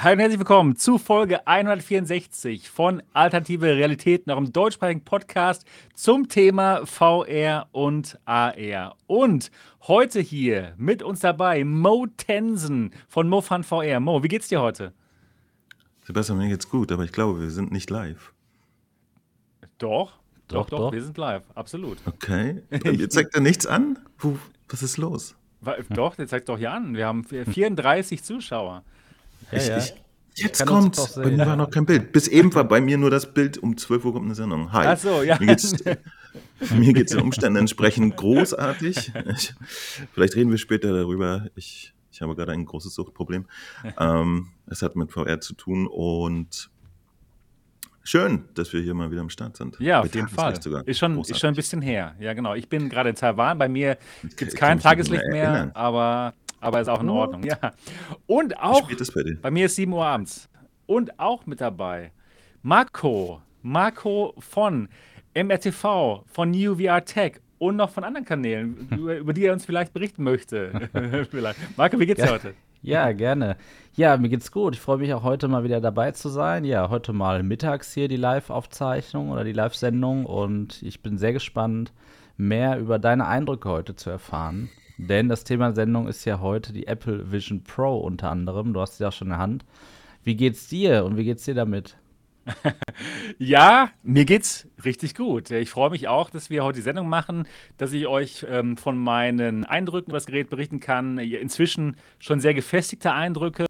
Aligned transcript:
Hallo 0.00 0.12
und 0.12 0.20
herzlich 0.20 0.38
willkommen 0.38 0.76
zu 0.76 0.96
Folge 0.96 1.44
164 1.44 2.70
von 2.70 3.02
Alternative 3.14 3.66
Realitäten, 3.66 4.30
eurem 4.30 4.52
deutschsprachigen 4.52 5.00
Podcast 5.00 5.64
zum 5.92 6.28
Thema 6.28 6.86
VR 6.86 7.66
und 7.72 8.16
AR. 8.24 8.94
Und 9.08 9.50
heute 9.88 10.20
hier 10.20 10.74
mit 10.76 11.02
uns 11.02 11.18
dabei 11.18 11.64
Mo 11.64 12.06
Tensen 12.16 12.92
von 13.08 13.28
MoFun 13.28 13.64
VR. 13.64 13.98
Mo, 13.98 14.22
wie 14.22 14.28
geht's 14.28 14.46
dir 14.46 14.60
heute? 14.60 14.92
Sebastian, 16.04 16.38
mir 16.38 16.48
geht's 16.48 16.70
gut, 16.70 16.92
aber 16.92 17.02
ich 17.02 17.10
glaube, 17.10 17.40
wir 17.40 17.50
sind 17.50 17.72
nicht 17.72 17.90
live. 17.90 18.32
Doch, 19.78 20.12
doch, 20.46 20.66
doch, 20.66 20.78
doch 20.78 20.92
wir 20.92 21.02
sind 21.02 21.18
live, 21.18 21.42
absolut. 21.56 21.98
Okay. 22.06 22.62
Ihr 22.84 23.10
zeigt 23.10 23.34
da 23.34 23.40
nichts 23.40 23.66
an? 23.66 23.98
Puh, 24.16 24.38
was 24.68 24.84
ist 24.84 24.96
los? 24.96 25.34
Doch, 25.90 26.14
der 26.14 26.28
zeigt 26.28 26.48
doch 26.48 26.56
hier 26.56 26.72
an. 26.72 26.94
Wir 26.94 27.08
haben 27.08 27.24
34 27.24 28.22
Zuschauer. 28.22 28.84
Ja, 29.50 29.58
ich, 29.58 29.68
ja. 29.68 29.78
Ich, 29.78 29.94
jetzt 30.34 30.66
kommt. 30.66 30.96
Bei 31.16 31.30
mir 31.30 31.46
war 31.46 31.56
noch 31.56 31.70
kein 31.70 31.86
Bild. 31.86 32.12
Bis 32.12 32.28
eben 32.28 32.54
war 32.54 32.64
bei 32.64 32.80
mir 32.80 32.98
nur 32.98 33.10
das 33.10 33.32
Bild. 33.32 33.58
Um 33.58 33.76
12 33.76 34.04
Uhr 34.04 34.12
kommt 34.12 34.26
eine 34.26 34.34
Sendung. 34.34 34.72
Hi. 34.72 34.86
Ach 34.86 34.98
so, 34.98 35.22
ja. 35.22 35.38
Mir 35.38 35.46
geht's, 35.46 35.74
mir 36.74 36.92
geht's 36.92 37.12
den 37.12 37.22
Umständen 37.22 37.58
entsprechend 37.58 38.16
großartig. 38.16 39.12
Ich, 39.36 39.54
vielleicht 40.12 40.36
reden 40.36 40.50
wir 40.50 40.58
später 40.58 40.92
darüber. 40.92 41.46
Ich, 41.54 41.94
ich 42.10 42.22
habe 42.22 42.34
gerade 42.34 42.52
ein 42.52 42.64
großes 42.64 42.94
Suchtproblem. 42.94 43.46
Ähm, 43.98 44.48
es 44.66 44.82
hat 44.82 44.96
mit 44.96 45.12
VR 45.12 45.40
zu 45.40 45.54
tun 45.54 45.86
und 45.86 46.70
schön, 48.02 48.44
dass 48.54 48.72
wir 48.72 48.80
hier 48.80 48.94
mal 48.94 49.10
wieder 49.10 49.20
am 49.20 49.30
Start 49.30 49.56
sind. 49.56 49.78
Ja, 49.80 50.00
auf 50.00 50.14
jeden 50.14 50.28
Fall. 50.28 50.54
Ist 50.86 50.98
schon, 50.98 51.18
ist 51.20 51.38
schon 51.38 51.48
ein 51.48 51.54
bisschen 51.54 51.82
her. 51.82 52.14
Ja, 52.18 52.32
genau. 52.32 52.54
Ich 52.54 52.68
bin 52.68 52.88
gerade 52.88 53.10
in 53.10 53.16
Taiwan. 53.16 53.58
Bei 53.58 53.68
mir 53.68 53.98
gibt 54.36 54.52
es 54.52 54.54
kein 54.54 54.80
Tageslicht 54.80 55.26
mehr, 55.28 55.70
aber 55.74 56.34
aber 56.60 56.80
ist 56.80 56.88
auch 56.88 57.02
in 57.02 57.08
Ordnung, 57.08 57.42
ja. 57.44 57.58
Und 58.26 58.58
auch, 58.60 58.82
bei, 58.82 59.36
bei, 59.40 59.50
mir 59.50 59.66
ist 59.66 59.76
7 59.76 59.92
Uhr 59.92 60.04
abends. 60.04 60.48
Und 60.86 61.18
auch 61.18 61.46
mit 61.46 61.60
dabei 61.60 62.12
Marco, 62.62 63.40
Marco 63.62 64.34
von 64.38 64.88
MRTV, 65.34 66.24
von 66.26 66.50
New 66.50 66.76
VR 66.76 67.04
Tech 67.04 67.40
und 67.58 67.76
noch 67.76 67.90
von 67.90 68.04
anderen 68.04 68.24
Kanälen, 68.24 68.88
über, 68.96 69.16
über 69.16 69.32
die 69.32 69.44
er 69.44 69.52
uns 69.52 69.64
vielleicht 69.64 69.92
berichten 69.92 70.22
möchte. 70.22 70.88
Marco, 71.76 72.00
wie 72.00 72.06
geht's 72.06 72.22
dir 72.22 72.32
heute? 72.32 72.54
Ja, 72.80 73.10
gerne. 73.12 73.56
Ja, 73.94 74.16
mir 74.16 74.28
geht's 74.28 74.52
gut. 74.52 74.76
Ich 74.76 74.80
freue 74.80 74.98
mich 74.98 75.12
auch 75.12 75.24
heute 75.24 75.48
mal 75.48 75.64
wieder 75.64 75.80
dabei 75.80 76.12
zu 76.12 76.28
sein. 76.28 76.64
Ja, 76.64 76.90
heute 76.90 77.12
mal 77.12 77.42
mittags 77.42 77.92
hier 77.92 78.06
die 78.06 78.16
Live-Aufzeichnung 78.16 79.30
oder 79.30 79.42
die 79.42 79.52
Live-Sendung 79.52 80.26
und 80.26 80.80
ich 80.82 81.02
bin 81.02 81.18
sehr 81.18 81.32
gespannt, 81.32 81.92
mehr 82.36 82.78
über 82.78 83.00
deine 83.00 83.26
Eindrücke 83.26 83.68
heute 83.68 83.96
zu 83.96 84.10
erfahren. 84.10 84.70
Denn 84.98 85.28
das 85.28 85.44
Thema 85.44 85.72
Sendung 85.72 86.08
ist 86.08 86.24
ja 86.24 86.40
heute 86.40 86.72
die 86.72 86.88
Apple 86.88 87.30
Vision 87.30 87.62
Pro 87.62 87.98
unter 87.98 88.30
anderem. 88.30 88.72
Du 88.72 88.80
hast 88.80 88.98
sie 88.98 89.04
ja 89.04 89.12
schon 89.12 89.28
in 89.28 89.30
der 89.30 89.38
Hand. 89.38 89.64
Wie 90.24 90.34
geht's 90.34 90.66
dir 90.66 91.04
und 91.04 91.16
wie 91.16 91.24
geht's 91.24 91.44
dir 91.44 91.54
damit? 91.54 91.96
ja, 93.38 93.90
mir 94.02 94.24
geht's 94.24 94.66
richtig 94.84 95.14
gut. 95.14 95.52
Ich 95.52 95.70
freue 95.70 95.90
mich 95.90 96.08
auch, 96.08 96.30
dass 96.30 96.50
wir 96.50 96.64
heute 96.64 96.78
die 96.78 96.82
Sendung 96.82 97.08
machen, 97.08 97.46
dass 97.76 97.92
ich 97.92 98.08
euch 98.08 98.44
ähm, 98.48 98.76
von 98.76 98.98
meinen 98.98 99.64
Eindrücken 99.64 100.10
über 100.10 100.16
das 100.16 100.26
Gerät 100.26 100.50
berichten 100.50 100.80
kann. 100.80 101.18
Inzwischen 101.18 101.96
schon 102.18 102.40
sehr 102.40 102.54
gefestigte 102.54 103.12
Eindrücke. 103.12 103.66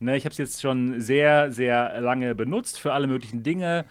Ne, 0.00 0.16
ich 0.16 0.24
habe 0.24 0.32
es 0.32 0.38
jetzt 0.38 0.60
schon 0.60 1.00
sehr, 1.00 1.52
sehr 1.52 2.00
lange 2.00 2.34
benutzt 2.34 2.80
für 2.80 2.92
alle 2.92 3.06
möglichen 3.06 3.44
Dinge. 3.44 3.84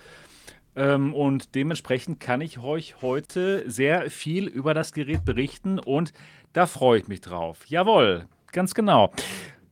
Ähm, 0.75 1.13
und 1.13 1.55
dementsprechend 1.55 2.19
kann 2.19 2.41
ich 2.41 2.59
euch 2.59 3.01
heute 3.01 3.69
sehr 3.69 4.09
viel 4.09 4.47
über 4.47 4.73
das 4.73 4.91
Gerät 4.91 5.23
berichten 5.23 5.79
und 5.79 6.13
da 6.53 6.67
freue 6.67 6.99
ich 6.99 7.07
mich 7.07 7.21
drauf. 7.21 7.65
Jawohl, 7.67 8.27
ganz 8.51 8.73
genau. 8.73 9.11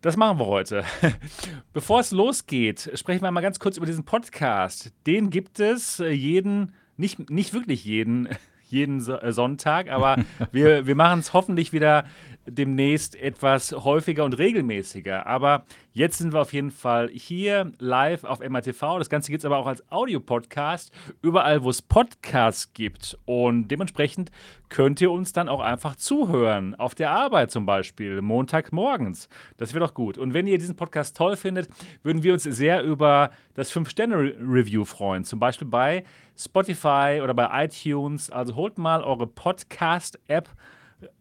Das 0.01 0.17
machen 0.17 0.39
wir 0.39 0.47
heute. 0.47 0.83
Bevor 1.73 1.99
es 1.99 2.09
losgeht, 2.09 2.89
sprechen 2.95 3.21
wir 3.21 3.29
mal 3.29 3.41
ganz 3.41 3.59
kurz 3.59 3.77
über 3.77 3.85
diesen 3.85 4.03
Podcast. 4.03 4.91
Den 5.05 5.29
gibt 5.29 5.59
es 5.59 5.99
äh, 5.99 6.09
jeden, 6.09 6.73
nicht, 6.97 7.29
nicht 7.29 7.53
wirklich 7.53 7.85
jeden, 7.85 8.29
jeden 8.67 9.07
äh, 9.07 9.31
Sonntag, 9.31 9.91
aber 9.91 10.17
wir, 10.51 10.87
wir 10.87 10.95
machen 10.95 11.19
es 11.19 11.33
hoffentlich 11.33 11.71
wieder 11.71 12.05
demnächst 12.45 13.15
etwas 13.15 13.71
häufiger 13.71 14.25
und 14.25 14.37
regelmäßiger. 14.37 15.27
Aber 15.27 15.65
jetzt 15.93 16.17
sind 16.17 16.33
wir 16.33 16.41
auf 16.41 16.53
jeden 16.53 16.71
Fall 16.71 17.09
hier 17.09 17.71
live 17.79 18.23
auf 18.23 18.39
MATV. 18.39 18.97
Das 18.97 19.09
Ganze 19.09 19.31
gibt 19.31 19.41
es 19.41 19.45
aber 19.45 19.57
auch 19.57 19.67
als 19.67 19.89
Audiopodcast, 19.91 20.91
überall, 21.21 21.63
wo 21.63 21.69
es 21.69 21.81
Podcasts 21.81 22.73
gibt. 22.73 23.17
Und 23.25 23.67
dementsprechend 23.67 24.31
könnt 24.69 25.01
ihr 25.01 25.11
uns 25.11 25.33
dann 25.33 25.49
auch 25.49 25.59
einfach 25.59 25.95
zuhören. 25.95 26.75
Auf 26.75 26.95
der 26.95 27.11
Arbeit 27.11 27.51
zum 27.51 27.65
Beispiel, 27.65 28.21
Montagmorgens. 28.21 29.29
Das 29.57 29.73
wäre 29.73 29.85
doch 29.85 29.93
gut. 29.93 30.17
Und 30.17 30.33
wenn 30.33 30.47
ihr 30.47 30.57
diesen 30.57 30.75
Podcast 30.75 31.15
toll 31.15 31.35
findet, 31.35 31.69
würden 32.03 32.23
wir 32.23 32.33
uns 32.33 32.43
sehr 32.43 32.83
über 32.83 33.31
das 33.53 33.71
5-Sterne-Review 33.73 34.85
freuen. 34.85 35.25
Zum 35.25 35.39
Beispiel 35.39 35.67
bei 35.67 36.03
Spotify 36.37 37.19
oder 37.23 37.33
bei 37.33 37.65
iTunes. 37.65 38.31
Also 38.31 38.55
holt 38.55 38.77
mal 38.77 39.03
eure 39.03 39.27
Podcast-App 39.27 40.49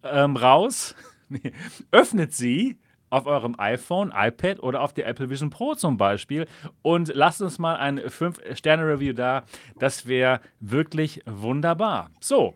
ähm, 0.03 0.37
raus, 0.37 0.95
öffnet 1.91 2.35
sie 2.35 2.79
auf 3.11 3.27
eurem 3.27 3.57
iPhone, 3.59 4.13
iPad 4.15 4.63
oder 4.63 4.81
auf 4.83 4.93
der 4.93 5.07
Apple 5.07 5.29
Vision 5.29 5.51
Pro 5.51 5.75
zum 5.75 5.97
Beispiel 5.97 6.47
und 6.83 7.13
lasst 7.15 7.43
uns 7.43 7.59
mal 7.59 7.77
ein 7.77 7.99
5-Sterne-Review 7.99 9.13
da. 9.13 9.43
Das 9.79 10.07
wäre 10.07 10.41
wirklich 10.61 11.21
wunderbar. 11.27 12.11
So, 12.21 12.55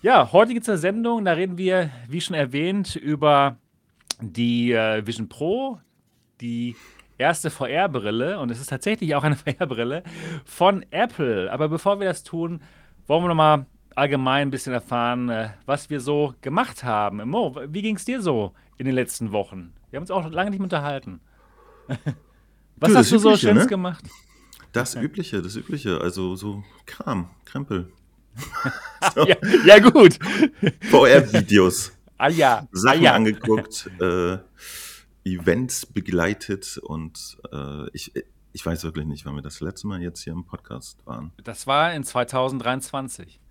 ja, 0.00 0.32
heute 0.32 0.54
gibt 0.54 0.64
es 0.64 0.68
eine 0.70 0.78
Sendung, 0.78 1.24
da 1.24 1.32
reden 1.32 1.58
wir, 1.58 1.90
wie 2.08 2.20
schon 2.20 2.34
erwähnt, 2.34 2.96
über 2.96 3.56
die 4.20 4.72
äh, 4.72 5.06
Vision 5.06 5.28
Pro, 5.28 5.78
die 6.40 6.74
erste 7.18 7.50
VR-Brille 7.50 8.40
und 8.40 8.50
es 8.50 8.60
ist 8.60 8.70
tatsächlich 8.70 9.14
auch 9.14 9.24
eine 9.24 9.36
VR-Brille 9.58 10.02
von 10.44 10.84
Apple. 10.90 11.52
Aber 11.52 11.68
bevor 11.68 12.00
wir 12.00 12.08
das 12.08 12.24
tun, 12.24 12.62
wollen 13.06 13.24
wir 13.24 13.28
noch 13.28 13.34
mal 13.34 13.66
allgemein 13.96 14.48
ein 14.48 14.50
bisschen 14.50 14.72
erfahren, 14.72 15.28
äh, 15.28 15.50
was 15.66 15.90
wir 15.90 16.00
so 16.00 16.34
gemacht 16.40 16.84
haben. 16.84 17.28
Mo, 17.28 17.56
wie 17.68 17.82
ging 17.82 17.96
es 17.96 18.04
dir 18.04 18.20
so 18.20 18.52
in 18.78 18.86
den 18.86 18.94
letzten 18.94 19.32
Wochen? 19.32 19.72
Wir 19.90 19.98
haben 19.98 20.04
uns 20.04 20.10
auch 20.10 20.30
lange 20.30 20.50
nicht 20.50 20.58
mehr 20.58 20.66
unterhalten. 20.66 21.20
was 22.76 22.92
du, 22.92 22.96
hast 22.96 23.12
du 23.12 23.18
so 23.18 23.36
Schönes 23.36 23.64
ne? 23.64 23.68
gemacht? 23.68 24.04
Das 24.72 24.94
Übliche, 24.94 25.42
das 25.42 25.56
Übliche. 25.56 26.00
Also 26.00 26.34
so 26.34 26.64
Kram, 26.86 27.28
Krempel. 27.44 27.92
so. 29.14 29.26
ja, 29.26 29.36
ja, 29.66 29.78
gut. 29.78 30.18
VR-Videos. 30.90 31.92
Ah 32.16 32.28
ja. 32.28 32.66
Sachen 32.72 33.00
ah, 33.00 33.02
ja. 33.02 33.14
angeguckt, 33.14 33.90
äh, 34.00 34.38
Events 35.24 35.86
begleitet 35.86 36.78
und 36.78 37.36
äh, 37.52 37.90
ich, 37.92 38.12
ich 38.52 38.64
weiß 38.64 38.84
wirklich 38.84 39.06
nicht, 39.06 39.26
wann 39.26 39.34
wir 39.34 39.42
das 39.42 39.60
letzte 39.60 39.86
Mal 39.86 40.02
jetzt 40.02 40.22
hier 40.22 40.32
im 40.32 40.44
Podcast 40.44 41.04
waren. 41.06 41.32
Das 41.44 41.66
war 41.66 41.92
in 41.92 42.04
2023. 42.04 43.41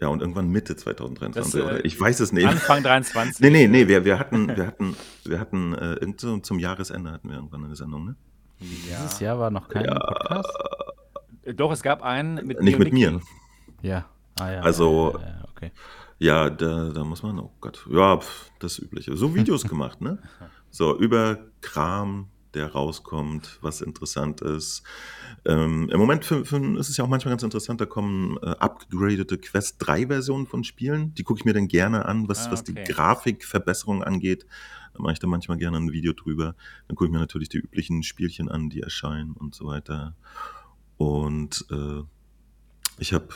Ja, 0.00 0.08
und 0.08 0.20
irgendwann 0.20 0.48
Mitte 0.48 0.76
2023, 0.76 1.52
das, 1.52 1.54
oder? 1.60 1.84
Äh, 1.84 1.86
ich 1.86 2.00
weiß 2.00 2.20
es 2.20 2.32
nicht. 2.32 2.46
Anfang 2.46 2.82
23. 2.82 3.40
nee, 3.40 3.50
nee, 3.50 3.66
nee, 3.66 3.88
wir, 3.88 4.04
wir 4.04 4.18
hatten, 4.18 4.48
wir 4.48 4.66
hatten, 4.66 4.96
wir 5.24 5.40
hatten, 5.40 5.74
äh, 5.74 6.14
so 6.16 6.38
zum 6.38 6.60
Jahresende 6.60 7.10
hatten 7.10 7.28
wir 7.28 7.36
irgendwann 7.36 7.64
eine 7.64 7.74
Sendung, 7.74 8.04
ne? 8.04 8.16
Ja. 8.60 9.02
Dieses 9.02 9.20
Jahr 9.20 9.38
war 9.38 9.50
noch 9.50 9.68
kein 9.68 9.84
ja, 9.84 9.98
Podcast? 9.98 10.48
Doch, 11.54 11.72
es 11.72 11.82
gab 11.82 12.02
einen 12.02 12.46
mit 12.46 12.60
Nicht 12.60 12.78
mit 12.78 12.92
mir. 12.92 13.20
Ja. 13.82 14.06
Ah, 14.38 14.52
ja. 14.52 14.60
Also, 14.60 15.18
ja, 15.20 15.26
ja, 15.26 15.44
okay. 15.50 15.72
ja 16.18 16.50
da, 16.50 16.90
da 16.90 17.04
muss 17.04 17.22
man, 17.22 17.38
oh 17.38 17.52
Gott, 17.60 17.86
ja, 17.90 18.20
das 18.60 18.78
Übliche. 18.78 19.16
So 19.16 19.34
Videos 19.34 19.62
gemacht, 19.68 20.00
ne? 20.00 20.18
So, 20.70 20.96
über 20.96 21.38
Kram, 21.60 22.28
der 22.54 22.72
rauskommt, 22.72 23.58
was 23.60 23.80
interessant 23.80 24.40
ist. 24.40 24.82
Ähm, 25.44 25.88
Im 25.90 25.98
Moment 25.98 26.24
für, 26.24 26.44
für, 26.44 26.56
ist 26.78 26.88
es 26.88 26.96
ja 26.96 27.04
auch 27.04 27.08
manchmal 27.08 27.32
ganz 27.32 27.42
interessant, 27.42 27.80
da 27.80 27.86
kommen 27.86 28.36
äh, 28.42 28.50
upgradete 28.50 29.38
Quest 29.38 29.76
3 29.78 30.06
Versionen 30.06 30.46
von 30.46 30.64
Spielen. 30.64 31.14
Die 31.14 31.22
gucke 31.22 31.40
ich 31.40 31.44
mir 31.44 31.52
dann 31.52 31.68
gerne 31.68 32.06
an, 32.06 32.28
was, 32.28 32.40
ah, 32.40 32.42
okay. 32.44 32.52
was 32.52 32.64
die 32.64 32.74
Grafikverbesserung 32.74 34.02
angeht. 34.02 34.46
Da 34.94 35.02
mache 35.02 35.12
ich 35.12 35.18
dann 35.18 35.30
manchmal 35.30 35.58
gerne 35.58 35.76
ein 35.76 35.92
Video 35.92 36.12
drüber. 36.12 36.54
Dann 36.86 36.96
gucke 36.96 37.06
ich 37.06 37.12
mir 37.12 37.20
natürlich 37.20 37.48
die 37.48 37.58
üblichen 37.58 38.02
Spielchen 38.02 38.48
an, 38.48 38.70
die 38.70 38.80
erscheinen 38.80 39.32
und 39.32 39.54
so 39.54 39.66
weiter. 39.66 40.16
Und 40.96 41.66
äh, 41.70 42.02
ich 42.98 43.12
habe 43.12 43.28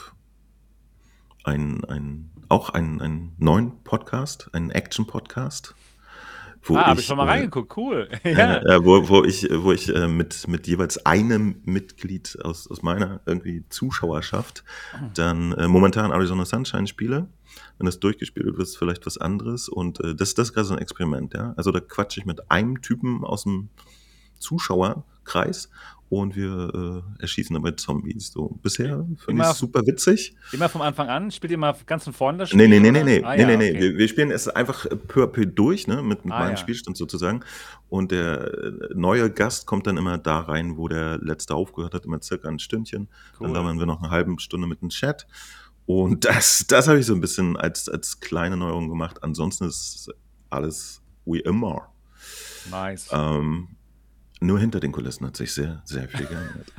ein, 1.45 1.85
ein, 1.85 2.31
auch 2.49 2.71
einen, 2.71 3.01
einen 3.01 3.33
neuen 3.39 3.83
Podcast, 3.85 4.51
einen 4.53 4.71
Action-Podcast 4.71 5.75
wo 6.65 6.77
ah, 6.77 6.87
habe 6.87 7.01
ich 7.01 7.07
schon 7.07 7.17
mal 7.17 7.27
äh, 7.27 7.31
reingeguckt, 7.31 7.77
cool. 7.77 8.09
ja. 8.25 8.63
Äh, 8.63 8.85
wo, 8.85 9.09
wo 9.09 9.25
ich, 9.25 9.49
wo 9.51 9.73
ich 9.73 9.95
äh, 9.95 10.07
mit, 10.07 10.47
mit 10.47 10.67
jeweils 10.67 11.05
einem 11.05 11.61
Mitglied 11.65 12.39
aus, 12.43 12.71
aus 12.71 12.83
meiner 12.83 13.21
irgendwie 13.27 13.65
Zuschauerschaft 13.69 14.65
dann 15.15 15.53
äh, 15.53 15.67
momentan 15.67 16.13
Arizona 16.13 16.45
Sunshine 16.45 16.87
spiele. 16.87 17.29
Wenn 17.79 17.87
das 17.87 18.01
durchgespielt 18.01 18.47
wird, 18.47 18.59
ist 18.61 18.71
es 18.71 18.77
vielleicht 18.77 19.05
was 19.07 19.19
anderes. 19.19 19.69
Und 19.69 20.01
äh, 20.01 20.15
das, 20.15 20.35
das 20.35 20.49
ist 20.49 20.55
gerade 20.55 20.67
so 20.67 20.75
ein 20.75 20.81
Experiment, 20.81 21.35
ja. 21.35 21.53
Also 21.57 21.73
da 21.73 21.81
quatsche 21.81 22.21
ich 22.21 22.27
mit 22.27 22.51
einem 22.51 22.81
Typen 22.81 23.25
aus 23.25 23.43
dem 23.43 23.69
Zuschauerkreis 24.43 25.71
und 26.13 26.37
wir 26.37 27.03
äh, 27.19 27.23
erschießen 27.23 27.55
dabei 27.55 27.71
Zombies. 27.71 28.33
So, 28.33 28.59
bisher 28.63 29.07
finde 29.25 29.45
ich 29.45 29.49
es 29.49 29.57
super 29.57 29.81
witzig. 29.87 30.37
Immer 30.53 30.69
vom 30.69 30.83
Anfang 30.83 31.09
an? 31.09 31.31
Spielt 31.31 31.53
ihr 31.53 31.57
mal 31.57 31.75
ganz 31.87 32.05
von 32.05 32.13
vorne 32.13 32.37
das 32.37 32.51
Spiel? 32.51 32.69
Nee, 32.69 32.81
nee, 32.81 32.81
nee, 32.81 32.91
nee, 32.91 33.03
nee, 33.03 33.25
ah, 33.25 33.35
nee, 33.35 33.41
ja, 33.41 33.57
nee, 33.57 33.71
okay. 33.71 33.81
wir, 33.81 33.97
wir, 33.97 34.09
spielen 34.09 34.31
es 34.31 34.47
einfach 34.47 34.87
peu 35.09 35.23
à 35.23 35.27
peu 35.27 35.47
durch, 35.47 35.87
ne, 35.87 36.03
mit, 36.03 36.27
mit 36.27 36.35
ah, 36.35 36.41
meinem 36.41 36.51
ja. 36.51 36.57
Spielstand 36.59 36.99
sozusagen. 36.99 37.41
Und 37.89 38.11
der 38.11 38.53
äh, 38.53 38.73
neue 38.95 39.31
Gast 39.31 39.65
kommt 39.65 39.87
dann 39.87 39.97
immer 39.97 40.19
da 40.19 40.41
rein, 40.41 40.77
wo 40.77 40.87
der 40.87 41.17
letzte 41.17 41.55
aufgehört 41.55 41.95
hat, 41.95 42.05
immer 42.05 42.21
circa 42.21 42.47
ein 42.47 42.59
Stündchen. 42.59 43.09
Cool. 43.41 43.47
Dann 43.47 43.55
labern 43.55 43.79
wir 43.79 43.87
noch 43.87 44.03
eine 44.03 44.11
halbe 44.11 44.39
Stunde 44.39 44.67
mit 44.67 44.83
dem 44.83 44.91
Chat. 44.91 45.27
Und 45.87 46.25
das, 46.27 46.67
das 46.69 46.89
habe 46.89 46.99
ich 46.99 47.07
so 47.07 47.15
ein 47.15 47.23
bisschen 47.23 47.57
als, 47.57 47.89
als 47.89 48.21
kleine 48.21 48.59
Neuerung 48.59 48.91
gemacht. 48.91 49.23
Ansonsten 49.23 49.65
ist 49.65 50.11
alles 50.51 51.01
wie 51.25 51.41
immer. 51.41 51.89
Nice. 52.71 53.09
Ähm, 53.13 53.69
nur 54.43 54.59
hinter 54.59 54.81
den 54.81 54.93
Kulissen 54.93 55.27
hat 55.27 55.37
sich 55.37 55.53
sehr, 55.53 55.83
sehr 55.85 56.09
viel 56.09 56.27
geändert. 56.27 56.73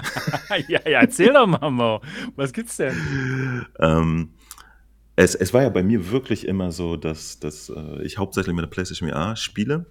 ja, 0.68 0.80
ja, 0.86 1.02
erzähl 1.02 1.34
doch 1.34 1.48
mal, 1.48 1.70
Mo. 1.70 2.02
Was 2.36 2.54
gibt's 2.54 2.78
denn? 2.78 2.96
Ähm, 3.80 4.30
es, 5.16 5.36
es 5.36 5.54
war 5.54 5.64
ja 5.64 5.70
bei 5.70 5.84
mir 5.84 6.12
wirklich 6.12 6.48
immer 6.48 6.72
so, 6.72 6.98
dass, 6.98 7.40
dass 7.40 7.70
äh, 7.70 8.04
ich 8.04 8.18
hauptsächlich 8.18 8.56
mit 8.56 8.64
der 8.64 8.70
PlayStation 8.70 9.10
VR 9.10 9.36
spiele 9.36 9.86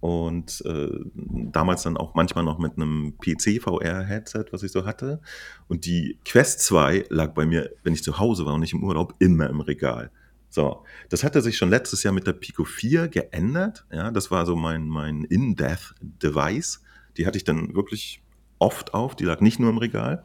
und 0.00 0.62
äh, 0.64 0.88
damals 1.14 1.82
dann 1.82 1.96
auch 1.96 2.14
manchmal 2.14 2.44
noch 2.44 2.58
mit 2.58 2.76
einem 2.76 3.16
PC-VR-Headset, 3.18 4.46
was 4.50 4.62
ich 4.62 4.72
so 4.72 4.86
hatte. 4.86 5.20
Und 5.68 5.84
die 5.84 6.18
Quest 6.24 6.60
2 6.60 7.06
lag 7.10 7.34
bei 7.34 7.44
mir, 7.44 7.70
wenn 7.82 7.92
ich 7.92 8.02
zu 8.02 8.18
Hause 8.18 8.46
war 8.46 8.54
und 8.54 8.60
nicht 8.60 8.72
im 8.72 8.82
Urlaub, 8.82 9.14
immer 9.18 9.48
im 9.48 9.60
Regal. 9.60 10.10
So, 10.48 10.84
das 11.10 11.22
hatte 11.22 11.42
sich 11.42 11.56
schon 11.56 11.70
letztes 11.70 12.02
Jahr 12.02 12.12
mit 12.12 12.26
der 12.26 12.32
Pico 12.32 12.64
4 12.64 13.08
geändert. 13.08 13.86
Ja, 13.92 14.10
das 14.10 14.30
war 14.30 14.46
so 14.46 14.56
mein, 14.56 14.88
mein 14.88 15.24
In-Death-Device. 15.24 16.82
Die 17.16 17.26
hatte 17.26 17.38
ich 17.38 17.44
dann 17.44 17.74
wirklich 17.74 18.22
oft 18.58 18.94
auf, 18.94 19.16
die 19.16 19.24
lag 19.24 19.40
nicht 19.40 19.58
nur 19.58 19.70
im 19.70 19.78
Regal. 19.78 20.24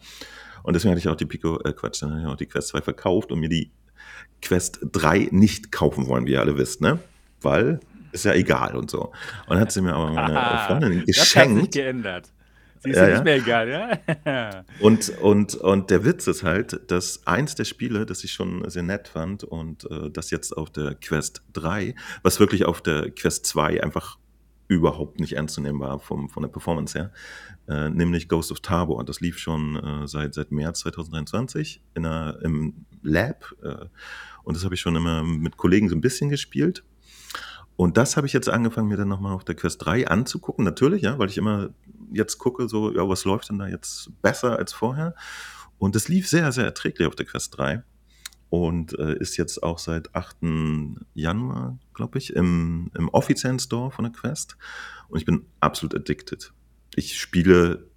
Und 0.64 0.74
deswegen 0.74 0.92
hatte 0.92 1.00
ich 1.00 1.08
auch 1.08 1.16
die 1.16 1.26
Pico, 1.26 1.60
äh 1.64 1.74
Quatsch, 1.74 2.02
dann 2.02 2.12
habe 2.12 2.22
ich 2.22 2.28
auch 2.28 2.36
die 2.36 2.48
Quest 2.48 2.70
2 2.70 2.82
verkauft 2.82 3.32
und 3.32 3.40
mir 3.40 3.50
die 3.50 3.72
Quest 4.42 4.80
3 4.92 5.30
nicht 5.32 5.72
kaufen 5.72 6.08
wollen, 6.08 6.26
wie 6.26 6.32
ihr 6.32 6.42
alle 6.42 6.58
wisst, 6.58 6.82
ne? 6.82 7.00
Weil 7.42 7.80
ist 8.12 8.26
ja 8.26 8.34
egal 8.34 8.76
und 8.76 8.90
so. 8.90 9.06
Und 9.06 9.50
dann 9.50 9.60
hat 9.60 9.72
sie 9.72 9.82
mir 9.82 9.94
aber 9.94 10.12
meine 10.12 10.34
Freundin 10.68 11.06
geschenkt. 11.06 11.36
Das 11.36 11.36
hat 11.36 11.62
sich 11.62 11.70
geändert. 11.72 12.32
Sie 12.80 12.92
ist 12.92 12.98
ja, 12.98 13.08
ja 13.08 13.14
nicht 13.14 13.24
mehr 13.24 13.36
egal, 13.36 13.70
ja? 13.70 14.64
und, 14.80 15.10
und, 15.20 15.56
und 15.56 15.90
der 15.90 16.06
Witz 16.06 16.28
ist 16.28 16.44
halt, 16.44 16.92
dass 16.92 17.26
eins 17.26 17.56
der 17.56 17.66
Spiele, 17.66 18.06
das 18.06 18.24
ich 18.24 18.32
schon 18.32 18.68
sehr 18.70 18.84
nett 18.84 19.08
fand 19.08 19.44
und 19.44 19.90
äh, 19.90 20.10
das 20.12 20.30
jetzt 20.30 20.56
auf 20.56 20.70
der 20.70 20.96
Quest 20.96 21.42
3, 21.54 21.96
was 22.22 22.40
wirklich 22.40 22.66
auf 22.66 22.82
der 22.82 23.12
Quest 23.12 23.48
2 23.48 23.84
einfach 23.84 24.18
überhaupt 24.68 25.20
nicht 25.20 25.34
ernst 25.34 25.56
zu 25.56 25.62
nehmen 25.62 25.80
war 25.80 26.00
vom, 26.00 26.30
von 26.30 26.44
der 26.44 26.50
Performance 26.50 26.98
her, 26.98 27.12
äh, 27.68 27.90
nämlich 27.90 28.28
Ghost 28.28 28.52
of 28.52 28.62
Tabor. 28.62 29.04
Das 29.04 29.22
lief 29.22 29.38
schon 29.38 29.76
äh, 29.76 30.08
seit, 30.08 30.34
seit 30.34 30.52
März 30.52 30.80
2023 30.80 31.82
in 31.94 32.06
einer, 32.06 32.40
im 32.42 32.86
Lab 33.04 33.54
äh, 33.62 33.86
und 34.46 34.56
das 34.56 34.64
habe 34.64 34.76
ich 34.76 34.82
schon 34.82 34.96
immer 34.96 35.24
mit 35.24 35.58
Kollegen 35.58 35.90
so 35.90 35.96
ein 35.96 36.02
bisschen 36.02 36.30
gespielt. 36.30 36.84
Und 37.76 37.98
das 37.98 38.16
habe 38.16 38.26
ich 38.26 38.32
jetzt 38.32 38.48
angefangen, 38.48 38.88
mir 38.88 38.96
dann 38.96 39.10
nochmal 39.10 39.34
auf 39.34 39.44
der 39.44 39.56
Quest 39.56 39.84
3 39.86 40.08
anzugucken. 40.08 40.64
Natürlich, 40.64 41.02
ja, 41.02 41.20
weil 41.20 41.30
ich 41.30 41.38
immer 41.38 41.72
jetzt 42.14 42.38
gucke, 42.38 42.70
so, 42.70 42.94
ja, 42.94 43.10
was 43.10 43.26
läuft 43.26 43.50
denn 43.50 43.60
da 43.60 43.68
jetzt 43.68 44.12
besser 44.22 44.58
als 44.58 44.72
vorher? 44.72 45.14
Und 45.78 45.96
es 45.96 46.08
lief 46.08 46.30
sehr, 46.30 46.52
sehr 46.54 46.64
erträglich 46.64 47.08
auf 47.08 47.16
der 47.16 47.26
Quest 47.26 47.58
3 47.58 47.84
und 48.50 48.98
äh, 48.98 49.18
ist 49.18 49.36
jetzt 49.36 49.62
auch 49.62 49.80
seit 49.80 50.16
8. 50.16 50.38
Januar, 51.16 51.78
glaube 51.96 52.18
ich, 52.20 52.36
im, 52.36 52.92
im 52.96 53.10
offiziellen 53.10 53.60
Store 53.60 53.90
von 53.90 54.04
der 54.04 54.14
Quest. 54.14 54.58
Und 55.08 55.18
ich 55.18 55.26
bin 55.26 55.46
absolut 55.60 55.96
addicted. 55.96 56.54
Ich 56.96 57.20
spiele 57.20 57.88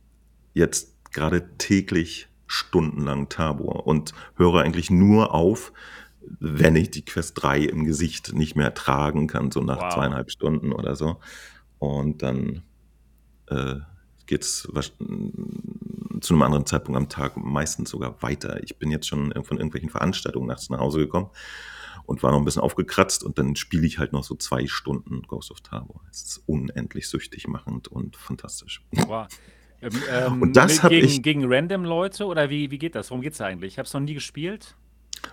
jetzt 0.54 0.94
gerade 1.12 1.56
täglich 1.58 2.28
stundenlang 2.46 3.28
Tabor 3.28 3.86
und 3.86 4.14
höre 4.36 4.62
eigentlich 4.62 4.90
nur 4.90 5.34
auf, 5.34 5.72
wenn 6.40 6.76
ich 6.76 6.90
die 6.90 7.04
Quest 7.04 7.42
3 7.42 7.60
im 7.60 7.84
Gesicht 7.84 8.32
nicht 8.32 8.56
mehr 8.56 8.74
tragen 8.74 9.26
kann, 9.26 9.50
so 9.50 9.60
nach 9.60 9.80
wow. 9.80 9.94
zweieinhalb 9.94 10.30
Stunden 10.30 10.72
oder 10.72 10.96
so. 10.96 11.20
Und 11.78 12.22
dann 12.22 12.62
äh, 13.46 13.76
geht 14.26 14.42
es 14.42 14.68
zu 16.20 16.34
einem 16.34 16.42
anderen 16.42 16.66
Zeitpunkt 16.66 16.98
am 16.98 17.08
Tag 17.08 17.36
meistens 17.36 17.90
sogar 17.90 18.22
weiter. 18.22 18.62
Ich 18.62 18.78
bin 18.78 18.90
jetzt 18.90 19.06
schon 19.06 19.32
von 19.44 19.56
irgendwelchen 19.56 19.90
Veranstaltungen 19.90 20.48
nachts 20.48 20.70
nach 20.70 20.80
Hause 20.80 21.00
gekommen 21.00 21.30
und 22.08 22.22
war 22.22 22.31
noch 22.32 22.38
ein 22.38 22.44
bisschen 22.46 22.62
aufgekratzt 22.62 23.22
und 23.22 23.38
dann 23.38 23.55
spiele 23.55 23.87
ich 23.87 23.99
halt 23.99 24.14
noch 24.14 24.25
so 24.25 24.34
zwei 24.34 24.66
Stunden 24.66 25.20
Ghost 25.28 25.50
of 25.50 25.60
Tabor. 25.60 26.00
Es 26.10 26.22
ist 26.22 26.43
unendlich 26.46 27.06
süchtig 27.06 27.46
machend 27.49 27.88
und 27.88 28.16
fantastisch. 28.16 28.82
Wow. 28.93 29.28
Ähm, 29.82 29.90
ähm, 30.10 30.43
und 30.43 30.56
das 30.56 30.82
habe 30.82 30.94
ich 30.94 31.22
gegen 31.22 31.44
random 31.52 31.84
Leute 31.84 32.25
oder 32.25 32.49
wie, 32.49 32.70
wie 32.70 32.78
geht 32.78 32.94
das? 32.94 33.10
Worum 33.10 33.20
geht 33.20 33.34
es 33.34 33.40
eigentlich? 33.43 33.75
Ich 33.75 33.78
habe 33.78 33.87
es 33.87 33.93
noch 33.93 34.00
nie 34.00 34.14
gespielt. 34.14 34.75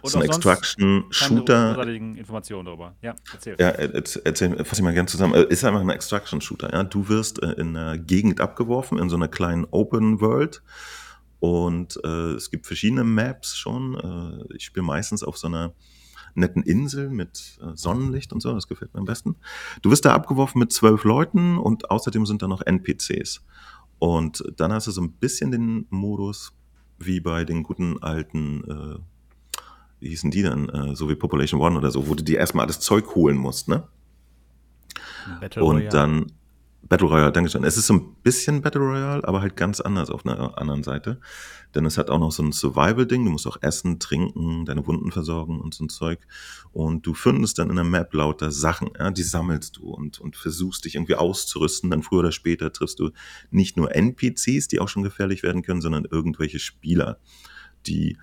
Und 0.02 0.10
so 0.10 0.20
ein 0.20 0.26
Extraction-Shooter. 0.26 1.88
Informationen 1.88 2.66
darüber. 2.66 2.94
Ja, 3.02 3.16
erzähl. 3.32 3.56
Ja, 3.58 3.70
erzähl, 3.70 4.66
fass 4.66 4.78
ich 4.78 4.84
mal 4.84 4.94
gerne 4.94 5.08
zusammen. 5.08 5.34
Ist 5.46 5.64
einfach 5.64 5.80
ein 5.80 5.90
Extraction-Shooter. 5.90 6.74
Ja? 6.74 6.84
Du 6.84 7.08
wirst 7.08 7.42
äh, 7.42 7.54
in 7.54 7.78
einer 7.78 7.98
Gegend 7.98 8.42
abgeworfen, 8.42 9.00
in 9.00 9.10
so 9.10 9.16
einer 9.16 9.30
kleinen 9.30 9.66
Open 9.72 10.20
World. 10.20 10.62
Und 11.40 11.98
äh, 12.04 12.34
es 12.34 12.52
gibt 12.52 12.68
verschiedene 12.68 13.06
Maps 13.06 13.56
schon. 13.56 14.44
Äh, 14.50 14.56
ich 14.56 14.66
spiele 14.66 14.86
meistens 14.86 15.24
auf 15.24 15.38
so 15.38 15.48
einer 15.48 15.74
netten 16.36 16.64
Insel 16.64 17.10
mit 17.10 17.58
äh, 17.62 17.76
Sonnenlicht 17.76 18.34
und 18.34 18.42
so. 18.42 18.54
Das 18.54 18.68
gefällt 18.68 18.94
mir 18.94 19.00
am 19.00 19.06
besten. 19.06 19.36
Du 19.82 19.90
wirst 19.90 20.06
da 20.06 20.14
abgeworfen 20.14 20.60
mit 20.60 20.72
zwölf 20.72 21.04
Leuten 21.04 21.58
und 21.58 21.90
außerdem 21.90 22.26
sind 22.26 22.42
da 22.42 22.48
noch 22.48 22.62
NPCs. 22.62 23.44
Und 24.00 24.44
dann 24.58 24.74
hast 24.74 24.88
du 24.88 24.92
so 24.92 25.02
ein 25.02 25.14
bisschen 25.14 25.52
den 25.52 25.88
Modus 25.90 26.54
wie 27.00 27.20
bei 27.20 27.44
den 27.44 27.64
guten 27.64 28.02
alten 28.02 28.64
äh, 28.70 29.00
wie 30.00 30.10
hießen 30.10 30.32
die 30.32 30.44
dann, 30.44 30.70
äh, 30.70 30.96
so 30.96 31.10
wie 31.10 31.16
Population 31.16 31.62
One 31.62 31.78
oder 31.78 31.92
so, 31.92 32.08
wo 32.08 32.16
du 32.16 32.24
dir 32.24 32.38
erstmal 32.38 32.66
alles 32.66 32.80
Zeug 32.80 33.16
holen 33.16 33.38
musst, 33.38 33.68
ne? 33.68 33.88
Battle 35.40 35.64
und 35.64 35.78
Royale. 35.78 35.90
dann 35.90 36.32
Battle 36.88 37.08
Royale, 37.08 37.32
danke 37.32 37.50
schön. 37.50 37.64
Es 37.64 37.78
ist 37.78 37.88
so 37.88 37.96
ein 37.96 38.16
bisschen 38.22 38.62
Battle 38.62 38.82
Royale, 38.82 39.28
aber 39.28 39.42
halt 39.42 39.56
ganz 39.56 39.80
anders 39.80 40.12
auf 40.12 40.24
einer 40.24 40.58
anderen 40.58 40.84
Seite. 40.84 41.20
Denn 41.74 41.84
es 41.86 41.98
hat 41.98 42.12
auch 42.12 42.20
noch 42.20 42.32
so 42.32 42.44
ein 42.44 42.52
Survival-Ding. 42.52 43.26
Du 43.26 43.32
musst 43.32 43.48
auch 43.48 43.58
essen, 43.62 44.00
trinken, 44.00 44.66
deine 44.66 44.86
Wunden 44.86 45.12
versorgen 45.12 45.60
und 45.60 45.74
so 45.74 45.84
ein 45.84 45.90
Zeug. 45.90 46.20
Und 46.74 47.08
du 47.08 47.16
findest 47.16 47.58
dann 47.58 47.72
in 47.72 47.76
der 47.76 47.86
Map 47.86 48.14
lauter 48.14 48.52
Sachen, 48.52 48.92
ja, 49.00 49.10
die 49.10 49.24
sammelst 49.24 49.78
du 49.78 49.90
und, 49.90 50.20
und 50.20 50.36
versuchst 50.36 50.86
dich 50.86 50.94
irgendwie 50.94 51.16
auszurüsten. 51.16 51.90
Dann 51.90 52.04
früher 52.04 52.20
oder 52.20 52.32
später 52.32 52.72
triffst 52.72 53.00
du 53.00 53.10
nicht 53.50 53.78
nur 53.78 53.96
NPCs, 53.96 54.68
die 54.68 54.80
auch 54.80 54.90
schon 54.90 55.04
gefährlich 55.04 55.42
werden 55.42 55.64
können, 55.64 55.82
sondern 55.82 56.06
irgendwelche 56.06 56.60
Spieler, 56.60 57.18
die 57.88 58.18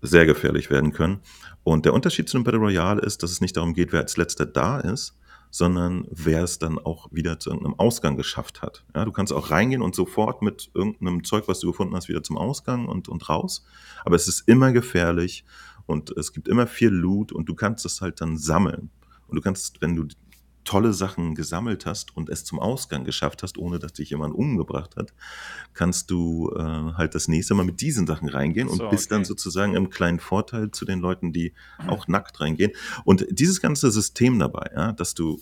sehr 0.00 0.24
gefährlich 0.24 0.70
werden 0.70 0.92
können. 0.92 1.20
Und 1.64 1.84
der 1.84 1.92
Unterschied 1.92 2.30
zu 2.30 2.38
einem 2.38 2.44
Battle 2.44 2.60
Royale 2.60 3.02
ist, 3.02 3.22
dass 3.22 3.30
es 3.30 3.42
nicht 3.42 3.58
darum 3.58 3.74
geht, 3.74 3.92
wer 3.92 4.00
als 4.00 4.16
letzter 4.16 4.46
da 4.46 4.80
ist, 4.80 5.18
sondern 5.50 6.06
wer 6.10 6.44
es 6.44 6.58
dann 6.58 6.78
auch 6.78 7.08
wieder 7.10 7.38
zu 7.38 7.50
irgendeinem 7.50 7.78
Ausgang 7.78 8.16
geschafft 8.16 8.62
hat. 8.62 8.84
Ja, 8.94 9.04
du 9.04 9.12
kannst 9.12 9.32
auch 9.32 9.50
reingehen 9.50 9.82
und 9.82 9.94
sofort 9.94 10.42
mit 10.42 10.70
irgendeinem 10.74 11.24
Zeug, 11.24 11.48
was 11.48 11.60
du 11.60 11.68
gefunden 11.68 11.94
hast, 11.94 12.08
wieder 12.08 12.22
zum 12.22 12.36
Ausgang 12.36 12.86
und, 12.86 13.08
und 13.08 13.28
raus. 13.28 13.64
Aber 14.04 14.16
es 14.16 14.28
ist 14.28 14.46
immer 14.46 14.72
gefährlich 14.72 15.44
und 15.86 16.16
es 16.16 16.32
gibt 16.32 16.46
immer 16.48 16.66
viel 16.66 16.90
Loot 16.90 17.32
und 17.32 17.48
du 17.48 17.54
kannst 17.54 17.84
es 17.84 18.00
halt 18.00 18.20
dann 18.20 18.36
sammeln. 18.36 18.90
Und 19.26 19.36
du 19.36 19.42
kannst, 19.42 19.80
wenn 19.80 19.96
du 19.96 20.06
tolle 20.64 20.92
Sachen 20.92 21.34
gesammelt 21.34 21.86
hast 21.86 22.16
und 22.16 22.28
es 22.28 22.44
zum 22.44 22.58
Ausgang 22.58 23.04
geschafft 23.04 23.42
hast, 23.42 23.58
ohne 23.58 23.78
dass 23.78 23.94
dich 23.94 24.10
jemand 24.10 24.34
umgebracht 24.34 24.96
hat, 24.96 25.14
kannst 25.72 26.10
du 26.10 26.52
äh, 26.54 26.60
halt 26.60 27.14
das 27.14 27.28
nächste 27.28 27.54
Mal 27.54 27.64
mit 27.64 27.80
diesen 27.80 28.06
Sachen 28.06 28.28
reingehen 28.28 28.68
und 28.68 28.78
so, 28.78 28.88
bist 28.88 29.06
okay. 29.06 29.16
dann 29.16 29.24
sozusagen 29.24 29.74
im 29.74 29.90
kleinen 29.90 30.20
Vorteil 30.20 30.70
zu 30.70 30.84
den 30.84 31.00
Leuten, 31.00 31.32
die 31.32 31.54
auch 31.86 32.08
nackt 32.08 32.40
reingehen. 32.40 32.72
Und 33.04 33.26
dieses 33.30 33.60
ganze 33.60 33.90
System 33.90 34.38
dabei, 34.38 34.70
ja, 34.74 34.92
dass 34.92 35.14
du 35.14 35.40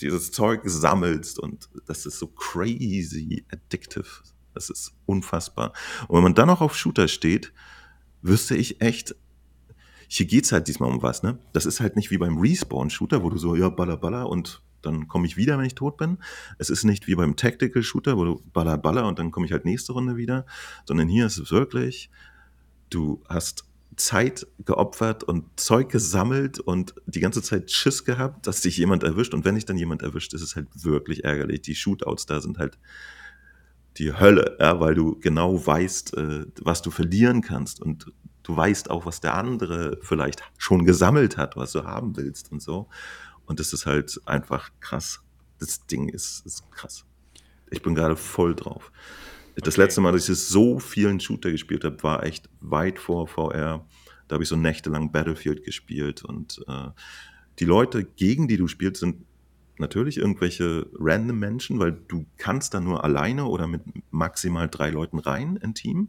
dieses 0.00 0.32
Zeug 0.32 0.62
sammelst 0.64 1.38
und 1.38 1.68
das 1.86 2.06
ist 2.06 2.18
so 2.18 2.26
crazy 2.26 3.44
addictive. 3.52 4.22
Das 4.54 4.68
ist 4.68 4.92
unfassbar. 5.06 5.72
Und 6.08 6.16
wenn 6.16 6.24
man 6.24 6.34
dann 6.34 6.50
auch 6.50 6.60
auf 6.60 6.76
Shooter 6.76 7.08
steht, 7.08 7.52
wüsste 8.20 8.56
ich 8.56 8.80
echt, 8.80 9.14
hier 10.16 10.26
geht's 10.26 10.52
halt 10.52 10.68
diesmal 10.68 10.90
um 10.90 11.02
was, 11.02 11.22
ne? 11.22 11.38
Das 11.54 11.64
ist 11.64 11.80
halt 11.80 11.96
nicht 11.96 12.10
wie 12.10 12.18
beim 12.18 12.38
Respawn-Shooter, 12.38 13.22
wo 13.22 13.30
du 13.30 13.38
so, 13.38 13.56
ja, 13.56 13.70
baller, 13.70 13.96
baller 13.96 14.28
und 14.28 14.60
dann 14.82 15.08
komme 15.08 15.26
ich 15.26 15.38
wieder, 15.38 15.56
wenn 15.56 15.64
ich 15.64 15.74
tot 15.74 15.96
bin. 15.96 16.18
Es 16.58 16.68
ist 16.68 16.84
nicht 16.84 17.06
wie 17.06 17.14
beim 17.14 17.34
Tactical-Shooter, 17.34 18.18
wo 18.18 18.24
du 18.24 18.42
baller, 18.52 18.76
baller 18.76 19.06
und 19.06 19.18
dann 19.18 19.30
komme 19.30 19.46
ich 19.46 19.52
halt 19.52 19.64
nächste 19.64 19.92
Runde 19.92 20.16
wieder, 20.16 20.44
sondern 20.84 21.08
hier 21.08 21.24
ist 21.24 21.38
es 21.38 21.50
wirklich, 21.50 22.10
du 22.90 23.22
hast 23.26 23.64
Zeit 23.96 24.46
geopfert 24.66 25.24
und 25.24 25.44
Zeug 25.58 25.88
gesammelt 25.88 26.58
und 26.58 26.94
die 27.06 27.20
ganze 27.20 27.42
Zeit 27.42 27.70
Schiss 27.70 28.04
gehabt, 28.04 28.46
dass 28.46 28.60
dich 28.60 28.76
jemand 28.76 29.04
erwischt. 29.04 29.32
Und 29.32 29.44
wenn 29.44 29.54
dich 29.54 29.64
dann 29.64 29.78
jemand 29.78 30.02
erwischt, 30.02 30.34
ist 30.34 30.42
es 30.42 30.56
halt 30.56 30.68
wirklich 30.74 31.24
ärgerlich. 31.24 31.62
Die 31.62 31.74
Shootouts 31.74 32.26
da 32.26 32.40
sind 32.40 32.58
halt 32.58 32.78
die 33.98 34.12
Hölle, 34.12 34.56
ja, 34.60 34.80
weil 34.80 34.94
du 34.94 35.18
genau 35.20 35.64
weißt, 35.64 36.16
äh, 36.16 36.46
was 36.60 36.82
du 36.82 36.90
verlieren 36.90 37.42
kannst. 37.42 37.80
Und 37.80 38.12
du 38.42 38.56
weißt 38.56 38.90
auch, 38.90 39.06
was 39.06 39.20
der 39.20 39.34
andere 39.34 39.98
vielleicht 40.02 40.42
schon 40.58 40.84
gesammelt 40.84 41.36
hat, 41.36 41.56
was 41.56 41.72
du 41.72 41.84
haben 41.84 42.16
willst 42.16 42.52
und 42.52 42.60
so. 42.60 42.88
Und 43.46 43.60
das 43.60 43.72
ist 43.72 43.86
halt 43.86 44.20
einfach 44.26 44.70
krass. 44.80 45.20
Das 45.58 45.86
Ding 45.86 46.08
ist, 46.08 46.44
ist 46.46 46.70
krass. 46.70 47.04
Ich 47.70 47.82
bin 47.82 47.94
gerade 47.94 48.16
voll 48.16 48.54
drauf. 48.54 48.92
Das 49.56 49.76
letzte 49.76 50.00
Mal, 50.00 50.12
dass 50.12 50.28
ich 50.28 50.38
so 50.38 50.78
vielen 50.78 51.20
Shooter 51.20 51.50
gespielt 51.50 51.84
habe, 51.84 52.02
war 52.02 52.24
echt 52.24 52.48
weit 52.60 52.98
vor 52.98 53.28
VR. 53.28 53.84
Da 54.28 54.34
habe 54.34 54.42
ich 54.42 54.48
so 54.48 54.56
nächtelang 54.56 55.12
Battlefield 55.12 55.64
gespielt 55.64 56.24
und 56.24 56.64
äh, 56.66 56.88
die 57.58 57.66
Leute, 57.66 58.04
gegen 58.04 58.48
die 58.48 58.56
du 58.56 58.66
spielst, 58.66 59.00
sind 59.00 59.26
natürlich 59.78 60.16
irgendwelche 60.16 60.86
random 60.98 61.38
Menschen, 61.38 61.78
weil 61.78 61.92
du 61.92 62.24
kannst 62.38 62.72
da 62.72 62.80
nur 62.80 63.04
alleine 63.04 63.44
oder 63.44 63.66
mit 63.66 63.82
maximal 64.10 64.68
drei 64.68 64.90
Leuten 64.90 65.18
rein 65.18 65.56
in 65.56 65.74
Team 65.74 66.08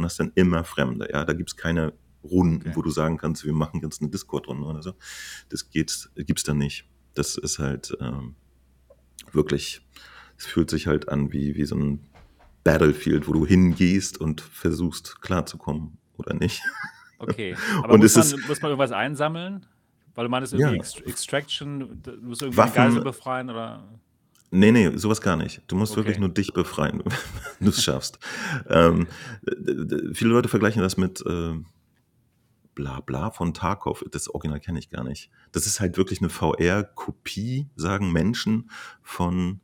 und 0.00 0.06
hast 0.06 0.18
dann 0.18 0.32
immer 0.34 0.64
Fremde. 0.64 1.08
Ja, 1.12 1.24
da 1.24 1.32
gibt 1.32 1.50
es 1.50 1.56
keine 1.56 1.92
Runden, 2.24 2.68
okay. 2.68 2.76
wo 2.76 2.82
du 2.82 2.90
sagen 2.90 3.16
kannst, 3.16 3.44
wir 3.44 3.52
machen 3.52 3.80
jetzt 3.82 4.00
eine 4.00 4.10
Discord-Runde 4.10 4.66
oder 4.66 4.82
so. 4.82 4.94
Das 5.48 5.70
geht, 5.70 6.10
gibt's 6.16 6.42
da 6.42 6.54
nicht. 6.54 6.86
Das 7.14 7.36
ist 7.36 7.58
halt 7.58 7.96
ähm, 8.00 8.34
wirklich, 9.32 9.80
es 10.36 10.46
fühlt 10.46 10.70
sich 10.70 10.86
halt 10.86 11.08
an 11.08 11.32
wie, 11.32 11.56
wie 11.56 11.64
so 11.64 11.76
ein 11.76 12.06
Battlefield, 12.64 13.26
wo 13.26 13.32
du 13.32 13.46
hingehst 13.46 14.20
und 14.20 14.40
versuchst 14.40 15.20
klarzukommen 15.20 15.98
oder 16.16 16.34
nicht. 16.34 16.62
Okay, 17.22 17.54
aber 17.82 17.92
und 17.92 18.00
muss, 18.00 18.16
man, 18.16 18.24
ist, 18.24 18.48
muss 18.48 18.62
man 18.62 18.70
irgendwas 18.70 18.92
einsammeln? 18.92 19.66
Weil 20.14 20.24
du 20.24 20.30
meinst 20.30 20.54
irgendwie 20.54 20.76
ja. 20.76 21.04
Extraction, 21.06 22.00
du 22.02 22.12
musst 22.22 22.40
irgendwie 22.40 22.56
Waffen, 22.56 22.74
Geisel 22.74 23.02
befreien 23.02 23.50
oder? 23.50 23.86
Nee, 24.50 24.72
nee, 24.72 24.96
sowas 24.96 25.20
gar 25.20 25.36
nicht. 25.36 25.62
Du 25.68 25.76
musst 25.76 25.92
okay. 25.92 26.00
wirklich 26.00 26.18
nur 26.18 26.28
dich 26.28 26.52
befreien, 26.52 27.02
wenn 27.58 27.64
du 27.66 27.68
es 27.68 27.82
schaffst. 27.82 28.18
ähm, 28.68 29.06
viele 30.12 30.30
Leute 30.30 30.48
vergleichen 30.48 30.82
das 30.82 30.96
mit 30.96 31.24
äh, 31.24 31.54
bla 32.74 33.00
bla 33.00 33.30
von 33.30 33.54
Tarkov. 33.54 34.04
Das 34.10 34.28
Original 34.28 34.60
kenne 34.60 34.78
ich 34.78 34.90
gar 34.90 35.04
nicht. 35.04 35.30
Das 35.52 35.66
ist 35.66 35.80
halt 35.80 35.96
wirklich 35.96 36.20
eine 36.20 36.30
VR-Kopie, 36.30 37.68
sagen 37.76 38.10
Menschen, 38.10 38.70
von 39.02 39.60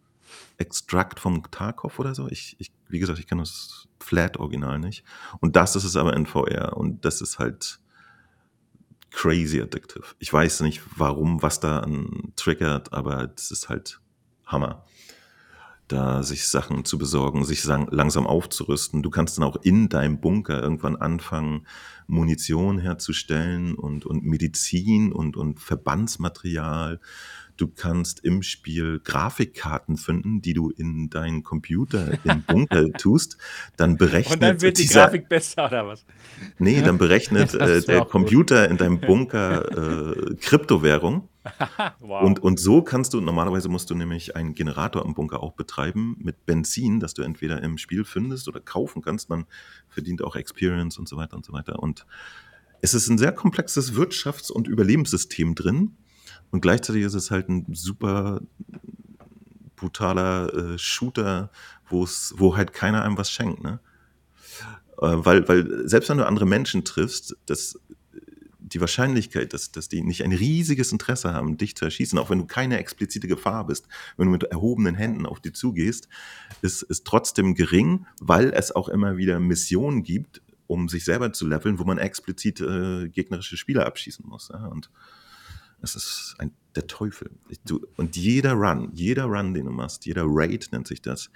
Extract 0.58 1.18
vom 1.18 1.42
Tarkov 1.50 1.98
oder 1.98 2.14
so. 2.14 2.28
Ich, 2.28 2.56
ich 2.58 2.72
wie 2.88 2.98
gesagt, 2.98 3.18
ich 3.18 3.26
kenne 3.26 3.42
das 3.42 3.88
Flat-Original 4.00 4.78
nicht. 4.78 5.04
Und 5.40 5.56
das 5.56 5.74
ist 5.76 5.84
es 5.84 5.96
aber 5.96 6.14
in 6.14 6.26
VR. 6.26 6.76
Und 6.76 7.04
das 7.04 7.20
ist 7.20 7.38
halt 7.38 7.80
crazy 9.10 9.60
addictive. 9.60 10.04
Ich 10.18 10.32
weiß 10.32 10.60
nicht 10.60 10.82
warum, 10.96 11.42
was 11.42 11.58
da 11.58 11.80
an 11.80 12.32
triggert, 12.36 12.92
aber 12.92 13.26
das 13.26 13.50
ist 13.50 13.68
halt 13.68 14.00
Hammer. 14.46 14.84
Da 15.88 16.24
sich 16.24 16.48
Sachen 16.48 16.84
zu 16.84 16.98
besorgen, 16.98 17.44
sich 17.44 17.64
langsam 17.64 18.26
aufzurüsten. 18.26 19.04
Du 19.04 19.10
kannst 19.10 19.38
dann 19.38 19.44
auch 19.44 19.56
in 19.62 19.88
deinem 19.88 20.20
Bunker 20.20 20.60
irgendwann 20.60 20.96
anfangen, 20.96 21.66
Munition 22.08 22.78
herzustellen 22.78 23.74
und, 23.76 24.04
und 24.04 24.24
Medizin 24.24 25.12
und, 25.12 25.36
und 25.36 25.60
Verbandsmaterial. 25.60 26.98
Du 27.56 27.68
kannst 27.68 28.22
im 28.22 28.42
Spiel 28.42 29.00
Grafikkarten 29.02 29.96
finden, 29.96 30.42
die 30.42 30.52
du 30.52 30.70
in 30.70 31.08
deinen 31.08 31.42
Computer 31.42 32.18
im 32.24 32.42
Bunker 32.42 32.92
tust. 32.98 33.38
Dann 33.76 33.96
berechnet. 33.96 34.34
Und 34.34 34.42
dann 34.42 34.60
wird 34.60 34.78
die 34.78 34.82
dieser, 34.82 35.04
Grafik 35.04 35.28
besser 35.28 35.66
oder 35.66 35.86
was? 35.86 36.04
Nee, 36.58 36.82
dann 36.82 36.98
berechnet 36.98 37.54
äh, 37.54 37.80
der 37.80 38.04
Computer 38.04 38.62
gut. 38.62 38.70
in 38.72 38.76
deinem 38.76 39.00
Bunker 39.00 40.10
äh, 40.10 40.34
Kryptowährung. 40.34 41.28
wow. 42.00 42.22
und, 42.22 42.40
und 42.40 42.58
so 42.60 42.82
kannst 42.82 43.14
du, 43.14 43.20
normalerweise 43.20 43.68
musst 43.68 43.90
du 43.90 43.94
nämlich 43.94 44.36
einen 44.36 44.54
Generator 44.54 45.04
im 45.04 45.14
Bunker 45.14 45.42
auch 45.42 45.52
betreiben 45.52 46.16
mit 46.18 46.46
Benzin, 46.46 47.00
das 47.00 47.14
du 47.14 47.22
entweder 47.22 47.62
im 47.62 47.78
Spiel 47.78 48.04
findest 48.04 48.48
oder 48.48 48.60
kaufen 48.60 49.02
kannst. 49.02 49.28
Man 49.28 49.46
verdient 49.88 50.22
auch 50.22 50.36
Experience 50.36 50.98
und 50.98 51.08
so 51.08 51.16
weiter 51.16 51.36
und 51.36 51.44
so 51.44 51.52
weiter. 51.52 51.78
Und 51.78 52.06
es 52.80 52.94
ist 52.94 53.08
ein 53.08 53.18
sehr 53.18 53.32
komplexes 53.32 53.94
Wirtschafts- 53.94 54.52
und 54.52 54.68
Überlebenssystem 54.68 55.54
drin 55.54 55.96
und 56.50 56.60
gleichzeitig 56.60 57.02
ist 57.02 57.14
es 57.14 57.30
halt 57.30 57.48
ein 57.48 57.66
super 57.72 58.40
brutaler 59.76 60.54
äh, 60.54 60.78
Shooter, 60.78 61.50
wo 61.88 62.56
halt 62.56 62.72
keiner 62.72 63.02
einem 63.02 63.18
was 63.18 63.30
schenkt, 63.30 63.62
ne? 63.62 63.80
Äh, 64.98 65.16
weil, 65.18 65.46
weil 65.48 65.88
selbst 65.88 66.08
wenn 66.08 66.18
du 66.18 66.26
andere 66.26 66.46
Menschen 66.46 66.84
triffst, 66.84 67.36
das, 67.46 67.78
die 68.72 68.80
Wahrscheinlichkeit, 68.80 69.52
dass, 69.52 69.70
dass 69.70 69.88
die 69.88 70.02
nicht 70.02 70.24
ein 70.24 70.32
riesiges 70.32 70.90
Interesse 70.90 71.32
haben, 71.32 71.56
dich 71.56 71.76
zu 71.76 71.84
erschießen, 71.84 72.18
auch 72.18 72.30
wenn 72.30 72.40
du 72.40 72.46
keine 72.46 72.78
explizite 72.78 73.28
Gefahr 73.28 73.66
bist, 73.66 73.86
wenn 74.16 74.26
du 74.26 74.32
mit 74.32 74.42
erhobenen 74.42 74.96
Händen 74.96 75.24
auf 75.24 75.40
die 75.40 75.52
zugehst, 75.52 76.08
ist, 76.62 76.82
ist 76.82 77.06
trotzdem 77.06 77.54
gering, 77.54 78.06
weil 78.20 78.52
es 78.52 78.74
auch 78.74 78.88
immer 78.88 79.16
wieder 79.16 79.38
Missionen 79.38 80.02
gibt, 80.02 80.42
um 80.66 80.88
sich 80.88 81.04
selber 81.04 81.32
zu 81.32 81.46
leveln, 81.46 81.78
wo 81.78 81.84
man 81.84 81.98
explizit 81.98 82.60
äh, 82.60 83.08
gegnerische 83.08 83.56
Spieler 83.56 83.86
abschießen 83.86 84.26
muss. 84.26 84.48
Ja? 84.52 84.66
Und 84.66 84.90
es 85.80 85.94
ist 85.94 86.34
ein, 86.38 86.50
der 86.74 86.88
Teufel. 86.88 87.30
Du, 87.64 87.86
und 87.96 88.16
jeder 88.16 88.54
Run, 88.54 88.90
jeder 88.94 89.26
Run, 89.26 89.54
den 89.54 89.66
du 89.66 89.70
machst, 89.70 90.06
jeder 90.06 90.24
Raid 90.26 90.70
nennt 90.72 90.88
sich 90.88 91.00
das, 91.00 91.30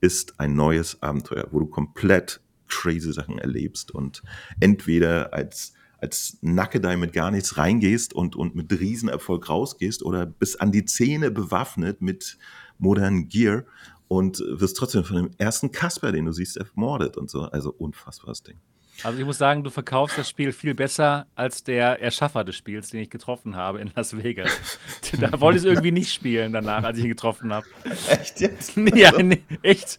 ist 0.00 0.40
ein 0.40 0.56
neues 0.56 1.00
Abenteuer, 1.00 1.46
wo 1.52 1.60
du 1.60 1.66
komplett 1.66 2.40
crazy 2.66 3.12
Sachen 3.12 3.38
erlebst 3.38 3.92
und 3.92 4.22
entweder 4.58 5.32
als 5.32 5.74
als 6.02 6.38
Nackedei 6.40 6.96
mit 6.96 7.12
gar 7.12 7.30
nichts 7.30 7.56
reingehst 7.56 8.12
und, 8.12 8.34
und 8.34 8.56
mit 8.56 8.72
Riesenerfolg 8.72 9.48
rausgehst 9.48 10.02
oder 10.02 10.26
bis 10.26 10.56
an 10.56 10.72
die 10.72 10.84
Zähne 10.84 11.30
bewaffnet 11.30 12.02
mit 12.02 12.38
modernen 12.78 13.28
Gear 13.28 13.64
und 14.08 14.40
wirst 14.46 14.76
trotzdem 14.76 15.04
von 15.04 15.16
dem 15.16 15.30
ersten 15.38 15.70
Kasper, 15.70 16.12
den 16.12 16.26
du 16.26 16.32
siehst, 16.32 16.56
ermordet 16.56 17.16
und 17.16 17.30
so. 17.30 17.42
Also 17.42 17.72
unfassbares 17.72 18.42
Ding. 18.42 18.58
Also 19.04 19.18
ich 19.18 19.24
muss 19.24 19.38
sagen, 19.38 19.64
du 19.64 19.70
verkaufst 19.70 20.18
das 20.18 20.28
Spiel 20.28 20.52
viel 20.52 20.74
besser 20.74 21.26
als 21.34 21.64
der 21.64 22.00
Erschaffer 22.00 22.44
des 22.44 22.56
Spiels, 22.56 22.90
den 22.90 23.00
ich 23.00 23.10
getroffen 23.10 23.56
habe 23.56 23.80
in 23.80 23.90
Las 23.94 24.16
Vegas. 24.16 24.78
da 25.20 25.40
wollte 25.40 25.58
ich 25.58 25.64
es 25.64 25.70
irgendwie 25.70 25.92
nicht 25.92 26.12
spielen 26.12 26.52
danach, 26.52 26.82
als 26.84 26.98
ich 26.98 27.04
ihn 27.04 27.10
getroffen 27.10 27.52
habe. 27.52 27.66
Echt 28.10 28.40
jetzt? 28.40 28.76
ja, 28.94 29.12
nee, 29.22 29.42
echt. 29.62 29.98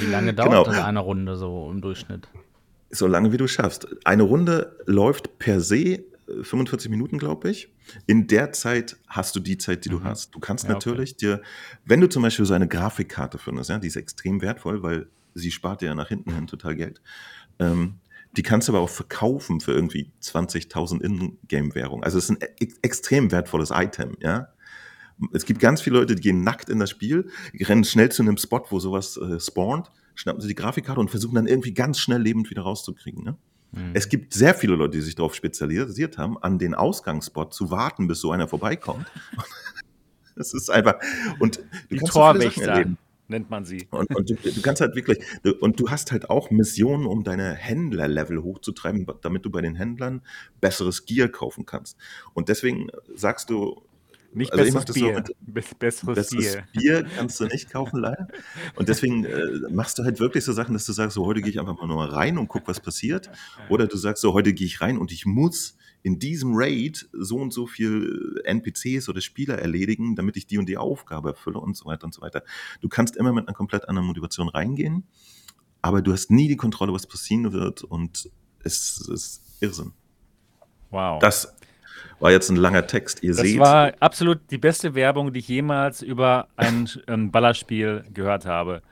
Wie 0.00 0.06
lange 0.06 0.34
dauert 0.34 0.68
genau. 0.68 0.82
eine 0.82 1.00
Runde 1.00 1.36
so 1.36 1.70
im 1.70 1.80
Durchschnitt? 1.80 2.28
So 2.90 3.06
lange 3.06 3.32
wie 3.32 3.36
du 3.36 3.46
schaffst. 3.46 3.86
Eine 4.04 4.24
Runde 4.24 4.76
läuft 4.86 5.38
per 5.38 5.60
se 5.60 6.04
45 6.42 6.86
äh, 6.86 6.90
Minuten, 6.90 7.18
glaube 7.18 7.50
ich. 7.50 7.72
In 8.06 8.26
der 8.26 8.52
Zeit 8.52 8.96
hast 9.08 9.34
du 9.34 9.40
die 9.40 9.58
Zeit, 9.58 9.84
die 9.84 9.88
du 9.88 9.98
mhm. 9.98 10.04
hast. 10.04 10.34
Du 10.34 10.40
kannst 10.40 10.64
ja, 10.64 10.72
natürlich 10.72 11.12
okay. 11.12 11.18
dir, 11.18 11.42
wenn 11.84 12.00
du 12.00 12.08
zum 12.08 12.22
Beispiel 12.22 12.44
so 12.44 12.54
eine 12.54 12.68
Grafikkarte 12.68 13.38
findest, 13.38 13.70
ja, 13.70 13.78
die 13.78 13.88
ist 13.88 13.96
extrem 13.96 14.40
wertvoll, 14.42 14.82
weil 14.82 15.08
sie 15.34 15.50
spart 15.50 15.80
dir 15.80 15.86
ja 15.86 15.94
nach 15.94 16.08
hinten 16.08 16.34
hin 16.34 16.46
total 16.46 16.76
Geld. 16.76 17.00
Ähm, 17.58 17.96
die 18.32 18.42
kannst 18.42 18.68
du 18.68 18.72
aber 18.72 18.80
auch 18.80 18.90
verkaufen 18.90 19.60
für 19.60 19.72
irgendwie 19.72 20.12
20.000 20.22 21.00
Ingame-Währung. 21.02 22.04
Also 22.04 22.18
es 22.18 22.24
ist 22.24 22.30
ein 22.30 22.38
e 22.60 22.68
extrem 22.82 23.32
wertvolles 23.32 23.70
Item, 23.74 24.16
ja. 24.20 24.48
Es 25.32 25.44
gibt 25.44 25.60
ganz 25.60 25.82
viele 25.82 25.98
Leute, 25.98 26.14
die 26.14 26.22
gehen 26.22 26.44
nackt 26.44 26.70
in 26.70 26.78
das 26.78 26.88
Spiel, 26.90 27.28
rennen 27.60 27.84
schnell 27.84 28.10
zu 28.10 28.22
einem 28.22 28.38
Spot, 28.38 28.64
wo 28.70 28.78
sowas 28.78 29.18
äh, 29.18 29.38
spawnt, 29.38 29.90
schnappen 30.14 30.40
sie 30.40 30.48
die 30.48 30.54
Grafikkarte 30.54 31.00
und 31.00 31.10
versuchen 31.10 31.34
dann 31.34 31.46
irgendwie 31.46 31.74
ganz 31.74 31.98
schnell 31.98 32.20
lebend 32.20 32.50
wieder 32.50 32.62
rauszukriegen. 32.62 33.24
Ne? 33.24 33.36
Mhm. 33.72 33.90
Es 33.94 34.08
gibt 34.08 34.34
sehr 34.34 34.54
viele 34.54 34.74
Leute, 34.74 34.98
die 34.98 35.02
sich 35.02 35.14
darauf 35.14 35.34
spezialisiert 35.34 36.18
haben, 36.18 36.38
an 36.38 36.58
den 36.58 36.74
Ausgangsspot 36.74 37.54
zu 37.54 37.70
warten, 37.70 38.08
bis 38.08 38.20
so 38.20 38.32
einer 38.32 38.48
vorbeikommt. 38.48 39.06
das 40.36 40.54
ist 40.54 40.70
einfach 40.70 40.96
und 41.38 41.58
du 41.88 41.96
die 41.96 41.98
Torwächter. 41.98 42.84
So 42.84 42.90
nennt 43.30 43.48
man 43.48 43.64
sie. 43.64 43.86
Und, 43.90 44.14
und 44.14 44.28
du, 44.28 44.34
du, 44.34 44.60
kannst 44.60 44.80
halt 44.80 44.96
wirklich, 44.96 45.18
und 45.60 45.80
du 45.80 45.88
hast 45.88 46.12
halt 46.12 46.28
auch 46.28 46.50
Missionen, 46.50 47.06
um 47.06 47.22
deine 47.24 47.54
Händlerlevel 47.54 48.42
hochzutreiben, 48.42 49.06
damit 49.22 49.44
du 49.44 49.50
bei 49.50 49.62
den 49.62 49.76
Händlern 49.76 50.22
besseres 50.60 51.06
Gear 51.06 51.28
kaufen 51.28 51.64
kannst. 51.64 51.96
Und 52.34 52.48
deswegen 52.48 52.88
sagst 53.14 53.48
du, 53.48 53.82
nicht 54.32 54.52
also 54.52 54.64
besseres 54.64 54.94
Bier. 54.94 55.24
So 55.26 55.34
mit, 55.52 55.78
besseres, 55.78 56.14
besseres 56.14 56.30
Bier. 56.30 56.64
Bier. 56.72 57.06
kannst 57.16 57.40
du 57.40 57.46
nicht 57.46 57.70
kaufen, 57.70 58.00
leider. 58.00 58.28
Und 58.76 58.88
deswegen 58.88 59.24
äh, 59.24 59.46
machst 59.70 59.98
du 59.98 60.04
halt 60.04 60.20
wirklich 60.20 60.44
so 60.44 60.52
Sachen, 60.52 60.72
dass 60.72 60.86
du 60.86 60.92
sagst, 60.92 61.14
so 61.14 61.26
heute 61.26 61.40
gehe 61.40 61.50
ich 61.50 61.60
einfach 61.60 61.76
mal 61.76 61.86
nur 61.86 62.04
rein 62.04 62.38
und 62.38 62.48
guck, 62.48 62.68
was 62.68 62.80
passiert. 62.80 63.30
Oder 63.68 63.86
du 63.86 63.96
sagst, 63.96 64.22
so 64.22 64.32
heute 64.32 64.52
gehe 64.52 64.66
ich 64.66 64.80
rein 64.80 64.98
und 64.98 65.12
ich 65.12 65.26
muss 65.26 65.76
in 66.02 66.18
diesem 66.18 66.52
Raid 66.54 67.08
so 67.12 67.36
und 67.36 67.52
so 67.52 67.66
viel 67.66 68.40
NPCs 68.44 69.08
oder 69.08 69.20
Spieler 69.20 69.58
erledigen, 69.58 70.16
damit 70.16 70.36
ich 70.36 70.46
die 70.46 70.58
und 70.58 70.68
die 70.68 70.78
Aufgabe 70.78 71.30
erfülle 71.30 71.58
und 71.58 71.76
so 71.76 71.86
weiter 71.86 72.04
und 72.04 72.14
so 72.14 72.22
weiter. 72.22 72.42
Du 72.80 72.88
kannst 72.88 73.16
immer 73.16 73.32
mit 73.32 73.46
einer 73.46 73.54
komplett 73.54 73.88
anderen 73.88 74.06
Motivation 74.06 74.48
reingehen, 74.48 75.04
aber 75.82 76.02
du 76.02 76.12
hast 76.12 76.30
nie 76.30 76.48
die 76.48 76.56
Kontrolle, 76.56 76.92
was 76.92 77.06
passieren 77.06 77.52
wird 77.52 77.84
und 77.84 78.30
es 78.62 79.06
ist 79.08 79.42
Irrsinn. 79.60 79.92
Wow. 80.90 81.20
Das 81.20 81.54
war 82.20 82.30
jetzt 82.30 82.50
ein 82.50 82.56
langer 82.56 82.86
Text. 82.86 83.22
Ihr 83.22 83.30
das 83.30 83.40
seht. 83.40 83.58
Das 83.58 83.68
war 83.68 83.92
absolut 84.00 84.38
die 84.50 84.58
beste 84.58 84.94
Werbung, 84.94 85.32
die 85.32 85.40
ich 85.40 85.48
jemals 85.48 86.02
über 86.02 86.48
ein 86.56 87.30
Ballerspiel 87.30 88.04
gehört 88.12 88.46
habe. 88.46 88.82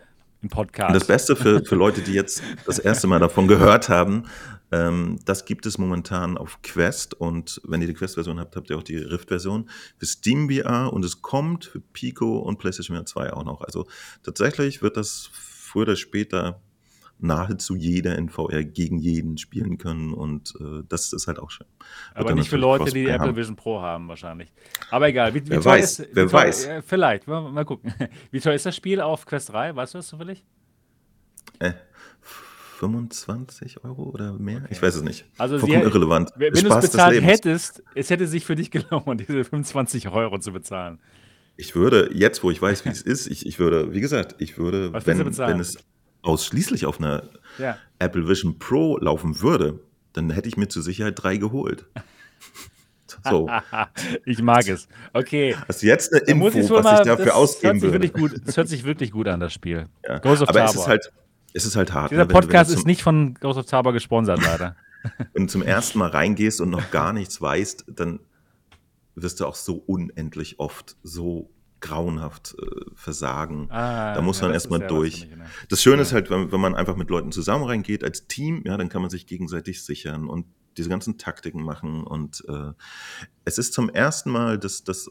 Im 0.41 0.51
Podcast. 0.51 0.91
Und 0.91 0.95
das 0.95 1.07
Beste 1.09 1.35
für, 1.35 1.65
für 1.65 1.75
Leute, 1.75 2.01
die 2.01 2.13
jetzt 2.13 2.45
das 2.65 2.79
erste 2.79 3.09
Mal 3.09 3.19
davon 3.19 3.49
gehört 3.49 3.89
haben, 3.89 4.23
ähm, 4.71 5.19
das 5.25 5.47
gibt 5.47 5.67
es 5.67 5.79
momentan 5.79 6.39
auf 6.39 6.63
Quest 6.63 7.15
und 7.15 7.61
wenn 7.65 7.81
ihr 7.81 7.89
die 7.89 7.95
Quest-Version 7.95 8.39
habt, 8.39 8.55
habt 8.55 8.71
ihr 8.71 8.77
auch 8.77 8.85
die 8.85 8.99
Rift-Version 8.99 9.69
für 9.97 10.07
Steam 10.07 10.49
VR 10.49 10.93
und 10.93 11.05
es 11.05 11.23
kommt 11.23 11.65
für 11.65 11.81
Pico 11.81 12.39
und 12.39 12.59
PlayStation 12.59 12.97
VR 12.97 13.07
2 13.07 13.33
auch 13.33 13.45
noch. 13.45 13.63
Also 13.63 13.87
tatsächlich 14.23 14.81
wird 14.81 14.97
das 14.97 15.31
früher 15.33 15.83
oder 15.83 15.97
später 15.97 16.61
nahezu 17.21 17.75
jeder 17.77 18.17
in 18.17 18.29
VR 18.29 18.65
gegen 18.65 18.99
jeden 18.99 19.39
spielen 19.39 19.79
können 19.79 20.13
und 20.13 20.55
äh, 20.61 20.83
das 20.89 21.13
ist 21.13 21.27
halt 21.27 21.39
auch 21.39 21.51
schön. 21.51 21.67
Aber 22.15 22.35
nicht 22.35 22.49
für 22.49 22.57
Leute, 22.57 22.87
die 22.87 23.05
die 23.05 23.09
Apple 23.09 23.35
Vision 23.35 23.57
Pro 23.57 23.81
haben 23.81 24.09
wahrscheinlich. 24.09 24.53
Aber 24.91 25.09
egal. 25.09 25.35
Wie, 25.35 25.45
wie 25.45 25.51
wer 25.51 25.65
weiß, 25.65 26.01
ist, 26.01 26.09
wer 26.13 26.29
teuer, 26.29 26.33
weiß. 26.33 26.67
Äh, 26.67 26.83
vielleicht, 26.83 27.27
mal, 27.27 27.51
mal, 27.51 27.65
gucken. 27.65 27.93
Wie 28.31 28.41
teuer 28.41 28.55
ist 28.55 28.67
das 28.67 28.77
Spiel 28.77 29.01
auf 29.01 29.27
Quest 29.27 29.51
3? 29.51 29.75
Weißt 29.75 29.95
du 29.95 29.99
das 29.99 30.09
zufällig? 30.09 30.45
Äh, 31.59 31.73
25 32.79 33.85
Euro 33.85 34.05
oder 34.05 34.35
mehr? 34.35 34.63
Ich 34.71 34.81
weiß 34.81 34.95
es 34.95 35.03
nicht. 35.03 35.25
Also 35.37 35.59
Vollkommen 35.59 35.83
sie, 35.83 35.89
irrelevant. 35.89 36.31
Wenn 36.37 36.53
du 36.53 36.69
es 36.69 36.81
bezahlt 36.81 37.21
hättest, 37.23 37.83
es 37.95 38.11
hätte 38.11 38.29
sich 38.29 38.45
für 38.45 38.55
dich 38.55 38.71
gelohnt, 38.71 39.21
diese 39.21 39.45
25 39.45 40.09
Euro 40.09 40.39
zu 40.39 40.53
bezahlen. 40.53 41.01
Ich 41.57 41.75
würde, 41.75 42.11
jetzt 42.15 42.45
wo 42.45 42.53
ich 42.53 42.63
weiß, 42.63 42.85
wie 42.85 42.91
es 42.91 43.03
ist, 43.03 43.27
ich, 43.27 43.45
ich 43.45 43.59
würde, 43.59 43.93
wie 43.93 44.01
gesagt, 44.01 44.37
ich 44.39 44.59
würde, 44.59 44.93
wenn, 44.93 45.19
wenn 45.19 45.59
es 45.59 45.79
ausschließlich 46.23 46.87
auf 46.87 46.99
einer 47.01 47.25
ja. 47.59 47.77
Apple 47.99 48.29
Vision 48.29 48.59
Pro 48.59 48.99
laufen 48.99 49.41
würde, 49.41 49.81
dann 50.13 50.31
hätte 50.31 50.49
ich 50.49 50.57
mir 50.57 50.69
zur 50.69 50.83
Sicherheit 50.83 51.15
drei 51.17 51.37
geholt. 51.37 51.87
So. 53.29 53.49
ich 54.25 54.43
mag 54.43 54.69
es. 54.69 54.89
Okay. 55.13 55.57
Hast 55.67 55.83
du 55.83 55.87
jetzt 55.87 56.13
eine 56.13 56.23
Info, 56.23 56.49
ich 56.49 56.71
was 56.71 56.85
mal, 56.85 56.99
ich 57.01 57.07
dafür 57.07 57.37
ausgeben 57.37 57.81
würde? 57.81 58.09
Das 58.45 58.57
hört 58.57 58.69
sich 58.69 58.85
wirklich 58.85 59.13
gut 59.13 59.29
an, 59.29 59.41
das 59.41 59.53
Spiel. 59.53 59.87
Ja. 60.07 60.19
Ghost 60.19 60.43
of 60.43 60.49
Aber 60.49 60.61
Tabor. 60.61 60.75
es 60.75 60.81
ist 60.81 60.89
halt, 60.89 61.13
es 61.55 61.65
ist 61.65 61.77
halt 61.77 61.93
hart. 61.93 62.11
Dieser 62.11 62.27
ne? 62.27 62.29
Podcast 62.29 62.71
wenn, 62.71 62.75
wenn 62.75 62.81
ist 62.81 62.87
nicht 62.87 63.03
von 63.03 63.35
Ghost 63.35 63.59
of 63.59 63.67
Tabor 63.67 63.93
gesponsert, 63.93 64.43
leider. 64.43 64.77
wenn 65.33 65.47
du 65.47 65.53
zum 65.53 65.63
ersten 65.63 65.99
Mal 65.99 66.11
reingehst 66.11 66.61
und 66.61 66.71
noch 66.71 66.91
gar 66.91 67.13
nichts 67.13 67.41
weißt, 67.41 67.87
dann 67.89 68.21
wirst 69.15 69.41
du 69.41 69.47
auch 69.47 69.55
so 69.55 69.83
unendlich 69.87 70.59
oft 70.59 70.97
so 71.03 71.51
grauenhaft 71.81 72.57
äh, 72.59 72.67
versagen. 72.95 73.71
Ah, 73.71 74.15
da 74.15 74.23
muss 74.23 74.41
ja, 74.41 74.47
man 74.47 74.55
erstmal 74.55 74.81
durch. 74.87 75.27
Mich, 75.29 75.37
ne? 75.37 75.45
Das 75.69 75.83
Schöne 75.83 75.97
ja. 75.97 76.03
ist 76.03 76.13
halt, 76.13 76.31
wenn, 76.31 76.53
wenn, 76.53 76.61
man 76.61 76.75
einfach 76.75 76.97
mit 76.97 77.11
Leuten 77.11 77.33
zusammen 77.33 77.65
reingeht 77.65 78.05
als 78.05 78.27
Team, 78.27 78.63
ja, 78.65 78.77
dann 78.77 78.89
kann 78.89 79.03
man 79.03 79.11
sich 79.11 79.27
gegenseitig 79.27 79.83
sichern 79.83 80.29
und 80.29 80.47
diese 80.77 80.89
ganzen 80.89 81.19
Taktiken 81.19 81.63
machen. 81.63 82.05
Und 82.05 82.45
äh, 82.49 82.73
es 83.45 83.59
ist 83.59 83.73
zum 83.73 83.91
ersten 83.91 84.31
Mal, 84.31 84.59
dass 84.59 84.85
das 84.85 85.11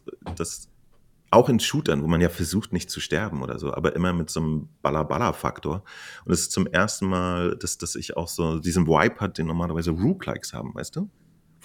auch 1.30 1.50
in 1.50 1.60
Shootern, 1.60 2.04
wo 2.04 2.08
man 2.08 2.22
ja 2.22 2.30
versucht, 2.30 2.72
nicht 2.72 2.90
zu 2.90 3.00
sterben 3.00 3.42
oder 3.42 3.60
so, 3.60 3.74
aber 3.74 3.96
immer 3.96 4.14
mit 4.14 4.30
so 4.30 4.40
einem 4.40 4.70
Baller-Baller-Faktor. 4.82 5.84
Und 6.26 6.32
es 6.32 6.42
ist 6.42 6.52
zum 6.52 6.68
ersten 6.68 7.08
Mal, 7.08 7.58
dass, 7.58 7.78
dass 7.78 7.96
ich 7.96 8.16
auch 8.16 8.28
so 8.28 8.60
diesen 8.60 8.88
Vibe 8.88 9.20
hat, 9.20 9.38
den 9.38 9.48
normalerweise 9.48 9.92
Rook-Likes 9.92 10.54
haben, 10.54 10.74
weißt 10.74 10.96
du? 10.96 11.10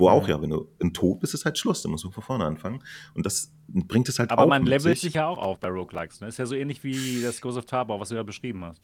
Wo 0.03 0.09
auch 0.09 0.27
ja, 0.27 0.43
wenn 0.43 0.51
du 0.51 0.69
in 0.81 0.93
Tod 0.93 1.21
bist, 1.21 1.33
ist 1.33 1.45
halt 1.45 1.57
Schluss, 1.59 1.83
da 1.83 1.89
musst 1.89 2.03
du 2.03 2.11
von 2.11 2.23
vorne 2.23 2.45
anfangen. 2.45 2.83
Und 3.15 3.25
das 3.25 3.53
bringt 3.69 4.09
es 4.09 4.19
halt 4.19 4.33
Aber 4.33 4.43
auch 4.43 4.49
man 4.49 4.67
levelt 4.67 4.99
sich 4.99 5.15
ja 5.15 5.29
auch 5.29 5.39
auf 5.39 5.59
bei 5.61 5.69
Roguelikes, 5.69 6.21
ne? 6.21 6.27
Ist 6.27 6.39
ja 6.39 6.47
so 6.47 6.57
ähnlich 6.57 6.83
wie 6.83 7.23
das 7.23 7.41
Ghost 7.41 7.57
of 7.57 7.67
Tabor, 7.67 8.01
was 8.01 8.09
du 8.09 8.17
ja 8.17 8.23
beschrieben 8.25 8.65
hast. 8.65 8.83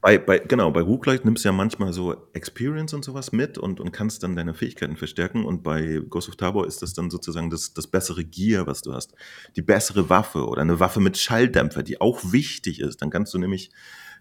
Bei, 0.00 0.18
bei, 0.18 0.38
genau, 0.38 0.70
bei 0.70 0.80
Roguelike 0.80 1.24
nimmst 1.24 1.44
du 1.44 1.48
ja 1.48 1.52
manchmal 1.52 1.92
so 1.92 2.28
Experience 2.32 2.94
und 2.94 3.04
sowas 3.04 3.32
mit 3.32 3.58
und, 3.58 3.80
und 3.80 3.92
kannst 3.92 4.22
dann 4.22 4.36
deine 4.36 4.54
Fähigkeiten 4.54 4.96
verstärken. 4.96 5.44
Und 5.44 5.62
bei 5.62 6.00
Ghost 6.08 6.28
of 6.28 6.36
Tabor 6.36 6.66
ist 6.66 6.80
das 6.80 6.94
dann 6.94 7.10
sozusagen 7.10 7.50
das, 7.50 7.74
das 7.74 7.86
bessere 7.86 8.24
Gear, 8.24 8.66
was 8.66 8.82
du 8.82 8.94
hast. 8.94 9.14
Die 9.56 9.62
bessere 9.62 10.08
Waffe 10.08 10.46
oder 10.46 10.62
eine 10.62 10.80
Waffe 10.80 11.00
mit 11.00 11.18
Schalldämpfer, 11.18 11.82
die 11.82 12.00
auch 12.00 12.32
wichtig 12.32 12.80
ist. 12.80 13.02
Dann 13.02 13.10
kannst 13.10 13.34
du 13.34 13.38
nämlich 13.38 13.70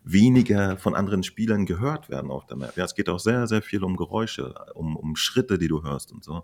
weniger 0.06 0.78
von 0.78 0.96
anderen 0.96 1.24
Spielern 1.24 1.66
gehört 1.66 2.10
werden 2.10 2.30
auf 2.32 2.46
der 2.46 2.56
Map. 2.56 2.78
Ja, 2.78 2.86
es 2.86 2.96
geht 2.96 3.10
auch 3.10 3.20
sehr, 3.20 3.48
sehr 3.48 3.62
viel 3.62 3.84
um 3.84 3.98
Geräusche, 3.98 4.54
um, 4.76 4.96
um 4.96 5.16
Schritte, 5.16 5.58
die 5.58 5.68
du 5.68 5.84
hörst 5.84 6.12
und 6.12 6.24
so. 6.24 6.44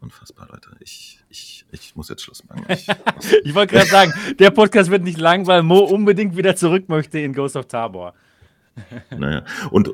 Unfassbar, 0.00 0.48
Leute. 0.50 0.70
Ich, 0.80 1.22
ich, 1.28 1.66
ich 1.72 1.96
muss 1.96 2.08
jetzt 2.08 2.22
Schluss 2.22 2.44
machen. 2.48 2.64
Ich, 2.68 2.86
ich 3.44 3.54
wollte 3.54 3.74
gerade 3.74 3.88
sagen, 3.88 4.12
der 4.38 4.50
Podcast 4.50 4.90
wird 4.90 5.02
nicht 5.02 5.18
lang, 5.18 5.46
weil 5.46 5.62
Mo 5.62 5.80
unbedingt 5.80 6.36
wieder 6.36 6.56
zurück 6.56 6.88
möchte 6.88 7.18
in 7.18 7.32
Ghost 7.32 7.56
of 7.56 7.66
Tabor. 7.66 8.14
Naja, 9.10 9.44
und 9.72 9.90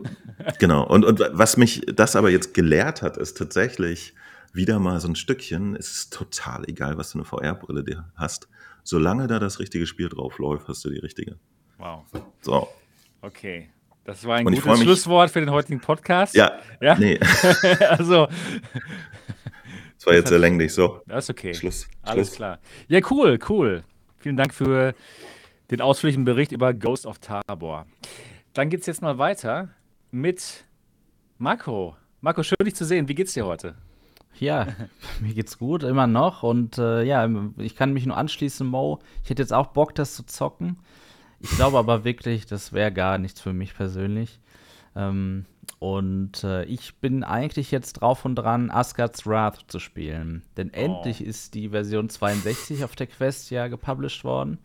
genau, 0.59 0.87
und, 0.87 1.05
und 1.05 1.21
was 1.33 1.57
mich 1.57 1.83
das 1.87 2.15
aber 2.15 2.31
jetzt 2.31 2.55
gelehrt 2.55 3.03
hat, 3.03 3.17
ist 3.17 3.37
tatsächlich 3.37 4.15
wieder 4.53 4.79
mal 4.79 5.01
so 5.01 5.09
ein 5.09 5.17
Stückchen, 5.17 5.75
es 5.75 5.91
ist 5.93 6.13
total 6.13 6.69
egal, 6.69 6.97
was 6.99 7.11
du 7.11 7.19
eine 7.19 7.25
VR-Brille 7.25 8.05
hast. 8.15 8.49
Solange 8.85 9.27
da 9.27 9.39
das 9.39 9.59
richtige 9.59 9.87
Spiel 9.87 10.09
drauf 10.09 10.39
läuft, 10.39 10.69
hast 10.69 10.85
du 10.85 10.91
die 10.91 10.99
richtige. 10.99 11.37
Wow. 11.79 12.05
So. 12.43 12.69
Okay. 13.23 13.69
Das 14.05 14.25
war 14.25 14.37
ein 14.37 14.47
und 14.47 14.55
gutes 14.55 14.81
Schlusswort 14.81 15.31
für 15.31 15.41
den 15.41 15.51
heutigen 15.51 15.81
Podcast. 15.81 16.35
Ja. 16.35 16.61
Ja. 16.81 16.95
Nee. 16.97 17.19
also. 17.89 18.29
Das 19.97 20.07
war 20.07 20.15
jetzt 20.15 20.29
sehr 20.29 20.39
länglich, 20.39 20.73
so. 20.73 21.01
Das 21.07 21.25
ist 21.25 21.31
okay. 21.31 21.53
Schluss. 21.55 21.89
Alles 22.03 22.29
Schluss. 22.29 22.37
klar. 22.37 22.59
Ja, 22.87 23.01
cool, 23.11 23.39
cool. 23.49 23.83
Vielen 24.19 24.37
Dank 24.37 24.55
für 24.55 24.95
den 25.71 25.81
ausführlichen 25.81 26.25
Bericht 26.25 26.53
über 26.53 26.73
Ghost 26.73 27.07
of 27.07 27.19
Tabor. 27.19 27.87
Dann 28.53 28.71
geht 28.71 28.81
es 28.81 28.87
jetzt 28.87 29.03
mal 29.03 29.19
weiter 29.19 29.71
mit 30.11 30.65
Marco. 31.39 31.97
Marco, 32.21 32.43
schön 32.43 32.57
dich 32.65 32.75
zu 32.77 32.85
sehen. 32.85 33.09
Wie 33.09 33.15
geht's 33.15 33.35
dir 33.35 33.45
heute? 33.45 33.75
Ja, 34.39 34.69
mir 35.21 35.35
geht's 35.35 35.59
gut, 35.59 35.83
immer 35.83 36.07
noch. 36.07 36.43
Und 36.43 36.79
äh, 36.79 37.03
ja, 37.03 37.29
ich 37.59 37.75
kann 37.75 37.93
mich 37.93 38.07
nur 38.07 38.17
anschließen, 38.17 38.67
Mo. 38.67 39.01
Ich 39.25 39.31
hätte 39.31 39.43
jetzt 39.43 39.53
auch 39.53 39.69
Bock, 39.69 39.95
das 39.95 40.15
zu 40.15 40.25
zocken. 40.25 40.79
Ich 41.41 41.51
glaube 41.51 41.79
aber 41.79 42.05
wirklich, 42.05 42.47
das 42.47 42.73
wäre 42.73 42.93
gar 42.93 43.19
nichts 43.19 43.41
für 43.41 43.53
mich 43.53 43.75
persönlich. 43.75 44.41
Ähm, 44.95 45.45
und 45.79 46.43
äh, 46.43 46.65
ich 46.65 46.97
bin 46.97 47.23
eigentlich 47.23 47.71
jetzt 47.71 47.95
drauf 47.95 48.25
und 48.25 48.37
dran, 48.37 48.71
Asgard's 48.71 49.27
Wrath 49.27 49.65
zu 49.69 49.79
spielen. 49.79 50.43
Denn 50.57 50.71
oh. 50.75 50.79
endlich 50.79 51.23
ist 51.23 51.55
die 51.55 51.69
Version 51.69 52.09
62 52.09 52.85
auf 52.85 52.97
der 52.97 53.07
Quest 53.07 53.51
ja 53.51 53.69
gepublished 53.69 54.25
worden. 54.25 54.59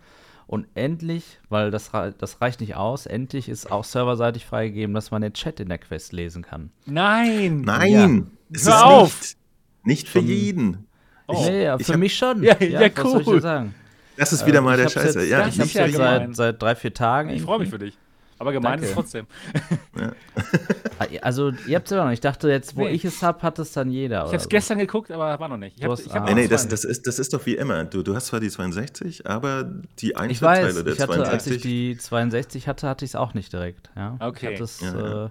Und 0.48 0.68
endlich, 0.74 1.40
weil 1.50 1.72
das, 1.72 1.92
das 2.18 2.42
reicht 2.42 2.60
nicht 2.60 2.76
aus, 2.76 3.06
endlich 3.06 3.48
ist 3.48 3.72
auch 3.72 3.86
serverseitig 3.86 4.46
freigegeben, 4.46 4.94
dass 4.94 5.12
man 5.12 5.22
den 5.22 5.34
Chat 5.34 5.62
in 5.62 5.70
der 5.70 5.78
Quest 5.78 6.12
lesen 6.12 6.44
kann. 6.44 6.72
Nein! 6.86 7.62
Nein! 7.62 8.32
Ja. 8.50 8.58
Es 8.58 8.66
Hör 8.68 8.74
ist 8.74 8.84
auf! 8.84 9.22
Nicht, 9.22 9.38
nicht 9.84 10.10
für 10.10 10.20
jeden. 10.20 10.88
Oh. 11.28 11.42
Nee, 11.46 11.64
ja, 11.64 11.78
für 11.78 11.94
hab, 11.94 12.00
mich 12.00 12.18
schon. 12.18 12.44
Ja, 12.44 12.58
ja, 12.60 12.82
ja 12.82 12.90
cool. 12.90 12.92
Was 12.98 13.12
soll 13.12 13.22
ich 13.22 13.28
dir 13.28 13.42
sagen? 13.42 13.76
Das 14.22 14.32
ist 14.32 14.46
wieder 14.46 14.60
äh, 14.60 14.62
mal 14.62 14.78
der 14.78 14.88
Scheiße. 14.88 15.22
Jetzt, 15.22 15.32
ja, 15.32 15.48
ich 15.48 15.60
hab's 15.60 15.74
ja 15.74 15.90
seit, 15.90 16.36
seit 16.36 16.62
drei, 16.62 16.76
vier 16.76 16.94
Tagen. 16.94 17.32
Ich 17.32 17.42
freue 17.42 17.58
mich 17.58 17.70
für 17.70 17.80
dich. 17.80 17.98
Aber 18.38 18.52
gemeint 18.52 18.76
Danke. 18.76 18.86
ist 18.86 18.94
trotzdem. 18.94 19.28
Ja. 20.00 20.14
Ah, 21.00 21.06
also, 21.22 21.52
ihr 21.68 21.76
habt 21.76 21.88
es 21.88 21.92
ja 21.92 21.98
noch 21.98 22.06
nicht. 22.06 22.18
Ich 22.18 22.22
dachte 22.22 22.50
jetzt, 22.50 22.76
wo 22.76 22.84
nee. 22.84 22.92
ich 22.92 23.04
es 23.04 23.22
habe, 23.22 23.42
hat 23.42 23.60
es 23.60 23.74
dann 23.74 23.92
jeder. 23.92 24.20
Ich 24.20 24.28
habe 24.28 24.38
es 24.38 24.44
so. 24.44 24.50
gestern 24.50 24.78
geguckt, 24.80 25.12
aber 25.12 25.40
war 25.40 25.50
noch 25.50 25.58
nicht. 25.58 25.78
Ich 25.78 25.84
hab, 25.84 26.00
ich 26.00 26.14
hab 26.14 26.24
ah. 26.24 26.26
nee, 26.26 26.34
nee, 26.34 26.48
das, 26.48 26.68
das, 26.68 26.84
ist, 26.84 27.06
das 27.08 27.20
ist 27.20 27.34
doch 27.34 27.46
wie 27.46 27.56
immer. 27.56 27.84
Du, 27.84 28.04
du 28.04 28.16
hast 28.16 28.28
zwar 28.28 28.40
die 28.40 28.50
62, 28.50 29.28
aber 29.28 29.64
die 30.00 30.16
Einzelteile 30.16 30.70
ich 30.70 30.76
weiß, 30.76 30.84
der 30.84 30.94
ich 30.94 31.00
hatte, 31.00 31.14
62. 31.14 31.32
Als 31.32 31.48
ich 31.48 31.62
die 31.62 31.98
62 31.98 32.68
hatte, 32.68 32.88
hatte 32.88 33.06
ich 33.06 33.12
es 33.12 33.16
auch 33.16 33.34
nicht 33.34 33.52
direkt. 33.54 33.90
Ja? 33.96 34.18
Okay. 34.20 34.54
Ich 34.54 34.60
das, 34.60 34.82
ja. 34.82 35.26
Äh, 35.26 35.30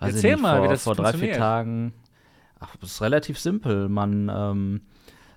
Erzähl 0.00 0.32
nicht, 0.32 0.42
mal, 0.42 0.56
vor, 0.56 0.64
wie 0.64 0.70
das 0.70 0.82
vor 0.82 0.94
drei, 0.94 1.12
vier 1.12 1.32
Tagen. 1.34 1.92
Ach, 2.58 2.74
das 2.76 2.92
ist 2.92 3.02
relativ 3.02 3.38
simpel. 3.38 3.88
Man 3.88 4.30
ähm, 4.34 4.80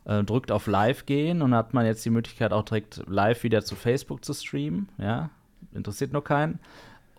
äh, 0.07 0.23
drückt 0.23 0.51
auf 0.51 0.67
Live 0.67 1.05
gehen 1.05 1.41
und 1.41 1.53
hat 1.53 1.73
man 1.73 1.85
jetzt 1.85 2.03
die 2.05 2.09
Möglichkeit 2.09 2.53
auch 2.53 2.63
direkt 2.63 3.03
live 3.07 3.43
wieder 3.43 3.63
zu 3.63 3.75
Facebook 3.75 4.23
zu 4.23 4.33
streamen. 4.33 4.89
Ja, 4.97 5.29
interessiert 5.73 6.13
nur 6.13 6.23
keinen. 6.23 6.59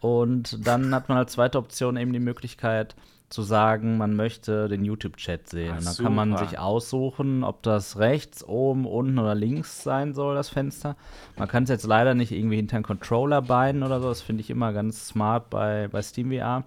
Und 0.00 0.66
dann 0.66 0.94
hat 0.94 1.08
man 1.08 1.18
als 1.18 1.32
zweite 1.32 1.58
Option 1.58 1.96
eben 1.96 2.12
die 2.12 2.20
Möglichkeit 2.20 2.94
zu 3.28 3.42
sagen, 3.42 3.98
man 3.98 4.16
möchte 4.16 4.68
den 4.68 4.84
YouTube-Chat 4.84 5.50
sehen. 5.50 5.72
Ach, 5.72 5.78
und 5.78 5.86
dann 5.86 5.94
super. 5.94 6.08
kann 6.08 6.14
man 6.14 6.36
sich 6.38 6.58
aussuchen, 6.58 7.44
ob 7.44 7.62
das 7.62 7.98
rechts, 7.98 8.42
oben, 8.42 8.86
unten 8.86 9.18
oder 9.18 9.34
links 9.34 9.82
sein 9.82 10.14
soll, 10.14 10.34
das 10.34 10.48
Fenster. 10.48 10.96
Man 11.36 11.48
kann 11.48 11.64
es 11.64 11.68
jetzt 11.68 11.86
leider 11.86 12.14
nicht 12.14 12.32
irgendwie 12.32 12.56
hinter 12.56 12.76
einen 12.76 12.84
Controller 12.84 13.42
beiden 13.42 13.82
oder 13.82 14.00
so. 14.00 14.08
Das 14.08 14.22
finde 14.22 14.40
ich 14.40 14.48
immer 14.48 14.72
ganz 14.72 15.08
smart 15.08 15.50
bei, 15.50 15.88
bei 15.88 16.00
SteamVR. 16.00 16.64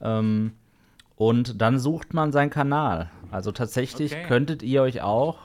Ähm, 0.00 0.52
und 1.18 1.60
dann 1.60 1.80
sucht 1.80 2.14
man 2.14 2.30
seinen 2.30 2.50
Kanal. 2.50 3.10
Also 3.32 3.50
tatsächlich 3.50 4.12
okay. 4.12 4.24
könntet 4.26 4.62
ihr 4.62 4.82
euch 4.82 5.02
auch, 5.02 5.40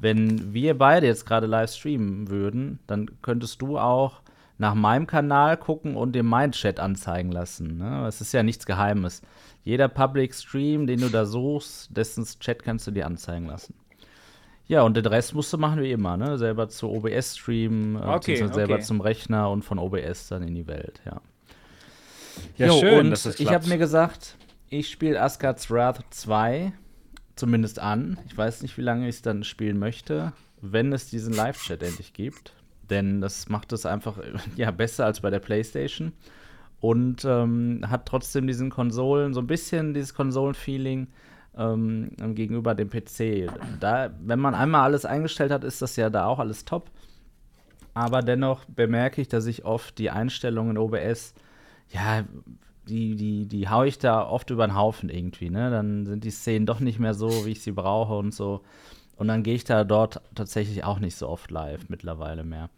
wenn 0.00 0.54
wir 0.54 0.78
beide 0.78 1.06
jetzt 1.06 1.26
gerade 1.26 1.48
live 1.48 1.70
streamen 1.70 2.30
würden, 2.30 2.78
dann 2.86 3.10
könntest 3.20 3.60
du 3.60 3.78
auch 3.78 4.22
nach 4.58 4.74
meinem 4.74 5.08
Kanal 5.08 5.56
gucken 5.56 5.96
und 5.96 6.12
dem 6.12 6.26
meinen 6.26 6.52
Chat 6.52 6.78
anzeigen 6.78 7.32
lassen. 7.32 7.78
Ne? 7.78 8.06
Es 8.06 8.20
ist 8.20 8.32
ja 8.32 8.44
nichts 8.44 8.64
Geheimes. 8.64 9.22
Jeder 9.64 9.88
Public 9.88 10.34
Stream, 10.34 10.86
den 10.86 11.00
du 11.00 11.08
da 11.08 11.26
suchst, 11.26 11.96
dessen 11.96 12.24
Chat 12.24 12.62
kannst 12.62 12.86
du 12.86 12.92
dir 12.92 13.04
anzeigen 13.04 13.46
lassen. 13.46 13.74
Ja, 14.68 14.82
und 14.82 14.96
den 14.96 15.06
Rest 15.06 15.34
musst 15.34 15.52
du 15.52 15.58
machen 15.58 15.82
wie 15.82 15.90
immer, 15.90 16.16
ne? 16.16 16.38
Selber 16.38 16.68
zu 16.68 16.88
OBS 16.88 17.36
streamen, 17.36 17.96
äh, 17.96 17.98
okay, 17.98 18.42
okay. 18.42 18.54
selber 18.54 18.80
zum 18.80 19.00
Rechner 19.00 19.50
und 19.50 19.64
von 19.64 19.78
OBS 19.80 20.28
dann 20.28 20.44
in 20.44 20.54
die 20.54 20.66
Welt, 20.68 21.00
ja. 21.04 21.20
Ja, 22.56 22.68
jo, 22.68 22.78
schön, 22.78 22.98
und 23.00 23.10
dass 23.10 23.24
das 23.24 23.40
ich 23.40 23.52
habe 23.52 23.68
mir 23.68 23.78
gesagt, 23.78 24.36
ich 24.72 24.90
spiele 24.90 25.20
Asgard's 25.20 25.70
Wrath 25.70 26.02
2 26.10 26.72
zumindest 27.36 27.78
an. 27.78 28.18
Ich 28.26 28.36
weiß 28.36 28.62
nicht, 28.62 28.76
wie 28.78 28.82
lange 28.82 29.06
ich 29.06 29.16
es 29.16 29.22
dann 29.22 29.44
spielen 29.44 29.78
möchte, 29.78 30.32
wenn 30.62 30.92
es 30.92 31.10
diesen 31.10 31.34
Live-Chat 31.34 31.82
endlich 31.82 32.14
gibt. 32.14 32.54
Denn 32.88 33.20
das 33.20 33.48
macht 33.48 33.72
es 33.72 33.84
einfach 33.84 34.18
ja, 34.56 34.70
besser 34.70 35.04
als 35.04 35.20
bei 35.20 35.30
der 35.30 35.40
PlayStation. 35.40 36.12
Und 36.80 37.24
ähm, 37.24 37.84
hat 37.86 38.06
trotzdem 38.06 38.46
diesen 38.46 38.70
Konsolen, 38.70 39.34
so 39.34 39.40
ein 39.40 39.46
bisschen 39.46 39.94
dieses 39.94 40.14
Konsolen-Feeling 40.14 41.08
ähm, 41.56 42.10
gegenüber 42.34 42.74
dem 42.74 42.88
PC. 42.88 43.50
Da, 43.78 44.10
wenn 44.20 44.40
man 44.40 44.54
einmal 44.54 44.82
alles 44.82 45.04
eingestellt 45.04 45.52
hat, 45.52 45.64
ist 45.64 45.82
das 45.82 45.96
ja 45.96 46.08
da 46.08 46.24
auch 46.24 46.38
alles 46.38 46.64
top. 46.64 46.90
Aber 47.94 48.22
dennoch 48.22 48.64
bemerke 48.64 49.20
ich, 49.20 49.28
dass 49.28 49.44
ich 49.46 49.66
oft 49.66 49.98
die 49.98 50.10
Einstellungen 50.10 50.76
in 50.76 50.78
OBS, 50.78 51.34
ja, 51.90 52.24
die, 52.92 53.16
die, 53.16 53.46
die 53.46 53.68
haue 53.68 53.88
ich 53.88 53.98
da 53.98 54.26
oft 54.26 54.50
über 54.50 54.66
den 54.66 54.76
Haufen 54.76 55.08
irgendwie, 55.08 55.48
ne? 55.48 55.70
Dann 55.70 56.04
sind 56.04 56.24
die 56.24 56.30
Szenen 56.30 56.66
doch 56.66 56.78
nicht 56.78 56.98
mehr 56.98 57.14
so, 57.14 57.46
wie 57.46 57.52
ich 57.52 57.62
sie 57.62 57.72
brauche 57.72 58.14
und 58.14 58.34
so. 58.34 58.60
Und 59.16 59.28
dann 59.28 59.42
gehe 59.42 59.54
ich 59.54 59.64
da 59.64 59.84
dort 59.84 60.20
tatsächlich 60.34 60.84
auch 60.84 60.98
nicht 60.98 61.16
so 61.16 61.28
oft 61.28 61.50
live 61.50 61.88
mittlerweile 61.88 62.44
mehr. 62.44 62.68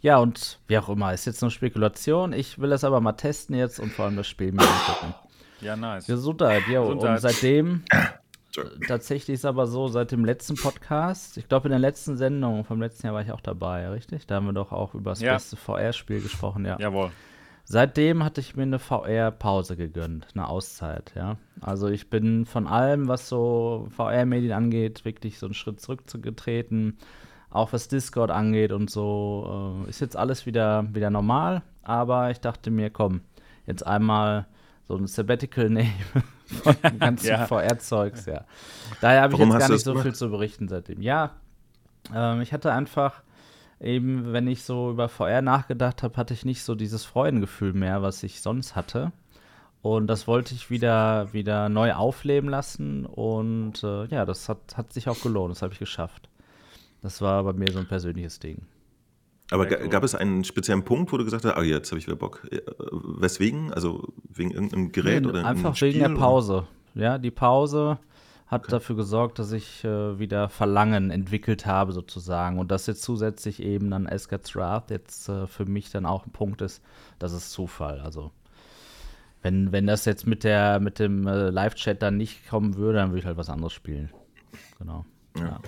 Ja, 0.00 0.18
und 0.18 0.58
wie 0.66 0.76
auch 0.76 0.88
immer, 0.88 1.14
ist 1.14 1.24
jetzt 1.24 1.40
nur 1.40 1.50
Spekulation. 1.50 2.32
Ich 2.32 2.58
will 2.58 2.70
das 2.70 2.84
aber 2.84 3.00
mal 3.00 3.12
testen 3.12 3.56
jetzt 3.56 3.78
und 3.78 3.92
vor 3.92 4.04
allem 4.04 4.16
das 4.16 4.26
Spiel 4.26 4.52
mir 4.52 4.62
angucken. 4.62 5.14
Ja, 5.60 5.76
nice. 5.76 6.06
Gesundheit, 6.06 6.66
ja. 6.68 6.80
Und 6.80 7.00
seitdem, 7.20 7.84
tatsächlich 8.88 9.34
ist 9.36 9.44
aber 9.44 9.66
so, 9.66 9.88
seit 9.88 10.10
dem 10.10 10.24
letzten 10.24 10.56
Podcast, 10.56 11.38
ich 11.38 11.48
glaube 11.48 11.68
in 11.68 11.70
der 11.70 11.78
letzten 11.78 12.16
Sendung 12.16 12.64
vom 12.64 12.80
letzten 12.80 13.06
Jahr 13.06 13.14
war 13.14 13.22
ich 13.22 13.30
auch 13.30 13.40
dabei, 13.40 13.88
richtig? 13.88 14.26
Da 14.26 14.34
haben 14.34 14.46
wir 14.46 14.52
doch 14.52 14.72
auch 14.72 14.94
über 14.94 15.12
das 15.12 15.20
ja. 15.20 15.34
beste 15.34 15.56
VR-Spiel 15.56 16.20
gesprochen, 16.20 16.66
ja. 16.66 16.76
Jawohl. 16.78 17.12
Seitdem 17.64 18.24
hatte 18.24 18.40
ich 18.40 18.56
mir 18.56 18.64
eine 18.64 18.78
VR-Pause 18.78 19.76
gegönnt, 19.76 20.26
eine 20.34 20.48
Auszeit, 20.48 21.12
ja. 21.14 21.36
Also 21.60 21.88
ich 21.88 22.10
bin 22.10 22.44
von 22.44 22.66
allem, 22.66 23.08
was 23.08 23.28
so 23.28 23.88
VR-Medien 23.96 24.52
angeht, 24.52 25.04
wirklich 25.04 25.38
so 25.38 25.46
einen 25.46 25.54
Schritt 25.54 25.80
zurückgetreten 25.80 26.98
auch 27.52 27.72
was 27.72 27.88
Discord 27.88 28.30
angeht 28.30 28.72
und 28.72 28.90
so, 28.90 29.84
äh, 29.86 29.90
ist 29.90 30.00
jetzt 30.00 30.16
alles 30.16 30.46
wieder, 30.46 30.86
wieder 30.94 31.10
normal. 31.10 31.62
Aber 31.82 32.30
ich 32.30 32.40
dachte 32.40 32.70
mir, 32.70 32.90
komm, 32.90 33.20
jetzt 33.66 33.86
einmal 33.86 34.46
so 34.88 34.96
ein 34.96 35.06
Sabbatical 35.06 35.68
nehmen 35.70 35.92
von 36.46 36.74
dem 36.82 36.98
ganzen 36.98 37.28
ja. 37.28 37.46
VR-Zeugs, 37.46 38.26
ja. 38.26 38.44
Daher 39.00 39.22
habe 39.22 39.34
ich 39.34 39.40
jetzt 39.40 39.58
gar 39.58 39.68
nicht 39.68 39.84
so 39.84 39.98
viel 39.98 40.14
zu 40.14 40.30
berichten 40.30 40.68
seitdem. 40.68 41.02
Ja, 41.02 41.32
ähm, 42.14 42.40
ich 42.40 42.52
hatte 42.52 42.72
einfach 42.72 43.22
eben, 43.82 44.32
wenn 44.32 44.46
ich 44.46 44.62
so 44.64 44.90
über 44.90 45.08
VR 45.08 45.42
nachgedacht 45.42 46.02
habe, 46.02 46.16
hatte 46.16 46.34
ich 46.34 46.44
nicht 46.44 46.62
so 46.62 46.74
dieses 46.74 47.04
Freudengefühl 47.04 47.72
mehr, 47.72 48.02
was 48.02 48.22
ich 48.22 48.40
sonst 48.40 48.76
hatte. 48.76 49.12
Und 49.82 50.06
das 50.06 50.28
wollte 50.28 50.54
ich 50.54 50.70
wieder, 50.70 51.32
wieder 51.32 51.68
neu 51.68 51.92
aufleben 51.92 52.48
lassen. 52.48 53.04
Und 53.04 53.82
äh, 53.82 54.06
ja, 54.06 54.24
das 54.24 54.48
hat, 54.48 54.76
hat 54.76 54.92
sich 54.92 55.08
auch 55.08 55.20
gelohnt. 55.20 55.50
Das 55.50 55.62
habe 55.62 55.72
ich 55.72 55.80
geschafft. 55.80 56.28
Das 57.02 57.20
war 57.20 57.42
bei 57.42 57.52
mir 57.52 57.70
so 57.72 57.80
ein 57.80 57.88
persönliches 57.88 58.38
Ding. 58.38 58.62
Aber 59.50 59.66
gab 59.66 60.04
es 60.04 60.14
einen 60.14 60.44
speziellen 60.44 60.84
Punkt, 60.84 61.12
wo 61.12 61.18
du 61.18 61.24
gesagt 61.24 61.44
hast, 61.44 61.54
ah, 61.54 61.62
jetzt 61.62 61.90
habe 61.90 61.98
ich 61.98 62.06
wieder 62.06 62.16
Bock? 62.16 62.46
Äh, 62.50 62.60
weswegen? 62.78 63.72
Also 63.72 64.14
wegen 64.28 64.52
irgendeinem 64.52 64.92
Gerät 64.92 65.24
nee, 65.24 65.28
oder 65.28 65.44
Einfach 65.44 65.78
wegen 65.80 65.98
der 65.98 66.10
Pause. 66.10 66.66
Ja, 66.94 67.18
die 67.18 67.30
Pause 67.30 67.98
hat 68.52 68.64
okay. 68.64 68.70
dafür 68.72 68.96
gesorgt, 68.96 69.38
dass 69.38 69.50
ich 69.50 69.82
äh, 69.82 70.18
wieder 70.18 70.50
Verlangen 70.50 71.10
entwickelt 71.10 71.64
habe, 71.64 71.92
sozusagen. 71.92 72.58
Und 72.58 72.70
dass 72.70 72.86
jetzt 72.86 73.02
zusätzlich 73.02 73.62
eben 73.62 73.90
dann 73.90 74.04
Escat's 74.04 74.54
Wrath 74.54 74.90
jetzt 74.90 75.30
äh, 75.30 75.46
für 75.46 75.64
mich 75.64 75.90
dann 75.90 76.04
auch 76.04 76.26
ein 76.26 76.32
Punkt 76.32 76.60
ist, 76.60 76.82
das 77.18 77.32
ist 77.32 77.50
Zufall. 77.50 78.00
Also, 78.00 78.30
wenn, 79.40 79.72
wenn 79.72 79.86
das 79.86 80.04
jetzt 80.04 80.26
mit, 80.26 80.44
der, 80.44 80.80
mit 80.80 80.98
dem 80.98 81.26
äh, 81.26 81.48
Live-Chat 81.48 82.02
dann 82.02 82.18
nicht 82.18 82.46
kommen 82.46 82.76
würde, 82.76 82.98
dann 82.98 83.08
würde 83.08 83.20
ich 83.20 83.24
halt 83.24 83.38
was 83.38 83.48
anderes 83.48 83.72
spielen. 83.72 84.10
Genau. 84.78 85.06
Ja. 85.38 85.58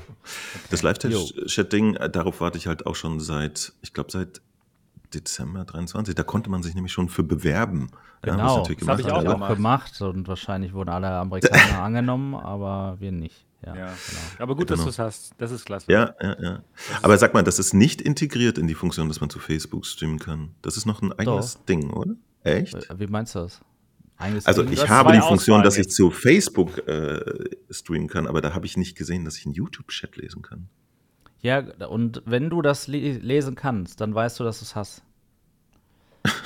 Das 0.71 0.83
Live-Chat-Ding, 0.83 1.97
äh, 1.97 2.11
darauf 2.11 2.43
warte 2.43 2.59
ich 2.59 2.67
halt 2.67 2.85
auch 2.85 2.97
schon 2.97 3.19
seit, 3.19 3.73
ich 3.81 3.95
glaube, 3.95 4.13
seit 4.13 4.43
Dezember 5.15 5.65
23. 5.65 6.15
Da 6.15 6.23
konnte 6.23 6.51
man 6.51 6.63
sich 6.63 6.75
nämlich 6.75 6.93
schon 6.93 7.09
für 7.09 7.23
bewerben. 7.23 7.91
Genau, 8.23 8.65
das, 8.65 8.77
das 8.77 8.89
habe 8.89 9.01
ich 9.01 9.11
auch 9.11 9.23
gemacht. 9.23 9.55
gemacht. 9.55 10.01
Und 10.03 10.29
wahrscheinlich 10.29 10.73
wurden 10.73 10.91
alle 10.91 11.09
Amerikaner 11.09 11.79
angenommen, 11.83 12.35
aber 12.35 12.97
wir 12.99 13.13
nicht. 13.13 13.47
Ja, 13.65 13.75
ja. 13.75 13.87
Genau. 13.87 14.21
Aber 14.39 14.57
gut, 14.57 14.71
dass 14.71 14.79
genau. 14.79 14.85
du 14.85 14.91
es 14.91 14.99
hast. 14.99 15.33
Das 15.39 15.51
ist 15.51 15.65
klasse. 15.65 15.91
Ja, 15.91 16.15
ja, 16.21 16.37
ja. 16.43 16.63
Aber 17.03 17.17
sag 17.17 17.33
mal, 17.33 17.43
das 17.43 17.59
ist 17.59 17.73
nicht 17.73 18.03
integriert 18.03 18.59
in 18.59 18.67
die 18.67 18.75
Funktion, 18.75 19.09
dass 19.09 19.21
man 19.21 19.31
zu 19.31 19.39
Facebook 19.39 19.87
streamen 19.87 20.19
kann. 20.19 20.51
Das 20.63 20.77
ist 20.77 20.87
noch 20.87 21.01
ein 21.03 21.13
eigenes 21.13 21.55
Doch. 21.55 21.65
Ding, 21.65 21.91
oder? 21.91 22.15
Echt? 22.43 22.77
Wie 22.99 23.07
meinst 23.07 23.35
du 23.35 23.41
das? 23.41 23.61
also 24.45 24.65
ich 24.65 24.89
habe 24.89 25.13
die 25.13 25.21
Funktion, 25.21 25.63
dass 25.63 25.77
ich 25.77 25.91
zu 25.91 26.11
Facebook 26.11 26.87
äh, 26.87 27.21
streamen 27.71 28.09
kann, 28.09 28.27
aber 28.27 28.41
da 28.41 28.55
habe 28.55 28.67
ich 28.67 28.77
nicht 28.77 28.97
gesehen, 28.97 29.25
dass 29.25 29.37
ich 29.37 29.47
einen 29.47 29.55
YouTube-Chat 29.55 30.17
lesen 30.17 30.43
kann. 30.43 30.69
Ja, 31.45 31.63
und 31.89 32.23
wenn 32.25 32.49
du 32.49 32.63
das 32.63 32.89
lesen 32.89 33.55
kannst, 33.55 34.01
dann 34.01 34.15
weißt 34.15 34.41
du, 34.41 34.45
dass 34.45 34.61
du 34.61 34.65
es 34.65 34.75
hast. 34.75 35.03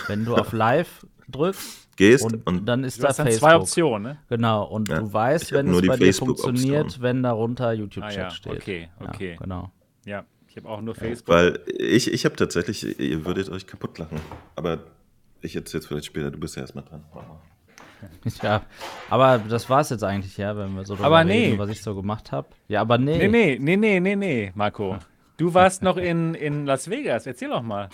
Wenn 0.09 0.25
du 0.25 0.35
auf 0.35 0.53
Live 0.53 1.07
drückst, 1.29 1.97
gehst 1.97 2.25
und, 2.25 2.45
und 2.49 2.67
dann 2.67 2.83
ist 2.83 2.99
du 2.99 3.03
da 3.03 3.11
hast 3.11 3.19
Facebook. 3.19 3.39
zwei 3.39 3.57
Optionen, 3.57 4.03
ne? 4.03 4.19
Genau, 4.29 4.65
und 4.65 4.89
ja, 4.89 4.99
du 4.99 5.13
weißt, 5.13 5.53
wenn 5.53 5.73
es 5.73 5.87
bei 5.87 5.97
dir 5.97 6.13
funktioniert, 6.13 7.01
wenn 7.01 7.23
darunter 7.23 7.73
YouTube-Chat 7.73 8.19
ah, 8.19 8.23
ja. 8.23 8.31
steht. 8.31 8.57
Okay, 8.57 8.89
okay. 8.99 9.31
Ja, 9.35 9.37
genau. 9.37 9.71
Ja, 10.05 10.25
ich 10.49 10.57
habe 10.57 10.69
auch 10.69 10.81
nur 10.81 10.97
Facebook. 10.97 11.33
Weil 11.33 11.61
ich, 11.67 12.13
ich 12.13 12.25
habe 12.25 12.35
tatsächlich, 12.35 12.99
ihr 12.99 13.25
würdet 13.25 13.51
euch 13.51 13.69
kaputt 13.69 13.99
lachen, 13.99 14.21
aber 14.57 14.81
ich 15.43 15.55
jetzt 15.55 15.73
jetzt 15.75 15.87
vielleicht 15.87 16.07
später, 16.07 16.33
du 16.33 16.41
bist 16.41 16.57
ja 16.57 16.63
erstmal 16.63 16.83
dran. 16.83 17.05
Mach 17.15 17.23
mal. 17.23 17.41
Ja, 18.43 18.63
aber 19.11 19.39
das 19.39 19.69
war 19.69 19.81
es 19.81 19.91
jetzt 19.91 20.05
eigentlich, 20.05 20.37
ja, 20.37 20.57
wenn 20.57 20.75
wir 20.75 20.85
so 20.85 20.95
darüber 20.95 21.07
aber 21.07 21.25
nee. 21.25 21.47
reden, 21.47 21.59
was 21.59 21.71
ich 21.71 21.83
so 21.83 21.95
gemacht 21.95 22.33
habe. 22.33 22.49
Ja, 22.69 22.81
aber 22.81 22.99
nee. 22.99 23.29
Nee, 23.29 23.29
nee, 23.29 23.59
nee, 23.61 23.77
nee, 23.77 24.01
nee, 24.01 24.17
nee, 24.17 24.53
Marco. 24.55 24.99
Du 25.37 25.55
warst 25.55 25.83
noch 25.83 25.97
in, 25.97 26.35
in 26.35 26.67
Las 26.67 26.91
Vegas. 26.91 27.27
Erzähl 27.27 27.49
doch 27.49 27.63
mal. 27.63 27.89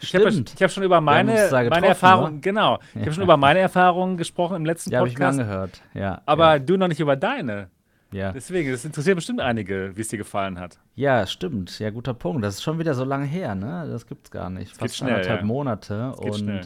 Ich 0.00 0.14
habe 0.14 0.30
hab 0.30 0.70
schon 0.70 0.82
über 0.82 1.00
meine, 1.00 1.48
meine 1.70 1.86
Erfahrungen, 1.86 2.40
genau. 2.40 2.78
Ich 2.94 3.02
habe 3.02 3.12
schon 3.12 3.22
über 3.22 3.36
meine 3.36 3.60
Erfahrungen 3.60 4.16
gesprochen 4.16 4.56
im 4.56 4.64
letzten 4.64 4.90
ja, 4.90 5.00
Podcast. 5.00 5.18
Ja, 5.18 5.26
habe 5.26 5.36
ich 5.36 5.38
mir 5.38 5.44
angehört. 5.44 5.82
Ja. 5.94 6.22
Aber 6.26 6.54
ja. 6.54 6.58
du 6.58 6.76
noch 6.76 6.88
nicht 6.88 7.00
über 7.00 7.16
deine. 7.16 7.70
Ja. 8.12 8.32
Deswegen, 8.32 8.70
das 8.70 8.84
interessiert 8.84 9.16
bestimmt 9.16 9.40
einige, 9.40 9.96
wie 9.96 10.00
es 10.00 10.08
dir 10.08 10.16
gefallen 10.16 10.58
hat. 10.58 10.78
Ja, 10.94 11.26
stimmt. 11.26 11.78
Ja, 11.78 11.90
guter 11.90 12.14
Punkt. 12.14 12.44
Das 12.44 12.54
ist 12.54 12.62
schon 12.62 12.78
wieder 12.78 12.94
so 12.94 13.04
lange 13.04 13.26
her, 13.26 13.54
ne? 13.54 13.86
Das 13.90 14.06
gibt's 14.06 14.30
gar 14.30 14.48
nicht. 14.48 14.72
Das 14.72 14.78
Fast 14.78 14.96
schnell, 14.96 15.14
anderthalb 15.14 15.40
ja. 15.40 15.46
Monate. 15.46 16.12
Das 16.16 16.18
und 16.18 16.38
schnell. 16.38 16.60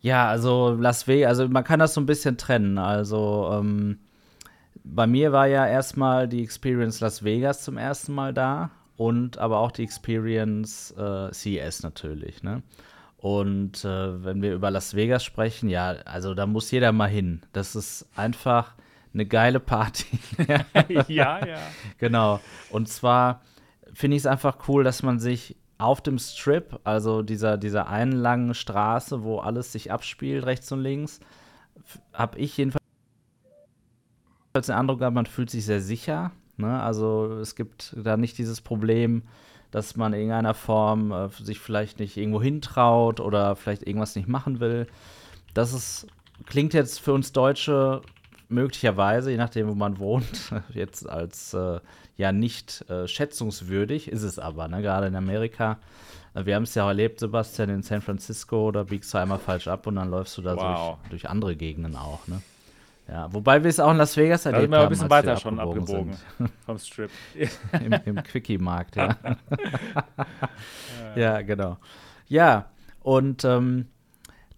Ja, 0.00 0.28
also 0.28 0.76
Las 0.78 1.06
Vegas, 1.06 1.28
also 1.28 1.48
man 1.48 1.64
kann 1.64 1.78
das 1.78 1.94
so 1.94 2.00
ein 2.00 2.06
bisschen 2.06 2.36
trennen. 2.38 2.78
Also 2.78 3.50
ähm, 3.52 3.98
bei 4.82 5.06
mir 5.06 5.32
war 5.32 5.46
ja 5.46 5.66
erstmal 5.66 6.28
die 6.28 6.42
Experience 6.42 7.00
Las 7.00 7.22
Vegas 7.22 7.64
zum 7.64 7.76
ersten 7.76 8.14
Mal 8.14 8.32
da 8.32 8.70
und 8.96 9.38
aber 9.38 9.58
auch 9.58 9.72
die 9.72 9.84
Experience 9.84 10.92
äh, 10.96 11.32
CES 11.32 11.82
natürlich, 11.82 12.42
ne? 12.42 12.62
Und 13.18 13.84
äh, 13.84 14.24
wenn 14.24 14.40
wir 14.40 14.54
über 14.54 14.70
Las 14.70 14.94
Vegas 14.94 15.22
sprechen, 15.22 15.68
ja, 15.68 15.90
also 16.06 16.32
da 16.32 16.46
muss 16.46 16.70
jeder 16.70 16.90
mal 16.92 17.08
hin. 17.08 17.42
Das 17.52 17.76
ist 17.76 18.08
einfach 18.16 18.74
eine 19.12 19.26
geile 19.26 19.60
Party. 19.60 20.06
ja, 21.08 21.46
ja. 21.46 21.58
Genau. 21.98 22.40
Und 22.70 22.88
zwar 22.88 23.42
finde 23.92 24.16
ich 24.16 24.22
es 24.22 24.26
einfach 24.26 24.68
cool, 24.68 24.84
dass 24.84 25.02
man 25.02 25.18
sich 25.18 25.56
auf 25.80 26.00
dem 26.00 26.18
Strip, 26.18 26.80
also 26.84 27.22
dieser, 27.22 27.56
dieser 27.58 27.88
einen 27.88 28.12
langen 28.12 28.54
Straße, 28.54 29.22
wo 29.22 29.38
alles 29.38 29.72
sich 29.72 29.90
abspielt, 29.90 30.44
rechts 30.44 30.70
und 30.72 30.80
links, 30.80 31.20
habe 32.12 32.38
ich 32.38 32.56
jedenfalls 32.56 32.82
den 34.54 34.74
Eindruck 34.74 34.98
gehabt, 35.00 35.14
man 35.14 35.26
fühlt 35.26 35.50
sich 35.50 35.64
sehr 35.64 35.80
sicher. 35.80 36.32
Ne? 36.56 36.80
Also 36.80 37.38
es 37.40 37.54
gibt 37.54 37.94
da 37.96 38.16
nicht 38.16 38.38
dieses 38.38 38.60
Problem, 38.60 39.22
dass 39.70 39.96
man 39.96 40.12
in 40.12 40.20
irgendeiner 40.20 40.54
Form 40.54 41.12
äh, 41.12 41.28
sich 41.28 41.60
vielleicht 41.60 42.00
nicht 42.00 42.16
irgendwo 42.16 42.42
hintraut 42.42 43.20
oder 43.20 43.56
vielleicht 43.56 43.86
irgendwas 43.86 44.16
nicht 44.16 44.28
machen 44.28 44.60
will. 44.60 44.86
Das 45.54 45.72
ist, 45.72 46.06
klingt 46.46 46.74
jetzt 46.74 47.00
für 47.00 47.12
uns 47.12 47.32
Deutsche 47.32 48.02
möglicherweise, 48.50 49.30
je 49.30 49.36
nachdem, 49.36 49.68
wo 49.68 49.74
man 49.74 49.98
wohnt, 49.98 50.52
jetzt 50.74 51.08
als 51.08 51.54
äh, 51.54 51.80
ja 52.16 52.32
nicht 52.32 52.84
äh, 52.90 53.06
schätzungswürdig, 53.06 54.08
ist 54.10 54.22
es 54.22 54.38
aber, 54.38 54.68
ne? 54.68 54.82
gerade 54.82 55.06
in 55.06 55.16
Amerika. 55.16 55.78
Äh, 56.34 56.44
wir 56.46 56.56
haben 56.56 56.64
es 56.64 56.74
ja 56.74 56.84
auch 56.84 56.88
erlebt, 56.88 57.20
Sebastian, 57.20 57.70
in 57.70 57.82
San 57.82 58.00
Francisco, 58.00 58.70
da 58.70 58.82
biegst 58.82 59.12
du 59.14 59.18
einmal 59.18 59.38
falsch 59.38 59.68
ab 59.68 59.86
und 59.86 59.96
dann 59.96 60.10
läufst 60.10 60.36
du 60.38 60.42
da 60.42 60.56
wow. 60.56 60.98
durch, 61.02 61.10
durch, 61.10 61.30
andere 61.30 61.56
Gegenden 61.56 61.96
auch. 61.96 62.26
Ne? 62.26 62.42
Ja, 63.08 63.32
wobei 63.32 63.62
wir 63.62 63.70
es 63.70 63.80
auch 63.80 63.90
in 63.90 63.96
Las 63.96 64.16
Vegas 64.16 64.46
erlebt 64.46 64.72
haben. 64.72 64.84
ein 64.84 64.88
bisschen 64.88 65.10
weiter 65.10 65.36
schon 65.36 65.58
abgebogen 65.58 66.16
vom 66.64 66.78
Strip. 66.78 67.10
Im, 67.72 67.92
im 68.04 68.22
Quickie-Markt, 68.22 68.96
ja. 68.96 69.16
ja, 71.16 71.42
genau. 71.42 71.78
Ja, 72.28 72.66
und 73.00 73.44
ähm, 73.44 73.88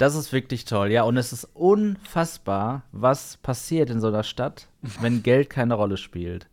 das 0.02 0.16
ist 0.16 0.32
wirklich 0.32 0.64
toll, 0.64 0.90
ja. 0.90 1.04
Und 1.04 1.16
es 1.16 1.32
ist 1.32 1.44
unfassbar, 1.54 2.82
was 2.90 3.36
passiert 3.36 3.88
in 3.88 4.00
so 4.00 4.08
einer 4.08 4.24
Stadt, 4.24 4.66
wenn 5.00 5.22
Geld 5.22 5.48
keine 5.48 5.74
Rolle 5.74 5.96
spielt. 5.96 6.48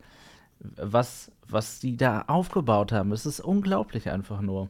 Was, 0.60 1.32
was 1.48 1.80
die 1.80 1.98
da 1.98 2.26
aufgebaut 2.28 2.92
haben, 2.92 3.12
es 3.12 3.26
ist 3.26 3.40
unglaublich 3.40 4.12
einfach 4.12 4.42
nur. 4.42 4.70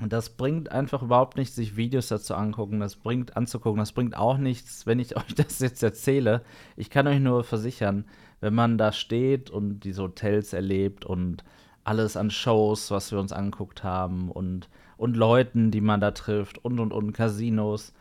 Und 0.00 0.12
das 0.12 0.30
bringt 0.30 0.70
einfach 0.70 1.02
überhaupt 1.02 1.36
nichts, 1.36 1.56
sich 1.56 1.76
Videos 1.76 2.06
dazu 2.06 2.36
angucken, 2.36 2.78
das 2.78 2.94
bringt 2.94 3.36
anzugucken, 3.36 3.80
das 3.80 3.90
bringt 3.90 4.16
auch 4.16 4.38
nichts, 4.38 4.86
wenn 4.86 5.00
ich 5.00 5.16
euch 5.16 5.34
das 5.34 5.58
jetzt 5.58 5.82
erzähle. 5.82 6.42
Ich 6.76 6.90
kann 6.90 7.08
euch 7.08 7.18
nur 7.18 7.42
versichern, 7.42 8.04
wenn 8.40 8.54
man 8.54 8.78
da 8.78 8.92
steht 8.92 9.50
und 9.50 9.80
diese 9.80 10.02
Hotels 10.04 10.52
erlebt 10.52 11.04
und 11.04 11.42
alles 11.82 12.16
an 12.16 12.30
Shows, 12.30 12.92
was 12.92 13.10
wir 13.10 13.18
uns 13.18 13.32
angeguckt 13.32 13.82
haben 13.82 14.30
und, 14.30 14.68
und 14.98 15.16
Leuten, 15.16 15.72
die 15.72 15.80
man 15.80 16.00
da 16.00 16.12
trifft 16.12 16.64
und 16.64 16.78
und 16.78 16.92
und 16.92 17.12
Casinos, 17.12 17.92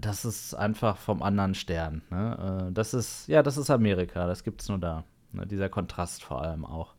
das 0.00 0.24
ist 0.24 0.54
einfach 0.54 0.96
vom 0.96 1.22
anderen 1.22 1.54
Stern. 1.54 2.02
Ne? 2.10 2.68
Äh, 2.68 2.72
das 2.72 2.94
ist, 2.94 3.28
ja, 3.28 3.42
das 3.42 3.56
ist 3.56 3.70
Amerika, 3.70 4.26
das 4.26 4.44
gibt 4.44 4.62
es 4.62 4.68
nur 4.68 4.78
da. 4.78 5.04
Ne? 5.32 5.46
Dieser 5.46 5.68
Kontrast 5.68 6.22
vor 6.22 6.42
allem 6.42 6.64
auch. 6.64 6.94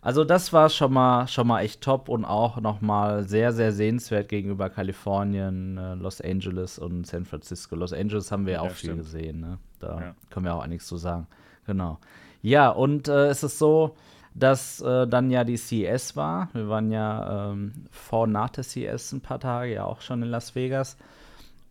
Also 0.00 0.24
das 0.24 0.52
war 0.52 0.68
schon 0.68 0.92
mal, 0.92 1.26
schon 1.26 1.48
mal 1.48 1.60
echt 1.60 1.80
top 1.80 2.08
und 2.08 2.24
auch 2.24 2.60
nochmal 2.60 3.24
sehr, 3.24 3.52
sehr 3.52 3.72
sehenswert 3.72 4.28
gegenüber 4.28 4.70
Kalifornien, 4.70 5.76
äh, 5.76 5.94
Los 5.94 6.20
Angeles 6.20 6.78
und 6.78 7.06
San 7.06 7.24
Francisco. 7.24 7.74
Los 7.74 7.92
Angeles 7.92 8.30
haben 8.30 8.46
wir 8.46 8.54
ja, 8.54 8.60
auch 8.60 8.70
viel 8.70 8.90
stimmt. 8.90 8.98
gesehen, 8.98 9.40
ne? 9.40 9.58
Da 9.80 10.00
ja. 10.00 10.14
können 10.30 10.46
wir 10.46 10.54
auch 10.54 10.62
einiges 10.62 10.86
zu 10.86 10.96
sagen. 10.96 11.26
Genau. 11.66 11.98
Ja, 12.42 12.70
und 12.70 13.08
äh, 13.08 13.26
es 13.26 13.42
ist 13.42 13.58
so, 13.58 13.96
dass 14.34 14.80
äh, 14.80 15.06
dann 15.08 15.30
ja 15.30 15.42
die 15.42 15.56
CES 15.56 16.14
war. 16.14 16.48
Wir 16.52 16.68
waren 16.68 16.92
ja 16.92 17.50
ähm, 17.50 17.72
vor 17.90 18.22
und 18.22 18.32
nach 18.32 18.50
der 18.50 18.62
CES 18.62 19.12
ein 19.12 19.20
paar 19.20 19.40
Tage, 19.40 19.74
ja 19.74 19.84
auch 19.84 20.00
schon 20.00 20.22
in 20.22 20.28
Las 20.28 20.54
Vegas. 20.54 20.96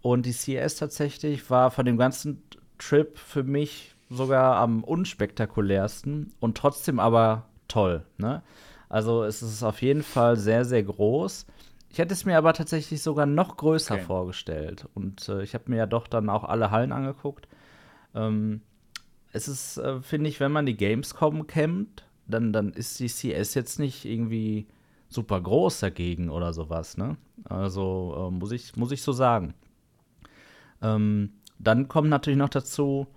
Und 0.08 0.26
die 0.26 0.32
CES 0.32 0.78
tatsächlich 0.78 1.50
war 1.50 1.70
von 1.70 1.86
dem 1.86 1.98
ganzen 1.98 2.42
Trip 2.78 3.18
für 3.18 3.44
mich 3.44 3.94
sogar 4.10 4.56
am 4.56 4.86
unspektakulärsten 4.86 6.32
und 6.40 6.56
trotzdem 6.56 6.98
aber 7.02 7.50
toll. 7.68 8.06
Ne? 8.18 8.42
Also 8.88 9.26
es 9.26 9.42
ist 9.42 9.64
auf 9.64 9.82
jeden 9.82 10.04
Fall 10.04 10.38
sehr, 10.38 10.64
sehr 10.64 10.82
groß. 10.84 11.46
Ich 11.90 11.98
hätte 11.98 12.14
es 12.14 12.24
mir 12.24 12.38
aber 12.38 12.54
tatsächlich 12.54 13.04
sogar 13.04 13.26
noch 13.26 13.58
größer 13.58 13.96
okay. 13.96 14.04
vorgestellt. 14.06 14.88
Und 14.94 15.28
äh, 15.28 15.44
ich 15.44 15.54
habe 15.54 15.66
mir 15.68 15.76
ja 15.76 15.86
doch 15.86 16.08
dann 16.08 16.30
auch 16.30 16.46
alle 16.46 16.72
Hallen 16.72 16.94
angeguckt. 16.94 17.50
Ähm, 18.16 18.62
es 19.34 19.50
ist, 19.50 19.76
äh, 19.76 20.00
finde 20.00 20.30
ich, 20.30 20.40
wenn 20.40 20.54
man 20.54 20.66
die 20.66 20.78
Gamescom 20.78 21.48
kennt, 21.48 22.06
dann, 22.28 22.54
dann 22.54 22.72
ist 22.72 22.98
die 23.02 23.08
CS 23.08 23.56
jetzt 23.56 23.78
nicht 23.78 24.06
irgendwie 24.06 24.68
super 25.10 25.42
groß 25.42 25.82
dagegen 25.82 26.30
oder 26.30 26.54
sowas. 26.54 26.96
Ne? 26.96 27.18
Also 27.44 28.30
äh, 28.30 28.32
muss, 28.34 28.54
ich, 28.54 28.78
muss 28.78 28.94
ich 28.94 29.02
so 29.02 29.12
sagen. 29.12 29.54
Ähm, 30.82 31.34
dann 31.60 31.88
kommt 31.88 32.10
natürlich 32.10 32.38
noch 32.38 32.50
dazu, 32.50 33.08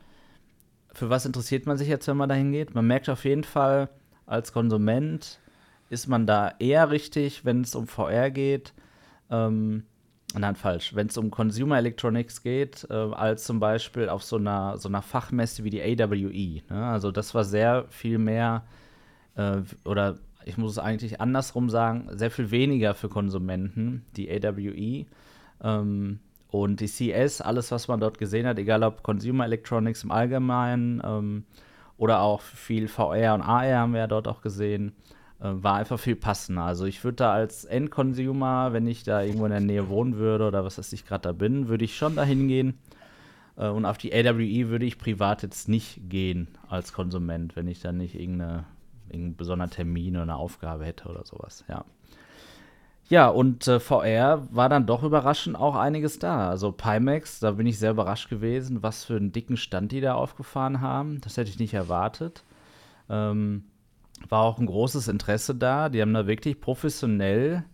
für 0.93 1.11
was 1.11 1.27
interessiert 1.27 1.67
man 1.67 1.77
sich 1.77 1.89
jetzt, 1.89 2.09
wenn 2.09 2.17
man 2.17 2.29
da 2.29 2.35
hingeht? 2.35 2.75
Man 2.75 2.87
merkt 2.87 3.09
auf 3.09 3.25
jeden 3.25 3.45
Fall, 3.45 3.89
als 4.27 4.53
Konsument 4.53 5.41
ist 5.89 6.07
man 6.07 6.27
da 6.27 6.53
eher 6.59 6.91
richtig, 6.91 7.45
wenn 7.45 7.63
es 7.63 7.75
um 7.75 7.87
VR 7.87 8.31
geht. 8.31 8.73
Ähm, 9.31 9.85
nein, 10.35 10.57
falsch. 10.57 10.95
Wenn 10.95 11.09
es 11.09 11.17
um 11.17 11.31
Consumer 11.31 11.79
Electronics 11.79 12.43
geht, 12.43 12.87
äh, 12.91 12.95
als 12.95 13.45
zum 13.45 13.61
Beispiel 13.61 14.09
auf 14.09 14.23
so 14.23 14.37
einer, 14.37 14.79
so 14.79 14.89
einer 14.89 15.03
Fachmesse 15.03 15.65
wie 15.65 15.71
die 15.71 15.83
AWE. 15.83 16.63
Ne? 16.69 16.87
Also, 16.87 17.11
das 17.11 17.35
war 17.35 17.45
sehr 17.45 17.87
viel 17.89 18.19
mehr, 18.19 18.65
äh, 19.35 19.59
oder 19.85 20.19
ich 20.45 20.57
muss 20.57 20.73
es 20.73 20.79
eigentlich 20.79 21.21
andersrum 21.21 21.69
sagen, 21.69 22.09
sehr 22.13 22.31
viel 22.31 22.51
weniger 22.51 22.95
für 22.95 23.09
Konsumenten, 23.09 24.05
die 24.17 24.31
AWE. 24.31 25.07
Ähm, 25.63 26.21
und 26.51 26.81
die 26.81 26.87
CS, 26.87 27.41
alles, 27.41 27.71
was 27.71 27.89
man 27.89 28.01
dort 28.01 28.19
gesehen 28.19 28.47
hat, 28.47 28.59
egal 28.59 28.83
ob 28.83 29.03
Consumer 29.03 29.45
Electronics 29.45 30.05
im 30.05 30.11
Allgemeinen 30.11 31.01
ähm, 31.05 31.45
oder 31.97 32.21
auch 32.21 32.41
viel 32.41 32.89
VR 32.89 33.35
und 33.35 33.43
AR 33.43 33.79
haben 33.79 33.93
wir 33.93 34.01
ja 34.01 34.07
dort 34.07 34.27
auch 34.27 34.43
gesehen, 34.43 34.93
äh, 35.41 35.49
war 35.53 35.77
einfach 35.77 35.99
viel 35.99 36.17
passender. 36.17 36.63
Also 36.63 36.87
ich 36.87 37.05
würde 37.05 37.17
da 37.17 37.33
als 37.33 37.65
Endconsumer, 37.65 38.73
wenn 38.73 38.87
ich 38.87 39.05
da 39.05 39.23
irgendwo 39.23 39.47
in 39.47 39.53
der 39.53 39.61
Nähe 39.61 39.89
wohnen 39.89 40.17
würde 40.17 40.47
oder 40.47 40.65
was 40.65 40.79
weiß 40.79 40.93
ich 40.93 41.07
gerade 41.07 41.23
da 41.23 41.33
bin, 41.33 41.69
würde 41.69 41.85
ich 41.85 41.97
schon 41.97 42.17
dahin 42.17 42.49
gehen. 42.49 42.79
Äh, 43.57 43.69
und 43.69 43.85
auf 43.85 43.99
die 43.99 44.13
AWE 44.13 44.71
würde 44.71 44.87
ich 44.87 44.99
privat 44.99 45.43
jetzt 45.43 45.69
nicht 45.69 46.09
gehen 46.09 46.49
als 46.69 46.93
Konsument, 46.93 47.55
wenn 47.55 47.69
ich 47.69 47.81
dann 47.81 47.99
nicht 47.99 48.15
irgendeine, 48.15 48.65
irgendeinen 49.07 49.37
besonderen 49.37 49.71
Termin 49.71 50.17
oder 50.17 50.23
eine 50.23 50.37
Aufgabe 50.37 50.85
hätte 50.85 51.09
oder 51.09 51.25
sowas, 51.25 51.65
ja. 51.69 51.85
Ja, 53.11 53.29
und 53.29 53.67
äh, 53.67 53.81
VR 53.81 54.47
war 54.53 54.69
dann 54.69 54.87
doch 54.87 55.03
überraschend 55.03 55.57
auch 55.57 55.75
einiges 55.75 56.21
da. 56.21 56.49
Also 56.49 56.71
Pimax, 56.71 57.41
da 57.41 57.51
bin 57.51 57.67
ich 57.67 57.77
sehr 57.77 57.91
überrascht 57.91 58.31
gewesen, 58.31 58.85
was 58.85 59.05
für 59.05 59.17
einen 59.17 59.33
dicken 59.33 59.57
Stand 59.57 59.91
die 59.91 60.01
da 60.01 60.15
aufgefahren 60.15 60.81
haben. 60.81 61.21
Das 61.21 61.37
hätte 61.37 61.51
ich 61.51 61.59
nicht 61.59 61.75
erwartet. 61.75 62.45
Ähm, 63.09 63.65
war 64.29 64.45
auch 64.45 64.61
ein 64.61 64.67
großes 64.67 65.09
Interesse 65.09 65.57
da. 65.57 65.89
Die 65.89 66.01
haben 66.01 66.15
da 66.15 66.29
wirklich 66.29 66.61
professionell, 66.61 67.65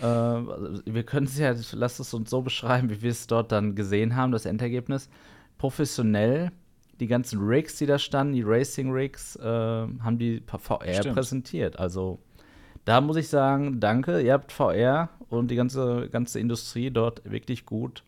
äh, 0.00 0.04
wir 0.04 1.04
können 1.04 1.26
es 1.28 1.38
ja, 1.38 1.54
lasst 1.72 1.98
es 1.98 2.12
uns 2.12 2.28
so 2.28 2.42
beschreiben, 2.42 2.90
wie 2.90 3.00
wir 3.00 3.10
es 3.10 3.26
dort 3.26 3.52
dann 3.52 3.74
gesehen 3.74 4.16
haben, 4.16 4.32
das 4.32 4.44
Endergebnis. 4.44 5.08
Professionell 5.56 6.52
die 7.00 7.06
ganzen 7.06 7.40
Rigs, 7.40 7.76
die 7.76 7.86
da 7.86 7.98
standen, 7.98 8.34
die 8.34 8.42
Racing 8.42 8.92
Rigs, 8.92 9.36
äh, 9.36 9.42
haben 9.42 10.18
die 10.18 10.42
VR 10.46 10.92
Stimmt. 10.92 11.14
präsentiert. 11.14 11.78
Also 11.78 12.18
da 12.84 13.00
muss 13.00 13.16
ich 13.16 13.28
sagen, 13.28 13.80
danke. 13.80 14.20
Ihr 14.20 14.32
habt 14.32 14.52
VR 14.52 15.08
und 15.28 15.50
die 15.50 15.56
ganze, 15.56 16.08
ganze 16.10 16.38
Industrie 16.40 16.90
dort 16.90 17.22
wirklich 17.30 17.66
gut 17.66 18.04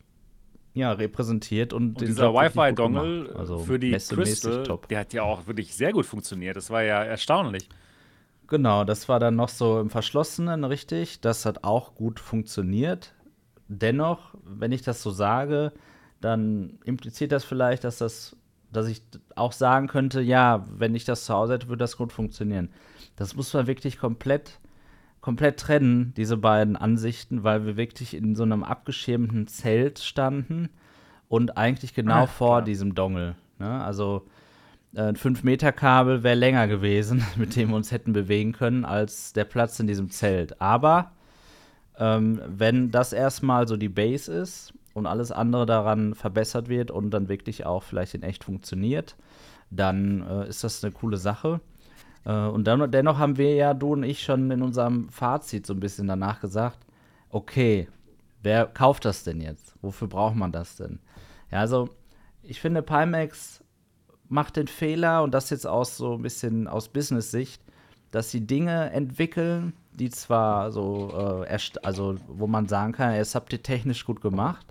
ja, 0.75 0.93
repräsentiert. 0.93 1.73
Und, 1.73 1.99
und 1.99 2.01
dieser 2.03 2.35
Wi-Fi-Dongle 2.35 3.35
also 3.35 3.59
für 3.59 3.79
die 3.79 3.93
Crystal, 3.93 4.63
top. 4.63 4.89
der 4.89 5.01
hat 5.01 5.15
ja 5.15 5.23
auch 5.23 5.47
wirklich 5.47 5.75
sehr 5.75 5.93
gut 5.93 6.05
funktioniert. 6.05 6.57
Das 6.57 6.69
war 6.69 6.83
ja 6.83 7.03
erstaunlich. 7.03 7.69
Genau, 8.47 8.85
das 8.85 9.09
war 9.09 9.19
dann 9.19 9.35
noch 9.35 9.49
so 9.49 9.81
im 9.81 9.89
Verschlossenen, 9.89 10.65
richtig. 10.65 11.21
Das 11.21 11.47
hat 11.47 11.65
auch 11.65 11.95
gut 11.95 12.21
funktioniert. 12.21 13.15
Dennoch, 13.69 14.35
wenn 14.45 14.71
ich 14.71 14.83
das 14.83 15.03
so 15.03 15.11
sage, 15.11 15.73
dann 16.21 16.79
impliziert 16.85 17.33
das 17.33 17.45
vielleicht, 17.45 17.83
dass 17.83 17.97
das, 17.99 18.37
dass 18.71 18.87
ich 18.87 19.01
auch 19.35 19.53
sagen 19.53 19.89
könnte, 19.89 20.21
ja, 20.21 20.67
wenn 20.71 20.95
ich 20.95 21.05
das 21.05 21.25
zu 21.25 21.35
Hause 21.35 21.55
hätte, 21.55 21.69
würde 21.69 21.83
das 21.83 21.97
gut 21.97 22.13
funktionieren. 22.13 22.69
Das 23.17 23.35
muss 23.35 23.53
man 23.55 23.67
wirklich 23.67 23.99
komplett 23.99 24.61
komplett 25.27 25.59
trennen, 25.59 26.15
diese 26.17 26.37
beiden 26.37 26.77
Ansichten, 26.77 27.43
weil 27.43 27.67
wir 27.67 27.77
wirklich 27.77 28.15
in 28.15 28.37
so 28.37 28.45
einem 28.45 28.63
abgeschirmten 28.63 29.49
Zelt 29.49 29.99
standen 29.99 30.69
und 31.27 31.57
eigentlich 31.57 31.95
genau 31.95 32.27
Ach, 32.27 32.29
vor 32.29 32.59
klar. 32.59 32.63
diesem 32.63 32.95
Dongle. 32.95 33.35
Ne? 33.59 33.83
Also 33.83 34.25
äh, 34.95 35.01
ein 35.01 35.17
5-Meter-Kabel 35.17 36.23
wäre 36.23 36.37
länger 36.37 36.69
gewesen, 36.69 37.25
mit 37.37 37.57
dem 37.57 37.71
wir 37.71 37.75
uns 37.75 37.91
hätten 37.91 38.13
bewegen 38.13 38.53
können, 38.53 38.85
als 38.85 39.33
der 39.33 39.43
Platz 39.43 39.81
in 39.81 39.89
diesem 39.89 40.11
Zelt. 40.11 40.61
Aber 40.61 41.11
ähm, 41.99 42.41
wenn 42.47 42.93
das 42.93 43.13
erstmal 43.13 43.67
so 43.67 43.77
die 43.77 43.89
Base 43.89 44.33
ist 44.33 44.75
und 44.95 45.07
alles 45.07 45.33
andere 45.33 45.67
daran 45.67 46.15
verbessert 46.15 46.69
wird 46.69 46.93
und 46.93 47.11
dann 47.11 47.29
wirklich 47.29 47.67
auch 47.67 47.83
vielleicht 47.83 48.15
in 48.15 48.23
echt 48.23 48.45
funktioniert, 48.45 49.17
dann 49.73 50.25
äh, 50.25 50.49
ist 50.49 50.63
das 50.63 50.85
eine 50.85 50.93
coole 50.93 51.17
Sache. 51.17 51.61
Äh, 52.27 52.47
und 52.49 52.65
dann, 52.65 52.91
dennoch 52.91 53.19
haben 53.19 53.39
wir 53.39 53.55
ja, 53.55 53.73
du 53.73 53.93
und 53.93 54.03
ich, 54.03 54.23
schon 54.23 54.51
in 54.51 54.63
unserem 54.63 55.09
Fazit 55.09 55.65
so 55.65 55.73
ein 55.73 55.81
bisschen 55.81 56.09
danach 56.09 56.41
gesagt, 56.41 56.81
okay, 57.31 57.89
wer 58.43 58.67
kauft 58.67 59.05
das 59.05 59.25
denn 59.25 59.41
jetzt? 59.41 59.75
Wofür 59.81 60.09
braucht 60.09 60.35
man 60.35 60.53
das 60.53 60.77
denn? 60.77 60.99
Ja, 61.51 61.61
also 61.61 61.89
ich 62.43 62.61
finde, 62.61 62.83
Pimax 62.83 63.63
macht 64.29 64.57
den 64.57 64.67
Fehler 64.67 65.23
und 65.23 65.33
das 65.33 65.51
jetzt 65.51 65.67
aus 65.67 65.97
so 65.97 66.15
ein 66.15 66.23
bisschen 66.23 66.67
aus 66.67 66.89
Business-Sicht, 66.89 67.63
dass 68.11 68.31
sie 68.31 68.47
Dinge 68.47 68.91
entwickeln, 68.91 69.73
die 69.93 70.11
zwar 70.11 70.73
so, 70.73 71.45
äh, 71.49 71.59
also 71.83 72.17
wo 72.27 72.47
man 72.47 72.67
sagen 72.67 72.93
kann, 72.93 73.15
es 73.15 73.35
habt 73.35 73.53
ihr 73.53 73.63
technisch 73.63 74.05
gut 74.05 74.21
gemacht, 74.21 74.67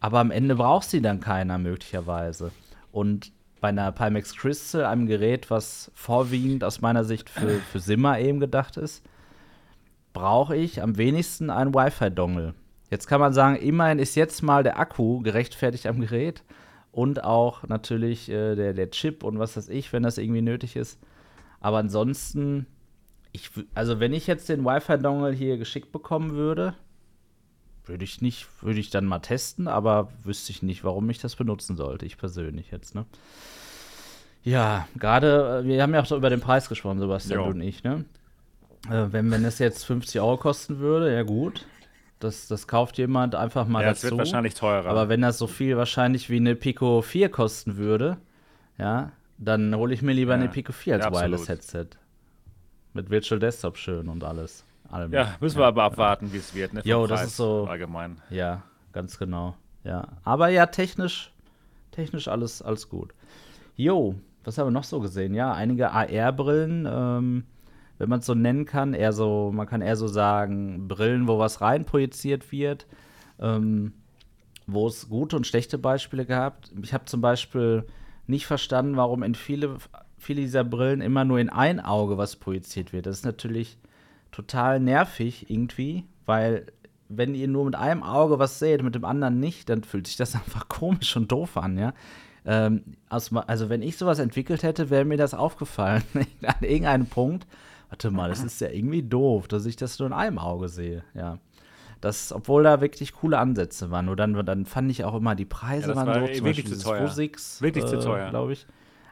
aber 0.00 0.18
am 0.18 0.30
Ende 0.30 0.56
braucht 0.56 0.88
sie 0.90 1.00
dann 1.00 1.20
keiner 1.20 1.58
möglicherweise. 1.58 2.50
Und 2.90 3.32
bei 3.64 3.70
einer 3.70 3.92
Pimax 3.92 4.36
Crystal, 4.36 4.84
einem 4.84 5.06
Gerät, 5.06 5.48
was 5.48 5.90
vorwiegend 5.94 6.64
aus 6.64 6.82
meiner 6.82 7.02
Sicht 7.02 7.30
für, 7.30 7.48
für 7.48 7.80
Simmer 7.80 8.20
eben 8.20 8.38
gedacht 8.38 8.76
ist, 8.76 9.02
brauche 10.12 10.54
ich 10.54 10.82
am 10.82 10.98
wenigsten 10.98 11.48
einen 11.48 11.74
Wi-Fi-Dongle. 11.74 12.52
Jetzt 12.90 13.06
kann 13.06 13.22
man 13.22 13.32
sagen, 13.32 13.56
immerhin 13.56 14.00
ist 14.00 14.16
jetzt 14.16 14.42
mal 14.42 14.64
der 14.64 14.78
Akku 14.78 15.22
gerechtfertigt 15.22 15.86
am 15.86 15.98
Gerät 16.00 16.44
und 16.92 17.24
auch 17.24 17.66
natürlich 17.66 18.28
äh, 18.28 18.54
der, 18.54 18.74
der 18.74 18.90
Chip 18.90 19.24
und 19.24 19.38
was 19.38 19.56
weiß 19.56 19.70
ich, 19.70 19.94
wenn 19.94 20.02
das 20.02 20.18
irgendwie 20.18 20.42
nötig 20.42 20.76
ist. 20.76 21.00
Aber 21.60 21.78
ansonsten, 21.78 22.66
ich, 23.32 23.50
also 23.72 23.98
wenn 23.98 24.12
ich 24.12 24.26
jetzt 24.26 24.50
den 24.50 24.66
Wi-Fi-Dongle 24.66 25.32
hier 25.32 25.56
geschickt 25.56 25.90
bekommen 25.90 26.32
würde, 26.34 26.74
würde 27.86 28.04
ich 28.04 28.20
nicht, 28.20 28.46
würde 28.62 28.80
ich 28.80 28.90
dann 28.90 29.04
mal 29.04 29.20
testen, 29.20 29.68
aber 29.68 30.08
wüsste 30.22 30.52
ich 30.52 30.62
nicht, 30.62 30.84
warum 30.84 31.08
ich 31.10 31.18
das 31.18 31.36
benutzen 31.36 31.76
sollte, 31.76 32.06
ich 32.06 32.16
persönlich 32.16 32.70
jetzt, 32.70 32.94
ne? 32.94 33.04
Ja, 34.42 34.86
gerade, 34.98 35.62
äh, 35.64 35.66
wir 35.66 35.82
haben 35.82 35.94
ja 35.94 36.02
auch 36.02 36.06
so 36.06 36.16
über 36.16 36.30
den 36.30 36.40
Preis 36.40 36.68
gesprochen, 36.68 36.98
Sebastian 36.98 37.40
jo. 37.40 37.46
und 37.46 37.60
ich, 37.60 37.82
ne? 37.82 38.04
Äh, 38.90 39.06
wenn, 39.10 39.30
wenn 39.30 39.44
es 39.44 39.58
jetzt 39.58 39.84
50 39.84 40.20
Euro 40.20 40.36
kosten 40.36 40.78
würde, 40.78 41.12
ja 41.12 41.22
gut. 41.22 41.66
Das, 42.20 42.46
das 42.46 42.68
kauft 42.68 42.96
jemand 42.98 43.34
einfach 43.34 43.66
mal 43.66 43.82
ja, 43.82 43.88
dazu. 43.88 44.02
Das 44.02 44.10
wird 44.12 44.18
wahrscheinlich 44.18 44.54
teurer. 44.54 44.88
Aber 44.88 45.08
wenn 45.08 45.20
das 45.20 45.38
so 45.38 45.46
viel 45.46 45.76
wahrscheinlich 45.76 46.30
wie 46.30 46.36
eine 46.36 46.54
Pico 46.54 47.02
4 47.02 47.28
kosten 47.28 47.76
würde, 47.76 48.18
ja, 48.78 49.12
dann 49.38 49.74
hole 49.74 49.92
ich 49.92 50.02
mir 50.02 50.12
lieber 50.12 50.32
ja. 50.32 50.40
eine 50.40 50.48
Pico 50.48 50.72
4 50.72 50.94
als 50.94 51.04
ja, 51.04 51.12
Wireless-Headset. 51.12 51.86
Mit 52.92 53.10
Virtual 53.10 53.38
Desktop 53.38 53.76
schön 53.76 54.08
und 54.08 54.22
alles. 54.22 54.64
Allem. 54.94 55.12
Ja, 55.12 55.34
müssen 55.40 55.58
wir 55.58 55.66
aber 55.66 55.82
abwarten, 55.82 56.32
wie 56.32 56.36
es 56.36 56.54
wird, 56.54 56.72
ne? 56.72 56.80
Jo, 56.84 57.08
das 57.08 57.24
ist 57.24 57.36
so. 57.36 57.66
Allgemein. 57.68 58.18
Ja, 58.30 58.62
ganz 58.92 59.18
genau. 59.18 59.56
Ja. 59.82 60.06
Aber 60.22 60.50
ja, 60.50 60.66
technisch, 60.66 61.32
technisch 61.90 62.28
alles, 62.28 62.62
alles 62.62 62.88
gut. 62.88 63.12
Jo, 63.74 64.14
was 64.44 64.56
haben 64.56 64.68
wir 64.68 64.70
noch 64.70 64.84
so 64.84 65.00
gesehen? 65.00 65.34
Ja, 65.34 65.52
einige 65.52 65.90
AR-Brillen, 65.90 66.86
ähm, 66.88 67.44
wenn 67.98 68.08
man 68.08 68.20
es 68.20 68.26
so 68.26 68.34
nennen 68.34 68.66
kann. 68.66 68.94
Eher 68.94 69.12
so, 69.12 69.50
man 69.52 69.66
kann 69.66 69.82
eher 69.82 69.96
so 69.96 70.06
sagen, 70.06 70.86
Brillen, 70.86 71.26
wo 71.26 71.40
was 71.40 71.60
reinprojiziert 71.60 72.52
wird. 72.52 72.86
Ähm, 73.40 73.94
wo 74.68 74.86
es 74.86 75.08
gute 75.08 75.34
und 75.34 75.44
schlechte 75.44 75.76
Beispiele 75.76 76.24
gab. 76.24 76.66
Ich 76.82 76.94
habe 76.94 77.04
zum 77.06 77.20
Beispiel 77.20 77.84
nicht 78.28 78.46
verstanden, 78.46 78.96
warum 78.96 79.24
in 79.24 79.34
viele, 79.34 79.76
viele 80.18 80.42
dieser 80.42 80.62
Brillen 80.62 81.00
immer 81.00 81.24
nur 81.24 81.40
in 81.40 81.50
ein 81.50 81.80
Auge 81.80 82.16
was 82.16 82.36
projiziert 82.36 82.92
wird. 82.92 83.06
Das 83.06 83.18
ist 83.18 83.24
natürlich 83.24 83.76
total 84.34 84.80
nervig 84.80 85.48
irgendwie, 85.48 86.04
weil 86.26 86.66
wenn 87.08 87.34
ihr 87.34 87.46
nur 87.46 87.64
mit 87.64 87.76
einem 87.76 88.02
Auge 88.02 88.38
was 88.38 88.58
seht, 88.58 88.82
mit 88.82 88.94
dem 88.94 89.04
anderen 89.04 89.38
nicht, 89.38 89.68
dann 89.68 89.84
fühlt 89.84 90.06
sich 90.06 90.16
das 90.16 90.34
einfach 90.34 90.68
komisch 90.68 91.16
und 91.16 91.30
doof 91.30 91.56
an, 91.56 91.78
ja. 91.78 91.92
Ähm, 92.46 92.82
also, 93.08 93.70
wenn 93.70 93.80
ich 93.80 93.96
sowas 93.96 94.18
entwickelt 94.18 94.62
hätte, 94.62 94.90
wäre 94.90 95.06
mir 95.06 95.16
das 95.16 95.32
aufgefallen. 95.32 96.02
an 96.42 96.54
irgendeinem 96.60 97.06
Punkt. 97.06 97.46
Warte 97.88 98.10
mal, 98.10 98.28
das 98.28 98.42
ist 98.42 98.60
ja 98.60 98.68
irgendwie 98.68 99.02
doof, 99.02 99.48
dass 99.48 99.64
ich 99.64 99.76
das 99.76 99.98
nur 99.98 100.08
in 100.08 100.12
einem 100.12 100.38
Auge 100.38 100.68
sehe, 100.68 101.04
ja. 101.14 101.38
Das, 102.00 102.32
obwohl 102.32 102.64
da 102.64 102.82
wirklich 102.82 103.14
coole 103.14 103.38
Ansätze 103.38 103.90
waren. 103.90 104.06
Nur 104.06 104.16
dann, 104.16 104.34
dann 104.44 104.66
fand 104.66 104.90
ich 104.90 105.04
auch 105.04 105.14
immer, 105.14 105.34
die 105.34 105.46
Preise 105.46 105.90
ja, 105.90 105.96
waren 105.96 106.06
war 106.06 106.20
so 106.20 106.34
zum 106.34 106.44
wirklich 106.44 106.66
zu 106.66 106.78
teuer. 106.78 107.08
Physix, 107.08 107.62
wirklich 107.62 107.84
äh, 107.84 107.88
zu 107.88 108.00
teuer, 108.00 108.28
glaube 108.28 108.52
ich. 108.52 108.66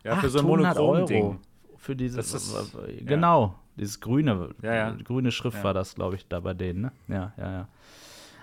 Ja, 0.04 0.16
für 0.16 0.28
so 0.28 0.40
ein 0.40 0.44
Monochrom-Ding. 0.44 1.38
Für 1.78 1.96
dieses, 1.96 2.35
ist, 2.35 2.76
genau, 3.06 3.46
ja. 3.46 3.62
Dieses 3.76 4.00
grüne, 4.00 4.50
ja, 4.62 4.74
ja. 4.74 4.96
grüne 5.02 5.32
Schrift 5.32 5.62
war 5.64 5.74
das, 5.74 5.94
glaube 5.94 6.16
ich, 6.16 6.26
da 6.28 6.40
bei 6.40 6.54
denen, 6.54 6.82
ne? 6.82 6.92
Ja, 7.08 7.32
ja, 7.37 7.52
ja. 7.52 7.68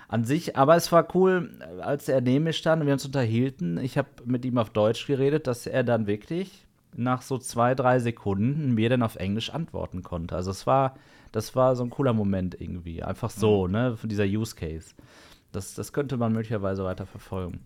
An 0.08 0.24
sich, 0.24 0.58
aber 0.58 0.76
es 0.76 0.92
war 0.92 1.16
cool, 1.16 1.52
als 1.82 2.10
er 2.10 2.22
neben 2.22 2.46
mir 2.46 2.54
stand 2.54 2.82
und 2.82 2.88
wir 2.88 2.94
uns 2.94 3.06
unterhielten. 3.06 3.78
Ich 3.78 3.96
habe 3.96 4.08
mit 4.26 4.44
ihm 4.44 4.58
auf 4.58 4.72
Deutsch 4.72 5.06
geredet, 5.06 5.46
dass 5.46 5.68
er 5.68 5.84
dann 5.84 6.08
wirklich 6.08 6.66
nach 6.96 7.22
so 7.22 7.38
zwei, 7.38 7.76
drei 7.76 8.00
Sekunden 8.00 8.74
mir 8.74 8.90
dann 8.90 9.04
auf 9.04 9.18
Englisch 9.18 9.52
antworten 9.52 10.02
konnte. 10.02 10.36
Also 10.36 10.50
es 10.50 10.66
war, 10.66 10.96
das 11.32 11.56
war 11.56 11.76
so 11.76 11.84
ein 11.84 11.92
cooler 11.92 12.14
Moment 12.14 12.60
irgendwie. 12.60 13.04
Einfach 13.04 13.30
so, 13.30 13.68
mhm. 13.68 13.72
ne, 13.72 13.98
von 13.98 14.10
dieser 14.10 14.26
Use 14.26 14.56
Case. 14.56 14.96
Das, 15.52 15.76
das 15.76 15.94
könnte 15.94 16.18
man 16.18 16.34
möglicherweise 16.34 16.84
weiter 16.84 17.06
verfolgen. 17.06 17.66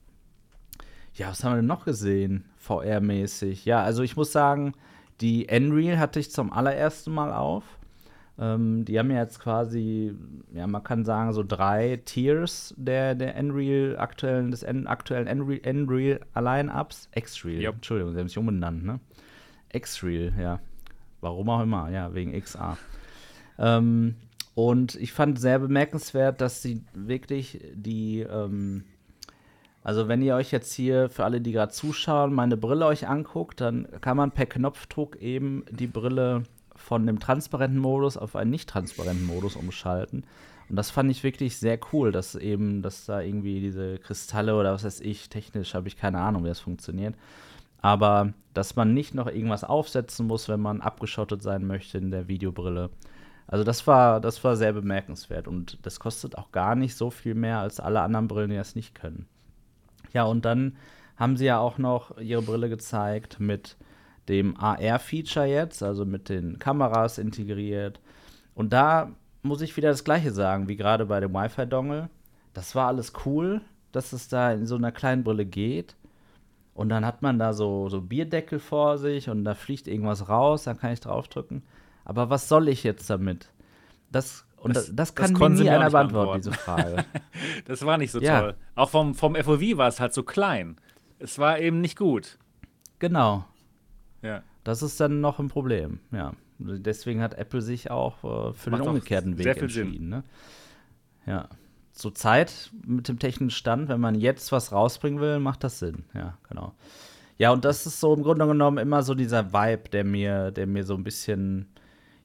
Ja, 1.15 1.29
was 1.29 1.43
haben 1.43 1.53
wir 1.53 1.57
denn 1.57 1.67
noch 1.67 1.85
gesehen, 1.85 2.45
VR-mäßig? 2.57 3.65
Ja, 3.65 3.83
also 3.83 4.03
ich 4.03 4.17
muss 4.17 4.31
sagen, 4.31 4.73
die 5.23 5.47
Unreal 5.49 5.97
hatte 5.97 6.19
ich 6.19 6.31
zum 6.31 6.51
allerersten 6.51 7.13
Mal 7.13 7.31
auf. 7.31 7.63
Ähm, 8.37 8.83
die 8.83 8.99
haben 8.99 9.09
ja 9.09 9.21
jetzt 9.21 9.39
quasi, 9.39 10.13
ja, 10.53 10.67
man 10.67 10.83
kann 10.83 11.05
sagen, 11.05 11.31
so 11.31 11.43
drei 11.43 12.01
Tiers 12.03 12.73
der, 12.77 13.15
der 13.15 13.37
Unreal 13.37 13.97
aktuellen, 13.97 14.51
des 14.51 14.63
en, 14.63 14.85
aktuellen 14.85 15.27
Unreal, 15.27 15.61
Unreal 15.65 16.19
Allein-Ups. 16.33 17.09
X-Real, 17.15 17.61
yep. 17.61 17.75
Entschuldigung, 17.75 18.13
sie 18.13 18.19
haben 18.19 18.27
sich 18.27 18.37
umbenannt, 18.37 18.83
ne? 18.83 18.99
X-Real, 19.71 20.33
ja. 20.37 20.59
Warum 21.21 21.49
auch 21.49 21.61
immer, 21.61 21.89
ja, 21.89 22.13
wegen 22.13 22.37
XA. 22.37 22.77
Ähm, 23.59 24.15
und 24.55 24.95
ich 24.95 25.13
fand 25.13 25.39
sehr 25.39 25.59
bemerkenswert, 25.59 26.41
dass 26.41 26.61
sie 26.61 26.83
wirklich 26.93 27.61
die, 27.73 28.21
ähm, 28.21 28.83
also 29.83 30.07
wenn 30.07 30.21
ihr 30.21 30.35
euch 30.35 30.51
jetzt 30.51 30.73
hier 30.73 31.09
für 31.09 31.25
alle, 31.25 31.41
die 31.41 31.51
gerade 31.51 31.71
zuschauen, 31.71 32.33
meine 32.33 32.55
Brille 32.55 32.85
euch 32.85 33.07
anguckt, 33.07 33.59
dann 33.59 33.87
kann 33.99 34.15
man 34.15 34.31
per 34.31 34.45
Knopfdruck 34.45 35.17
eben 35.17 35.65
die 35.69 35.87
Brille 35.87 36.43
von 36.75 37.05
dem 37.05 37.19
transparenten 37.19 37.79
Modus 37.79 38.17
auf 38.17 38.35
einen 38.35 38.51
nicht 38.51 38.69
transparenten 38.69 39.25
Modus 39.25 39.55
umschalten. 39.55 40.25
Und 40.69 40.77
das 40.77 40.89
fand 40.89 41.11
ich 41.11 41.23
wirklich 41.23 41.57
sehr 41.57 41.77
cool, 41.91 42.11
dass 42.11 42.35
eben, 42.35 42.81
dass 42.81 43.05
da 43.05 43.21
irgendwie 43.21 43.59
diese 43.59 43.97
Kristalle 43.99 44.55
oder 44.55 44.73
was 44.73 44.85
weiß 44.85 45.01
ich, 45.01 45.29
technisch 45.29 45.73
habe 45.73 45.87
ich 45.87 45.97
keine 45.97 46.19
Ahnung, 46.19 46.45
wie 46.45 46.49
das 46.49 46.61
funktioniert. 46.61 47.15
Aber 47.81 48.33
dass 48.53 48.77
man 48.77 48.93
nicht 48.93 49.13
noch 49.13 49.27
irgendwas 49.27 49.65
aufsetzen 49.65 50.27
muss, 50.27 50.47
wenn 50.47 50.61
man 50.61 50.79
abgeschottet 50.79 51.43
sein 51.43 51.67
möchte 51.67 51.97
in 51.97 52.11
der 52.11 52.29
Videobrille. 52.29 52.89
Also 53.47 53.65
das 53.65 53.85
war, 53.87 54.21
das 54.21 54.41
war 54.45 54.55
sehr 54.55 54.71
bemerkenswert 54.71 55.49
und 55.49 55.77
das 55.85 55.99
kostet 55.99 56.37
auch 56.37 56.53
gar 56.53 56.75
nicht 56.75 56.95
so 56.95 57.09
viel 57.09 57.35
mehr 57.35 57.59
als 57.59 57.81
alle 57.81 58.01
anderen 58.01 58.29
Brillen, 58.29 58.51
die 58.51 58.55
das 58.55 58.75
nicht 58.75 58.95
können. 58.95 59.27
Ja, 60.13 60.23
und 60.23 60.45
dann 60.45 60.77
haben 61.17 61.37
sie 61.37 61.45
ja 61.45 61.59
auch 61.59 61.77
noch 61.77 62.17
ihre 62.17 62.41
Brille 62.41 62.69
gezeigt 62.69 63.39
mit 63.39 63.77
dem 64.29 64.57
AR-Feature 64.57 65.45
jetzt, 65.45 65.83
also 65.83 66.05
mit 66.05 66.29
den 66.29 66.59
Kameras 66.59 67.17
integriert. 67.17 67.99
Und 68.55 68.73
da 68.73 69.11
muss 69.41 69.61
ich 69.61 69.75
wieder 69.75 69.89
das 69.89 70.03
Gleiche 70.03 70.31
sagen, 70.31 70.67
wie 70.67 70.77
gerade 70.77 71.05
bei 71.05 71.19
dem 71.19 71.33
Wi-Fi-Dongle. 71.33 72.09
Das 72.53 72.75
war 72.75 72.87
alles 72.87 73.13
cool, 73.25 73.61
dass 73.91 74.13
es 74.13 74.29
da 74.29 74.51
in 74.51 74.65
so 74.65 74.75
einer 74.75 74.91
kleinen 74.91 75.23
Brille 75.23 75.45
geht. 75.45 75.95
Und 76.73 76.89
dann 76.89 77.05
hat 77.05 77.21
man 77.21 77.37
da 77.37 77.53
so, 77.53 77.89
so 77.89 78.01
Bierdeckel 78.01 78.59
vor 78.59 78.97
sich 78.97 79.29
und 79.29 79.43
da 79.43 79.53
fliegt 79.53 79.87
irgendwas 79.87 80.29
raus, 80.29 80.63
dann 80.63 80.79
kann 80.79 80.93
ich 80.93 81.01
draufdrücken. 81.01 81.63
Aber 82.05 82.29
was 82.29 82.49
soll 82.49 82.67
ich 82.67 82.83
jetzt 82.83 83.09
damit? 83.09 83.49
Das, 84.11 84.45
und 84.63 84.75
das, 84.75 84.95
das 84.95 85.13
kann 85.13 85.33
das 85.33 85.39
mir 85.39 85.49
nie 85.49 85.69
einer 85.69 85.89
beantworten, 85.89 86.41
diese 86.41 86.53
Frage. 86.53 87.03
das 87.65 87.85
war 87.85 87.97
nicht 87.97 88.11
so 88.11 88.21
ja. 88.21 88.39
toll. 88.39 88.55
Auch 88.75 88.89
vom, 88.89 89.13
vom 89.13 89.35
FOV 89.35 89.77
war 89.77 89.89
es 89.89 89.99
halt 89.99 90.13
so 90.13 90.23
klein. 90.23 90.77
Es 91.19 91.37
war 91.37 91.59
eben 91.59 91.81
nicht 91.81 91.97
gut. 91.97 92.37
Genau. 92.99 93.45
Ja. 94.21 94.41
Das 94.63 94.81
ist 94.81 94.99
dann 94.99 95.19
noch 95.19 95.39
ein 95.39 95.49
Problem, 95.49 95.99
ja. 96.11 96.33
Deswegen 96.59 97.21
hat 97.21 97.33
Apple 97.33 97.61
sich 97.61 97.91
auch 97.91 98.23
äh, 98.23 98.53
für 98.53 98.69
Macht 98.69 98.83
den 98.83 98.89
umgekehrten 98.89 99.37
Weg 99.37 99.57
entschieden. 99.57 100.07
Ne? 100.07 100.23
Ja. 101.25 101.49
Zur 101.91 102.15
Zeit 102.15 102.71
mit 102.85 103.09
dem 103.09 103.19
technischen 103.19 103.49
Stand, 103.49 103.89
wenn 103.89 103.99
man 103.99 104.15
jetzt 104.15 104.51
was 104.53 104.71
rausbringen 104.71 105.19
will, 105.19 105.39
macht 105.39 105.63
das 105.63 105.79
Sinn. 105.79 106.05
Ja, 106.13 106.37
genau. 106.47 106.73
Ja, 107.37 107.51
und 107.51 107.65
das 107.65 107.85
ist 107.85 107.99
so 107.99 108.13
im 108.13 108.23
Grunde 108.23 108.47
genommen 108.47 108.77
immer 108.77 109.03
so 109.03 109.13
dieser 109.13 109.51
Vibe, 109.51 109.89
der 109.89 110.05
mir, 110.05 110.51
der 110.51 110.67
mir 110.67 110.85
so 110.85 110.95
ein 110.95 111.03
bisschen, 111.03 111.67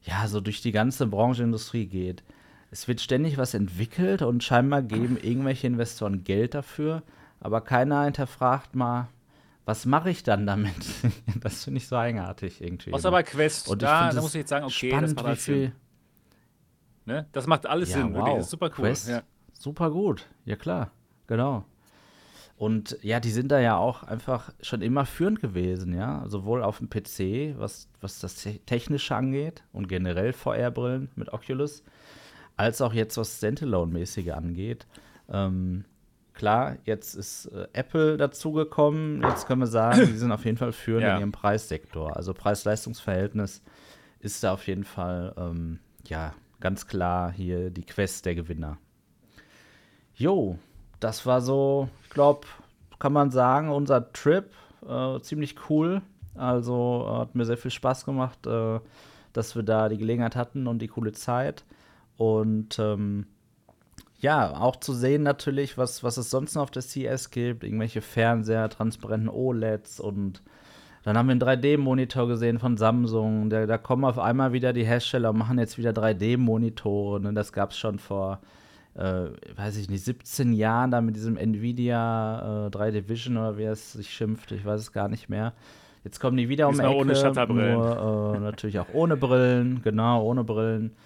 ja, 0.08 0.26
so 0.26 0.40
durch 0.40 0.62
die 0.62 0.72
ganze 0.72 1.06
Branchenindustrie 1.06 1.86
geht. 1.86 2.22
Es 2.70 2.88
wird 2.88 3.00
ständig 3.00 3.36
was 3.36 3.54
entwickelt 3.54 4.22
und 4.22 4.42
scheinbar 4.42 4.82
geben 4.82 5.18
irgendwelche 5.20 5.66
Investoren 5.66 6.24
Geld 6.24 6.54
dafür, 6.54 7.02
aber 7.40 7.60
keiner 7.60 8.04
hinterfragt 8.04 8.74
mal, 8.74 9.08
was 9.64 9.84
mache 9.84 10.08
ich 10.08 10.22
dann 10.22 10.46
damit? 10.46 10.72
das 11.40 11.64
finde 11.64 11.78
ich 11.78 11.88
so 11.88 11.96
eigenartig 11.96 12.62
irgendwie. 12.62 12.92
Außer 12.92 13.10
bei 13.10 13.22
Quest, 13.22 13.68
und 13.68 13.82
da, 13.82 14.10
da 14.10 14.20
muss 14.20 14.34
ich 14.34 14.40
jetzt 14.40 14.48
sagen, 14.48 14.64
okay, 14.64 14.90
spannend, 14.90 15.10
das 15.10 15.16
macht 15.16 15.26
alles 15.26 15.44
Sinn. 15.44 15.72
Ne? 17.04 17.26
Das 17.32 17.46
macht 17.46 17.66
alles 17.66 17.90
ja, 17.90 17.96
Sinn, 17.96 18.14
wow. 18.14 18.26
wirklich. 18.26 18.46
super 18.46 18.66
cool. 18.66 18.84
Quest, 18.84 19.08
ja. 19.08 19.22
Super 19.52 19.90
gut, 19.90 20.26
ja 20.46 20.56
klar, 20.56 20.90
genau. 21.26 21.64
Und 22.58 22.98
ja, 23.02 23.20
die 23.20 23.30
sind 23.30 23.52
da 23.52 23.60
ja 23.60 23.76
auch 23.76 24.02
einfach 24.02 24.52
schon 24.60 24.82
immer 24.82 25.06
führend 25.06 25.40
gewesen, 25.40 25.94
ja. 25.94 26.24
Sowohl 26.26 26.62
auf 26.62 26.78
dem 26.78 26.90
PC, 26.90 27.56
was, 27.56 27.88
was 28.00 28.18
das 28.18 28.34
Technische 28.66 29.14
angeht 29.14 29.62
und 29.72 29.88
generell 29.88 30.32
VR-Brillen 30.32 31.08
mit 31.14 31.32
Oculus, 31.32 31.84
als 32.56 32.80
auch 32.80 32.92
jetzt 32.92 33.16
was 33.16 33.38
Standalone-mäßige 33.38 34.32
angeht. 34.32 34.88
Ähm, 35.28 35.84
Klar, 36.38 36.76
jetzt 36.84 37.14
ist 37.14 37.46
äh, 37.46 37.66
Apple 37.72 38.16
dazugekommen. 38.16 39.24
Jetzt 39.24 39.48
können 39.48 39.60
wir 39.60 39.66
sagen, 39.66 40.06
die 40.06 40.16
sind 40.16 40.30
auf 40.30 40.44
jeden 40.44 40.56
Fall 40.56 40.70
führend 40.70 41.02
ja. 41.02 41.14
in 41.14 41.20
ihrem 41.20 41.32
Preissektor. 41.32 42.16
Also 42.16 42.32
Preis-Leistungs-Verhältnis 42.32 43.60
ist 44.20 44.44
da 44.44 44.52
auf 44.52 44.68
jeden 44.68 44.84
Fall, 44.84 45.34
ähm, 45.36 45.80
ja, 46.06 46.34
ganz 46.60 46.86
klar 46.86 47.32
hier 47.32 47.70
die 47.70 47.84
Quest 47.84 48.24
der 48.24 48.36
Gewinner. 48.36 48.78
Jo, 50.14 50.60
das 51.00 51.26
war 51.26 51.40
so, 51.40 51.88
ich 52.04 52.10
glaube, 52.10 52.46
kann 52.98 53.12
man 53.12 53.30
sagen, 53.30 53.70
unser 53.70 54.12
Trip. 54.12 54.50
Äh, 54.88 55.20
ziemlich 55.20 55.56
cool. 55.68 56.02
Also 56.34 57.06
äh, 57.08 57.18
hat 57.18 57.34
mir 57.34 57.44
sehr 57.44 57.56
viel 57.56 57.70
Spaß 57.70 58.04
gemacht, 58.04 58.46
äh, 58.46 58.80
dass 59.32 59.56
wir 59.56 59.62
da 59.62 59.88
die 59.88 59.98
Gelegenheit 59.98 60.36
hatten 60.36 60.66
und 60.66 60.80
die 60.80 60.88
coole 60.88 61.12
Zeit. 61.12 61.64
Und 62.16 62.78
ähm, 62.78 63.26
ja, 64.20 64.56
auch 64.56 64.76
zu 64.76 64.92
sehen 64.92 65.22
natürlich, 65.22 65.78
was, 65.78 66.02
was 66.02 66.16
es 66.16 66.30
sonst 66.30 66.54
noch 66.54 66.62
auf 66.62 66.70
der 66.70 66.82
CS 66.82 67.30
gibt. 67.30 67.62
Irgendwelche 67.62 68.00
Fernseher, 68.00 68.68
transparenten 68.68 69.28
OLEDs 69.28 70.00
und 70.00 70.42
dann 71.04 71.16
haben 71.16 71.28
wir 71.28 71.32
einen 71.32 71.62
3D-Monitor 71.62 72.28
gesehen 72.28 72.58
von 72.58 72.76
Samsung. 72.76 73.48
Da, 73.48 73.66
da, 73.66 73.78
kommen 73.78 74.04
auf 74.04 74.18
einmal 74.18 74.52
wieder 74.52 74.72
die 74.72 74.84
Hersteller 74.84 75.30
und 75.30 75.38
machen 75.38 75.58
jetzt 75.58 75.78
wieder 75.78 75.92
3D-Monitore. 75.92 77.20
Ne? 77.20 77.32
Das 77.32 77.52
gab 77.52 77.70
es 77.70 77.78
schon 77.78 77.98
vor, 77.98 78.40
äh, 78.98 79.30
weiß 79.56 79.76
ich 79.76 79.88
nicht, 79.88 80.04
17 80.04 80.52
Jahren 80.52 80.90
da 80.90 81.00
mit 81.00 81.14
diesem 81.14 81.36
Nvidia 81.36 82.66
äh, 82.66 82.70
3D 82.70 83.08
Vision 83.08 83.36
oder 83.36 83.56
wie 83.56 83.62
es 83.62 83.92
sich 83.92 84.10
schimpft. 84.10 84.50
Ich 84.50 84.64
weiß 84.64 84.80
es 84.80 84.92
gar 84.92 85.08
nicht 85.08 85.28
mehr. 85.28 85.52
Jetzt 86.02 86.18
kommen 86.20 86.36
die 86.36 86.48
wieder 86.48 86.68
um 86.68 86.80
Ecke. 86.80 86.94
ohne 86.94 87.14
Shutterbrillen. 87.14 87.74
Nur, 87.74 88.34
äh, 88.36 88.40
natürlich 88.40 88.78
auch 88.80 88.88
ohne 88.92 89.16
Brillen, 89.16 89.82
genau, 89.82 90.24
ohne 90.24 90.42
Brillen. 90.42 90.96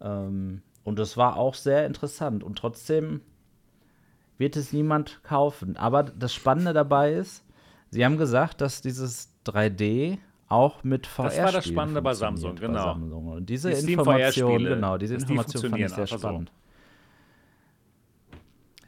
Ähm, 0.00 0.60
und 0.84 0.98
das 0.98 1.16
war 1.16 1.36
auch 1.36 1.54
sehr 1.54 1.86
interessant. 1.86 2.44
Und 2.44 2.58
trotzdem 2.58 3.22
wird 4.36 4.56
es 4.56 4.72
niemand 4.74 5.22
kaufen. 5.22 5.76
Aber 5.76 6.02
das 6.02 6.34
Spannende 6.34 6.74
dabei 6.74 7.14
ist, 7.14 7.44
sie 7.90 8.04
haben 8.04 8.18
gesagt, 8.18 8.60
dass 8.60 8.82
dieses 8.82 9.32
3D 9.46 10.18
auch 10.48 10.84
mit 10.84 11.06
VR 11.06 11.24
Das 11.24 11.38
war 11.38 11.52
das 11.52 11.66
Spannende 11.66 12.02
bei 12.02 12.12
Samsung, 12.12 12.56
genau. 12.56 12.72
Bei 12.72 12.82
Samsung. 12.84 13.28
Und 13.28 13.48
diese 13.48 13.70
die 13.70 13.92
Information, 13.92 14.64
genau, 14.64 14.98
diese 14.98 15.14
Information 15.14 15.62
die 15.62 15.68
fand 15.68 15.82
ich 15.82 15.88
sehr 15.94 16.06
spannend. 16.06 16.50
So. 16.50 16.67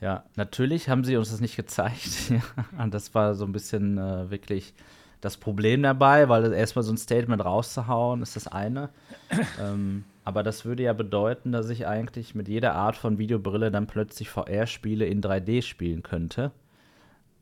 Ja, 0.00 0.24
natürlich 0.36 0.88
haben 0.88 1.04
sie 1.04 1.16
uns 1.16 1.30
das 1.30 1.40
nicht 1.40 1.56
gezeigt. 1.56 2.32
Und 2.78 2.94
das 2.94 3.14
war 3.14 3.34
so 3.34 3.44
ein 3.44 3.52
bisschen 3.52 3.98
äh, 3.98 4.30
wirklich 4.30 4.74
das 5.20 5.36
Problem 5.36 5.82
dabei, 5.82 6.28
weil 6.28 6.52
erstmal 6.52 6.82
so 6.82 6.92
ein 6.92 6.96
Statement 6.96 7.44
rauszuhauen, 7.44 8.22
ist 8.22 8.36
das 8.36 8.48
eine. 8.48 8.88
ähm, 9.61 10.05
aber 10.24 10.42
das 10.42 10.64
würde 10.64 10.82
ja 10.84 10.92
bedeuten, 10.92 11.53
dass 11.53 11.68
ich 11.68 11.86
eigentlich 11.86 12.34
mit 12.34 12.48
jeder 12.48 12.74
Art 12.74 12.96
von 12.96 13.18
Videobrille 13.18 13.70
dann 13.70 13.86
plötzlich 13.86 14.30
VR-Spiele 14.30 15.07
in 15.07 15.20
3D 15.20 15.62
spielen 15.62 16.03
könnte. 16.03 16.53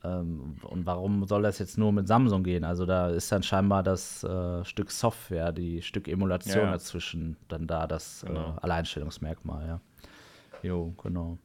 Ähm, 0.03 0.57
und 0.63 0.87
warum 0.87 1.25
soll 1.27 1.43
das 1.43 1.59
jetzt 1.59 1.79
nur 1.79 1.93
mit 1.93 2.09
Samsung 2.09 2.43
gehen? 2.43 2.65
Also 2.65 2.87
da 2.87 3.09
ist 3.09 3.31
dann 3.31 3.43
scheinbar 3.43 3.83
das 3.83 4.25
äh, 4.25 4.65
Stück 4.65 4.91
Software, 4.91 5.53
die 5.53 5.83
Stück 5.83 6.09
Emulation 6.09 6.57
ja, 6.57 6.65
ja. 6.65 6.73
dazwischen 6.73 7.37
dann 7.49 7.67
da 7.67 7.87
das 7.87 8.23
äh, 8.25 8.27
genau. 8.27 8.57
äh, 8.57 8.61
Alleinstellungsmerkmal, 8.63 9.67
ja. 9.67 9.81
Jo, 10.63 10.93
genau. 11.03 11.39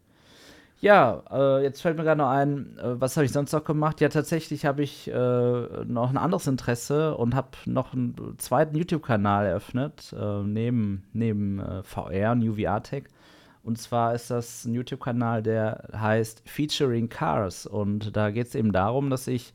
Ja, 0.84 1.24
äh, 1.32 1.64
jetzt 1.64 1.82
fällt 1.82 1.98
mir 1.98 2.04
gerade 2.04 2.18
noch 2.18 2.30
ein, 2.30 2.78
äh, 2.78 3.00
was 3.00 3.16
habe 3.16 3.24
ich 3.24 3.32
sonst 3.32 3.54
noch 3.54 3.64
gemacht? 3.64 4.02
Ja, 4.02 4.10
tatsächlich 4.10 4.66
habe 4.66 4.84
ich 4.84 5.08
äh, 5.08 5.14
noch 5.14 6.10
ein 6.10 6.18
anderes 6.18 6.46
Interesse 6.46 7.16
und 7.16 7.36
habe 7.36 7.52
noch 7.66 7.94
einen 7.94 8.36
zweiten 8.38 8.76
YouTube-Kanal 8.76 9.46
eröffnet, 9.46 10.14
äh, 10.20 10.44
neben, 10.44 11.06
neben 11.14 11.62
äh, 11.62 11.84
VR, 11.84 12.36
New 12.36 12.56
VR 12.56 12.84
Tech. 12.84 13.06
Und 13.64 13.78
zwar 13.78 14.14
ist 14.14 14.30
das 14.30 14.66
ein 14.66 14.74
YouTube-Kanal, 14.74 15.42
der 15.42 15.88
heißt 15.96 16.44
Featuring 16.46 17.08
Cars. 17.08 17.66
Und 17.66 18.18
da 18.18 18.30
geht 18.32 18.48
es 18.48 18.56
eben 18.56 18.74
darum, 18.74 19.10
dass 19.10 19.28
ich 19.28 19.54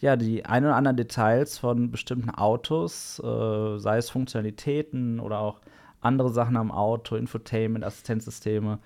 ja 0.00 0.16
die 0.16 0.46
ein 0.46 0.64
oder 0.64 0.76
anderen 0.76 0.96
Details 0.96 1.58
von 1.58 1.90
bestimmten 1.90 2.30
Autos, 2.30 3.20
äh, 3.22 3.78
sei 3.78 3.98
es 3.98 4.08
Funktionalitäten 4.08 5.20
oder 5.20 5.38
auch 5.38 5.60
andere 6.00 6.30
Sachen 6.30 6.56
am 6.56 6.70
Auto, 6.70 7.14
Infotainment, 7.16 7.84
Assistenzsysteme, 7.84 8.78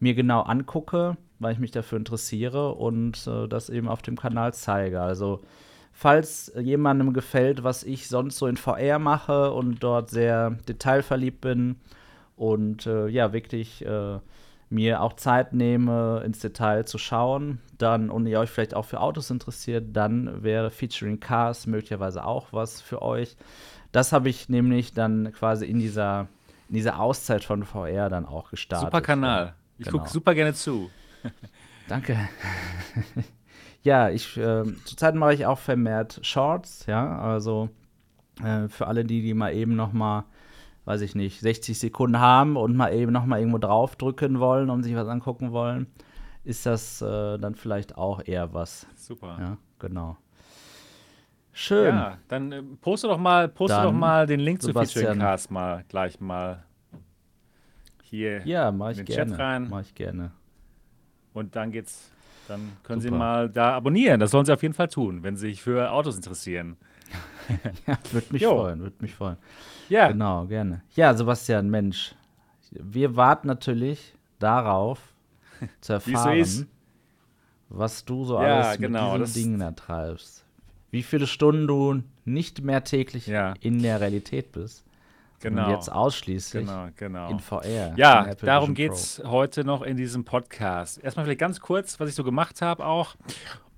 mir 0.00 0.14
genau 0.14 0.40
angucke, 0.40 1.16
weil 1.38 1.52
ich 1.52 1.58
mich 1.58 1.70
dafür 1.70 1.98
interessiere 1.98 2.72
und 2.72 3.26
äh, 3.26 3.46
das 3.48 3.70
eben 3.70 3.88
auf 3.88 4.02
dem 4.02 4.16
Kanal 4.16 4.52
zeige. 4.54 5.00
Also 5.00 5.40
falls 5.92 6.52
jemandem 6.58 7.12
gefällt, 7.12 7.62
was 7.62 7.84
ich 7.84 8.08
sonst 8.08 8.38
so 8.38 8.46
in 8.46 8.56
VR 8.56 8.98
mache 8.98 9.52
und 9.52 9.82
dort 9.82 10.10
sehr 10.10 10.50
detailverliebt 10.68 11.40
bin 11.40 11.76
und 12.36 12.86
äh, 12.86 13.08
ja, 13.08 13.32
wirklich 13.32 13.84
äh, 13.84 14.18
mir 14.70 15.02
auch 15.02 15.14
Zeit 15.14 15.52
nehme, 15.52 16.22
ins 16.24 16.38
Detail 16.38 16.86
zu 16.86 16.96
schauen, 16.96 17.60
dann 17.76 18.08
und 18.08 18.26
ihr 18.26 18.38
euch 18.38 18.50
vielleicht 18.50 18.74
auch 18.74 18.84
für 18.84 19.00
Autos 19.00 19.28
interessiert, 19.30 19.88
dann 19.92 20.42
wäre 20.42 20.70
Featuring 20.70 21.20
Cars 21.20 21.66
möglicherweise 21.66 22.24
auch 22.24 22.52
was 22.52 22.80
für 22.80 23.02
euch. 23.02 23.36
Das 23.92 24.12
habe 24.12 24.28
ich 24.28 24.48
nämlich 24.48 24.94
dann 24.94 25.32
quasi 25.32 25.66
in 25.66 25.80
dieser, 25.80 26.28
in 26.68 26.76
dieser 26.76 27.00
Auszeit 27.00 27.42
von 27.42 27.64
VR 27.64 28.08
dann 28.08 28.24
auch 28.24 28.50
gestartet. 28.50 28.86
Super 28.86 29.00
Kanal. 29.00 29.54
Ich 29.80 29.86
genau. 29.86 29.98
gucke 29.98 30.10
super 30.10 30.34
gerne 30.34 30.52
zu. 30.52 30.90
Danke. 31.88 32.18
ja, 33.82 34.10
ich 34.10 34.36
äh, 34.36 34.64
zurzeit 34.84 35.14
mache 35.14 35.32
ich 35.32 35.46
auch 35.46 35.58
vermehrt 35.58 36.20
Shorts, 36.22 36.84
ja, 36.84 37.18
also 37.18 37.70
äh, 38.44 38.68
für 38.68 38.86
alle 38.86 39.06
die, 39.06 39.22
die 39.22 39.32
mal 39.32 39.54
eben 39.54 39.76
noch 39.76 39.94
mal, 39.94 40.26
weiß 40.84 41.00
ich 41.00 41.14
nicht, 41.14 41.40
60 41.40 41.78
Sekunden 41.78 42.20
haben 42.20 42.58
und 42.58 42.76
mal 42.76 42.92
eben 42.92 43.10
noch 43.10 43.24
mal 43.24 43.38
irgendwo 43.38 43.56
draufdrücken 43.56 44.38
wollen 44.38 44.68
und 44.68 44.82
sich 44.82 44.94
was 44.94 45.08
angucken 45.08 45.52
wollen, 45.52 45.86
ist 46.44 46.66
das 46.66 47.00
äh, 47.00 47.38
dann 47.38 47.54
vielleicht 47.54 47.96
auch 47.96 48.20
eher 48.22 48.52
was. 48.52 48.86
Super. 48.96 49.38
Ja, 49.40 49.56
genau. 49.78 50.18
Schön. 51.52 51.94
Ja, 51.94 52.18
dann 52.28 52.52
äh, 52.52 52.62
poste 52.82 53.08
doch 53.08 53.18
mal, 53.18 53.48
poste 53.48 53.78
dann, 53.78 53.84
doch 53.86 53.92
mal 53.92 54.26
den 54.26 54.40
Link 54.40 54.60
zu 54.60 54.74
Featuring 54.74 55.20
Cast 55.20 55.50
mal 55.50 55.84
gleich 55.88 56.20
mal 56.20 56.64
hier 58.10 58.46
ja, 58.46 58.72
mach 58.72 58.90
ich 58.90 58.98
in 58.98 59.06
den 59.06 59.14
gerne. 59.14 59.30
Chat 59.30 59.40
rein. 59.40 59.68
Mach 59.70 59.80
ich 59.80 59.94
gerne. 59.94 60.32
Und 61.32 61.54
dann 61.54 61.70
geht's, 61.70 62.10
dann 62.48 62.72
können 62.82 63.00
Super. 63.00 63.14
Sie 63.14 63.18
mal 63.18 63.48
da 63.48 63.74
abonnieren. 63.74 64.18
Das 64.18 64.32
sollen 64.32 64.44
Sie 64.44 64.52
auf 64.52 64.62
jeden 64.62 64.74
Fall 64.74 64.88
tun, 64.88 65.22
wenn 65.22 65.36
Sie 65.36 65.50
sich 65.50 65.62
für 65.62 65.90
Autos 65.92 66.16
interessieren. 66.16 66.76
ja, 67.86 67.98
würde 68.12 68.26
mich 68.32 68.42
jo. 68.42 68.50
freuen, 68.56 68.80
würde 68.80 68.96
mich 69.00 69.14
freuen. 69.14 69.36
Ja. 69.88 70.08
Genau, 70.08 70.46
gerne. 70.46 70.82
Ja, 70.94 71.14
Sebastian, 71.14 71.70
Mensch, 71.70 72.14
wir 72.72 73.16
warten 73.16 73.46
natürlich 73.46 74.14
darauf 74.38 75.00
zu 75.80 75.94
erfahren, 75.94 76.66
was 77.68 78.04
du 78.04 78.24
so 78.24 78.34
ja, 78.34 78.60
alles 78.60 78.78
genau, 78.78 79.16
mit 79.16 79.28
diesen 79.28 79.42
Dingen 79.42 79.60
da 79.60 79.70
treibst. 79.70 80.44
Wie 80.90 81.04
viele 81.04 81.28
Stunden 81.28 81.68
du 81.68 82.02
nicht 82.24 82.62
mehr 82.62 82.82
täglich 82.82 83.28
ja. 83.28 83.54
in 83.60 83.80
der 83.80 84.00
Realität 84.00 84.50
bist. 84.50 84.84
Genau. 85.40 85.66
Und 85.66 85.70
jetzt 85.72 85.90
ausschließlich 85.90 86.66
genau, 86.66 86.88
genau. 86.96 87.30
in 87.30 87.38
VR. 87.38 87.94
Ja, 87.96 88.24
in 88.24 88.36
darum 88.42 88.74
geht 88.74 88.92
es 88.92 89.22
heute 89.24 89.64
noch 89.64 89.82
in 89.82 89.96
diesem 89.96 90.24
Podcast. 90.24 91.02
Erstmal 91.02 91.24
vielleicht 91.24 91.40
ganz 91.40 91.60
kurz, 91.60 91.98
was 91.98 92.10
ich 92.10 92.14
so 92.14 92.24
gemacht 92.24 92.60
habe 92.60 92.84
auch. 92.84 93.16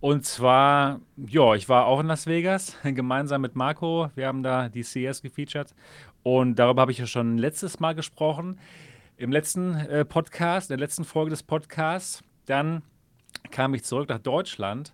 Und 0.00 0.26
zwar, 0.26 1.00
ja, 1.16 1.54
ich 1.54 1.68
war 1.68 1.86
auch 1.86 2.00
in 2.00 2.08
Las 2.08 2.26
Vegas, 2.26 2.76
gemeinsam 2.82 3.40
mit 3.42 3.54
Marco. 3.54 4.10
Wir 4.16 4.26
haben 4.26 4.42
da 4.42 4.68
die 4.68 4.82
CS 4.82 5.22
gefeatured. 5.22 5.72
Und 6.24 6.56
darüber 6.56 6.82
habe 6.82 6.90
ich 6.90 6.98
ja 6.98 7.06
schon 7.06 7.38
letztes 7.38 7.78
Mal 7.78 7.94
gesprochen. 7.94 8.58
Im 9.16 9.30
letzten 9.30 9.76
äh, 9.76 10.04
Podcast, 10.04 10.70
in 10.70 10.78
der 10.78 10.84
letzten 10.84 11.04
Folge 11.04 11.30
des 11.30 11.44
Podcasts. 11.44 12.24
Dann 12.46 12.82
kam 13.52 13.74
ich 13.74 13.84
zurück 13.84 14.08
nach 14.08 14.18
Deutschland 14.18 14.92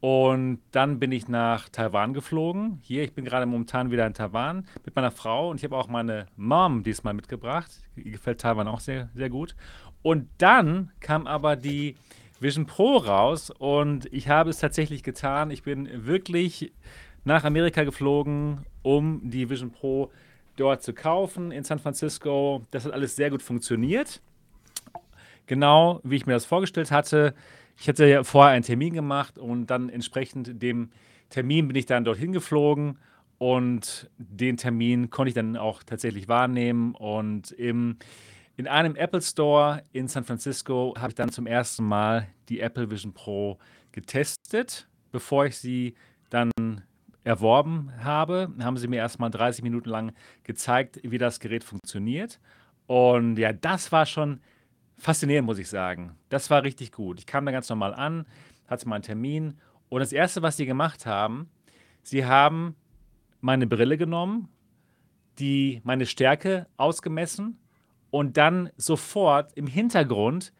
und 0.00 0.60
dann 0.72 0.98
bin 0.98 1.10
ich 1.12 1.28
nach 1.28 1.68
Taiwan 1.68 2.12
geflogen. 2.12 2.78
Hier, 2.82 3.02
ich 3.02 3.14
bin 3.14 3.24
gerade 3.24 3.46
momentan 3.46 3.90
wieder 3.90 4.06
in 4.06 4.14
Taiwan 4.14 4.66
mit 4.84 4.94
meiner 4.94 5.10
Frau 5.10 5.50
und 5.50 5.56
ich 5.56 5.64
habe 5.64 5.76
auch 5.76 5.88
meine 5.88 6.26
Mom 6.36 6.82
diesmal 6.82 7.14
mitgebracht. 7.14 7.70
Ihr 7.96 8.12
gefällt 8.12 8.40
Taiwan 8.40 8.68
auch 8.68 8.80
sehr, 8.80 9.08
sehr 9.14 9.30
gut. 9.30 9.56
Und 10.02 10.28
dann 10.38 10.92
kam 11.00 11.26
aber 11.26 11.56
die 11.56 11.96
Vision 12.38 12.66
Pro 12.66 12.98
raus 12.98 13.50
und 13.50 14.06
ich 14.12 14.28
habe 14.28 14.50
es 14.50 14.58
tatsächlich 14.58 15.02
getan. 15.02 15.50
Ich 15.50 15.62
bin 15.62 16.06
wirklich 16.06 16.72
nach 17.24 17.44
Amerika 17.44 17.84
geflogen, 17.84 18.66
um 18.82 19.30
die 19.30 19.48
Vision 19.48 19.70
Pro 19.70 20.10
dort 20.56 20.82
zu 20.82 20.92
kaufen 20.92 21.50
in 21.50 21.64
San 21.64 21.78
Francisco. 21.78 22.62
Das 22.70 22.84
hat 22.84 22.92
alles 22.92 23.16
sehr 23.16 23.30
gut 23.30 23.42
funktioniert. 23.42 24.20
Genau 25.46 26.00
wie 26.04 26.16
ich 26.16 26.26
mir 26.26 26.34
das 26.34 26.44
vorgestellt 26.44 26.90
hatte. 26.90 27.34
Ich 27.78 27.88
hatte 27.88 28.06
ja 28.06 28.24
vorher 28.24 28.54
einen 28.54 28.64
Termin 28.64 28.94
gemacht 28.94 29.38
und 29.38 29.66
dann 29.66 29.88
entsprechend 29.88 30.62
dem 30.62 30.90
Termin 31.28 31.68
bin 31.68 31.76
ich 31.76 31.86
dann 31.86 32.04
dorthin 32.04 32.32
geflogen 32.32 32.98
und 33.38 34.10
den 34.16 34.56
Termin 34.56 35.10
konnte 35.10 35.28
ich 35.28 35.34
dann 35.34 35.56
auch 35.56 35.82
tatsächlich 35.82 36.28
wahrnehmen 36.28 36.94
und 36.94 37.50
im, 37.52 37.96
in 38.56 38.66
einem 38.66 38.96
Apple 38.96 39.20
Store 39.20 39.82
in 39.92 40.08
San 40.08 40.24
Francisco 40.24 40.94
habe 40.96 41.10
ich 41.10 41.14
dann 41.14 41.30
zum 41.30 41.46
ersten 41.46 41.84
Mal 41.84 42.28
die 42.48 42.60
Apple 42.60 42.90
Vision 42.90 43.12
Pro 43.12 43.58
getestet, 43.92 44.88
bevor 45.12 45.46
ich 45.46 45.58
sie 45.58 45.94
dann 46.30 46.50
erworben 47.24 47.92
habe, 48.02 48.52
haben 48.60 48.76
sie 48.76 48.88
mir 48.88 48.96
erstmal 48.96 49.30
30 49.30 49.62
Minuten 49.64 49.90
lang 49.90 50.12
gezeigt, 50.44 51.00
wie 51.02 51.18
das 51.18 51.40
Gerät 51.40 51.64
funktioniert. 51.64 52.38
Und 52.86 53.36
ja, 53.36 53.52
das 53.52 53.90
war 53.90 54.06
schon 54.06 54.40
faszinierend, 54.98 55.46
muss 55.46 55.58
ich 55.58 55.68
sagen. 55.68 56.16
Das 56.28 56.50
war 56.50 56.62
richtig 56.62 56.92
gut. 56.92 57.18
Ich 57.18 57.26
kam 57.26 57.46
da 57.46 57.52
ganz 57.52 57.68
normal 57.68 57.94
an, 57.94 58.26
hatte 58.66 58.88
mal 58.88 58.96
einen 58.96 59.04
Termin 59.04 59.58
und 59.88 60.00
das 60.00 60.12
Erste, 60.12 60.42
was 60.42 60.56
sie 60.56 60.66
gemacht 60.66 61.06
haben, 61.06 61.48
sie 62.02 62.24
haben 62.24 62.76
meine 63.40 63.66
Brille 63.66 63.96
genommen, 63.96 64.48
die 65.38 65.80
meine 65.84 66.06
Stärke 66.06 66.66
ausgemessen 66.76 67.58
und 68.10 68.36
dann 68.36 68.70
sofort 68.76 69.52
im 69.56 69.66
Hintergrund 69.66 70.52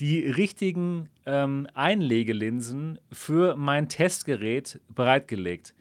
die 0.00 0.20
richtigen 0.26 1.08
ähm, 1.26 1.66
Einlegelinsen 1.74 2.98
für 3.10 3.56
mein 3.56 3.88
Testgerät 3.88 4.80
bereitgelegt. 4.88 5.74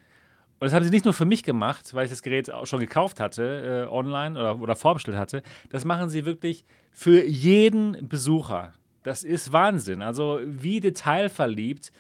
Und 0.60 0.66
das 0.66 0.74
haben 0.74 0.84
sie 0.84 0.90
nicht 0.90 1.06
nur 1.06 1.14
für 1.14 1.26
mich 1.26 1.44
gemacht, 1.44 1.94
weil 1.94 2.06
ich 2.06 2.12
das 2.12 2.24
Gerät 2.24 2.52
auch 2.52 2.66
schon 2.66 2.80
gekauft 2.80 3.20
hatte, 3.20 3.88
äh, 3.88 3.92
online 3.92 4.40
oder, 4.40 4.60
oder 4.60 4.76
vorbestellt 4.76 5.18
hatte. 5.18 5.44
Das 5.70 5.86
machen 5.86 6.10
sie 6.10 6.26
wirklich 6.26 6.66
für 6.92 7.24
jeden 7.24 8.08
Besucher. 8.08 8.74
Das 9.04 9.24
ist 9.24 9.54
Wahnsinn. 9.54 10.02
Also 10.02 10.40
wie 10.44 10.80
detailverliebt 10.80 11.92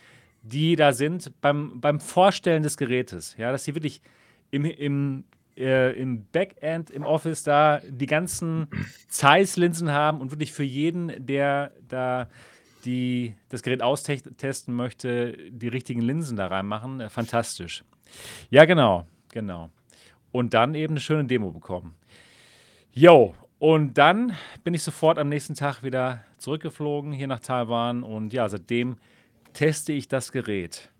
die 0.47 0.75
da 0.75 0.93
sind 0.93 1.31
beim, 1.41 1.79
beim 1.79 1.99
Vorstellen 1.99 2.63
des 2.63 2.77
Gerätes. 2.77 3.35
Ja, 3.37 3.51
dass 3.51 3.65
sie 3.65 3.75
wirklich 3.75 4.01
im, 4.51 4.65
im, 4.65 5.25
äh, 5.57 5.99
im 5.99 6.25
Backend, 6.31 6.89
im 6.89 7.03
Office 7.03 7.43
da 7.43 7.81
die 7.87 8.05
ganzen 8.05 8.67
Zeiss-Linsen 9.09 9.91
haben 9.91 10.21
und 10.21 10.31
wirklich 10.31 10.53
für 10.53 10.63
jeden, 10.63 11.25
der 11.25 11.71
da 11.87 12.29
die, 12.85 13.35
das 13.49 13.63
Gerät 13.63 13.81
austesten 13.81 14.73
möchte, 14.73 15.37
die 15.49 15.67
richtigen 15.67 16.01
Linsen 16.01 16.37
da 16.37 16.47
reinmachen. 16.47 17.01
Äh, 17.01 17.09
fantastisch. 17.09 17.83
Ja, 18.49 18.65
genau, 18.65 19.05
genau. 19.31 19.69
Und 20.31 20.53
dann 20.53 20.75
eben 20.75 20.93
eine 20.93 20.99
schöne 20.99 21.25
Demo 21.25 21.51
bekommen. 21.51 21.95
Jo, 22.91 23.35
und 23.59 23.97
dann 23.97 24.35
bin 24.63 24.73
ich 24.73 24.83
sofort 24.83 25.17
am 25.17 25.29
nächsten 25.29 25.55
Tag 25.55 25.83
wieder 25.83 26.23
zurückgeflogen 26.37 27.11
hier 27.11 27.27
nach 27.27 27.39
Taiwan 27.39 28.03
und 28.03 28.33
ja, 28.33 28.47
seitdem 28.49 28.97
teste 29.53 29.93
ich 29.93 30.07
das 30.07 30.31
Gerät. 30.31 30.91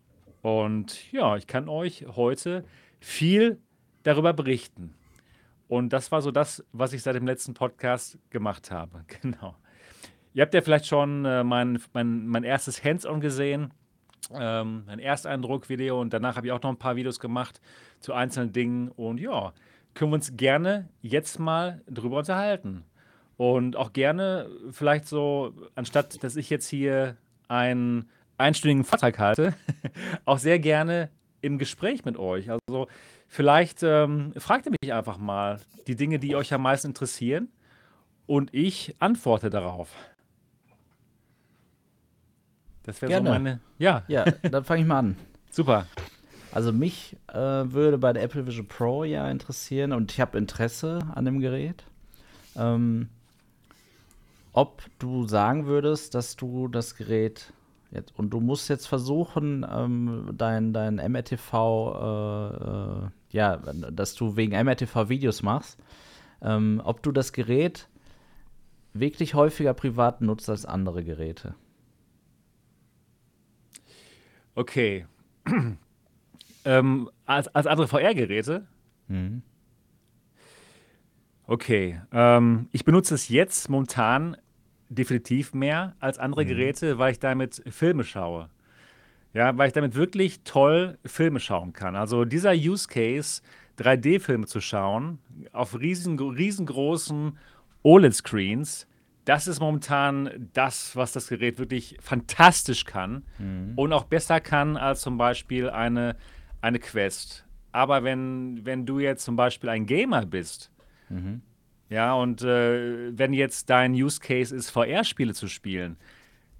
Und 0.41 1.11
ja, 1.11 1.35
ich 1.35 1.45
kann 1.45 1.69
euch 1.69 2.05
heute 2.15 2.63
viel 2.99 3.59
darüber 4.03 4.33
berichten. 4.33 4.95
Und 5.67 5.91
das 5.93 6.11
war 6.11 6.21
so 6.21 6.31
das, 6.31 6.65
was 6.71 6.93
ich 6.93 7.03
seit 7.03 7.15
dem 7.15 7.27
letzten 7.27 7.53
Podcast 7.53 8.17
gemacht 8.29 8.71
habe. 8.71 9.03
Genau. 9.21 9.55
Ihr 10.33 10.43
habt 10.43 10.53
ja 10.53 10.61
vielleicht 10.61 10.85
schon 10.85 11.25
äh, 11.25 11.43
mein, 11.43 11.81
mein, 11.93 12.27
mein 12.27 12.43
erstes 12.43 12.83
Hands-on 12.83 13.21
gesehen 13.21 13.73
ähm, 14.33 14.83
ein 14.87 14.99
Ersteindruck-Video 14.99 15.99
und 15.99 16.13
danach 16.13 16.35
habe 16.35 16.47
ich 16.47 16.53
auch 16.53 16.61
noch 16.61 16.71
ein 16.71 16.77
paar 16.77 16.95
Videos 16.95 17.19
gemacht 17.19 17.61
zu 17.99 18.13
einzelnen 18.13 18.53
Dingen 18.53 18.89
und 18.89 19.19
ja, 19.19 19.53
können 19.93 20.11
wir 20.11 20.15
uns 20.15 20.37
gerne 20.37 20.89
jetzt 21.01 21.39
mal 21.39 21.81
drüber 21.89 22.19
unterhalten. 22.19 22.83
Und 23.37 23.75
auch 23.75 23.93
gerne 23.93 24.49
vielleicht 24.71 25.07
so, 25.07 25.53
anstatt 25.75 26.23
dass 26.23 26.35
ich 26.35 26.49
jetzt 26.49 26.67
hier 26.67 27.17
einen 27.47 28.09
einstündigen 28.37 28.83
Vortrag 28.83 29.19
halte, 29.19 29.53
auch 30.25 30.39
sehr 30.39 30.59
gerne 30.59 31.09
im 31.41 31.57
Gespräch 31.57 32.03
mit 32.03 32.17
euch. 32.17 32.49
Also 32.49 32.87
vielleicht 33.27 33.83
ähm, 33.83 34.33
fragt 34.37 34.65
ihr 34.65 34.73
mich 34.81 34.93
einfach 34.93 35.17
mal 35.17 35.59
die 35.87 35.95
Dinge, 35.95 36.19
die 36.19 36.35
euch 36.35 36.53
am 36.53 36.63
meisten 36.63 36.87
interessieren 36.87 37.49
und 38.25 38.53
ich 38.53 38.95
antworte 38.99 39.49
darauf. 39.49 39.89
Das 42.87 43.01
wäre 43.01 43.17
so 43.17 43.21
meine. 43.21 43.59
Ja. 43.77 44.03
Ja, 44.07 44.23
dann 44.41 44.63
fange 44.63 44.81
ich 44.81 44.87
mal 44.87 44.99
an. 44.99 45.17
Super. 45.51 45.85
Also 46.53 46.71
mich 46.71 47.17
äh, 47.27 47.35
würde 47.37 47.97
bei 47.97 48.13
der 48.13 48.23
Apple 48.23 48.47
Vision 48.47 48.67
Pro 48.67 49.03
ja 49.03 49.29
interessieren 49.29 49.91
und 49.91 50.11
ich 50.11 50.21
habe 50.21 50.37
Interesse 50.37 50.99
an 51.13 51.25
dem 51.25 51.39
Gerät. 51.39 51.83
Ähm, 52.55 53.09
ob 54.53 54.81
du 54.99 55.27
sagen 55.27 55.67
würdest, 55.67 56.15
dass 56.15 56.37
du 56.37 56.69
das 56.69 56.95
Gerät 56.95 57.51
jetzt 57.91 58.17
und 58.17 58.29
du 58.29 58.39
musst 58.39 58.69
jetzt 58.69 58.87
versuchen, 58.87 59.65
ähm, 59.69 60.29
dein, 60.33 60.71
dein 60.71 60.95
MRTV, 60.95 61.53
äh, 61.93 63.05
äh, 63.05 63.09
ja, 63.31 63.57
dass 63.57 64.15
du 64.15 64.37
wegen 64.37 64.53
MRTV 64.53 65.09
Videos 65.09 65.43
machst, 65.43 65.77
ähm, 66.41 66.81
ob 66.85 67.03
du 67.03 67.11
das 67.11 67.33
Gerät 67.33 67.89
wirklich 68.93 69.33
häufiger 69.33 69.73
privat 69.73 70.21
nutzt 70.21 70.49
als 70.49 70.65
andere 70.65 71.03
Geräte. 71.03 71.53
Okay. 74.57 75.05
ähm, 76.65 77.11
als, 77.27 77.47
als 77.49 77.67
andere 77.67 77.87
VR-Geräte? 77.87 78.65
Mhm. 79.07 79.43
Okay. 81.45 82.01
Ähm, 82.11 82.67
ich 82.71 82.83
benutze 82.83 83.13
es 83.13 83.29
jetzt 83.29 83.69
momentan 83.69 84.35
definitiv 84.89 85.53
mehr 85.53 85.95
als 85.99 86.17
andere 86.17 86.43
mhm. 86.43 86.47
Geräte, 86.47 86.97
weil 86.97 87.11
ich 87.11 87.19
damit 87.19 87.61
Filme 87.69 88.03
schaue. 88.03 88.49
Ja, 89.31 89.55
weil 89.55 89.67
ich 89.67 89.73
damit 89.73 89.93
wirklich 89.93 90.41
toll 90.43 90.97
Filme 91.05 91.39
schauen 91.39 91.73
kann. 91.73 91.95
Also 91.95 92.25
dieser 92.25 92.53
Use 92.53 92.87
Case, 92.87 93.43
3D-Filme 93.77 94.47
zu 94.47 94.59
schauen, 94.59 95.19
auf 95.51 95.79
riesen, 95.79 96.17
riesengroßen 96.17 97.37
OLED-Screens, 97.83 98.87
das 99.27 99.45
ist 99.47 99.59
momentan 99.59 100.49
das, 100.53 100.95
was 100.95 101.11
das 101.11 101.27
Gerät 101.27 101.59
wirklich 101.59 101.97
fantastisch 101.99 102.85
kann 102.85 103.25
mhm. 103.37 103.73
und 103.75 103.91
auch 103.91 104.05
besser 104.05 104.39
kann 104.39 104.77
als 104.77 105.01
zum 105.01 105.17
Beispiel 105.17 105.69
eine, 105.69 106.15
eine 106.61 106.79
Quest. 106.79 107.45
Aber 107.73 108.05
wenn, 108.05 108.65
wenn 108.65 108.85
du 108.85 108.99
jetzt 108.99 109.25
zum 109.25 109.35
Beispiel 109.35 109.69
ein 109.69 109.85
Gamer 109.85 110.25
bist, 110.25 110.71
mhm. 111.09 111.41
ja, 111.89 112.13
und 112.13 112.41
äh, 112.41 113.17
wenn 113.17 113.33
jetzt 113.33 113.69
dein 113.69 113.91
Use 113.91 114.21
Case 114.21 114.55
ist, 114.55 114.69
VR-Spiele 114.69 115.33
zu 115.33 115.49
spielen, 115.49 115.97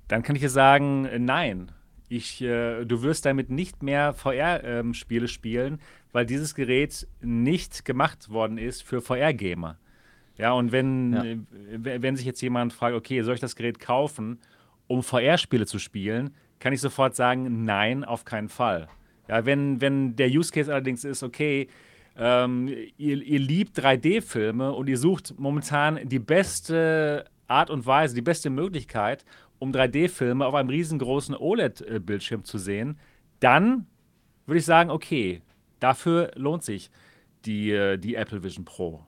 dann 0.10 0.22
kann 0.22 0.36
ich 0.36 0.42
dir 0.42 0.50
sagen, 0.50 1.08
nein. 1.24 1.72
Ich, 2.10 2.42
äh, 2.42 2.86
du 2.86 3.02
wirst 3.02 3.26
damit 3.26 3.50
nicht 3.50 3.82
mehr 3.82 4.14
VR-Spiele 4.14 5.26
ähm, 5.26 5.28
spielen, 5.28 5.80
weil 6.12 6.26
dieses 6.26 6.54
Gerät 6.54 7.08
nicht 7.22 7.86
gemacht 7.86 8.30
worden 8.30 8.58
ist 8.58 8.84
für 8.84 9.02
VR-Gamer. 9.02 9.78
Ja, 10.38 10.52
und 10.54 10.72
wenn, 10.72 11.14
ja. 11.14 11.24
Äh, 11.24 12.02
wenn 12.02 12.16
sich 12.16 12.26
jetzt 12.26 12.42
jemand 12.42 12.74
fragt, 12.74 12.96
okay, 12.96 13.22
soll 13.22 13.36
ich 13.36 13.42
das 13.42 13.56
Gerät 13.56 13.80
kaufen, 13.80 14.40
um 14.88 15.04
VR-Spiele 15.04 15.66
zu 15.66 15.80
spielen, 15.80 16.32
kann 16.60 16.74
ich 16.74 16.82
sofort 16.82 17.16
sagen, 17.16 17.66
nein, 17.66 18.04
auf 18.04 18.26
keinen 18.26 18.50
Fall. 18.50 18.88
Ja, 19.28 19.46
wenn, 19.46 19.82
wenn 19.82 20.16
der 20.16 20.30
Use 20.30 20.52
Case 20.52 20.72
allerdings 20.72 21.04
ist, 21.04 21.24
okay, 21.24 21.68
ähm, 22.18 22.68
ihr, 22.98 23.22
ihr 23.22 23.40
liebt 23.40 23.78
3D-Filme 23.78 24.72
und 24.72 24.88
ihr 24.88 24.98
sucht 24.98 25.36
momentan 25.38 26.00
die 26.08 26.20
beste 26.20 27.26
Art 27.48 27.70
und 27.70 27.86
Weise, 27.86 28.16
die 28.16 28.22
beste 28.22 28.50
Möglichkeit, 28.50 29.26
um 29.60 29.72
3D-Filme 29.72 30.46
auf 30.46 30.54
einem 30.54 30.70
riesengroßen 30.70 31.36
OLED-Bildschirm 31.36 32.44
zu 32.44 32.58
sehen, 32.58 33.00
dann 33.40 33.86
würde 34.46 34.60
ich 34.60 34.66
sagen, 34.66 34.90
okay, 34.90 35.42
dafür 35.80 36.32
lohnt 36.36 36.64
sich 36.64 36.90
die, 37.46 37.72
äh, 37.72 37.98
die 37.98 38.16
Apple 38.16 38.44
Vision 38.44 38.66
Pro. 38.66 39.06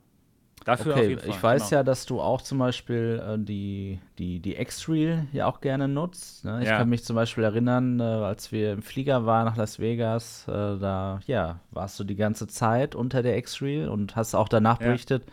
Dafür 0.69 0.93
okay, 0.93 1.17
ich 1.25 1.41
weiß 1.41 1.69
genau. 1.69 1.79
ja, 1.79 1.83
dass 1.83 2.05
du 2.05 2.21
auch 2.21 2.43
zum 2.43 2.59
Beispiel 2.59 3.23
äh, 3.25 3.39
die, 3.39 3.99
die, 4.19 4.39
die 4.39 4.55
X-Reel 4.55 5.25
ja 5.33 5.47
auch 5.47 5.61
gerne 5.61 5.87
nutzt. 5.87 6.45
Ne? 6.45 6.59
Ich 6.61 6.67
ja. 6.67 6.77
kann 6.77 6.89
mich 6.89 7.03
zum 7.03 7.15
Beispiel 7.15 7.43
erinnern, 7.43 7.99
äh, 7.99 8.03
als 8.03 8.51
wir 8.51 8.73
im 8.73 8.83
Flieger 8.83 9.25
waren 9.25 9.45
nach 9.45 9.57
Las 9.57 9.79
Vegas, 9.79 10.45
äh, 10.47 10.51
da 10.51 11.21
ja, 11.25 11.59
warst 11.71 11.99
du 11.99 12.03
die 12.03 12.15
ganze 12.15 12.45
Zeit 12.45 12.93
unter 12.93 13.23
der 13.23 13.37
X-Reel 13.37 13.89
und 13.89 14.15
hast 14.15 14.35
auch 14.35 14.47
danach 14.47 14.79
ja. 14.79 14.87
berichtet, 14.87 15.23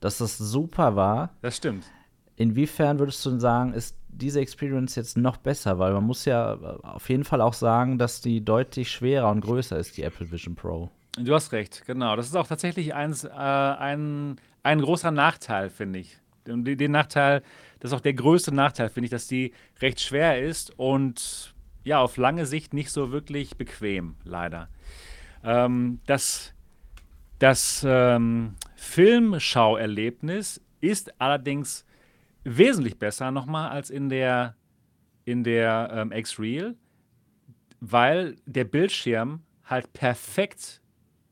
dass 0.00 0.18
das 0.18 0.36
super 0.36 0.96
war. 0.96 1.30
Das 1.40 1.56
stimmt. 1.56 1.86
Inwiefern 2.36 2.98
würdest 2.98 3.24
du 3.24 3.38
sagen, 3.38 3.72
ist 3.72 3.96
diese 4.08 4.40
Experience 4.40 4.96
jetzt 4.96 5.16
noch 5.16 5.38
besser? 5.38 5.78
Weil 5.78 5.94
man 5.94 6.04
muss 6.04 6.26
ja 6.26 6.54
äh, 6.54 6.58
auf 6.82 7.08
jeden 7.08 7.24
Fall 7.24 7.40
auch 7.40 7.54
sagen, 7.54 7.96
dass 7.96 8.20
die 8.20 8.44
deutlich 8.44 8.90
schwerer 8.90 9.30
und 9.30 9.40
größer 9.40 9.78
ist, 9.78 9.96
die 9.96 10.02
Apple 10.02 10.30
Vision 10.30 10.54
Pro. 10.54 10.90
Du 11.16 11.32
hast 11.34 11.52
recht, 11.52 11.84
genau. 11.86 12.16
Das 12.16 12.26
ist 12.26 12.36
auch 12.36 12.46
tatsächlich 12.46 12.94
eins, 12.94 13.24
äh, 13.24 13.28
ein, 13.30 14.36
ein 14.64 14.80
großer 14.80 15.12
Nachteil, 15.12 15.70
finde 15.70 16.00
ich. 16.00 16.18
Und 16.48 16.64
den 16.64 16.90
Nachteil, 16.90 17.42
das 17.80 17.92
ist 17.92 17.96
auch 17.96 18.00
der 18.00 18.14
größte 18.14 18.52
Nachteil, 18.52 18.88
finde 18.88 19.06
ich, 19.06 19.10
dass 19.10 19.28
die 19.28 19.54
recht 19.80 20.00
schwer 20.00 20.42
ist 20.42 20.76
und 20.78 21.54
ja, 21.84 22.00
auf 22.00 22.16
lange 22.16 22.46
Sicht 22.46 22.74
nicht 22.74 22.90
so 22.90 23.12
wirklich 23.12 23.56
bequem, 23.56 24.16
leider. 24.24 24.68
Ähm, 25.42 26.00
das 26.06 26.54
das 27.38 27.84
ähm, 27.86 28.54
Filmschauerlebnis 28.76 30.62
ist 30.80 31.20
allerdings 31.20 31.84
wesentlich 32.44 32.98
besser 32.98 33.30
nochmal 33.30 33.70
als 33.70 33.90
in 33.90 34.08
der, 34.08 34.56
in 35.24 35.44
der 35.44 35.90
ähm, 35.92 36.12
X-Reel, 36.12 36.76
weil 37.80 38.36
der 38.46 38.64
Bildschirm 38.64 39.42
halt 39.64 39.92
perfekt 39.92 40.80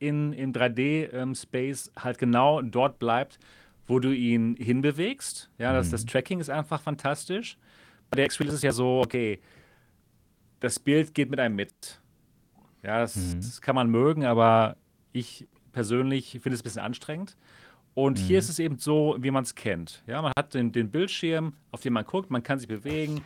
in, 0.03 0.33
im 0.33 0.53
3D-Space 0.53 1.87
ähm, 1.87 2.03
halt 2.03 2.19
genau 2.19 2.61
dort 2.61 2.99
bleibt, 2.99 3.39
wo 3.87 4.01
du 4.01 4.13
ihn 4.13 4.57
hinbewegst. 4.57 5.49
Ja, 5.59 5.73
das, 5.73 5.89
mhm. 5.89 5.91
das 5.93 6.07
Tracking 6.07 6.41
ist 6.41 6.51
einfach 6.51 6.81
fantastisch. 6.81 7.57
Bei 8.11 8.17
der 8.17 8.25
X-Reel 8.27 8.49
ist 8.49 8.55
es 8.55 8.63
ja 8.63 8.73
so, 8.73 9.01
okay, 9.01 9.41
das 10.61 10.79
Bild 10.79 11.15
geht 11.15 11.31
mit 11.31 11.39
einem 11.39 11.55
mit. 11.55 12.01
Ja, 12.83 13.01
das, 13.01 13.17
mhm. 13.17 13.37
das 13.37 13.61
kann 13.61 13.77
man 13.77 13.89
mögen, 13.89 14.25
aber 14.25 14.77
ich 15.13 15.47
persönlich 15.71 16.33
finde 16.33 16.55
es 16.55 16.61
ein 16.61 16.65
bisschen 16.65 16.83
anstrengend. 16.83 17.37
Und 17.95 18.19
mhm. 18.19 18.25
hier 18.25 18.39
ist 18.39 18.49
es 18.49 18.59
eben 18.59 18.79
so, 18.79 19.17
wie 19.21 19.31
man 19.31 19.45
es 19.45 19.55
kennt. 19.55 20.03
Ja, 20.07 20.21
man 20.21 20.33
hat 20.37 20.55
den, 20.55 20.73
den, 20.73 20.91
Bildschirm, 20.91 21.55
auf 21.71 21.81
den 21.81 21.93
man 21.93 22.05
guckt, 22.05 22.31
man 22.31 22.43
kann 22.43 22.59
sich 22.59 22.69
bewegen, 22.69 23.23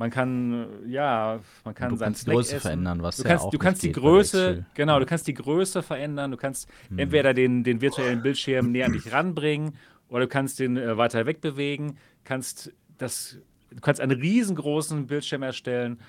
man 0.00 0.10
kann, 0.10 0.66
ja, 0.88 1.40
man 1.62 1.74
kann 1.74 1.94
sein 1.98 2.14
Größe 2.14 2.56
essen. 2.56 2.60
verändern, 2.62 3.02
was 3.02 3.18
du 3.18 3.22
kannst, 3.24 3.44
ja 3.44 3.50
du 3.50 3.58
kannst 3.58 3.82
die 3.82 3.92
Größe, 3.92 4.64
genau, 4.72 4.98
du 4.98 5.04
kannst 5.04 5.26
die 5.26 5.34
Größe 5.34 5.82
verändern, 5.82 6.30
du 6.30 6.38
kannst 6.38 6.70
mhm. 6.88 7.00
entweder 7.00 7.34
den, 7.34 7.64
den 7.64 7.82
virtuellen 7.82 8.22
Bildschirm 8.22 8.72
näher 8.72 8.86
an 8.86 8.94
dich 8.94 9.12
ranbringen 9.12 9.76
oder 10.08 10.22
du 10.22 10.28
kannst 10.28 10.58
den 10.58 10.78
äh, 10.78 10.96
weiter 10.96 11.26
wegbewegen, 11.26 11.98
kannst 12.24 12.72
das, 12.96 13.36
du 13.70 13.80
kannst 13.82 14.00
einen 14.00 14.18
riesengroßen 14.18 15.06
Bildschirm 15.06 15.42
erstellen 15.42 16.00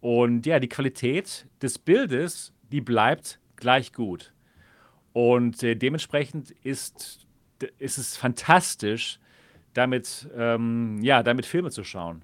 und 0.00 0.44
ja, 0.44 0.60
die 0.60 0.68
Qualität 0.68 1.46
des 1.62 1.78
Bildes, 1.78 2.52
die 2.70 2.82
bleibt 2.82 3.40
gleich 3.56 3.94
gut. 3.94 4.34
Und 5.14 5.62
äh, 5.62 5.74
dementsprechend 5.74 6.50
ist 6.64 7.26
ist 7.78 7.98
es 7.98 8.16
fantastisch, 8.16 9.18
damit, 9.72 10.28
ähm, 10.36 10.98
ja, 11.02 11.22
damit 11.22 11.46
Filme 11.46 11.70
zu 11.70 11.82
schauen. 11.82 12.22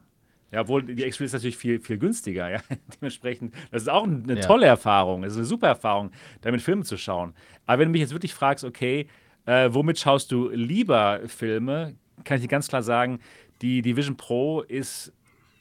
Ja, 0.54 0.60
obwohl 0.60 0.84
die 0.84 1.02
X-Ray 1.02 1.26
ist 1.26 1.32
natürlich 1.32 1.56
viel, 1.56 1.80
viel 1.80 1.98
günstiger. 1.98 2.48
Ja? 2.48 2.60
Dementsprechend, 3.00 3.52
das 3.72 3.82
ist 3.82 3.88
auch 3.88 4.04
eine 4.04 4.36
ja. 4.36 4.40
tolle 4.40 4.66
Erfahrung. 4.66 5.24
Es 5.24 5.32
ist 5.32 5.38
eine 5.38 5.46
super 5.46 5.66
Erfahrung, 5.66 6.12
damit 6.42 6.62
Filme 6.62 6.84
zu 6.84 6.96
schauen. 6.96 7.34
Aber 7.66 7.80
wenn 7.80 7.88
du 7.88 7.92
mich 7.92 8.02
jetzt 8.02 8.12
wirklich 8.12 8.32
fragst, 8.32 8.62
okay, 8.62 9.08
äh, 9.46 9.68
womit 9.72 9.98
schaust 9.98 10.30
du 10.30 10.50
lieber 10.50 11.22
Filme, 11.26 11.96
kann 12.22 12.36
ich 12.36 12.42
dir 12.42 12.48
ganz 12.48 12.68
klar 12.68 12.84
sagen, 12.84 13.18
die, 13.62 13.82
die 13.82 13.96
Vision 13.96 14.16
Pro 14.16 14.60
ist 14.60 15.12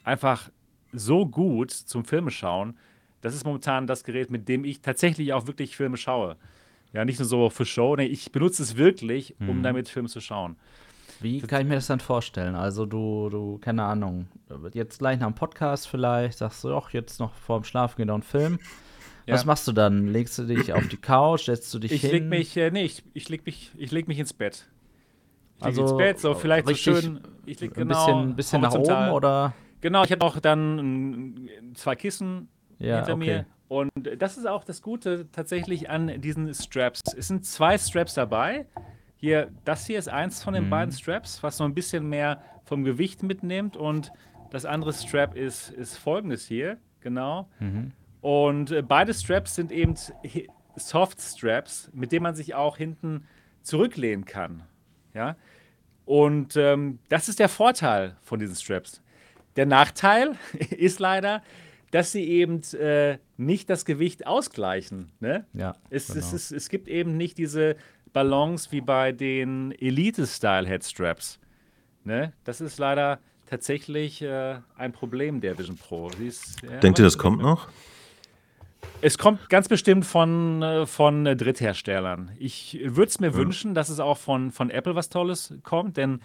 einfach 0.04 0.48
so 0.92 1.26
gut 1.26 1.72
zum 1.72 2.04
Filme 2.04 2.30
schauen. 2.30 2.78
Das 3.20 3.34
ist 3.34 3.44
momentan 3.44 3.88
das 3.88 4.04
Gerät, 4.04 4.30
mit 4.30 4.48
dem 4.48 4.64
ich 4.64 4.80
tatsächlich 4.80 5.32
auch 5.32 5.48
wirklich 5.48 5.76
Filme 5.76 5.96
schaue. 5.96 6.36
Ja, 6.92 7.04
nicht 7.04 7.18
nur 7.18 7.26
so 7.26 7.50
für 7.50 7.66
Show. 7.66 7.96
Nee, 7.96 8.06
ich 8.06 8.30
benutze 8.30 8.62
es 8.62 8.76
wirklich, 8.76 9.34
um 9.40 9.58
mhm. 9.58 9.62
damit 9.64 9.88
Filme 9.88 10.08
zu 10.08 10.20
schauen. 10.20 10.54
Wie 11.20 11.40
kann 11.40 11.62
ich 11.62 11.68
mir 11.68 11.74
das 11.74 11.86
dann 11.86 12.00
vorstellen? 12.00 12.54
Also 12.54 12.86
du, 12.86 13.28
du, 13.30 13.58
keine 13.58 13.84
Ahnung, 13.84 14.28
jetzt 14.72 14.98
gleich 14.98 15.18
nach 15.18 15.26
dem 15.26 15.34
Podcast 15.34 15.88
vielleicht, 15.88 16.38
sagst 16.38 16.62
du, 16.64 16.68
doch, 16.68 16.90
jetzt 16.90 17.20
noch 17.20 17.34
vorm 17.34 17.64
Schlafen 17.64 17.96
gehen 17.96 18.08
noch 18.08 18.14
einen 18.14 18.22
Film. 18.22 18.58
Ja. 19.26 19.34
Was 19.34 19.44
machst 19.44 19.66
du 19.66 19.72
dann? 19.72 20.08
Legst 20.08 20.38
du 20.38 20.44
dich 20.44 20.72
auf 20.72 20.86
die 20.88 20.98
Couch, 20.98 21.46
setzt 21.46 21.72
du 21.72 21.78
dich 21.78 21.92
ich 21.92 22.00
hin? 22.02 22.10
Leg 22.10 22.24
mich, 22.24 22.56
äh, 22.56 22.70
nee, 22.70 22.84
ich, 22.84 23.02
ich 23.14 23.28
leg 23.28 23.46
mich, 23.46 23.72
ich 23.76 23.90
leg 23.90 24.06
mich 24.06 24.18
ins 24.18 24.32
Bett. 24.34 24.68
Ich 25.56 25.64
also, 25.64 25.82
ins 25.82 25.96
Bett, 25.96 26.20
so 26.20 26.34
vielleicht 26.34 26.66
so 26.66 26.74
schön, 26.74 27.20
ich 27.46 27.60
leg 27.60 27.72
genau 27.72 28.06
ein 28.06 28.36
bisschen, 28.36 28.60
bisschen 28.60 28.60
nach 28.60 28.74
oben 28.74 29.10
oder? 29.10 29.54
Genau, 29.80 30.04
ich 30.04 30.12
habe 30.12 30.24
auch 30.24 30.38
dann 30.40 31.48
zwei 31.74 31.94
Kissen 31.96 32.48
ja, 32.78 32.96
hinter 32.96 33.14
okay. 33.14 33.24
mir 33.24 33.46
und 33.68 33.90
das 34.18 34.36
ist 34.36 34.46
auch 34.46 34.64
das 34.64 34.82
Gute 34.82 35.30
tatsächlich 35.32 35.90
an 35.90 36.20
diesen 36.20 36.52
Straps. 36.54 37.00
Es 37.16 37.28
sind 37.28 37.44
zwei 37.44 37.78
Straps 37.78 38.14
dabei. 38.14 38.66
Hier, 39.24 39.50
das 39.64 39.86
hier 39.86 39.98
ist 39.98 40.10
eins 40.10 40.42
von 40.42 40.52
den 40.52 40.66
mhm. 40.66 40.70
beiden 40.70 40.92
Straps, 40.92 41.42
was 41.42 41.56
so 41.56 41.64
ein 41.64 41.72
bisschen 41.72 42.10
mehr 42.10 42.42
vom 42.66 42.84
Gewicht 42.84 43.22
mitnimmt. 43.22 43.74
Und 43.74 44.12
das 44.50 44.66
andere 44.66 44.92
Strap 44.92 45.34
ist, 45.34 45.70
ist 45.70 45.96
folgendes 45.96 46.46
hier, 46.46 46.76
genau. 47.00 47.48
Mhm. 47.58 47.92
Und 48.20 48.70
äh, 48.70 48.82
beide 48.82 49.14
Straps 49.14 49.54
sind 49.54 49.72
eben 49.72 49.94
Soft 50.76 51.22
Straps, 51.22 51.90
mit 51.94 52.12
denen 52.12 52.22
man 52.22 52.34
sich 52.34 52.54
auch 52.54 52.76
hinten 52.76 53.24
zurücklehnen 53.62 54.26
kann. 54.26 54.64
Ja. 55.14 55.36
Und 56.04 56.54
ähm, 56.58 56.98
das 57.08 57.30
ist 57.30 57.38
der 57.38 57.48
Vorteil 57.48 58.18
von 58.20 58.38
diesen 58.38 58.56
Straps. 58.56 59.00
Der 59.56 59.64
Nachteil 59.64 60.36
ist 60.70 61.00
leider, 61.00 61.42
dass 61.92 62.12
sie 62.12 62.24
eben 62.24 62.60
äh, 62.74 63.16
nicht 63.38 63.70
das 63.70 63.86
Gewicht 63.86 64.26
ausgleichen. 64.26 65.12
Ne? 65.20 65.46
Ja, 65.54 65.76
es, 65.88 66.08
genau. 66.08 66.18
es, 66.18 66.34
es, 66.34 66.50
es 66.50 66.68
gibt 66.68 66.88
eben 66.88 67.16
nicht 67.16 67.38
diese 67.38 67.76
Balance 68.14 68.72
wie 68.72 68.80
bei 68.80 69.12
den 69.12 69.72
Elite-Style-Headstraps. 69.72 71.38
Ne? 72.04 72.32
Das 72.44 72.62
ist 72.62 72.78
leider 72.78 73.18
tatsächlich 73.46 74.22
äh, 74.22 74.56
ein 74.78 74.92
Problem 74.92 75.42
der 75.42 75.58
Vision 75.58 75.76
Pro. 75.76 76.08
Ist, 76.20 76.62
ja, 76.62 76.78
Denkt 76.78 76.98
ihr, 76.98 77.04
das 77.04 77.18
kommt 77.18 77.42
noch? 77.42 77.68
Es 79.02 79.18
kommt 79.18 79.50
ganz 79.50 79.68
bestimmt 79.68 80.06
von, 80.06 80.62
äh, 80.62 80.86
von 80.86 81.24
Drittherstellern. 81.24 82.30
Ich 82.38 82.78
würde 82.82 83.08
es 83.08 83.20
mir 83.20 83.28
ja. 83.28 83.34
wünschen, 83.34 83.74
dass 83.74 83.88
es 83.88 84.00
auch 84.00 84.16
von, 84.16 84.50
von 84.50 84.70
Apple 84.70 84.94
was 84.94 85.08
Tolles 85.08 85.54
kommt, 85.62 85.96
denn, 85.96 86.20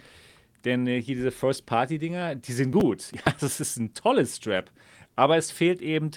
denn 0.65 0.87
äh, 0.87 1.01
hier 1.01 1.15
diese 1.15 1.31
First-Party-Dinger, 1.31 2.35
die 2.35 2.53
sind 2.53 2.71
gut. 2.71 3.11
Ja, 3.25 3.33
das 3.39 3.59
ist 3.59 3.77
ein 3.77 3.93
tolles 3.93 4.37
Strap. 4.37 4.69
Aber 5.15 5.37
es 5.37 5.51
fehlt 5.51 5.81
eben 5.81 6.11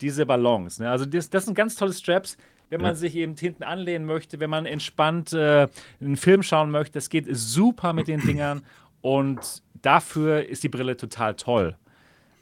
diese 0.00 0.26
Balance. 0.26 0.82
Ne? 0.82 0.90
Also 0.90 1.04
das, 1.04 1.30
das 1.30 1.44
sind 1.44 1.54
ganz 1.54 1.76
tolle 1.76 1.92
Straps, 1.92 2.36
wenn 2.70 2.80
man 2.80 2.92
ja. 2.92 2.94
sich 2.94 3.14
eben 3.16 3.36
hinten 3.36 3.62
anlehnen 3.62 4.06
möchte, 4.06 4.40
wenn 4.40 4.50
man 4.50 4.64
entspannt 4.64 5.32
äh, 5.32 5.68
einen 6.00 6.16
Film 6.16 6.42
schauen 6.42 6.70
möchte. 6.70 6.94
Das 6.94 7.10
geht 7.10 7.26
super 7.30 7.92
mit 7.92 8.08
den 8.08 8.20
Dingern 8.20 8.62
und 9.02 9.62
dafür 9.82 10.48
ist 10.48 10.62
die 10.62 10.68
Brille 10.68 10.96
total 10.96 11.34
toll. 11.34 11.76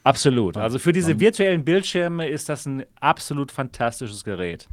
Absolut. 0.04 0.56
Also 0.56 0.78
für 0.78 0.92
diese 0.92 1.18
virtuellen 1.20 1.64
Bildschirme 1.64 2.28
ist 2.28 2.48
das 2.48 2.66
ein 2.66 2.84
absolut 3.00 3.50
fantastisches 3.50 4.24
Gerät. 4.24 4.68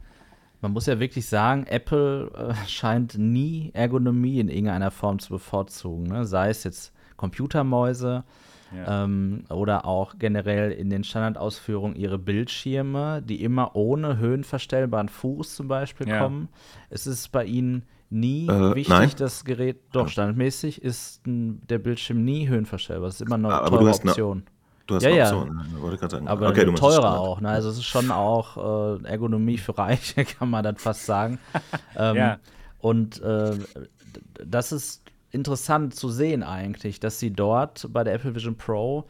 Man 0.62 0.72
muss 0.72 0.86
ja 0.86 1.00
wirklich 1.00 1.26
sagen, 1.26 1.66
Apple 1.68 2.32
äh, 2.34 2.68
scheint 2.68 3.18
nie 3.18 3.72
Ergonomie 3.74 4.40
in 4.40 4.50
irgendeiner 4.50 4.92
Form 4.92 5.20
zu 5.20 5.30
bevorzugen. 5.30 6.04
Ne? 6.04 6.26
Sei 6.26 6.50
es 6.50 6.64
jetzt 6.64 6.94
Computermäuse 7.18 8.24
ja. 8.76 9.04
ähm, 9.04 9.46
oder 9.50 9.86
auch 9.86 10.16
generell 10.18 10.72
in 10.72 10.90
den 10.90 11.04
Standardausführungen 11.04 11.96
ihre 11.96 12.18
Bildschirme, 12.18 13.22
die 13.22 13.44
immer 13.44 13.76
ohne 13.76 14.18
höhenverstellbaren 14.18 15.10
Fuß 15.10 15.56
zum 15.56 15.68
Beispiel 15.68 16.08
ja. 16.08 16.20
kommen. 16.20 16.50
Es 16.90 17.08
ist 17.08 17.32
bei 17.32 17.46
ihnen 17.46 17.84
nie 18.10 18.48
äh, 18.48 18.76
wichtig, 18.76 18.90
nein. 18.90 19.12
das 19.18 19.46
Gerät, 19.46 19.78
doch 19.92 20.08
standardmäßig 20.08 20.82
ist 20.82 21.26
ein, 21.28 21.62
der 21.68 21.80
Bildschirm 21.80 22.24
nie 22.24 22.48
höhenverstellbar. 22.48 23.08
Das 23.08 23.16
ist 23.16 23.28
immer 23.28 23.38
noch 23.38 23.52
eine 23.52 23.70
teure 23.70 23.90
Option. 23.90 24.38
Eine, 24.38 24.46
du 24.88 24.96
hast 24.96 25.04
ja, 25.04 25.10
eine 25.10 25.38
Option, 25.38 25.66
ja. 25.74 25.82
wollte 25.82 25.98
gerade 25.98 26.12
sagen. 26.12 26.28
Aber 26.28 26.50
okay, 26.50 26.74
teurer 26.74 27.20
auch. 27.20 27.42
Ne? 27.42 27.50
Also 27.50 27.70
es 27.70 27.78
ist 27.78 27.86
schon 27.86 28.12
auch 28.12 28.98
äh, 29.02 29.04
Ergonomie 29.06 29.58
für 29.58 29.78
Reiche, 29.78 30.26
kann 30.40 30.50
man 30.50 30.64
dann 30.64 30.78
fast 30.78 31.06
sagen. 31.06 31.40
ähm, 31.98 32.16
ja. 32.16 32.38
Und 32.80 33.22
äh, 33.22 33.58
das 34.46 34.72
ist 34.72 35.05
interessant 35.36 35.94
zu 35.94 36.10
sehen 36.10 36.42
eigentlich, 36.42 37.00
dass 37.00 37.20
sie 37.20 37.32
dort 37.32 37.88
bei 37.92 38.04
der 38.04 38.14
Apple 38.16 38.34
Vision 38.34 38.58
Pro 38.58 39.06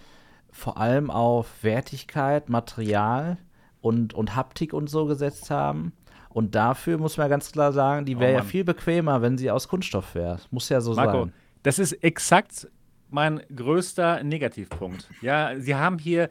vor 0.51 0.77
allem 0.77 1.11
auf 1.11 1.63
Wertigkeit, 1.63 2.49
Material 2.49 3.37
und, 3.81 4.13
und 4.13 4.35
Haptik 4.35 4.73
und 4.73 4.89
so 4.89 5.05
gesetzt 5.05 5.51
haben. 5.51 5.93
Und 6.29 6.55
dafür 6.55 6.97
muss 6.97 7.17
man 7.17 7.29
ganz 7.29 7.51
klar 7.51 7.71
sagen, 7.71 8.05
die 8.05 8.19
wäre 8.19 8.33
oh 8.33 8.37
ja 8.37 8.43
viel 8.43 8.63
bequemer, 8.63 9.21
wenn 9.21 9.37
sie 9.37 9.51
aus 9.51 9.67
Kunststoff 9.69 10.15
wäre. 10.15 10.39
Muss 10.51 10.67
ja 10.69 10.81
so 10.81 10.93
Marco, 10.93 11.25
sein. 11.25 11.33
Das 11.63 11.79
ist 11.79 11.93
exakt 12.03 12.67
mein 13.09 13.41
größter 13.55 14.23
Negativpunkt. 14.23 15.09
Ja, 15.21 15.57
sie 15.57 15.75
haben 15.75 15.97
hier 15.97 16.29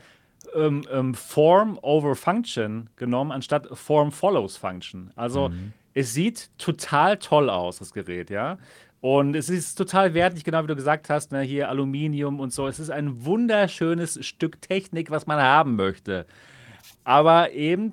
ähm, 0.55 0.85
ähm, 0.91 1.15
Form 1.15 1.79
over 1.81 2.17
Function 2.17 2.91
genommen, 2.97 3.33
anstatt 3.33 3.67
Form 3.73 4.13
follows 4.13 4.57
Function. 4.57 5.11
Also 5.17 5.49
mhm. 5.49 5.73
es 5.95 6.13
sieht 6.13 6.51
total 6.59 7.17
toll 7.19 7.49
aus, 7.49 7.79
das 7.79 7.93
Gerät, 7.93 8.31
ja. 8.31 8.59
Und 9.05 9.37
es 9.37 9.51
ist 9.51 9.75
total 9.75 10.15
wertig, 10.15 10.45
genau 10.45 10.63
wie 10.63 10.69
du 10.69 10.77
gesagt 10.77 11.11
hast, 11.11 11.31
ne, 11.31 11.43
hier 11.43 11.69
Aluminium 11.69 12.41
und 12.41 12.55
so. 12.55 12.67
Es 12.67 12.79
ist 12.79 12.89
ein 12.89 13.27
wunderschönes 13.27 14.25
Stück 14.25 14.63
Technik, 14.63 15.11
was 15.11 15.27
man 15.27 15.39
haben 15.43 15.77
möchte. 15.77 16.25
Aber 17.05 17.53
eben 17.53 17.93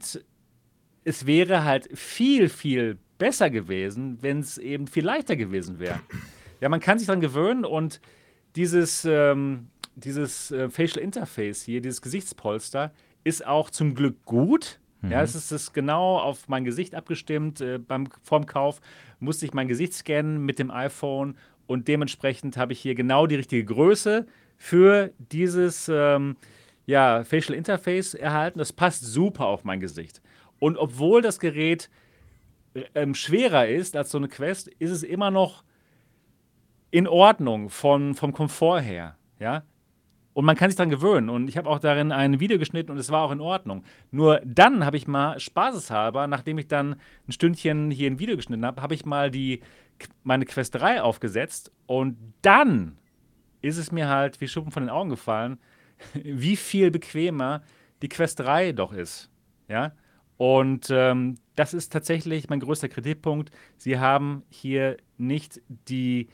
es 1.04 1.26
wäre 1.26 1.66
halt 1.66 1.90
viel, 2.00 2.48
viel 2.48 2.98
besser 3.18 3.50
gewesen, 3.50 4.20
wenn 4.22 4.40
es 4.40 4.58
eben 4.58 4.88
viel 4.88 5.04
leichter 5.04 5.36
gewesen 5.36 5.80
wäre. 5.80 6.00
Ja, 6.62 6.70
man 6.70 6.80
kann 6.80 6.98
sich 6.98 7.08
daran 7.08 7.20
gewöhnen 7.20 7.66
und 7.66 8.00
dieses, 8.56 9.04
ähm, 9.04 9.68
dieses 9.96 10.52
äh, 10.52 10.70
Facial 10.70 11.04
Interface 11.04 11.64
hier, 11.64 11.82
dieses 11.82 12.02
Gesichtspolster, 12.02 12.94
ist 13.26 13.46
auch 13.46 13.70
zum 13.70 13.96
Glück 13.96 14.24
gut. 14.24 14.80
Mhm. 15.02 15.12
Ja, 15.12 15.22
es 15.22 15.36
ist, 15.36 15.52
ist 15.52 15.74
genau 15.74 16.18
auf 16.18 16.48
mein 16.48 16.64
Gesicht 16.64 16.96
abgestimmt. 16.96 17.62
Äh, 17.62 17.78
beim, 17.80 18.08
vorm 18.24 18.46
Kauf 18.46 18.82
musste 19.20 19.46
ich 19.46 19.54
mein 19.54 19.68
Gesicht 19.68 19.94
scannen 19.94 20.46
mit 20.46 20.60
dem 20.60 20.72
iPhone 20.72 21.36
und 21.68 21.88
dementsprechend 21.88 22.58
habe 22.58 22.74
ich 22.74 22.80
hier 22.80 22.96
genau 22.96 23.28
die 23.28 23.36
richtige 23.36 23.66
Größe 23.66 24.26
für 24.58 25.12
dieses 25.18 25.90
ähm, 25.90 26.36
ja, 26.86 27.24
Facial 27.24 27.58
Interface 27.58 28.14
erhalten. 28.14 28.60
Das 28.60 28.74
passt 28.74 29.04
super 29.04 29.46
auf 29.46 29.64
mein 29.64 29.80
Gesicht. 29.80 30.22
Und 30.60 30.78
obwohl 30.78 31.22
das 31.22 31.40
Gerät 31.40 31.90
ähm, 32.94 33.16
schwerer 33.16 33.68
ist 33.68 33.96
als 33.96 34.12
so 34.12 34.18
eine 34.18 34.28
Quest, 34.28 34.68
ist 34.68 34.92
es 34.92 35.04
immer 35.04 35.32
noch 35.32 35.64
in 36.92 37.08
Ordnung 37.08 37.70
von, 37.70 38.14
vom 38.14 38.34
Komfort 38.34 38.82
her. 38.82 39.16
Ja? 39.40 39.64
Und 40.34 40.46
man 40.46 40.56
kann 40.56 40.70
sich 40.70 40.78
daran 40.78 40.90
gewöhnen. 40.90 41.30
Und 41.30 41.48
ich 41.50 41.58
habe 41.58 41.70
auch 41.70 41.80
darin 41.80 42.12
ein 42.12 42.40
Video 42.40 42.58
geschnitten 42.58 42.92
und 42.92 42.98
es 42.98 43.12
war 43.12 43.24
auch 43.24 43.32
in 43.32 43.42
Ordnung. 43.42 43.84
Nur 44.12 44.42
dann 44.46 44.86
habe 44.86 44.98
ich 44.98 45.08
mal 45.08 45.40
spaßeshalber, 45.40 46.28
nachdem 46.28 46.58
ich 46.58 46.68
dann 46.68 46.96
ein 47.28 47.32
Stündchen 47.32 47.92
hier 47.92 48.10
ein 48.10 48.20
Video 48.20 48.36
geschnitten 48.38 48.66
habe, 48.66 48.82
habe 48.82 48.94
ich 48.94 49.06
mal 49.06 49.30
die, 49.30 49.62
meine 50.24 50.46
Quest 50.46 50.76
3 50.76 51.02
aufgesetzt. 51.02 51.72
Und 51.86 52.18
dann 52.42 52.98
ist 53.62 53.78
es 53.78 53.92
mir 53.92 54.08
halt 54.08 54.40
wie 54.42 54.48
Schuppen 54.48 54.72
von 54.72 54.84
den 54.84 54.90
Augen 54.90 55.10
gefallen, 55.10 55.60
wie 56.14 56.56
viel 56.56 56.92
bequemer 56.92 57.62
die 58.02 58.10
Quest 58.10 58.40
3 58.40 58.72
doch 58.72 58.94
ist. 58.94 59.30
Ja? 59.68 59.94
Und 60.38 60.88
ähm, 60.90 61.36
das 61.56 61.74
ist 61.74 61.92
tatsächlich 61.92 62.50
mein 62.50 62.62
größter 62.62 62.90
Kritikpunkt. 62.90 63.52
Sie 63.78 64.00
haben 64.00 64.44
hier 64.50 64.98
nicht 65.18 65.62
die, 65.68 66.30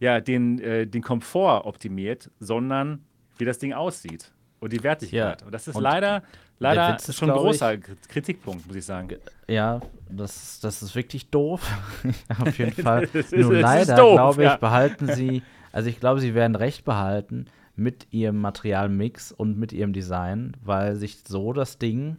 ja, 0.00 0.20
den, 0.20 0.58
äh, 0.58 0.86
den 0.86 1.02
Komfort 1.02 1.66
optimiert, 1.66 2.30
sondern 2.40 3.04
wie 3.38 3.44
das 3.44 3.58
Ding 3.58 3.72
aussieht 3.72 4.30
und 4.62 4.72
die 4.72 4.82
Wertigkeit. 4.82 5.40
Ja. 5.40 5.46
Und 5.46 5.52
das 5.52 5.66
ist 5.66 5.74
und 5.74 5.82
leider, 5.82 6.22
leider 6.60 6.96
ist, 6.96 7.14
schon 7.16 7.30
ein 7.30 7.36
großer 7.36 7.74
ich, 7.74 7.80
Kritikpunkt, 8.08 8.66
muss 8.66 8.76
ich 8.76 8.84
sagen. 8.84 9.08
Ja, 9.48 9.80
das, 10.08 10.60
das 10.60 10.82
ist 10.82 10.94
wirklich 10.94 11.30
doof. 11.30 11.68
Auf 12.40 12.58
jeden 12.58 12.72
Fall. 12.82 13.08
ist, 13.12 13.32
Nur 13.32 13.54
leider, 13.54 13.94
glaube 13.96 14.42
ich, 14.42 14.48
ja. 14.48 14.56
behalten 14.56 15.08
sie, 15.08 15.42
also 15.72 15.88
ich 15.88 15.98
glaube, 15.98 16.20
sie 16.20 16.34
werden 16.34 16.54
recht 16.54 16.84
behalten 16.84 17.46
mit 17.74 18.06
ihrem 18.12 18.40
Materialmix 18.40 19.32
und 19.32 19.58
mit 19.58 19.72
ihrem 19.72 19.92
Design, 19.92 20.56
weil 20.62 20.94
sich 20.94 21.18
so 21.26 21.52
das 21.52 21.78
Ding 21.78 22.18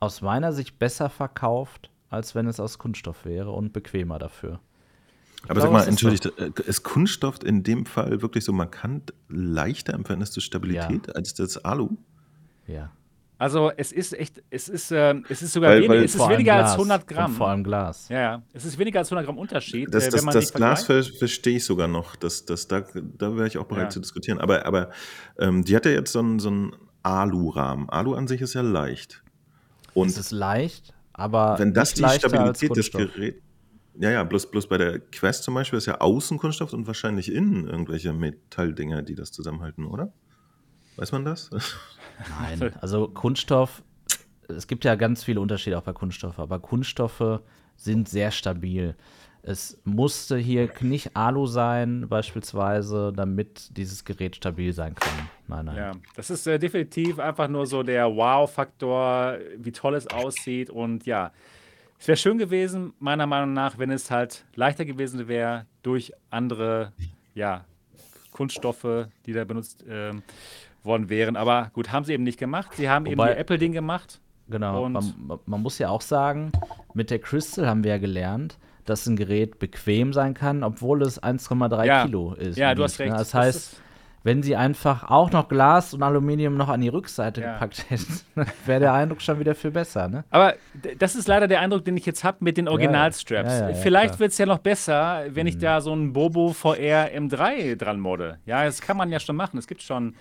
aus 0.00 0.22
meiner 0.22 0.52
Sicht 0.52 0.78
besser 0.78 1.10
verkauft, 1.10 1.90
als 2.08 2.34
wenn 2.34 2.46
es 2.46 2.60
aus 2.60 2.78
Kunststoff 2.78 3.26
wäre 3.26 3.50
und 3.50 3.72
bequemer 3.72 4.18
dafür. 4.18 4.60
Aber 5.48 5.60
sag 5.60 5.72
mal, 5.72 5.86
entschuldigt, 5.86 6.26
ist, 6.26 6.38
äh, 6.38 6.62
ist 6.66 6.82
Kunststoff 6.82 7.42
in 7.44 7.62
dem 7.62 7.86
Fall 7.86 8.22
wirklich 8.22 8.44
so 8.44 8.52
markant 8.52 9.12
leichter 9.28 9.94
im 9.94 10.04
Verhältnis 10.04 10.30
zur 10.30 10.42
Stabilität 10.42 11.06
ja. 11.06 11.12
als 11.14 11.34
das 11.34 11.64
Alu? 11.64 11.90
Ja. 12.66 12.90
Also 13.36 13.72
es 13.76 13.90
ist 13.90 14.18
echt, 14.18 14.42
es 14.48 14.68
ist, 14.68 14.92
äh, 14.92 15.14
es 15.28 15.42
ist 15.42 15.52
sogar 15.52 15.70
weil, 15.70 15.78
wenig, 15.78 15.88
weil 15.90 16.04
es 16.04 16.14
ist 16.14 16.28
weniger 16.28 16.54
Glas, 16.54 16.70
als 16.70 16.72
100 16.74 17.06
Gramm. 17.06 17.32
vor 17.34 17.48
allem 17.48 17.64
Glas. 17.64 18.08
Ja, 18.08 18.18
ja, 18.18 18.42
es 18.52 18.64
ist 18.64 18.78
weniger 18.78 19.00
als 19.00 19.08
100 19.10 19.26
Gramm 19.26 19.38
Unterschied. 19.38 19.92
Das, 19.92 20.06
äh, 20.06 20.10
das, 20.12 20.24
das 20.24 20.52
Glas 20.52 20.84
ver 20.84 21.02
verstehe 21.02 21.56
ich 21.56 21.64
sogar 21.64 21.88
noch. 21.88 22.14
Das, 22.16 22.44
das, 22.44 22.68
da 22.68 22.80
da 22.94 23.36
wäre 23.36 23.48
ich 23.48 23.58
auch 23.58 23.66
bereit 23.66 23.84
ja. 23.84 23.90
zu 23.90 24.00
diskutieren. 24.00 24.38
Aber, 24.38 24.64
aber 24.64 24.90
ähm, 25.38 25.64
die 25.64 25.74
hat 25.74 25.84
ja 25.84 25.90
jetzt 25.90 26.12
so 26.12 26.20
einen, 26.20 26.38
so 26.38 26.48
einen 26.48 26.76
Alu-Rahmen. 27.02 27.90
Alu 27.90 28.14
an 28.14 28.28
sich 28.28 28.40
ist 28.40 28.54
ja 28.54 28.62
leicht. 28.62 29.22
Und 29.94 30.08
es 30.08 30.16
ist 30.16 30.30
leicht, 30.30 30.94
aber 31.12 31.58
wenn 31.58 31.74
das 31.74 31.92
die 31.94 32.04
Stabilität 32.08 32.76
des 32.76 32.90
Geräts 32.90 33.43
ja, 33.98 34.10
ja, 34.10 34.24
bloß, 34.24 34.50
bloß 34.50 34.68
bei 34.68 34.78
der 34.78 34.98
Quest 34.98 35.44
zum 35.44 35.54
Beispiel 35.54 35.76
ist 35.76 35.86
ja 35.86 36.00
außen 36.00 36.38
Kunststoff 36.38 36.72
und 36.72 36.86
wahrscheinlich 36.86 37.32
innen 37.32 37.68
irgendwelche 37.68 38.12
Metalldinger, 38.12 39.02
die 39.02 39.14
das 39.14 39.32
zusammenhalten, 39.32 39.86
oder? 39.86 40.12
Weiß 40.96 41.12
man 41.12 41.24
das? 41.24 41.50
Nein, 42.40 42.72
also 42.80 43.08
Kunststoff, 43.08 43.82
es 44.48 44.66
gibt 44.66 44.84
ja 44.84 44.94
ganz 44.94 45.24
viele 45.24 45.40
Unterschiede 45.40 45.78
auch 45.78 45.82
bei 45.82 45.92
Kunststoff, 45.92 46.38
aber 46.38 46.60
Kunststoffe 46.60 47.40
sind 47.76 48.08
sehr 48.08 48.30
stabil. 48.30 48.94
Es 49.46 49.78
musste 49.84 50.38
hier 50.38 50.70
nicht 50.80 51.14
Alu 51.16 51.44
sein, 51.46 52.08
beispielsweise, 52.08 53.12
damit 53.14 53.76
dieses 53.76 54.04
Gerät 54.04 54.36
stabil 54.36 54.72
sein 54.72 54.94
kann. 54.94 55.28
Nein, 55.48 55.66
nein. 55.66 55.76
Ja, 55.76 55.92
das 56.16 56.30
ist 56.30 56.46
äh, 56.46 56.58
definitiv 56.58 57.18
einfach 57.18 57.48
nur 57.48 57.66
so 57.66 57.82
der 57.82 58.06
Wow-Faktor, 58.06 59.36
wie 59.58 59.72
toll 59.72 59.96
es 59.96 60.06
aussieht. 60.06 60.70
Und 60.70 61.04
ja, 61.04 61.30
es 61.98 62.08
wäre 62.08 62.16
schön 62.16 62.38
gewesen, 62.38 62.92
meiner 62.98 63.26
Meinung 63.26 63.52
nach, 63.52 63.78
wenn 63.78 63.90
es 63.90 64.10
halt 64.10 64.44
leichter 64.54 64.84
gewesen 64.84 65.28
wäre 65.28 65.66
durch 65.82 66.12
andere 66.30 66.92
ja, 67.34 67.64
Kunststoffe, 68.30 69.08
die 69.26 69.32
da 69.32 69.44
benutzt 69.44 69.86
äh, 69.86 70.12
worden 70.82 71.08
wären. 71.08 71.36
Aber 71.36 71.70
gut, 71.72 71.92
haben 71.92 72.04
sie 72.04 72.12
eben 72.12 72.24
nicht 72.24 72.38
gemacht. 72.38 72.72
Sie 72.74 72.88
haben 72.88 73.06
Wobei, 73.06 73.12
eben 73.12 73.34
ihr 73.34 73.38
Apple-Ding 73.38 73.72
gemacht. 73.72 74.20
Genau. 74.48 74.88
Man, 74.88 75.14
man 75.46 75.62
muss 75.62 75.78
ja 75.78 75.88
auch 75.88 76.02
sagen, 76.02 76.52
mit 76.92 77.10
der 77.10 77.18
Crystal 77.18 77.66
haben 77.66 77.82
wir 77.82 77.92
ja 77.92 77.98
gelernt, 77.98 78.58
dass 78.84 79.06
ein 79.06 79.16
Gerät 79.16 79.58
bequem 79.58 80.12
sein 80.12 80.34
kann, 80.34 80.62
obwohl 80.62 81.02
es 81.02 81.22
1,3 81.22 81.84
ja. 81.86 82.04
Kilo 82.04 82.34
ist. 82.34 82.58
Ja, 82.58 82.74
du 82.74 82.82
hast 82.82 82.98
recht. 82.98 83.12
Das 83.12 83.32
heißt, 83.32 83.80
wenn 84.24 84.42
sie 84.42 84.56
einfach 84.56 85.04
auch 85.04 85.30
noch 85.30 85.48
Glas 85.48 85.92
und 85.92 86.02
Aluminium 86.02 86.56
noch 86.56 86.70
an 86.70 86.80
die 86.80 86.88
Rückseite 86.88 87.42
ja. 87.42 87.52
gepackt 87.52 87.84
hätten, 87.90 88.20
wäre 88.66 88.80
der 88.80 88.94
Eindruck 88.94 89.20
schon 89.20 89.38
wieder 89.38 89.54
viel 89.54 89.70
besser, 89.70 90.08
ne? 90.08 90.24
Aber 90.30 90.54
das 90.98 91.14
ist 91.14 91.28
leider 91.28 91.46
der 91.46 91.60
Eindruck, 91.60 91.84
den 91.84 91.96
ich 91.96 92.06
jetzt 92.06 92.24
habe 92.24 92.38
mit 92.40 92.56
den 92.56 92.66
Originalstraps. 92.66 93.60
Ja, 93.60 93.68
ja, 93.68 93.74
Vielleicht 93.74 94.18
wird 94.18 94.32
es 94.32 94.38
ja 94.38 94.46
noch 94.46 94.58
besser, 94.58 95.24
wenn 95.28 95.46
ich 95.46 95.56
mhm. 95.56 95.60
da 95.60 95.80
so 95.82 95.92
einen 95.92 96.14
Bobo 96.14 96.54
VR 96.54 97.10
M3 97.14 97.76
dran 97.76 98.00
modde. 98.00 98.38
Ja, 98.46 98.64
das 98.64 98.80
kann 98.80 98.96
man 98.96 99.12
ja 99.12 99.20
schon 99.20 99.36
machen. 99.36 99.58
Es 99.58 99.66
gibt 99.66 99.82
schon 99.82 100.14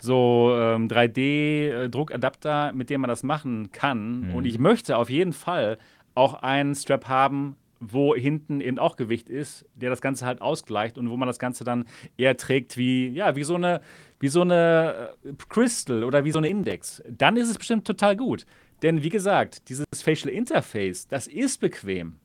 so 0.00 0.52
ähm, 0.58 0.88
3D-Druckadapter, 0.88 2.72
mit 2.72 2.90
denen 2.90 3.02
man 3.02 3.08
das 3.08 3.22
machen 3.22 3.70
kann. 3.70 4.28
Mhm. 4.28 4.34
Und 4.34 4.46
ich 4.46 4.58
möchte 4.58 4.96
auf 4.98 5.08
jeden 5.08 5.32
Fall 5.32 5.78
auch 6.16 6.42
einen 6.42 6.74
Strap 6.74 7.08
haben, 7.08 7.56
wo 7.80 8.14
hinten 8.14 8.60
eben 8.60 8.78
auch 8.78 8.96
Gewicht 8.96 9.28
ist, 9.28 9.66
der 9.74 9.90
das 9.90 10.00
Ganze 10.00 10.26
halt 10.26 10.40
ausgleicht 10.40 10.98
und 10.98 11.10
wo 11.10 11.16
man 11.16 11.26
das 11.26 11.38
Ganze 11.38 11.64
dann 11.64 11.86
eher 12.16 12.36
trägt 12.36 12.76
wie, 12.76 13.08
ja, 13.08 13.36
wie 13.36 13.44
so 13.44 13.54
eine, 13.56 13.80
wie 14.20 14.28
so 14.28 14.42
eine 14.42 15.10
äh, 15.24 15.32
Crystal 15.48 16.04
oder 16.04 16.24
wie 16.24 16.30
so 16.30 16.38
eine 16.38 16.48
Index. 16.48 17.02
Dann 17.08 17.36
ist 17.36 17.50
es 17.50 17.58
bestimmt 17.58 17.86
total 17.86 18.16
gut. 18.16 18.46
Denn 18.82 19.02
wie 19.02 19.08
gesagt, 19.08 19.68
dieses 19.68 19.86
Facial 19.94 20.32
Interface, 20.32 21.06
das 21.08 21.26
ist 21.26 21.60
bequem. 21.60 22.16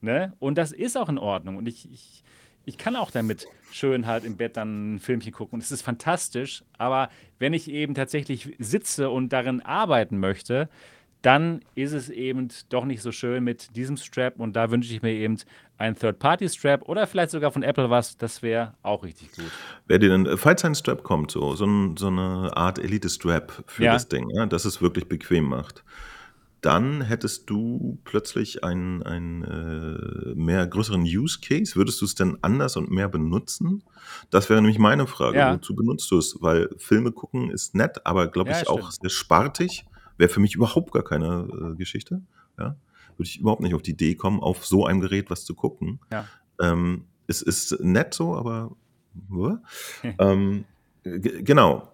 Ne? 0.00 0.32
Und 0.38 0.58
das 0.58 0.72
ist 0.72 0.96
auch 0.96 1.08
in 1.08 1.18
Ordnung. 1.18 1.56
Und 1.56 1.68
ich, 1.68 1.90
ich, 1.92 2.24
ich 2.64 2.76
kann 2.76 2.96
auch 2.96 3.10
damit 3.10 3.46
schön 3.70 4.06
halt 4.06 4.24
im 4.24 4.36
Bett 4.36 4.56
dann 4.56 4.94
ein 4.94 4.98
Filmchen 4.98 5.32
gucken. 5.32 5.54
Und 5.54 5.62
es 5.62 5.70
ist 5.70 5.82
fantastisch. 5.82 6.64
Aber 6.76 7.08
wenn 7.38 7.52
ich 7.54 7.70
eben 7.70 7.94
tatsächlich 7.94 8.54
sitze 8.58 9.10
und 9.10 9.32
darin 9.32 9.60
arbeiten 9.60 10.18
möchte, 10.18 10.68
dann 11.22 11.60
ist 11.74 11.92
es 11.92 12.10
eben 12.10 12.48
doch 12.68 12.84
nicht 12.84 13.00
so 13.00 13.12
schön 13.12 13.44
mit 13.44 13.74
diesem 13.76 13.96
Strap 13.96 14.38
und 14.38 14.54
da 14.54 14.70
wünsche 14.70 14.92
ich 14.92 15.02
mir 15.02 15.12
eben 15.12 15.38
einen 15.78 15.96
Third-Party-Strap 15.96 16.88
oder 16.88 17.06
vielleicht 17.06 17.30
sogar 17.30 17.50
von 17.50 17.62
Apple 17.62 17.90
was, 17.90 18.16
das 18.16 18.42
wäre 18.42 18.74
auch 18.82 19.04
richtig 19.04 19.32
gut. 19.32 19.50
Wer 19.86 19.98
dir 19.98 20.10
denn, 20.10 20.36
falls 20.36 20.64
ein 20.64 20.74
Strap 20.74 21.02
kommt, 21.02 21.30
so, 21.30 21.54
so, 21.54 21.64
ein, 21.64 21.96
so 21.96 22.08
eine 22.08 22.56
Art 22.56 22.78
Elite-Strap 22.78 23.64
für 23.66 23.84
ja. 23.84 23.92
das 23.92 24.08
Ding, 24.08 24.28
ja, 24.30 24.46
dass 24.46 24.64
es 24.64 24.82
wirklich 24.82 25.08
bequem 25.08 25.44
macht, 25.44 25.84
dann 26.60 27.02
hättest 27.02 27.50
du 27.50 27.98
plötzlich 28.04 28.62
einen, 28.62 29.02
einen 29.02 29.42
äh, 29.42 30.34
mehr 30.36 30.64
größeren 30.64 31.02
Use 31.02 31.40
Case. 31.40 31.74
Würdest 31.74 32.00
du 32.00 32.04
es 32.04 32.14
denn 32.14 32.38
anders 32.40 32.76
und 32.76 32.88
mehr 32.88 33.08
benutzen? 33.08 33.82
Das 34.30 34.48
wäre 34.48 34.62
nämlich 34.62 34.78
meine 34.78 35.08
Frage. 35.08 35.38
Ja. 35.38 35.54
Wozu 35.54 35.74
benutzt 35.74 36.08
du 36.12 36.18
es? 36.18 36.38
Weil 36.40 36.70
Filme 36.78 37.10
gucken 37.10 37.50
ist 37.50 37.74
nett, 37.74 38.06
aber 38.06 38.28
glaube 38.28 38.52
ich 38.52 38.68
auch 38.68 38.92
sehr 38.92 39.10
spartig. 39.10 39.84
Wäre 40.18 40.28
für 40.28 40.40
mich 40.40 40.54
überhaupt 40.54 40.92
gar 40.92 41.04
keine 41.04 41.72
äh, 41.72 41.76
Geschichte. 41.76 42.22
Ja? 42.58 42.76
Würde 43.16 43.28
ich 43.28 43.40
überhaupt 43.40 43.62
nicht 43.62 43.74
auf 43.74 43.82
die 43.82 43.92
Idee 43.92 44.14
kommen, 44.14 44.40
auf 44.40 44.66
so 44.66 44.86
einem 44.86 45.00
Gerät 45.00 45.30
was 45.30 45.44
zu 45.44 45.54
gucken. 45.54 46.00
Ja. 46.10 46.26
Ähm, 46.60 47.06
es 47.26 47.42
ist 47.42 47.80
nett 47.80 48.14
so, 48.14 48.36
aber 48.36 48.74
ähm, 50.18 50.64
genau. 51.14 51.88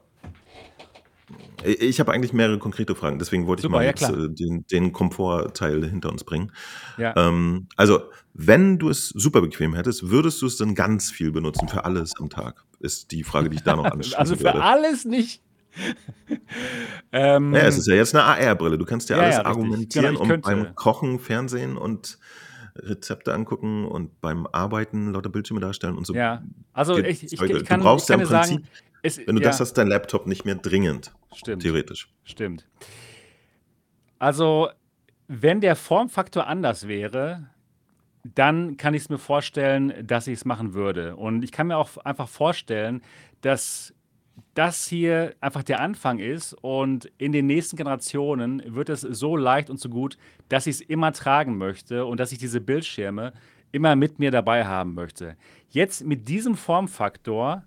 Ich 1.64 1.98
habe 1.98 2.12
eigentlich 2.12 2.32
mehrere 2.32 2.58
konkrete 2.58 2.94
Fragen, 2.94 3.18
deswegen 3.18 3.46
wollte 3.46 3.62
Super, 3.62 3.82
ich 3.82 4.00
mal 4.00 4.08
ja, 4.08 4.18
jetzt, 4.18 4.30
äh, 4.30 4.32
den, 4.32 4.64
den 4.68 4.92
Komfortteil 4.92 5.84
hinter 5.84 6.10
uns 6.10 6.22
bringen. 6.22 6.52
Ja. 6.96 7.14
Ähm, 7.16 7.66
also, 7.76 8.02
wenn 8.32 8.78
du 8.78 8.88
es 8.88 9.08
super 9.08 9.40
bequem 9.40 9.74
hättest, 9.74 10.08
würdest 10.08 10.40
du 10.40 10.46
es 10.46 10.56
dann 10.56 10.76
ganz 10.76 11.10
viel 11.10 11.32
benutzen 11.32 11.68
für 11.68 11.84
alles 11.84 12.14
am 12.18 12.30
Tag? 12.30 12.64
Ist 12.78 13.10
die 13.10 13.24
Frage, 13.24 13.50
die 13.50 13.56
ich 13.56 13.64
da 13.64 13.74
noch 13.74 13.84
anschließen 13.90 14.18
Also 14.18 14.36
für 14.36 14.44
würde. 14.44 14.62
alles 14.62 15.04
nicht 15.04 15.42
ähm, 17.12 17.54
ja, 17.54 17.60
es 17.60 17.78
ist 17.78 17.86
ja 17.86 17.94
jetzt 17.94 18.14
eine 18.14 18.24
AR-Brille. 18.24 18.78
Du 18.78 18.84
kannst 18.84 19.08
ja, 19.08 19.16
ja 19.16 19.22
alles 19.22 19.36
ja, 19.36 19.44
argumentieren 19.44 20.16
genau, 20.16 20.34
und 20.34 20.42
beim 20.42 20.74
Kochen, 20.74 21.18
Fernsehen 21.18 21.76
und 21.76 22.18
Rezepte 22.76 23.34
angucken 23.34 23.84
und 23.84 24.20
beim 24.20 24.46
Arbeiten 24.46 25.12
lauter 25.12 25.30
Bildschirme 25.30 25.60
darstellen 25.60 25.96
und 25.96 26.06
so. 26.06 26.14
Ja, 26.14 26.42
also 26.72 26.98
ich, 26.98 27.24
ich, 27.24 27.40
ich 27.40 27.64
kann, 27.64 27.80
Du 27.80 27.86
brauchst 27.86 28.08
ja 28.08 28.14
im 28.14 28.22
Prinzip, 28.22 28.60
sagen, 28.60 28.68
es, 29.02 29.18
wenn 29.18 29.36
du 29.36 29.42
das 29.42 29.60
hast, 29.60 29.74
dein 29.74 29.88
Laptop 29.88 30.26
nicht 30.26 30.44
mehr 30.44 30.54
dringend. 30.54 31.12
Stimmt. 31.34 31.62
Theoretisch. 31.62 32.08
Stimmt. 32.24 32.66
Also, 34.18 34.70
wenn 35.28 35.60
der 35.60 35.76
Formfaktor 35.76 36.46
anders 36.46 36.88
wäre, 36.88 37.48
dann 38.24 38.76
kann 38.76 38.94
ich 38.94 39.02
es 39.02 39.08
mir 39.08 39.18
vorstellen, 39.18 40.06
dass 40.06 40.26
ich 40.26 40.34
es 40.34 40.44
machen 40.44 40.74
würde. 40.74 41.16
Und 41.16 41.42
ich 41.42 41.52
kann 41.52 41.68
mir 41.68 41.76
auch 41.76 41.96
einfach 41.98 42.28
vorstellen, 42.28 43.02
dass 43.40 43.94
das 44.54 44.86
hier 44.86 45.34
einfach 45.40 45.62
der 45.62 45.80
Anfang 45.80 46.18
ist 46.18 46.52
und 46.54 47.10
in 47.18 47.32
den 47.32 47.46
nächsten 47.46 47.76
Generationen 47.76 48.62
wird 48.66 48.88
es 48.88 49.02
so 49.02 49.36
leicht 49.36 49.70
und 49.70 49.80
so 49.80 49.88
gut, 49.88 50.18
dass 50.48 50.66
ich 50.66 50.76
es 50.76 50.80
immer 50.80 51.12
tragen 51.12 51.58
möchte 51.58 52.04
und 52.04 52.20
dass 52.20 52.32
ich 52.32 52.38
diese 52.38 52.60
Bildschirme 52.60 53.32
immer 53.72 53.96
mit 53.96 54.18
mir 54.18 54.30
dabei 54.30 54.64
haben 54.64 54.94
möchte. 54.94 55.36
Jetzt 55.70 56.04
mit 56.04 56.28
diesem 56.28 56.56
Formfaktor 56.56 57.64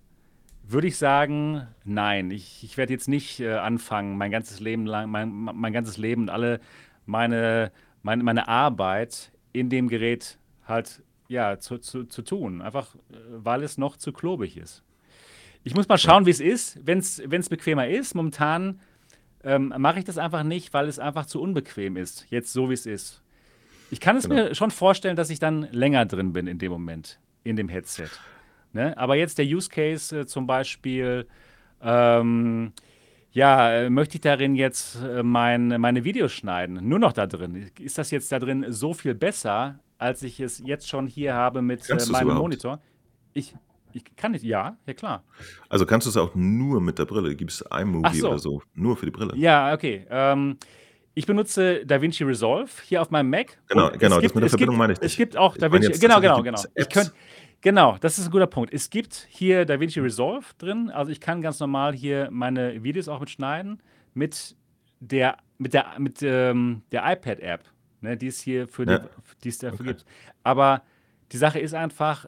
würde 0.63 0.87
ich 0.87 0.97
sagen, 0.97 1.67
nein, 1.83 2.31
ich, 2.31 2.63
ich 2.63 2.77
werde 2.77 2.93
jetzt 2.93 3.07
nicht 3.07 3.39
äh, 3.39 3.53
anfangen, 3.53 4.17
mein 4.17 4.31
ganzes 4.31 4.59
Leben 4.59 4.85
lang, 4.85 5.09
mein, 5.09 5.31
mein 5.31 5.73
ganzes 5.73 5.97
Leben 5.97 6.23
und 6.23 6.29
alle 6.29 6.59
meine, 7.05 7.71
meine, 8.03 8.23
meine 8.23 8.47
Arbeit 8.47 9.31
in 9.53 9.69
dem 9.69 9.89
Gerät 9.89 10.39
halt 10.65 11.03
ja, 11.27 11.59
zu, 11.59 11.77
zu, 11.77 12.05
zu 12.05 12.21
tun. 12.21 12.61
Einfach 12.61 12.95
äh, 12.95 13.17
weil 13.31 13.63
es 13.63 13.77
noch 13.77 13.97
zu 13.97 14.13
klobig 14.13 14.57
ist. 14.57 14.83
Ich 15.63 15.75
muss 15.75 15.87
mal 15.87 15.97
schauen, 15.97 16.25
wie 16.25 16.31
es 16.31 16.39
ist, 16.39 16.79
wenn 16.85 16.99
es 16.99 17.49
bequemer 17.49 17.87
ist. 17.87 18.15
Momentan 18.15 18.79
ähm, 19.43 19.73
mache 19.77 19.99
ich 19.99 20.05
das 20.05 20.17
einfach 20.17 20.43
nicht, 20.43 20.73
weil 20.73 20.87
es 20.87 20.99
einfach 20.99 21.25
zu 21.25 21.41
unbequem 21.41 21.97
ist, 21.97 22.25
jetzt 22.29 22.53
so 22.53 22.69
wie 22.69 22.73
es 22.73 22.85
ist. 22.85 23.21
Ich 23.89 23.99
kann 23.99 24.15
es 24.15 24.27
genau. 24.27 24.43
mir 24.43 24.55
schon 24.55 24.71
vorstellen, 24.71 25.15
dass 25.15 25.29
ich 25.29 25.39
dann 25.39 25.67
länger 25.71 26.05
drin 26.05 26.33
bin 26.33 26.47
in 26.47 26.59
dem 26.59 26.71
Moment, 26.71 27.19
in 27.43 27.55
dem 27.55 27.67
Headset. 27.67 28.09
Ne? 28.73 28.97
Aber 28.97 29.15
jetzt 29.15 29.37
der 29.37 29.45
Use 29.45 29.69
Case 29.69 30.21
äh, 30.21 30.25
zum 30.25 30.47
Beispiel, 30.47 31.27
ähm, 31.81 32.71
ja, 33.33 33.71
äh, 33.71 33.89
möchte 33.89 34.15
ich 34.15 34.21
darin 34.21 34.55
jetzt 34.55 35.01
äh, 35.01 35.23
mein, 35.23 35.67
meine 35.79 36.03
Videos 36.03 36.31
schneiden? 36.31 36.79
Nur 36.87 36.99
noch 36.99 37.13
da 37.13 37.27
drin. 37.27 37.69
Ist 37.79 37.97
das 37.97 38.11
jetzt 38.11 38.31
da 38.31 38.39
drin 38.39 38.65
so 38.69 38.93
viel 38.93 39.13
besser, 39.13 39.79
als 39.97 40.23
ich 40.23 40.39
es 40.39 40.61
jetzt 40.65 40.87
schon 40.87 41.07
hier 41.07 41.33
habe 41.33 41.61
mit 41.61 41.89
äh, 41.89 41.97
meinem 42.11 42.35
Monitor? 42.35 42.81
Ich, 43.33 43.53
ich 43.93 44.03
kann 44.15 44.31
nicht, 44.31 44.43
ja, 44.43 44.77
ja 44.85 44.93
klar. 44.93 45.23
Also 45.69 45.85
kannst 45.85 46.07
du 46.07 46.09
es 46.09 46.17
auch 46.17 46.35
nur 46.35 46.81
mit 46.81 46.99
der 46.99 47.05
Brille? 47.05 47.35
Gibt 47.35 47.51
es 47.51 47.63
iMovie 47.71 48.19
so. 48.19 48.29
oder 48.29 48.39
so? 48.39 48.61
Nur 48.73 48.97
für 48.97 49.05
die 49.05 49.11
Brille? 49.11 49.33
Ja, 49.35 49.73
okay. 49.73 50.05
Ähm, 50.09 50.57
ich 51.13 51.25
benutze 51.25 51.85
DaVinci 51.85 52.23
Resolve 52.23 52.69
hier 52.85 53.01
auf 53.01 53.11
meinem 53.11 53.29
Mac. 53.29 53.57
Genau, 53.67 53.91
genau, 53.91 54.19
gibt, 54.19 54.31
das 54.31 54.35
mit 54.35 54.43
der 54.43 54.49
Verbindung 54.49 54.75
gibt, 54.75 54.79
meine 54.79 54.93
ich 54.93 55.01
nicht. 55.01 55.11
Es 55.11 55.17
gibt 55.17 55.37
auch 55.37 55.57
DaVinci, 55.57 55.99
genau, 55.99 56.21
genau, 56.21 56.41
genau. 56.41 56.61
Ich 56.75 56.89
könnt, 56.89 57.13
genau, 57.59 57.97
das 57.99 58.17
ist 58.17 58.25
ein 58.25 58.31
guter 58.31 58.47
Punkt. 58.47 58.73
Es 58.73 58.89
gibt 58.89 59.27
hier 59.29 59.65
DaVinci 59.65 59.99
Resolve 59.99 60.45
drin, 60.57 60.89
also 60.89 61.11
ich 61.11 61.19
kann 61.19 61.41
ganz 61.41 61.59
normal 61.59 61.93
hier 61.93 62.29
meine 62.31 62.83
Videos 62.83 63.09
auch 63.09 63.19
mitschneiden 63.19 63.81
mit 64.13 64.55
der, 64.99 65.37
mit 65.57 65.73
der, 65.73 65.87
mit 65.97 66.21
ähm, 66.21 66.83
der 66.91 67.03
iPad-App, 67.11 67.63
ne, 67.99 68.15
die 68.15 68.27
es 68.27 68.39
hier 68.39 68.67
für 68.67 68.85
ja. 68.85 68.99
die, 68.99 69.07
die 69.43 69.49
es 69.49 69.57
dafür 69.57 69.81
okay. 69.81 69.89
gibt. 69.89 70.05
Aber 70.43 70.83
die 71.31 71.37
Sache 71.37 71.59
ist 71.59 71.73
einfach, 71.73 72.25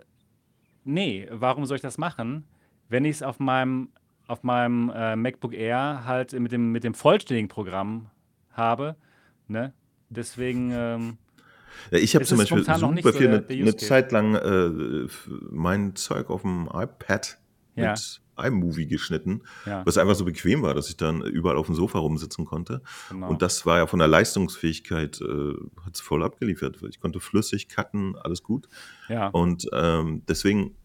nee, 0.83 1.27
warum 1.31 1.65
soll 1.65 1.75
ich 1.75 1.81
das 1.81 1.97
machen, 1.97 2.45
wenn 2.89 3.05
ich 3.05 3.17
es 3.17 3.23
auf 3.23 3.39
meinem, 3.39 3.89
auf 4.27 4.43
meinem 4.43 4.91
äh, 4.93 5.15
MacBook 5.15 5.53
Air 5.53 6.03
halt 6.05 6.33
mit 6.33 6.51
dem, 6.51 6.71
mit 6.71 6.83
dem 6.83 6.93
vollständigen 6.93 7.47
Programm 7.47 8.09
habe. 8.51 8.95
Ne? 9.47 9.73
Deswegen. 10.09 10.71
Ähm, 10.71 11.17
ja, 11.91 11.97
ich 11.97 12.15
habe 12.15 12.25
zum 12.25 12.37
Beispiel 12.37 12.63
super 12.63 13.13
viel 13.13 13.27
eine, 13.27 13.45
eine 13.47 13.75
Zeit 13.75 14.11
lang 14.11 14.35
äh, 14.35 15.07
mein 15.49 15.95
Zeug 15.95 16.29
auf 16.29 16.43
dem 16.43 16.69
iPad 16.71 17.39
ja. 17.75 17.91
mit 17.91 18.21
iMovie 18.37 18.87
geschnitten, 18.87 19.43
ja. 19.65 19.85
was 19.85 19.97
einfach 19.97 20.15
so 20.15 20.25
bequem 20.25 20.61
war, 20.61 20.73
dass 20.73 20.89
ich 20.89 20.97
dann 20.97 21.21
überall 21.21 21.57
auf 21.57 21.67
dem 21.67 21.75
Sofa 21.75 21.99
rumsitzen 21.99 22.45
konnte. 22.45 22.81
Genau. 23.09 23.29
Und 23.29 23.41
das 23.41 23.65
war 23.65 23.77
ja 23.77 23.87
von 23.87 23.99
der 23.99 24.07
Leistungsfähigkeit, 24.07 25.21
äh, 25.21 25.53
hat 25.85 25.95
es 25.95 26.01
voll 26.01 26.23
abgeliefert. 26.23 26.77
Ich 26.89 26.99
konnte 26.99 27.19
flüssig 27.19 27.69
cutten, 27.69 28.15
alles 28.17 28.43
gut. 28.43 28.67
Ja. 29.09 29.27
Und 29.27 29.67
ähm, 29.73 30.23
deswegen, 30.27 30.75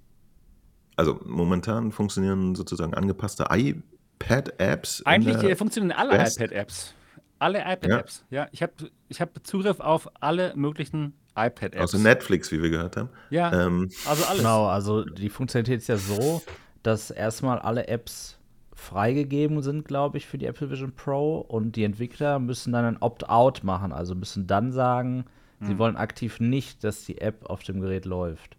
also 0.97 1.21
momentan 1.25 1.93
funktionieren 1.93 2.55
sozusagen 2.55 2.95
angepasste 2.95 3.47
iPad-Apps. 3.51 5.05
Eigentlich 5.07 5.57
funktionieren 5.57 5.97
alle 5.97 6.15
iPad-Apps. 6.15 6.95
Alle 7.39 7.61
iPad-Apps, 7.61 8.25
ja. 8.31 8.43
ja. 8.43 8.49
Ich 8.53 8.63
habe 8.63 8.73
ich 9.09 9.21
hab 9.21 9.47
Zugriff 9.47 9.79
auf 9.79 10.09
alle 10.21 10.53
möglichen 10.57 11.15
iPad-Apps. 11.37 11.81
Also 11.81 11.99
Netflix, 11.99 12.51
wie 12.51 12.63
wir 12.63 12.71
gehört 12.71 12.97
haben. 12.97 13.11
Ja, 13.31 13.67
ähm. 13.67 13.91
also 14.07 14.25
alles. 14.25 14.39
Genau, 14.39 14.67
also 14.67 15.05
die 15.05 15.29
Funktionalität 15.29 15.81
ist 15.81 15.89
ja 15.89 15.97
so, 15.97 16.43
dass 16.83 17.11
erstmal 17.11 17.59
alle 17.59 17.89
Apps 17.89 18.39
freigegeben 18.75 19.61
sind, 19.63 19.85
glaube 19.85 20.19
ich, 20.19 20.27
für 20.27 20.39
die 20.39 20.47
Apple 20.47 20.71
Vision 20.71 20.93
Pro 20.93 21.39
und 21.39 21.77
die 21.77 21.85
Entwickler 21.85 22.39
müssen 22.39 22.73
dann 22.73 22.85
ein 22.85 22.97
Opt-out 22.99 23.65
machen, 23.65 23.93
also 23.93 24.15
müssen 24.15 24.47
dann 24.47 24.71
sagen, 24.71 25.25
hm. 25.59 25.67
sie 25.67 25.79
wollen 25.79 25.97
aktiv 25.97 26.39
nicht, 26.41 26.85
dass 26.85 27.05
die 27.05 27.21
App 27.21 27.47
auf 27.51 27.63
dem 27.63 27.81
Gerät 27.81 28.05
läuft. 28.05 28.57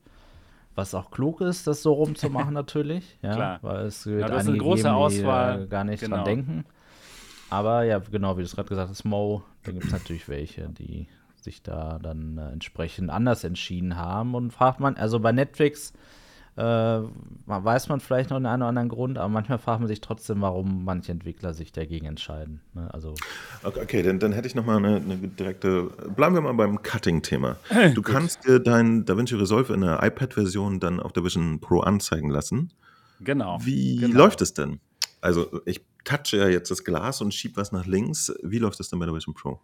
Was 0.75 0.93
auch 0.93 1.09
klug 1.11 1.41
ist, 1.41 1.67
das 1.67 1.81
so 1.81 1.93
rumzumachen 1.93 2.53
natürlich, 2.53 3.17
ja, 3.21 3.33
Klar. 3.33 3.59
weil 3.61 3.85
es 3.85 4.05
wird 4.05 4.21
ja, 4.21 4.27
das 4.27 4.47
einige 4.47 4.53
eine 4.53 4.57
große 4.63 4.83
geben, 4.83 4.95
Auswahl. 4.95 5.67
gar 5.67 5.83
nicht 5.83 6.01
genau. 6.01 6.17
dran 6.17 6.25
denken. 6.25 6.65
Aber 7.49 7.83
ja, 7.83 7.99
genau, 7.99 8.37
wie 8.37 8.41
du 8.41 8.45
es 8.45 8.55
gerade 8.55 8.69
gesagt 8.69 8.89
hast, 8.89 9.05
Mo, 9.05 9.43
da 9.63 9.71
gibt 9.71 9.85
es 9.85 9.91
natürlich 9.91 10.27
welche, 10.27 10.69
die 10.69 11.07
sich 11.41 11.63
da 11.63 11.99
dann 12.01 12.37
äh, 12.37 12.51
entsprechend 12.51 13.09
anders 13.09 13.43
entschieden 13.43 13.95
haben 13.95 14.35
und 14.35 14.51
fragt 14.51 14.79
man, 14.79 14.97
also 14.97 15.19
bei 15.19 15.31
Netflix 15.31 15.93
äh, 16.59 17.01
weiß 17.45 17.87
man 17.87 17.99
vielleicht 18.01 18.29
noch 18.29 18.37
den 18.37 18.45
einen 18.45 18.61
oder 18.61 18.69
anderen 18.69 18.89
Grund, 18.89 19.17
aber 19.17 19.29
manchmal 19.29 19.59
fragt 19.59 19.79
man 19.79 19.87
sich 19.87 20.01
trotzdem, 20.01 20.41
warum 20.41 20.83
manche 20.83 21.11
Entwickler 21.11 21.53
sich 21.53 21.71
dagegen 21.71 22.05
entscheiden. 22.05 22.61
Ne? 22.73 22.93
Also 22.93 23.13
okay, 23.63 23.79
okay, 23.81 24.03
dann, 24.03 24.19
dann 24.19 24.33
hätte 24.33 24.47
ich 24.47 24.55
noch 24.55 24.65
mal 24.65 24.77
eine, 24.77 24.97
eine 24.97 25.15
direkte. 25.15 25.83
Bleiben 26.15 26.35
wir 26.35 26.41
mal 26.41 26.53
beim 26.53 26.81
Cutting-Thema. 26.81 27.57
Du 27.95 28.01
kannst 28.01 28.45
dir 28.45 28.59
dein 28.59 29.05
DaVinci 29.05 29.35
Resolve 29.35 29.73
in 29.73 29.81
der 29.81 30.03
iPad-Version 30.03 30.79
dann 30.79 30.99
auf 30.99 31.13
der 31.13 31.23
Vision 31.23 31.59
Pro 31.61 31.79
anzeigen 31.79 32.29
lassen. 32.29 32.71
Genau. 33.21 33.57
Wie 33.61 33.97
genau. 33.97 34.17
läuft 34.17 34.41
es 34.41 34.53
denn? 34.53 34.79
Also 35.21 35.61
ich 35.65 35.81
touche 36.03 36.37
ja 36.37 36.47
jetzt 36.47 36.71
das 36.71 36.83
Glas 36.83 37.21
und 37.21 37.33
schiebe 37.33 37.57
was 37.57 37.71
nach 37.71 37.85
links. 37.85 38.33
Wie 38.43 38.59
läuft 38.59 38.79
das 38.79 38.89
denn 38.89 38.99
bei 38.99 39.05
der 39.05 39.15
Vision 39.15 39.33
Pro? 39.33 39.59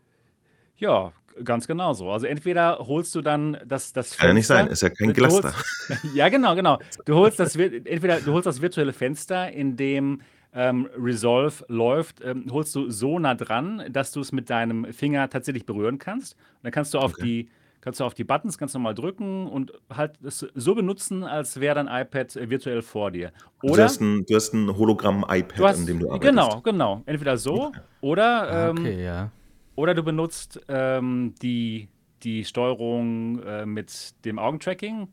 Ja, 0.77 1.11
ganz 1.43 1.67
genau 1.67 1.93
so. 1.93 2.09
Also 2.11 2.25
entweder 2.25 2.79
holst 2.79 3.13
du 3.15 3.21
dann 3.21 3.57
das, 3.65 3.93
das 3.93 4.13
Fenster. 4.13 4.17
Kann 4.17 4.27
ja 4.27 4.33
nicht 4.33 4.47
sein, 4.47 4.67
ist 4.67 4.81
ja 4.81 4.89
kein 4.89 5.13
Glas 5.13 5.41
da. 5.41 5.53
ja, 6.13 6.29
genau, 6.29 6.55
genau. 6.55 6.79
Du 7.05 7.15
holst 7.15 7.39
das, 7.39 7.55
entweder 7.55 8.21
du 8.21 8.33
holst 8.33 8.45
das 8.45 8.61
virtuelle 8.61 8.93
Fenster, 8.93 9.51
in 9.51 9.75
dem 9.75 10.21
ähm, 10.53 10.89
Resolve 10.97 11.65
läuft, 11.67 12.21
ähm, 12.23 12.45
holst 12.49 12.73
du 12.75 12.89
so 12.89 13.19
nah 13.19 13.36
dran, 13.36 13.83
dass 13.89 14.11
du 14.11 14.21
es 14.21 14.31
mit 14.31 14.49
deinem 14.49 14.93
Finger 14.93 15.29
tatsächlich 15.29 15.65
berühren 15.65 15.99
kannst. 15.99 16.33
Und 16.33 16.63
dann 16.63 16.71
kannst 16.71 16.93
du 16.93 16.99
auf 16.99 17.13
okay. 17.13 17.23
die 17.23 17.49
kannst 17.81 17.99
du 17.99 18.03
auf 18.03 18.15
die 18.15 18.23
Buttons 18.23 18.57
ganz 18.57 18.73
normal 18.73 18.95
drücken 18.95 19.45
und 19.45 19.71
halt 19.95 20.13
es 20.23 20.39
so 20.55 20.73
benutzen, 20.73 21.23
als 21.23 21.59
wäre 21.59 21.75
dein 21.75 21.88
iPad 21.88 22.36
äh, 22.36 22.49
virtuell 22.49 22.81
vor 22.81 23.11
dir. 23.11 23.31
Oder 23.61 23.75
du 23.75 23.83
hast 23.83 24.01
ein, 24.01 24.25
du 24.25 24.36
hast 24.36 24.53
ein 24.53 24.75
Hologramm-iPad, 24.75 25.75
an 25.75 25.86
dem 25.86 25.99
du 25.99 26.09
arbeitest. 26.09 26.29
Genau, 26.31 26.61
genau. 26.61 27.03
Entweder 27.05 27.38
so 27.38 27.67
okay. 27.67 27.79
oder 28.01 28.25
ah, 28.25 28.69
ähm, 28.69 28.77
okay, 28.79 29.03
ja. 29.03 29.31
Oder 29.76 29.93
du 29.93 30.03
benutzt 30.03 30.61
ähm, 30.67 31.36
die, 31.41 31.89
die 32.23 32.45
Steuerung 32.45 33.41
äh, 33.43 33.65
mit 33.65 34.13
dem 34.26 34.39
Augentracking 34.39 35.07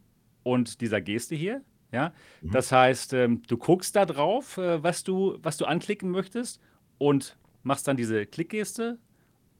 und 0.45 0.81
dieser 0.81 1.01
Geste 1.01 1.35
hier. 1.35 1.63
Ja? 1.91 2.13
Mhm. 2.41 2.53
Das 2.53 2.73
heißt, 2.73 3.13
ähm, 3.15 3.43
du 3.47 3.57
guckst 3.57 3.97
da 3.97 4.07
drauf, 4.07 4.59
äh, 4.59 4.83
was, 4.83 5.05
du, 5.05 5.37
was 5.43 5.57
du 5.57 5.65
anklicken 5.65 6.11
möchtest 6.11 6.61
und 6.99 7.37
machst 7.63 7.89
dann 7.89 7.97
diese 7.97 8.25
Klickgeste. 8.27 8.99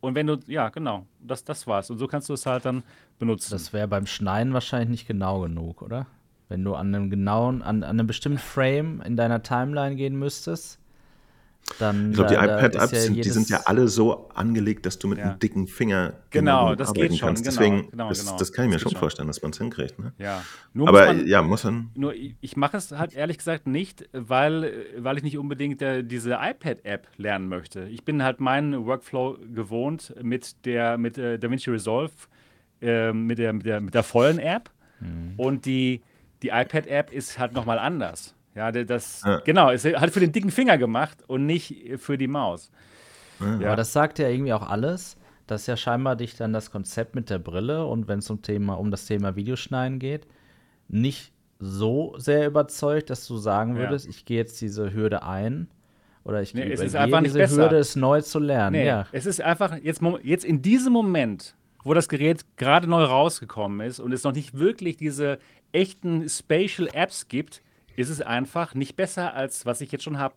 Und 0.01 0.15
wenn 0.15 0.27
du, 0.27 0.39
ja, 0.47 0.69
genau, 0.69 1.07
das, 1.21 1.45
das 1.45 1.67
war's. 1.67 1.91
Und 1.91 1.99
so 1.99 2.07
kannst 2.07 2.29
du 2.29 2.35
es 2.35 2.47
halt 2.47 2.65
dann 2.65 2.83
benutzen. 3.19 3.53
Das 3.53 3.73
wäre 3.73 3.87
beim 3.87 4.07
Schneiden 4.07 4.53
wahrscheinlich 4.53 4.89
nicht 4.89 5.07
genau 5.07 5.41
genug, 5.43 5.83
oder? 5.83 6.07
Wenn 6.49 6.65
du 6.65 6.75
an 6.75 6.95
einem 6.95 7.09
genauen, 7.09 7.63
an, 7.63 7.83
an 7.83 7.99
einem 7.99 8.07
bestimmten 8.07 8.39
Frame 8.39 9.01
in 9.03 9.17
deiner 9.17 9.43
Timeline 9.43 9.97
gehen 9.97 10.19
müsstest 10.19 10.82
dann, 11.79 12.11
ich 12.11 12.17
glaube, 12.17 12.31
die 12.31 12.37
iPad-Apps, 12.37 13.09
ja 13.09 13.15
die 13.15 13.31
sind 13.31 13.49
ja 13.49 13.63
alle 13.65 13.89
so 13.89 14.29
angelegt, 14.35 14.85
dass 14.85 14.99
du 14.99 15.09
mit 15.09 15.19
ja. 15.19 15.25
einem 15.25 15.39
dicken 15.39 15.67
Finger 15.67 16.15
genau, 16.31 16.75
das 16.75 16.93
geht 16.93 17.17
schon. 17.17 17.29
Kannst. 17.29 17.45
Genau, 17.45 17.57
Deswegen, 17.57 17.91
genau, 17.91 18.09
das, 18.09 18.25
genau. 18.25 18.37
das 18.37 18.53
kann 18.53 18.67
ich 18.67 18.71
mir 18.73 18.79
schon 18.79 18.93
vorstellen, 18.93 19.29
dass 19.29 19.43
man 19.43 19.53
es 19.53 19.59
hinkriegt. 19.59 19.99
Ne? 19.99 20.13
Ja. 20.19 20.43
Nur 20.75 20.89
Aber 20.89 21.07
man, 21.07 21.27
ja, 21.27 21.43
muss 21.43 21.65
man. 21.65 21.91
Nur 21.95 22.15
ich 22.15 22.57
mache 22.57 22.77
es 22.77 22.93
halt 22.93 23.15
ehrlich 23.15 23.39
gesagt 23.39 23.67
nicht, 23.67 24.09
weil, 24.13 24.87
weil 24.99 25.17
ich 25.17 25.23
nicht 25.23 25.39
unbedingt 25.39 25.81
äh, 25.83 26.03
diese 26.03 26.39
iPad-App 26.41 27.09
lernen 27.17 27.49
möchte. 27.49 27.85
Ich 27.85 28.05
bin 28.05 28.23
halt 28.23 28.41
meinen 28.41 28.87
Workflow 28.87 29.39
gewohnt 29.55 30.15
mit 30.21 30.65
der 30.67 30.99
mit 30.99 31.17
äh, 31.17 31.39
DaVinci 31.39 31.71
Resolve, 31.71 32.13
äh, 32.81 33.13
mit, 33.13 33.39
der, 33.39 33.53
mit, 33.53 33.67
der, 33.67 33.81
mit 33.81 33.95
der 33.95 34.03
vollen 34.03 34.39
App. 34.39 34.71
Mhm. 35.01 35.35
Und 35.37 35.65
die, 35.67 36.03
die 36.43 36.49
iPad-App 36.49 37.13
ist 37.13 37.39
halt 37.39 37.53
nochmal 37.53 37.79
anders. 37.79 38.35
Ja, 38.55 38.71
das, 38.71 39.23
ja. 39.25 39.39
genau, 39.41 39.71
es 39.71 39.85
hat 39.85 40.11
für 40.11 40.21
den 40.21 40.33
dicken 40.33 40.51
Finger 40.51 40.77
gemacht 40.77 41.19
und 41.27 41.47
nicht 41.47 41.99
für 41.99 42.19
die 42.19 42.29
Maus. 42.29 42.71
Ja. 43.41 43.69
Aber 43.69 43.77
das 43.77 43.93
sagt 43.93 44.19
ja 44.19 44.29
irgendwie 44.29 44.53
auch 44.53 44.69
alles. 44.69 45.17
Das 45.47 45.63
ist 45.63 45.67
ja 45.67 45.77
scheinbar 45.77 46.17
dich 46.17 46.37
dann 46.37 46.53
das 46.53 46.71
Konzept 46.71 47.15
mit 47.15 47.31
der 47.31 47.39
Brille 47.39 47.87
und 47.87 48.09
wenn 48.09 48.21
es 48.21 48.31
um, 48.31 48.43
Thema, 48.43 48.75
um 48.75 48.91
das 48.91 49.07
Thema 49.07 49.37
Videoschneiden 49.37 49.99
geht, 49.99 50.27
nicht 50.89 51.33
so 51.59 52.15
sehr 52.19 52.47
überzeugt, 52.47 53.11
dass 53.11 53.27
du 53.27 53.37
sagen 53.37 53.77
würdest, 53.77 54.07
ja. 54.07 54.11
ich 54.11 54.25
gehe 54.25 54.37
jetzt 54.37 54.61
diese 54.61 54.93
Hürde 54.93 55.23
ein 55.23 55.69
oder 56.25 56.43
ich 56.43 56.55
nee, 56.55 56.71
es 56.71 56.81
ist 56.81 56.95
einfach 56.95 57.23
diese 57.23 57.39
besser. 57.39 57.63
Hürde, 57.63 57.79
es 57.79 57.97
neu 57.97 58.21
zu 58.21 58.39
lernen. 58.39 58.77
Nee, 58.77 58.87
ja. 58.87 59.07
Es 59.13 59.27
ist 59.27 59.41
einfach 59.41 59.77
jetzt, 59.83 60.03
jetzt 60.23 60.45
in 60.45 60.63
diesem 60.63 60.93
Moment, 60.93 61.57
wo 61.85 61.95
das 61.95 62.09
Gerät 62.09 62.45
gerade 62.57 62.89
neu 62.89 63.05
rausgekommen 63.05 63.87
ist 63.87 63.99
und 64.01 64.13
es 64.13 64.23
noch 64.23 64.33
nicht 64.33 64.59
wirklich 64.59 64.97
diese 64.97 65.39
echten 65.73 66.29
Spatial 66.29 66.89
Apps 66.93 67.29
gibt, 67.29 67.63
ist 67.97 68.09
es 68.09 68.21
einfach 68.21 68.75
nicht 68.75 68.97
besser, 68.97 69.35
als 69.35 69.67
was 69.67 69.81
ich 69.81 69.93
jetzt 69.93 70.05
schon 70.05 70.19
habe. 70.19 70.37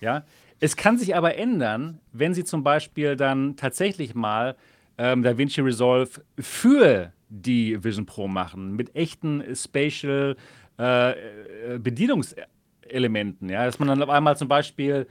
Ja? 0.00 0.24
Es 0.60 0.76
kann 0.76 0.98
sich 0.98 1.16
aber 1.16 1.36
ändern, 1.36 2.00
wenn 2.12 2.34
Sie 2.34 2.44
zum 2.44 2.62
Beispiel 2.62 3.16
dann 3.16 3.56
tatsächlich 3.56 4.14
mal 4.14 4.56
ähm, 4.98 5.22
DaVinci 5.22 5.60
Resolve 5.60 6.22
für 6.38 7.12
die 7.28 7.82
Vision 7.82 8.06
Pro 8.06 8.28
machen, 8.28 8.76
mit 8.76 8.94
echten 8.94 9.42
Spatial 9.54 10.36
äh, 10.78 11.10
äh, 11.12 11.78
Bedienungselementen. 11.78 13.48
Ja? 13.48 13.64
Dass 13.64 13.78
man 13.78 13.88
dann 13.88 14.02
auf 14.02 14.10
einmal 14.10 14.36
zum 14.36 14.48
Beispiel 14.48 15.06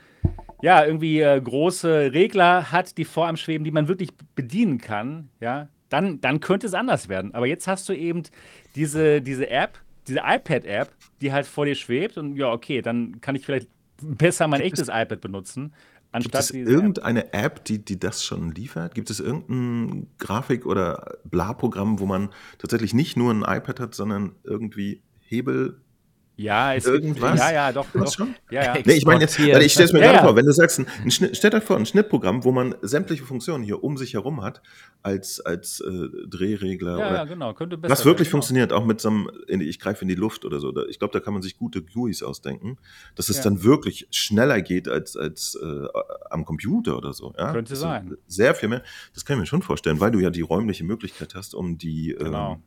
ja, 0.62 0.86
irgendwie 0.86 1.22
äh, 1.22 1.40
große 1.40 2.12
Regler 2.14 2.72
hat, 2.72 2.98
die 2.98 3.06
vor 3.06 3.28
einem 3.28 3.38
schweben, 3.38 3.64
die 3.64 3.72
man 3.72 3.88
wirklich 3.88 4.10
bedienen 4.36 4.78
kann, 4.78 5.30
ja, 5.40 5.70
dann, 5.88 6.22
dann 6.22 6.40
könnte 6.40 6.68
es 6.68 6.74
anders 6.74 7.10
werden. 7.10 7.34
Aber 7.34 7.48
jetzt 7.48 7.68
hast 7.68 7.88
du 7.90 7.94
eben 7.94 8.24
diese, 8.76 9.22
diese 9.22 9.50
App, 9.50 9.80
diese 10.10 10.22
iPad-App, 10.26 10.91
die 11.22 11.32
halt 11.32 11.45
vor 11.45 11.66
dir 11.66 11.76
schwebt 11.76 12.18
und 12.18 12.36
ja, 12.36 12.51
okay, 12.51 12.82
dann 12.82 13.22
kann 13.22 13.36
ich 13.36 13.45
vielleicht 13.45 13.70
besser 14.01 14.47
mein 14.47 14.62
Gibt 14.62 14.74
echtes 14.74 14.88
iPad 14.89 15.22
benutzen. 15.22 15.74
Anstatt 16.12 16.47
Gibt 16.47 16.68
es 16.68 16.74
irgendeine 16.74 17.34
App, 17.34 17.57
App, 17.57 17.66
die, 17.66 17.86
die 17.86 17.99
das 17.99 18.26
schon 18.26 18.51
liefert? 18.51 18.95
Gibt 18.95 19.12
es 19.12 19.20
irgendein 19.20 20.07
Grafik- 20.18 20.66
oder 20.66 21.20
Bla-Programm, 21.26 21.99
wo 21.99 22.07
man 22.07 22.30
tatsächlich 22.57 22.95
nicht 22.95 23.16
nur 23.16 23.32
ein 23.32 23.43
iPad 23.43 23.80
hat, 23.80 23.95
sondern 23.95 24.36
irgendwie 24.43 25.03
Hebel 25.20 25.80
ja, 26.40 26.74
es 26.74 26.86
Irgendwas? 26.86 27.32
Gibt, 27.32 27.44
ja, 27.44 27.52
ja, 27.52 27.72
doch. 27.74 27.86
doch. 27.94 28.14
Schon? 28.14 28.34
Ja, 28.50 28.64
ja. 28.64 28.82
Nee, 28.86 28.94
ich 28.94 29.06
meine 29.06 29.22
jetzt, 29.22 29.38
ich 29.38 29.74
stelle 29.74 29.86
es 29.86 29.94
mir 29.94 30.00
ja, 30.00 30.06
gerade 30.06 30.18
ja. 30.20 30.24
vor, 30.24 30.36
wenn 30.38 30.46
du 30.46 30.54
sagst, 30.54 30.80
ein, 30.80 30.88
ein 31.04 31.12
Schnitt, 31.12 31.36
stell 31.36 31.50
dir 31.50 31.60
vor, 31.60 31.76
ein 31.76 31.86
Schnittprogramm, 31.86 32.46
wo 32.46 32.54
man 32.54 32.76
sämtliche 32.82 33.26
Funktionen 33.26 33.64
hier 33.64 33.84
um 33.84 33.98
sich 33.98 34.14
herum 34.14 34.42
hat, 34.42 34.62
als, 35.04 35.42
als 35.42 35.82
äh, 35.82 36.08
Drehregler. 36.28 36.98
Ja, 36.98 37.08
oder, 37.08 37.16
ja, 37.16 37.24
genau. 37.26 37.54
Könnte 37.54 37.78
besser 37.78 37.92
was 37.92 38.06
wirklich 38.06 38.30
genau. 38.30 38.38
funktioniert, 38.38 38.72
auch 38.72 38.86
mit 38.86 39.02
so 39.02 39.10
einem, 39.10 39.30
ich 39.48 39.80
greife 39.80 40.04
in 40.04 40.08
die 40.08 40.16
Luft 40.16 40.46
oder 40.46 40.62
so. 40.62 40.74
Ich 40.88 40.98
glaube, 40.98 41.12
da 41.12 41.20
kann 41.20 41.34
man 41.34 41.42
sich 41.42 41.58
gute 41.58 41.82
GUIs 41.82 42.24
ausdenken, 42.24 42.78
dass 43.16 43.28
es 43.28 43.42
dann 43.42 43.64
wirklich 43.64 44.08
schneller 44.12 44.62
geht 44.62 44.88
als, 44.88 45.18
als 45.18 45.60
äh, 45.62 45.88
am 46.30 46.46
Computer 46.46 46.98
oder 46.98 47.12
so. 47.12 47.34
Ja? 47.38 47.52
Könnte 47.52 47.76
sein. 47.76 48.16
Sehr 48.28 48.56
viel 48.56 48.70
mehr. 48.70 48.82
Das 49.14 49.26
kann 49.26 49.36
ich 49.36 49.42
mir 49.42 49.46
schon 49.46 49.62
vorstellen, 49.62 50.00
weil 50.00 50.12
du 50.12 50.20
ja 50.20 50.30
die 50.30 50.42
räumliche 50.42 50.86
Möglichkeit 50.86 51.36
hast, 51.36 51.54
um 51.54 51.78
die. 51.78 52.16
Genau. 52.18 52.54
Ähm, 52.54 52.64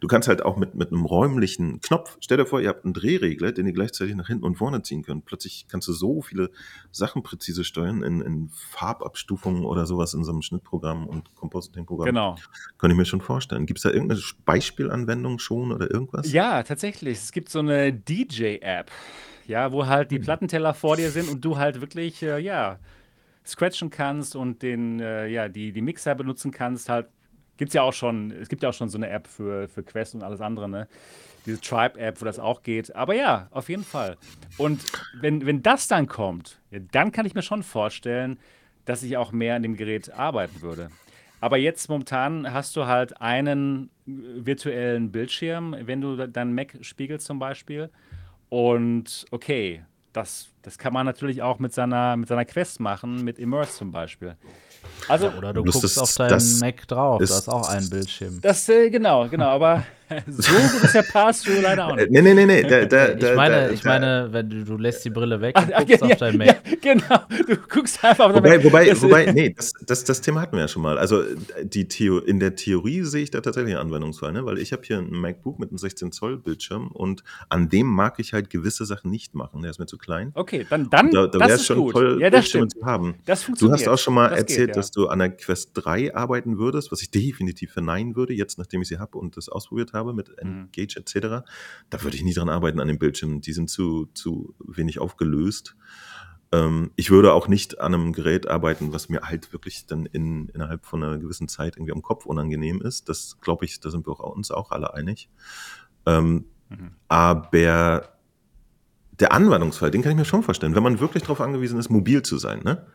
Du 0.00 0.08
kannst 0.08 0.28
halt 0.28 0.44
auch 0.44 0.56
mit, 0.56 0.74
mit 0.74 0.92
einem 0.92 1.04
räumlichen 1.04 1.80
Knopf, 1.80 2.16
stell 2.20 2.36
dir 2.36 2.46
vor, 2.46 2.60
ihr 2.60 2.68
habt 2.68 2.84
einen 2.84 2.94
Drehregler, 2.94 3.52
den 3.52 3.66
ihr 3.66 3.72
gleichzeitig 3.72 4.14
nach 4.14 4.26
hinten 4.26 4.44
und 4.44 4.56
vorne 4.56 4.82
ziehen 4.82 5.02
könnt. 5.02 5.24
Plötzlich 5.24 5.66
kannst 5.68 5.88
du 5.88 5.92
so 5.92 6.22
viele 6.22 6.50
Sachen 6.90 7.22
präzise 7.22 7.64
steuern 7.64 8.02
in, 8.02 8.20
in 8.20 8.50
Farbabstufungen 8.50 9.64
oder 9.64 9.86
sowas 9.86 10.14
in 10.14 10.24
so 10.24 10.32
einem 10.32 10.42
Schnittprogramm 10.42 11.06
und 11.06 11.34
Compositing-Programm. 11.34 12.06
Genau. 12.06 12.36
Kann 12.78 12.90
ich 12.90 12.96
mir 12.96 13.04
schon 13.04 13.20
vorstellen. 13.20 13.66
Gibt 13.66 13.78
es 13.78 13.82
da 13.82 13.90
irgendeine 13.90 14.20
Beispielanwendung 14.44 15.38
schon 15.38 15.72
oder 15.72 15.90
irgendwas? 15.90 16.32
Ja, 16.32 16.62
tatsächlich. 16.62 17.18
Es 17.18 17.32
gibt 17.32 17.48
so 17.48 17.60
eine 17.60 17.92
DJ-App, 17.92 18.90
ja, 19.46 19.72
wo 19.72 19.86
halt 19.86 20.10
die 20.10 20.16
hm. 20.16 20.22
Plattenteller 20.22 20.74
vor 20.74 20.96
dir 20.96 21.10
sind 21.10 21.28
und 21.28 21.44
du 21.44 21.56
halt 21.56 21.80
wirklich, 21.80 22.22
äh, 22.22 22.38
ja, 22.38 22.78
scratchen 23.48 23.90
kannst 23.90 24.36
und 24.36 24.62
den, 24.62 25.00
äh, 25.00 25.26
ja, 25.28 25.48
die, 25.48 25.72
die 25.72 25.80
Mixer 25.80 26.14
benutzen 26.14 26.50
kannst, 26.50 26.88
halt 26.88 27.08
Gibt's 27.58 27.74
ja 27.74 27.82
auch 27.82 27.92
schon, 27.92 28.30
es 28.30 28.48
gibt 28.48 28.62
ja 28.62 28.70
auch 28.70 28.74
schon 28.74 28.88
so 28.88 28.96
eine 28.96 29.10
App 29.10 29.26
für, 29.26 29.68
für 29.68 29.82
Quest 29.82 30.14
und 30.14 30.22
alles 30.22 30.40
andere, 30.40 30.68
ne? 30.68 30.88
Diese 31.44 31.60
Tribe-App, 31.60 32.20
wo 32.20 32.24
das 32.24 32.38
auch 32.38 32.62
geht. 32.62 32.94
Aber 32.94 33.14
ja, 33.14 33.48
auf 33.50 33.68
jeden 33.68 33.84
Fall. 33.84 34.16
Und 34.56 34.82
wenn, 35.20 35.44
wenn 35.46 35.62
das 35.62 35.88
dann 35.88 36.06
kommt, 36.06 36.60
dann 36.92 37.12
kann 37.12 37.26
ich 37.26 37.34
mir 37.34 37.42
schon 37.42 37.62
vorstellen, 37.62 38.38
dass 38.84 39.02
ich 39.02 39.16
auch 39.16 39.32
mehr 39.32 39.54
an 39.54 39.62
dem 39.62 39.76
Gerät 39.76 40.10
arbeiten 40.12 40.62
würde. 40.62 40.90
Aber 41.40 41.56
jetzt 41.56 41.88
momentan 41.88 42.52
hast 42.52 42.74
du 42.76 42.86
halt 42.86 43.20
einen 43.20 43.90
virtuellen 44.06 45.12
Bildschirm, 45.12 45.76
wenn 45.78 46.00
du 46.00 46.26
deinen 46.26 46.54
Mac 46.54 46.76
spiegelst 46.80 47.26
zum 47.26 47.38
Beispiel. 47.38 47.90
Und 48.48 49.26
okay, 49.30 49.82
das, 50.12 50.48
das 50.62 50.78
kann 50.78 50.92
man 50.92 51.06
natürlich 51.06 51.42
auch 51.42 51.58
mit 51.58 51.72
seiner, 51.72 52.16
mit 52.16 52.28
seiner 52.28 52.44
Quest 52.44 52.80
machen, 52.80 53.24
mit 53.24 53.38
Immerse 53.38 53.72
zum 53.72 53.92
Beispiel. 53.92 54.36
Also, 55.08 55.30
Oder 55.30 55.52
du 55.52 55.64
guckst 55.64 55.84
das, 55.84 55.98
auf 55.98 56.14
deinen 56.14 56.58
Mac 56.58 56.86
drauf, 56.88 57.20
ist, 57.20 57.30
da 57.30 57.38
ist 57.38 57.48
auch 57.48 57.68
ein 57.68 57.88
Bildschirm. 57.88 58.40
Das, 58.40 58.68
äh, 58.68 58.90
genau, 58.90 59.28
genau, 59.28 59.48
aber 59.48 59.84
so 60.26 60.52
gut 60.52 60.84
ist 60.84 60.94
der 60.94 61.02
Pass-Through 61.02 61.62
leider 61.62 61.88
auch 61.88 61.96
nicht. 61.96 62.10
Nee, 62.10 62.22
nee, 62.22 62.34
nee, 62.34 62.46
nee. 62.46 62.62
Da, 62.62 62.84
da, 62.84 63.14
ich 63.14 63.36
meine, 63.36 63.70
ich 63.72 63.84
meine 63.84 64.28
wenn 64.32 64.48
du, 64.48 64.64
du 64.64 64.76
lässt 64.76 65.04
die 65.04 65.10
Brille 65.10 65.40
weg 65.40 65.58
und 65.58 65.72
ach, 65.74 65.86
guckst 65.86 66.02
ja, 66.02 66.12
auf 66.12 66.18
dein 66.18 66.36
Mac. 66.36 66.46
Ja, 66.48 66.76
genau, 66.80 67.20
du 67.46 67.56
guckst 67.68 68.02
einfach 68.04 68.26
auf 68.26 68.32
dein 68.32 68.42
Mac. 68.42 68.64
Wobei, 68.64 69.00
wobei, 69.00 69.32
nee, 69.32 69.54
das, 69.56 69.72
das, 69.86 70.04
das 70.04 70.20
Thema 70.20 70.40
hatten 70.40 70.56
wir 70.56 70.62
ja 70.62 70.68
schon 70.68 70.82
mal. 70.82 70.98
Also 70.98 71.22
die 71.62 71.88
Theo 71.88 72.18
in 72.18 72.40
der 72.40 72.56
Theorie 72.56 73.02
sehe 73.02 73.22
ich 73.22 73.30
da 73.30 73.40
tatsächlich 73.40 73.74
einen 73.74 73.86
Anwendungsfall, 73.86 74.32
ne? 74.32 74.44
weil 74.44 74.58
ich 74.58 74.72
habe 74.72 74.82
hier 74.84 74.98
ein 74.98 75.10
MacBook 75.10 75.58
mit 75.58 75.70
einem 75.70 75.78
16 75.78 76.12
Zoll 76.12 76.38
Bildschirm 76.38 76.88
und 76.88 77.22
an 77.48 77.68
dem 77.68 77.86
mag 77.86 78.18
ich 78.18 78.32
halt 78.32 78.50
gewisse 78.50 78.86
Sachen 78.86 79.10
nicht 79.10 79.34
machen. 79.34 79.62
Der 79.62 79.70
ist 79.70 79.78
mir 79.78 79.86
zu 79.86 79.98
klein. 79.98 80.32
Okay, 80.34 80.66
dann, 80.68 80.88
dann 80.90 81.10
da, 81.10 81.26
da 81.26 81.40
wäre 81.40 81.52
es 81.52 81.66
schon 81.66 81.78
gut. 81.78 81.92
toll, 81.92 82.18
ja, 82.20 82.30
das 82.30 82.46
stimmt. 82.46 82.72
zu 82.72 82.84
haben. 82.84 83.16
Das 83.26 83.42
funktioniert. 83.42 83.80
Du 83.80 83.86
hast 83.86 83.88
auch 83.88 84.02
schon 84.02 84.14
mal 84.14 84.30
das 84.30 84.40
erzählt, 84.40 84.68
geht, 84.68 84.68
ja. 84.68 84.74
dass 84.74 84.90
du 84.90 85.08
an 85.08 85.18
der 85.18 85.30
Quest 85.30 85.70
3 85.74 86.14
arbeiten 86.14 86.58
würdest, 86.58 86.92
was 86.92 87.02
ich 87.02 87.10
definitiv 87.10 87.72
verneinen 87.72 88.16
würde, 88.16 88.32
jetzt 88.32 88.58
nachdem 88.58 88.82
ich 88.82 88.88
sie 88.88 88.98
habe 88.98 89.18
und 89.18 89.36
das 89.36 89.48
ausprobiert 89.48 89.92
habe 89.92 89.97
habe 89.98 90.14
mit 90.14 90.30
mhm. 90.42 90.68
Engage 90.72 90.96
etc., 90.98 91.46
da 91.90 92.02
würde 92.02 92.16
ich 92.16 92.24
nie 92.24 92.34
dran 92.34 92.48
arbeiten 92.48 92.80
an 92.80 92.88
den 92.88 92.98
Bildschirmen. 92.98 93.40
Die 93.40 93.52
sind 93.52 93.68
zu, 93.68 94.08
zu 94.14 94.54
wenig 94.58 94.98
aufgelöst. 94.98 95.76
Ähm, 96.52 96.92
ich 96.96 97.10
würde 97.10 97.32
auch 97.34 97.48
nicht 97.48 97.80
an 97.80 97.94
einem 97.94 98.12
Gerät 98.12 98.48
arbeiten, 98.48 98.92
was 98.92 99.08
mir 99.08 99.22
halt 99.22 99.52
wirklich 99.52 99.86
dann 99.86 100.06
in, 100.06 100.48
innerhalb 100.48 100.86
von 100.86 101.02
einer 101.02 101.18
gewissen 101.18 101.48
Zeit 101.48 101.76
irgendwie 101.76 101.92
am 101.92 102.02
Kopf 102.02 102.24
unangenehm 102.26 102.80
ist. 102.80 103.08
Das 103.08 103.38
glaube 103.40 103.64
ich, 103.64 103.80
da 103.80 103.90
sind 103.90 104.06
wir 104.06 104.12
auch, 104.12 104.34
uns 104.34 104.50
auch 104.50 104.70
alle 104.70 104.94
einig. 104.94 105.28
Ähm, 106.06 106.46
mhm. 106.70 106.92
Aber 107.08 108.08
der 109.20 109.32
Anwendungsfall, 109.32 109.90
den 109.90 110.02
kann 110.02 110.12
ich 110.12 110.18
mir 110.18 110.24
schon 110.24 110.42
vorstellen, 110.42 110.74
wenn 110.74 110.82
man 110.82 111.00
wirklich 111.00 111.24
darauf 111.24 111.40
angewiesen 111.40 111.78
ist, 111.78 111.90
mobil 111.90 112.22
zu 112.22 112.38
sein, 112.38 112.62
ne? 112.62 112.86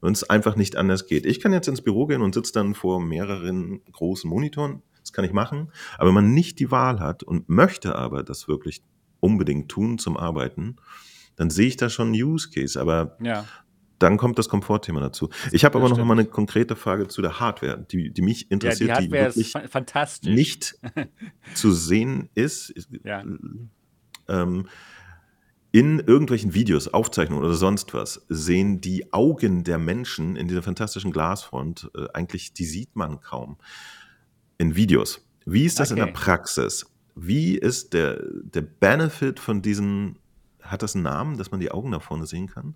wenn 0.00 0.12
es 0.12 0.28
einfach 0.28 0.56
nicht 0.56 0.76
anders 0.76 1.06
geht. 1.06 1.26
Ich 1.26 1.40
kann 1.40 1.52
jetzt 1.52 1.68
ins 1.68 1.82
Büro 1.82 2.06
gehen 2.06 2.22
und 2.22 2.34
sitze 2.34 2.52
dann 2.52 2.74
vor 2.74 3.00
mehreren 3.00 3.80
großen 3.92 4.28
Monitoren, 4.28 4.82
das 5.08 5.12
kann 5.14 5.24
ich 5.24 5.32
machen, 5.32 5.72
aber 5.96 6.08
wenn 6.08 6.14
man 6.14 6.34
nicht 6.34 6.58
die 6.58 6.70
Wahl 6.70 7.00
hat 7.00 7.22
und 7.22 7.48
möchte 7.48 7.96
aber 7.96 8.22
das 8.22 8.46
wirklich 8.46 8.82
unbedingt 9.20 9.70
tun 9.70 9.98
zum 9.98 10.16
Arbeiten, 10.16 10.76
dann 11.36 11.50
sehe 11.50 11.66
ich 11.66 11.76
da 11.76 11.88
schon 11.88 12.08
einen 12.08 12.22
Use 12.22 12.50
Case, 12.50 12.78
aber 12.78 13.16
ja. 13.22 13.46
dann 13.98 14.18
kommt 14.18 14.38
das 14.38 14.48
Komfortthema 14.48 15.00
dazu. 15.00 15.30
Ich 15.50 15.64
habe 15.64 15.78
aber 15.78 15.88
noch 15.88 16.04
mal 16.04 16.12
eine 16.12 16.26
konkrete 16.26 16.76
Frage 16.76 17.08
zu 17.08 17.22
der 17.22 17.40
Hardware, 17.40 17.86
die, 17.90 18.10
die 18.10 18.22
mich 18.22 18.50
interessiert, 18.50 18.90
ja, 18.90 19.00
die, 19.00 19.06
die 19.06 19.12
wirklich 19.12 19.54
nicht 20.24 20.78
zu 21.54 21.72
sehen 21.72 22.28
ist. 22.34 22.74
Ja. 23.02 23.24
Ähm, 24.28 24.68
in 25.70 26.00
irgendwelchen 26.00 26.54
Videos, 26.54 26.88
Aufzeichnungen 26.88 27.44
oder 27.44 27.54
sonst 27.54 27.94
was 27.94 28.24
sehen 28.28 28.80
die 28.80 29.12
Augen 29.12 29.64
der 29.64 29.78
Menschen 29.78 30.36
in 30.36 30.48
dieser 30.48 30.62
fantastischen 30.62 31.12
Glasfront 31.12 31.90
äh, 31.94 32.06
eigentlich, 32.14 32.52
die 32.52 32.64
sieht 32.64 32.96
man 32.96 33.20
kaum 33.20 33.58
in 34.58 34.76
Videos. 34.76 35.24
Wie 35.46 35.64
ist 35.64 35.80
das 35.80 35.90
okay. 35.90 36.00
in 36.00 36.06
der 36.06 36.12
Praxis? 36.12 36.84
Wie 37.14 37.56
ist 37.56 37.94
der, 37.94 38.22
der 38.42 38.60
Benefit 38.60 39.40
von 39.40 39.62
diesen, 39.62 40.18
hat 40.60 40.82
das 40.82 40.94
einen 40.94 41.04
Namen, 41.04 41.38
dass 41.38 41.50
man 41.50 41.60
die 41.60 41.70
Augen 41.70 41.90
da 41.90 42.00
vorne 42.00 42.26
sehen 42.26 42.48
kann? 42.48 42.74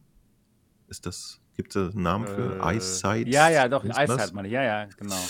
Ist 0.89 1.07
das, 1.07 1.41
gibt 1.55 1.77
es 1.77 1.93
einen 1.93 2.03
Namen 2.03 2.27
für 2.27 2.59
äh, 2.59 2.75
Eyesight? 2.75 3.29
Ja, 3.29 3.51
ja, 3.51 3.69
doch, 3.69 3.85
Eyesight 3.85 4.33
meine 4.33 4.49
ich, 4.49 4.55
ja, 4.55 4.63
ja, 4.63 4.85
genau. 4.97 5.21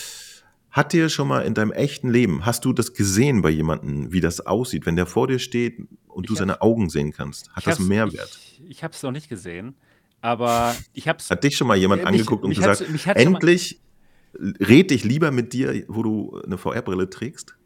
Hat 0.70 0.92
dir 0.94 1.10
schon 1.10 1.28
mal 1.28 1.40
in 1.40 1.52
deinem 1.52 1.72
echten 1.72 2.08
Leben, 2.08 2.46
hast 2.46 2.64
du 2.64 2.72
das 2.72 2.94
gesehen 2.94 3.42
bei 3.42 3.50
jemandem, 3.50 4.12
wie 4.12 4.20
das 4.20 4.40
aussieht, 4.40 4.86
wenn 4.86 4.96
der 4.96 5.06
vor 5.06 5.26
dir 5.26 5.38
steht 5.38 5.78
und 6.06 6.24
ich 6.24 6.28
du 6.28 6.34
seine 6.34 6.62
Augen 6.62 6.88
sehen 6.88 7.12
kannst? 7.12 7.50
Hat 7.52 7.66
das 7.66 7.78
einen 7.78 7.88
Mehrwert? 7.88 8.38
Ich, 8.42 8.62
ich 8.70 8.84
habe 8.84 8.94
es 8.94 9.02
noch 9.02 9.10
nicht 9.10 9.28
gesehen, 9.28 9.74
aber 10.22 10.74
ich 10.94 11.08
habe 11.08 11.18
es. 11.18 11.30
Hat 11.30 11.44
dich 11.44 11.56
schon 11.56 11.66
mal 11.66 11.76
jemand 11.76 12.02
äh, 12.02 12.06
angeguckt 12.06 12.44
mich, 12.44 12.58
und 12.58 12.66
mich 12.66 13.04
gesagt, 13.04 13.16
endlich 13.18 13.80
red 14.34 14.90
ich 14.92 15.04
lieber 15.04 15.30
mit 15.30 15.52
dir, 15.52 15.84
wo 15.88 16.02
du 16.02 16.40
eine 16.44 16.58
VR-Brille 16.58 17.10
trägst? 17.10 17.56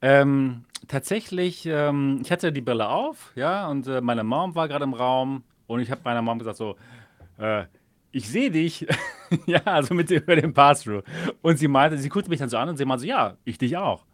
Ähm, 0.00 0.64
tatsächlich, 0.88 1.66
ähm, 1.66 2.20
ich 2.22 2.32
hatte 2.32 2.52
die 2.52 2.60
Brille 2.60 2.88
auf, 2.88 3.32
ja, 3.36 3.68
und 3.68 3.86
äh, 3.86 4.00
meine 4.00 4.24
Mom 4.24 4.54
war 4.54 4.68
gerade 4.68 4.84
im 4.84 4.94
Raum 4.94 5.44
und 5.66 5.80
ich 5.80 5.90
habe 5.90 6.00
meiner 6.04 6.22
Mom 6.22 6.38
gesagt 6.38 6.56
so, 6.56 6.76
äh, 7.38 7.64
ich 8.12 8.28
sehe 8.28 8.50
dich. 8.50 8.86
ja, 9.46 9.62
also 9.64 9.94
mit 9.94 10.10
über 10.10 10.36
den 10.36 10.52
Pass-Through. 10.52 11.02
Und 11.40 11.58
sie 11.58 11.68
meinte, 11.68 11.98
sie 11.98 12.08
guckte 12.08 12.30
mich 12.30 12.38
dann 12.38 12.48
so 12.48 12.58
an 12.58 12.68
und 12.68 12.76
sie 12.76 12.84
meinte 12.84 13.02
so, 13.02 13.08
ja, 13.08 13.36
ich 13.44 13.58
dich 13.58 13.76
auch. 13.76 14.04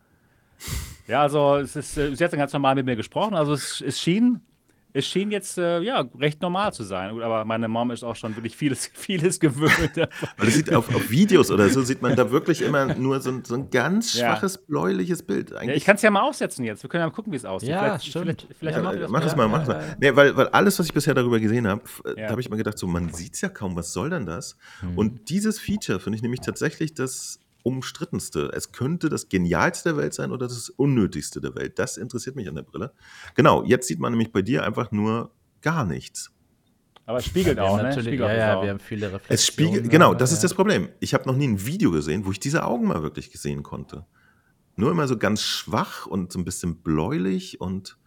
Ja, 1.07 1.23
also 1.23 1.57
es 1.57 1.75
ist, 1.75 1.97
äh, 1.99 2.15
sie 2.15 2.25
hat 2.25 2.33
dann 2.33 2.39
ganz 2.39 2.53
normal 2.53 2.75
mit 2.77 2.87
mir 2.87 2.97
gesprochen. 2.97 3.35
Also 3.35 3.53
es, 3.53 3.81
es 3.81 4.01
schien 4.01 4.41
es 4.93 5.07
schien 5.07 5.31
jetzt 5.31 5.59
äh, 5.59 5.81
ja 5.81 6.05
recht 6.19 6.41
normal 6.41 6.73
zu 6.73 6.83
sein. 6.83 7.11
aber 7.21 7.45
meine 7.45 7.69
Mom 7.69 7.91
ist 7.91 8.03
auch 8.03 8.17
schon 8.17 8.35
wirklich 8.37 8.57
vieles, 8.57 8.87
vieles 8.95 9.39
gewöhnt. 9.39 10.09
Weil 10.37 10.51
sieht 10.51 10.73
auf, 10.75 10.95
auf, 10.95 11.11
Videos 11.11 11.51
oder 11.51 11.69
so 11.69 11.83
sieht 11.83 12.03
man 12.03 12.17
da 12.17 12.31
wirklich 12.31 12.63
immer 12.63 12.95
nur 12.95 13.21
so 13.21 13.31
ein, 13.31 13.45
so 13.45 13.55
ein 13.55 13.71
ganz 13.71 14.13
schwaches 14.19 14.55
ja. 14.55 14.61
bläuliches 14.67 15.23
Bild. 15.23 15.51
Ja, 15.51 15.63
ich 15.63 15.85
kann 15.85 15.97
es 15.97 16.03
ja 16.03 16.11
mal 16.11 16.23
aufsetzen 16.23 16.65
jetzt. 16.65 16.83
Wir 16.83 16.91
können 16.91 17.03
ja 17.03 17.07
mal 17.07 17.13
gucken, 17.13 17.33
wie 17.33 17.37
es 17.37 17.45
aussieht. 17.45 17.71
Ja, 17.71 17.85
vielleicht, 17.85 18.07
stimmt. 18.07 18.25
Vielleicht, 18.25 18.59
vielleicht 18.59 18.77
ja, 18.77 18.83
mach, 18.83 19.09
mach 19.09 19.27
es 19.27 19.37
mal, 19.37 19.49
mach 19.49 19.63
es 19.63 19.69
mal. 19.69 19.97
Nee, 20.01 20.15
weil, 20.17 20.37
weil 20.37 20.49
alles, 20.49 20.79
was 20.79 20.87
ich 20.87 20.95
bisher 20.95 21.15
darüber 21.15 21.39
gesehen 21.41 21.67
habe, 21.67 21.83
da 22.17 22.31
habe 22.31 22.41
ich 22.41 22.47
immer 22.47 22.57
gedacht, 22.57 22.79
so 22.79 22.87
man 22.87 23.13
sieht 23.13 23.35
es 23.35 23.41
ja 23.41 23.49
kaum. 23.49 23.77
Was 23.77 23.93
soll 23.93 24.11
denn 24.11 24.27
das? 24.27 24.57
Hm. 24.81 24.97
Und 24.97 25.31
dieses 25.31 25.59
Feature 25.59 26.01
finde 26.01 26.17
ich 26.17 26.23
nämlich 26.23 26.41
tatsächlich 26.41 26.95
das 26.95 27.41
umstrittenste. 27.69 28.51
Es 28.55 28.73
könnte 28.73 29.11
das 29.11 29.29
genialste 29.29 29.91
der 29.91 29.99
Welt 29.99 30.15
sein 30.15 30.33
oder 30.33 30.49
das 30.49 30.71
unnötigste 30.71 31.41
der 31.41 31.55
Welt. 31.55 31.79
Das 31.79 31.99
interessiert 31.99 32.35
mich 32.35 32.49
an 32.49 32.55
der 32.55 32.63
Brille. 32.63 32.93
Genau, 33.35 33.63
jetzt 33.63 33.87
sieht 33.87 34.01
man 34.01 34.13
nämlich 34.13 34.33
bei 34.33 34.43
dir 34.43 34.65
einfach 34.65 34.91
nur 34.91 35.31
gar 35.61 35.85
nichts. 35.85 36.33
Aber 37.05 37.19
es 37.19 37.27
spiegelt 37.27 37.59
ja, 37.59 37.65
auch, 37.65 37.81
ne? 37.81 37.93
Spiegelt 37.93 38.21
ja, 38.21 38.35
ja, 38.35 38.63
wir 38.63 38.71
haben 38.71 38.81
viele 38.81 39.07
Reflexionen. 39.07 39.35
Es 39.35 39.47
spiegelt, 39.47 39.91
genau, 39.91 40.15
das 40.15 40.31
ja. 40.31 40.35
ist 40.35 40.45
das 40.45 40.55
Problem. 40.55 40.89
Ich 41.01 41.15
habe 41.15 41.27
noch 41.27 41.37
nie 41.37 41.49
ein 41.49 41.65
Video 41.67 41.91
gesehen, 41.91 42.27
wo 42.27 42.33
ich 42.33 42.41
diese 42.41 42.65
Augen 42.65 42.87
mal 42.87 43.03
wirklich 43.03 43.31
gesehen 43.31 43.63
konnte. 43.63 44.07
Nur 44.77 44.91
immer 44.91 45.09
so 45.09 45.17
ganz 45.17 45.43
schwach 45.43 46.07
und 46.07 46.33
so 46.33 46.39
ein 46.39 46.45
bisschen 46.45 46.83
bläulich 46.83 47.61
und 47.61 47.99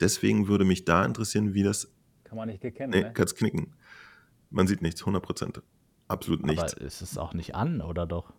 deswegen 0.00 0.48
würde 0.48 0.64
mich 0.64 0.84
da 0.84 1.04
interessieren, 1.04 1.54
wie 1.54 1.62
das. 1.62 1.92
Kann 2.24 2.36
man 2.36 2.48
nicht 2.48 2.64
erkennen. 2.64 2.90
Nee, 2.90 3.02
ne? 3.02 3.12
kannst 3.12 3.36
knicken. 3.36 3.74
Man 4.50 4.66
sieht 4.66 4.82
nichts, 4.82 5.02
100 5.02 5.22
Prozent. 5.22 5.62
Absolut 6.08 6.44
nichts. 6.44 6.74
Aber 6.74 6.82
ist 6.82 7.02
es 7.02 7.18
auch 7.18 7.34
nicht 7.34 7.54
an, 7.54 7.80
oder 7.80 8.06
doch? 8.06 8.32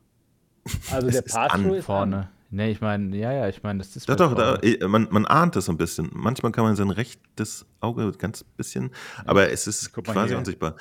Also 0.92 1.10
der 1.10 1.22
Pass-Through 1.22 1.76
ist 1.76 1.86
vorne. 1.86 2.18
An. 2.18 2.28
Nee, 2.50 2.72
ich 2.72 2.80
meine, 2.80 3.16
ja, 3.16 3.34
ja, 3.34 3.50
ich 3.50 3.62
meine, 3.62 3.80
das 3.80 3.96
ist. 3.96 4.08
Doch, 4.08 4.16
doch, 4.16 4.34
da, 4.34 4.88
man, 4.88 5.08
man 5.12 5.26
ahnt 5.26 5.58
es 5.58 5.66
so 5.66 5.74
ein 5.74 5.78
bisschen. 5.78 6.10
Manchmal 6.14 6.54
kann 6.54 6.64
man 6.64 6.78
sein 6.78 6.90
rechtes 6.90 7.66
Auge 7.82 8.10
ganz 8.14 8.44
bisschen, 8.44 8.92
aber 9.26 9.52
es 9.52 9.68
ist 9.68 9.92
quasi 9.92 10.34
unsichtbar. 10.34 10.76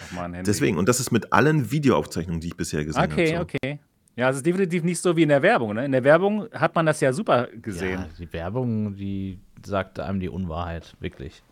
Deswegen, 0.47 0.78
und 0.78 0.89
das 0.89 1.01
ist 1.01 1.11
mit 1.11 1.32
allen 1.32 1.70
Videoaufzeichnungen, 1.70 2.41
die 2.41 2.49
ich 2.49 2.57
bisher 2.57 2.84
gesehen 2.84 3.03
habe. 3.03 3.12
Okay, 3.12 3.34
so. 3.37 3.43
okay. 3.43 3.80
Ja, 4.14 4.30
es 4.30 4.37
ist 4.37 4.47
definitiv 4.47 4.82
nicht 4.84 5.01
so 5.01 5.14
wie 5.16 5.24
in 5.24 5.28
der 5.28 5.43
Werbung. 5.43 5.74
Ne? 5.74 5.84
In 5.84 5.93
der 5.93 6.05
Werbung 6.05 6.49
hat 6.53 6.74
man 6.74 6.87
das 6.87 7.01
ja 7.01 7.12
super 7.12 7.49
gesehen. 7.49 8.01
Ja, 8.01 8.09
die 8.18 8.32
Werbung, 8.32 8.97
die 8.97 9.41
sagt 9.64 10.01
einem 10.01 10.20
die 10.20 10.28
Unwahrheit, 10.28 10.97
wirklich. 11.01 11.43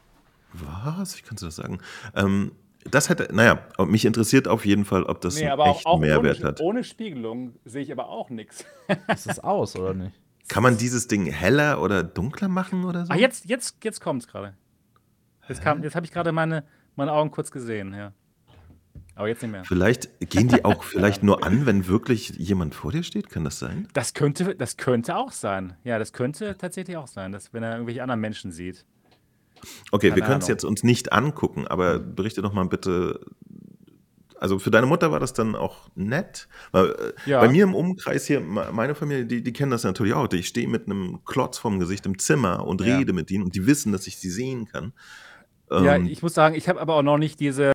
Was? 0.54 1.18
Wie 1.18 1.22
kannst 1.22 1.42
du 1.42 1.46
das 1.46 1.56
sagen? 1.56 1.80
Ähm, 2.14 2.52
das 2.90 3.08
hätte, 3.08 3.28
naja, 3.34 3.60
mich 3.86 4.04
interessiert 4.04 4.48
auf 4.48 4.64
jeden 4.66 4.84
Fall, 4.84 5.04
ob 5.04 5.20
das 5.20 5.36
nee, 5.36 5.48
einen 5.48 5.60
echten 5.60 5.86
auch 5.86 5.98
Mehrwert 5.98 6.38
ohne, 6.38 6.48
hat. 6.48 6.60
Ohne 6.60 6.84
Spiegelung 6.84 7.54
sehe 7.64 7.82
ich 7.82 7.92
aber 7.92 8.08
auch 8.08 8.30
nichts. 8.30 8.64
Ist 9.12 9.28
das 9.28 9.40
aus, 9.40 9.76
oder 9.76 9.94
nicht? 9.94 10.12
Kann 10.48 10.62
man 10.62 10.76
dieses 10.76 11.08
Ding 11.08 11.26
heller 11.26 11.80
oder 11.80 12.02
dunkler 12.02 12.48
machen 12.48 12.84
oder 12.84 13.06
so? 13.06 13.12
Ah, 13.12 13.16
jetzt, 13.16 13.46
jetzt, 13.46 13.82
jetzt 13.82 14.00
kommt 14.00 14.22
es 14.22 14.28
gerade. 14.28 14.54
Jetzt, 15.48 15.62
jetzt 15.64 15.94
habe 15.94 16.06
ich 16.06 16.12
gerade 16.12 16.32
meine, 16.32 16.64
meine 16.96 17.12
Augen 17.12 17.30
kurz 17.30 17.50
gesehen, 17.50 17.94
ja. 17.94 18.12
Aber 19.14 19.28
jetzt 19.28 19.42
nicht 19.42 19.52
mehr. 19.52 19.64
Vielleicht 19.64 20.08
gehen 20.20 20.48
die 20.48 20.64
auch 20.64 20.82
vielleicht 20.84 21.22
nur 21.22 21.44
an, 21.44 21.66
wenn 21.66 21.86
wirklich 21.86 22.30
jemand 22.30 22.74
vor 22.74 22.92
dir 22.92 23.02
steht? 23.02 23.30
Kann 23.30 23.44
das 23.44 23.58
sein? 23.58 23.88
Das 23.92 24.12
könnte, 24.12 24.54
das 24.54 24.76
könnte 24.76 25.16
auch 25.16 25.32
sein. 25.32 25.74
Ja, 25.84 25.98
das 25.98 26.12
könnte 26.12 26.56
tatsächlich 26.58 26.96
auch 26.96 27.06
sein, 27.06 27.32
dass 27.32 27.52
wenn 27.52 27.62
er 27.62 27.72
irgendwelche 27.72 28.02
anderen 28.02 28.20
Menschen 28.20 28.50
sieht. 28.50 28.84
Okay, 29.90 30.08
Keine 30.10 30.20
wir 30.20 30.26
können 30.26 30.40
es 30.40 30.48
jetzt 30.48 30.64
uns 30.64 30.82
nicht 30.82 31.12
angucken, 31.12 31.66
aber 31.66 31.98
berichte 31.98 32.42
doch 32.42 32.52
mal 32.52 32.64
bitte. 32.64 33.20
Also 34.38 34.58
für 34.58 34.70
deine 34.70 34.86
Mutter 34.86 35.10
war 35.10 35.20
das 35.20 35.32
dann 35.32 35.54
auch 35.54 35.88
nett. 35.94 36.48
Weil, 36.72 36.90
äh, 36.90 37.12
ja. 37.26 37.40
Bei 37.40 37.48
mir 37.48 37.64
im 37.64 37.74
Umkreis 37.74 38.26
hier, 38.26 38.40
meine 38.40 38.94
Familie, 38.94 39.24
die, 39.24 39.42
die 39.42 39.52
kennen 39.52 39.70
das 39.70 39.84
natürlich 39.84 40.12
auch. 40.12 40.30
Ich 40.32 40.48
stehe 40.48 40.68
mit 40.68 40.86
einem 40.86 41.20
Klotz 41.24 41.58
vorm 41.58 41.78
Gesicht 41.78 42.04
im 42.04 42.18
Zimmer 42.18 42.66
und 42.66 42.80
ja. 42.80 42.98
rede 42.98 43.12
mit 43.12 43.30
ihnen 43.30 43.44
und 43.44 43.54
die 43.54 43.66
wissen, 43.66 43.92
dass 43.92 44.06
ich 44.06 44.18
sie 44.18 44.30
sehen 44.30 44.66
kann. 44.66 44.92
Ja, 45.70 45.96
ähm, 45.96 46.06
ich 46.06 46.22
muss 46.22 46.34
sagen, 46.34 46.54
ich 46.54 46.68
habe 46.68 46.80
aber 46.80 46.94
auch 46.94 47.02
noch 47.02 47.18
nicht 47.18 47.40
diese, 47.40 47.72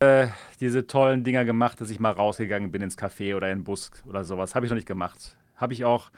diese 0.60 0.86
tollen 0.86 1.24
Dinger 1.24 1.44
gemacht, 1.44 1.82
dass 1.82 1.90
ich 1.90 2.00
mal 2.00 2.12
rausgegangen 2.12 2.72
bin 2.72 2.82
ins 2.82 2.98
Café 2.98 3.36
oder 3.36 3.50
in 3.50 3.60
den 3.60 3.64
Bus 3.64 3.92
oder 4.06 4.24
sowas. 4.24 4.54
Habe 4.54 4.66
ich 4.66 4.70
noch 4.70 4.76
nicht 4.76 4.88
gemacht. 4.88 5.36
Habe 5.56 5.74
ich 5.74 5.86
auch 5.86 6.12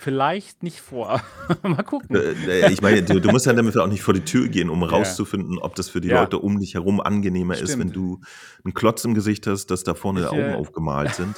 vielleicht 0.00 0.62
nicht 0.62 0.80
vor. 0.80 1.22
Mal 1.62 1.82
gucken. 1.82 2.16
Äh, 2.16 2.66
äh, 2.66 2.72
ich 2.72 2.82
meine, 2.82 3.02
du, 3.02 3.20
du, 3.20 3.30
musst 3.30 3.46
ja 3.46 3.52
damit 3.52 3.76
auch 3.76 3.86
nicht 3.86 4.02
vor 4.02 4.14
die 4.14 4.24
Tür 4.24 4.48
gehen, 4.48 4.70
um 4.70 4.82
rauszufinden, 4.82 5.58
ob 5.58 5.74
das 5.74 5.88
für 5.88 6.00
die 6.00 6.08
ja. 6.08 6.20
Leute 6.20 6.38
um 6.38 6.58
dich 6.60 6.74
herum 6.74 7.00
angenehmer 7.00 7.54
Stimmt. 7.54 7.70
ist, 7.70 7.78
wenn 7.78 7.92
du 7.92 8.20
einen 8.64 8.74
Klotz 8.74 9.04
im 9.04 9.14
Gesicht 9.14 9.46
hast, 9.46 9.66
dass 9.66 9.84
da 9.84 9.94
vorne 9.94 10.20
ich, 10.20 10.26
Augen 10.26 10.52
äh, 10.52 10.54
aufgemalt 10.54 11.14
sind. 11.14 11.36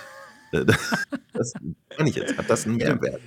das 0.53 1.53
kann 1.91 2.07
ich 2.07 2.17
jetzt. 2.17 2.39
Hat 2.39 2.49
das 2.49 2.67
einen 2.67 2.77
Mehrwert? 2.77 3.21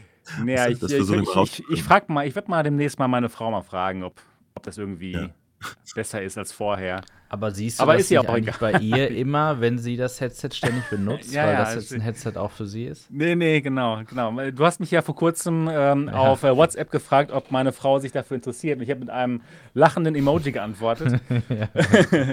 Naja, 0.44 0.68
ich, 0.68 0.82
ich, 0.82 0.94
ich, 0.94 1.64
ich, 1.70 1.84
frage 1.84 2.12
mal, 2.12 2.28
ich 2.28 2.36
werde 2.36 2.50
mal 2.50 2.64
demnächst 2.64 3.00
mal 3.00 3.08
meine 3.08 3.30
Frau 3.30 3.50
mal 3.52 3.62
fragen, 3.62 4.04
ob, 4.04 4.22
ob 4.56 4.64
das 4.64 4.78
irgendwie 4.78 5.14
ja. 5.14 5.30
besser 5.96 6.22
ist 6.22 6.38
als 6.38 6.52
vorher. 6.52 7.02
Aber 7.32 7.52
siehst 7.52 7.80
du 7.80 7.84
Aber 7.84 7.94
das 7.94 8.04
ist 8.04 8.10
ja 8.10 8.22
auch 8.22 8.30
eigentlich 8.30 8.58
bei 8.58 8.74
ihr 8.80 9.10
immer, 9.16 9.62
wenn 9.62 9.78
sie 9.78 9.98
das 9.98 10.20
Headset 10.20 10.50
ständig 10.54 10.84
benutzt, 10.90 11.32
ja, 11.32 11.46
weil 11.46 11.54
ja, 11.54 11.60
das 11.60 11.76
jetzt 11.76 11.94
ein 11.94 12.02
Headset 12.02 12.34
auch 12.36 12.52
für 12.52 12.66
sie 12.66 12.86
ist? 12.86 13.10
Nee, 13.12 13.36
nee, 13.36 13.62
genau, 13.62 14.02
genau. 14.08 14.52
Du 14.52 14.66
hast 14.66 14.80
mich 14.80 14.92
ja 14.92 15.02
vor 15.02 15.16
kurzem 15.16 15.70
ähm, 15.72 16.08
ja. 16.08 16.14
auf 16.14 16.44
äh, 16.44 16.56
WhatsApp 16.56 16.90
gefragt, 16.92 17.32
ob 17.32 17.52
meine 17.52 17.72
Frau 17.72 18.00
sich 18.00 18.12
dafür 18.12 18.36
interessiert. 18.36 18.78
Und 18.78 18.84
ich 18.84 18.90
habe 18.90 19.02
mit 19.02 19.10
einem 19.10 19.42
lachenden 19.74 20.16
Emoji 20.16 20.52
geantwortet. 20.52 21.22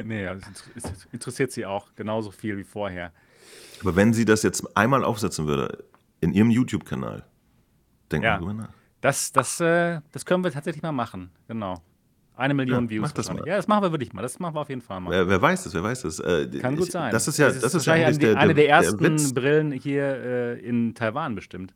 nee, 0.04 0.24
das 0.24 1.06
interessiert 1.12 1.52
sie 1.52 1.66
auch 1.66 1.88
genauso 1.94 2.30
viel 2.30 2.56
wie 2.56 2.64
vorher. 2.64 3.12
Aber 3.82 3.96
wenn 3.96 4.14
sie 4.14 4.24
das 4.24 4.42
jetzt 4.42 4.76
einmal 4.76 5.04
aufsetzen 5.04 5.46
würde, 5.46 5.84
in 6.20 6.32
ihrem 6.32 6.50
YouTube-Kanal, 6.50 7.24
denken 8.10 8.24
wir 8.24 8.38
drüber 8.38 8.54
nach. 8.54 8.68
Das, 9.00 9.30
das, 9.32 9.60
äh, 9.60 10.00
das 10.12 10.24
können 10.24 10.42
wir 10.42 10.50
tatsächlich 10.50 10.82
mal 10.82 10.92
machen, 10.92 11.30
genau. 11.46 11.82
Eine 12.36 12.52
Million 12.52 12.84
ja, 12.84 12.90
Views. 12.90 13.02
Mach 13.02 13.12
das 13.12 13.32
mal. 13.32 13.42
Ja, 13.46 13.56
das 13.56 13.66
machen 13.66 13.84
wir 13.84 13.92
wirklich 13.92 14.12
mal. 14.12 14.20
Das 14.20 14.38
machen 14.38 14.54
wir 14.54 14.60
auf 14.60 14.68
jeden 14.68 14.82
Fall 14.82 15.00
mal. 15.00 15.10
Wer, 15.10 15.28
wer 15.28 15.40
weiß 15.40 15.64
das, 15.64 15.74
wer 15.74 15.82
weiß 15.82 16.02
das. 16.02 16.20
Äh, 16.20 16.48
Kann 16.60 16.76
gut 16.76 16.92
sein. 16.92 17.10
Das 17.10 17.26
ist 17.26 17.38
ja, 17.38 17.48
das, 17.48 17.60
das 17.60 17.74
ist, 17.74 17.86
ja 17.86 17.94
eigentlich 17.94 18.18
der, 18.18 18.36
eine 18.36 18.54
der 18.54 18.68
ersten 18.68 19.16
der 19.16 19.32
Brillen 19.32 19.72
hier 19.72 20.04
äh, 20.04 20.60
in 20.60 20.94
Taiwan 20.94 21.34
bestimmt. 21.34 21.74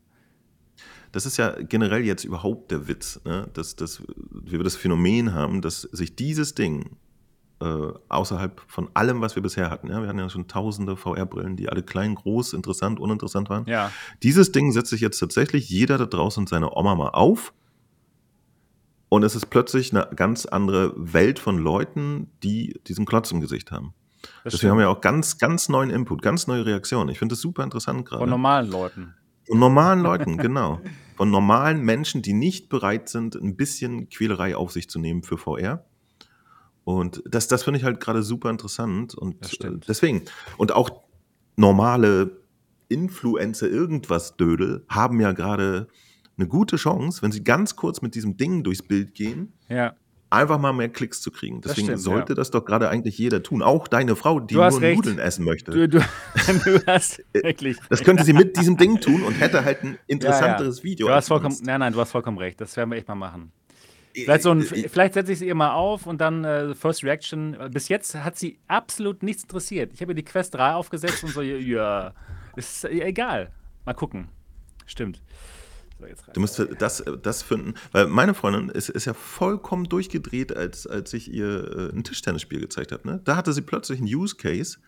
das 1.13 1.25
ist 1.25 1.39
ja 1.39 1.55
generell 1.63 2.05
jetzt 2.05 2.25
überhaupt 2.25 2.71
der 2.71 2.89
Witz, 2.89 3.21
ne? 3.25 3.49
dass, 3.55 3.75
dass 3.75 4.03
wir 4.31 4.63
das 4.63 4.77
Phänomen 4.77 5.33
haben, 5.33 5.63
dass 5.63 5.83
sich 5.83 6.15
dieses 6.15 6.55
Ding 6.55 6.97
äh, 7.63 7.93
außerhalb 8.09 8.61
von 8.67 8.91
allem, 8.95 9.21
was 9.21 9.37
wir 9.37 9.43
bisher 9.43 9.71
hatten, 9.71 9.89
ja, 9.89 10.01
wir 10.01 10.09
hatten 10.09 10.19
ja 10.19 10.29
schon 10.29 10.47
tausende 10.47 10.97
VR-Brillen, 10.97 11.57
die 11.57 11.69
alle 11.69 11.83
klein, 11.83 12.15
groß, 12.15 12.53
interessant, 12.53 13.01
uninteressant 13.01 13.51
waren. 13.51 13.65
Ja. 13.67 13.93
Dieses 14.23 14.53
Ding 14.53 14.73
setzt 14.73 14.91
sich 14.91 15.01
jetzt 15.01 15.19
tatsächlich 15.19 15.69
jeder 15.69 15.99
da 15.99 16.07
draußen 16.07 16.47
seine 16.47 16.77
Oma 16.77 16.95
mal 16.95 17.11
auf 17.11 17.53
und 19.11 19.25
es 19.25 19.35
ist 19.35 19.47
plötzlich 19.47 19.93
eine 19.93 20.09
ganz 20.15 20.47
andere 20.47 20.95
Welt 20.97 21.41
von 21.41 21.59
Leuten, 21.59 22.31
die 22.45 22.81
diesen 22.87 23.05
Klotz 23.05 23.33
im 23.33 23.41
Gesicht 23.41 23.73
haben. 23.73 23.93
Das 24.23 24.53
Deswegen 24.53 24.59
stimmt. 24.59 24.71
haben 24.71 24.79
wir 24.79 24.89
auch 24.89 25.01
ganz, 25.01 25.39
ganz 25.39 25.69
neuen 25.69 25.91
Input, 25.91 26.23
ganz 26.23 26.47
neue 26.47 26.65
Reaktionen. 26.65 27.11
Ich 27.11 27.19
finde 27.19 27.33
das 27.33 27.41
super 27.41 27.65
interessant 27.65 28.07
gerade. 28.07 28.21
Von 28.21 28.31
normalen 28.31 28.71
Leuten. 28.71 29.15
Von 29.49 29.59
normalen 29.59 30.01
Leuten, 30.01 30.37
genau. 30.39 30.81
Von 31.17 31.31
normalen 31.31 31.83
Menschen, 31.83 32.23
die 32.23 32.33
nicht 32.33 32.69
bereit 32.69 33.09
sind, 33.09 33.35
ein 33.35 33.57
bisschen 33.57 34.09
Quälerei 34.11 34.55
auf 34.55 34.71
sich 34.71 34.89
zu 34.89 35.01
nehmen 35.01 35.25
für 35.25 35.39
VR. 35.39 35.85
Und 36.85 37.21
das, 37.27 37.49
das 37.49 37.65
finde 37.65 37.79
ich 37.79 37.85
halt 37.85 37.99
gerade 37.99 38.23
super 38.23 38.49
interessant. 38.49 39.15
Und 39.17 39.59
deswegen. 39.89 40.23
Und 40.57 40.71
auch 40.71 41.03
normale 41.57 42.39
Influencer, 42.89 43.69
irgendwas 43.69 44.37
Dödel, 44.37 44.85
haben 44.89 45.21
ja 45.21 45.33
gerade 45.33 45.89
eine 46.41 46.49
gute 46.49 46.77
Chance, 46.77 47.23
wenn 47.23 47.33
sie 47.33 47.45
ganz 47.45 47.77
kurz 47.77 48.03
mit 48.03 48.15
diesem 48.15 48.37
Ding 48.37 48.63
durchs 48.63 48.83
Bild 48.83 49.15
gehen, 49.15 49.53
Ja. 49.69 49.95
einfach 50.31 50.59
mal 50.59 50.73
mehr 50.73 50.89
Klicks 50.89 51.21
zu 51.21 51.31
kriegen. 51.31 51.61
Das 51.61 51.73
Deswegen 51.73 51.89
stimmt, 51.89 52.01
sollte 52.01 52.33
ja. 52.33 52.37
das 52.37 52.51
doch 52.51 52.65
gerade 52.65 52.89
eigentlich 52.89 53.19
jeder 53.19 53.43
tun. 53.43 53.63
Auch 53.63 53.89
deine 53.89 54.17
Frau, 54.17 54.41
die 54.41 54.55
nur 54.55 54.81
recht. 54.81 54.97
Nudeln 54.97 55.19
essen 55.19 55.45
möchte. 55.45 55.71
Du, 55.73 55.89
du, 55.89 55.99
du 56.65 56.87
hast 56.87 57.23
wirklich. 57.33 57.77
Das 57.91 58.03
könnte 58.03 58.25
sie 58.25 58.33
mit 58.33 58.57
diesem 58.57 58.77
Ding 58.77 59.01
tun 59.01 59.23
und 59.23 59.35
hätte 59.41 59.65
halt 59.65 59.83
ein 59.85 59.99
interessanteres 60.07 60.83
Video. 60.83 61.09
Du 61.09 61.13
hast 61.15 61.29
vollkommen, 61.29 61.57
nein, 61.63 61.81
nein, 61.81 61.93
du 61.93 62.01
hast 62.01 62.11
vollkommen 62.13 62.39
recht. 62.39 62.61
Das 62.61 62.77
werden 62.77 62.91
wir 62.91 62.97
echt 62.97 63.09
mal 63.09 63.15
machen. 63.15 63.53
Vielleicht, 64.13 64.43
so 64.43 64.51
ein, 64.51 64.61
Äh, 64.63 64.81
äh, 64.81 64.89
vielleicht 64.89 65.15
setze 65.15 65.33
ich 65.33 65.39
sie 65.39 65.47
ihr 65.47 65.55
mal 65.55 65.73
auf 65.73 66.07
und 66.07 66.21
dann 66.21 66.45
äh, 66.45 66.75
First 66.75 67.05
Reaction. 67.05 67.57
Bis 67.71 67.89
jetzt 67.89 68.15
hat 68.17 68.37
sie 68.39 68.59
absolut 68.67 69.23
nichts 69.23 69.43
interessiert. 69.45 69.93
Ich 69.95 70.01
habe 70.01 70.13
ihr 70.13 70.17
die 70.17 70.25
Quest 70.25 70.55
3 70.55 70.73
aufgesetzt 70.75 71.23
und 71.23 71.31
so, 71.31 71.43
ja, 71.43 72.13
ist 72.57 72.85
äh, 72.85 73.01
egal. 73.03 73.53
Mal 73.85 73.95
gucken. 73.95 74.29
Stimmt. 74.87 75.23
Du 76.33 76.41
musst 76.41 76.63
das, 76.79 77.05
das 77.23 77.43
finden, 77.43 77.75
weil 77.93 78.07
meine 78.07 78.35
Freundin 78.35 78.69
ist, 78.69 78.89
ist 78.89 79.05
ja 79.05 79.15
vollkommen 79.15 79.85
durchgedreht, 79.85 80.55
als, 80.57 80.87
als 80.87 81.13
ich 81.13 81.33
ihr 81.33 81.91
äh, 81.93 81.97
ein 81.97 82.05
Tischtennisspiel 82.05 82.61
gezeigt 82.61 82.93
habe. 82.93 83.07
Ne? 83.07 83.21
Da 83.25 83.37
hatte 83.37 83.53
sie 83.53 83.63
plötzlich 83.63 83.99
einen 83.99 84.09
Use 84.09 84.37
Case 84.37 84.79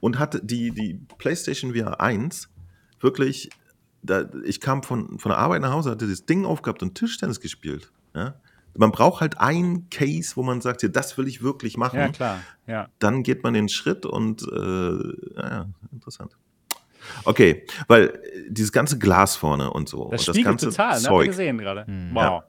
und 0.00 0.18
hatte 0.18 0.44
die, 0.44 0.70
die 0.70 0.94
PlayStation 1.18 1.74
VR 1.74 2.00
1 2.00 2.48
wirklich, 3.00 3.50
da, 4.02 4.28
ich 4.44 4.60
kam 4.60 4.82
von, 4.82 5.18
von 5.18 5.30
der 5.30 5.38
Arbeit 5.38 5.62
nach 5.62 5.72
Hause, 5.72 5.90
hatte 5.90 6.08
das 6.08 6.26
Ding 6.26 6.44
aufgehabt 6.44 6.82
und 6.82 6.94
Tischtennis 6.94 7.40
gespielt. 7.40 7.92
Ja? 8.14 8.34
Man 8.74 8.90
braucht 8.90 9.20
halt 9.20 9.38
einen 9.38 9.90
Case, 9.90 10.32
wo 10.36 10.42
man 10.42 10.60
sagt, 10.60 10.80
hier, 10.80 10.90
das 10.90 11.18
will 11.18 11.28
ich 11.28 11.42
wirklich 11.42 11.76
machen. 11.76 11.98
Ja, 11.98 12.08
klar. 12.08 12.40
Ja. 12.66 12.88
dann 12.98 13.22
geht 13.22 13.42
man 13.42 13.54
den 13.54 13.68
Schritt 13.68 14.06
und 14.06 14.42
äh, 14.42 15.36
ja, 15.36 15.66
interessant. 15.92 16.36
Okay, 17.24 17.66
weil 17.88 18.08
äh, 18.08 18.10
dieses 18.48 18.72
ganze 18.72 18.98
Glas 18.98 19.36
vorne 19.36 19.70
und 19.72 19.88
so 19.88 20.08
Das 20.10 20.26
und 20.28 20.36
das 20.36 20.44
ganze 20.44 20.70
total, 20.70 21.00
ne? 21.00 21.08
Zeug, 21.08 21.26
gesehen 21.28 21.58
gerade. 21.58 21.86
Hm. 21.86 22.10
Wow. 22.14 22.42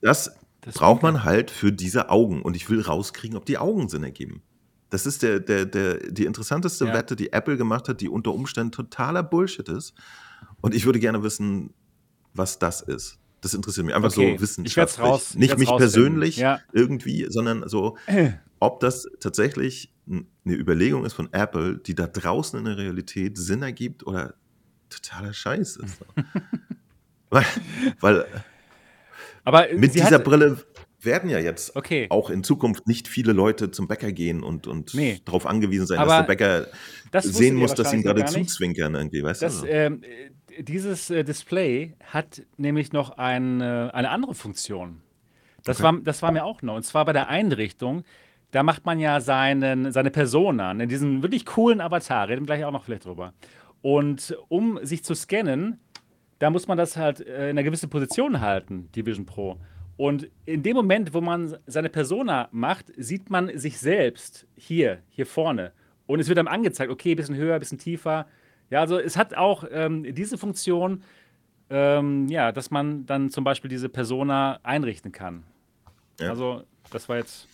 das, 0.00 0.36
Das 0.62 0.74
braucht 0.74 1.02
man 1.02 1.24
halt 1.24 1.50
für 1.50 1.72
diese 1.72 2.10
Augen 2.10 2.42
und 2.42 2.56
ich 2.56 2.68
will 2.70 2.80
rauskriegen, 2.80 3.36
ob 3.36 3.44
die 3.46 3.58
Augen 3.58 3.88
Sinn 3.88 4.02
ergeben. 4.04 4.42
Das 4.90 5.04
ist 5.06 5.22
der, 5.22 5.40
der, 5.40 5.66
der, 5.66 5.98
die 6.10 6.24
interessanteste 6.26 6.86
Ja. 6.86 6.94
Wette, 6.94 7.16
die 7.16 7.32
Apple 7.32 7.56
gemacht 7.56 7.88
hat, 7.88 8.00
die 8.00 8.08
unter 8.08 8.32
Umständen 8.32 8.70
totaler 8.72 9.22
Bullshit 9.24 9.68
ist. 9.68 9.94
Und 10.60 10.74
ich 10.74 10.86
würde 10.86 11.00
gerne 11.00 11.22
wissen, 11.24 11.74
was 12.34 12.58
das 12.58 12.82
ist. 12.82 13.18
Das 13.40 13.52
interessiert 13.54 13.84
mich 13.86 13.94
einfach 13.94 14.10
Okay, 14.10 14.28
so 14.30 14.34
ich 14.34 14.40
wissenschaftlich. 14.40 15.04
raus- 15.04 15.30
ich 15.32 15.36
Nicht 15.36 15.58
mich 15.58 15.68
rausfinden. 15.68 15.78
persönlich 15.78 16.36
Ja. 16.36 16.60
irgendwie, 16.72 17.26
sondern 17.28 17.68
so, 17.68 17.96
ob 18.60 18.80
das 18.80 19.08
tatsächlich 19.20 19.92
eine 20.08 20.54
Überlegung 20.54 21.04
ist 21.04 21.14
von 21.14 21.32
Apple, 21.32 21.78
die 21.78 21.94
da 21.94 22.06
draußen 22.06 22.58
in 22.58 22.64
der 22.64 22.76
Realität 22.76 23.36
Sinn 23.38 23.62
ergibt 23.62 24.06
oder 24.06 24.34
totaler 24.88 25.32
Scheiß 25.32 25.76
ist. 25.76 25.98
weil, 27.30 27.44
weil 28.00 28.26
Aber 29.44 29.70
äh, 29.70 29.76
mit 29.76 29.94
dieser 29.94 30.16
hat, 30.16 30.24
Brille 30.24 30.58
werden 31.00 31.30
ja 31.30 31.38
jetzt 31.38 31.74
Okay. 31.76 32.06
auch 32.10 32.30
in 32.30 32.44
Zukunft 32.44 32.86
nicht 32.86 33.08
viele 33.08 33.32
Leute 33.32 33.70
zum 33.70 33.88
Bäcker 33.88 34.12
gehen 34.12 34.42
und, 34.42 34.66
und 34.66 34.94
Nee. 34.94 35.20
darauf 35.24 35.46
angewiesen 35.46 35.86
sein, 35.86 35.98
Aber 35.98 36.08
dass 36.08 36.16
der 36.18 36.22
Bäcker 36.24 36.66
das 37.10 37.24
sehen 37.24 37.56
muss, 37.56 37.74
dass 37.74 37.90
sie 37.90 37.96
ihm 37.96 38.04
wahrscheinlich 38.04 38.26
gerade 38.26 38.44
zuzwinkern 38.46 38.94
irgendwie, 38.94 39.22
weißt 39.22 39.42
Das, 39.42 39.60
du? 39.60 39.66
ähm, 39.66 40.02
äh, 40.02 40.62
dieses 40.62 41.10
äh, 41.10 41.24
Display 41.24 41.94
hat 42.04 42.42
nämlich 42.56 42.92
noch 42.92 43.10
ein, 43.18 43.60
äh, 43.60 43.90
eine 43.92 44.10
andere 44.10 44.34
Funktion. 44.34 45.02
Das, 45.64 45.78
Okay. 45.78 45.84
war, 45.84 46.00
das 46.02 46.22
war 46.22 46.32
mir 46.32 46.44
auch 46.44 46.62
neu. 46.62 46.76
Und 46.76 46.84
zwar 46.84 47.04
bei 47.04 47.12
der 47.12 47.28
Einrichtung. 47.28 48.04
Da 48.50 48.62
macht 48.62 48.86
man 48.86 48.98
ja 49.00 49.20
seinen, 49.20 49.92
seine 49.92 50.10
Persona, 50.10 50.72
ne, 50.72 50.86
diesen 50.86 51.22
wirklich 51.22 51.44
coolen 51.44 51.80
Avatar. 51.80 52.28
Reden 52.28 52.42
wir 52.42 52.46
gleich 52.46 52.64
auch 52.64 52.72
noch 52.72 52.84
vielleicht 52.84 53.04
drüber. 53.04 53.32
Und 53.82 54.36
um 54.48 54.78
sich 54.82 55.04
zu 55.04 55.14
scannen, 55.14 55.78
da 56.38 56.50
muss 56.50 56.68
man 56.68 56.78
das 56.78 56.96
halt 56.96 57.20
äh, 57.20 57.44
in 57.44 57.50
einer 57.50 57.62
gewissen 57.62 57.90
Position 57.90 58.40
halten, 58.40 58.88
die 58.94 59.04
Vision 59.06 59.26
Pro. 59.26 59.58
Und 59.96 60.28
in 60.44 60.62
dem 60.62 60.76
Moment, 60.76 61.14
wo 61.14 61.20
man 61.20 61.56
seine 61.66 61.88
Persona 61.88 62.48
macht, 62.52 62.92
sieht 62.96 63.30
man 63.30 63.56
sich 63.56 63.78
selbst 63.78 64.46
hier, 64.54 64.98
hier 65.08 65.26
vorne. 65.26 65.72
Und 66.06 66.20
es 66.20 66.28
wird 66.28 66.38
einem 66.38 66.48
angezeigt, 66.48 66.90
okay, 66.90 67.12
ein 67.12 67.16
bisschen 67.16 67.36
höher, 67.36 67.54
ein 67.54 67.60
bisschen 67.60 67.78
tiefer. 67.78 68.26
Ja, 68.70 68.80
also 68.80 68.98
es 68.98 69.16
hat 69.16 69.34
auch 69.34 69.64
ähm, 69.70 70.14
diese 70.14 70.36
Funktion, 70.36 71.02
ähm, 71.70 72.28
ja, 72.28 72.52
dass 72.52 72.70
man 72.70 73.06
dann 73.06 73.30
zum 73.30 73.44
Beispiel 73.44 73.70
diese 73.70 73.88
Persona 73.88 74.60
einrichten 74.62 75.12
kann. 75.12 75.44
Ja. 76.20 76.30
Also, 76.30 76.62
das 76.90 77.08
war 77.08 77.16
jetzt 77.16 77.48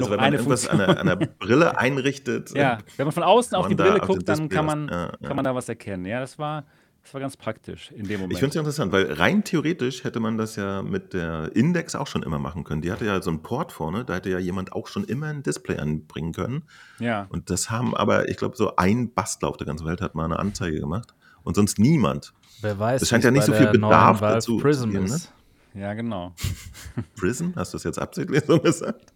Also 0.00 0.10
noch 0.10 0.10
wenn 0.10 0.16
man 0.18 0.24
eine 0.26 0.36
irgendwas 0.36 0.68
an 0.68 0.78
der, 0.78 0.98
an 1.00 1.06
der 1.06 1.16
Brille 1.16 1.78
einrichtet, 1.78 2.50
Ja, 2.54 2.78
wenn 2.96 3.06
man 3.06 3.12
von 3.12 3.22
außen 3.22 3.56
auf 3.56 3.68
die 3.68 3.74
Brille 3.74 4.00
guckt, 4.00 4.28
dann 4.28 4.48
kann 4.48 4.66
was- 4.66 4.74
man, 4.74 4.88
ja, 4.88 5.06
ja. 5.20 5.26
kann 5.28 5.36
man 5.36 5.44
da 5.44 5.54
was 5.54 5.68
erkennen. 5.68 6.04
Ja, 6.06 6.20
das 6.20 6.38
war, 6.38 6.64
das 7.02 7.14
war 7.14 7.20
ganz 7.20 7.36
praktisch 7.36 7.90
in 7.92 8.06
dem 8.08 8.20
Moment. 8.20 8.32
Ich 8.34 8.38
finde 8.40 8.50
es 8.50 8.56
interessant, 8.56 8.92
weil 8.92 9.12
rein 9.12 9.42
theoretisch 9.42 10.04
hätte 10.04 10.20
man 10.20 10.36
das 10.36 10.56
ja 10.56 10.82
mit 10.82 11.14
der 11.14 11.50
Index 11.54 11.94
auch 11.94 12.06
schon 12.06 12.22
immer 12.22 12.38
machen 12.38 12.62
können. 12.64 12.82
Die 12.82 12.92
hatte 12.92 13.06
ja 13.06 13.22
so 13.22 13.30
einen 13.30 13.42
Port 13.42 13.72
vorne, 13.72 14.04
da 14.04 14.14
hätte 14.16 14.28
ja 14.30 14.38
jemand 14.38 14.72
auch 14.72 14.86
schon 14.86 15.04
immer 15.04 15.26
ein 15.28 15.42
Display 15.42 15.78
anbringen 15.78 16.32
können. 16.32 16.64
ja. 16.98 17.26
Und 17.30 17.48
das 17.50 17.70
haben 17.70 17.96
aber, 17.96 18.28
ich 18.28 18.36
glaube, 18.36 18.56
so 18.56 18.76
ein 18.76 19.12
Bastler 19.14 19.48
auf 19.48 19.56
der 19.56 19.66
ganzen 19.66 19.86
Welt 19.86 20.00
hat 20.02 20.14
mal 20.14 20.24
eine 20.26 20.38
Anzeige 20.38 20.78
gemacht 20.80 21.14
und 21.42 21.56
sonst 21.56 21.78
niemand. 21.78 22.34
Wer 22.60 22.78
weiß, 22.78 23.00
Es 23.00 23.08
scheint 23.08 23.24
ja 23.24 23.30
nicht 23.30 23.44
so 23.44 23.54
viel 23.54 23.68
Bedarf 23.68 24.20
dazu 24.20 24.56
zu 24.58 24.62
Prism 24.62 24.90
geben, 24.90 25.04
ne? 25.04 25.14
ist. 25.14 25.32
ja, 25.72 25.94
genau. 25.94 26.34
Prism, 27.18 27.52
hast 27.56 27.72
du 27.72 27.78
es 27.78 27.84
jetzt 27.84 27.98
absichtlich 27.98 28.44
so 28.46 28.58
gesagt? 28.60 29.14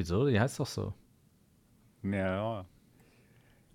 Wieso? 0.00 0.26
Die 0.26 0.40
heißt 0.40 0.58
doch 0.58 0.66
so. 0.66 0.94
Ja, 2.02 2.10
ja. 2.36 2.64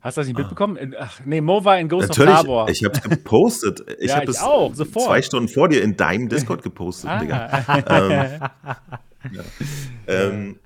Hast 0.02 0.18
du 0.18 0.22
das 0.22 0.28
nicht 0.28 0.38
mitbekommen? 0.40 0.76
In- 0.76 0.96
Ach, 0.98 1.20
nee, 1.24 1.40
Mo 1.40 1.64
war 1.64 1.78
in 1.78 1.88
Ghost 1.88 2.10
of 2.10 2.18
Natürlich, 2.18 2.40
Tabor. 2.42 2.68
ich 2.68 2.84
habe 2.84 2.96
es 2.96 3.04
gepostet. 3.04 3.82
Ich 4.00 4.10
Ja, 4.10 4.16
habe 4.18 4.32
es 4.32 4.42
auch, 4.42 4.74
sofort. 4.74 5.06
zwei 5.06 5.22
Stunden 5.22 5.48
vor 5.50 5.70
dir 5.70 5.84
in 5.84 5.96
deinem 5.96 6.28
Discord 6.28 6.64
gepostet, 6.64 7.12
Digga. 7.22 7.48
ah. 7.68 8.82
Ähm, 10.08 10.60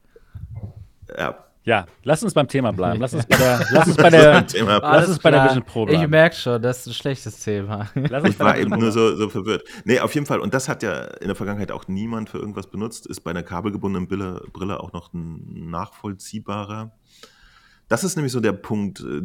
ja, 1.18 1.46
Ja, 1.70 1.86
lass 2.02 2.24
uns 2.24 2.34
beim 2.34 2.48
Thema 2.48 2.74
bleiben. 2.74 3.00
Lass 3.00 3.14
uns 3.14 3.28
bei 3.28 3.38
der, 3.38 3.64
lass 3.72 3.88
uns 3.88 3.96
bei 3.96 4.10
der, 4.10 4.48
Thema. 4.48 4.80
lass 4.80 5.08
uns 5.08 5.20
bei 5.20 5.30
der 5.30 5.46
Vision 5.46 5.64
Pro 5.64 5.84
Ich 5.84 5.92
bleiben. 5.92 6.10
merke 6.10 6.36
schon, 6.36 6.60
das 6.60 6.80
ist 6.80 6.88
ein 6.88 6.94
schlechtes 6.94 7.42
Thema. 7.42 7.88
Lass 7.94 8.24
uns 8.24 8.34
Ich 8.34 8.40
war 8.40 8.58
eben 8.58 8.72
nur 8.72 8.92
so, 8.92 9.16
so 9.16 9.30
verwirrt. 9.30 9.64
Nee, 9.86 10.00
auf 10.00 10.16
jeden 10.16 10.26
Fall. 10.26 10.40
Und 10.40 10.56
das 10.56 10.68
hat 10.68 10.82
ja 10.82 11.04
in 11.22 11.28
der 11.28 11.36
Vergangenheit 11.36 11.72
auch 11.72 11.88
niemand 11.88 12.32
für 12.32 12.40
irgendwas 12.40 12.66
benutzt. 12.72 13.06
Ist 13.06 13.20
bei 13.22 13.30
einer 13.30 13.44
kabelgebundenen 13.44 14.08
Brille, 14.08 14.42
Brille 14.52 14.80
auch 14.80 14.94
noch 14.94 15.14
ein 15.14 15.70
nachvollziehbarer. 15.70 16.92
Das 17.88 18.04
ist 18.04 18.16
nämlich 18.16 18.34
so 18.34 18.40
der 18.40 18.54
Punkt, 18.54 19.02
äh, 19.02 19.22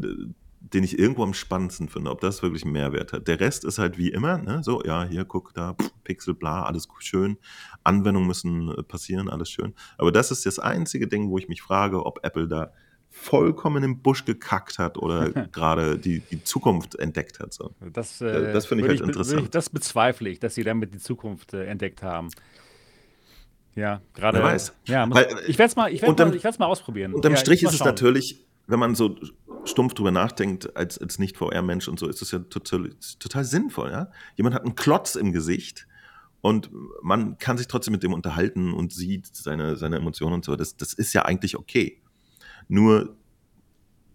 den 0.60 0.85
ich 0.85 0.98
irgendwo 0.98 1.23
am 1.23 1.32
spannendsten 1.32 1.89
finde, 1.89 2.10
ob 2.10 2.20
das 2.20 2.43
wirklich 2.43 2.64
einen 2.64 2.73
Mehrwert 2.73 3.14
hat. 3.14 3.27
Der 3.27 3.40
Rest 3.40 3.64
ist 3.64 3.78
halt 3.78 3.97
wie 3.97 4.09
immer, 4.10 4.36
ne? 4.36 4.62
so, 4.62 4.82
ja, 4.85 5.05
hier, 5.05 5.24
guck, 5.24 5.55
da, 5.55 5.73
pff, 5.74 5.90
Pixel, 6.05 6.35
bla, 6.35 6.64
alles 6.64 6.89
schön. 6.98 7.39
Anwendungen 7.85 8.27
müssen 8.27 8.70
äh, 8.70 8.82
passieren, 8.82 9.28
alles 9.28 9.51
schön. 9.51 9.74
Aber 9.98 10.11
das 10.11 10.31
ist 10.31 10.47
das 10.47 10.59
einzige 10.59 11.06
Ding, 11.06 11.31
wo 11.31 11.39
ich 11.39 11.48
mich 11.48 11.62
frage, 11.62 12.05
ob 12.05 12.24
Apple 12.24 12.48
da 12.48 12.73
vollkommen 13.11 13.85
im 13.85 14.02
Busch 14.02 14.24
gekackt 14.24 14.78
hat 14.78 14.98
oder 14.98 15.31
gerade 15.52 15.98
die, 15.98 16.20
die 16.20 16.43
Zukunft 16.43 16.97
entdeckt 16.97 17.39
hat. 17.39 17.52
So. 17.55 17.70
Das, 17.93 18.20
äh, 18.20 18.52
das 18.52 18.66
finde 18.66 18.85
ich 18.85 18.89
halt 18.89 19.01
würde 19.01 19.12
interessant. 19.12 19.55
das 19.55 19.70
bezweifle 19.70 20.31
ich, 20.31 20.40
dass 20.40 20.56
sie 20.56 20.65
damit 20.65 20.93
die 20.93 20.98
Zukunft 20.98 21.55
äh, 21.55 21.66
entdeckt 21.66 22.02
haben. 22.02 22.31
Ja, 23.77 24.01
gerade. 24.15 24.39
Wer 24.39 24.44
weiß. 24.44 24.73
Ja, 24.86 25.06
muss, 25.06 25.16
Weil, 25.16 25.27
ich 25.47 25.59
werde 25.59 25.69
es 25.70 25.77
mal, 25.77 25.93
ich 25.93 26.02
werd's 26.02 26.11
unterm- 26.11 26.28
mal, 26.28 26.36
ich 26.36 26.44
werd's 26.44 26.59
mal 26.59 26.66
ausprobieren. 26.66 27.15
Unterm 27.15 27.32
ja, 27.32 27.39
Strich 27.39 27.62
ist 27.62 27.74
es 27.74 27.81
natürlich, 27.85 28.44
wenn 28.66 28.78
man 28.78 28.94
so 28.94 29.16
stumpf 29.65 29.94
drüber 29.94 30.11
nachdenkt, 30.11 30.77
als, 30.77 30.98
als 30.98 31.19
Nicht-VR-Mensch 31.19 31.89
und 31.89 31.98
so, 31.98 32.09
ist 32.09 32.23
es 32.23 32.31
ja 32.31 32.40
total, 32.40 32.90
total 33.19 33.44
sinnvoll. 33.44 33.90
Ja? 33.90 34.11
Jemand 34.36 34.55
hat 34.55 34.62
einen 34.62 34.74
Klotz 34.74 35.15
im 35.15 35.32
Gesicht 35.32 35.86
und 36.44 36.68
man 37.00 37.38
kann 37.38 37.56
sich 37.56 37.68
trotzdem 37.68 37.92
mit 37.92 38.02
dem 38.02 38.12
unterhalten 38.12 38.74
und 38.74 38.92
sieht 38.92 39.34
seine, 39.34 39.76
seine 39.76 39.96
Emotionen 39.96 40.34
und 40.34 40.44
so. 40.44 40.56
Das, 40.56 40.76
das 40.76 40.92
ist 40.92 41.14
ja 41.14 41.24
eigentlich 41.24 41.56
okay. 41.56 42.02
Nur 42.68 43.16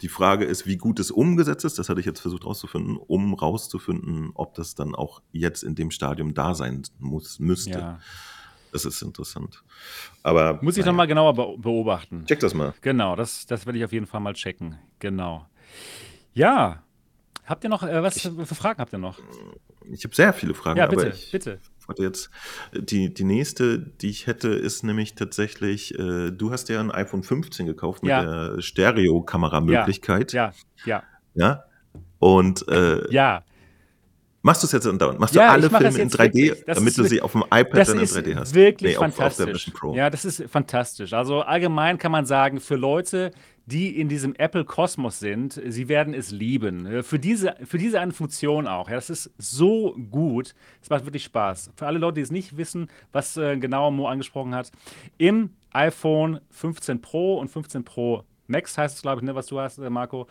Die 0.02 0.08
Frage 0.08 0.46
ist, 0.46 0.68
wie 0.68 0.78
gut 0.78 1.00
es 1.00 1.10
umgesetzt 1.10 1.66
ist. 1.66 1.78
Das 1.80 1.90
hatte 1.90 2.00
ich 2.00 2.06
jetzt 2.06 2.20
versucht 2.20 2.46
rauszufinden, 2.46 2.98
um 2.98 3.34
rauszufinden, 3.34 4.30
ob 4.34 4.54
das 4.54 4.76
dann 4.76 4.94
auch 4.96 5.22
jetzt 5.32 5.64
in 5.64 5.74
dem 5.74 5.90
Stadium 5.92 6.34
da 6.34 6.54
sein 6.54 6.84
muss, 7.00 7.40
müsste. 7.40 7.72
Ja. 7.72 8.00
Das 8.72 8.86
ist 8.86 9.02
interessant. 9.02 9.64
Aber 10.22 10.60
muss 10.62 10.78
ich 10.78 10.82
naja. 10.82 10.92
nochmal 10.92 11.08
genauer 11.08 11.58
beobachten. 11.58 12.26
Check 12.28 12.40
das 12.40 12.54
mal. 12.54 12.76
Genau, 12.82 13.16
das, 13.16 13.48
das 13.48 13.66
werde 13.66 13.80
ich 13.80 13.86
auf 13.86 13.92
jeden 13.92 14.06
Fall 14.06 14.22
mal 14.22 14.36
checken. 14.36 14.78
Genau. 15.00 15.48
Ja. 16.34 16.84
Habt 17.46 17.64
ihr 17.64 17.70
noch, 17.72 17.82
äh, 17.82 18.04
was 18.04 18.18
ich, 18.18 18.22
für 18.22 18.56
Fragen 18.56 18.80
habt 18.80 18.94
ihr 18.94 19.00
noch? 19.00 19.18
Ich 19.92 20.04
habe 20.04 20.14
sehr 20.14 20.32
viele 20.32 20.54
Fragen. 20.54 20.78
Ja, 20.78 20.86
bitte, 20.86 21.16
bitte. 21.32 21.60
Warte 21.90 22.04
jetzt. 22.04 22.30
Die, 22.72 23.12
die 23.12 23.24
nächste, 23.24 23.80
die 23.80 24.12
ich 24.12 24.28
hätte, 24.28 24.50
ist 24.50 24.84
nämlich 24.84 25.16
tatsächlich, 25.16 25.98
äh, 25.98 26.30
du 26.30 26.52
hast 26.52 26.70
ja 26.70 26.80
ein 26.80 26.92
iPhone 26.92 27.24
15 27.24 27.66
gekauft 27.66 28.04
mit 28.04 28.12
ja. 28.12 28.52
der 28.54 28.62
Stereo-Kameramöglichkeit. 28.62 30.32
Ja, 30.32 30.52
ja. 30.86 31.02
Ja. 31.34 31.64
Und 32.20 32.68
äh, 32.68 33.12
ja. 33.12 33.44
Machst 34.44 34.62
du 34.62 34.68
es 34.68 34.72
jetzt 34.72 34.86
andauernd? 34.86 35.20
Machst 35.20 35.34
ja, 35.34 35.48
du 35.48 35.52
alle 35.52 35.70
Filme 35.70 35.98
in 35.98 36.10
3D, 36.12 36.64
damit 36.68 36.96
du 36.96 37.04
sie 37.06 37.22
auf 37.24 37.32
dem 37.32 37.42
iPad 37.42 37.88
dann 37.88 38.00
in 38.00 38.06
3D 38.06 38.36
hast? 38.36 38.42
Das 38.42 38.50
ist 38.50 38.56
wirklich 38.56 38.92
nee, 38.94 39.00
fantastisch. 39.00 39.72
Auf, 39.74 39.84
auf 39.84 39.96
ja, 39.96 40.12
das 40.12 40.26
ist 40.26 40.44
fantastisch. 40.48 41.14
Also 41.14 41.42
allgemein 41.42 41.98
kann 41.98 42.12
man 42.12 42.28
sagen, 42.28 42.60
für 42.60 42.76
Leute, 42.76 43.32
die 43.70 44.00
in 44.00 44.10
diesem 44.10 44.36
Apple-Kosmos 44.36 45.20
sind, 45.20 45.62
sie 45.66 45.88
werden 45.88 46.14
es 46.14 46.32
lieben. 46.32 47.04
Für 47.04 47.20
diese, 47.20 47.56
für 47.64 47.78
diese 47.78 48.00
eine 48.00 48.12
Funktion 48.12 48.68
auch. 48.68 48.90
Ja, 48.90 48.96
das 48.96 49.10
ist 49.10 49.32
so 49.38 49.96
gut. 50.12 50.54
Es 50.82 50.90
macht 50.90 51.06
wirklich 51.06 51.24
Spaß. 51.24 51.72
Für 51.76 51.88
alle 51.88 52.00
Leute, 52.00 52.16
die 52.16 52.22
es 52.22 52.32
nicht 52.32 52.58
wissen, 52.58 52.88
was 53.12 53.38
äh, 53.38 53.58
genau 53.58 53.92
Mo 53.92 54.08
angesprochen 54.08 54.56
hat, 54.56 54.72
im 55.18 55.52
iPhone 55.72 56.40
15 56.50 57.02
Pro 57.02 57.38
und 57.38 57.50
15 57.50 57.84
Pro 57.84 58.24
Max 58.48 58.78
heißt 58.78 58.96
es, 58.96 59.02
glaube 59.04 59.22
ich, 59.22 59.26
ne, 59.26 59.36
was 59.36 59.46
du 59.46 59.60
hast, 59.60 59.78
äh, 59.78 59.90
Marco. 59.90 60.28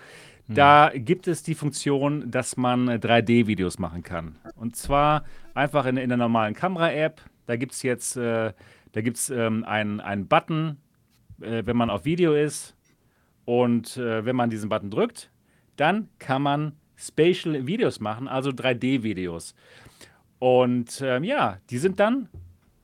Hm. 0.47 0.55
Da 0.56 0.90
gibt 0.94 1.28
es 1.28 1.44
die 1.44 1.55
Funktion, 1.55 2.28
dass 2.31 2.56
man 2.56 2.89
3D-Videos 2.89 3.77
äh, 3.77 3.81
machen 3.81 4.02
kann. 4.02 4.36
Und 4.56 4.74
zwar 4.74 5.24
einfach 5.55 5.86
in, 5.86 5.97
in 5.97 6.09
der 6.09 6.19
normalen 6.19 6.55
Kamera-App. 6.55 7.20
Da 7.47 7.56
gibt 7.56 7.73
es 7.73 7.82
jetzt 7.82 8.16
äh, 8.16 8.52
da 8.93 9.01
gibt's, 9.01 9.31
ähm, 9.31 9.65
einen, 9.65 10.01
einen 10.01 10.27
Button, 10.27 10.78
äh, 11.40 11.62
wenn 11.65 11.77
man 11.77 11.90
auf 11.90 12.05
Video 12.05 12.35
ist. 12.35 12.74
Und 13.48 13.96
äh, 13.96 14.26
wenn 14.26 14.36
man 14.36 14.50
diesen 14.50 14.68
Button 14.68 14.90
drückt, 14.90 15.30
dann 15.76 16.10
kann 16.18 16.42
man 16.42 16.72
Spatial 16.96 17.66
Videos 17.66 17.98
machen, 17.98 18.28
also 18.28 18.50
3D-Videos. 18.50 19.54
Und 20.38 21.00
ähm, 21.02 21.24
ja, 21.24 21.56
die 21.70 21.78
sind 21.78 21.98
dann 21.98 22.28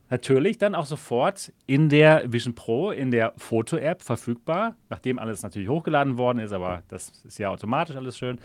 natürlich 0.09 0.57
dann 0.57 0.75
auch 0.75 0.87
sofort 0.87 1.53
in 1.67 1.91
der 1.91 2.33
Vision 2.33 2.55
Pro, 2.55 2.93
in 2.93 3.11
der 3.11 3.35
Foto-App 3.37 4.01
verfügbar, 4.01 4.75
nachdem 4.89 5.19
alles 5.19 5.43
natürlich 5.43 5.69
hochgeladen 5.69 6.17
worden 6.17 6.39
ist, 6.39 6.53
aber 6.55 6.83
das 6.89 7.13
ist 7.27 7.37
ja 7.39 7.51
automatisch 7.51 7.97
alles 7.97 8.17
schön. 8.17 8.39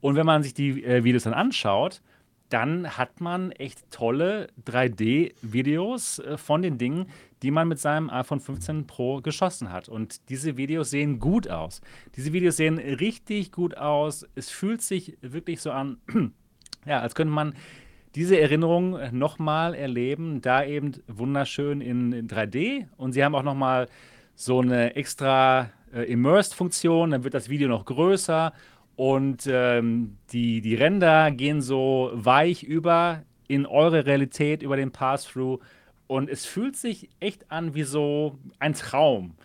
Und 0.00 0.16
wenn 0.16 0.26
man 0.26 0.42
sich 0.42 0.54
die 0.54 0.82
äh, 0.82 1.04
Videos 1.04 1.22
dann 1.22 1.34
anschaut, 1.34 2.02
dann 2.48 2.98
hat 2.98 3.20
man 3.20 3.52
echt 3.52 3.88
tolle 3.92 4.48
3D-Videos 4.66 6.18
äh, 6.18 6.36
von 6.36 6.62
den 6.62 6.78
Dingen, 6.78 7.06
die 7.42 7.50
man 7.50 7.68
mit 7.68 7.78
seinem 7.78 8.10
iPhone 8.10 8.40
15 8.40 8.86
Pro 8.86 9.20
geschossen 9.20 9.72
hat. 9.72 9.88
Und 9.88 10.28
diese 10.28 10.56
Videos 10.56 10.90
sehen 10.90 11.18
gut 11.18 11.48
aus. 11.48 11.80
Diese 12.16 12.32
Videos 12.32 12.56
sehen 12.56 12.78
richtig 12.78 13.52
gut 13.52 13.76
aus. 13.76 14.26
Es 14.34 14.50
fühlt 14.50 14.82
sich 14.82 15.16
wirklich 15.20 15.60
so 15.60 15.70
an, 15.70 15.98
ja, 16.86 17.00
als 17.00 17.14
könnte 17.14 17.32
man 17.32 17.54
diese 18.14 18.40
Erinnerung 18.40 18.98
nochmal 19.12 19.74
erleben, 19.74 20.40
da 20.40 20.64
eben 20.64 20.92
wunderschön 21.06 21.80
in, 21.80 22.12
in 22.12 22.28
3D. 22.28 22.88
Und 22.96 23.12
sie 23.12 23.24
haben 23.24 23.34
auch 23.34 23.42
nochmal 23.42 23.88
so 24.34 24.60
eine 24.60 24.96
extra 24.96 25.70
äh, 25.92 26.10
Immersed-Funktion, 26.10 27.10
dann 27.10 27.24
wird 27.24 27.34
das 27.34 27.48
Video 27.48 27.68
noch 27.68 27.84
größer 27.84 28.52
und 28.96 29.48
ähm, 29.50 30.18
die, 30.30 30.60
die 30.60 30.74
Ränder 30.74 31.30
gehen 31.30 31.62
so 31.62 32.10
weich 32.12 32.62
über 32.62 33.22
in 33.48 33.64
eure 33.64 34.04
Realität, 34.04 34.62
über 34.62 34.76
den 34.76 34.92
Pass-Through. 34.92 35.58
Und 36.10 36.28
es 36.28 36.44
fühlt 36.44 36.74
sich 36.74 37.08
echt 37.20 37.52
an 37.52 37.76
wie 37.76 37.84
so 37.84 38.36
ein 38.58 38.74
Traum 38.74 39.36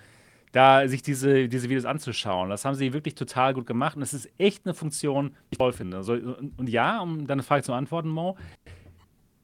da 0.52 0.88
sich 0.88 1.02
diese, 1.02 1.50
diese 1.50 1.70
Videos 1.70 1.84
anzuschauen. 1.84 2.50
Das 2.50 2.64
haben 2.64 2.76
sie 2.76 2.94
wirklich 2.94 3.14
total 3.14 3.54
gut 3.54 3.68
gemacht 3.68 3.98
und 3.98 4.02
es 4.02 4.14
ist 4.14 4.30
echt 4.38 4.66
eine 4.66 4.74
Funktion, 4.74 5.32
die 5.32 5.34
ich 5.52 5.58
toll 5.58 5.74
finde. 5.74 5.98
Also, 5.98 6.14
und, 6.14 6.58
und, 6.58 6.70
ja, 6.70 7.02
um 7.02 7.28
deine 7.28 7.44
Frage 7.44 7.62
zu 7.62 7.74
beantworten, 7.74 8.08
Mo, 8.08 8.38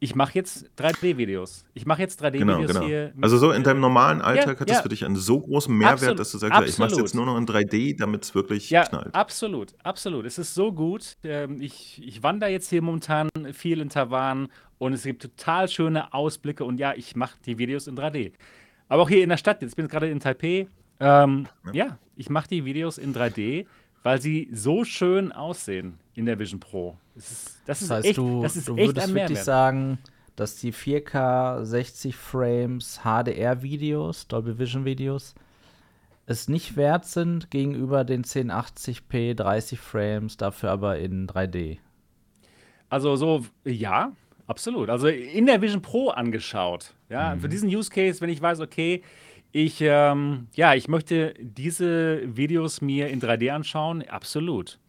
ich 0.03 0.15
mache 0.15 0.33
jetzt 0.33 0.67
3D-Videos. 0.79 1.63
Ich 1.75 1.85
mache 1.85 2.01
jetzt 2.01 2.23
3D-Videos 2.23 2.39
genau, 2.41 2.65
genau. 2.65 2.81
hier. 2.81 3.13
Also 3.21 3.37
so 3.37 3.51
in 3.51 3.61
deinem 3.61 3.81
normalen 3.81 4.19
Alltag 4.19 4.55
ja, 4.55 4.59
hat 4.59 4.69
das 4.69 4.77
ja. 4.77 4.81
für 4.81 4.89
dich 4.89 5.05
einen 5.05 5.15
so 5.15 5.39
großen 5.39 5.73
Mehrwert, 5.73 5.93
absolut, 5.93 6.19
dass 6.19 6.31
du 6.31 6.37
sagst, 6.39 6.53
absolut. 6.53 6.69
ich 6.69 6.79
mache 6.79 6.91
es 6.93 6.97
jetzt 6.97 7.15
nur 7.15 7.27
noch 7.27 7.37
in 7.37 7.45
3D, 7.45 7.99
damit 7.99 8.23
es 8.23 8.33
wirklich 8.33 8.71
ja, 8.71 8.83
knallt. 8.83 9.13
Absolut, 9.13 9.75
absolut. 9.83 10.25
Es 10.25 10.39
ist 10.39 10.55
so 10.55 10.73
gut. 10.73 11.17
Ähm, 11.23 11.61
ich, 11.61 12.01
ich 12.03 12.23
wandere 12.23 12.49
jetzt 12.49 12.71
hier 12.71 12.81
momentan 12.81 13.29
viel 13.53 13.79
in 13.79 13.89
Taiwan 13.89 14.47
und 14.79 14.93
es 14.93 15.03
gibt 15.03 15.21
total 15.21 15.69
schöne 15.69 16.11
Ausblicke 16.15 16.65
und 16.65 16.79
ja, 16.79 16.95
ich 16.95 17.15
mache 17.15 17.37
die 17.45 17.59
Videos 17.59 17.85
in 17.85 17.95
3D. 17.95 18.31
Aber 18.89 19.03
auch 19.03 19.09
hier 19.09 19.21
in 19.21 19.29
der 19.29 19.37
Stadt, 19.37 19.61
jetzt 19.61 19.75
bin 19.75 19.85
ich 19.85 19.91
gerade 19.91 20.09
in 20.09 20.19
Taipei, 20.19 20.67
ähm, 20.99 21.47
ja. 21.67 21.73
ja, 21.73 21.97
ich 22.15 22.31
mache 22.31 22.47
die 22.47 22.65
Videos 22.65 22.97
in 22.97 23.13
3D, 23.13 23.67
weil 24.01 24.19
sie 24.19 24.49
so 24.51 24.83
schön 24.83 25.31
aussehen 25.31 25.99
in 26.15 26.25
der 26.25 26.39
Vision 26.39 26.59
Pro. 26.59 26.97
Das, 27.15 27.31
ist, 27.31 27.61
das, 27.65 27.79
das 27.79 27.89
heißt, 27.89 28.07
echt, 28.07 28.17
du, 28.17 28.41
das 28.41 28.55
ist 28.55 28.67
du 28.67 28.77
würdest 28.77 29.13
wirklich 29.13 29.39
sagen, 29.39 29.99
dass 30.35 30.55
die 30.55 30.73
4K 30.73 31.63
60 31.63 32.15
Frames 32.15 33.01
HDR-Videos, 33.03 34.27
Dolby 34.27 34.57
Vision 34.57 34.85
Videos, 34.85 35.35
es 36.25 36.47
nicht 36.47 36.77
wert 36.77 37.05
sind 37.05 37.51
gegenüber 37.51 38.03
den 38.03 38.23
1080p 38.23 39.33
30 39.35 39.79
Frames, 39.79 40.37
dafür 40.37 40.71
aber 40.71 40.99
in 40.99 41.27
3D. 41.27 41.77
Also 42.89 43.15
so, 43.15 43.45
ja, 43.65 44.13
absolut. 44.47 44.89
Also 44.89 45.07
in 45.07 45.45
der 45.45 45.61
Vision 45.61 45.81
Pro 45.81 46.09
angeschaut. 46.09 46.93
Ja, 47.09 47.35
mhm. 47.35 47.41
für 47.41 47.49
diesen 47.49 47.69
Use 47.69 47.89
Case, 47.89 48.21
wenn 48.21 48.29
ich 48.29 48.41
weiß, 48.41 48.61
okay, 48.61 49.03
ich, 49.51 49.81
ähm, 49.81 50.47
ja, 50.53 50.75
ich 50.75 50.87
möchte 50.87 51.33
diese 51.39 52.21
Videos 52.37 52.81
mir 52.81 53.09
in 53.09 53.21
3D 53.21 53.51
anschauen, 53.51 54.01
absolut. 54.07 54.79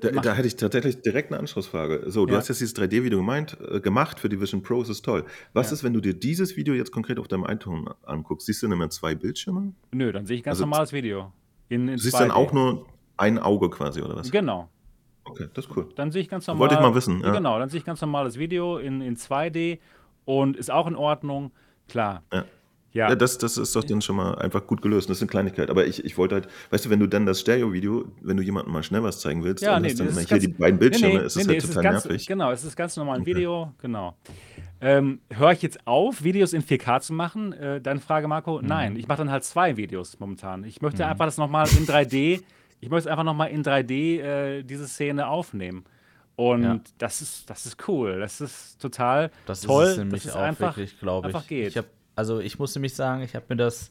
Da, 0.00 0.10
da, 0.10 0.34
hätte 0.34 0.46
ich 0.46 0.56
tatsächlich 0.56 1.00
direkt 1.00 1.32
eine 1.32 1.40
Anschlussfrage. 1.40 2.10
So, 2.10 2.26
du 2.26 2.32
ja. 2.34 2.38
hast 2.38 2.48
jetzt 2.48 2.60
dieses 2.60 2.76
3D-Video 2.76 3.20
äh, 3.20 3.80
gemacht 3.80 4.20
für 4.20 4.28
die 4.28 4.38
Vision 4.38 4.62
Pro, 4.62 4.80
das 4.80 4.90
ist 4.90 5.04
toll. 5.04 5.24
Was 5.54 5.70
ja. 5.70 5.74
ist, 5.74 5.84
wenn 5.84 5.94
du 5.94 6.00
dir 6.00 6.12
dieses 6.12 6.56
Video 6.56 6.74
jetzt 6.74 6.92
konkret 6.92 7.18
auf 7.18 7.28
deinem 7.28 7.44
iPhone 7.44 7.88
anguckst? 8.04 8.46
Siehst 8.46 8.62
du 8.62 8.66
dann 8.66 8.74
immer 8.74 8.90
zwei 8.90 9.14
Bildschirme? 9.14 9.72
Nö, 9.92 10.12
dann 10.12 10.26
sehe 10.26 10.36
ich 10.36 10.42
ganz 10.42 10.56
also, 10.56 10.64
normales 10.64 10.92
Video. 10.92 11.32
In, 11.70 11.88
in 11.88 11.98
siehst 11.98 12.14
du 12.14 12.18
dann 12.18 12.30
auch 12.30 12.52
nur 12.52 12.86
ein 13.16 13.38
Auge 13.38 13.70
quasi, 13.70 14.02
oder 14.02 14.16
was? 14.16 14.30
Genau. 14.30 14.68
Okay, 15.24 15.48
das 15.54 15.64
ist 15.64 15.76
cool. 15.76 15.88
Dann 15.96 16.12
sehe 16.12 16.22
ich 16.22 16.28
ganz 16.28 16.46
normal. 16.46 16.60
Wollte 16.60 16.74
ich 16.74 16.80
mal 16.80 16.94
wissen. 16.94 17.20
Ja. 17.22 17.32
Genau, 17.32 17.58
dann 17.58 17.68
sehe 17.70 17.78
ich 17.78 17.84
ganz 17.84 18.00
normales 18.00 18.38
Video 18.38 18.76
in, 18.76 19.00
in 19.00 19.16
2D 19.16 19.78
und 20.24 20.56
ist 20.56 20.70
auch 20.70 20.86
in 20.86 20.94
Ordnung. 20.94 21.52
Klar. 21.88 22.22
Ja. 22.32 22.44
Ja. 22.96 23.10
ja. 23.10 23.14
das, 23.14 23.36
das 23.36 23.58
ist 23.58 23.76
doch 23.76 23.84
dann 23.84 24.00
schon 24.00 24.16
mal 24.16 24.34
einfach 24.36 24.66
gut 24.66 24.80
gelöst. 24.80 25.10
Das 25.10 25.18
ist 25.18 25.22
eine 25.22 25.28
Kleinigkeit. 25.28 25.68
Aber 25.68 25.86
ich, 25.86 26.02
ich 26.04 26.16
wollte 26.16 26.36
halt, 26.36 26.48
weißt 26.70 26.86
du, 26.86 26.90
wenn 26.90 26.98
du 26.98 27.06
dann 27.06 27.26
das 27.26 27.40
Stereo-Video, 27.40 28.06
wenn 28.22 28.38
du 28.38 28.42
jemandem 28.42 28.72
mal 28.72 28.82
schnell 28.82 29.02
was 29.02 29.20
zeigen 29.20 29.44
willst, 29.44 29.62
ja, 29.62 29.78
nee, 29.78 29.92
dann 29.92 30.12
hier 30.12 30.24
ganz, 30.24 30.42
die 30.42 30.48
beiden 30.48 30.78
Bildschirme, 30.78 31.14
nee, 31.14 31.20
nee, 31.20 31.26
ist 31.26 31.36
das 31.36 31.46
halt 31.46 31.60
total 31.60 31.82
ganz, 31.82 32.04
nervig. 32.06 32.26
Genau, 32.26 32.50
es 32.50 32.64
ist 32.64 32.74
ganz 32.74 32.96
normal 32.96 33.16
ein 33.16 33.22
okay. 33.22 33.36
Video, 33.36 33.72
genau. 33.82 34.16
Ähm, 34.80 35.20
Höre 35.30 35.52
ich 35.52 35.62
jetzt 35.62 35.86
auf, 35.86 36.24
Videos 36.24 36.54
in 36.54 36.62
4K 36.62 37.00
zu 37.00 37.12
machen? 37.12 37.52
Äh, 37.52 37.82
deine 37.82 38.00
Frage, 38.00 38.28
Marco? 38.28 38.60
Mhm. 38.60 38.66
Nein, 38.66 38.96
ich 38.96 39.06
mache 39.06 39.18
dann 39.18 39.30
halt 39.30 39.44
zwei 39.44 39.76
Videos 39.76 40.18
momentan. 40.18 40.64
Ich 40.64 40.80
möchte 40.80 41.04
mhm. 41.04 41.10
einfach 41.10 41.26
das 41.26 41.36
nochmal 41.36 41.68
in 41.78 41.86
3D, 41.86 42.42
ich 42.80 42.90
möchte 42.90 43.10
einfach 43.10 43.24
nochmal 43.24 43.50
in 43.50 43.62
3D 43.62 44.20
äh, 44.20 44.62
diese 44.62 44.88
Szene 44.88 45.28
aufnehmen. 45.28 45.84
Und 46.36 46.62
ja. 46.62 46.80
das, 46.98 47.22
ist, 47.22 47.48
das 47.48 47.66
ist 47.66 47.88
cool. 47.88 48.20
Das 48.20 48.40
ist 48.40 48.80
total 48.80 49.30
das 49.46 49.62
toll. 49.62 49.84
Ist 49.84 49.90
es 49.92 49.98
nämlich 49.98 50.22
dass 50.22 50.32
es 50.32 50.36
auch 50.36 50.42
einfach, 50.42 50.76
wirklich, 50.76 50.98
glaube 50.98 51.28
ich. 51.28 51.34
Einfach 51.34 51.48
geht. 51.48 51.68
Ich 51.68 51.76
habe 51.78 51.88
also 52.16 52.40
ich 52.40 52.58
muss 52.58 52.74
nämlich 52.74 52.94
sagen, 52.94 53.22
ich 53.22 53.34
habe 53.36 53.46
mir 53.50 53.56
das 53.56 53.90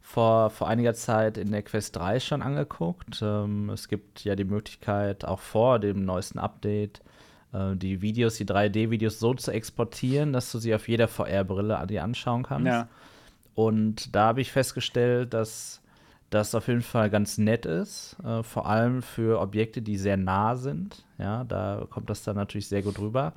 vor, 0.00 0.50
vor 0.50 0.68
einiger 0.68 0.94
Zeit 0.94 1.36
in 1.36 1.50
der 1.50 1.62
Quest 1.62 1.96
3 1.96 2.20
schon 2.20 2.40
angeguckt. 2.40 3.20
Ähm, 3.20 3.70
es 3.70 3.88
gibt 3.88 4.24
ja 4.24 4.36
die 4.36 4.44
Möglichkeit, 4.44 5.24
auch 5.24 5.40
vor 5.40 5.80
dem 5.80 6.04
neuesten 6.04 6.38
Update, 6.38 7.02
äh, 7.52 7.74
die 7.74 8.02
Videos, 8.02 8.36
die 8.36 8.46
3D-Videos 8.46 9.18
so 9.18 9.34
zu 9.34 9.50
exportieren, 9.50 10.32
dass 10.32 10.52
du 10.52 10.58
sie 10.58 10.74
auf 10.74 10.88
jeder 10.88 11.08
VR-Brille 11.08 11.84
dir 11.88 12.04
anschauen 12.04 12.44
kannst. 12.44 12.68
Ja. 12.68 12.88
Und 13.56 14.14
da 14.14 14.28
habe 14.28 14.42
ich 14.42 14.52
festgestellt, 14.52 15.34
dass 15.34 15.82
das 16.30 16.54
auf 16.54 16.68
jeden 16.68 16.82
Fall 16.82 17.10
ganz 17.10 17.36
nett 17.38 17.66
ist, 17.66 18.16
äh, 18.24 18.42
vor 18.42 18.66
allem 18.66 19.02
für 19.02 19.40
Objekte, 19.40 19.82
die 19.82 19.96
sehr 19.96 20.16
nah 20.16 20.54
sind. 20.54 21.04
Ja, 21.18 21.42
da 21.44 21.86
kommt 21.90 22.10
das 22.10 22.22
dann 22.22 22.36
natürlich 22.36 22.68
sehr 22.68 22.82
gut 22.82 22.98
rüber. 22.98 23.32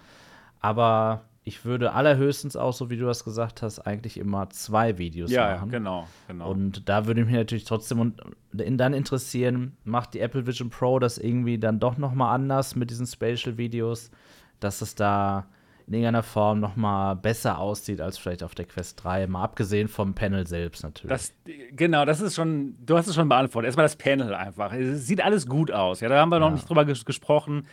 Aber 0.60 1.22
ich 1.50 1.66
würde 1.66 1.94
allerhöchstens 1.94 2.56
auch, 2.56 2.74
so 2.74 2.92
wie 2.92 2.98
du 2.98 3.08
das 3.08 3.24
gesagt 3.24 3.64
hast, 3.64 3.80
eigentlich 3.80 4.20
immer 4.20 4.52
zwei 4.52 5.00
Videos 5.00 5.32
ja, 5.32 5.56
machen. 5.56 5.72
Ja, 5.72 5.78
genau, 5.80 6.08
genau. 6.28 6.52
Und 6.52 6.88
da 6.88 7.08
würde 7.08 7.26
mich 7.26 7.34
natürlich 7.34 7.64
trotzdem 7.64 8.00
und 8.00 8.22
dann 8.54 8.94
interessieren, 8.94 9.76
macht 9.84 10.14
die 10.14 10.20
Apple 10.20 10.46
Vision 10.46 10.70
Pro 10.70 11.00
das 11.00 11.18
irgendwie 11.18 11.58
dann 11.58 11.80
doch 11.80 11.98
noch 11.98 12.14
mal 12.14 12.32
anders 12.32 12.76
mit 12.76 12.92
diesen 12.92 13.08
Spatial 13.08 13.58
Videos, 13.58 14.12
dass 14.60 14.84
es 14.84 14.94
da 14.94 15.48
in 15.88 15.94
irgendeiner 15.96 16.22
Form 16.22 16.60
noch 16.60 16.76
mal 16.76 17.16
besser 17.16 17.58
aussieht 17.58 18.00
als 18.00 18.20
vielleicht 18.20 18.44
auf 18.44 18.54
der 18.54 18.66
Quest 18.66 19.04
3, 19.04 19.26
mal 19.26 19.44
abgesehen 19.44 19.88
vom 19.88 20.14
Panel 20.14 20.46
selbst 20.46 20.84
natürlich. 20.84 21.10
Das, 21.10 21.34
genau, 21.72 22.06
das 22.06 22.22
ist 22.22 22.36
schon, 22.36 22.76
du 22.86 22.96
hast 22.96 23.08
es 23.08 23.16
schon 23.16 23.28
beantwortet. 23.28 23.70
Erstmal 23.70 23.86
das 23.86 23.96
Panel 23.96 24.36
einfach. 24.36 24.72
Es 24.72 25.08
sieht 25.08 25.24
alles 25.24 25.48
gut 25.48 25.72
aus. 25.72 26.02
Ja, 26.02 26.10
da 26.10 26.20
haben 26.20 26.30
wir 26.30 26.38
noch 26.38 26.52
nicht 26.52 26.70
drüber 26.70 26.86
ges 26.86 27.06
gesprochen. 27.06 27.66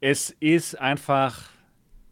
Es 0.00 0.30
ist 0.30 0.80
einfach 0.80 1.52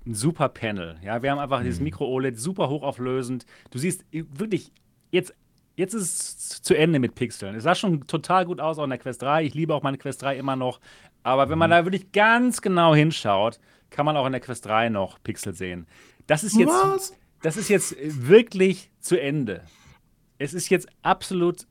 ein 0.06 0.14
super 0.14 0.48
Panel. 0.48 0.96
Ja, 1.02 1.22
wir 1.22 1.30
haben 1.30 1.38
einfach 1.38 1.60
mhm. 1.60 1.64
dieses 1.64 1.80
Micro-OLED 1.80 2.38
super 2.38 2.68
hochauflösend. 2.68 3.46
Du 3.70 3.78
siehst 3.78 4.04
wirklich 4.10 4.72
jetzt 5.10 5.34
Jetzt 5.80 5.94
ist 5.94 6.20
es 6.20 6.62
zu 6.62 6.76
Ende 6.76 6.98
mit 6.98 7.14
Pixeln. 7.14 7.54
Es 7.54 7.62
sah 7.62 7.74
schon 7.74 8.06
total 8.06 8.44
gut 8.44 8.60
aus 8.60 8.78
auch 8.78 8.84
in 8.84 8.90
der 8.90 8.98
Quest 8.98 9.22
3. 9.22 9.44
Ich 9.44 9.54
liebe 9.54 9.74
auch 9.74 9.82
meine 9.82 9.96
Quest 9.96 10.20
3 10.20 10.36
immer 10.36 10.54
noch. 10.54 10.78
Aber 11.22 11.48
wenn 11.48 11.56
man 11.56 11.70
mhm. 11.70 11.72
da 11.72 11.84
wirklich 11.86 12.12
ganz 12.12 12.60
genau 12.60 12.94
hinschaut, 12.94 13.58
kann 13.88 14.04
man 14.04 14.14
auch 14.14 14.26
in 14.26 14.32
der 14.32 14.42
Quest 14.42 14.66
3 14.66 14.90
noch 14.90 15.22
Pixel 15.22 15.54
sehen. 15.54 15.86
Das 16.26 16.44
ist 16.44 16.56
jetzt, 16.58 16.68
Was? 16.68 17.14
das 17.40 17.56
ist 17.56 17.70
jetzt 17.70 17.96
wirklich 17.98 18.90
zu 19.00 19.18
Ende. 19.18 19.64
Es 20.36 20.52
ist 20.52 20.68
jetzt 20.68 20.86
absolut 21.00 21.66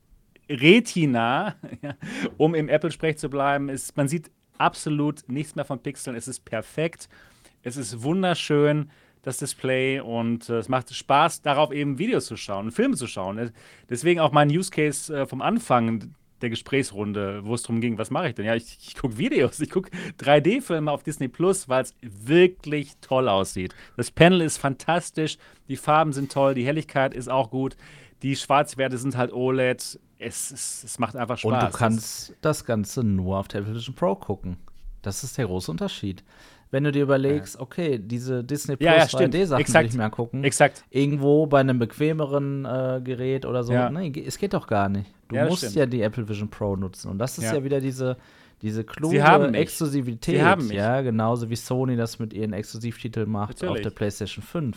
Retina, 0.48 1.54
um 2.36 2.56
im 2.56 2.68
Apple-Sprech 2.68 3.16
zu 3.16 3.30
bleiben. 3.30 3.68
Es, 3.68 3.94
man 3.94 4.08
sieht 4.08 4.28
absolut 4.58 5.22
nichts 5.28 5.54
mehr 5.54 5.64
von 5.64 5.80
Pixeln. 5.80 6.16
Es 6.16 6.26
ist 6.26 6.44
perfekt. 6.44 7.08
Es 7.62 7.76
ist 7.76 8.02
wunderschön, 8.02 8.90
das 9.22 9.38
Display. 9.38 10.00
Und 10.00 10.48
äh, 10.48 10.58
es 10.58 10.68
macht 10.68 10.94
Spaß, 10.94 11.42
darauf 11.42 11.72
eben 11.72 11.98
Videos 11.98 12.26
zu 12.26 12.36
schauen, 12.36 12.70
Filme 12.70 12.96
zu 12.96 13.06
schauen. 13.06 13.52
Deswegen 13.88 14.20
auch 14.20 14.32
mein 14.32 14.50
Use 14.50 14.70
Case 14.70 15.14
äh, 15.14 15.26
vom 15.26 15.42
Anfang 15.42 16.14
der 16.40 16.48
Gesprächsrunde, 16.48 17.44
wo 17.44 17.54
es 17.54 17.62
darum 17.62 17.82
ging, 17.82 17.98
was 17.98 18.10
mache 18.10 18.30
ich 18.30 18.34
denn? 18.34 18.46
Ja, 18.46 18.54
ich, 18.54 18.78
ich 18.80 18.94
gucke 18.94 19.18
Videos, 19.18 19.60
ich 19.60 19.68
gucke 19.68 19.90
3D-Filme 20.20 20.90
auf 20.90 21.02
Disney 21.02 21.28
Plus, 21.28 21.68
weil 21.68 21.82
es 21.82 21.94
wirklich 22.00 22.94
toll 23.02 23.28
aussieht. 23.28 23.74
Das 23.98 24.10
Panel 24.10 24.40
ist 24.40 24.56
fantastisch, 24.56 25.36
die 25.68 25.76
Farben 25.76 26.14
sind 26.14 26.32
toll, 26.32 26.54
die 26.54 26.64
Helligkeit 26.64 27.12
ist 27.12 27.28
auch 27.28 27.50
gut, 27.50 27.76
die 28.22 28.36
Schwarzwerte 28.36 28.96
sind 28.96 29.18
halt 29.18 29.34
OLED. 29.34 30.00
Es, 30.18 30.50
es, 30.50 30.84
es 30.84 30.98
macht 30.98 31.16
einfach 31.16 31.38
Spaß. 31.38 31.52
Und 31.52 31.72
du 31.72 31.76
kannst 31.76 32.36
das 32.40 32.64
Ganze 32.64 33.04
nur 33.04 33.38
auf 33.38 33.48
Television 33.48 33.94
Pro 33.94 34.14
gucken. 34.14 34.56
Das 35.02 35.24
ist 35.24 35.38
der 35.38 35.46
große 35.46 35.70
Unterschied 35.70 36.24
wenn 36.70 36.84
du 36.84 36.92
dir 36.92 37.02
überlegst, 37.02 37.56
ja. 37.56 37.60
okay, 37.60 37.98
diese 37.98 38.44
Disney 38.44 38.76
Plus 38.76 38.86
ja, 38.86 38.96
ja, 38.96 39.04
3D-Sachen 39.04 39.74
will 39.74 39.86
ich 39.86 39.94
mir 39.94 40.04
angucken. 40.04 40.44
Exakt. 40.44 40.84
Irgendwo 40.90 41.46
bei 41.46 41.60
einem 41.60 41.78
bequemeren 41.78 42.64
äh, 42.64 43.00
Gerät 43.02 43.44
oder 43.44 43.64
so. 43.64 43.72
Ja. 43.72 43.90
Nee, 43.90 44.12
es 44.24 44.38
geht 44.38 44.54
doch 44.54 44.66
gar 44.66 44.88
nicht. 44.88 45.12
Du 45.28 45.36
musst 45.36 45.58
stimmt. 45.58 45.74
ja 45.74 45.86
die 45.86 46.02
Apple 46.02 46.28
Vision 46.28 46.48
Pro 46.48 46.76
nutzen. 46.76 47.10
Und 47.10 47.18
das 47.18 47.38
ist 47.38 47.52
ja, 47.52 47.64
wieder 47.64 47.80
diese, 47.80 48.16
diese 48.62 48.84
kluge 48.84 49.18
Exklusivität. 49.52 50.36
Sie 50.36 50.42
haben 50.42 50.68
mich. 50.68 50.76
Ja, 50.76 51.00
genauso 51.00 51.50
wie 51.50 51.56
Sony 51.56 51.96
das 51.96 52.18
mit 52.18 52.32
ihren 52.32 52.52
Exklusivtiteln 52.52 53.28
macht 53.28 53.60
Natürlich. 53.60 53.78
auf 53.78 53.82
der 53.82 53.90
PlayStation 53.90 54.44
5. 54.44 54.76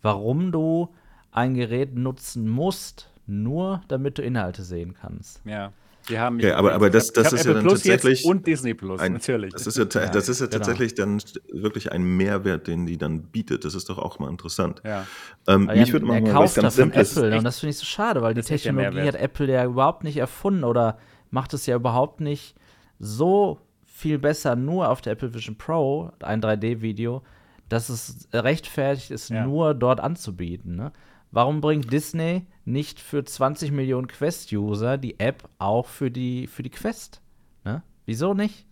Warum 0.00 0.52
du 0.52 0.88
ein 1.32 1.54
Gerät 1.54 1.94
nutzen 1.94 2.48
musst, 2.48 3.10
nur 3.26 3.82
damit 3.88 4.16
du 4.16 4.22
Inhalte 4.22 4.62
sehen 4.62 4.94
kannst. 4.94 5.42
Ja. 5.44 5.72
Die 6.08 6.18
haben 6.18 6.36
okay, 6.36 6.52
aber, 6.52 6.72
aber 6.72 6.90
das, 6.90 7.12
das 7.12 7.32
ist 7.32 7.44
ja 7.44 7.54
dann 7.54 7.62
Plus 7.62 7.82
tatsächlich. 7.82 8.24
und 8.24 8.46
Disney 8.46 8.74
Plus, 8.74 9.00
ein, 9.00 9.14
natürlich. 9.14 9.52
Das 9.52 9.66
ist 9.66 9.76
ja, 9.76 9.84
das 9.84 10.28
ist 10.28 10.40
ja 10.40 10.46
genau. 10.46 10.58
tatsächlich 10.58 10.94
dann 10.94 11.20
wirklich 11.52 11.92
ein 11.92 12.02
Mehrwert, 12.02 12.66
den 12.66 12.86
die 12.86 12.96
dann 12.96 13.22
bietet. 13.22 13.64
Das 13.64 13.74
ist 13.74 13.88
doch 13.88 13.98
auch 13.98 14.18
mal 14.18 14.30
interessant. 14.30 14.82
Ja. 14.84 15.06
Ähm, 15.46 15.66
mich 15.66 15.92
würde 15.92 16.06
mal 16.06 16.22
was 16.22 16.54
ganz 16.54 16.76
Simples. 16.76 17.16
Apple, 17.16 17.38
und 17.38 17.44
das 17.44 17.60
finde 17.60 17.70
ich 17.70 17.78
so 17.78 17.84
schade, 17.84 18.22
weil 18.22 18.34
die 18.34 18.42
Technologie 18.42 19.02
hat 19.02 19.16
Apple 19.16 19.50
ja 19.50 19.64
überhaupt 19.64 20.04
nicht 20.04 20.16
erfunden 20.16 20.64
oder 20.64 20.98
macht 21.30 21.54
es 21.54 21.66
ja 21.66 21.76
überhaupt 21.76 22.20
nicht 22.20 22.54
so 22.98 23.60
viel 23.84 24.18
besser 24.18 24.56
nur 24.56 24.90
auf 24.90 25.00
der 25.00 25.14
Apple 25.14 25.32
Vision 25.32 25.56
Pro, 25.56 26.10
ein 26.20 26.42
3D-Video, 26.42 27.22
dass 27.68 27.88
es 27.88 28.28
rechtfertigt 28.32 29.10
ist, 29.10 29.30
ja. 29.30 29.44
nur 29.44 29.74
dort 29.74 30.00
anzubieten. 30.00 30.76
Ne? 30.76 30.92
Warum 31.30 31.60
bringt 31.60 31.92
Disney 31.92 32.46
nicht 32.66 33.00
für 33.00 33.24
20 33.24 33.70
Millionen 33.70 34.08
Quest-User 34.08 34.98
die 34.98 35.18
App 35.18 35.48
auch 35.58 35.86
für 35.86 36.10
die, 36.10 36.46
für 36.46 36.62
die 36.62 36.70
Quest? 36.70 37.22
Ne? 37.64 37.82
Wieso 38.04 38.34
nicht? 38.34 38.65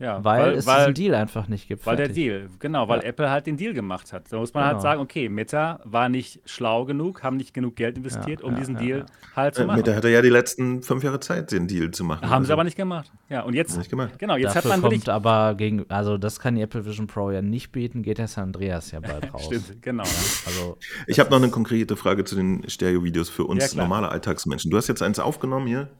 Ja, 0.00 0.24
weil, 0.24 0.42
weil 0.42 0.52
es 0.54 0.66
weil, 0.66 0.78
diesen 0.78 0.94
Deal 0.94 1.14
einfach 1.14 1.46
nicht 1.46 1.68
gibt. 1.68 1.84
Weil 1.84 1.96
fertig. 1.96 2.14
der 2.14 2.24
Deal, 2.24 2.50
genau, 2.58 2.88
weil 2.88 3.00
ja. 3.00 3.08
Apple 3.08 3.30
halt 3.30 3.46
den 3.46 3.58
Deal 3.58 3.74
gemacht 3.74 4.14
hat. 4.14 4.32
Da 4.32 4.38
muss 4.38 4.54
man 4.54 4.64
halt 4.64 4.72
genau. 4.72 4.82
halt 4.82 4.82
sagen, 4.82 5.00
okay, 5.02 5.28
Meta 5.28 5.78
war 5.84 6.08
nicht 6.08 6.40
schlau 6.46 6.86
genug, 6.86 7.22
haben 7.22 7.36
nicht 7.36 7.52
genug 7.52 7.76
Geld 7.76 7.98
investiert, 7.98 8.40
ja, 8.40 8.46
um 8.46 8.54
ja, 8.54 8.58
diesen 8.58 8.76
Deal 8.76 9.04
halt 9.36 9.54
zu 9.54 9.64
machen. 9.66 9.76
Meta 9.76 9.94
hatte 9.94 10.08
ja 10.08 10.22
die 10.22 10.30
letzten 10.30 10.82
fünf 10.82 11.04
Jahre 11.04 11.20
Zeit, 11.20 11.52
den 11.52 11.68
Deal 11.68 11.90
zu 11.90 12.04
machen. 12.04 12.22
Haben 12.22 12.32
also. 12.32 12.46
sie 12.46 12.52
aber 12.54 12.64
nicht 12.64 12.78
gemacht. 12.78 13.12
Ja, 13.28 13.42
und 13.42 13.52
jetzt, 13.52 13.76
nicht 13.76 13.90
gemacht. 13.90 14.18
genau, 14.18 14.36
jetzt 14.36 14.56
Dafür 14.56 14.72
hat 14.72 14.80
man 14.80 14.90
kommt 14.90 15.08
aber 15.10 15.54
gegen, 15.54 15.84
also 15.90 16.16
das 16.16 16.40
kann 16.40 16.54
die 16.54 16.62
Apple 16.62 16.86
Vision 16.86 17.06
Pro 17.06 17.30
ja 17.30 17.42
nicht 17.42 17.70
bieten, 17.70 18.02
geht 18.02 18.16
der 18.16 18.26
San 18.26 18.44
Andreas 18.44 18.90
ja 18.92 19.00
bald 19.00 19.32
raus. 19.34 19.44
Stimmt, 19.44 19.82
genau. 19.82 20.04
Also, 20.46 20.78
ich 21.06 21.20
habe 21.20 21.28
noch 21.28 21.36
eine 21.36 21.50
konkrete 21.50 21.96
Frage 21.96 22.24
zu 22.24 22.36
den 22.36 22.68
Stereo-Videos 22.68 23.28
für 23.28 23.44
uns 23.44 23.74
normale 23.74 24.08
Alltagsmenschen. 24.08 24.70
Du 24.70 24.78
hast 24.78 24.88
jetzt 24.88 25.02
eins 25.02 25.18
aufgenommen 25.18 25.66
hier, 25.66 25.90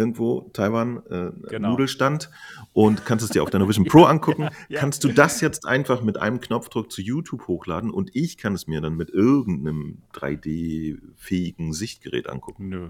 irgendwo, 0.00 0.50
Taiwan, 0.52 1.02
äh, 1.10 1.30
genau. 1.48 1.70
Nudelstand 1.70 2.30
und 2.72 3.04
kannst 3.04 3.24
es 3.24 3.30
dir 3.30 3.42
auf 3.42 3.50
deiner 3.50 3.68
Vision 3.68 3.86
Pro 3.86 4.04
angucken. 4.06 4.44
ja, 4.44 4.50
ja. 4.68 4.80
Kannst 4.80 5.04
du 5.04 5.08
das 5.08 5.40
jetzt 5.40 5.66
einfach 5.66 6.02
mit 6.02 6.18
einem 6.18 6.40
Knopfdruck 6.40 6.90
zu 6.90 7.02
YouTube 7.02 7.46
hochladen 7.46 7.90
und 7.90 8.10
ich 8.14 8.38
kann 8.38 8.54
es 8.54 8.66
mir 8.66 8.80
dann 8.80 8.94
mit 8.94 9.10
irgendeinem 9.10 9.98
3D-fähigen 10.14 11.72
Sichtgerät 11.72 12.28
angucken? 12.28 12.68
Nö. 12.68 12.88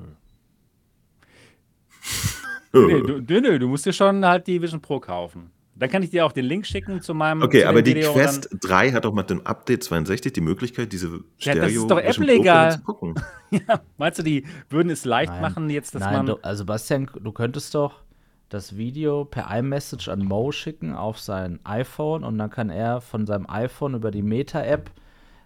nee, 2.72 3.00
du, 3.02 3.40
nö, 3.40 3.58
du 3.58 3.68
musst 3.68 3.84
dir 3.86 3.92
schon 3.92 4.24
halt 4.24 4.46
die 4.46 4.62
Vision 4.62 4.80
Pro 4.80 5.00
kaufen. 5.00 5.50
Dann 5.80 5.88
kann 5.88 6.02
ich 6.02 6.10
dir 6.10 6.26
auch 6.26 6.32
den 6.32 6.44
Link 6.44 6.66
schicken 6.66 7.00
zu 7.00 7.14
meinem. 7.14 7.40
Okay, 7.40 7.62
zu 7.62 7.68
aber 7.68 7.80
die 7.80 7.94
Video 7.94 8.12
Quest 8.12 8.50
3 8.60 8.92
hat 8.92 9.06
doch 9.06 9.14
mit 9.14 9.30
dem 9.30 9.46
Update 9.46 9.82
62 9.82 10.30
die 10.30 10.42
Möglichkeit, 10.42 10.92
diese 10.92 11.20
Stereo 11.38 11.56
ja, 11.56 11.64
das 11.64 11.72
ist 11.72 11.90
doch 11.90 11.98
Apple 11.98 12.32
egal. 12.34 12.72
zu 12.72 12.82
gucken. 12.82 13.14
ja, 13.50 13.80
meinst 13.96 14.18
du, 14.18 14.22
die 14.22 14.44
würden 14.68 14.90
es 14.90 15.06
leicht 15.06 15.32
Nein. 15.32 15.40
machen, 15.40 15.70
jetzt, 15.70 15.94
dass 15.94 16.02
Nein, 16.02 16.12
man. 16.12 16.26
Du, 16.26 16.34
also, 16.42 16.66
Bastian, 16.66 17.08
du 17.18 17.32
könntest 17.32 17.74
doch 17.74 18.02
das 18.50 18.76
Video 18.76 19.24
per 19.24 19.50
iMessage 19.56 20.10
an 20.10 20.22
Mo 20.22 20.52
schicken 20.52 20.94
auf 20.94 21.18
sein 21.18 21.60
iPhone 21.64 22.24
und 22.24 22.36
dann 22.36 22.50
kann 22.50 22.68
er 22.68 23.00
von 23.00 23.24
seinem 23.24 23.48
iPhone 23.48 23.94
über 23.94 24.10
die 24.10 24.22
Meta-App 24.22 24.90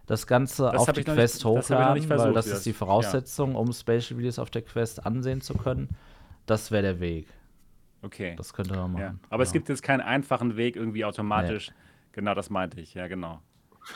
das 0.06 0.26
Ganze 0.26 0.68
das 0.72 0.88
auf 0.88 0.92
die 0.92 1.04
Quest 1.04 1.36
nicht, 1.36 1.44
hochladen, 1.44 1.96
das 1.96 2.06
versucht, 2.06 2.26
weil 2.26 2.34
das 2.34 2.46
ist 2.48 2.66
die 2.66 2.72
Voraussetzung, 2.72 3.52
ja. 3.52 3.58
um 3.58 3.72
Spatial 3.72 4.18
Videos 4.18 4.40
auf 4.40 4.50
der 4.50 4.62
Quest 4.62 5.06
ansehen 5.06 5.40
zu 5.40 5.54
können. 5.54 5.90
Das 6.46 6.72
wäre 6.72 6.82
der 6.82 7.00
Weg. 7.00 7.28
Okay. 8.04 8.34
Das 8.36 8.52
könnte 8.52 8.74
man 8.74 8.92
machen. 8.92 9.02
Ja. 9.02 9.08
Aber 9.08 9.38
genau. 9.38 9.42
es 9.42 9.52
gibt 9.52 9.68
jetzt 9.68 9.82
keinen 9.82 10.00
einfachen 10.00 10.56
Weg 10.56 10.76
irgendwie 10.76 11.04
automatisch. 11.04 11.70
Nee. 11.70 11.74
Genau, 12.12 12.34
das 12.34 12.50
meinte 12.50 12.80
ich. 12.80 12.94
Ja, 12.94 13.08
genau. 13.08 13.40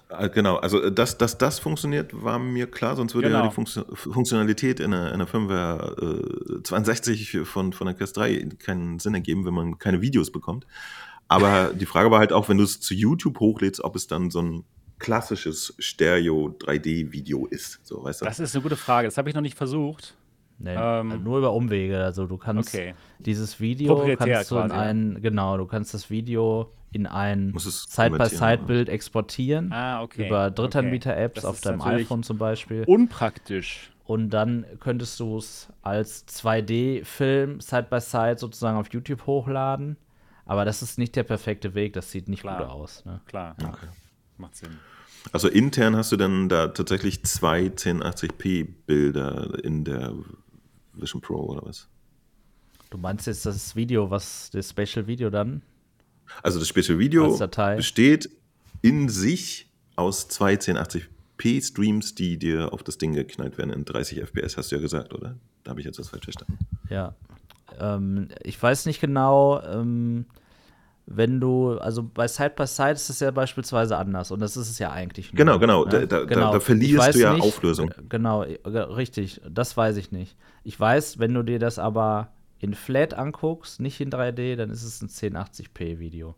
Ah, 0.09 0.27
genau, 0.27 0.57
also 0.57 0.83
äh, 0.83 0.93
dass, 0.93 1.17
dass 1.17 1.39
das 1.39 1.59
funktioniert, 1.59 2.11
war 2.23 2.39
mir 2.39 2.71
klar, 2.71 2.97
sonst 2.97 3.15
würde 3.15 3.29
genau. 3.29 3.41
ja 3.41 3.49
die 3.49 3.55
Funktio 3.55 3.85
Funktionalität 3.95 4.81
in 4.81 4.93
einer, 4.93 5.09
in 5.09 5.15
einer 5.15 5.27
Firmware 5.27 6.59
äh, 6.59 6.63
62 6.63 7.39
von, 7.45 7.73
von 7.73 7.87
der 7.87 7.95
Quest 7.95 8.17
3 8.17 8.49
keinen 8.59 8.99
Sinn 8.99 9.15
ergeben, 9.15 9.47
wenn 9.47 9.55
man 9.55 9.79
keine 9.79 10.01
Videos 10.01 10.31
bekommt. 10.31 10.67
Aber 11.27 11.73
die 11.75 11.87
Frage 11.87 12.11
war 12.11 12.19
halt 12.19 12.33
auch, 12.33 12.49
wenn 12.49 12.59
du 12.59 12.65
es 12.65 12.81
zu 12.81 12.95
YouTube 12.95 13.41
hochlädst, 13.41 13.83
ob 13.83 13.97
es 13.97 14.07
dann 14.07 14.31
so 14.31 14.43
ein 14.43 14.65
klassisches 14.99 15.75
Stereo 15.79 16.57
3D-Video 16.59 17.47
ist. 17.47 17.81
So, 17.85 18.03
weißt 18.03 18.21
du? 18.21 18.25
Das 18.25 18.41
ist 18.41 18.55
eine 18.55 18.63
gute 18.63 18.77
Frage, 18.77 19.07
das 19.07 19.17
habe 19.17 19.29
ich 19.29 19.35
noch 19.35 19.43
nicht 19.43 19.57
versucht. 19.57 20.17
Nee, 20.59 20.75
ähm, 20.75 21.11
halt 21.13 21.23
nur 21.23 21.39
über 21.39 21.53
Umwege. 21.53 22.03
Also 22.03 22.27
du 22.27 22.37
kannst 22.37 22.75
okay. 22.75 22.95
dieses 23.19 23.61
Video 23.61 24.17
kannst 24.17 24.51
du 24.51 24.59
in 24.59 24.71
ein, 24.73 25.19
genau, 25.23 25.57
du 25.57 25.67
kannst 25.67 25.95
das 25.95 26.11
Video 26.11 26.73
in 26.91 27.07
ein 27.07 27.55
Side-by-Side-Bild 27.57 28.89
exportieren. 28.89 29.73
Ah, 29.73 30.03
okay. 30.03 30.27
Über 30.27 30.51
Drittanbieter-Apps 30.51 31.45
auf 31.45 31.61
deinem 31.61 31.81
iPhone 31.83 32.23
zum 32.23 32.39
Beispiel. 32.39 32.85
Unpraktisch. 32.87 33.93
Und 34.05 34.31
dann 34.31 34.65
könntest 34.81 35.21
du 35.21 35.37
es 35.37 35.69
als 35.83 36.27
2D-Film 36.29 37.61
Side-by-Side 37.61 38.39
sozusagen 38.39 38.79
auf 38.79 38.93
YouTube 38.93 39.27
hochladen. 39.27 39.97
Aber 40.47 40.65
das 40.65 40.81
ist 40.81 40.99
nicht 40.99 41.15
der 41.15 41.25
perfekte 41.25 41.75
Weg, 41.75 41.93
das 41.93 42.11
sieht 42.11 42.27
nicht 42.27 42.41
Klar. 42.41 42.59
gut 42.59 42.69
aus. 42.69 43.05
Ne? 43.05 43.21
Klar, 43.27 43.55
okay. 43.63 43.87
macht 44.39 44.57
Sinn. 44.57 44.79
Also 45.31 45.49
intern 45.49 45.95
hast 45.95 46.11
du 46.11 46.17
dann 46.17 46.49
da 46.49 46.69
tatsächlich 46.69 47.23
zwei 47.25 47.67
1080p 47.67 48.67
Bilder 48.87 49.63
in 49.63 49.85
der 49.85 50.15
Vision 51.01 51.21
Pro 51.21 51.37
oder 51.37 51.65
was? 51.65 51.89
Du 52.91 52.99
meinst 52.99 53.27
jetzt 53.27 53.45
das 53.45 53.77
Video, 53.77 54.11
was 54.11 54.51
das 54.51 54.71
Special 54.71 55.07
Video 55.07 55.31
dann? 55.31 55.63
Also 56.43 56.59
das 56.59 56.69
Special 56.69 56.99
Video 56.99 57.39
besteht 57.77 58.31
in 58.83 59.09
sich 59.09 59.71
aus 59.97 60.29
zwei 60.29 60.55
1080p 60.55 61.63
Streams, 61.67 62.15
die 62.15 62.39
dir 62.39 62.73
auf 62.73 62.83
das 62.83 62.99
Ding 62.99 63.13
geknallt 63.13 63.59
werden 63.59 63.71
in 63.71 63.85
30 63.85 64.21
FPS, 64.21 64.57
hast 64.57 64.71
du 64.71 64.77
ja 64.77 64.83
gesagt, 64.83 65.13
oder? 65.13 65.37
Da 65.65 65.71
habe 65.71 65.81
ich 65.81 65.87
jetzt 65.87 65.99
was 65.99 66.09
falsch 66.09 66.25
verstanden. 66.25 66.59
Ja. 66.89 67.15
Ähm, 67.79 68.29
ich 68.43 68.63
weiß 68.63 68.87
nicht 68.87 69.01
genau, 69.01 69.61
ähm, 69.63 70.27
wenn 71.11 71.41
du, 71.41 71.79
also 71.79 72.03
bei 72.03 72.29
Side 72.29 72.53
by 72.55 72.67
Side 72.67 72.93
ist 72.93 73.09
es 73.09 73.21
ja 73.21 73.31
beispielsweise 73.31 73.97
anders 73.97 74.31
und 74.31 74.41
das 74.41 74.57
ist 74.57 74.69
es 74.69 74.79
ja 74.79 74.91
eigentlich. 74.91 75.33
Nur, 75.33 75.39
genau, 75.39 75.59
genau. 75.59 75.85
Ne? 75.85 76.07
Da, 76.07 76.25
genau. 76.25 76.53
da, 76.53 76.61
verlierst 76.61 77.15
du 77.15 77.19
ja 77.21 77.33
nicht, 77.33 77.43
Auflösung. 77.43 77.95
Genau, 78.09 78.43
richtig. 78.43 79.41
Das 79.49 79.77
weiß 79.77 79.97
ich 79.97 80.13
nicht. 80.13 80.37
Ich 80.65 80.79
weiß, 80.79 81.19
wenn 81.19 81.33
du 81.33 81.43
dir 81.43 81.59
das 81.59 81.79
aber 81.79 82.33
in 82.59 82.75
Flat 82.75 83.15
anguckst, 83.15 83.81
nicht 83.81 84.01
in 84.01 84.11
3D, 84.11 84.57
dann 84.57 84.71
ist 84.71 84.83
es 84.83 85.01
ein 85.01 85.09
1080p 85.09 85.99
Video. 85.99 86.35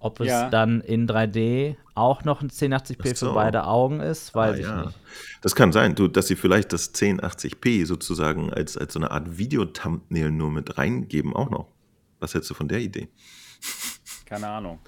Ob 0.00 0.18
es 0.20 0.28
ja. 0.28 0.48
dann 0.50 0.80
in 0.80 1.06
3D 1.06 1.76
auch 1.94 2.24
noch 2.24 2.42
ein 2.42 2.48
1080p 2.48 3.14
so. 3.14 3.28
für 3.28 3.34
beide 3.34 3.66
Augen 3.66 4.00
ist, 4.00 4.34
weiß 4.34 4.56
ah, 4.56 4.58
ich 4.58 4.66
ja. 4.66 4.82
nicht. 4.86 4.98
Das 5.42 5.54
kann 5.54 5.72
sein, 5.72 5.94
du, 5.94 6.08
dass 6.08 6.26
sie 6.26 6.36
vielleicht 6.36 6.72
das 6.72 6.92
1080p 6.94 7.86
sozusagen 7.86 8.52
als, 8.52 8.76
als 8.76 8.94
so 8.94 8.98
eine 8.98 9.10
Art 9.12 9.38
Videothumbnail 9.38 10.30
nur 10.32 10.50
mit 10.50 10.76
reingeben, 10.76 11.36
auch 11.36 11.50
noch. 11.50 11.68
Was 12.18 12.34
hältst 12.34 12.50
du 12.50 12.54
von 12.54 12.66
der 12.66 12.80
Idee? 12.80 13.08
Keine 14.30 14.46
Ahnung. 14.46 14.78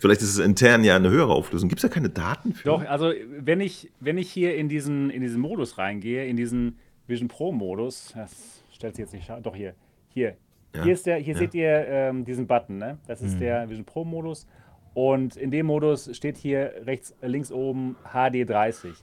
Vielleicht 0.00 0.22
ist 0.22 0.30
es 0.30 0.38
intern 0.38 0.82
ja 0.82 0.96
eine 0.96 1.08
höhere 1.08 1.32
Auflösung. 1.32 1.68
Gibt 1.68 1.78
es 1.78 1.88
da 1.88 1.94
keine 1.94 2.10
Daten 2.10 2.52
für? 2.52 2.64
Doch, 2.64 2.84
also 2.84 3.12
wenn 3.30 3.60
ich, 3.60 3.92
wenn 4.00 4.18
ich 4.18 4.28
hier 4.28 4.56
in 4.56 4.68
diesen, 4.68 5.10
in 5.10 5.22
diesen 5.22 5.40
Modus 5.40 5.78
reingehe, 5.78 6.26
in 6.26 6.36
diesen 6.36 6.78
Vision 7.06 7.28
Pro 7.28 7.52
Modus, 7.52 8.12
das 8.16 8.64
stellt 8.72 8.96
sich 8.96 9.04
jetzt 9.04 9.14
nicht, 9.14 9.30
doch 9.44 9.54
hier, 9.54 9.74
hier, 10.08 10.36
ja. 10.74 10.82
hier 10.82 10.92
ist 10.92 11.06
der, 11.06 11.18
hier 11.18 11.34
ja. 11.34 11.38
seht 11.38 11.54
ihr 11.54 11.86
ähm, 11.86 12.24
diesen 12.24 12.48
Button, 12.48 12.78
ne? 12.78 12.98
Das 13.06 13.22
ist 13.22 13.36
mhm. 13.36 13.40
der 13.40 13.70
Vision 13.70 13.86
Pro 13.86 14.04
Modus 14.04 14.48
und 14.94 15.36
in 15.36 15.52
dem 15.52 15.66
Modus 15.66 16.10
steht 16.16 16.36
hier 16.36 16.72
rechts, 16.84 17.14
links 17.22 17.52
oben 17.52 17.94
HD 18.02 18.48
30. 18.48 18.94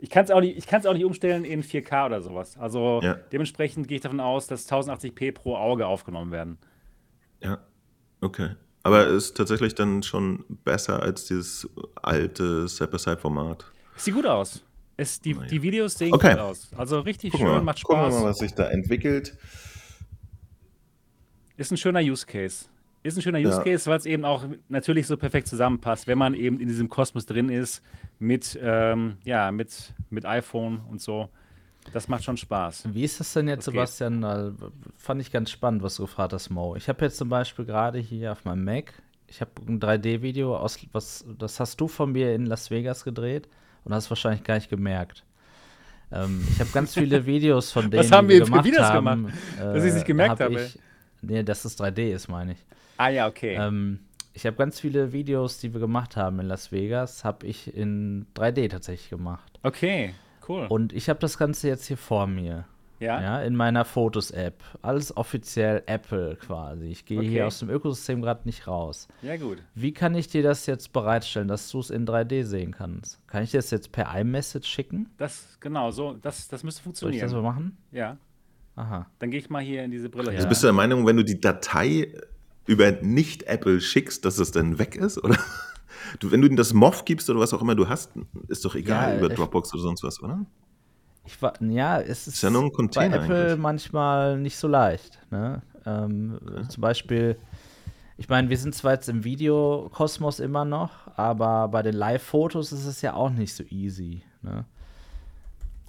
Ich 0.00 0.10
kann 0.10 0.24
es 0.24 0.30
auch, 0.30 0.36
auch 0.36 0.92
nicht 0.92 1.04
umstellen 1.04 1.46
in 1.46 1.62
4K 1.62 2.06
oder 2.06 2.20
sowas. 2.20 2.58
Also 2.58 3.00
ja. 3.02 3.14
dementsprechend 3.32 3.88
gehe 3.88 3.96
ich 3.96 4.02
davon 4.02 4.20
aus, 4.20 4.48
dass 4.48 4.70
1080p 4.70 5.32
pro 5.32 5.56
Auge 5.56 5.86
aufgenommen 5.86 6.30
werden. 6.30 6.58
Ja, 7.40 7.58
okay. 8.24 8.50
Aber 8.82 9.06
ist 9.06 9.36
tatsächlich 9.36 9.74
dann 9.74 10.02
schon 10.02 10.44
besser 10.64 11.02
als 11.02 11.24
dieses 11.24 11.68
alte 12.02 12.68
Side-by-Side-Format. 12.68 13.64
Sieht 13.96 14.14
gut 14.14 14.26
aus. 14.26 14.62
Es, 14.96 15.20
die, 15.20 15.34
die 15.50 15.62
Videos 15.62 15.94
sehen 15.94 16.12
okay. 16.12 16.32
gut 16.32 16.40
aus. 16.40 16.70
Also 16.76 17.00
richtig 17.00 17.32
Gucken 17.32 17.46
schön, 17.46 17.56
mal. 17.56 17.62
macht 17.62 17.78
Spaß. 17.80 17.88
Gucken 17.88 18.12
wir 18.12 18.20
mal, 18.20 18.30
was 18.30 18.38
sich 18.38 18.52
da 18.52 18.68
entwickelt. 18.68 19.36
Ist 21.56 21.70
ein 21.70 21.76
schöner 21.76 22.00
Use 22.00 22.26
Case. 22.26 22.66
Ist 23.02 23.16
ein 23.16 23.22
schöner 23.22 23.38
Use 23.38 23.58
ja. 23.58 23.62
Case, 23.62 23.90
weil 23.90 23.98
es 23.98 24.06
eben 24.06 24.24
auch 24.24 24.44
natürlich 24.68 25.06
so 25.06 25.16
perfekt 25.16 25.46
zusammenpasst, 25.46 26.06
wenn 26.06 26.18
man 26.18 26.34
eben 26.34 26.60
in 26.60 26.68
diesem 26.68 26.88
Kosmos 26.88 27.26
drin 27.26 27.48
ist 27.48 27.82
mit, 28.18 28.58
ähm, 28.62 29.16
ja, 29.24 29.50
mit, 29.50 29.94
mit 30.10 30.26
iPhone 30.26 30.80
und 30.90 31.00
so. 31.00 31.28
Das 31.92 32.08
macht 32.08 32.24
schon 32.24 32.36
Spaß. 32.36 32.88
Wie 32.92 33.04
ist 33.04 33.20
das 33.20 33.32
denn 33.34 33.48
jetzt, 33.48 33.66
das 33.66 33.72
Sebastian? 33.72 34.56
Fand 34.96 35.20
ich 35.20 35.30
ganz 35.30 35.50
spannend, 35.50 35.82
was 35.82 35.96
du 35.96 36.02
gefragt 36.02 36.32
hast, 36.32 36.50
Mo. 36.50 36.76
Ich 36.76 36.88
habe 36.88 37.04
jetzt 37.04 37.16
zum 37.16 37.28
Beispiel 37.28 37.64
gerade 37.64 37.98
hier 37.98 38.32
auf 38.32 38.44
meinem 38.44 38.64
Mac, 38.64 38.94
ich 39.26 39.40
habe 39.40 39.50
ein 39.66 39.80
3D-Video 39.80 40.56
aus, 40.56 40.78
was, 40.92 41.24
das 41.38 41.58
hast 41.60 41.80
du 41.80 41.88
von 41.88 42.12
mir 42.12 42.34
in 42.34 42.46
Las 42.46 42.70
Vegas 42.70 43.04
gedreht 43.04 43.48
und 43.84 43.92
hast 43.92 44.10
wahrscheinlich 44.10 44.44
gar 44.44 44.54
nicht 44.54 44.70
gemerkt. 44.70 45.24
Ähm, 46.12 46.46
ich 46.50 46.60
habe 46.60 46.70
ganz 46.70 46.94
viele 46.94 47.26
Videos 47.26 47.72
von 47.72 47.90
denen, 47.90 48.04
was 48.04 48.12
haben 48.12 48.28
wir 48.28 48.38
die 48.38 48.44
gemacht 48.44 48.64
Videos 48.64 48.84
haben, 48.84 49.24
gemacht, 49.24 49.34
äh, 49.56 49.74
dass 49.74 49.82
ich 49.82 49.88
es 49.88 49.94
nicht 49.94 50.06
gemerkt 50.06 50.40
hab 50.40 50.40
habe. 50.40 50.62
Ich, 50.62 50.78
nee, 51.22 51.42
dass 51.42 51.64
es 51.64 51.78
3D 51.78 52.12
ist, 52.12 52.28
meine 52.28 52.52
ich. 52.52 52.58
Ah 52.96 53.08
ja, 53.08 53.26
okay. 53.26 53.56
Ähm, 53.56 54.00
ich 54.34 54.46
habe 54.46 54.56
ganz 54.56 54.80
viele 54.80 55.12
Videos, 55.12 55.58
die 55.58 55.72
wir 55.72 55.80
gemacht 55.80 56.16
haben 56.16 56.40
in 56.40 56.46
Las 56.46 56.70
Vegas, 56.72 57.24
habe 57.24 57.46
ich 57.46 57.74
in 57.74 58.26
3D 58.36 58.68
tatsächlich 58.68 59.10
gemacht. 59.10 59.58
Okay. 59.62 60.14
Cool. 60.48 60.66
Und 60.68 60.92
ich 60.92 61.08
habe 61.08 61.20
das 61.20 61.38
Ganze 61.38 61.68
jetzt 61.68 61.86
hier 61.86 61.96
vor 61.96 62.26
mir. 62.26 62.64
Ja. 63.00 63.20
ja 63.20 63.42
in 63.42 63.56
meiner 63.56 63.84
Fotos-App. 63.84 64.62
Alles 64.82 65.16
offiziell 65.16 65.82
Apple 65.86 66.36
quasi. 66.36 66.86
Ich 66.86 67.04
gehe 67.04 67.18
okay. 67.18 67.28
hier 67.28 67.46
aus 67.46 67.58
dem 67.58 67.68
Ökosystem 67.68 68.22
gerade 68.22 68.42
nicht 68.44 68.66
raus. 68.66 69.08
Ja, 69.22 69.36
gut. 69.36 69.58
Wie 69.74 69.92
kann 69.92 70.14
ich 70.14 70.28
dir 70.28 70.42
das 70.42 70.66
jetzt 70.66 70.92
bereitstellen, 70.92 71.48
dass 71.48 71.70
du 71.70 71.80
es 71.80 71.90
in 71.90 72.06
3D 72.06 72.44
sehen 72.44 72.72
kannst? 72.72 73.20
Kann 73.26 73.42
ich 73.42 73.50
dir 73.50 73.58
das 73.58 73.70
jetzt 73.70 73.92
per 73.92 74.16
iMessage 74.18 74.66
schicken? 74.66 75.10
Das, 75.18 75.58
genau, 75.60 75.90
so, 75.90 76.14
das, 76.14 76.48
das 76.48 76.62
müsste 76.62 76.82
funktionieren. 76.82 77.18
Soll 77.18 77.26
ich 77.26 77.32
das 77.32 77.32
so 77.32 77.42
machen? 77.42 77.76
Ja. 77.90 78.16
Aha. 78.76 79.06
Dann 79.18 79.30
gehe 79.30 79.40
ich 79.40 79.50
mal 79.50 79.62
hier 79.62 79.84
in 79.84 79.90
diese 79.90 80.08
Brille. 80.08 80.30
Also 80.30 80.48
bist 80.48 80.62
du 80.62 80.66
der 80.66 80.74
Meinung, 80.74 81.06
wenn 81.06 81.16
du 81.16 81.24
die 81.24 81.40
Datei 81.40 82.12
über 82.66 82.92
nicht-Apple 82.92 83.80
schickst, 83.80 84.24
dass 84.24 84.38
es 84.38 84.50
dann 84.50 84.78
weg 84.78 84.96
ist, 84.96 85.22
oder? 85.22 85.38
Du, 86.18 86.30
wenn 86.30 86.40
du 86.40 86.46
ihnen 86.46 86.56
das 86.56 86.72
MOV 86.72 87.04
gibst 87.04 87.28
oder 87.30 87.40
was 87.40 87.52
auch 87.52 87.60
immer 87.60 87.74
du 87.74 87.88
hast, 87.88 88.12
ist 88.48 88.64
doch 88.64 88.74
egal 88.74 89.12
ja, 89.12 89.18
über 89.18 89.28
Dropbox 89.28 89.72
oder 89.74 89.82
sonst 89.82 90.02
was, 90.02 90.22
oder? 90.22 90.44
Ich 91.26 91.40
war, 91.40 91.54
ja, 91.62 92.00
es 92.00 92.26
ist, 92.26 92.34
ist 92.34 92.42
ja 92.42 92.50
nur 92.50 92.64
ein 92.64 92.72
Container 92.72 93.18
bei 93.18 93.24
Apple 93.24 93.44
eigentlich. 93.44 93.58
manchmal 93.58 94.38
nicht 94.38 94.56
so 94.56 94.68
leicht. 94.68 95.18
Ne? 95.30 95.62
Ähm, 95.86 96.38
okay. 96.42 96.68
Zum 96.68 96.80
Beispiel, 96.80 97.38
ich 98.18 98.28
meine, 98.28 98.50
wir 98.50 98.58
sind 98.58 98.74
zwar 98.74 98.92
jetzt 98.92 99.08
im 99.08 99.24
Videokosmos 99.24 100.38
immer 100.40 100.64
noch, 100.64 100.90
aber 101.16 101.68
bei 101.68 101.82
den 101.82 101.94
Live-Fotos 101.94 102.72
ist 102.72 102.86
es 102.86 103.00
ja 103.00 103.14
auch 103.14 103.30
nicht 103.30 103.54
so 103.54 103.64
easy. 103.64 104.22
Ne? 104.42 104.66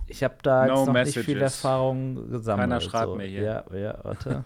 Ich 0.07 0.23
habe 0.23 0.35
da 0.41 0.67
no 0.67 0.75
jetzt 0.75 0.85
noch 0.85 0.93
messages. 0.93 1.15
nicht 1.15 1.25
viel 1.25 1.41
Erfahrung 1.41 2.29
gesammelt. 2.29 2.69
Keiner 2.69 2.81
schreibt 2.81 3.11
so. 3.11 3.15
mir 3.15 3.27
hier. 3.27 3.43
Ja, 3.43 3.75
ja, 3.75 3.99
warte. 4.03 4.43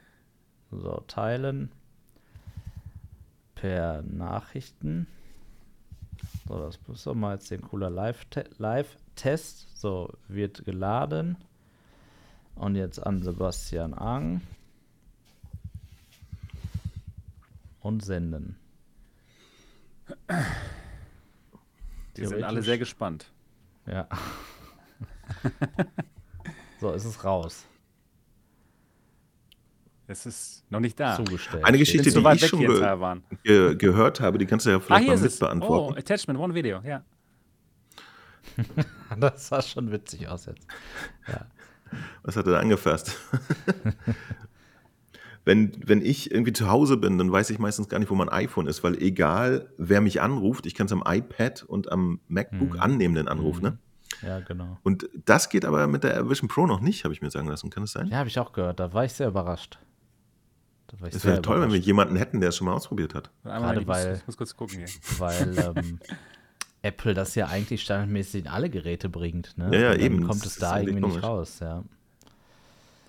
so, 0.70 1.02
teilen 1.06 1.70
per 3.60 4.02
Nachrichten. 4.02 5.06
So, 6.48 6.58
das 6.58 6.78
ist 6.92 7.06
doch 7.06 7.14
mal 7.14 7.34
jetzt 7.34 7.52
ein 7.52 7.60
cooler 7.60 7.90
Live-Test. 7.90 9.78
so, 9.78 10.12
wird 10.28 10.64
geladen. 10.64 11.36
Und 12.54 12.74
jetzt 12.74 12.98
an 12.98 13.22
Sebastian 13.22 13.94
Ang. 13.94 14.40
Und 17.80 18.04
senden. 18.04 18.56
Die 22.16 22.26
sind 22.26 22.42
alle 22.42 22.62
sehr 22.62 22.78
gespannt. 22.78 23.30
Ja. 23.86 24.08
so, 26.80 26.92
ist 26.92 27.04
es 27.04 27.24
raus. 27.24 27.66
Es 30.10 30.26
ist 30.26 30.64
noch 30.70 30.80
nicht 30.80 30.98
da. 30.98 31.14
Zugestellt. 31.14 31.64
Eine 31.64 31.78
Geschichte, 31.78 32.10
die 32.10 32.18
ich 32.34 32.46
schon 32.46 32.58
ge 32.58 33.20
ge 33.44 33.76
gehört 33.76 34.20
habe, 34.20 34.38
die 34.38 34.46
kannst 34.46 34.66
du 34.66 34.70
ja 34.70 34.80
vielleicht 34.80 35.08
ah, 35.08 35.14
mal 35.14 35.20
mit 35.20 35.38
beantworten. 35.38 35.94
Oh, 35.94 35.98
Attachment, 35.98 36.38
One 36.40 36.52
Video, 36.52 36.80
ja. 36.84 37.04
das 39.20 39.46
sah 39.46 39.62
schon 39.62 39.92
witzig 39.92 40.26
aus 40.26 40.46
jetzt. 40.46 40.66
Ja. 41.28 41.46
Was 42.24 42.36
hat 42.36 42.46
er 42.46 42.54
da 42.54 42.58
angefasst? 42.58 43.16
wenn, 45.44 45.72
wenn 45.86 46.02
ich 46.02 46.32
irgendwie 46.32 46.52
zu 46.52 46.68
Hause 46.68 46.96
bin, 46.96 47.16
dann 47.16 47.30
weiß 47.30 47.50
ich 47.50 47.60
meistens 47.60 47.88
gar 47.88 48.00
nicht, 48.00 48.10
wo 48.10 48.16
mein 48.16 48.28
iPhone 48.28 48.66
ist, 48.66 48.82
weil 48.82 49.00
egal, 49.00 49.70
wer 49.78 50.00
mich 50.00 50.20
anruft, 50.20 50.66
ich 50.66 50.74
kann 50.74 50.86
es 50.86 50.92
am 50.92 51.04
iPad 51.06 51.62
und 51.62 51.92
am 51.92 52.18
MacBook 52.26 52.74
mhm. 52.74 52.80
annehmen, 52.80 53.14
den 53.14 53.28
Anruf, 53.28 53.58
mhm. 53.58 53.62
ne? 53.62 53.78
Ja, 54.22 54.40
genau. 54.40 54.76
Und 54.82 55.08
das 55.24 55.48
geht 55.50 55.64
aber 55.64 55.86
mit 55.86 56.02
der 56.02 56.28
Vision 56.28 56.48
Pro 56.48 56.66
noch 56.66 56.80
nicht, 56.80 57.04
habe 57.04 57.14
ich 57.14 57.22
mir 57.22 57.30
sagen 57.30 57.46
lassen. 57.46 57.70
Kann 57.70 57.84
das 57.84 57.92
sein? 57.92 58.08
Ja, 58.08 58.18
habe 58.18 58.28
ich 58.28 58.38
auch 58.40 58.52
gehört. 58.52 58.80
Da 58.80 58.92
war 58.92 59.04
ich 59.04 59.12
sehr 59.12 59.28
überrascht. 59.28 59.78
Es 61.10 61.24
wäre 61.24 61.42
toll, 61.42 61.60
wenn 61.60 61.72
wir 61.72 61.78
jemanden 61.78 62.16
hätten, 62.16 62.40
der 62.40 62.50
es 62.50 62.56
schon 62.56 62.66
mal 62.66 62.74
ausprobiert 62.74 63.14
hat. 63.14 63.30
Gerade 63.44 63.86
weil, 63.86 64.16
ich 64.16 64.26
muss 64.26 64.36
kurz 64.36 64.56
gucken 64.56 64.78
hier. 64.78 64.88
Weil 65.18 65.58
ähm, 65.76 65.98
Apple 66.82 67.14
das 67.14 67.34
ja 67.34 67.46
eigentlich 67.46 67.82
standardmäßig 67.82 68.44
in 68.44 68.48
alle 68.48 68.70
Geräte 68.70 69.08
bringt. 69.08 69.56
Ne? 69.56 69.70
Ja, 69.72 69.80
ja, 69.80 69.94
eben. 69.94 70.26
kommt 70.26 70.44
es 70.44 70.56
da 70.56 70.80
irgendwie 70.80 71.06
nicht 71.06 71.22
raus, 71.22 71.58
ja. 71.60 71.84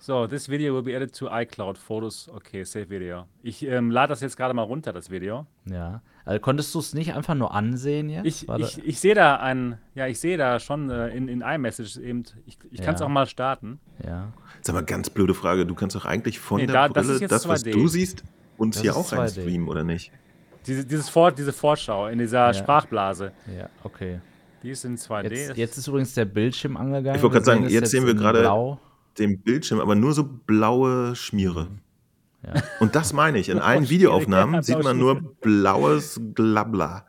So, 0.04 0.26
this 0.26 0.48
video 0.48 0.74
will 0.74 0.82
be 0.82 0.96
added 0.96 1.14
to 1.18 1.28
iCloud 1.28 1.78
Photos. 1.78 2.28
Okay, 2.34 2.64
save 2.64 2.90
video. 2.90 3.26
Ich 3.44 3.64
ähm, 3.64 3.88
lade 3.88 4.08
das 4.08 4.20
jetzt 4.20 4.36
gerade 4.36 4.52
mal 4.52 4.64
runter, 4.64 4.92
das 4.92 5.10
Video. 5.10 5.46
Ja. 5.64 6.02
Also 6.24 6.40
konntest 6.40 6.74
du 6.74 6.80
es 6.80 6.92
nicht 6.92 7.14
einfach 7.14 7.36
nur 7.36 7.54
ansehen 7.54 8.08
jetzt? 8.08 8.26
Ich, 8.26 8.48
ich, 8.48 8.84
ich 8.84 8.98
sehe 8.98 9.14
da 9.14 9.36
ein, 9.36 9.78
ja, 9.94 10.08
ich 10.08 10.18
sehe 10.18 10.36
da 10.36 10.58
schon 10.58 10.90
äh, 10.90 11.10
in, 11.10 11.28
in 11.28 11.40
iMessage 11.40 11.98
eben, 11.98 12.24
ich, 12.46 12.58
ich 12.72 12.82
kann 12.82 12.94
es 12.94 13.00
ja. 13.00 13.06
auch 13.06 13.10
mal 13.10 13.26
starten. 13.26 13.78
Ja. 14.04 14.32
Sag 14.62 14.74
mal, 14.74 14.82
ganz 14.82 15.08
blöde 15.08 15.34
Frage. 15.34 15.66
Du 15.66 15.76
kannst 15.76 15.94
doch 15.94 16.04
eigentlich 16.04 16.40
von 16.40 16.60
nee, 16.60 16.66
der 16.66 16.88
da, 16.88 16.88
Brille 16.88 17.20
das, 17.20 17.30
das 17.30 17.46
was 17.46 17.62
du 17.62 17.86
siehst, 17.86 18.24
uns 18.56 18.74
das 18.74 18.82
hier 18.82 18.96
auch 18.96 19.12
reinstreamen, 19.12 19.68
oder 19.68 19.84
nicht? 19.84 20.10
Diese, 20.66 20.84
dieses 20.84 21.10
Vor 21.10 21.30
diese 21.30 21.52
Vorschau 21.52 22.08
in 22.08 22.18
dieser 22.18 22.46
ja. 22.46 22.54
Sprachblase. 22.54 23.30
Ja, 23.56 23.68
okay. 23.84 24.20
Die 24.64 24.70
ist 24.70 24.84
in 24.84 24.96
2D. 24.96 25.30
Jetzt, 25.30 25.56
jetzt 25.56 25.78
ist 25.78 25.86
übrigens 25.86 26.12
der 26.14 26.24
Bildschirm 26.24 26.76
angegangen. 26.76 27.14
Ich 27.14 27.22
wollte 27.22 27.34
gerade 27.34 27.46
sagen, 27.46 27.62
jetzt, 27.62 27.72
jetzt 27.72 27.90
sehen 27.92 28.04
wir 28.04 28.14
gerade 28.14 28.42
dem 29.18 29.40
Bildschirm, 29.40 29.80
aber 29.80 29.94
nur 29.94 30.12
so 30.12 30.24
blaue 30.24 31.14
Schmiere. 31.14 31.68
Ja. 32.44 32.62
Und 32.80 32.94
das 32.94 33.12
meine 33.12 33.38
ich. 33.38 33.48
In 33.48 33.58
allen 33.60 33.88
Videoaufnahmen 33.88 34.62
sieht 34.62 34.82
man 34.82 34.98
nur 34.98 35.20
blaues 35.40 36.20
Glabla, 36.34 37.06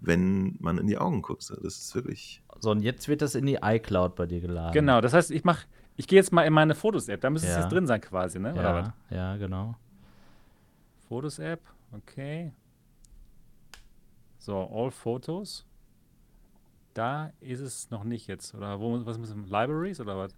wenn 0.00 0.56
man 0.60 0.78
in 0.78 0.86
die 0.86 0.98
Augen 0.98 1.22
guckt. 1.22 1.48
Das 1.50 1.58
ist 1.58 1.94
wirklich. 1.94 2.42
So, 2.60 2.70
und 2.70 2.80
jetzt 2.80 3.08
wird 3.08 3.22
das 3.22 3.34
in 3.34 3.46
die 3.46 3.58
iCloud 3.62 4.14
bei 4.14 4.26
dir 4.26 4.40
geladen. 4.40 4.72
Genau, 4.72 5.00
das 5.00 5.12
heißt, 5.12 5.30
ich 5.30 5.44
mache, 5.44 5.66
ich 5.96 6.06
gehe 6.06 6.18
jetzt 6.18 6.32
mal 6.32 6.42
in 6.42 6.52
meine 6.52 6.74
Fotos-App. 6.74 7.20
Da 7.20 7.30
müsste 7.30 7.48
ja. 7.48 7.54
es 7.54 7.64
jetzt 7.64 7.72
drin 7.72 7.86
sein 7.86 8.00
quasi, 8.00 8.38
ne? 8.38 8.54
Ja, 8.56 8.94
ja 9.10 9.36
genau. 9.36 9.76
Fotos-App, 11.08 11.60
okay. 11.92 12.52
So, 14.38 14.68
All 14.72 14.90
Photos. 14.90 15.64
Da 16.94 17.32
ist 17.40 17.60
es 17.60 17.90
noch 17.90 18.04
nicht 18.04 18.28
jetzt. 18.28 18.54
Oder 18.54 18.78
wo, 18.78 19.04
was 19.04 19.18
müssen 19.18 19.44
Libraries 19.48 20.00
oder 20.00 20.16
was? 20.16 20.34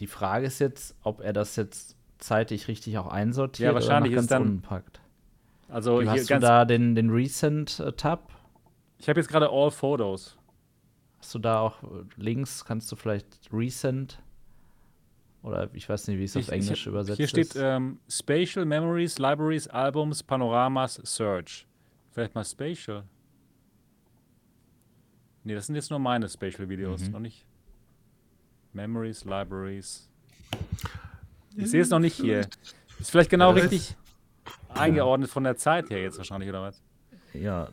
Die 0.00 0.06
Frage 0.06 0.46
ist 0.46 0.58
jetzt, 0.58 0.96
ob 1.02 1.20
er 1.20 1.32
das 1.32 1.56
jetzt 1.56 1.96
zeitig 2.18 2.68
richtig 2.68 2.98
auch 2.98 3.06
einsortiert 3.06 3.68
ja, 3.68 3.74
wahrscheinlich 3.74 4.12
oder 4.12 4.20
ist 4.22 4.30
dann, 4.30 4.42
unpackt. 4.42 5.00
Also 5.68 6.00
Wie, 6.00 6.08
hast 6.08 6.30
du 6.30 6.38
da 6.38 6.64
den, 6.64 6.94
den 6.94 7.10
Recent-Tab? 7.10 8.30
Ich 8.98 9.08
habe 9.08 9.20
jetzt 9.20 9.28
gerade 9.28 9.48
All 9.50 9.70
Photos. 9.70 10.36
Hast 11.18 11.34
du 11.34 11.38
da 11.38 11.60
auch 11.60 11.76
links, 12.16 12.64
kannst 12.64 12.90
du 12.92 12.96
vielleicht 12.96 13.26
Recent 13.52 14.20
Oder 15.42 15.68
ich 15.72 15.88
weiß 15.88 16.08
nicht, 16.08 16.18
wie 16.18 16.24
es 16.24 16.36
auf 16.36 16.48
Englisch 16.48 16.82
ich, 16.82 16.86
übersetzt 16.86 17.16
hier 17.16 17.28
steht 17.28 17.46
ist. 17.46 17.56
ähm, 17.56 17.98
Spatial 18.08 18.64
Memories, 18.64 19.18
Libraries, 19.18 19.66
Albums, 19.68 20.22
Panoramas, 20.22 21.00
Search. 21.04 21.66
Vielleicht 22.12 22.34
mal 22.34 22.44
Spatial. 22.44 23.04
Nee, 25.44 25.54
das 25.54 25.66
sind 25.66 25.74
jetzt 25.74 25.90
nur 25.90 25.98
meine 25.98 26.28
Spatial-Videos, 26.28 27.06
Mhm. 27.06 27.12
noch 27.12 27.20
nicht. 27.20 27.44
Memories, 28.78 29.24
Libraries. 29.24 30.08
Ich 31.56 31.70
sehe 31.70 31.80
es 31.82 31.90
noch 31.90 32.00
nicht 32.00 32.16
hier. 32.16 32.40
Ist 32.98 33.10
vielleicht 33.10 33.30
genau 33.30 33.54
Ja, 33.54 33.62
richtig 33.62 33.96
eingeordnet 34.68 35.30
von 35.30 35.44
der 35.44 35.56
Zeit 35.56 35.90
her 35.90 36.02
jetzt 36.02 36.18
wahrscheinlich, 36.18 36.48
oder 36.48 36.62
was? 36.62 36.82
Ja, 37.32 37.68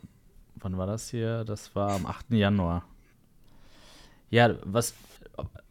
wann 0.56 0.78
war 0.78 0.86
das 0.86 1.08
hier? 1.08 1.44
Das 1.44 1.74
war 1.74 1.92
am 1.92 2.06
8. 2.06 2.30
Januar. 2.32 2.84
Ja, 4.30 4.54
was, 4.64 4.94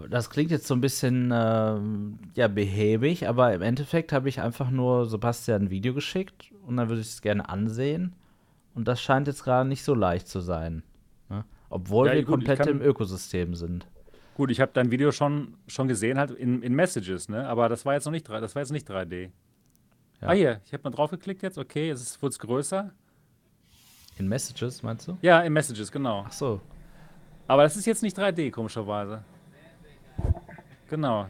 das 0.09 0.29
klingt 0.29 0.51
jetzt 0.51 0.67
so 0.67 0.73
ein 0.75 0.81
bisschen 0.81 1.31
ähm, 1.33 2.19
ja, 2.35 2.47
behäbig, 2.47 3.27
aber 3.27 3.53
im 3.53 3.61
Endeffekt 3.61 4.11
habe 4.13 4.29
ich 4.29 4.41
einfach 4.41 4.69
nur 4.69 5.05
Sebastian 5.07 5.63
ein 5.63 5.69
Video 5.69 5.93
geschickt 5.93 6.51
und 6.65 6.77
dann 6.77 6.89
würde 6.89 7.01
ich 7.01 7.07
es 7.07 7.21
gerne 7.21 7.47
ansehen. 7.49 8.13
Und 8.75 8.87
das 8.87 9.01
scheint 9.01 9.27
jetzt 9.27 9.43
gerade 9.43 9.67
nicht 9.67 9.83
so 9.83 9.93
leicht 9.95 10.27
zu 10.27 10.39
sein. 10.41 10.83
Ne? 11.29 11.43
Obwohl 11.69 12.07
Ja, 12.07 12.13
wir 12.13 12.23
gut, 12.23 12.35
komplett 12.35 12.59
kann- 12.59 12.69
im 12.69 12.81
Ökosystem 12.81 13.55
sind. 13.55 13.85
Gut, 14.41 14.49
ich 14.49 14.59
habe 14.59 14.71
dein 14.73 14.89
Video 14.89 15.11
schon, 15.11 15.55
schon 15.67 15.87
gesehen, 15.87 16.17
halt 16.17 16.31
in, 16.31 16.63
in 16.63 16.73
Messages, 16.73 17.29
ne? 17.29 17.47
Aber 17.47 17.69
das 17.69 17.85
war 17.85 17.93
jetzt 17.93 18.05
noch 18.05 18.11
nicht, 18.11 18.27
das 18.27 18.55
war 18.55 18.63
jetzt 18.63 18.71
nicht 18.71 18.89
3D. 18.89 19.29
Ja. 20.19 20.29
Ah, 20.29 20.31
hier, 20.31 20.61
ich 20.65 20.73
habe 20.73 20.81
mal 20.81 20.89
drauf 20.89 21.11
geklickt 21.11 21.43
jetzt, 21.43 21.59
okay, 21.59 21.89
jetzt 21.89 22.19
wurde 22.23 22.31
es 22.31 22.39
größer. 22.39 22.89
In 24.17 24.27
Messages, 24.27 24.81
meinst 24.81 25.07
du? 25.07 25.15
Ja, 25.21 25.41
in 25.41 25.53
Messages, 25.53 25.91
genau. 25.91 26.25
Ach 26.27 26.31
so. 26.31 26.59
Aber 27.47 27.61
das 27.61 27.77
ist 27.77 27.85
jetzt 27.85 28.01
nicht 28.01 28.17
3D, 28.17 28.49
komischerweise. 28.49 29.23
Genau. 30.89 31.27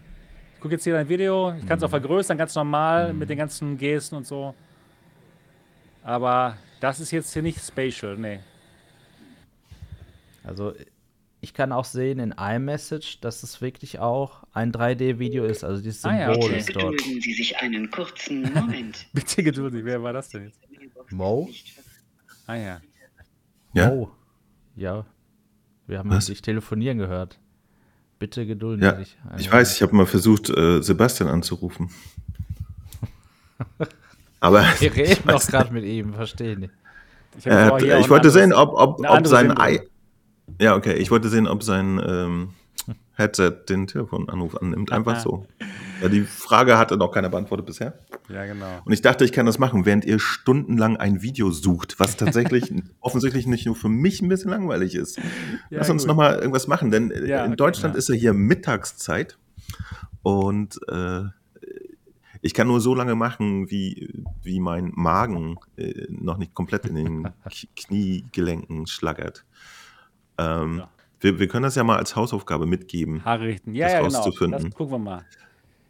Ich 0.53 0.61
gucke 0.61 0.75
jetzt 0.75 0.85
hier 0.85 0.93
dein 0.93 1.09
Video. 1.09 1.51
Ich 1.51 1.67
kann 1.67 1.79
es 1.79 1.83
auch 1.83 1.89
vergrößern, 1.89 2.37
ganz 2.37 2.55
normal, 2.55 3.11
mit 3.11 3.29
den 3.29 3.37
ganzen 3.37 3.77
Gesten 3.77 4.15
und 4.15 4.25
so. 4.25 4.55
Aber 6.01 6.55
das 6.79 7.01
ist 7.01 7.11
jetzt 7.11 7.33
hier 7.33 7.41
nicht 7.41 7.59
spatial, 7.59 8.15
nee. 8.15 8.39
Also 10.45 10.73
ich 11.41 11.53
kann 11.53 11.71
auch 11.71 11.85
sehen 11.85 12.19
in 12.19 12.33
iMessage, 12.37 13.19
dass 13.21 13.41
es 13.43 13.61
wirklich 13.61 13.99
auch 13.99 14.43
ein 14.53 14.71
3D-Video 14.71 15.43
ist. 15.45 15.63
Also 15.63 15.81
dieses 15.81 16.05
Ah 16.05 16.15
ja, 16.17 16.31
Symbol 16.33 16.49
okay. 16.49 16.57
ist 16.59 16.75
dort. 16.75 16.97
Gedulden 16.97 17.21
Sie 17.21 17.33
sich 17.33 17.57
einen 17.57 17.89
kurzen 17.89 18.53
Moment. 18.53 19.07
Bitte 19.13 19.41
geduldig, 19.43 19.83
wer 19.83 20.01
war 20.03 20.13
das 20.13 20.29
denn 20.29 20.45
jetzt? 20.45 20.59
Mo? 21.11 21.49
Ah 22.47 22.55
ja. 22.55 22.81
Ja? 23.73 23.89
Oh. 23.91 24.11
Ja. 24.75 25.05
Wir 25.87 25.97
haben 25.99 26.09
Was? 26.11 26.27
dich 26.27 26.41
telefonieren 26.41 26.97
gehört. 26.99 27.39
Bitte 28.19 28.45
gedulden 28.45 28.83
Ja, 28.83 28.95
Sie 28.97 29.03
sich. 29.03 29.17
einen 29.23 29.39
ich 29.39 29.47
Moment. 29.47 29.53
weiß, 29.53 29.75
ich 29.75 29.81
habe 29.81 29.95
mal 29.95 30.05
versucht, 30.05 30.49
äh, 30.51 30.81
Sebastian 30.81 31.27
anzurufen. 31.29 31.89
Aber 34.39 34.63
Wir 34.79 34.91
reden 34.95 35.11
ich, 35.11 35.19
doch 35.23 35.45
gerade 35.47 35.73
mit 35.73 35.83
ihm, 35.85 36.13
verstehe 36.13 36.57
nicht. 36.57 36.73
Ich, 37.37 37.49
auch 37.49 37.77
ich 37.79 37.87
wollte 37.89 38.13
anderes- 38.29 38.33
sehen, 38.33 38.53
ob, 38.53 38.73
ob, 38.73 38.99
ob 39.07 39.27
sein. 39.27 39.57
Ei. 39.57 39.81
Ja, 40.59 40.75
okay. 40.75 40.93
Ich 40.93 41.11
wollte 41.11 41.29
sehen, 41.29 41.47
ob 41.47 41.63
sein 41.63 42.01
ähm, 42.05 42.49
Headset 43.13 43.51
den 43.69 43.87
Telefonanruf 43.87 44.55
annimmt. 44.61 44.91
Einfach 44.91 45.19
so. 45.19 45.45
Ja, 46.01 46.09
die 46.09 46.21
Frage 46.21 46.77
hatte 46.77 46.97
noch 46.97 47.11
keiner 47.11 47.29
beantwortet 47.29 47.65
bisher. 47.65 47.99
Ja, 48.29 48.45
genau. 48.45 48.81
Und 48.83 48.93
ich 48.93 49.01
dachte, 49.01 49.23
ich 49.25 49.31
kann 49.31 49.45
das 49.45 49.59
machen, 49.59 49.85
während 49.85 50.05
ihr 50.05 50.19
stundenlang 50.19 50.97
ein 50.97 51.21
Video 51.21 51.51
sucht, 51.51 51.99
was 51.99 52.17
tatsächlich 52.17 52.73
offensichtlich 52.99 53.45
nicht 53.47 53.65
nur 53.65 53.75
für 53.75 53.89
mich 53.89 54.21
ein 54.21 54.29
bisschen 54.29 54.49
langweilig 54.49 54.95
ist. 54.95 55.17
Ja, 55.17 55.23
Lass 55.79 55.89
uns 55.89 56.05
nochmal 56.05 56.35
irgendwas 56.39 56.67
machen, 56.67 56.91
denn 56.91 57.11
äh, 57.11 57.27
Ja, 57.27 57.45
in 57.45 57.51
okay. 57.51 57.57
Deutschland 57.57 57.95
ist 57.95 58.09
ja 58.09 58.15
hier 58.15 58.33
Mittagszeit 58.33 59.37
und 60.23 60.79
äh, 60.87 61.23
ich 62.41 62.55
kann 62.55 62.67
nur 62.67 62.81
so 62.81 62.95
lange 62.95 63.13
machen, 63.15 63.69
wie, 63.69 64.09
wie 64.41 64.59
mein 64.59 64.91
Magen 64.95 65.57
äh, 65.77 66.07
noch 66.09 66.37
nicht 66.37 66.55
komplett 66.55 66.85
in 66.87 66.95
den 66.95 67.27
Kniegelenken 67.75 68.87
schlagert. 68.87 69.45
Ähm, 70.41 70.77
Ja. 70.79 70.89
wir, 71.19 71.39
wir 71.39 71.47
können 71.47 71.63
das 71.63 71.75
ja 71.75 71.83
mal 71.83 71.97
als 71.97 72.15
Hausaufgabe 72.15 72.65
mitgeben. 72.65 73.23
Haare 73.25 73.45
richten. 73.45 73.75
Ja, 73.75 73.87
das 73.87 73.93
ja, 73.93 74.01
genau. 74.01 74.17
rauszufinden. 74.19 74.63
Das 74.65 74.73
gucken 74.75 74.93
wir 74.93 74.99
mal. 74.99 75.25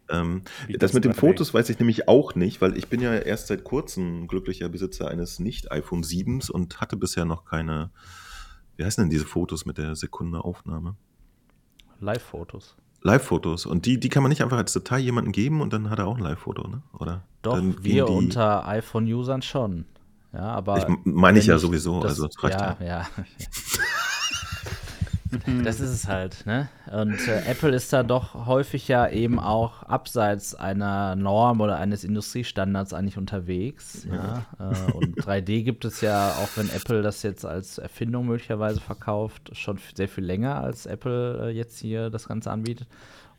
Ähm, 0.10 0.42
das 0.68 0.78
das 0.80 0.94
mit 0.94 1.06
den. 1.06 1.14
Fotos 1.14 1.54
weiß 1.54 1.70
ich 1.70 1.80
nämlich 1.80 2.08
auch 2.10 2.36
nicht, 2.36 2.62
weil 2.62 2.76
ich 2.78 2.88
bin 2.90 3.00
ja 3.02 3.14
erst 3.14 3.48
seit 3.48 3.64
kurzem 3.64 4.28
glücklicher 4.28 4.68
Besitzer 4.68 5.08
eines 5.08 5.40
nicht-iPhone 5.40 6.04
7s 6.04 6.52
und 6.52 6.82
hatte 6.82 6.98
bisher 6.98 7.24
noch 7.24 7.46
keine, 7.46 7.92
wie 8.76 8.84
heißen 8.84 9.04
denn 9.04 9.10
diese 9.10 9.26
Fotos 9.26 9.66
mit 9.66 9.78
der 9.78 9.96
Sekunde 9.96 10.44
Aufnahme? 10.44 10.96
Live-Fotos. 12.02 12.76
Live-Fotos. 13.04 13.66
Und 13.66 13.86
die, 13.86 14.00
die 14.00 14.10
kann 14.10 14.22
man 14.24 14.30
nicht 14.32 14.44
einfach 14.44 14.58
als 14.58 14.74
Datei 14.74 15.00
jemandem 15.00 15.32
geben 15.32 15.62
und 15.62 15.72
dann 15.72 15.90
hat 15.90 16.00
er 16.00 16.08
auch 16.08 16.18
ein 16.18 16.24
Live-Foto, 16.24 16.68
ne? 16.68 16.82
Oder? 17.00 17.24
Doch, 17.42 17.56
dann 17.56 17.84
wir 17.84 18.06
die, 18.06 18.12
unter 18.12 18.68
iPhone-Usern 18.68 19.42
schon. 19.42 19.86
Ja, 20.34 20.42
aber. 20.54 20.78
Ich 20.78 20.86
meine 21.06 21.40
ich 21.40 21.46
ja 21.46 21.58
sowieso, 21.58 22.00
das- 22.02 22.12
also 22.12 22.28
es 22.28 22.44
reicht 22.44 22.60
ja, 22.60 22.78
ja. 22.82 23.08
Das 25.64 25.80
ist 25.80 25.90
es 25.90 26.08
halt, 26.08 26.46
ne? 26.46 26.70
Und 26.92 27.28
äh, 27.28 27.44
Apple 27.46 27.74
ist 27.74 27.94
da 27.94 28.04
doch 28.04 28.46
häufig 28.46 28.88
ja 28.88 29.08
eben 29.08 29.40
auch 29.40 29.84
abseits 29.84 30.56
einer 30.56 31.16
Norm 31.16 31.62
oder 31.62 31.78
eines 31.78 32.04
Industriestandards 32.04 32.94
eigentlich 32.94 33.18
unterwegs. 33.18 34.08
Ja. 34.12 34.46
Äh, 34.60 34.92
und 34.92 35.16
3D 35.18 35.64
gibt 35.64 35.86
es 35.86 36.02
ja, 36.02 36.32
auch 36.32 36.50
wenn 36.56 36.70
Apple 36.70 37.02
das 37.02 37.24
jetzt 37.24 37.46
als 37.46 37.78
Erfindung 37.78 38.28
möglicherweise 38.28 38.82
verkauft, 38.82 39.56
schon 39.56 39.80
sehr 39.96 40.10
viel 40.10 40.26
länger, 40.26 40.62
als 40.62 40.86
Apple 40.86 41.48
äh, 41.48 41.50
jetzt 41.50 41.80
hier 41.80 42.10
das 42.10 42.28
Ganze 42.28 42.52
anbietet. 42.52 42.88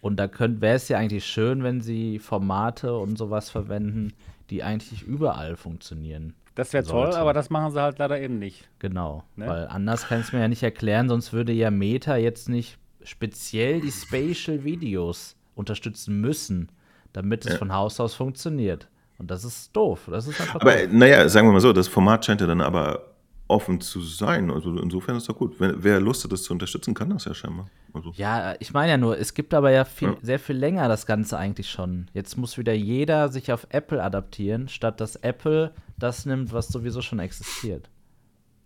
Und 0.01 0.17
da 0.17 0.29
wäre 0.39 0.75
es 0.75 0.89
ja 0.89 0.99
eigentlich 0.99 1.25
schön, 1.25 1.63
wenn 1.63 1.81
sie 1.81 2.19
Formate 2.19 2.97
und 2.97 3.17
sowas 3.17 3.51
verwenden, 3.51 4.15
die 4.51 4.63
eigentlich 4.63 5.03
überall 5.03 5.57
funktionieren. 5.57 6.35
Das 6.55 6.73
wäre 6.73 6.85
toll, 6.85 7.13
aber 7.15 7.33
das 7.33 7.49
machen 7.51 7.73
sie 7.73 7.81
halt 7.81 7.99
leider 7.99 8.21
eben 8.21 8.39
nicht. 8.39 8.69
Genau, 8.79 9.25
Ne? 9.37 9.47
weil 9.47 9.67
anders 9.69 10.07
kann 10.07 10.21
ich 10.21 10.27
es 10.27 10.33
mir 10.33 10.41
ja 10.41 10.49
nicht 10.49 10.63
erklären, 10.63 11.09
sonst 11.09 11.33
würde 11.33 11.53
ja 11.53 11.71
Meta 11.71 12.17
jetzt 12.17 12.49
nicht 12.49 12.79
speziell 13.05 13.81
die 13.81 13.91
Spatial 13.91 14.63
Videos 14.65 15.37
unterstützen 15.55 16.21
müssen, 16.21 16.69
damit 17.13 17.45
es 17.47 17.53
Ja. 17.53 17.59
von 17.59 17.73
Haus 17.73 17.99
aus 18.01 18.15
funktioniert. 18.15 18.89
Und 19.19 19.31
das 19.31 19.45
ist 19.45 19.75
doof. 19.77 20.09
Das 20.11 20.27
ist 20.27 20.41
einfach 20.41 20.61
Aber 20.61 20.75
doof. 20.77 20.89
naja, 20.93 21.29
sagen 21.29 21.47
wir 21.49 21.53
mal 21.53 21.61
so, 21.61 21.73
das 21.73 21.89
Format 21.89 22.25
scheint 22.25 22.41
ja 22.41 22.47
dann 22.47 22.61
aber 22.61 23.12
offen 23.53 23.81
zu 23.81 24.01
sein. 24.01 24.51
Also 24.51 24.77
insofern 24.79 25.17
ist 25.17 25.29
doch 25.29 25.37
gut. 25.37 25.61
Wenn, 25.61 25.83
wer 25.85 26.01
Lust 26.01 26.25
hat, 26.25 26.33
das 26.33 26.43
zu 26.43 26.53
unterstützen, 26.53 26.95
kann 26.95 27.11
das 27.11 27.25
ja 27.27 27.35
scheinbar. 27.35 27.69
Also, 27.93 28.13
Ja, 28.17 28.55
ich 28.59 28.73
meine 28.73 28.93
ja 28.93 28.97
nur, 28.97 29.19
es 29.19 29.35
gibt 29.35 29.53
aber 29.55 29.71
ja 29.71 29.85
viel, 29.85 30.09
Ja. 30.09 30.17
sehr 30.23 30.39
viel 30.39 30.57
länger 30.57 30.89
das 30.89 31.07
Ganze 31.07 31.37
eigentlich 31.39 31.71
schon. 31.71 32.09
Jetzt 32.15 32.37
muss 32.37 32.57
wieder 32.59 32.73
jeder 32.73 33.29
sich 33.29 33.53
auf 33.53 33.67
Apple 33.71 34.03
adaptieren, 34.03 34.69
statt 34.69 35.01
dass 35.01 35.17
Apple 35.17 35.73
das 35.99 36.27
nimmt, 36.27 36.53
was 36.53 36.69
sowieso 36.69 37.03
schon 37.03 37.19
existiert. 37.19 37.89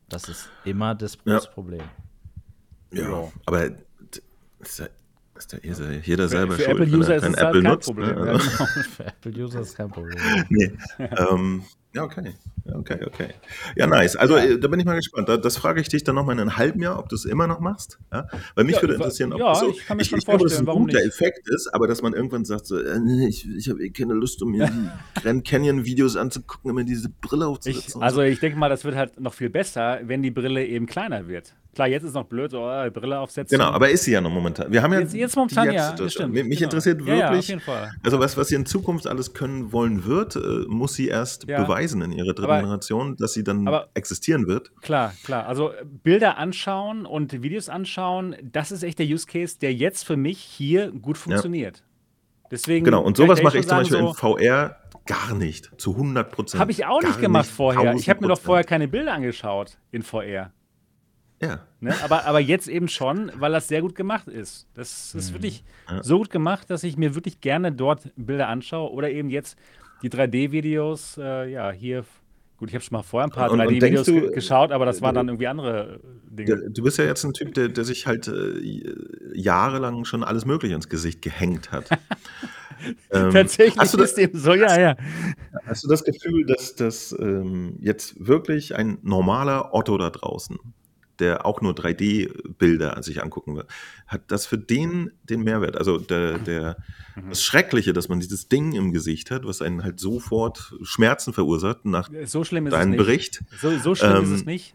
Das 0.08 0.28
ist 0.28 0.48
immer 0.64 0.94
das 0.94 1.18
Ja. 1.24 1.40
Problem. 1.40 1.82
ja, 2.92 3.10
Ja. 3.10 3.32
aber 3.46 3.64
ist 4.60 4.78
ja, 4.78 4.86
ist 5.34 5.52
ja 5.52 5.58
jeder, 5.62 5.92
jeder 5.98 6.28
selber 6.28 6.54
Für 6.54 6.62
schuld, 6.62 6.78
wenn 6.78 6.86
Apple-User 6.88 7.10
er 7.10 7.16
ist 7.16 7.22
kein 7.24 7.34
es 7.34 7.38
halt 7.40 7.48
Apple 7.48 7.62
kein 7.62 7.72
nutzt. 7.72 7.86
Problem. 7.86 8.08
Ne? 8.14 8.26
Ja, 8.26 8.32
Also, 8.32 8.50
genau. 8.50 8.66
Für 8.96 9.04
Apple-User 9.06 9.60
ist 9.60 9.74
kein 9.76 9.88
Problem. 9.90 10.18
nee. 10.48 10.72
ähm, 10.98 11.64
ja, 11.96 12.04
okay. 12.04 12.34
Ja, 12.64 12.76
okay, 12.76 12.98
okay. 13.06 13.28
Ja, 13.76 13.86
nice. 13.86 14.16
Also 14.16 14.36
äh, 14.36 14.58
da 14.58 14.68
bin 14.68 14.80
ich 14.80 14.86
mal 14.86 14.96
gespannt. 14.96 15.28
Da, 15.28 15.36
das 15.36 15.56
frage 15.56 15.80
ich 15.80 15.88
dich 15.88 16.02
dann 16.04 16.14
nochmal 16.16 16.34
in 16.34 16.40
einem 16.40 16.56
halben 16.56 16.82
Jahr, 16.82 16.98
ob 16.98 17.08
du 17.08 17.14
es 17.14 17.24
immer 17.24 17.46
noch 17.46 17.60
machst. 17.60 17.98
Ja? 18.12 18.26
Weil 18.54 18.64
mich 18.64 18.76
Ja, 18.76 18.82
würde 18.82 18.94
interessieren, 18.94 19.32
ob 19.32 19.38
ja, 19.38 19.48
das 19.50 19.60
so, 19.60 19.70
ich 19.70 19.86
kann 19.86 19.96
mir 19.96 20.04
schon 20.04 20.18
ich 20.18 20.24
glaube, 20.24 20.42
dass 20.42 20.52
es 20.52 20.58
vorstellen, 20.58 20.64
ein 20.64 20.66
warum 20.66 20.86
guter 20.86 20.98
nicht? 20.98 21.08
Effekt 21.08 21.48
ist, 21.48 21.68
aber 21.72 21.86
dass 21.86 22.02
man 22.02 22.12
irgendwann 22.12 22.44
sagt, 22.44 22.66
so, 22.66 22.78
äh, 22.78 22.98
nee, 22.98 23.28
ich, 23.28 23.48
ich 23.48 23.68
habe 23.70 23.84
eh 23.84 23.90
keine 23.90 24.14
Lust, 24.14 24.42
um 24.42 24.50
mir 24.50 24.68
Grand 25.22 25.46
Canyon-Videos 25.46 26.16
anzugucken, 26.16 26.70
immer 26.70 26.84
diese 26.84 27.08
Brille 27.08 27.46
aufzusetzen. 27.46 27.98
Ich, 27.98 28.02
also 28.02 28.16
so. 28.16 28.22
ich 28.22 28.40
denke 28.40 28.58
mal, 28.58 28.68
das 28.68 28.84
wird 28.84 28.96
halt 28.96 29.20
noch 29.20 29.34
viel 29.34 29.50
besser, 29.50 30.00
wenn 30.02 30.22
die 30.22 30.30
Brille 30.30 30.64
eben 30.66 30.86
kleiner 30.86 31.28
wird. 31.28 31.54
Klar, 31.76 31.88
jetzt 31.88 32.04
ist 32.04 32.14
noch 32.14 32.24
blöd, 32.24 32.50
so 32.50 32.62
oh, 32.62 32.90
Brille 32.90 33.18
aufsetzen. 33.18 33.58
Genau, 33.58 33.70
aber 33.70 33.90
ist 33.90 34.04
sie 34.04 34.12
ja 34.12 34.22
noch 34.22 34.30
momentan. 34.30 34.72
Wir 34.72 34.82
haben 34.82 34.94
ja 34.94 35.00
Jetzt- 35.00 35.12
jetzt 35.12 35.36
momentan 35.36 35.70
ja, 35.70 35.92
das 35.92 36.14
stimmt, 36.14 36.32
Mich, 36.32 36.44
genau. 36.48 36.62
interessiert 36.62 37.02
Ja, 37.06 37.14
ja, 37.14 37.32
wirklich, 37.32 37.54
also 38.02 38.18
was, 38.18 38.34
was 38.38 38.48
sie 38.48 38.54
in 38.54 38.64
Zukunft 38.64 39.06
alles 39.06 39.34
können 39.34 39.72
wollen 39.72 40.06
wird, 40.06 40.36
äh, 40.36 40.64
muss 40.68 40.94
sie 40.94 41.08
erst 41.08 41.46
Ja. 41.46 41.58
Beweisen 41.94 42.02
in 42.02 42.12
ihrer 42.12 42.34
dritten 42.34 42.44
Aber- 42.50 42.60
Generation, 42.60 43.16
dass 43.16 43.32
sie 43.32 43.44
dann 43.44 43.66
aber- 43.68 43.88
existieren 43.94 44.46
wird. 44.46 44.70
Klar, 44.82 45.12
klar. 45.24 45.46
Also 45.46 45.70
äh, 45.72 45.84
Bilder 45.84 46.38
anschauen 46.38 47.06
und 47.06 47.42
Videos 47.42 47.68
anschauen, 47.68 48.36
das 48.42 48.72
ist 48.72 48.82
echt 48.82 48.98
der 48.98 49.06
Use 49.06 49.26
Case, 49.26 49.58
der 49.58 49.72
jetzt 49.74 50.04
für 50.04 50.16
mich 50.16 50.38
hier 50.38 50.90
gut 50.92 51.18
funktioniert. 51.18 51.82
Deswegen 52.50 52.84
Genau, 52.84 53.02
und 53.02 53.16
sowas 53.16 53.42
mache 53.42 53.58
ich 53.58 53.66
zum 53.66 53.78
Beispiel 53.78 53.96
sagen, 53.98 54.08
in 54.08 54.14
VR 54.14 54.76
gar 55.06 55.34
nicht, 55.34 55.70
zu 55.80 55.92
100 55.96 56.30
Prozent. 56.30 56.60
Habe 56.60 56.70
ich 56.70 56.84
auch 56.86 57.02
nicht 57.02 57.20
gemacht 57.20 57.46
vorher. 57.48 57.94
Ich 57.94 58.08
habe 58.08 58.20
mir 58.20 58.28
doch 58.28 58.38
vorher 58.40 58.64
keine 58.64 58.86
Bilder 58.88 59.12
angeschaut 59.14 59.78
in 59.90 60.02
VR. 60.02 60.52
Ja, 61.42 61.60
Ne? 61.80 61.94
Aber, 62.02 62.24
aber 62.24 62.40
jetzt 62.40 62.66
eben 62.68 62.88
schon, 62.88 63.30
weil 63.36 63.52
das 63.52 63.68
sehr 63.68 63.82
gut 63.82 63.94
gemacht 63.94 64.26
ist. 64.28 64.66
Das 64.74 65.14
ist 65.14 65.34
wirklich 65.34 65.64
so 66.00 66.16
gut 66.18 66.30
gemacht, 66.30 66.70
dass 66.70 66.82
ich 66.82 66.96
mir 66.96 67.14
wirklich 67.14 67.40
gerne 67.42 67.70
dort 67.72 68.10
Bilder 68.16 68.48
anschaue 68.48 68.90
oder 68.90 69.10
eben 69.10 69.28
jetzt 69.28 69.58
die 70.02 70.10
3D-Videos. 70.10 71.18
Äh, 71.18 71.50
ja, 71.52 71.70
hier. 71.70 72.04
Gut, 72.58 72.70
ich 72.70 72.74
habe 72.74 72.82
schon 72.82 72.96
mal 72.96 73.02
vorher 73.02 73.26
ein 73.26 73.30
paar 73.30 73.50
Und- 73.50 73.60
und 73.60 73.66
3D-Videos 73.66 74.06
denkst 74.06 74.22
du, 74.22 74.28
ge 74.28 74.34
geschaut, 74.34 74.72
aber 74.72 74.86
das 74.86 75.02
waren 75.02 75.14
du- 75.14 75.18
dann 75.20 75.28
irgendwie 75.28 75.46
andere 75.46 76.00
äh, 76.02 76.34
Dinge. 76.36 76.70
Du 76.70 76.82
bist 76.82 76.96
ja 76.98 77.04
jetzt 77.04 77.22
ein 77.24 77.34
Typ, 77.34 77.52
der, 77.54 77.68
der 77.68 77.84
sich 77.84 78.06
halt 78.06 78.28
äh, 78.28 78.82
jahrelang 79.34 80.04
schon 80.06 80.24
alles 80.24 80.46
Mögliche 80.46 80.74
ins 80.74 80.88
Gesicht 80.88 81.22
gehängt 81.22 81.70
hat. 81.72 81.88
Ähm, 83.10 83.30
Tatsächlich 83.32 83.78
hast 83.78 83.94
du 83.94 83.96
das- 83.98 84.10
ist 84.12 84.18
dem 84.18 84.38
so, 84.38 84.52
ja, 84.52 84.78
ja. 84.78 84.96
Hast 85.64 85.82
du 85.82 85.88
das 85.88 86.04
Gefühl, 86.04 86.44
dass 86.44 86.74
das 86.74 87.10
ähm, 87.18 87.78
jetzt 87.80 88.14
wirklich 88.24 88.76
ein 88.76 88.98
normaler 89.02 89.72
Otto 89.74 89.96
da 89.96 90.10
draußen, 90.10 90.58
der 91.18 91.46
auch 91.46 91.60
nur 91.60 91.72
3D-Bilder 91.74 93.02
sich 93.02 93.22
angucken 93.22 93.56
will, 93.56 93.64
hat 94.06 94.22
das 94.28 94.46
für 94.46 94.58
den 94.58 95.12
den 95.24 95.42
Mehrwert? 95.42 95.76
Also 95.76 95.98
der, 95.98 96.38
der, 96.38 96.76
Mhm. 97.18 97.30
das 97.30 97.42
Schreckliche, 97.42 97.94
dass 97.94 98.10
man 98.10 98.20
dieses 98.20 98.48
Ding 98.48 98.72
im 98.74 98.92
Gesicht 98.92 99.30
hat, 99.30 99.46
was 99.46 99.62
einen 99.62 99.82
halt 99.82 99.98
sofort 99.98 100.74
Schmerzen 100.82 101.32
verursacht 101.32 101.86
nach 101.86 102.10
So 102.26 102.44
schlimm 102.44 102.66
ist 102.66 102.74
deinem. 102.74 102.96
Bericht. 102.98 103.42
So, 103.58 103.70
so 103.78 103.94
schlimm 103.94 104.22
ist 104.22 104.28
Ähm, 104.28 104.34
es 104.34 104.44
nicht. 104.44 104.74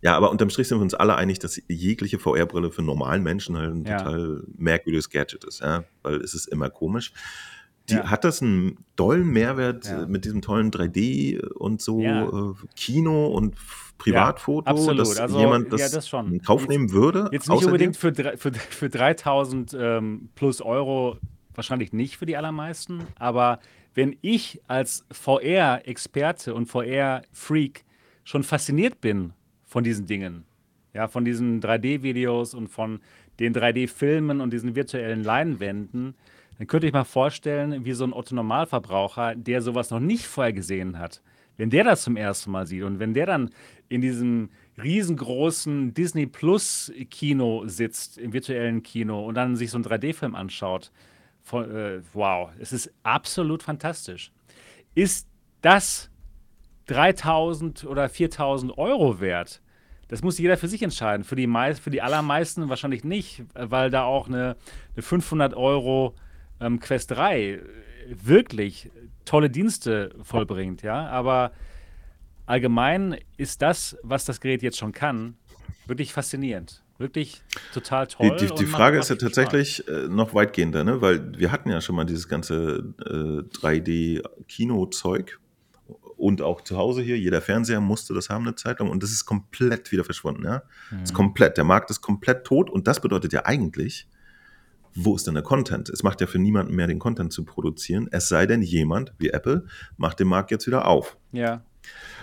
Ja, 0.00 0.16
aber 0.16 0.30
unterm 0.30 0.48
Strich 0.48 0.68
sind 0.68 0.78
wir 0.78 0.82
uns 0.82 0.94
alle 0.94 1.16
einig, 1.16 1.40
dass 1.40 1.60
jegliche 1.68 2.18
VR-Brille 2.18 2.70
für 2.70 2.80
normalen 2.82 3.22
Menschen 3.22 3.56
halt 3.58 3.74
ein 3.74 3.84
Ja. 3.84 3.98
total 3.98 4.44
merkwürdiges 4.56 5.10
Gadget 5.10 5.44
ist, 5.44 5.60
ja, 5.60 5.84
weil 6.02 6.16
es 6.22 6.32
ist 6.32 6.46
immer 6.46 6.70
komisch. 6.70 7.12
Die, 7.90 7.94
Ja. 7.94 8.10
Hat 8.10 8.24
das 8.24 8.40
einen 8.42 8.78
dollen 8.96 9.26
Mehrwert 9.28 9.86
Ja. 9.86 10.02
äh, 10.04 10.06
mit 10.06 10.24
diesem 10.24 10.40
tollen 10.42 10.70
3D 10.70 11.38
und 11.54 11.82
so 11.82 12.00
Ja. 12.00 12.24
äh, 12.28 12.54
Kino 12.76 13.26
und 13.28 13.54
Privatfoto, 13.98 14.68
absolut. 14.68 15.00
dass 15.00 15.18
Also, 15.18 15.38
jemand 15.38 15.72
das, 15.72 15.90
das 15.92 16.08
schon. 16.08 16.32
in 16.32 16.42
Kauf 16.42 16.66
nehmen 16.68 16.90
würde? 16.92 17.28
Jetzt 17.32 17.48
nicht 17.48 17.64
unbedingt 17.64 17.96
für, 17.96 18.12
für, 18.14 18.52
für 18.52 18.88
3000 18.88 19.76
ähm, 19.78 20.28
plus 20.34 20.60
Euro, 20.60 21.18
wahrscheinlich 21.54 21.92
nicht 21.92 22.16
für 22.16 22.26
die 22.26 22.36
allermeisten, 22.36 23.04
aber 23.18 23.60
wenn 23.94 24.16
ich 24.22 24.60
als 24.66 25.04
VR-Experte 25.12 26.54
und 26.54 26.66
VR-Freak 26.66 27.84
schon 28.24 28.42
fasziniert 28.42 29.00
bin 29.00 29.32
von 29.64 29.84
diesen 29.84 30.06
Dingen, 30.06 30.44
ja, 30.92 31.08
von 31.08 31.24
diesen 31.24 31.60
3D-Videos 31.60 32.54
und 32.54 32.68
von 32.68 33.00
den 33.38 33.52
3D-Filmen 33.54 34.40
und 34.40 34.52
diesen 34.52 34.74
virtuellen 34.74 35.22
Leinwänden, 35.22 36.14
dann 36.58 36.66
könnte 36.66 36.86
ich 36.86 36.92
mal 36.92 37.04
vorstellen, 37.04 37.84
wie 37.84 37.92
so 37.92 38.04
ein 38.04 38.12
Otto-Normalverbraucher, 38.12 39.34
der 39.34 39.60
sowas 39.62 39.90
noch 39.90 40.00
nicht 40.00 40.26
vorher 40.26 40.52
gesehen 40.52 40.98
hat, 40.98 41.22
wenn 41.56 41.70
der 41.70 41.84
das 41.84 42.02
zum 42.02 42.16
ersten 42.16 42.50
Mal 42.50 42.66
sieht 42.66 42.82
und 42.82 42.98
wenn 42.98 43.14
der 43.14 43.26
dann 43.26 43.50
in 43.88 44.00
diesem 44.00 44.50
riesengroßen 44.82 45.94
Disney 45.94 46.26
Plus 46.26 46.92
Kino 47.10 47.64
sitzt, 47.66 48.18
im 48.18 48.32
virtuellen 48.32 48.82
Kino 48.82 49.24
und 49.24 49.34
dann 49.34 49.56
sich 49.56 49.70
so 49.70 49.76
einen 49.78 49.84
3D-Film 49.84 50.34
anschaut, 50.34 50.90
von, 51.42 51.70
äh, 51.70 52.00
wow, 52.12 52.50
es 52.58 52.72
ist 52.72 52.92
absolut 53.02 53.62
fantastisch. 53.62 54.32
Ist 54.94 55.28
das 55.60 56.10
3000 56.86 57.84
oder 57.84 58.08
4000 58.08 58.76
Euro 58.78 59.20
wert? 59.20 59.60
Das 60.08 60.22
muss 60.22 60.38
jeder 60.38 60.56
für 60.56 60.68
sich 60.68 60.82
entscheiden. 60.82 61.24
Für 61.24 61.36
die, 61.36 61.46
mei- 61.46 61.74
für 61.74 61.90
die 61.90 62.02
allermeisten 62.02 62.68
wahrscheinlich 62.68 63.04
nicht, 63.04 63.42
weil 63.54 63.90
da 63.90 64.04
auch 64.04 64.28
eine, 64.28 64.56
eine 64.94 65.02
500 65.02 65.54
Euro 65.54 66.14
ähm, 66.60 66.80
Quest 66.80 67.10
3 67.12 67.60
wirklich 68.08 68.90
tolle 69.24 69.50
Dienste 69.50 70.14
vollbringt. 70.22 70.82
Ja? 70.82 71.06
Aber 71.08 71.52
allgemein 72.46 73.16
ist 73.36 73.62
das, 73.62 73.96
was 74.02 74.24
das 74.24 74.40
Gerät 74.40 74.62
jetzt 74.62 74.78
schon 74.78 74.92
kann, 74.92 75.36
wirklich 75.86 76.12
faszinierend. 76.12 76.82
Wirklich 76.98 77.42
total 77.72 78.06
Die, 78.06 78.14
toll. 78.14 78.36
die, 78.36 78.46
die 78.46 78.62
macht- 78.66 78.72
Frage 78.76 78.98
ist 78.98 79.08
ja 79.10 79.16
viel 79.16 79.28
Spaß. 79.28 79.34
tatsächlich 79.34 79.88
äh, 79.88 80.06
noch 80.08 80.32
weitgehender, 80.32 80.84
ne? 80.84 81.00
weil 81.00 81.36
wir 81.36 81.50
hatten 81.50 81.68
ja 81.68 81.80
schon 81.80 81.96
mal 81.96 82.04
dieses 82.04 82.28
ganze 82.28 82.94
äh, 83.00 83.42
3D-Kino-Zeug 83.56 85.38
und 86.16 86.40
auch 86.40 86.60
zu 86.60 86.76
Hause 86.76 87.02
hier, 87.02 87.18
jeder 87.18 87.40
Fernseher 87.42 87.80
musste 87.80 88.14
das 88.14 88.30
haben 88.30 88.46
eine 88.46 88.54
Zeit 88.54 88.78
lang 88.78 88.88
und 88.90 89.02
das 89.02 89.10
ist 89.10 89.26
komplett 89.26 89.90
wieder 89.90 90.04
verschwunden. 90.04 90.44
Ja? 90.44 90.62
Mhm. 90.92 91.02
Ist 91.02 91.14
komplett, 91.14 91.56
der 91.56 91.64
Markt 91.64 91.90
ist 91.90 92.00
komplett 92.00 92.44
tot 92.44 92.70
und 92.70 92.86
das 92.86 93.00
bedeutet 93.00 93.32
ja 93.32 93.44
eigentlich, 93.44 94.06
wo 94.94 95.16
ist 95.16 95.26
denn 95.26 95.34
der 95.34 95.42
Content? 95.42 95.88
Es 95.88 96.02
macht 96.02 96.20
ja 96.20 96.26
für 96.26 96.38
niemanden 96.38 96.74
mehr 96.74 96.86
den 96.86 96.98
Content 96.98 97.32
zu 97.32 97.44
produzieren, 97.44 98.08
es 98.10 98.28
sei 98.28 98.46
denn 98.46 98.62
jemand 98.62 99.12
wie 99.18 99.30
Apple 99.30 99.66
macht 99.96 100.20
den 100.20 100.28
Markt 100.28 100.50
jetzt 100.50 100.66
wieder 100.66 100.86
auf. 100.86 101.16
Ja, 101.32 101.62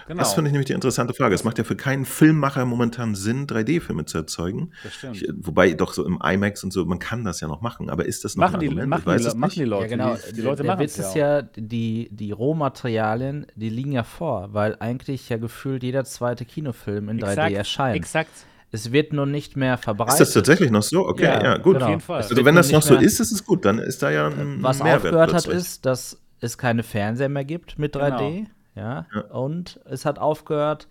genau. 0.07 0.19
Das 0.19 0.33
finde 0.33 0.49
ich 0.49 0.53
nämlich 0.53 0.67
die 0.67 0.73
interessante 0.73 1.13
Frage. 1.13 1.35
Es 1.35 1.43
macht 1.43 1.57
ja 1.57 1.63
für 1.63 1.75
keinen 1.75 2.05
Filmmacher 2.05 2.65
momentan 2.65 3.15
Sinn, 3.15 3.47
3D-Filme 3.47 4.05
zu 4.05 4.19
erzeugen. 4.19 4.71
Das 4.83 4.93
stimmt. 4.95 5.21
Ich, 5.21 5.29
wobei 5.35 5.73
doch 5.73 5.93
so 5.93 6.05
im 6.05 6.19
IMAX 6.23 6.63
und 6.63 6.71
so, 6.71 6.85
man 6.85 6.99
kann 6.99 7.23
das 7.23 7.41
ja 7.41 7.47
noch 7.47 7.61
machen, 7.61 7.89
aber 7.89 8.05
ist 8.05 8.23
das 8.23 8.35
noch 8.35 8.45
machen, 8.45 8.59
die, 8.59 8.67
ein 8.67 8.71
Argument? 8.71 8.89
machen, 8.89 9.01
Ich 9.01 9.07
weiß 9.07 9.21
die, 9.21 9.27
es 9.27 9.35
machen 9.35 9.49
nicht. 9.49 9.59
die 9.59 9.65
Leute. 9.65 9.83
ja, 9.83 9.97
genau. 9.97 10.15
Die, 10.15 10.33
die 10.33 10.41
Leute 10.41 10.63
der 10.63 10.71
machen 10.71 10.83
Witz 10.83 10.97
es 10.97 11.07
ist 11.07 11.15
ja. 11.15 11.41
die, 11.41 12.09
die 12.11 12.31
Rohmaterialien, 12.31 13.47
die 13.55 13.69
liegen 13.69 13.91
ja 13.91 14.03
vor, 14.03 14.53
weil 14.53 14.77
eigentlich 14.79 15.29
ja 15.29 15.37
gefühlt 15.37 15.83
jeder 15.83 16.05
zweite 16.05 16.45
Kinofilm 16.45 17.09
in 17.09 17.19
3D 17.19 17.31
Exakt, 17.31 17.53
erscheint. 17.53 17.95
Exakt. 17.97 18.31
Es 18.71 18.91
wird 18.91 19.11
nur 19.13 19.25
nicht 19.25 19.57
mehr 19.57 19.77
verbreitet. 19.77 20.13
Ist 20.13 20.19
das 20.29 20.33
tatsächlich 20.33 20.71
noch 20.71 20.83
so? 20.83 21.05
Okay, 21.07 21.23
ja, 21.25 21.43
Ja, 21.43 21.57
gut. 21.57 21.73
genau. 21.73 21.85
Auf 21.85 21.89
jeden 21.89 22.01
Fall. 22.01 22.19
Es 22.21 22.29
Also 22.31 22.45
wenn 22.45 22.55
das 22.55 22.71
noch 22.71 22.81
so 22.81 22.95
ist, 22.95 23.19
ist 23.19 23.31
es 23.31 23.45
gut. 23.45 23.65
Dann 23.65 23.79
ist 23.79 24.01
da 24.01 24.09
ja 24.09 24.27
ein 24.27 24.59
Was 24.61 24.79
Mehrwert 24.81 25.05
aufgehört 25.05 25.33
hat, 25.33 25.43
plötzlich. 25.43 25.57
ist, 25.57 25.85
dass 25.85 26.21
es 26.39 26.57
keine 26.57 26.83
Fernseher 26.83 27.29
mehr 27.29 27.43
gibt 27.45 27.77
mit 27.77 27.95
3D. 27.95 28.45
Ja? 28.75 29.05
Ja. 29.13 29.21
Und 29.31 29.79
es 29.85 30.05
hat 30.05 30.19
aufgehört, 30.19 30.87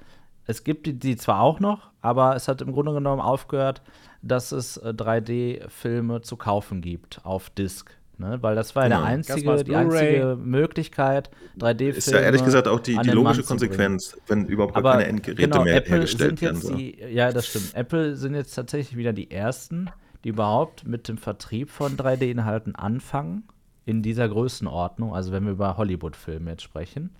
es 0.46 0.62
gibt 0.64 0.86
die, 0.86 0.92
die 0.98 1.16
zwar 1.16 1.40
auch 1.40 1.58
noch, 1.60 1.90
aber 2.02 2.36
es 2.36 2.48
hat 2.48 2.60
im 2.60 2.72
Grunde 2.72 2.92
genommen 2.92 3.22
aufgehört, 3.22 3.80
dass 4.22 4.52
es 4.52 4.76
äh, 4.76 4.90
3D-Filme 4.90 6.20
zu 6.22 6.36
kaufen 6.36 6.80
gibt 6.82 7.24
auf 7.24 7.50
Disc. 7.50 7.90
Ne? 8.20 8.38
Weil 8.42 8.54
das 8.54 8.76
war 8.76 8.84
ja 8.84 8.88
Genau. 8.90 9.00
der 9.00 9.08
einzige, 9.08 9.64
die 9.64 9.74
einzige 9.74 10.38
Möglichkeit, 10.40 11.30
3D-Filme. 11.58 11.96
ist 11.96 12.10
ja 12.12 12.18
ehrlich 12.20 12.44
gesagt 12.44 12.68
auch 12.68 12.78
die, 12.80 12.96
die 12.98 13.10
logische. 13.10 13.42
Konsequenz, 13.42 14.16
wenn 14.28 14.44
überhaupt 14.46 14.74
gar 14.74 14.82
Aber 14.84 14.92
keine 14.92 15.06
Endgeräte 15.06 15.42
genau, 15.48 15.64
mehr 15.64 15.76
Apple 15.76 15.92
hergestellt 15.94 16.38
sind 16.38 16.42
werden. 16.42 16.56
jetzt 16.56 16.66
So. 16.66 16.74
die, 16.76 16.98
ja, 17.12 17.32
das 17.32 17.46
stimmt. 17.48 17.74
Apple 17.74 18.14
sind 18.16 18.34
jetzt 18.34 18.54
tatsächlich 18.54 18.96
wieder 18.96 19.12
die 19.12 19.30
ersten, 19.30 19.90
die 20.22 20.28
überhaupt 20.28 20.86
mit 20.86 21.08
dem 21.08 21.16
Vertrieb 21.18 21.70
von 21.70 21.96
3D-Inhalten 21.96 22.74
anfangen 22.76 23.44
in 23.86 24.02
dieser 24.02 24.28
Größenordnung. 24.28 25.14
Also 25.14 25.32
wenn 25.32 25.44
wir 25.44 25.52
über 25.52 25.76
Hollywood-Filme 25.78 26.50
jetzt 26.50 26.62
sprechen. 26.62 27.10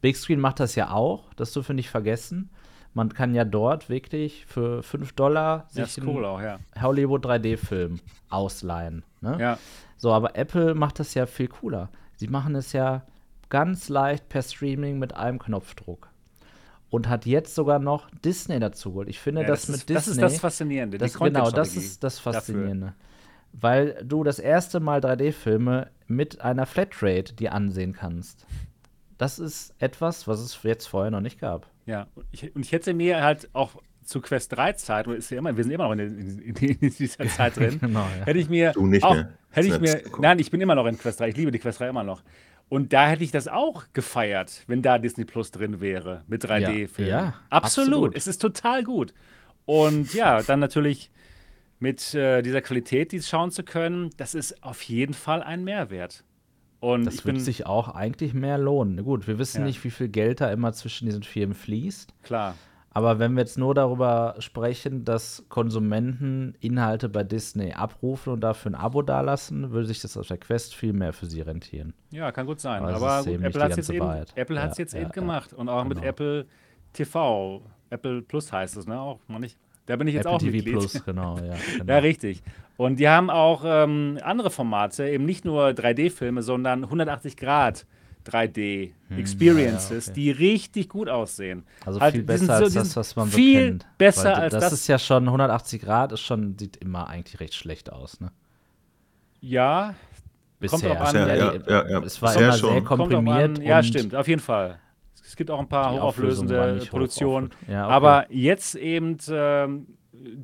Big 0.00 0.16
Screen 0.16 0.38
macht 0.38 0.60
das 0.60 0.74
ja 0.76 0.90
auch, 0.92 1.34
das 1.34 1.52
dürfen 1.52 1.70
wir 1.70 1.74
nicht 1.76 1.90
vergessen. 1.90 2.50
Man 2.96 3.12
kann 3.12 3.34
ja 3.34 3.44
dort 3.44 3.88
wirklich 3.88 4.46
für 4.46 4.82
5 4.84 5.14
Dollar 5.14 5.66
Ja, 5.74 5.84
sich 5.86 5.98
ist 5.98 6.06
cool 6.06 6.24
auch, 6.24 6.40
ja. 6.40 6.60
einen 6.72 6.84
Hollywood 6.84 7.26
3D-Film 7.26 7.98
ausleihen. 8.28 9.02
Ne? 9.20 9.36
Ja, 9.40 9.58
So, 10.04 10.12
aber 10.12 10.36
Apple 10.36 10.74
macht 10.74 11.00
das 11.00 11.14
ja 11.14 11.24
viel 11.24 11.48
cooler. 11.48 11.88
Sie 12.16 12.28
machen 12.28 12.54
es 12.56 12.74
ja 12.74 13.06
ganz 13.48 13.88
leicht 13.88 14.28
per 14.28 14.42
Streaming 14.42 14.98
mit 14.98 15.14
einem 15.14 15.38
Knopfdruck. 15.38 16.10
Und 16.90 17.08
hat 17.08 17.24
jetzt 17.24 17.54
sogar 17.54 17.78
noch 17.78 18.10
Disney 18.22 18.60
dazu 18.60 18.90
geholt. 18.90 19.08
Ich 19.08 19.18
finde, 19.18 19.40
ja 19.40 19.46
das, 19.46 19.62
das, 19.62 19.68
mit 19.70 19.76
ist, 19.76 19.88
Disney. 19.88 19.96
das 19.96 20.08
ist 20.08 20.20
das 20.20 20.40
Faszinierende. 20.42 20.98
das- 20.98 21.18
genau, 21.18 21.50
das 21.50 21.74
ist 21.74 22.04
das 22.04 22.16
dafür. 22.16 22.32
Faszinierende. 22.34 22.92
Weil 23.54 24.04
du 24.04 24.24
das 24.24 24.38
erste 24.38 24.78
Mal 24.78 25.00
3D-Filme 25.00 25.88
mit 26.06 26.42
einer 26.42 26.66
Flatrate 26.66 27.32
dir 27.32 27.54
ansehen 27.54 27.94
kannst. 27.94 28.46
Das 29.16 29.38
ist 29.38 29.72
etwas, 29.78 30.28
was 30.28 30.38
es 30.40 30.62
jetzt 30.64 30.84
vorher 30.86 31.12
noch 31.12 31.22
nicht 31.22 31.40
gab. 31.40 31.66
Ja, 31.86 32.08
und 32.14 32.26
ich, 32.30 32.54
und 32.54 32.62
ich 32.66 32.72
hätte 32.72 32.92
mir 32.92 33.22
halt 33.22 33.48
auch 33.54 33.80
zu 34.04 34.20
Quest 34.20 34.52
3 34.56 34.72
Zeit, 34.74 35.06
ist 35.08 35.30
ja 35.30 35.38
immer, 35.38 35.56
wir 35.56 35.64
sind 35.64 35.72
immer 35.72 35.84
noch 35.84 35.92
in, 35.92 36.38
in, 36.40 36.54
in 36.56 36.78
dieser 36.90 37.26
Zeit 37.28 37.56
drin, 37.56 37.78
Genau, 37.80 38.06
ja. 38.18 38.26
hätte 38.26 38.38
ich 38.38 38.48
mir 38.48 38.72
Du 38.72 38.86
nicht 38.86 39.02
auch, 39.04 39.14
mehr. 39.14 39.32
hätte 39.50 39.68
ich 39.68 39.80
mir, 39.80 40.02
nein, 40.20 40.38
ich 40.38 40.50
bin 40.50 40.60
immer 40.60 40.74
noch 40.74 40.86
in 40.86 40.98
Quest 40.98 41.20
3, 41.20 41.28
ich 41.30 41.36
liebe 41.36 41.50
die 41.50 41.58
Quest 41.58 41.80
3 41.80 41.88
immer 41.88 42.04
noch. 42.04 42.22
Und 42.68 42.92
da 42.92 43.08
hätte 43.08 43.22
ich 43.24 43.30
das 43.30 43.46
auch 43.46 43.84
gefeiert, 43.92 44.62
wenn 44.66 44.80
da 44.82 44.98
Disney 44.98 45.24
Plus 45.24 45.50
drin 45.50 45.80
wäre 45.80 46.22
mit 46.26 46.44
3D-Filmen. 46.44 47.10
Ja, 47.10 47.34
absolut. 47.50 47.88
absolut. 47.88 48.16
Es 48.16 48.26
ist 48.26 48.40
total 48.40 48.82
gut. 48.84 49.12
Und 49.66 50.12
ja, 50.14 50.42
dann 50.42 50.60
natürlich 50.60 51.10
mit 51.78 52.14
äh, 52.14 52.40
dieser 52.42 52.62
Qualität, 52.62 53.12
die 53.12 53.20
schauen 53.22 53.50
zu 53.50 53.62
können, 53.64 54.10
das 54.16 54.34
ist 54.34 54.62
auf 54.62 54.80
jeden 54.82 55.12
Fall 55.14 55.42
ein 55.42 55.62
Mehrwert. 55.64 56.24
Und 56.80 57.04
Das 57.06 57.24
wird 57.24 57.40
sich 57.40 57.66
auch 57.66 57.88
eigentlich 57.94 58.34
mehr 58.34 58.58
lohnen. 58.58 59.04
Gut, 59.04 59.26
wir 59.26 59.38
wissen 59.38 59.60
Ja. 59.60 59.66
nicht, 59.66 59.82
wie 59.84 59.90
viel 59.90 60.08
Geld 60.08 60.40
da 60.40 60.50
immer 60.50 60.72
zwischen 60.72 61.06
diesen 61.06 61.22
Firmen 61.22 61.54
fließt. 61.54 62.12
klar. 62.22 62.54
Aber 62.96 63.18
wenn 63.18 63.32
wir 63.34 63.40
jetzt 63.40 63.58
nur 63.58 63.74
darüber 63.74 64.36
sprechen, 64.38 65.04
dass 65.04 65.44
Konsumenten 65.48 66.54
Inhalte 66.60 67.08
bei 67.08 67.24
Disney 67.24 67.72
abrufen 67.72 68.32
und 68.32 68.40
dafür 68.40 68.70
ein 68.70 68.74
Abo 68.76 69.02
dalassen, 69.02 69.72
würde 69.72 69.88
sich 69.88 70.00
das 70.00 70.16
auf 70.16 70.28
der 70.28 70.38
Quest 70.38 70.76
viel 70.76 70.92
mehr 70.92 71.12
für 71.12 71.26
sie 71.26 71.40
rentieren. 71.40 71.92
Ja, 72.10 72.30
kann 72.30 72.46
gut 72.46 72.60
sein. 72.60 72.84
Aber 72.84 72.94
Aber 72.94 73.24
gut, 73.24 73.42
Apple 73.42 73.62
hat 73.62 73.70
es 73.72 73.76
jetzt, 73.78 73.90
eben. 73.90 74.08
Apple 74.36 74.56
Ja, 74.56 74.72
jetzt 74.78 74.92
ja, 74.94 75.00
eben 75.00 75.08
ja. 75.08 75.12
gemacht. 75.12 75.52
Und 75.52 75.68
auch 75.68 75.82
mit 75.84 75.98
Genau. 75.98 76.08
Apple 76.08 76.46
TV. 76.92 77.62
Apple 77.90 78.22
Plus 78.22 78.52
heißt 78.52 78.76
es, 78.76 78.86
ne? 78.86 78.98
Auch 79.00 79.18
noch 79.26 79.40
nicht. 79.40 79.58
Da 79.86 79.96
bin 79.96 80.06
ich 80.06 80.14
jetzt 80.14 80.26
Apple 80.26 80.36
auch 80.36 80.38
TV 80.38 80.52
Mitglied. 80.52 80.74
Plus, 80.78 81.04
genau, 81.04 81.36
ja. 81.38 81.54
Genau. 81.78 81.92
Ja, 81.92 81.98
richtig. 81.98 82.42
Und 82.76 83.00
die 83.00 83.08
haben 83.08 83.28
auch 83.28 83.62
ähm, 83.66 84.18
andere 84.22 84.50
Formate, 84.50 85.08
eben 85.08 85.24
nicht 85.24 85.44
nur 85.44 85.66
3D-Filme, 85.68 86.42
sondern 86.42 86.84
180 86.84 87.36
Grad 87.36 87.86
3D 88.26 88.92
Experiences, 89.16 89.90
Hm, 89.90 89.96
ja, 89.96 90.12
okay. 90.12 90.12
die 90.14 90.30
richtig 90.30 90.88
gut 90.88 91.08
aussehen. 91.08 91.64
Also 91.84 92.00
Halt, 92.00 92.14
viel 92.14 92.22
besser 92.24 92.46
so- 92.58 92.64
als 92.64 92.74
das, 92.74 92.96
was 92.96 93.16
man 93.16 93.28
so 93.28 93.36
viel 93.36 93.68
kennt. 93.70 93.86
besser 93.98 94.24
Weil 94.24 94.34
als 94.34 94.52
das. 94.54 94.64
das- 94.64 94.72
ist 94.72 94.86
ja 94.88 94.98
schon 94.98 95.28
180 95.30 95.82
Grad, 95.82 96.12
ist 96.12 96.20
schon, 96.20 96.56
sieht 96.58 96.76
immer 96.78 97.08
eigentlich 97.08 97.40
recht 97.40 97.54
schlecht 97.54 97.92
aus, 97.92 98.20
ne? 98.20 98.32
Ja, 99.40 99.94
Kommt 100.66 100.82
Bisher. 100.82 100.94
drauf 100.94 101.08
an, 101.08 101.14
Ja, 101.16 101.26
ja, 101.28 101.34
ja, 101.34 101.58
die- 101.58 101.70
ja, 101.70 101.88
ja. 101.90 102.02
Es 102.02 102.22
war 102.22 102.30
Bisher 102.32 102.48
immer 102.48 102.56
schon. 102.56 102.70
sehr 102.70 102.82
Kommt 102.82 103.00
kommt 103.02 103.12
komprimiert. 103.12 103.58
Ja, 103.62 103.82
stimmt, 103.82 104.14
auf 104.14 104.26
jeden 104.28 104.40
Fall. 104.40 104.78
Es 105.26 105.36
gibt 105.36 105.50
auch 105.50 105.58
ein 105.58 105.68
paar 105.68 105.92
hochauflösende 105.92 106.80
hoch 106.80 106.88
Produktionen. 106.90 107.50
Ja, 107.68 107.84
okay. 107.86 107.92
Aber 107.94 108.26
jetzt 108.30 108.74
eben 108.76 109.18
ähm, 109.28 109.86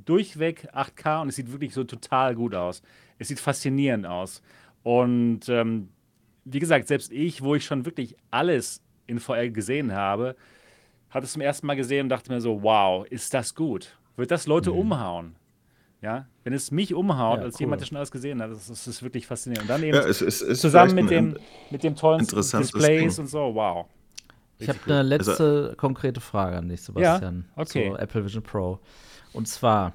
durchweg 0.05 0.69
8K 0.75 1.23
und 1.23 1.29
es 1.29 1.37
sieht 1.37 1.51
wirklich 1.53 1.73
so 1.73 1.85
total 1.85 2.35
gut 2.35 2.55
aus. 2.55 2.83
Es 3.19 3.29
sieht 3.29 3.41
faszinierend 3.41 4.05
aus. 4.07 4.43
Und 4.83 5.49
ähm, 5.49 5.89
wie 6.45 6.59
gesagt, 6.59 6.89
selbst 6.89 7.13
ich, 7.13 7.43
wo 7.43 7.55
ich 7.55 7.65
schon 7.65 7.85
wirklich 7.85 8.17
alles 8.31 8.83
in 9.07 9.19
VR 9.21 9.49
gesehen 9.51 9.93
habe, 9.93 10.37
hatte 11.11 11.27
es 11.27 11.33
zum 11.33 11.43
ersten 11.43 11.67
Mal 11.67 11.75
gesehen 11.77 12.05
und 12.07 12.09
dachte 12.09 12.31
mir 12.33 12.41
so, 12.41 12.63
wow, 12.63 13.05
ist 13.09 13.35
das 13.35 13.55
gut? 13.55 13.97
Wird 14.17 14.31
das 14.31 14.47
Leute 14.47 14.73
umhauen? 14.73 15.37
Ja, 16.03 16.27
wenn 16.45 16.53
es 16.55 16.71
mich 16.71 16.95
umhaut, 16.95 17.39
Ja, 17.41 17.45
als 17.45 17.57
cool. 17.57 17.61
jemand, 17.61 17.83
der 17.83 17.87
schon 17.87 17.97
alles 17.99 18.11
gesehen 18.11 18.41
hat, 18.41 18.51
das, 18.51 18.69
das 18.69 18.87
ist 18.87 19.03
wirklich 19.03 19.27
faszinierend. 19.27 19.69
Und 19.69 19.69
dann 19.77 19.83
eben 19.83 19.95
Ja, 19.97 20.07
es 20.07 20.23
ist, 20.23 20.41
ist 20.41 20.61
zusammen 20.61 20.95
mit 20.95 21.11
dem, 21.11 21.37
mit 21.71 21.83
dem 21.83 21.95
tollen 21.95 22.21
Displays 22.27 22.73
Ding. 23.17 23.25
und 23.25 23.27
so, 23.29 23.55
wow. 23.55 23.87
Ich 24.59 24.69
habe 24.69 24.79
Richtig 24.79 24.93
eine 24.93 25.01
cool. 25.03 25.07
letzte 25.09 25.75
konkrete 25.77 26.21
Frage 26.21 26.57
an 26.59 26.69
dich, 26.69 26.81
Sebastian. 26.83 27.47
okay. 27.57 27.91
Zu 27.91 27.97
Apple 27.99 28.25
Vision 28.25 28.43
Pro. 28.43 28.79
Und 29.35 29.47
zwar, 29.49 29.93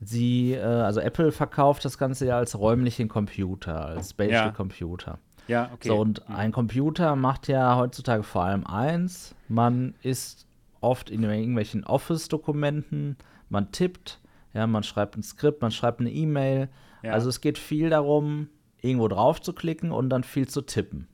sie, 0.00 0.52
äh, 0.52 0.60
also 0.62 1.00
Apple 1.00 1.32
verkauft 1.32 1.84
das 1.84 1.96
Ganze 1.98 2.26
ja 2.26 2.36
als 2.36 2.58
räumlichen 2.58 3.08
Computer, 3.08 3.86
als 3.86 4.10
Spatial 4.10 4.46
Ja. 4.46 4.50
Computer. 4.50 5.18
Ja, 5.48 5.70
okay. 5.74 5.88
So, 5.88 5.96
und 5.98 6.28
ein 6.28 6.52
Computer 6.52 7.16
macht 7.16 7.48
ja 7.48 7.76
heutzutage 7.76 8.22
vor 8.22 8.44
allem 8.44 8.66
eins. 8.66 9.34
Man 9.48 9.94
ist 10.02 10.46
oft 10.80 11.10
in 11.10 11.22
irgendwelchen 11.24 11.84
Office-Dokumenten, 11.84 13.16
man 13.48 13.72
tippt, 13.72 14.20
ja, 14.54 14.66
man 14.66 14.82
schreibt 14.82 15.16
ein 15.16 15.22
Skript, 15.22 15.62
man 15.62 15.70
schreibt 15.72 16.00
eine 16.00 16.10
E-Mail. 16.10 16.68
Ja. 17.02 17.12
Also 17.12 17.28
es 17.28 17.40
geht 17.40 17.58
viel 17.58 17.90
darum, 17.90 18.48
irgendwo 18.80 19.08
drauf 19.08 19.40
zu 19.40 19.52
klicken 19.52 19.90
und 19.90 20.10
dann 20.10 20.22
viel 20.22 20.48
zu 20.48 20.60
tippen. 20.62 21.08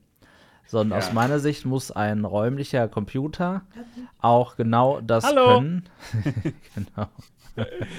So, 0.67 0.81
und 0.81 0.91
Ja. 0.91 0.97
aus 0.99 1.13
meiner 1.13 1.39
Sicht 1.39 1.65
muss 1.67 1.91
ein 1.91 2.25
räumlicher 2.25 2.89
Computer 2.89 3.63
auch 4.21 4.57
genau 4.57 5.01
das 5.01 5.25
Hallo. 5.25 5.47
können. 5.59 5.85
genau. 6.75 7.09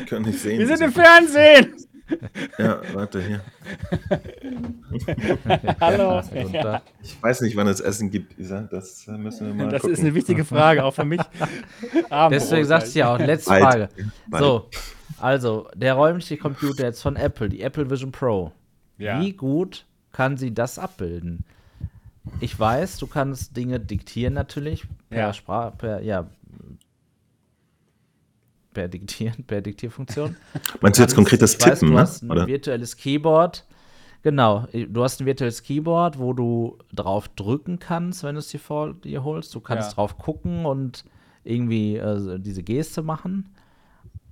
Kann 0.07 0.25
ich 0.27 0.41
sehen. 0.41 0.59
Wir 0.59 0.67
sind 0.67 0.81
im 0.81 0.91
Fernsehen! 0.91 1.75
Ja, 2.57 2.81
warte 2.93 3.21
hier. 3.21 3.41
Hallo! 5.81 6.21
Ja, 6.51 6.81
Ich 7.01 7.21
weiß 7.21 7.41
nicht, 7.41 7.55
wann 7.55 7.67
es 7.67 7.79
Essen 7.79 8.11
gibt, 8.11 8.37
Isa. 8.37 8.61
Das 8.69 9.07
äh, 9.07 9.11
müssen 9.17 9.47
wir 9.47 9.53
mal 9.53 9.69
das 9.71 9.81
gucken. 9.81 9.93
ist 9.95 10.01
eine 10.01 10.13
wichtige 10.13 10.45
Frage, 10.45 10.83
auch 10.83 10.93
für 10.93 11.05
mich. 11.05 11.19
Abendbrot 12.09 12.31
Deswegen 12.31 12.65
sagte 12.65 12.89
ich 12.89 12.95
ja 12.95 13.13
auch, 13.13 13.19
letzte 13.19 13.49
Bald. 13.49 13.63
Frage. 13.63 13.89
Bald. 14.27 14.43
So, 14.43 14.69
also, 15.19 15.67
der 15.75 15.93
räumliche 15.95 16.37
Computer 16.37 16.83
jetzt 16.83 17.01
von 17.01 17.15
Apple, 17.15 17.49
die 17.49 17.61
Apple 17.61 17.89
Vision 17.89 18.11
Pro. 18.11 18.51
Ja. 18.97 19.19
Wie 19.21 19.33
gut 19.33 19.85
kann 20.11 20.37
sie 20.37 20.53
das 20.53 20.77
abbilden? 20.79 21.43
Ich 22.39 22.59
weiß, 22.59 22.97
du 22.97 23.07
kannst 23.07 23.55
Dinge 23.55 23.79
diktieren 23.79 24.33
natürlich 24.33 24.85
per 25.09 25.19
Ja. 25.19 25.33
Sprache, 25.33 25.73
per, 25.77 26.01
ja, 26.01 26.27
per 28.75 28.87
Diktieren, 28.87 29.43
per 29.47 29.61
Diktierfunktion. 29.61 30.35
Meinst 30.81 30.99
du 30.99 31.03
jetzt 31.03 31.15
konkret 31.15 31.41
das 31.41 31.55
Ich 31.55 31.65
weiß, 31.65 31.79
Tippen, 31.79 31.87
du 31.89 31.95
ne? 31.95 32.01
hast 32.01 32.21
ein 32.21 32.29
Oder? 32.29 32.45
virtuelles 32.45 32.95
Keyboard. 32.97 33.65
Genau, 34.21 34.67
du 34.73 35.03
hast 35.03 35.19
ein 35.21 35.25
virtuelles 35.25 35.63
Keyboard, 35.63 36.19
wo 36.19 36.33
du 36.33 36.77
drauf 36.93 37.27
drücken 37.29 37.79
kannst, 37.79 38.23
wenn 38.23 38.35
du 38.35 38.39
es 38.39 38.47
dir 38.49 38.59
vor 38.59 38.93
dir 38.93 39.23
holst. 39.23 39.53
Du 39.55 39.59
kannst 39.59 39.89
Ja. 39.89 39.95
drauf 39.95 40.17
gucken 40.19 40.65
und 40.65 41.03
irgendwie 41.43 41.95
äh, 41.97 42.39
diese 42.39 42.61
Geste 42.63 43.01
machen. 43.03 43.49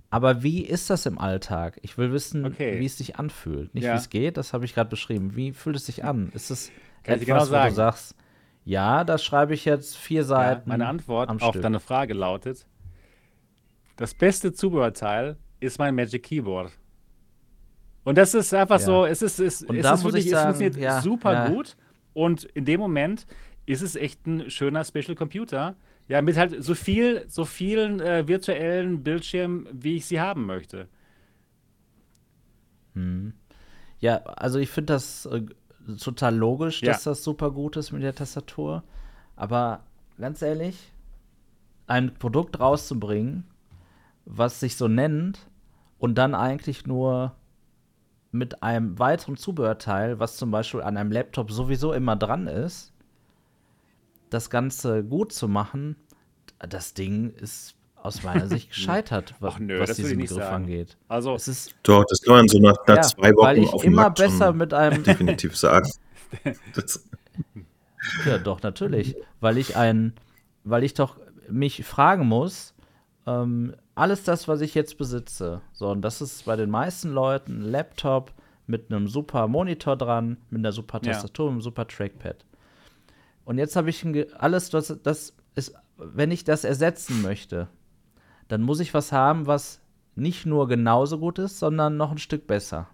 Aber 0.09 0.43
wie 0.43 0.61
ist 0.61 0.89
das 0.91 1.05
im 1.07 1.17
Alltag? 1.17 1.79
Ich 1.81 1.97
will 1.97 2.11
wissen, 2.11 2.45
Okay. 2.45 2.79
wie 2.79 2.85
es 2.85 2.97
sich 2.97 3.17
anfühlt. 3.17 3.73
Nicht 3.73 3.83
Ja. 3.85 3.93
wie 3.93 3.97
es 3.97 4.09
geht, 4.09 4.37
das 4.37 4.53
habe 4.53 4.65
ich 4.65 4.73
gerade 4.75 4.89
beschrieben. 4.89 5.35
Wie 5.35 5.51
fühlt 5.53 5.75
es 5.75 5.85
sich 5.87 6.03
an? 6.03 6.31
Ist 6.33 6.51
es 6.51 6.71
Kann 7.03 7.15
etwas, 7.15 7.25
genau 7.27 7.41
wo 7.41 7.45
sagen. 7.45 7.69
du 7.69 7.75
sagst, 7.75 8.15
ja, 8.65 9.03
da 9.03 9.17
schreibe 9.17 9.53
ich 9.53 9.65
jetzt 9.65 9.97
vier 9.97 10.21
Ja, 10.21 10.27
Seiten. 10.27 10.69
meine 10.69 10.87
Antwort 10.87 11.29
am 11.29 11.39
auf 11.39 11.49
Stück. 11.49 11.61
deine 11.63 11.79
Frage 11.79 12.13
lautet: 12.13 12.65
Das 13.95 14.13
beste 14.13 14.53
Zubehörteil 14.53 15.37
ist 15.59 15.79
mein 15.79 15.95
Magic 15.95 16.23
Keyboard. 16.23 16.71
Und 18.03 18.17
das 18.17 18.33
ist 18.33 18.53
einfach 18.53 18.79
Ja. 18.79 18.85
so, 18.85 19.05
es 19.05 19.21
ist, 19.21 19.39
es, 19.39 19.61
es 19.61 19.69
ist 19.69 20.03
wirklich, 20.03 20.25
ich 20.25 20.31
es 20.31 20.39
sagen, 20.39 20.55
funktioniert 20.55 20.77
ja, 20.77 21.01
super 21.01 21.33
ja. 21.33 21.49
gut. 21.49 21.77
Und 22.13 22.43
in 22.45 22.65
dem 22.65 22.79
Moment 22.79 23.25
ist 23.65 23.81
es 23.81 23.95
echt 23.95 24.25
ein 24.27 24.49
schöner 24.49 24.83
Special 24.83 25.15
Computer. 25.15 25.75
Ja, 26.09 26.21
mit 26.21 26.35
halt 26.35 26.61
so 26.61 26.75
viel, 26.75 27.23
so 27.29 27.45
vielen 27.45 28.01
äh, 28.01 28.27
virtuellen 28.27 29.03
Bildschirmen, 29.03 29.67
wie 29.71 29.95
ich 29.95 30.05
sie 30.05 30.19
haben 30.19 30.45
möchte. 30.45 30.89
Ja, 33.99 34.17
also 34.17 34.59
ich 34.59 34.69
finde 34.69 34.93
das 34.93 35.25
äh, 35.27 35.43
total 35.97 36.35
logisch, 36.35 36.81
dass 36.81 37.03
das 37.03 37.23
super 37.23 37.51
gut 37.51 37.77
ist 37.77 37.91
mit 37.91 38.03
der 38.03 38.13
Tastatur. 38.13 38.83
Aber 39.35 39.85
ganz 40.19 40.41
ehrlich, 40.41 40.91
ein 41.87 42.13
Produkt 42.13 42.59
rauszubringen, 42.59 43.45
was 44.25 44.59
sich 44.59 44.77
so 44.77 44.87
nennt 44.87 45.39
und 45.99 46.15
dann 46.15 46.35
eigentlich 46.35 46.85
nur 46.85 47.35
mit 48.31 48.63
einem 48.63 48.97
weiteren 48.97 49.37
Zubehörteil, 49.37 50.19
was 50.19 50.37
zum 50.37 50.51
Beispiel 50.51 50.81
an 50.81 50.97
einem 50.97 51.11
Laptop 51.11 51.51
sowieso 51.51 51.93
immer 51.93 52.15
dran 52.15 52.47
ist, 52.47 52.91
das 54.29 54.49
Ganze 54.49 55.03
gut 55.03 55.31
zu 55.31 55.47
machen, 55.47 55.95
das 56.57 56.93
Ding 56.93 57.29
ist 57.31 57.75
aus 57.95 58.23
meiner 58.23 58.47
Sicht 58.47 58.69
gescheitert, 58.73 59.35
was, 59.39 59.55
Ach 59.55 59.59
nö, 59.59 59.79
was 59.79 59.95
diesen 59.95 60.17
Begriff 60.17 60.37
sagen. 60.37 60.63
angeht. 60.63 60.97
Also, 61.07 61.35
Es 61.35 61.47
ist 61.47 61.75
Doch, 61.83 62.03
das 62.05 62.21
kann 62.21 62.35
man 62.37 62.47
so 62.47 62.59
nach, 62.59 62.75
nach 62.87 62.95
ja, 62.95 63.01
zwei 63.03 63.33
Wochen 63.35 63.45
weil 63.45 63.57
ich 63.59 63.69
auf 63.71 63.83
immer 63.83 64.03
Markt 64.03 64.17
besser 64.17 64.51
mit 64.51 64.73
einem 64.73 65.03
definitiv 65.03 65.55
sagen. 65.55 65.89
Das, 66.73 67.07
Ja, 68.25 68.39
doch, 68.39 68.61
natürlich. 68.61 69.15
Weil 69.39 69.57
ich 69.57 69.77
ein, 69.77 70.13
weil 70.63 70.83
ich 70.83 70.93
doch 70.95 71.17
mich 71.49 71.85
fragen 71.85 72.27
muss, 72.27 72.73
ähm, 73.27 73.75
alles 73.95 74.23
das, 74.23 74.47
was 74.47 74.61
ich 74.61 74.73
jetzt 74.75 74.97
besitze, 74.97 75.61
so, 75.71 75.89
und 75.89 76.01
das 76.01 76.21
ist 76.21 76.45
bei 76.45 76.55
den 76.55 76.69
meisten 76.69 77.09
Leuten 77.11 77.59
ein 77.59 77.71
Laptop 77.71 78.31
mit 78.65 78.91
einem 78.91 79.07
super 79.07 79.47
Monitor 79.47 79.95
dran, 79.97 80.37
mit 80.49 80.59
einer 80.59 80.71
super 80.71 80.99
Ja. 81.03 81.11
Tastatur, 81.13 81.49
einem 81.51 81.61
super 81.61 81.87
Trackpad. 81.87 82.45
Und 83.45 83.57
jetzt 83.57 83.75
habe 83.75 83.89
ich 83.89 84.05
alles, 84.41 84.69
das, 84.69 84.97
das 85.03 85.33
ist, 85.55 85.75
wenn 85.97 86.31
ich 86.31 86.43
das 86.43 86.63
ersetzen 86.63 87.21
möchte, 87.21 87.67
dann 88.47 88.61
muss 88.61 88.79
ich 88.79 88.93
was 88.93 89.11
haben, 89.11 89.47
was 89.47 89.81
nicht 90.15 90.45
nur 90.45 90.67
genauso 90.67 91.19
gut 91.19 91.39
ist, 91.39 91.59
sondern 91.59 91.97
noch 91.97 92.11
ein 92.11 92.17
Stück 92.17 92.47
besser. 92.47 92.87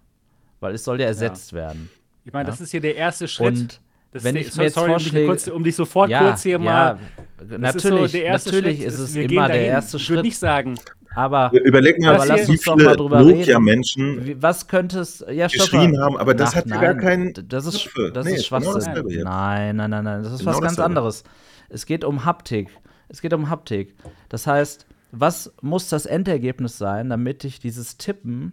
Weil 0.58 0.74
es 0.74 0.84
soll 0.84 1.00
ja 1.00 1.06
ersetzt 1.06 1.52
werden. 1.52 1.88
ich 2.24 2.32
meine, 2.32 2.48
Ja. 2.48 2.50
das 2.50 2.60
ist 2.60 2.70
hier 2.72 2.80
der 2.80 2.96
erste 2.96 3.28
Schritt. 3.28 3.58
Und 3.58 3.80
das 4.12 4.24
wenn 4.24 4.36
ist 4.36 4.48
ich 4.48 4.52
der, 4.54 4.58
mir 4.58 4.64
jetzt 4.64 4.74
sorry, 4.74 5.20
um 5.22 5.26
kurz, 5.26 5.48
um 5.48 5.64
dich 5.64 5.76
sofort 5.76 6.10
kurz 6.12 6.42
hier 6.42 6.58
mal. 6.58 6.98
Das 7.38 7.74
ist 7.74 7.82
so 7.82 7.88
natürlich, 7.90 8.12
der 8.12 8.24
erste 8.24 8.50
natürlich 8.52 8.78
Schritt. 8.78 8.88
ist 8.88 8.98
es 8.98 9.14
wir 9.14 9.30
immer 9.30 9.46
der 9.48 9.62
erste 9.66 9.96
Ich 9.96 10.08
würde 10.08 10.18
Schritt. 10.18 10.24
nicht 10.26 10.38
sagen, 10.38 10.78
Aber 11.14 11.50
überleg 11.52 11.98
mal, 12.00 12.14
Aber 12.16 12.26
lass 12.26 12.46
wie 12.48 12.52
uns 12.52 12.62
doch 12.62 12.76
mal 12.76 12.82
viele 12.84 12.96
drüber. 12.96 13.20
Nokia-Menschen 13.22 14.36
was 14.42 14.68
könnte 14.68 15.00
es. 15.00 15.24
Ja, 15.30 15.46
geschrien 15.46 15.98
haben, 16.00 16.16
aber 16.16 16.34
das 16.34 16.50
Ach, 16.50 16.56
hat 16.56 16.66
ja 16.66 16.74
nein, 16.76 16.80
gar 16.82 16.94
keinen 16.96 17.32
Das 17.48 17.66
ist, 17.66 17.80
Knöpfe. 17.92 18.12
das 18.12 18.26
Nee, 18.26 18.34
ist 18.34 18.48
genau 18.50 18.60
Schwachsinn. 18.72 19.08
jetzt. 19.08 19.24
nein, 19.24 19.76
nein, 19.76 19.90
nein, 19.90 20.04
nein. 20.04 20.22
Das 20.22 20.32
ist 20.32 20.38
Genau 20.40 20.52
was 20.52 20.60
ganz 20.60 20.78
anderes. 20.78 21.24
Es 21.68 21.86
geht 21.86 22.04
um 22.04 22.24
Haptik. 22.24 22.68
Es 23.08 23.20
geht 23.20 23.32
um 23.32 23.48
Haptik. 23.50 23.94
Das 24.28 24.46
heißt, 24.46 24.86
was 25.12 25.52
muss 25.62 25.88
das 25.88 26.06
Endergebnis 26.06 26.78
sein, 26.78 27.08
damit 27.10 27.42
ich 27.44 27.58
dieses 27.58 27.96
Tippen 27.96 28.52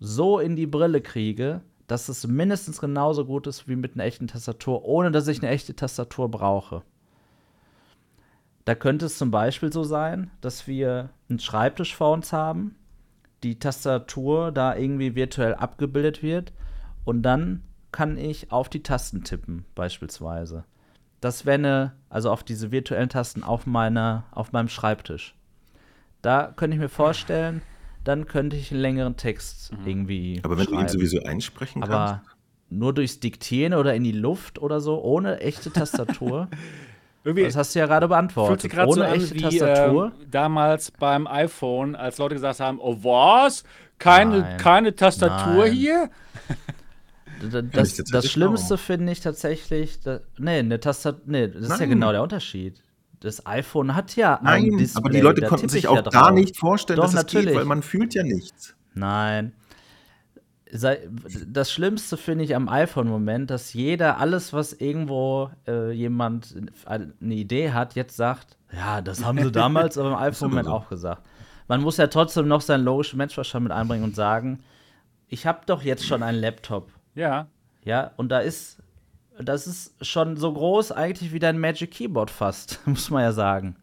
so 0.00 0.38
in 0.38 0.56
die 0.56 0.66
Brille 0.66 1.00
kriege, 1.02 1.60
dass 1.86 2.08
es 2.08 2.26
mindestens 2.26 2.80
genauso 2.80 3.24
gut 3.24 3.46
ist 3.46 3.68
wie 3.68 3.76
mit 3.76 3.94
einer 3.94 4.04
echten 4.04 4.26
Tastatur, 4.26 4.84
ohne 4.84 5.10
dass 5.10 5.28
ich 5.28 5.42
eine 5.42 5.50
echte 5.50 5.74
Tastatur 5.74 6.30
brauche? 6.30 6.82
Da 8.64 8.74
könnte 8.74 9.06
es 9.06 9.18
zum 9.18 9.30
Beispiel 9.30 9.72
so 9.72 9.84
sein, 9.84 10.30
dass 10.40 10.66
wir 10.66 11.10
einen 11.28 11.38
Schreibtisch 11.38 11.94
vor 11.94 12.12
uns 12.12 12.32
haben, 12.32 12.74
die 13.42 13.58
Tastatur 13.58 14.50
da 14.50 14.74
irgendwie 14.74 15.14
virtuell 15.14 15.54
abgebildet 15.54 16.22
wird 16.22 16.52
und 17.04 17.22
dann 17.22 17.62
kann 17.92 18.18
ich 18.18 18.50
auf 18.50 18.68
die 18.68 18.82
Tasten 18.82 19.22
tippen, 19.22 19.64
beispielsweise. 19.74 20.64
Das 21.20 21.46
wäre 21.46 21.54
eine, 21.54 21.92
also 22.10 22.30
auf 22.30 22.42
diese 22.42 22.72
virtuellen 22.72 23.08
Tasten 23.08 23.42
auf, 23.42 23.66
meiner, 23.66 24.24
auf 24.32 24.52
meinem 24.52 24.68
Schreibtisch. 24.68 25.34
Da 26.20 26.52
könnte 26.56 26.74
ich 26.74 26.80
mir 26.80 26.88
vorstellen, 26.88 27.62
dann 28.06 28.26
könnte 28.26 28.56
ich 28.56 28.70
einen 28.70 28.80
längeren 28.80 29.16
Text 29.16 29.72
irgendwie. 29.84 30.36
Mhm. 30.38 30.44
Aber 30.44 30.58
wenn 30.58 30.66
du 30.66 30.72
ihn 30.72 30.78
schreiben. 30.78 30.88
sowieso 30.88 31.22
einsprechen 31.22 31.82
kannst. 31.82 31.94
Aber 31.94 32.22
nur 32.70 32.94
durchs 32.94 33.20
Diktieren 33.20 33.74
oder 33.74 33.94
in 33.94 34.04
die 34.04 34.12
Luft 34.12 34.58
oder 34.60 34.80
so, 34.80 35.02
ohne 35.02 35.40
echte 35.40 35.72
Tastatur. 35.72 36.48
irgendwie 37.24 37.44
das 37.44 37.56
hast 37.56 37.74
du 37.74 37.80
ja 37.80 37.86
gerade 37.86 38.06
fühlt 38.06 38.10
beantwortet. 38.10 38.72
so 38.72 38.80
Ohne 38.82 39.06
an 39.06 39.14
echte 39.14 39.34
wie 39.34 39.40
Tastatur. 39.40 40.12
ähm, 40.20 40.30
damals 40.30 40.92
beim 40.92 41.26
iPhone, 41.26 41.96
als 41.96 42.18
Leute 42.18 42.36
gesagt 42.36 42.60
haben, 42.60 42.78
oh 42.80 42.96
was? 43.02 43.64
Keine, 43.98 44.38
Nein. 44.38 44.56
keine 44.58 44.94
Tastatur 44.94 45.64
Nein. 45.64 45.72
hier? 45.72 46.10
Das, 47.72 47.94
das 47.96 48.30
Schlimmste 48.30 48.78
finde 48.78 49.12
ich 49.12 49.20
tatsächlich, 49.20 50.00
da, 50.00 50.20
nee, 50.38 50.58
eine 50.58 50.80
Tastatur, 50.80 51.20
nee, 51.26 51.48
das 51.48 51.68
ist 51.68 51.80
ja 51.80 51.84
genau 51.84 52.10
der 52.10 52.22
Unterschied. 52.22 52.80
Das 53.20 53.46
iPhone 53.46 53.94
hat 53.94 54.14
ja 54.16 54.36
ein 54.36 54.44
Nein, 54.44 54.76
Display. 54.78 54.98
aber 55.00 55.10
die 55.10 55.20
Leute 55.20 55.40
da 55.42 55.48
konnten 55.48 55.68
sich 55.68 55.84
ich 55.84 55.88
auch 55.88 55.96
ja 55.96 56.02
gar 56.02 56.32
nicht 56.32 56.56
vorstellen, 56.56 56.96
Doch, 56.96 57.04
dass 57.04 57.12
es 57.12 57.16
natürlich. 57.16 57.48
geht, 57.48 57.56
weil 57.56 57.64
man 57.64 57.82
fühlt 57.82 58.14
ja 58.14 58.22
nichts. 58.22 58.74
Nein. 58.94 59.52
Das 61.48 61.72
Schlimmste 61.72 62.16
finde 62.16 62.44
ich 62.44 62.54
am 62.56 62.68
iPhone-Moment, 62.68 63.50
dass 63.50 63.72
jeder 63.72 64.18
alles, 64.18 64.52
was 64.52 64.72
irgendwo 64.72 65.50
äh, 65.66 65.92
jemand 65.92 66.54
eine 66.84 67.34
Idee 67.34 67.72
hat, 67.72 67.94
jetzt 67.94 68.16
sagt, 68.16 68.56
ja, 68.72 69.00
das 69.00 69.24
haben 69.24 69.38
sie 69.42 69.52
damals 69.52 69.96
aber 69.96 70.10
im 70.10 70.16
iPhone-Moment 70.16 70.66
so. 70.66 70.72
auch 70.72 70.88
gesagt. 70.88 71.22
Man 71.68 71.82
muss 71.82 71.96
ja 71.96 72.08
trotzdem 72.08 72.48
noch 72.48 72.60
seinen 72.60 72.84
logischen 72.84 73.16
Menschenverstand 73.16 73.64
mit 73.64 73.72
einbringen 73.72 74.04
und 74.04 74.14
sagen, 74.16 74.60
ich 75.28 75.46
habe 75.46 75.60
doch 75.66 75.82
jetzt 75.82 76.06
schon 76.06 76.22
einen 76.22 76.38
Laptop. 76.38 76.90
Ja. 77.14 77.48
Ja, 77.84 78.10
und 78.16 78.28
da 78.30 78.40
ist 78.40 78.78
das 79.42 79.66
ist 79.66 79.94
schon 80.04 80.36
so 80.36 80.52
groß 80.52 80.92
eigentlich 80.92 81.32
wie 81.32 81.38
dein 81.38 81.58
Magic 81.58 81.90
Keyboard 81.90 82.30
fast, 82.30 82.80
muss 82.86 83.10
man 83.10 83.22
ja 83.22 83.32
sagen. 83.32 83.76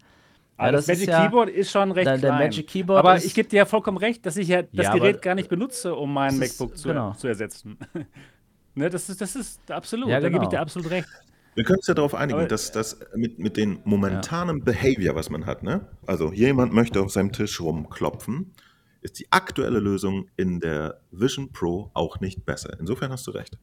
Aber 0.58 0.68
Ja, 0.68 0.72
das, 0.74 0.86
das 0.86 1.00
ist 1.00 1.08
Magic 1.08 1.10
ja- 1.14 1.26
Keyboard 1.26 1.50
ist 1.50 1.72
schon 1.72 1.92
recht 1.92 2.08
der- 2.08 2.18
der 2.18 2.30
klein. 2.32 2.40
Magic 2.48 2.68
Keyboard 2.68 3.00
aber 3.00 3.16
ist- 3.16 3.26
ich 3.26 3.34
gebe 3.34 3.50
dir 3.50 3.58
ja 3.58 3.66
vollkommen 3.66 3.98
recht, 3.98 4.26
dass 4.26 4.38
ich 4.38 4.48
ja 4.48 4.62
das 4.62 4.86
Ja, 4.86 4.94
Gerät 4.94 5.22
gar 5.22 5.36
nicht 5.36 5.50
benutze, 5.50 5.96
um 5.96 6.14
mein 6.14 6.40
Das 6.40 6.50
ist- 6.52 6.60
MacBook 6.60 6.78
zu, 6.78 6.88
genau. 6.90 7.14
zu 7.14 7.28
ersetzen. 7.28 7.78
ne, 8.76 8.90
das 8.90 9.10
ist, 9.10 9.20
das 9.22 9.36
ist 9.36 9.72
absolut, 9.72 10.10
Ja, 10.10 10.20
da 10.20 10.30
gebe 10.30 10.44
ich 10.44 10.50
genau. 10.50 10.50
dir 10.52 10.60
absolut 10.62 10.90
recht. 10.92 11.08
Wir 11.56 11.64
können 11.64 11.78
uns 11.78 11.88
ja 11.88 11.94
darauf 11.94 12.16
einigen, 12.16 12.40
Aber- 12.40 12.48
dass 12.48 12.72
das 12.72 13.00
mit, 13.16 13.38
mit 13.40 13.58
dem 13.58 13.80
momentanen 13.84 14.64
Behavior, 14.64 15.16
was 15.16 15.30
man 15.30 15.46
hat, 15.46 15.62
ne? 15.64 15.88
Also 16.08 16.32
jemand 16.34 16.74
möchte 16.74 17.00
auf 17.02 17.12
seinem 17.12 17.32
Tisch 17.32 17.60
rumklopfen, 17.62 18.54
ist 19.02 19.20
die 19.20 19.28
aktuelle 19.32 19.80
Lösung 19.80 20.30
in 20.38 20.60
der 20.60 21.00
Vision 21.12 21.52
Pro 21.52 21.92
auch 21.94 22.20
nicht 22.22 22.46
besser. 22.46 22.76
Insofern 22.80 23.12
hast 23.12 23.28
du 23.28 23.32
recht. 23.32 23.58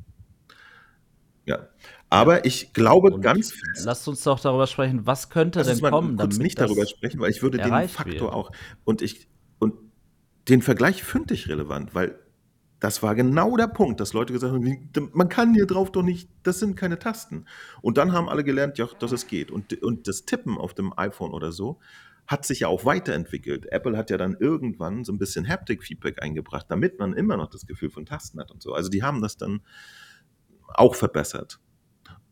Ja. 1.46 1.68
Aber 2.08 2.44
ich 2.44 2.72
glaube 2.72 3.12
Und 3.12 3.22
ganz 3.22 3.52
fest, 3.52 3.84
Lasst 3.84 4.06
uns 4.08 4.22
doch 4.22 4.40
darüber 4.40 4.66
sprechen, 4.66 5.06
was 5.06 5.30
könnte 5.30 5.62
denn 5.62 5.78
mal 5.78 5.90
kommen, 5.90 6.16
kurz 6.16 6.34
damit 6.34 6.38
nicht 6.42 6.60
darüber 6.60 6.86
sprechen, 6.86 7.20
weil 7.20 7.30
ich 7.30 7.42
würde 7.42 7.58
den 7.58 7.88
Faktor 7.88 8.20
wird. 8.20 8.32
auch 8.32 8.50
und 8.84 9.00
ich 9.00 9.28
und 9.58 9.74
den 10.48 10.62
Vergleich 10.62 11.04
finde 11.04 11.34
ich 11.34 11.48
relevant, 11.48 11.94
weil 11.94 12.18
das 12.80 13.02
war 13.02 13.14
genau 13.14 13.56
der 13.56 13.68
Punkt, 13.68 14.00
dass 14.00 14.14
Leute 14.14 14.32
gesagt 14.32 14.54
haben, 14.54 15.10
man 15.12 15.28
kann 15.28 15.54
hier 15.54 15.66
drauf 15.66 15.92
doch 15.92 16.02
nicht, 16.02 16.30
das 16.42 16.58
sind 16.58 16.76
keine 16.76 16.98
Tasten. 16.98 17.44
Und 17.82 17.98
dann 17.98 18.12
haben 18.12 18.28
alle 18.28 18.42
gelernt, 18.42 18.78
ja, 18.78 18.88
dass 18.98 19.12
es 19.12 19.26
geht. 19.26 19.50
Und, 19.50 19.82
und 19.82 20.08
das 20.08 20.24
Tippen 20.24 20.56
auf 20.56 20.72
dem 20.72 20.96
iPhone 20.96 21.32
oder 21.32 21.52
so 21.52 21.78
hat 22.26 22.46
sich 22.46 22.60
ja 22.60 22.68
auch 22.68 22.84
weiterentwickelt. 22.84 23.66
Apple 23.70 23.96
hat 23.98 24.08
ja 24.08 24.16
dann 24.16 24.36
irgendwann 24.38 25.04
so 25.04 25.12
ein 25.12 25.18
bisschen 25.18 25.46
Haptic-Feedback 25.46 26.22
eingebracht, 26.22 26.66
damit 26.68 26.98
man 26.98 27.12
immer 27.12 27.36
noch 27.36 27.50
das 27.50 27.66
Gefühl 27.66 27.90
von 27.90 28.06
Tasten 28.06 28.40
hat 28.40 28.50
und 28.50 28.62
so. 28.62 28.72
Also 28.72 28.88
die 28.88 29.02
haben 29.02 29.20
das 29.20 29.36
dann 29.36 29.60
auch 30.74 30.94
verbessert. 30.94 31.58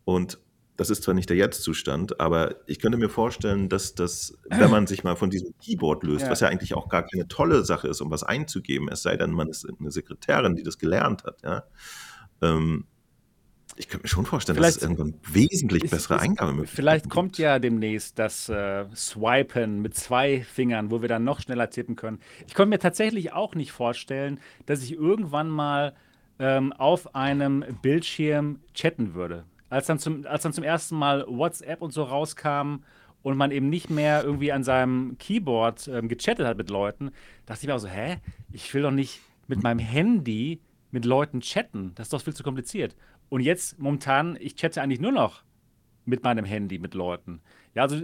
Und 0.05 0.39
das 0.77 0.91
ist 0.91 1.03
zwar 1.03 1.15
nicht 1.15 1.29
der 1.29 1.37
Jetzt-Zustand, 1.37 2.21
aber 2.21 2.55
ich 2.67 2.79
könnte 2.79 2.99
mir 2.99 3.09
vorstellen, 3.09 3.69
dass 3.69 3.95
das, 3.97 4.39
wenn 4.49 4.71
man 4.71 4.87
sich 4.87 5.03
mal 5.03 5.17
von 5.17 5.29
diesem 5.29 5.53
Keyboard 5.59 6.05
löst, 6.05 6.27
Ja. 6.27 6.31
was 6.31 6.39
ja 6.41 6.49
eigentlich 6.49 6.75
auch 6.75 6.89
gar 6.89 7.03
keine 7.05 7.27
tolle 7.27 7.65
Sache 7.65 7.89
ist, 7.89 8.01
um 8.01 8.11
was 8.13 8.23
einzugeben, 8.23 8.89
es 8.89 9.03
sei 9.03 9.17
denn, 9.17 9.33
man 9.33 9.49
ist 9.49 9.67
eine 9.69 9.91
Sekretärin, 9.91 10.55
die 10.55 10.63
das 10.63 10.79
gelernt 10.79 11.25
hat, 11.25 11.43
ja. 11.43 11.65
Ähm, 12.41 12.87
ich 13.77 13.89
könnte 13.89 14.05
mir 14.05 14.09
schon 14.09 14.25
vorstellen, 14.27 14.57
dass 14.59 14.69
es 14.71 14.77
Vielleicht 14.79 14.99
irgendwann 14.99 15.21
wesentlich 15.33 15.85
Ist- 15.85 15.91
bessere 15.91 16.19
Eingabemöglichkeiten 16.21 16.77
Vielleicht 16.77 17.11
kommt 17.11 17.39
ja 17.39 17.59
demnächst 17.59 18.19
das 18.19 18.49
äh, 18.49 18.87
Swipen 18.95 19.83
mit 19.83 19.95
zwei 19.95 20.43
Fingern, 20.43 20.91
wo 20.91 21.01
wir 21.03 21.09
dann 21.09 21.23
noch 21.25 21.41
schneller 21.41 21.71
tippen 21.71 21.95
können. 21.97 22.19
Ich 22.47 22.55
konnte 22.55 22.71
mir 22.71 22.79
tatsächlich 22.79 23.33
auch 23.33 23.55
nicht 23.55 23.71
vorstellen, 23.73 24.41
dass 24.67 24.83
ich 24.83 24.93
irgendwann 24.93 25.49
mal 25.49 25.95
ähm, 26.39 26.73
auf 26.73 27.15
einem 27.15 27.65
Bildschirm 27.83 28.61
chatten 28.75 29.15
würde. 29.15 29.45
Als 29.71 29.87
dann, 29.87 29.99
zum, 29.99 30.27
als 30.27 30.43
dann 30.43 30.53
zum 30.53 30.65
ersten 30.65 30.97
Mal 30.97 31.25
WhatsApp 31.29 31.83
und 31.83 31.93
so 31.93 32.03
rauskam 32.05 32.77
und 33.23 33.37
man 33.37 33.51
eben 33.51 33.69
nicht 33.69 33.91
mehr 33.91 34.25
irgendwie 34.25 34.53
an 34.53 34.65
seinem 34.65 35.17
Keyboard 35.19 35.89
ähm, 35.89 36.09
gechattet 36.09 36.47
hat 36.47 36.57
mit 36.57 36.71
Leuten, 36.71 37.11
dachte 37.47 37.61
ich 37.63 37.67
mir 37.67 37.75
auch 37.75 37.79
so, 37.81 37.89
hä? 37.89 38.17
Ich 38.53 38.73
will 38.73 38.83
doch 38.83 38.91
nicht 38.91 39.21
mit 39.47 39.63
meinem 39.63 39.79
Handy 39.81 40.61
mit 40.91 41.05
Leuten 41.05 41.41
chatten. 41.41 41.93
Das 41.97 42.07
ist 42.07 42.13
doch 42.13 42.23
viel 42.23 42.35
zu 42.35 42.43
kompliziert. 42.43 42.97
Und 43.29 43.43
jetzt 43.43 43.79
momentan, 43.79 44.37
ich 44.41 44.57
chatte 44.57 44.81
eigentlich 44.81 45.01
nur 45.01 45.13
noch 45.13 45.43
mit 46.07 46.23
meinem 46.23 46.47
Handy 46.47 46.79
mit 46.79 46.95
Leuten. 46.95 47.41
Ja, 47.75 47.83
also 47.83 48.01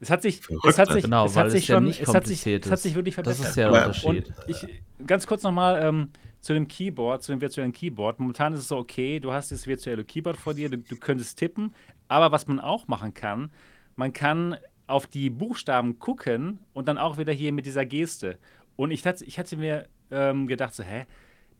es 0.00 0.10
hat 0.10 0.22
sich, 0.22 0.40
es 0.66 0.78
hat 0.78 0.90
sich, 0.90 1.04
Genau, 1.04 1.26
es 1.26 1.36
hat 1.36 1.48
es 1.48 1.52
sich 1.52 1.68
ja 1.68 1.76
schon, 1.76 1.84
nicht 1.84 2.00
es 2.00 2.14
hat 2.14 2.26
sich, 2.26 2.46
es 2.46 2.70
hat 2.70 2.78
sich 2.78 2.94
wirklich 2.94 3.14
Das 3.16 3.36
verbessert. 3.36 3.48
ist 3.50 3.56
ja 3.56 3.70
der 3.70 3.86
Unterschied. 3.86 4.28
Und 4.28 4.34
ich, 4.48 4.82
ganz 5.06 5.26
kurz 5.26 5.42
nochmal 5.42 5.82
ähm, 5.82 6.08
zu 6.42 6.52
dem 6.52 6.68
Keyboard, 6.68 7.22
zu 7.22 7.32
dem 7.32 7.40
virtuellen 7.40 7.72
Keyboard. 7.72 8.20
Momentan 8.20 8.52
ist 8.52 8.60
es 8.60 8.68
so, 8.68 8.76
okay, 8.76 9.20
du 9.20 9.32
hast 9.32 9.52
das 9.52 9.66
virtuelle 9.66 10.04
Keyboard 10.04 10.36
vor 10.36 10.52
dir, 10.54 10.68
du, 10.68 10.76
du 10.76 10.96
könntest 10.96 11.38
tippen, 11.38 11.74
aber 12.08 12.32
was 12.32 12.46
man 12.46 12.60
auch 12.60 12.88
machen 12.88 13.14
kann, 13.14 13.50
man 13.96 14.12
kann 14.12 14.56
auf 14.86 15.06
die 15.06 15.30
Buchstaben 15.30 15.98
gucken 15.98 16.58
und 16.74 16.88
dann 16.88 16.98
auch 16.98 17.16
wieder 17.16 17.32
hier 17.32 17.52
mit 17.52 17.64
dieser 17.64 17.86
Geste. 17.86 18.38
Und 18.76 18.90
ich 18.90 19.06
ich 19.06 19.38
hatte 19.38 19.56
mir 19.56 19.88
ähm, 20.10 20.48
gedacht, 20.48 20.74
so, 20.74 20.82
hä, 20.82 21.06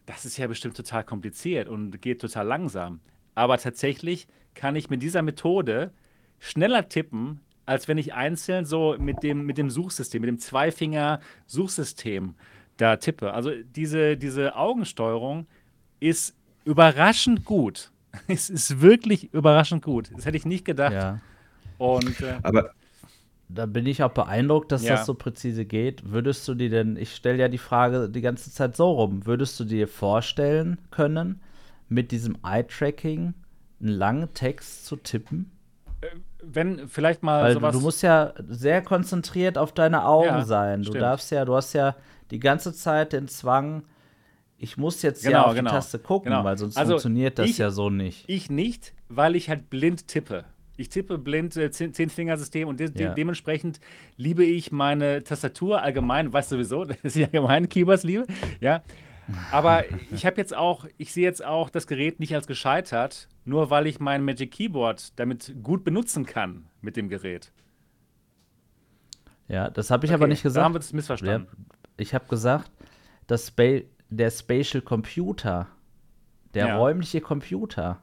das 0.04 0.24
ist 0.24 0.36
ja 0.36 0.48
bestimmt 0.48 0.76
total 0.76 1.04
kompliziert 1.04 1.68
und 1.68 2.02
geht 2.02 2.20
total 2.20 2.46
langsam. 2.46 3.00
Aber 3.36 3.56
tatsächlich 3.58 4.26
kann 4.54 4.74
ich 4.76 4.90
mit 4.90 5.00
dieser 5.02 5.22
Methode 5.22 5.92
schneller 6.40 6.88
tippen, 6.88 7.40
als 7.66 7.86
wenn 7.86 7.98
ich 7.98 8.14
einzeln 8.14 8.64
so 8.64 8.96
mit 8.98 9.22
dem, 9.22 9.46
mit 9.46 9.58
dem 9.58 9.70
Suchsystem, 9.70 10.22
mit 10.22 10.28
dem 10.28 10.38
Zweifinger-Suchsystem 10.38 12.34
da 12.76 12.96
tippe. 12.96 13.32
Also 13.34 13.50
diese, 13.76 14.16
diese 14.16 14.56
Augensteuerung 14.56 15.46
ist 16.00 16.34
überraschend 16.64 17.44
gut. 17.44 17.90
Es 18.28 18.50
ist 18.50 18.82
wirklich 18.82 19.32
überraschend 19.32 19.82
gut. 19.82 20.10
Das 20.14 20.26
hätte 20.26 20.36
ich 20.36 20.44
nicht 20.44 20.64
gedacht. 20.66 20.92
Ja. 20.92 21.20
Und 21.78 22.20
äh, 22.20 22.34
Aber 22.42 22.70
Da 23.48 23.64
bin 23.66 23.86
ich 23.86 24.02
auch 24.02 24.10
beeindruckt, 24.12 24.70
dass 24.70 24.82
Ja. 24.82 24.96
das 24.96 25.06
so 25.06 25.14
präzise 25.14 25.64
geht. 25.64 26.10
Würdest 26.10 26.46
du 26.46 26.54
dir 26.54 26.68
denn, 26.68 26.96
ich 26.96 27.14
stelle 27.14 27.38
ja 27.38 27.48
die 27.48 27.58
Frage 27.58 28.08
die 28.10 28.20
ganze 28.20 28.50
Zeit 28.52 28.76
so 28.76 28.90
rum, 28.92 29.24
würdest 29.26 29.58
du 29.60 29.64
dir 29.64 29.88
vorstellen 29.88 30.76
können, 30.90 31.40
mit 31.88 32.12
diesem 32.12 32.36
Eye-Tracking 32.44 33.32
einen 33.80 33.88
langen 33.88 34.32
Text 34.34 34.84
zu 34.86 34.96
tippen? 34.96 35.50
wenn 36.42 36.88
vielleicht 36.88 37.22
mal 37.22 37.44
Weil 37.44 37.54
sowas. 37.54 37.72
du 37.74 37.80
musst 37.80 38.02
ja 38.02 38.34
sehr 38.48 38.82
konzentriert 38.82 39.56
auf 39.56 39.72
deine 39.72 40.04
Augen 40.04 40.26
Ja, 40.26 40.44
sein. 40.44 40.80
Du 40.80 40.86
stimmt. 40.88 41.02
darfst 41.02 41.30
ja, 41.30 41.44
du 41.44 41.54
hast 41.54 41.72
ja 41.74 41.94
die 42.32 42.40
ganze 42.40 42.72
Zeit 42.74 43.12
den 43.12 43.28
Zwang, 43.28 43.84
ich 44.58 44.76
muss 44.76 45.02
jetzt 45.02 45.22
ja 45.22 45.30
Genau, 45.30 45.42
auf 45.44 45.54
genau, 45.54 45.70
die 45.70 45.76
Taste 45.76 45.98
gucken, 45.98 46.30
genau. 46.32 46.42
weil 46.44 46.56
sonst 46.58 46.76
Also, 46.76 46.92
funktioniert 46.94 47.38
das 47.38 47.48
ich- 47.50 47.58
ja 47.58 47.70
so 47.70 47.90
nicht. 47.90 48.24
Ich 48.28 48.50
nicht, 48.50 48.92
weil 49.08 49.36
ich 49.36 49.48
halt 49.48 49.70
blind 49.70 50.08
tippe. 50.08 50.44
Ich 50.78 50.88
tippe 50.88 51.18
blind 51.18 51.56
äh, 51.56 51.70
Zehn- 51.70 51.92
Zehn-Finger-System 51.92 52.66
und 52.66 52.80
de 52.80 52.88
de 52.90 53.02
Ja. 53.08 53.14
dementsprechend 53.14 53.78
liebe 54.16 54.42
ich 54.44 54.72
meine 54.72 55.22
Tastatur 55.22 55.82
allgemein, 55.82 56.32
weißt 56.32 56.50
du 56.50 56.56
sowieso, 56.56 56.84
dass 57.02 57.14
ich 57.14 57.24
allgemein 57.24 57.68
Keyboards 57.68 58.02
liebe, 58.04 58.26
ja. 58.60 58.82
Aber 59.52 59.84
ich 60.10 60.24
habe 60.26 60.36
jetzt 60.38 60.56
auch, 60.56 60.86
ich 60.96 61.12
sehe 61.12 61.24
jetzt 61.24 61.44
auch 61.44 61.68
das 61.70 61.86
Gerät 61.86 62.18
nicht 62.20 62.34
als 62.34 62.46
gescheitert, 62.46 63.28
nur 63.44 63.68
weil 63.70 63.86
ich 63.86 64.00
mein 64.00 64.24
Magic 64.24 64.50
Keyboard 64.52 65.18
damit 65.18 65.54
gut 65.62 65.84
benutzen 65.84 66.24
kann 66.24 66.64
mit 66.80 66.96
dem 66.96 67.08
Gerät. 67.08 67.52
Ja, 69.48 69.68
das 69.70 69.90
habe 69.90 70.06
ich 70.06 70.12
aber 70.12 70.24
Okay, 70.24 70.30
nicht 70.30 70.44
Da 70.44 70.48
haben 70.48 70.72
gesagt. 70.72 70.74
wir 70.74 70.78
das 70.78 70.92
missverstanden. 70.92 71.48
Ich 71.96 72.14
habe 72.14 72.26
gesagt, 72.28 72.70
das 73.26 73.48
Spa 73.48 73.80
der 74.10 74.30
Spatial 74.30 74.82
Computer, 74.82 75.68
der 76.54 76.66
Ja. 76.68 76.76
räumliche 76.76 77.20
Computer, 77.20 78.00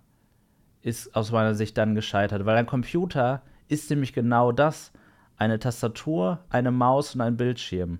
ist 0.81 1.15
aus 1.15 1.31
meiner 1.31 1.53
Sicht 1.55 1.77
dann 1.77 1.93
gescheitert, 1.93 2.45
weil 2.45 2.57
ein 2.57 2.65
Computer 2.65 3.41
ist 3.67 3.89
nämlich 3.89 4.13
genau 4.13 4.51
das: 4.51 4.91
eine 5.37 5.59
Tastatur, 5.59 6.39
eine 6.49 6.71
Maus 6.71 7.15
und 7.15 7.21
ein 7.21 7.37
Bildschirm. 7.37 7.99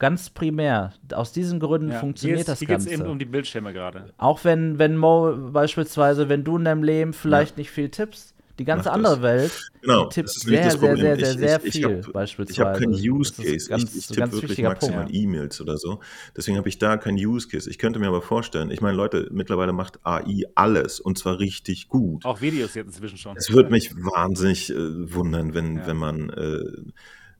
Ganz 0.00 0.28
primär. 0.30 0.92
Aus 1.12 1.32
diesen 1.32 1.60
Gründen 1.60 1.92
Ja. 1.92 2.00
funktioniert 2.00 2.38
hier 2.38 2.40
ist, 2.42 2.48
das 2.48 2.58
hier 2.58 2.68
geht 2.68 2.78
es 2.78 2.84
Ganze. 2.86 3.02
eben 3.02 3.10
um 3.10 3.18
die 3.18 3.24
Bildschirme 3.26 3.72
gerade. 3.72 4.12
Auch 4.18 4.44
wenn, 4.44 4.78
wenn 4.78 4.96
Mo 4.96 5.50
beispielsweise, 5.52 6.28
wenn 6.28 6.42
du 6.42 6.56
in 6.58 6.64
deinem 6.64 6.82
Leben 6.82 7.12
vielleicht 7.12 7.56
nicht 7.58 7.70
viel 7.70 7.90
tippst, 7.90 8.33
die 8.58 8.64
ganze 8.64 8.92
andere 8.92 9.14
das. 9.14 9.22
Welt, 9.22 9.70
Genau, 9.82 10.06
tippt 10.06 10.28
das 10.28 10.36
ist 10.36 10.46
nämlich 10.46 10.62
sehr, 10.62 10.70
das 10.72 10.80
sehr, 10.80 10.96
sehr, 10.96 11.16
sehr, 11.16 11.30
Ich- 11.32 11.38
sehr 11.38 11.58
ich- 11.60 11.64
ich 11.66 11.72
viel 11.72 12.02
hab- 12.04 12.12
beispielsweise. 12.12 12.52
Ich 12.52 12.60
habe 12.66 12.78
keinen 12.78 12.92
Use 12.94 13.32
Case. 13.34 13.68
ganz- 13.68 13.94
ich 13.96 14.06
tippe 14.06 14.20
ganz 14.20 14.32
wirklich 14.34 14.62
maximal 14.62 14.98
Punkt. 15.04 15.14
E-Mails 15.14 15.60
oder 15.60 15.76
so. 15.76 16.00
Deswegen 16.36 16.56
habe 16.56 16.68
ich 16.68 16.78
da 16.78 16.96
keinen 16.96 17.16
Use 17.18 17.48
Case. 17.48 17.68
Ich 17.68 17.78
könnte 17.78 17.98
mir 17.98 18.06
aber 18.08 18.22
vorstellen, 18.22 18.70
ich 18.70 18.80
meine, 18.80 18.96
Leute, 18.96 19.28
mittlerweile 19.32 19.72
macht 19.72 19.98
AI 20.06 20.44
alles 20.54 21.00
und 21.00 21.18
zwar 21.18 21.38
richtig 21.40 21.88
gut. 21.88 22.24
Auch 22.24 22.40
Videos 22.40 22.74
jetzt 22.74 22.86
inzwischen 22.86 23.18
schon. 23.18 23.36
Es 23.36 23.52
würde 23.52 23.70
mich 23.70 23.94
wahnsinnig 23.96 24.70
äh, 24.70 25.12
wundern, 25.14 25.54
wenn, 25.54 25.76
Ja. 25.78 25.86
wenn 25.86 25.96
man 25.96 26.30
äh, 26.30 26.60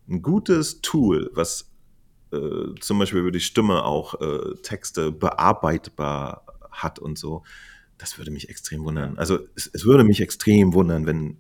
ein 0.09 0.21
gutes 0.23 0.81
Tool, 0.83 1.31
was 1.35 1.71
äh, 2.33 2.75
zum 2.81 2.99
Beispiel 2.99 3.21
über 3.21 3.31
die 3.31 3.39
Stimme 3.41 3.85
auch 3.85 4.21
äh, 4.21 4.57
Texte 4.63 5.13
bearbeitbar 5.13 6.45
hat 6.73 6.99
und 6.99 7.17
so, 7.17 7.45
das 7.99 8.19
würde 8.19 8.31
mich 8.31 8.49
extrem 8.49 8.85
wundern. 8.85 9.19
Also 9.19 9.39
es, 9.55 9.71
es 9.73 9.85
würde 9.85 10.05
mich 10.05 10.21
extrem 10.21 10.73
wundern, 10.75 11.07
wenn 11.07 11.37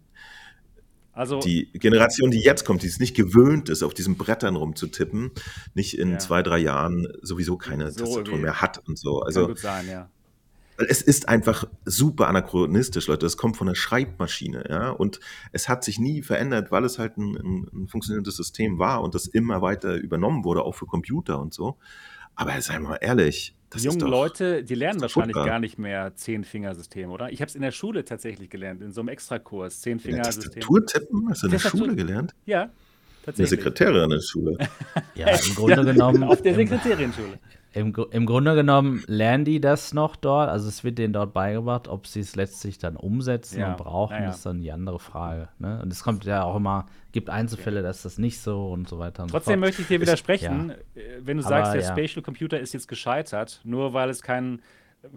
Also, 1.12 1.40
die 1.40 1.70
Generation, 1.74 2.30
die 2.30 2.40
jetzt 2.40 2.64
kommt, 2.64 2.82
die 2.82 2.86
es 2.88 2.98
nicht 2.98 3.14
gewöhnt 3.14 3.68
ist, 3.68 3.82
auf 3.82 3.94
diesen 3.94 4.16
Brettern 4.16 4.56
rumzutippen, 4.56 5.30
nicht 5.74 5.98
in 5.98 6.12
Ja. 6.12 6.18
zwei, 6.18 6.42
drei 6.42 6.58
Jahren 6.58 7.06
sowieso 7.22 7.56
keine 7.56 7.90
So 7.92 8.04
Tastatur 8.04 8.38
mehr 8.38 8.60
hat 8.60 8.86
und 8.88 8.98
so. 8.98 9.20
Also 9.22 9.46
gut 9.48 9.58
sein, 9.60 9.88
ja. 9.88 10.08
weil 10.76 10.86
es 10.88 11.02
ist 11.02 11.28
einfach 11.28 11.66
super 11.84 12.26
anachronistisch, 12.28 13.06
Leute. 13.06 13.26
Es 13.26 13.36
kommt 13.36 13.56
von 13.56 13.68
der 13.68 13.76
Schreibmaschine, 13.76 14.64
ja. 14.68 14.90
Und 14.90 15.20
es 15.52 15.68
hat 15.68 15.84
sich 15.84 15.98
nie 16.00 16.22
verändert, 16.22 16.72
weil 16.72 16.84
es 16.84 16.98
halt 16.98 17.16
ein, 17.16 17.36
ein, 17.36 17.68
ein 17.72 17.88
funktionierendes 17.88 18.36
System 18.36 18.78
war 18.78 19.02
und 19.02 19.14
das 19.14 19.26
immer 19.28 19.62
weiter 19.62 19.94
übernommen 19.94 20.44
wurde, 20.44 20.62
auch 20.62 20.74
für 20.74 20.86
Computer 20.86 21.38
und 21.40 21.54
so. 21.54 21.76
Aber 22.34 22.60
sei 22.60 22.78
mal 22.80 22.98
ehrlich, 23.00 23.54
das 23.74 23.82
Die 23.82 23.88
jungen 23.88 23.98
doch, 24.00 24.08
Leute, 24.08 24.64
die 24.64 24.74
lernen 24.74 25.00
wahrscheinlich 25.00 25.34
gar 25.36 25.58
nicht 25.58 25.78
mehr 25.78 26.14
Zehn-Fingersystem, 26.14 27.10
oder? 27.10 27.30
Ich 27.30 27.40
habe 27.40 27.48
es 27.50 27.54
in 27.54 27.62
der 27.62 27.72
Schule 27.72 28.04
tatsächlich 28.04 28.48
gelernt, 28.50 28.80
in 28.82 28.92
so 28.92 29.00
einem 29.02 29.08
Extrakurs. 29.08 29.80
Zehn-Fingersystem. 29.82 30.52
Tastatur 30.62 30.86
tippen? 30.86 31.26
Hast 31.28 31.42
du 31.42 31.46
in 31.46 31.50
der 31.50 31.60
Tastatur- 31.60 31.78
Schule 31.78 31.96
gelernt? 31.96 32.34
Ja, 32.46 32.62
Eine 32.62 32.70
tatsächlich. 33.24 33.50
Sekretärin 33.50 34.04
in 34.04 34.10
der 34.10 34.20
Schule. 34.22 34.56
Ja, 35.14 35.28
im 35.28 35.54
Grunde 35.54 35.84
genommen. 35.92 36.22
Auf 36.24 36.40
der 36.42 36.52
im, 36.52 36.58
Sekretärienschule. 36.68 37.38
Im, 37.74 37.92
Im 38.12 38.24
Grunde 38.24 38.54
genommen 38.54 39.02
lernen 39.08 39.44
die 39.44 39.60
das 39.60 39.92
noch 39.92 40.14
dort, 40.14 40.48
also 40.48 40.68
es 40.68 40.84
wird 40.84 40.96
denen 40.98 41.12
dort 41.12 41.32
beigebracht, 41.32 41.88
ob 41.88 42.06
sie 42.06 42.20
es 42.20 42.36
letztlich 42.36 42.78
dann 42.78 42.94
umsetzen 42.96 43.58
Ja, 43.58 43.70
und 43.72 43.78
brauchen, 43.78 44.22
ja, 44.22 44.30
ist 44.30 44.46
dann 44.46 44.60
die 44.60 44.70
andere 44.70 45.00
Frage. 45.00 45.48
Ne? 45.58 45.80
Und 45.82 45.92
es 45.92 46.04
kommt 46.04 46.24
ja 46.24 46.44
auch 46.44 46.54
immer, 46.54 46.86
gibt 47.10 47.30
Einzelfälle, 47.30 47.82
da 47.82 47.90
ist 47.90 48.04
das 48.04 48.16
nicht 48.16 48.38
so 48.40 48.68
und 48.70 48.88
so 48.88 49.00
weiter 49.00 49.24
und 49.24 49.30
Trotzdem 49.30 49.54
so 49.54 49.60
fort. 49.60 49.60
möchte 49.60 49.82
ich 49.82 49.88
dir 49.88 50.00
widersprechen, 50.00 50.72
ja. 50.94 51.02
äh, 51.02 51.20
wenn 51.24 51.38
du 51.38 51.42
Aber 51.44 51.48
sagst, 51.50 51.74
der 51.74 51.82
ja. 51.82 51.88
Spatial 51.88 52.22
Computer 52.22 52.60
ist 52.60 52.74
jetzt 52.74 52.86
gescheitert, 52.86 53.60
nur 53.64 53.92
weil 53.92 54.08
es 54.08 54.22
kein, 54.22 54.62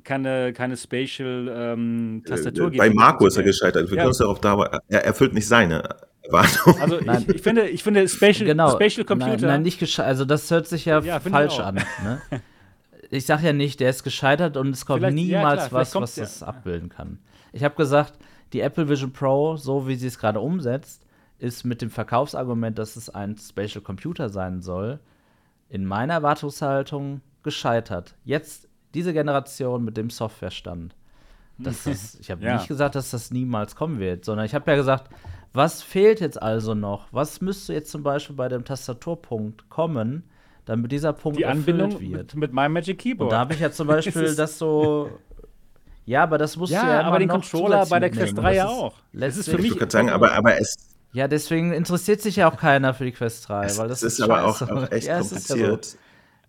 keine, 0.03 0.51
keine 0.51 0.77
Spatial 0.77 1.47
ähm, 1.55 2.23
Tastatur 2.25 2.71
gibt. 2.71 2.79
Bei 2.79 2.89
Marco 2.89 3.27
ist 3.27 3.37
er 3.37 3.43
gescheitert. 3.43 3.87
Wir 3.89 3.97
Ja. 3.97 4.01
können 4.01 4.07
uns 4.07 4.17
darauf 4.17 4.41
da, 4.41 4.81
er 4.87 5.05
erfüllt 5.05 5.33
nicht 5.33 5.47
seine 5.47 5.83
Erwartung. 6.27 6.79
Also 6.81 6.99
Nein. 7.03 7.25
ich, 7.27 7.35
ich 7.35 7.41
finde, 7.41 7.67
ich 7.69 7.83
finde 7.83 8.07
Spatial, 8.07 8.45
Genau. 8.47 8.71
Spatial 8.71 9.05
Computer. 9.05 9.31
Nein, 9.37 9.41
nein 9.41 9.61
nicht 9.63 9.79
gescheitert. 9.79 10.09
Also 10.09 10.25
das 10.25 10.49
hört 10.51 10.67
sich 10.67 10.85
ja, 10.85 10.99
Ja, 10.99 11.19
falsch 11.19 11.59
an. 11.59 11.75
Ne? 12.03 12.21
Ich 13.09 13.25
sage 13.25 13.45
ja 13.45 13.53
nicht, 13.53 13.79
der 13.79 13.89
ist 13.89 14.03
gescheitert 14.03 14.57
und 14.57 14.71
es 14.71 14.85
kommt 14.85 14.99
Vielleicht- 14.99 15.17
ja, 15.17 15.37
niemals 15.39 15.67
klar, 15.67 15.69
vielleicht 15.69 15.95
was, 15.95 16.01
was 16.01 16.15
ja. 16.17 16.23
das 16.23 16.43
abbilden 16.43 16.89
kann. 16.89 17.19
Ich 17.53 17.63
habe 17.63 17.73
gesagt, 17.75 18.15
die 18.51 18.59
Apple 18.59 18.89
Vision 18.89 19.13
Pro, 19.13 19.55
so 19.55 19.87
wie 19.87 19.95
sie 19.95 20.07
es 20.07 20.19
gerade 20.19 20.41
umsetzt, 20.41 21.05
ist 21.39 21.63
mit 21.63 21.81
dem 21.81 21.89
Verkaufsargument, 21.89 22.77
dass 22.77 22.97
es 22.97 23.09
ein 23.09 23.37
Spatial 23.37 23.81
Computer 23.81 24.27
sein 24.27 24.61
soll, 24.61 24.99
in 25.69 25.85
meiner 25.85 26.15
Erwartungshaltung 26.15 27.21
gescheitert. 27.43 28.15
Jetzt 28.25 28.67
diese 28.93 29.13
Generation 29.13 29.85
mit 29.85 29.95
dem 29.95 30.09
Softwarestand. 30.09 30.93
Das 31.57 31.87
ist, 31.87 32.19
ich 32.19 32.29
habe 32.29 32.43
Ja. 32.43 32.55
nicht 32.57 32.67
gesagt, 32.67 32.95
dass 32.95 33.11
das 33.11 33.31
niemals 33.31 33.77
kommen 33.77 33.99
wird, 33.99 34.25
sondern 34.25 34.45
ich 34.45 34.53
habe 34.53 34.69
ja 34.69 34.75
gesagt, 34.75 35.09
was 35.57 35.83
fehlt 35.83 36.21
jetzt 36.21 36.41
also 36.41 36.73
noch? 36.73 37.07
Was 37.11 37.41
müsste 37.41 37.73
jetzt 37.73 37.91
zum 37.91 38.03
Beispiel 38.03 38.35
bei 38.35 38.47
dem 38.47 38.63
Tastaturpunkt 38.63 39.69
kommen, 39.69 40.23
damit 40.65 40.91
dieser 40.93 41.11
Punkt 41.13 41.39
die 41.39 41.45
Anbindung 41.45 41.91
erfüllt 41.91 42.11
wird? 42.11 42.33
mit, 42.35 42.35
mit 42.35 42.53
meinem 42.53 42.73
Magic 42.73 42.99
Keyboard. 42.99 43.27
Und 43.27 43.31
da 43.33 43.39
habe 43.39 43.53
ich 43.53 43.59
ja 43.59 43.71
zum 43.71 43.87
Beispiel 43.95 44.21
ist- 44.23 44.39
das 44.39 44.57
so. 44.57 45.09
Ja, 46.05 46.23
aber 46.23 46.37
das 46.37 46.55
musst 46.55 46.71
Ja, 46.71 46.83
du 46.83 46.87
ja 46.87 47.01
aber 47.01 47.19
den 47.19 47.27
noch 47.27 47.33
Controller 47.35 47.85
bei 47.85 47.99
der 47.99 48.09
Quest 48.09 48.33
mitnehmen. 48.35 48.45
3 48.45 48.55
ja 48.55 48.63
ist 48.65 48.69
auch. 48.71 48.93
Das 49.11 49.35
ist 49.37 49.49
für 49.49 49.57
mich- 49.57 49.75
Ich 49.81 49.91
sagen, 49.91 50.09
aber, 50.09 50.31
aber 50.31 50.57
es, 50.57 50.77
Ja, 51.11 51.27
deswegen 51.27 51.73
interessiert 51.73 52.21
sich 52.21 52.37
ja 52.37 52.49
auch 52.49 52.55
keiner 52.55 52.93
für 52.93 53.03
die 53.03 53.11
Quest 53.11 53.49
3, 53.49 53.65
es, 53.65 53.77
weil 53.77 53.89
das 53.89 54.03
es 54.03 54.13
ist 54.13 54.21
aber 54.21 54.45
auch, 54.45 54.61
auch 54.61 54.89
echt 54.91 55.07
Ja, 55.07 55.19
ist 55.19 55.31
ja 55.33 55.39
so. 55.39 55.53
kompliziert, 55.55 55.97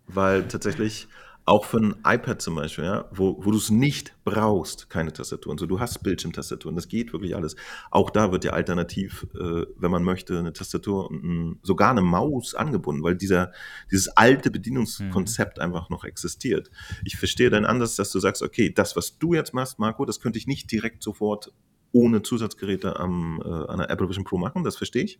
weil 0.07 0.47
tatsächlich 0.47 1.07
auch 1.49 1.65
für 1.65 1.77
ein 1.77 1.95
iPad 2.05 2.39
zum 2.41 2.55
Beispiel, 2.55 2.83
ja, 2.85 3.05
wo, 3.11 3.43
wo 3.43 3.49
du 3.49 3.57
es 3.57 3.71
nicht 3.71 4.13
brauchst, 4.23 4.87
keine 4.89 5.11
Tastaturen. 5.11 5.57
So, 5.57 5.65
du 5.65 5.79
hast 5.79 6.03
Bildschirmtastaturen, 6.03 6.75
das 6.75 6.87
geht 6.87 7.11
wirklich 7.11 7.35
alles. 7.35 7.55
Auch 7.89 8.11
da 8.11 8.31
wird 8.31 8.43
ja 8.43 8.51
alternativ, 8.51 9.25
äh, 9.33 9.65
wenn 9.75 9.89
man 9.89 10.03
möchte, 10.03 10.37
eine 10.37 10.53
Tastatur 10.53 11.09
und 11.09 11.23
ein, 11.23 11.59
sogar 11.63 11.89
eine 11.89 12.01
Maus 12.01 12.53
angebunden, 12.53 13.01
weil 13.01 13.15
dieser, 13.15 13.51
dieses 13.91 14.09
alte 14.09 14.51
Bedienungskonzept 14.51 15.57
Mhm. 15.57 15.63
einfach 15.63 15.89
noch 15.89 16.03
existiert. 16.03 16.69
Ich 17.03 17.17
verstehe 17.17 17.49
deinen 17.49 17.65
Ansatz, 17.65 17.95
dass 17.95 18.11
du 18.11 18.19
sagst, 18.19 18.43
okay, 18.43 18.71
das, 18.71 18.95
was 18.95 19.17
du 19.17 19.33
jetzt 19.33 19.53
machst, 19.55 19.79
Marco, 19.79 20.05
das 20.05 20.19
könnte 20.19 20.37
ich 20.37 20.45
nicht 20.45 20.71
direkt 20.71 21.01
sofort 21.01 21.51
ohne 21.91 22.21
Zusatzgeräte 22.21 22.99
am, 22.99 23.41
äh, 23.43 23.47
an 23.49 23.79
der 23.79 23.89
Apple 23.89 24.07
Vision 24.07 24.23
Pro 24.23 24.37
machen, 24.37 24.63
das 24.63 24.77
verstehe 24.77 25.03
ich. 25.03 25.19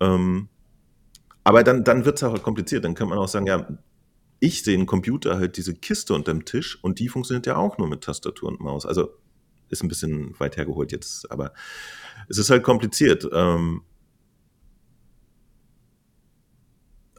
Ähm, 0.00 0.48
aber 1.42 1.64
dann, 1.64 1.84
dann 1.84 2.04
wird 2.04 2.18
es 2.18 2.22
auch 2.22 2.42
kompliziert. 2.42 2.84
Dann 2.84 2.94
kann 2.94 3.08
man 3.08 3.16
auch 3.16 3.28
sagen, 3.28 3.46
ja, 3.46 3.66
ich 4.40 4.62
sehe 4.62 4.76
einen 4.76 4.86
Computer 4.86 5.38
halt 5.38 5.56
diese 5.56 5.74
Kiste 5.74 6.14
unter 6.14 6.32
dem 6.32 6.44
Tisch 6.44 6.78
und 6.82 6.98
die 6.98 7.08
funktioniert 7.08 7.46
ja 7.46 7.56
auch 7.56 7.78
nur 7.78 7.88
mit 7.88 8.02
Tastatur 8.02 8.48
und 8.48 8.60
Maus. 8.60 8.86
Also 8.86 9.10
ist 9.68 9.82
ein 9.82 9.88
bisschen 9.88 10.38
weit 10.38 10.56
hergeholt 10.56 10.92
jetzt, 10.92 11.30
aber 11.30 11.52
es 12.28 12.38
ist 12.38 12.50
halt 12.50 12.62
kompliziert. 12.62 13.28
Ähm, 13.32 13.82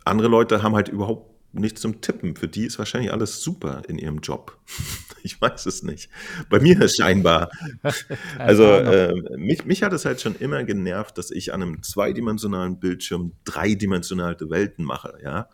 andere 0.05 0.27
Leute 0.27 0.63
haben 0.63 0.75
halt 0.75 0.87
überhaupt 0.87 1.29
nichts 1.51 1.81
zum 1.81 2.01
Tippen. 2.01 2.35
Für 2.35 2.47
die 2.47 2.65
ist 2.65 2.79
wahrscheinlich 2.79 3.11
alles 3.11 3.41
super 3.41 3.83
in 3.87 3.97
ihrem 3.97 4.19
Job. 4.19 4.57
Ich 5.21 5.41
weiß 5.41 5.65
es 5.65 5.83
nicht. 5.83 6.09
Bei 6.49 6.61
mir 6.61 6.87
scheinbar. 6.87 7.51
Also 8.37 8.63
äh, 8.63 9.13
mich, 9.35 9.65
mich 9.65 9.83
hat 9.83 9.91
es 9.91 10.05
halt 10.05 10.21
schon 10.21 10.33
immer 10.37 10.63
genervt, 10.63 11.17
dass 11.17 11.29
ich 11.29 11.53
an 11.53 11.61
einem 11.61 11.83
zweidimensionalen 11.83 12.79
Bildschirm 12.79 13.33
dreidimensionale 13.43 14.49
Welten 14.49 14.85
mache, 14.85 15.17
ja. 15.21 15.49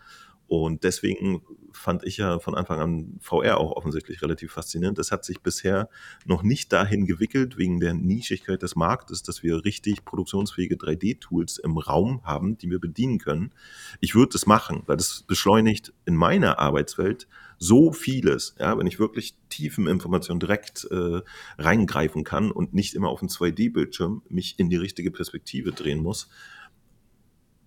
Und 0.47 0.83
deswegen 0.83 1.41
fand 1.71 2.05
ich 2.05 2.17
ja 2.17 2.39
von 2.39 2.55
Anfang 2.55 2.79
an 2.79 3.19
VR 3.19 3.57
auch 3.57 3.71
offensichtlich 3.71 4.21
relativ 4.21 4.53
faszinierend. 4.53 4.97
Das 4.97 5.11
hat 5.11 5.25
sich 5.25 5.41
bisher 5.41 5.89
noch 6.25 6.43
nicht 6.43 6.71
dahin 6.71 7.05
gewickelt, 7.05 7.57
wegen 7.57 7.79
der 7.79 7.93
Nischigkeit 7.93 8.61
des 8.61 8.75
Marktes, 8.75 9.23
dass 9.23 9.43
wir 9.43 9.65
richtig 9.65 10.05
produktionsfähige 10.05 10.75
3D-Tools 10.75 11.57
im 11.57 11.77
Raum 11.77 12.21
haben, 12.23 12.57
die 12.57 12.69
wir 12.69 12.79
bedienen 12.79 13.17
können. 13.17 13.51
Ich 13.99 14.15
würde 14.15 14.33
das 14.33 14.45
machen, 14.45 14.83
weil 14.85 14.97
das 14.97 15.23
beschleunigt 15.27 15.93
in 16.05 16.15
meiner 16.15 16.59
Arbeitswelt 16.59 17.27
so 17.57 17.91
vieles, 17.93 18.55
ja, 18.59 18.77
wenn 18.77 18.87
ich 18.87 18.99
wirklich 18.99 19.35
tiefen 19.49 19.87
Informationen 19.87 20.39
direkt 20.39 20.87
äh, 20.91 21.21
reingreifen 21.57 22.23
kann 22.23 22.51
und 22.51 22.73
nicht 22.73 22.93
immer 22.93 23.09
auf 23.09 23.21
einen 23.21 23.29
2D-Bildschirm 23.29 24.21
mich 24.29 24.59
in 24.59 24.69
die 24.69 24.75
richtige 24.75 25.11
Perspektive 25.11 25.71
drehen 25.71 26.03
muss. 26.03 26.29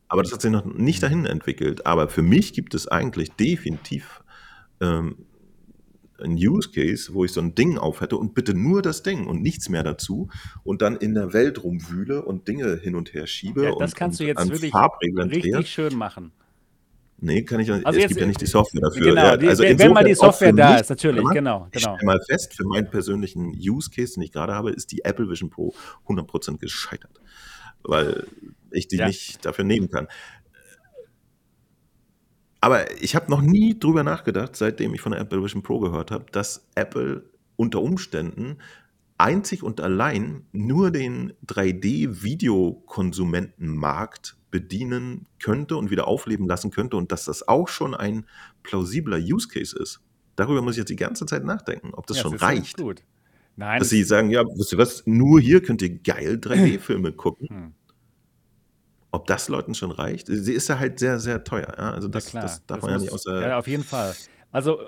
Aber 0.09 0.22
das 0.22 0.32
hat 0.32 0.43
sich 0.43 0.51
noch 0.51 0.64
nicht 0.64 1.02
dahin 1.02 1.26
entwickelt. 1.26 1.86
Aber 1.86 2.09
für 2.09 2.22
mich 2.22 2.52
gibt 2.52 2.74
es 2.74 2.89
eigentlich 2.89 3.32
definitiv 3.32 4.22
ähm, 4.80 5.26
ein 6.20 6.32
Use 6.32 6.70
Case, 6.70 7.14
wo 7.14 7.24
ich 7.24 7.32
so 7.32 7.40
ein 7.40 7.55
Ding 7.55 7.78
auf 7.78 8.01
hätte 8.01 8.16
und 8.16 8.35
bitte 8.35 8.55
nur 8.55 8.82
das 8.82 9.02
Ding 9.02 9.26
und 9.26 9.43
nichts 9.43 9.68
mehr 9.68 9.82
dazu 9.82 10.28
und 10.64 10.82
dann 10.82 10.97
in 10.97 11.14
der 11.14 11.32
Welt 11.32 11.62
rumwühle 11.62 12.24
und 12.24 12.48
Dinge 12.48 12.76
hin 12.76 12.94
und 12.94 13.14
her 13.14 13.26
schiebe 13.26 13.64
ja, 13.64 13.70
das 13.78 13.93
und, 13.93 13.97
kannst 13.97 14.20
und 14.20 14.26
du 14.26 14.28
jetzt 14.28 14.51
wirklich 14.51 14.72
Farbreglern 14.72 15.28
drehe. 15.28 15.43
richtig 15.44 15.70
schön 15.70 15.94
machen. 15.94 16.32
Nee, 17.20 17.43
kann 17.43 17.59
ich 17.59 17.68
nicht. 17.68 17.85
Also 17.85 17.97
es 17.98 18.02
jetzt- 18.05 18.09
gibt 18.10 18.20
ja 18.20 18.26
nicht 18.28 18.40
die 18.40 18.47
Software 18.47 18.80
dafür. 18.80 19.06
Genau, 19.06 19.22
ja, 19.22 19.48
also 19.48 19.62
wenn, 19.64 19.78
wenn 19.78 19.93
mal 19.93 20.05
die 20.05 20.14
Software 20.14 20.52
da 20.52 20.76
ist, 20.76 20.89
natürlich, 20.89 21.22
mal, 21.22 21.35
genau, 21.35 21.68
Ich 21.72 21.82
genau. 21.82 21.97
mal 22.05 22.20
fest, 22.28 22.55
für 22.55 22.64
meinen 22.64 22.89
persönlichen 22.89 23.52
Use 23.59 23.90
Case, 23.90 24.14
den 24.14 24.22
ich 24.22 24.30
gerade 24.30 24.55
habe, 24.55 24.70
ist 24.70 24.93
die 24.93 25.05
Apple 25.05 25.28
Vision 25.28 25.51
Pro 25.51 25.74
100% 26.06 26.59
gescheitert. 26.59 27.20
Weil 27.89 28.27
ich 28.70 28.86
die 28.86 28.98
Ja. 28.98 29.06
nicht 29.06 29.44
dafür 29.44 29.65
nehmen 29.65 29.90
kann. 29.90 30.06
Aber 32.60 33.01
ich 33.01 33.15
habe 33.15 33.31
noch 33.31 33.40
nie 33.40 33.78
drüber 33.78 34.02
nachgedacht, 34.02 34.56
seitdem 34.56 34.93
ich 34.94 35.01
von 35.01 35.12
der 35.12 35.20
Apple 35.20 35.43
Vision 35.43 35.62
Pro 35.62 35.78
gehört 35.81 36.10
habe, 36.10 36.27
dass 36.32 36.66
Apple 36.74 37.24
unter 37.56 37.81
Umständen 37.81 38.59
einzig 39.16 39.62
und 39.62 39.81
allein 39.81 40.44
nur 40.52 40.90
den 40.90 41.32
3D-Videokonsumentenmarkt 41.47 44.36
bedienen 44.51 45.27
könnte 45.43 45.77
und 45.77 45.90
wieder 45.90 46.09
aufleben 46.09 46.47
lassen 46.47 46.70
könnte 46.70 46.97
und 46.97 47.12
dass 47.12 47.24
das 47.27 47.47
auch 47.47 47.69
schon 47.69 47.94
ein 47.94 48.24
plausibler 48.62 49.19
Use 49.19 49.48
Case 49.48 49.77
ist. 49.78 50.01
Darüber 50.36 50.62
muss 50.62 50.74
ich 50.74 50.78
jetzt 50.78 50.90
die 50.90 50.97
ganze 50.97 51.27
Zeit 51.27 51.44
nachdenken, 51.44 51.93
ob 51.94 52.06
das 52.06 52.19
Ja, 52.19 52.23
schon 52.24 52.32
ja 52.32 52.39
reicht. 52.39 52.77
Gut. 52.77 53.02
Nein, 53.56 53.81
Dass 53.81 53.90
sie 53.90 54.05
sagen, 54.05 54.31
ja, 54.31 54.44
wisst 54.44 54.73
ihr 54.73 54.78
was, 54.78 55.02
nur 55.05 55.40
hier 55.40 55.60
könnt 55.62 55.82
ihr 55.82 55.98
geil 55.98 56.39
3D-Filme 56.40 57.12
gucken. 57.12 57.48
Hm. 57.48 57.74
Ob 59.10 59.26
das 59.26 59.48
Leuten 59.48 59.74
schon 59.74 59.90
reicht? 59.90 60.26
Sie 60.26 60.52
ist 60.52 60.68
ja 60.68 60.78
halt 60.78 60.98
sehr, 60.98 61.18
sehr 61.18 61.43
teuer. 61.44 61.74
Ja? 61.78 61.93
Also 61.93 62.09
das, 62.09 62.32
ja, 62.32 62.43
das 62.43 62.64
darf 62.66 62.80
Das 62.80 62.82
man 62.82 62.90
ja 62.90 62.94
muss- 62.97 63.02
nicht 63.05 63.12
außer... 63.12 63.48
Ja, 63.48 63.59
auf 63.59 63.66
jeden 63.66 63.85
Fall. 63.85 64.14
Also 64.52 64.80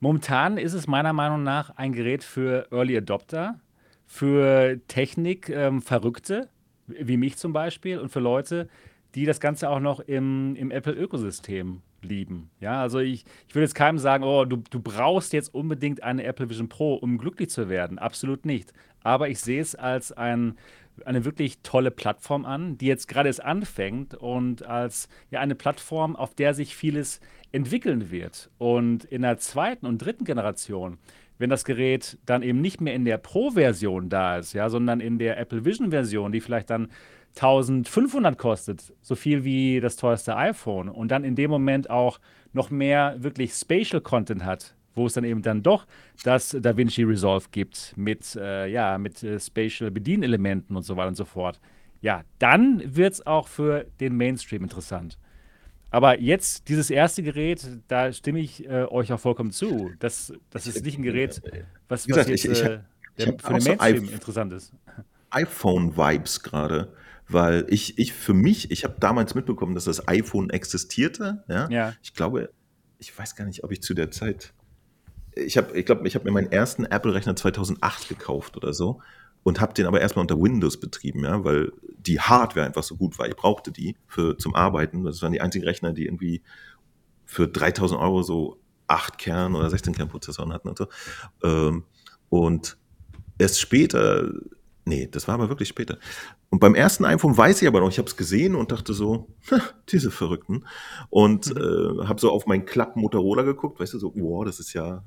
momentan 0.00 0.58
ist 0.58 0.74
es 0.74 0.86
meiner 0.86 1.12
Meinung 1.12 1.42
nach 1.42 1.70
ein 1.76 1.92
Gerät 1.92 2.22
für 2.24 2.66
Early 2.70 2.96
Adopter, 2.98 3.60
für 4.06 4.78
Technik-Verrückte, 4.88 6.48
wie 6.86 7.16
mich 7.16 7.36
zum 7.36 7.52
Beispiel, 7.52 7.98
und 7.98 8.10
für 8.10 8.20
Leute, 8.20 8.68
die 9.14 9.24
das 9.26 9.40
Ganze 9.40 9.68
auch 9.70 9.80
noch 9.80 10.00
im, 10.00 10.54
im 10.56 10.70
Apple-Ökosystem 10.70 11.82
lieben. 12.02 12.50
Ja, 12.60 12.80
also 12.82 12.98
ich, 12.98 13.24
ich 13.46 13.54
würde 13.54 13.64
jetzt 13.64 13.74
keinem 13.74 13.98
sagen, 13.98 14.24
oh, 14.24 14.44
du, 14.44 14.56
du 14.70 14.80
brauchst 14.80 15.32
jetzt 15.32 15.54
unbedingt 15.54 16.02
eine 16.02 16.24
Apple 16.24 16.50
Vision 16.50 16.68
Pro, 16.68 16.94
um 16.94 17.16
glücklich 17.18 17.50
zu 17.50 17.68
werden. 17.68 17.98
Absolut 17.98 18.44
nicht. 18.44 18.72
Aber 19.04 19.28
ich 19.28 19.40
sehe 19.40 19.60
es 19.60 19.74
als 19.74 20.12
ein, 20.12 20.56
eine 21.04 21.24
wirklich 21.24 21.60
tolle 21.62 21.90
Plattform 21.90 22.44
an, 22.44 22.78
die 22.78 22.86
jetzt 22.86 23.08
gerade 23.08 23.28
erst 23.28 23.42
anfängt 23.42 24.14
und 24.14 24.64
als 24.64 25.08
ja, 25.30 25.40
eine 25.40 25.54
Plattform, 25.54 26.16
auf 26.16 26.34
der 26.34 26.54
sich 26.54 26.76
vieles 26.76 27.20
entwickeln 27.50 28.10
wird. 28.10 28.50
Und 28.58 29.04
in 29.04 29.22
der 29.22 29.38
zweiten 29.38 29.86
und 29.86 29.98
dritten 29.98 30.24
Generation, 30.24 30.98
wenn 31.38 31.50
das 31.50 31.64
Gerät 31.64 32.18
dann 32.24 32.42
eben 32.42 32.60
nicht 32.60 32.80
mehr 32.80 32.94
in 32.94 33.04
der 33.04 33.18
Pro-Version 33.18 34.08
da 34.08 34.38
ist, 34.38 34.52
ja, 34.52 34.68
sondern 34.68 35.00
in 35.00 35.18
der 35.18 35.38
Apple 35.38 35.64
Vision-Version, 35.64 36.32
die 36.32 36.40
vielleicht 36.40 36.70
dann 36.70 36.88
1500 37.34 38.36
kostet, 38.36 38.92
so 39.00 39.14
viel 39.14 39.42
wie 39.42 39.80
das 39.80 39.96
teuerste 39.96 40.36
iPhone 40.36 40.88
und 40.88 41.10
dann 41.10 41.24
in 41.24 41.34
dem 41.34 41.50
Moment 41.50 41.88
auch 41.88 42.20
noch 42.52 42.70
mehr 42.70 43.16
wirklich 43.18 43.54
Spatial 43.54 44.02
Content 44.02 44.44
hat, 44.44 44.76
wo 44.94 45.06
es 45.06 45.14
dann 45.14 45.24
eben 45.24 45.42
dann 45.42 45.62
doch 45.62 45.86
das 46.24 46.56
DaVinci 46.58 47.02
Resolve 47.04 47.46
gibt 47.50 47.94
mit, 47.96 48.36
äh, 48.36 48.66
ja, 48.66 48.98
mit 48.98 49.22
äh, 49.22 49.38
Spatial 49.38 49.90
Bedienelementen 49.90 50.76
und 50.76 50.82
so 50.82 50.96
weiter 50.96 51.08
und 51.08 51.16
so 51.16 51.24
fort. 51.24 51.60
Ja, 52.00 52.22
dann 52.38 52.82
wird 52.84 53.14
es 53.14 53.26
auch 53.26 53.48
für 53.48 53.86
den 54.00 54.16
Mainstream 54.16 54.62
interessant. 54.64 55.18
Aber 55.90 56.18
jetzt, 56.18 56.68
dieses 56.68 56.90
erste 56.90 57.22
Gerät, 57.22 57.66
da 57.86 58.12
stimme 58.12 58.40
ich 58.40 58.66
äh, 58.66 58.86
euch 58.86 59.12
auch 59.12 59.20
vollkommen 59.20 59.50
zu. 59.50 59.90
Das, 59.98 60.32
das 60.50 60.66
ist 60.66 60.84
nicht 60.84 60.98
ein 60.98 61.02
Gerät, 61.02 61.42
was, 61.86 62.08
was 62.08 62.28
jetzt 62.28 62.46
äh, 62.46 62.80
für 63.14 63.26
den 63.26 63.62
Mainstream 63.62 64.08
interessant 64.08 64.54
ist. 64.54 64.72
iPhone-Vibes 65.30 66.42
gerade, 66.42 66.94
weil 67.28 67.66
ich, 67.68 67.98
ich 67.98 68.14
für 68.14 68.32
mich, 68.32 68.70
ich 68.70 68.84
habe 68.84 68.96
damals 69.00 69.34
mitbekommen, 69.34 69.74
dass 69.74 69.84
das 69.84 70.08
iPhone 70.08 70.48
existierte. 70.48 71.44
Ja? 71.46 71.68
Ja. 71.68 71.94
Ich 72.02 72.14
glaube, 72.14 72.50
ich 72.98 73.16
weiß 73.16 73.36
gar 73.36 73.44
nicht, 73.44 73.62
ob 73.62 73.70
ich 73.70 73.82
zu 73.82 73.92
der 73.92 74.10
Zeit, 74.10 74.54
ich 75.34 75.56
habe, 75.56 75.76
ich 75.78 75.86
glaube, 75.86 76.06
ich 76.06 76.14
habe 76.14 76.24
mir 76.24 76.32
meinen 76.32 76.52
ersten 76.52 76.84
Apple-Rechner 76.84 77.36
2008 77.36 78.08
gekauft 78.08 78.56
oder 78.56 78.72
so 78.72 79.00
und 79.42 79.60
habe 79.60 79.74
den 79.74 79.86
aber 79.86 80.00
erstmal 80.00 80.22
unter 80.22 80.40
Windows 80.40 80.78
betrieben, 80.78 81.24
ja, 81.24 81.44
weil 81.44 81.72
die 81.98 82.20
Hardware 82.20 82.66
einfach 82.66 82.82
so 82.82 82.96
gut 82.96 83.18
war. 83.18 83.28
Ich 83.28 83.36
brauchte 83.36 83.72
die 83.72 83.96
für 84.06 84.36
zum 84.38 84.54
Arbeiten. 84.54 85.04
Das 85.04 85.22
waren 85.22 85.32
die 85.32 85.40
einzigen 85.40 85.64
Rechner, 85.64 85.92
die 85.92 86.06
irgendwie 86.06 86.42
für 87.24 87.48
3000 87.48 88.00
Euro 88.00 88.22
so 88.22 88.58
8 88.86 89.18
Kern 89.18 89.54
oder 89.54 89.70
16 89.70 89.94
Kern 89.94 90.08
Prozessoren 90.08 90.52
hatten 90.52 90.68
und 90.68 90.78
so. 90.78 90.86
Ähm, 91.42 91.84
und 92.28 92.76
erst 93.38 93.60
später, 93.60 94.30
nee, 94.84 95.08
das 95.10 95.28
war 95.28 95.34
aber 95.34 95.48
wirklich 95.48 95.68
später. 95.68 95.98
Und 96.50 96.58
beim 96.58 96.74
ersten 96.74 97.04
iPhone 97.04 97.36
weiß 97.36 97.62
ich 97.62 97.68
aber 97.68 97.80
noch, 97.80 97.88
ich 97.88 97.98
habe 97.98 98.08
es 98.08 98.16
gesehen 98.16 98.54
und 98.54 98.70
dachte 98.70 98.92
so, 98.92 99.28
diese 99.88 100.10
Verrückten. 100.10 100.66
Und 101.08 101.54
mhm. 101.54 102.02
äh, 102.02 102.06
habe 102.06 102.20
so 102.20 102.30
auf 102.30 102.46
meinen 102.46 102.66
Klapp 102.66 102.96
Motorola 102.96 103.42
geguckt, 103.42 103.80
weißt 103.80 103.94
du, 103.94 103.98
so, 103.98 104.12
wow, 104.14 104.44
das 104.44 104.60
ist 104.60 104.72
ja 104.72 105.02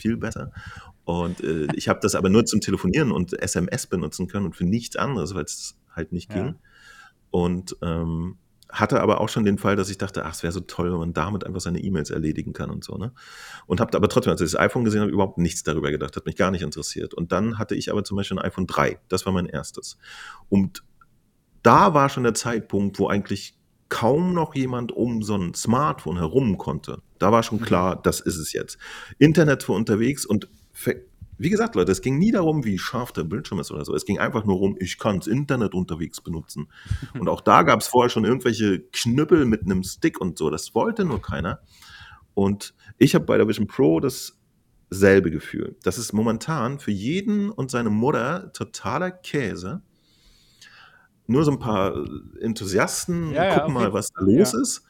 viel 0.00 0.16
besser. 0.16 0.52
Und 1.04 1.40
äh, 1.42 1.66
ich 1.74 1.88
habe 1.88 2.00
das 2.02 2.14
aber 2.14 2.28
nur 2.28 2.44
zum 2.44 2.60
Telefonieren 2.60 3.12
und 3.12 3.32
SMS 3.40 3.86
benutzen 3.86 4.28
können 4.28 4.46
und 4.46 4.56
für 4.56 4.64
nichts 4.64 4.96
anderes, 4.96 5.34
weil 5.34 5.44
es 5.44 5.76
halt 5.94 6.12
nicht 6.12 6.30
ging. 6.30 6.46
Ja. 6.46 6.54
Und 7.30 7.76
ähm, 7.82 8.36
hatte 8.72 9.00
aber 9.00 9.20
auch 9.20 9.28
schon 9.28 9.44
den 9.44 9.58
Fall, 9.58 9.76
dass 9.76 9.90
ich 9.90 9.98
dachte, 9.98 10.24
ach, 10.24 10.34
es 10.34 10.42
wäre 10.42 10.52
so 10.52 10.60
toll, 10.60 10.92
wenn 10.92 10.98
man 10.98 11.12
damit 11.12 11.44
einfach 11.44 11.60
seine 11.60 11.80
E-Mails 11.80 12.10
erledigen 12.10 12.52
kann 12.52 12.70
und 12.70 12.84
so. 12.84 12.96
Ne? 12.96 13.12
Und 13.66 13.80
habe 13.80 13.96
aber 13.96 14.08
trotzdem, 14.08 14.30
als 14.30 14.40
ich 14.40 14.52
das 14.52 14.60
iPhone 14.60 14.84
gesehen 14.84 15.00
habe, 15.00 15.10
überhaupt 15.10 15.38
nichts 15.38 15.62
darüber 15.62 15.90
gedacht, 15.90 16.16
hat 16.16 16.26
mich 16.26 16.36
gar 16.36 16.50
nicht 16.50 16.62
interessiert. 16.62 17.14
Und 17.14 17.32
dann 17.32 17.58
hatte 17.58 17.74
ich 17.74 17.90
aber 17.90 18.04
zum 18.04 18.16
Beispiel 18.16 18.38
ein 18.38 18.44
iPhone 18.44 18.66
3, 18.66 19.00
das 19.08 19.26
war 19.26 19.32
mein 19.32 19.46
erstes. 19.46 19.98
Und 20.48 20.84
da 21.62 21.94
war 21.94 22.08
schon 22.08 22.22
der 22.22 22.34
Zeitpunkt, 22.34 22.98
wo 22.98 23.08
eigentlich 23.08 23.54
kaum 23.90 24.32
noch 24.32 24.54
jemand 24.54 24.92
um 24.92 25.22
so 25.22 25.36
ein 25.36 25.52
Smartphone 25.52 26.16
herum 26.16 26.56
konnte. 26.56 27.02
Da 27.18 27.30
war 27.30 27.42
schon 27.42 27.58
mhm. 27.58 27.64
klar, 27.64 28.00
das 28.02 28.20
ist 28.20 28.38
es 28.38 28.54
jetzt. 28.54 28.78
Internet 29.18 29.62
für 29.62 29.72
unterwegs 29.72 30.24
und 30.24 30.48
wie 31.36 31.48
gesagt, 31.48 31.74
Leute, 31.74 31.90
es 31.90 32.02
ging 32.02 32.18
nie 32.18 32.32
darum, 32.32 32.66
wie 32.66 32.78
scharf 32.78 33.12
der 33.12 33.24
Bildschirm 33.24 33.60
ist 33.60 33.70
oder 33.70 33.86
so. 33.86 33.94
Es 33.94 34.04
ging 34.04 34.18
einfach 34.18 34.44
nur 34.44 34.60
um, 34.60 34.76
ich 34.78 34.98
kann 34.98 35.16
das 35.16 35.26
Internet 35.26 35.72
unterwegs 35.72 36.20
benutzen. 36.20 36.68
Und 37.18 37.30
auch 37.30 37.40
da 37.40 37.62
gab 37.62 37.80
es 37.80 37.86
vorher 37.86 38.10
schon 38.10 38.26
irgendwelche 38.26 38.80
Knüppel 38.92 39.46
mit 39.46 39.62
einem 39.62 39.82
Stick 39.82 40.20
und 40.20 40.36
so. 40.36 40.50
Das 40.50 40.74
wollte 40.74 41.06
nur 41.06 41.22
keiner. 41.22 41.60
Und 42.34 42.74
ich 42.98 43.14
habe 43.14 43.24
bei 43.24 43.38
der 43.38 43.48
Vision 43.48 43.66
Pro 43.66 44.00
dasselbe 44.00 45.30
Gefühl. 45.30 45.76
Das 45.82 45.96
ist 45.96 46.12
momentan 46.12 46.78
für 46.78 46.90
jeden 46.90 47.48
und 47.50 47.70
seine 47.70 47.88
Mutter 47.88 48.52
totaler 48.52 49.10
Käse. 49.10 49.80
Nur 51.30 51.44
so 51.44 51.52
ein 51.52 51.60
paar 51.60 51.94
Enthusiasten 52.40 53.32
ja, 53.32 53.54
gucken 53.54 53.74
ja, 53.74 53.80
mal, 53.80 53.92
was 53.92 54.08
da 54.10 54.20
los 54.20 54.52
ja. 54.52 54.60
ist. 54.60 54.84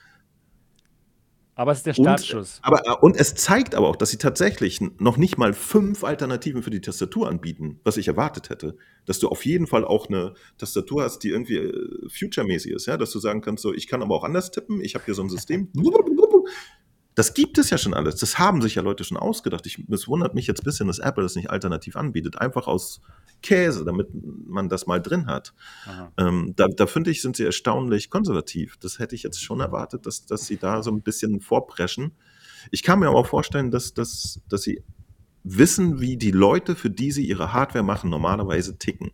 Aber 1.54 1.72
es 1.72 1.78
ist 1.78 1.86
der 1.86 1.92
Startschuss. 1.92 2.56
Und, 2.56 2.64
aber, 2.64 2.86
äh, 2.86 2.96
und 3.02 3.14
es 3.14 3.34
zeigt 3.34 3.74
aber 3.74 3.86
auch, 3.88 3.96
dass 3.96 4.08
sie 4.08 4.16
tatsächlich 4.16 4.80
noch 4.98 5.18
nicht 5.18 5.36
mal 5.36 5.52
fünf 5.52 6.02
Alternativen 6.02 6.62
für 6.62 6.70
die 6.70 6.80
Tastatur 6.80 7.28
anbieten, 7.28 7.78
was 7.84 7.98
ich 7.98 8.08
erwartet 8.08 8.48
hätte. 8.48 8.78
Dass 9.04 9.18
du 9.18 9.28
auf 9.28 9.44
jeden 9.44 9.66
Fall 9.66 9.84
auch 9.84 10.08
eine 10.08 10.32
Tastatur 10.56 11.02
hast, 11.02 11.18
die 11.18 11.28
irgendwie 11.28 11.56
äh, 11.56 12.08
future-mäßig 12.08 12.72
ist, 12.72 12.86
ja, 12.86 12.96
dass 12.96 13.10
du 13.10 13.18
sagen 13.18 13.42
kannst, 13.42 13.62
so, 13.62 13.74
ich 13.74 13.86
kann 13.86 14.00
aber 14.00 14.14
auch 14.14 14.24
anders 14.24 14.50
tippen, 14.50 14.80
ich 14.80 14.94
habe 14.94 15.04
hier 15.04 15.14
so 15.14 15.22
ein 15.22 15.28
System. 15.28 15.68
Das 17.20 17.34
gibt 17.34 17.58
es 17.58 17.68
ja 17.68 17.76
schon 17.76 17.92
alles. 17.92 18.16
Das 18.16 18.38
haben 18.38 18.62
sich 18.62 18.76
ja 18.76 18.82
Leute 18.82 19.04
schon 19.04 19.18
ausgedacht. 19.18 19.66
Ich, 19.66 19.84
es 19.90 20.08
wundert 20.08 20.34
mich 20.34 20.46
jetzt 20.46 20.62
ein 20.62 20.64
bisschen, 20.64 20.86
dass 20.86 21.00
Apple 21.00 21.22
das 21.22 21.36
nicht 21.36 21.50
alternativ 21.50 21.96
anbietet. 21.96 22.40
Einfach 22.40 22.66
aus 22.66 23.02
Käse, 23.42 23.84
damit 23.84 24.08
man 24.46 24.70
das 24.70 24.86
mal 24.86 25.02
drin 25.02 25.26
hat. 25.26 25.52
Ähm, 26.16 26.54
da, 26.56 26.68
da 26.68 26.86
finde 26.86 27.10
ich, 27.10 27.20
sind 27.20 27.36
sie 27.36 27.44
erstaunlich 27.44 28.08
konservativ. 28.08 28.78
Das 28.78 28.98
hätte 28.98 29.14
ich 29.16 29.22
jetzt 29.22 29.42
schon 29.42 29.60
erwartet, 29.60 30.06
dass, 30.06 30.24
dass 30.24 30.46
sie 30.46 30.56
da 30.56 30.82
so 30.82 30.90
ein 30.90 31.02
bisschen 31.02 31.42
vorpreschen. 31.42 32.12
Ich 32.70 32.82
kann 32.82 33.00
mir 33.00 33.08
aber 33.08 33.18
auch 33.18 33.26
vorstellen, 33.26 33.70
dass, 33.70 33.92
dass, 33.92 34.40
dass 34.48 34.62
sie 34.62 34.82
wissen, 35.44 36.00
wie 36.00 36.16
die 36.16 36.30
Leute, 36.30 36.74
für 36.74 36.88
die 36.88 37.12
sie 37.12 37.26
ihre 37.26 37.52
Hardware 37.52 37.84
machen, 37.84 38.08
normalerweise 38.08 38.78
ticken. 38.78 39.10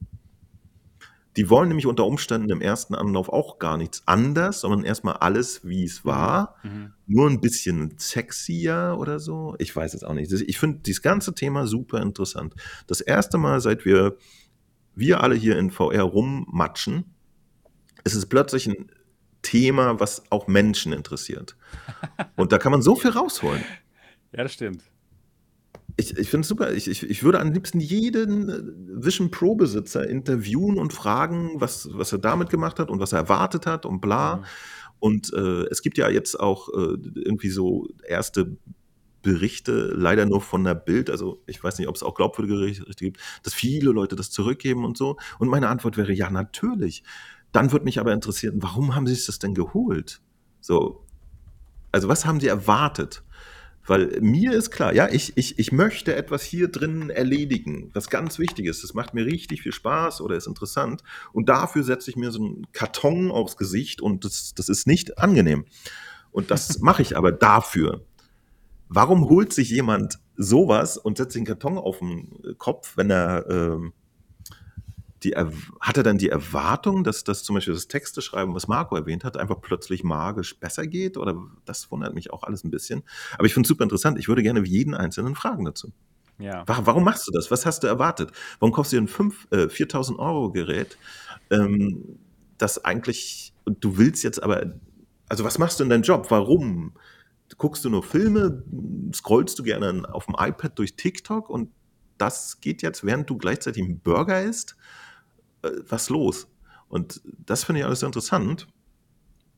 Die 1.36 1.50
wollen 1.50 1.68
nämlich 1.68 1.86
unter 1.86 2.06
Umständen 2.06 2.50
im 2.50 2.62
ersten 2.62 2.94
Anlauf 2.94 3.28
auch 3.28 3.58
gar 3.58 3.76
nichts 3.76 4.02
anders, 4.06 4.60
sondern 4.60 4.84
erstmal 4.84 5.16
alles, 5.18 5.66
wie 5.66 5.84
es 5.84 6.02
mhm. 6.02 6.08
war. 6.08 6.56
Mhm. 6.62 6.92
Nur 7.06 7.28
ein 7.28 7.40
bisschen 7.40 7.94
sexier 7.98 8.96
oder 8.98 9.20
so. 9.20 9.54
Ich 9.58 9.74
weiß 9.74 9.94
es 9.94 10.02
auch 10.02 10.14
nicht. 10.14 10.32
Ich 10.32 10.58
finde 10.58 10.78
dieses 10.78 11.02
ganze 11.02 11.34
Thema 11.34 11.66
super 11.66 12.00
interessant. 12.00 12.54
Das 12.86 13.00
erste 13.00 13.38
Mal, 13.38 13.60
seit 13.60 13.84
wir, 13.84 14.16
wir 14.94 15.22
alle 15.22 15.34
hier 15.34 15.58
in 15.58 15.70
VR 15.70 16.02
rummatschen, 16.02 17.04
ist 18.04 18.14
es 18.14 18.26
plötzlich 18.26 18.66
ein 18.66 18.90
Thema, 19.42 20.00
was 20.00 20.24
auch 20.30 20.48
Menschen 20.48 20.92
interessiert. 20.92 21.56
Und 22.36 22.52
da 22.52 22.58
kann 22.58 22.72
man 22.72 22.82
so 22.82 22.96
viel 22.96 23.10
rausholen. 23.10 23.62
Ja, 24.32 24.42
das 24.42 24.54
stimmt 24.54 24.82
ich, 25.96 26.16
ich 26.16 26.28
finde 26.28 26.42
es 26.42 26.48
super. 26.48 26.72
Ich, 26.72 26.88
ich, 26.88 27.02
ich 27.08 27.22
würde 27.22 27.40
am 27.40 27.52
liebsten 27.52 27.80
jeden 27.80 28.48
äh, 28.48 29.04
Vision 29.04 29.30
Pro-Besitzer 29.30 30.08
interviewen 30.08 30.78
und 30.78 30.92
fragen, 30.92 31.52
was, 31.54 31.88
was 31.92 32.12
er 32.12 32.18
damit 32.18 32.50
gemacht 32.50 32.78
hat 32.78 32.90
und 32.90 33.00
was 33.00 33.12
er 33.12 33.20
erwartet 33.20 33.66
hat 33.66 33.86
und 33.86 34.00
bla. 34.00 34.36
Mhm. 34.36 34.44
Und 34.98 35.32
äh, 35.32 35.64
es 35.70 35.82
gibt 35.82 35.98
ja 35.98 36.08
jetzt 36.08 36.38
auch 36.38 36.68
äh, 36.68 36.96
irgendwie 37.14 37.48
so 37.48 37.88
erste 38.06 38.56
Berichte, 39.22 39.92
leider 39.96 40.24
nur 40.24 40.40
von 40.40 40.64
der 40.64 40.74
Bild, 40.74 41.10
also 41.10 41.42
ich 41.46 41.62
weiß 41.62 41.78
nicht, 41.78 41.88
ob 41.88 41.96
es 41.96 42.02
auch 42.02 42.14
glaubwürdige 42.14 42.54
Berichte 42.54 42.84
gibt, 43.04 43.20
dass 43.42 43.54
viele 43.54 43.90
Leute 43.90 44.16
das 44.16 44.30
zurückgeben 44.30 44.84
und 44.84 44.96
so. 44.96 45.16
Und 45.38 45.48
meine 45.48 45.68
Antwort 45.68 45.96
wäre 45.96 46.12
ja, 46.12 46.30
natürlich. 46.30 47.02
Dann 47.52 47.72
würde 47.72 47.84
mich 47.86 47.98
aber 47.98 48.12
interessieren, 48.12 48.62
warum 48.62 48.94
haben 48.94 49.06
sie 49.06 49.14
sich 49.14 49.26
das 49.26 49.38
denn 49.38 49.54
geholt? 49.54 50.20
So, 50.60 51.04
also 51.90 52.08
was 52.08 52.26
haben 52.26 52.40
sie 52.40 52.48
erwartet? 52.48 53.24
Weil 53.86 54.18
mir 54.20 54.52
ist 54.52 54.70
klar, 54.70 54.92
ja, 54.92 55.08
ich, 55.08 55.36
ich, 55.36 55.58
ich 55.58 55.70
möchte 55.70 56.14
etwas 56.16 56.42
hier 56.42 56.68
drin 56.68 57.10
erledigen, 57.10 57.90
was 57.94 58.10
ganz 58.10 58.38
wichtig 58.38 58.66
ist. 58.66 58.82
Das 58.82 58.94
macht 58.94 59.14
mir 59.14 59.24
richtig 59.24 59.62
viel 59.62 59.72
Spaß 59.72 60.20
oder 60.20 60.36
ist 60.36 60.48
interessant. 60.48 61.02
Und 61.32 61.48
dafür 61.48 61.84
setze 61.84 62.10
ich 62.10 62.16
mir 62.16 62.32
so 62.32 62.44
einen 62.44 62.66
Karton 62.72 63.30
aufs 63.30 63.56
Gesicht 63.56 64.00
und 64.00 64.24
das, 64.24 64.54
das 64.54 64.68
ist 64.68 64.86
nicht 64.86 65.18
angenehm. 65.18 65.66
Und 66.32 66.50
das 66.50 66.78
mache 66.80 67.02
ich 67.02 67.16
aber 67.16 67.30
dafür. 67.32 68.04
Warum 68.88 69.28
holt 69.28 69.52
sich 69.52 69.70
jemand 69.70 70.18
sowas 70.36 70.96
und 70.96 71.18
setzt 71.18 71.36
den 71.36 71.44
Karton 71.44 71.78
auf 71.78 72.00
den 72.00 72.56
Kopf, 72.58 72.96
wenn 72.96 73.10
er 73.10 73.46
ähm, 73.48 73.92
die, 75.22 75.34
hat 75.34 75.96
er 75.96 76.02
dann 76.02 76.18
die 76.18 76.28
Erwartung, 76.28 77.02
dass 77.02 77.24
das 77.24 77.42
zum 77.42 77.54
Beispiel 77.54 77.74
das 77.74 77.88
Texte 77.88 78.20
schreiben, 78.20 78.54
was 78.54 78.68
Marco 78.68 78.96
erwähnt 78.96 79.24
hat, 79.24 79.36
einfach 79.36 79.60
plötzlich 79.60 80.04
magisch 80.04 80.58
besser 80.58 80.86
geht? 80.86 81.16
Oder 81.16 81.36
das 81.64 81.90
wundert 81.90 82.14
mich 82.14 82.32
auch 82.32 82.42
alles 82.42 82.64
ein 82.64 82.70
bisschen. 82.70 83.02
Aber 83.34 83.46
ich 83.46 83.54
finde 83.54 83.66
es 83.66 83.68
super 83.68 83.84
interessant. 83.84 84.18
Ich 84.18 84.28
würde 84.28 84.42
gerne 84.42 84.64
jeden 84.64 84.94
Einzelnen 84.94 85.34
fragen 85.34 85.64
dazu. 85.64 85.92
Ja. 86.38 86.64
Warum 86.66 87.04
machst 87.04 87.26
du 87.26 87.32
das? 87.32 87.50
Was 87.50 87.64
hast 87.64 87.82
du 87.82 87.86
erwartet? 87.86 88.30
Warum 88.58 88.74
kaufst 88.74 88.92
du 88.92 88.96
dir 88.96 89.02
ein 89.02 89.08
5, 89.08 89.48
äh, 89.52 89.68
4000 89.68 90.18
Euro 90.18 90.52
Gerät, 90.52 90.98
ähm, 91.50 92.18
das 92.58 92.84
eigentlich, 92.84 93.54
du 93.64 93.96
willst 93.96 94.22
jetzt 94.22 94.42
aber, 94.42 94.74
also 95.28 95.44
was 95.44 95.58
machst 95.58 95.80
du 95.80 95.84
in 95.84 95.90
deinem 95.90 96.02
Job? 96.02 96.26
Warum? 96.30 96.92
Guckst 97.56 97.84
du 97.84 97.90
nur 97.90 98.02
Filme? 98.02 98.64
Scrollst 99.14 99.58
du 99.58 99.62
gerne 99.62 100.02
auf 100.12 100.26
dem 100.26 100.34
iPad 100.38 100.78
durch 100.78 100.96
TikTok 100.96 101.48
und 101.48 101.70
das 102.18 102.60
geht 102.60 102.82
jetzt, 102.82 103.04
während 103.04 103.30
du 103.30 103.36
gleichzeitig 103.38 103.82
einen 103.82 104.00
Burger 104.00 104.42
isst? 104.42 104.76
Äh, 105.66 105.82
was 105.88 106.08
los? 106.08 106.48
Und 106.88 107.20
das 107.44 107.64
finde 107.64 107.80
ich 107.80 107.86
alles 107.86 108.00
sehr 108.00 108.06
interessant. 108.08 108.66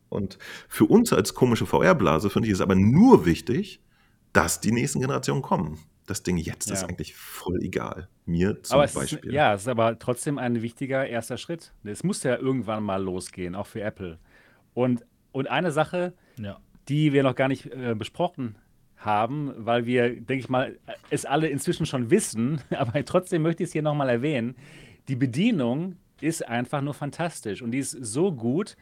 Und 0.08 0.38
für 0.68 0.86
uns 0.86 1.12
als 1.12 1.34
komische 1.34 1.66
VR-Blase 1.66 2.30
finde 2.30 2.48
ich 2.48 2.54
es 2.54 2.60
aber 2.60 2.74
nur 2.74 3.26
wichtig, 3.26 3.80
dass 4.32 4.60
die 4.60 4.72
nächsten 4.72 5.00
Generationen 5.00 5.42
kommen. 5.42 5.78
Das 6.06 6.22
Ding 6.22 6.38
jetzt 6.38 6.68
ja. 6.68 6.74
ist 6.74 6.84
eigentlich 6.84 7.14
voll 7.14 7.62
egal. 7.62 8.08
Mir 8.24 8.62
zum 8.62 8.80
aber 8.80 8.88
Beispiel. 8.88 9.28
Ist, 9.28 9.34
ja, 9.34 9.52
es 9.52 9.62
ist 9.62 9.68
aber 9.68 9.98
trotzdem 9.98 10.38
ein 10.38 10.62
wichtiger 10.62 11.06
erster 11.06 11.36
Schritt. 11.36 11.74
Es 11.84 12.02
muss 12.02 12.22
ja 12.22 12.36
irgendwann 12.36 12.82
mal 12.82 13.02
losgehen, 13.02 13.54
auch 13.54 13.66
für 13.66 13.82
Apple. 13.82 14.18
Und, 14.72 15.04
und 15.32 15.50
eine 15.50 15.70
Sache, 15.70 16.14
ja. 16.38 16.58
die 16.88 17.12
wir 17.12 17.22
noch 17.22 17.34
gar 17.34 17.48
nicht 17.48 17.66
äh, 17.66 17.94
besprochen 17.94 18.56
haben, 18.96 19.52
weil 19.58 19.84
wir, 19.84 20.08
denke 20.08 20.38
ich 20.38 20.48
mal, 20.48 20.78
es 21.10 21.26
alle 21.26 21.48
inzwischen 21.48 21.84
schon 21.84 22.10
wissen, 22.10 22.62
aber 22.70 23.04
trotzdem 23.04 23.42
möchte 23.42 23.62
ich 23.62 23.68
es 23.68 23.72
hier 23.74 23.82
nochmal 23.82 24.08
erwähnen 24.08 24.56
die 25.08 25.16
Bedienung 25.16 25.96
ist 26.20 26.46
einfach 26.46 26.80
nur 26.80 26.94
fantastisch 26.94 27.62
und 27.62 27.70
die 27.70 27.78
ist 27.78 27.92
so 27.92 28.32
gut, 28.32 28.76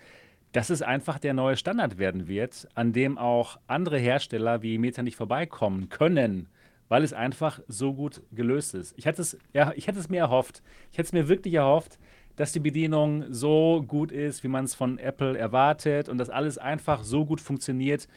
dass 0.53 0.71
es 0.71 0.83
einfach 0.83 1.19
der 1.19 1.35
neue 1.35 1.57
Standard 1.57 1.99
werden 1.99 2.29
wird, 2.29 2.67
an 2.75 2.93
dem 2.93 3.19
auch 3.19 3.59
andere 3.67 3.99
Hersteller 3.99 4.63
wie 4.63 4.79
Meta 4.79 5.03
nicht 5.03 5.17
vorbeikommen 5.17 5.89
können, 5.89 6.49
weil 6.89 7.03
es 7.03 7.13
einfach 7.13 7.61
so 7.69 7.93
gut 7.93 8.23
gelöst 8.33 8.75
ist. 8.75 8.95
Ich 8.97 9.05
hätte 9.05 9.23
es, 9.23 9.37
ja, 9.53 9.73
ich 9.77 9.87
hätte 9.87 9.99
es 9.99 10.09
mir 10.09 10.21
erhofft. 10.21 10.63
Ich 10.93 10.99
hätte 10.99 11.09
es 11.09 11.13
mir 11.13 11.29
wirklich 11.29 11.55
erhofft, 11.55 11.99
dass 12.37 12.53
die 12.53 12.61
Bedienung 12.61 13.25
so 13.31 13.85
gut 13.87 14.13
ist, 14.13 14.45
wie 14.45 14.49
man 14.49 14.65
es 14.65 14.75
von 14.75 14.99
Apple 14.99 15.37
erwartet 15.37 16.09
und 16.09 16.19
dass 16.19 16.31
alles 16.31 16.59
einfach 16.59 17.03
so 17.03 17.27
gut 17.27 17.41
funktioniert, 17.41 18.09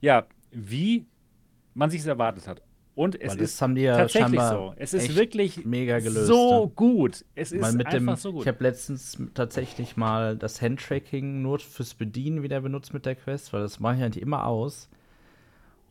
ja, 0.00 0.26
wie 0.50 1.06
man 1.74 1.90
sich 1.90 2.00
es 2.00 2.06
erwartet 2.06 2.48
hat. 2.48 2.62
Und 2.94 3.20
es 3.20 3.34
ist 3.34 3.60
ja 3.60 3.96
tatsächlich 3.96 4.40
so. 4.40 4.72
Es 4.76 4.94
ist 4.94 5.16
wirklich 5.16 5.64
mega 5.64 5.98
gelöst, 5.98 6.26
so 6.26 6.70
gut. 6.74 7.24
Es 7.34 7.50
ist 7.50 7.64
einfach 7.64 7.90
dem, 7.90 8.16
so 8.16 8.32
gut. 8.32 8.42
Ich 8.42 8.48
habe 8.48 8.62
letztens 8.62 9.18
tatsächlich 9.34 9.96
mal 9.96 10.36
das 10.36 10.62
Handtracking 10.62 11.42
nur 11.42 11.58
fürs 11.58 11.94
Bedienen 11.94 12.42
wieder 12.44 12.60
benutzt 12.60 12.94
mit 12.94 13.04
der 13.04 13.16
Quest, 13.16 13.52
weil 13.52 13.62
das 13.62 13.80
mache 13.80 13.96
ich 13.96 14.02
eigentlich 14.04 14.22
immer 14.22 14.46
aus. 14.46 14.88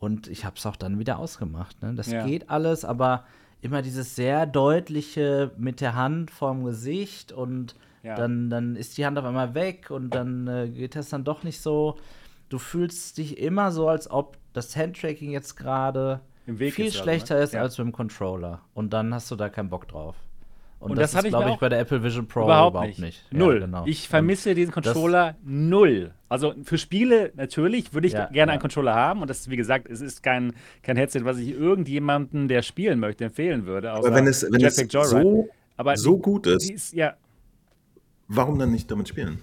Und 0.00 0.28
ich 0.28 0.44
habe 0.46 0.56
es 0.56 0.64
auch 0.64 0.76
dann 0.76 0.98
wieder 0.98 1.18
ausgemacht. 1.18 1.82
Ne? 1.82 1.94
Das 1.94 2.10
Ja. 2.10 2.24
geht 2.24 2.48
alles, 2.48 2.84
aber 2.86 3.24
immer 3.60 3.82
dieses 3.82 4.16
sehr 4.16 4.46
deutliche 4.46 5.52
mit 5.56 5.80
der 5.80 5.94
Hand 5.94 6.30
vorm 6.30 6.64
Gesicht 6.64 7.32
und 7.32 7.74
Ja. 8.02 8.14
dann, 8.16 8.50
dann 8.50 8.76
ist 8.76 8.96
die 8.98 9.04
Hand 9.06 9.18
auf 9.18 9.24
einmal 9.24 9.54
weg 9.54 9.90
und 9.90 10.14
dann 10.14 10.46
äh, 10.46 10.68
geht 10.68 10.96
das 10.96 11.08
dann 11.10 11.24
doch 11.24 11.42
nicht 11.42 11.60
so. 11.60 11.96
Du 12.50 12.58
fühlst 12.58 13.16
dich 13.18 13.38
immer 13.38 13.72
so, 13.72 13.88
als 13.88 14.10
ob 14.10 14.36
das 14.52 14.76
Handtracking 14.76 15.30
jetzt 15.30 15.56
gerade 15.56 16.20
Im 16.46 16.58
Weg 16.58 16.74
viel 16.74 16.86
ist, 16.86 16.94
also, 16.94 17.04
schlechter 17.04 17.36
ne? 17.36 17.42
ist 17.42 17.54
Ja. 17.54 17.62
als 17.62 17.78
mit 17.78 17.86
dem 17.86 17.92
Controller. 17.92 18.60
Und 18.74 18.92
dann 18.92 19.14
hast 19.14 19.30
du 19.30 19.36
da 19.36 19.48
keinen 19.48 19.70
Bock 19.70 19.88
drauf. 19.88 20.16
Und, 20.80 20.90
Und 20.90 20.98
das, 20.98 21.12
das 21.12 21.18
hatte 21.20 21.28
glaube 21.30 21.50
ich, 21.50 21.56
bei 21.56 21.70
der 21.70 21.78
Apple 21.80 22.02
Vision 22.02 22.26
Pro 22.28 22.44
Überhaupt, 22.44 22.98
nicht. 22.98 23.24
Ja, 23.30 23.38
Null. 23.38 23.60
genau. 23.60 23.84
Ich 23.86 24.06
vermisse 24.06 24.54
diesen 24.54 24.74
das- 24.74 24.84
Controller 24.84 25.34
null. 25.42 26.12
Also 26.28 26.52
für 26.64 26.76
Spiele 26.76 27.32
natürlich 27.36 27.94
würde 27.94 28.06
ich 28.06 28.12
Ja, 28.12 28.26
gerne 28.26 28.50
ja. 28.50 28.52
einen 28.54 28.60
Controller 28.60 28.94
haben. 28.94 29.22
Und 29.22 29.30
das 29.30 29.40
ist, 29.40 29.50
wie 29.50 29.56
gesagt, 29.56 29.88
es 29.88 30.02
ist 30.02 30.22
kein, 30.22 30.52
kein 30.82 30.96
Headset, 30.96 31.20
was 31.24 31.38
ich 31.38 31.50
irgendjemandem, 31.52 32.48
der 32.48 32.60
spielen 32.60 32.98
möchte, 33.00 33.24
empfehlen 33.24 33.64
würde. 33.64 33.92
Aber 33.92 34.14
wenn 34.14 34.26
es, 34.26 34.42
wenn 34.42 34.62
es 34.62 34.76
Joyride. 34.76 35.06
so, 35.22 35.48
Aber 35.78 35.96
so 35.96 36.18
gut 36.18 36.46
ist, 36.46 36.68
ist 36.70 36.92
ja, 36.92 37.14
warum 38.28 38.58
dann 38.58 38.70
nicht 38.70 38.90
damit 38.90 39.08
spielen? 39.08 39.38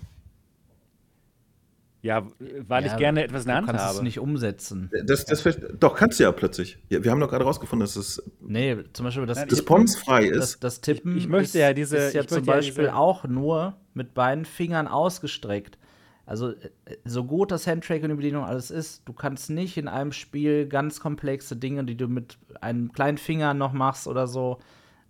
Ja, 2.01 2.25
weil 2.67 2.85
Ja, 2.85 2.91
ich 2.91 2.97
gerne 2.97 3.23
etwas 3.23 3.43
in 3.43 3.47
der 3.49 3.55
du 3.55 3.57
Hand 3.59 3.67
kannst 3.67 3.85
habe. 3.85 3.95
es 3.97 4.01
nicht 4.03 4.19
umsetzen. 4.19 4.89
Das, 5.05 5.25
das, 5.25 5.41
ver- 5.41 5.51
doch, 5.79 5.95
kannst 5.95 6.19
du 6.19 6.23
ja 6.23 6.31
plötzlich. 6.31 6.79
Ja, 6.89 7.03
wir 7.03 7.11
haben 7.11 7.19
doch 7.19 7.29
gerade 7.29 7.45
rausgefunden, 7.45 7.83
dass 7.85 7.95
es 7.95 8.21
Nee, 8.41 8.77
zum 8.93 9.05
Beispiel 9.05 9.25
das 9.25 9.37
Nein, 9.37 9.47
Tippen- 9.49 9.57
responsfrei 9.59 10.29
das, 10.29 10.49
ist. 10.55 10.63
das 10.63 10.81
Tippen 10.81 11.15
Ich- 11.17 11.23
ich 11.23 11.29
möchte 11.29 11.57
ist, 11.57 11.61
ja 11.61 11.73
diese- 11.73 11.97
ist 11.97 12.13
ja 12.13 12.21
ich 12.21 12.27
zum 12.27 12.43
ja 12.43 12.53
Beispiel 12.53 12.85
diese- 12.85 12.95
auch 12.95 13.25
nur 13.25 13.75
mit 13.93 14.13
beiden 14.13 14.45
Fingern 14.45 14.87
ausgestreckt. 14.87 15.77
Also 16.25 16.51
äh, 16.51 16.69
so 17.03 17.23
gut 17.25 17.51
das 17.51 17.67
Handtracking 17.67 18.05
und 18.05 18.09
die 18.11 18.15
Bedienung 18.15 18.45
alles 18.45 18.71
ist, 18.71 19.01
du 19.05 19.13
kannst 19.13 19.49
nicht 19.49 19.77
in 19.77 19.87
einem 19.87 20.11
Spiel 20.11 20.67
ganz 20.67 20.99
komplexe 21.01 21.55
Dinge, 21.55 21.83
die 21.83 21.97
du 21.97 22.07
mit 22.07 22.37
einem 22.61 22.91
kleinen 22.93 23.17
Finger 23.17 23.53
noch 23.53 23.73
machst 23.73 24.07
oder 24.07 24.27
so, 24.27 24.59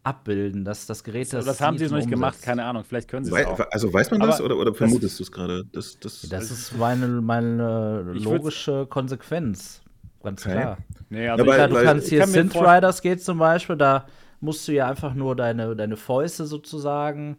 abbilden. 0.03 0.65
Das, 0.65 0.85
das 0.85 1.03
Gerät, 1.03 1.31
das, 1.33 1.45
das 1.45 1.61
haben 1.61 1.77
sie 1.77 1.85
noch 1.85 1.93
nicht 1.93 2.05
und 2.05 2.11
gemacht, 2.11 2.33
umsetzt. 2.33 2.45
keine 2.45 2.63
Ahnung. 2.65 2.83
Vielleicht 2.83 3.07
können 3.07 3.25
sie 3.25 3.33
es 3.35 3.45
auch. 3.45 3.59
also 3.71 3.93
weiß 3.93 4.11
man 4.11 4.19
das 4.21 4.41
oder, 4.41 4.55
oder 4.57 4.71
das- 4.71 4.77
vermutest 4.77 5.19
du 5.19 5.23
es 5.23 5.31
gerade? 5.31 5.63
Das, 5.71 5.99
das, 5.99 6.21
Das 6.29 6.49
ist 6.51 6.77
meine, 6.77 7.07
meine 7.07 8.01
logische 8.13 8.85
Konsequenz. 8.87 9.81
Ganz 10.23 10.45
Okay. 10.45 10.55
klar. 10.59 10.77
Nee, 11.09 11.27
also 11.29 11.43
Ja, 11.45 11.51
ich, 11.53 11.59
weil- 11.59 11.69
du 11.69 11.75
weil- 11.75 11.83
kannst 11.85 12.07
hier 12.09 12.19
kann 12.21 12.29
Synth 12.29 12.55
Riders 12.55 13.01
geht 13.01 13.23
zum 13.23 13.37
Beispiel, 13.39 13.75
da 13.75 14.05
musst 14.39 14.67
du 14.67 14.71
ja 14.71 14.87
einfach 14.87 15.13
nur 15.13 15.35
deine, 15.35 15.75
deine 15.75 15.97
Fäuste 15.97 16.45
sozusagen, 16.45 17.37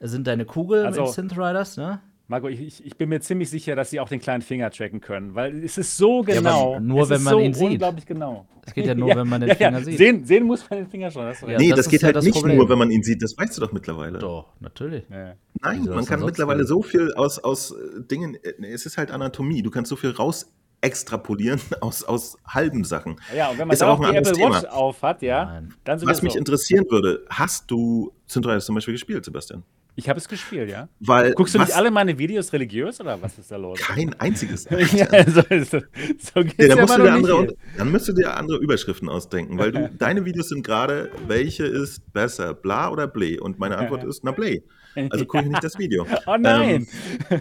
sind 0.00 0.26
deine 0.26 0.44
Kugeln 0.44 0.86
Also- 0.86 1.02
in 1.06 1.12
Synth 1.12 1.32
Riders, 1.32 1.76
ne? 1.76 2.00
Marco, 2.30 2.46
ich, 2.48 2.60
ich- 2.60 2.84
ich 2.84 2.96
bin 2.96 3.08
mir 3.08 3.20
ziemlich 3.20 3.48
sicher, 3.48 3.74
dass 3.74 3.88
sie 3.88 4.00
auch 4.00 4.08
den 4.08 4.20
kleinen 4.20 4.42
Finger 4.42 4.70
tracken 4.70 5.00
können, 5.00 5.34
weil 5.34 5.64
es 5.64 5.78
ist 5.78 5.96
so 5.96 6.20
aber 6.20 6.32
genau. 6.34 6.78
nur, 6.78 7.02
es 7.04 7.08
wenn 7.08 7.16
ist 7.16 7.22
man 7.24 7.32
so 7.32 7.40
ihn 7.40 7.54
sieht. 7.54 7.70
Unglaublich 7.70 8.04
genau. 8.06 8.46
Es 8.66 8.74
geht 8.74 8.84
ja 8.86 8.94
nur, 8.94 9.08
wenn 9.16 9.26
man 9.28 9.40
den 9.40 9.56
Finger 9.56 9.80
sieht. 9.82 9.96
Sehen, 9.96 10.24
sehen 10.26 10.44
muss 10.44 10.68
man 10.68 10.80
den 10.80 10.88
Finger 10.88 11.10
schon. 11.10 11.24
Hast 11.24 11.40
du 11.40 11.46
recht. 11.46 11.58
Ja, 11.58 11.64
nee, 11.64 11.70
das 11.70 11.78
das, 11.80 11.88
geht 11.88 12.02
ja 12.02 12.06
halt 12.06 12.16
das 12.16 12.24
nicht 12.26 12.34
Problem. 12.34 12.56
nur, 12.58 12.68
wenn 12.68 12.76
man 12.78 12.90
ihn 12.90 13.02
sieht. 13.02 13.22
Das 13.22 13.36
weißt 13.36 13.56
du 13.56 13.62
doch 13.62 13.72
mittlerweile. 13.72 14.18
Doch, 14.18 14.52
natürlich. 14.60 15.04
Ja. 15.10 15.34
Nein, 15.62 15.84
man 15.84 15.96
das 15.96 16.06
kann 16.06 16.22
mittlerweile 16.22 16.64
so 16.66 16.82
viel 16.82 17.14
aus, 17.14 17.38
aus 17.38 17.70
äh, 17.72 18.02
Dingen, 18.10 18.34
äh, 18.42 18.52
es 18.72 18.84
ist 18.84 18.98
halt 18.98 19.10
Anatomie, 19.10 19.62
du 19.62 19.70
kannst 19.70 19.88
so 19.88 19.96
viel 19.96 20.10
raus 20.10 20.52
extrapolieren 20.82 21.60
aus, 21.80 22.04
aus 22.04 22.36
halben 22.46 22.84
Sachen. 22.84 23.16
Ja, 23.34 23.48
und 23.48 23.58
wenn 23.58 23.68
man 23.68 23.74
Ist 23.74 23.82
auch 23.82 23.98
auch 23.98 24.04
ein 24.04 24.12
die 24.12 24.18
Apple 24.18 24.32
Watch 24.32 24.60
Thema. 24.60 24.72
auf 24.72 25.02
hat, 25.02 25.22
ja, 25.22 25.46
Nein. 25.46 25.74
dann 25.84 26.06
Was 26.06 26.20
mich 26.22 26.36
interessieren 26.36 26.84
würde, 26.90 27.24
hast 27.30 27.70
du 27.70 28.12
Synthesizer 28.26 28.66
zum 28.66 28.74
Beispiel 28.74 28.94
gespielt, 28.94 29.24
Sebastian? 29.24 29.62
Ich 30.00 30.08
habe 30.08 30.20
es 30.20 30.28
gespielt, 30.28 30.70
ja. 30.70 30.88
Weil 31.00 31.32
Guckst 31.34 31.56
du 31.56 31.58
was- 31.58 31.68
nicht 31.70 31.76
alle 31.76 31.90
meine 31.90 32.16
Videos 32.16 32.52
religiös 32.52 33.00
oder 33.00 33.20
was 33.20 33.36
ist 33.36 33.50
da 33.50 33.56
los? 33.56 33.80
Kein 33.80 34.14
einziges. 34.20 34.64
ja, 34.92 35.28
so, 35.28 35.42
so, 35.64 35.80
so 36.18 36.44
geht's 36.44 36.54
Ja, 36.56 36.66
ja, 36.66 36.76
dann, 36.76 36.80
musst 36.82 36.94
immer 36.94 36.98
du 36.98 37.02
dir 37.02 37.12
andere, 37.12 37.38
hier. 37.40 37.54
dann 37.76 37.90
müsst 37.90 38.06
du 38.06 38.12
dir 38.12 38.36
andere 38.36 38.58
Überschriften 38.58 39.08
ausdenken, 39.08 39.58
weil 39.58 39.72
du, 39.72 39.90
deine 39.98 40.24
Videos 40.24 40.50
sind 40.50 40.64
gerade, 40.64 41.10
welche 41.26 41.64
ist 41.66 42.12
besser, 42.12 42.54
bla 42.54 42.90
oder 42.92 43.08
ble? 43.08 43.40
Und 43.40 43.58
meine 43.58 43.76
Antwort 43.76 44.04
ist, 44.04 44.22
na 44.22 44.30
ble. 44.30 44.62
Also 45.10 45.24
gucke 45.26 45.42
ich 45.42 45.50
nicht 45.50 45.64
das 45.64 45.76
Video. 45.80 46.06
Oh 46.26 46.36
nein. 46.38 46.86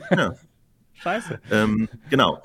Ja, 0.10 0.34
Scheiße. 0.94 1.40
ähm, 1.52 1.88
genau. 2.10 2.42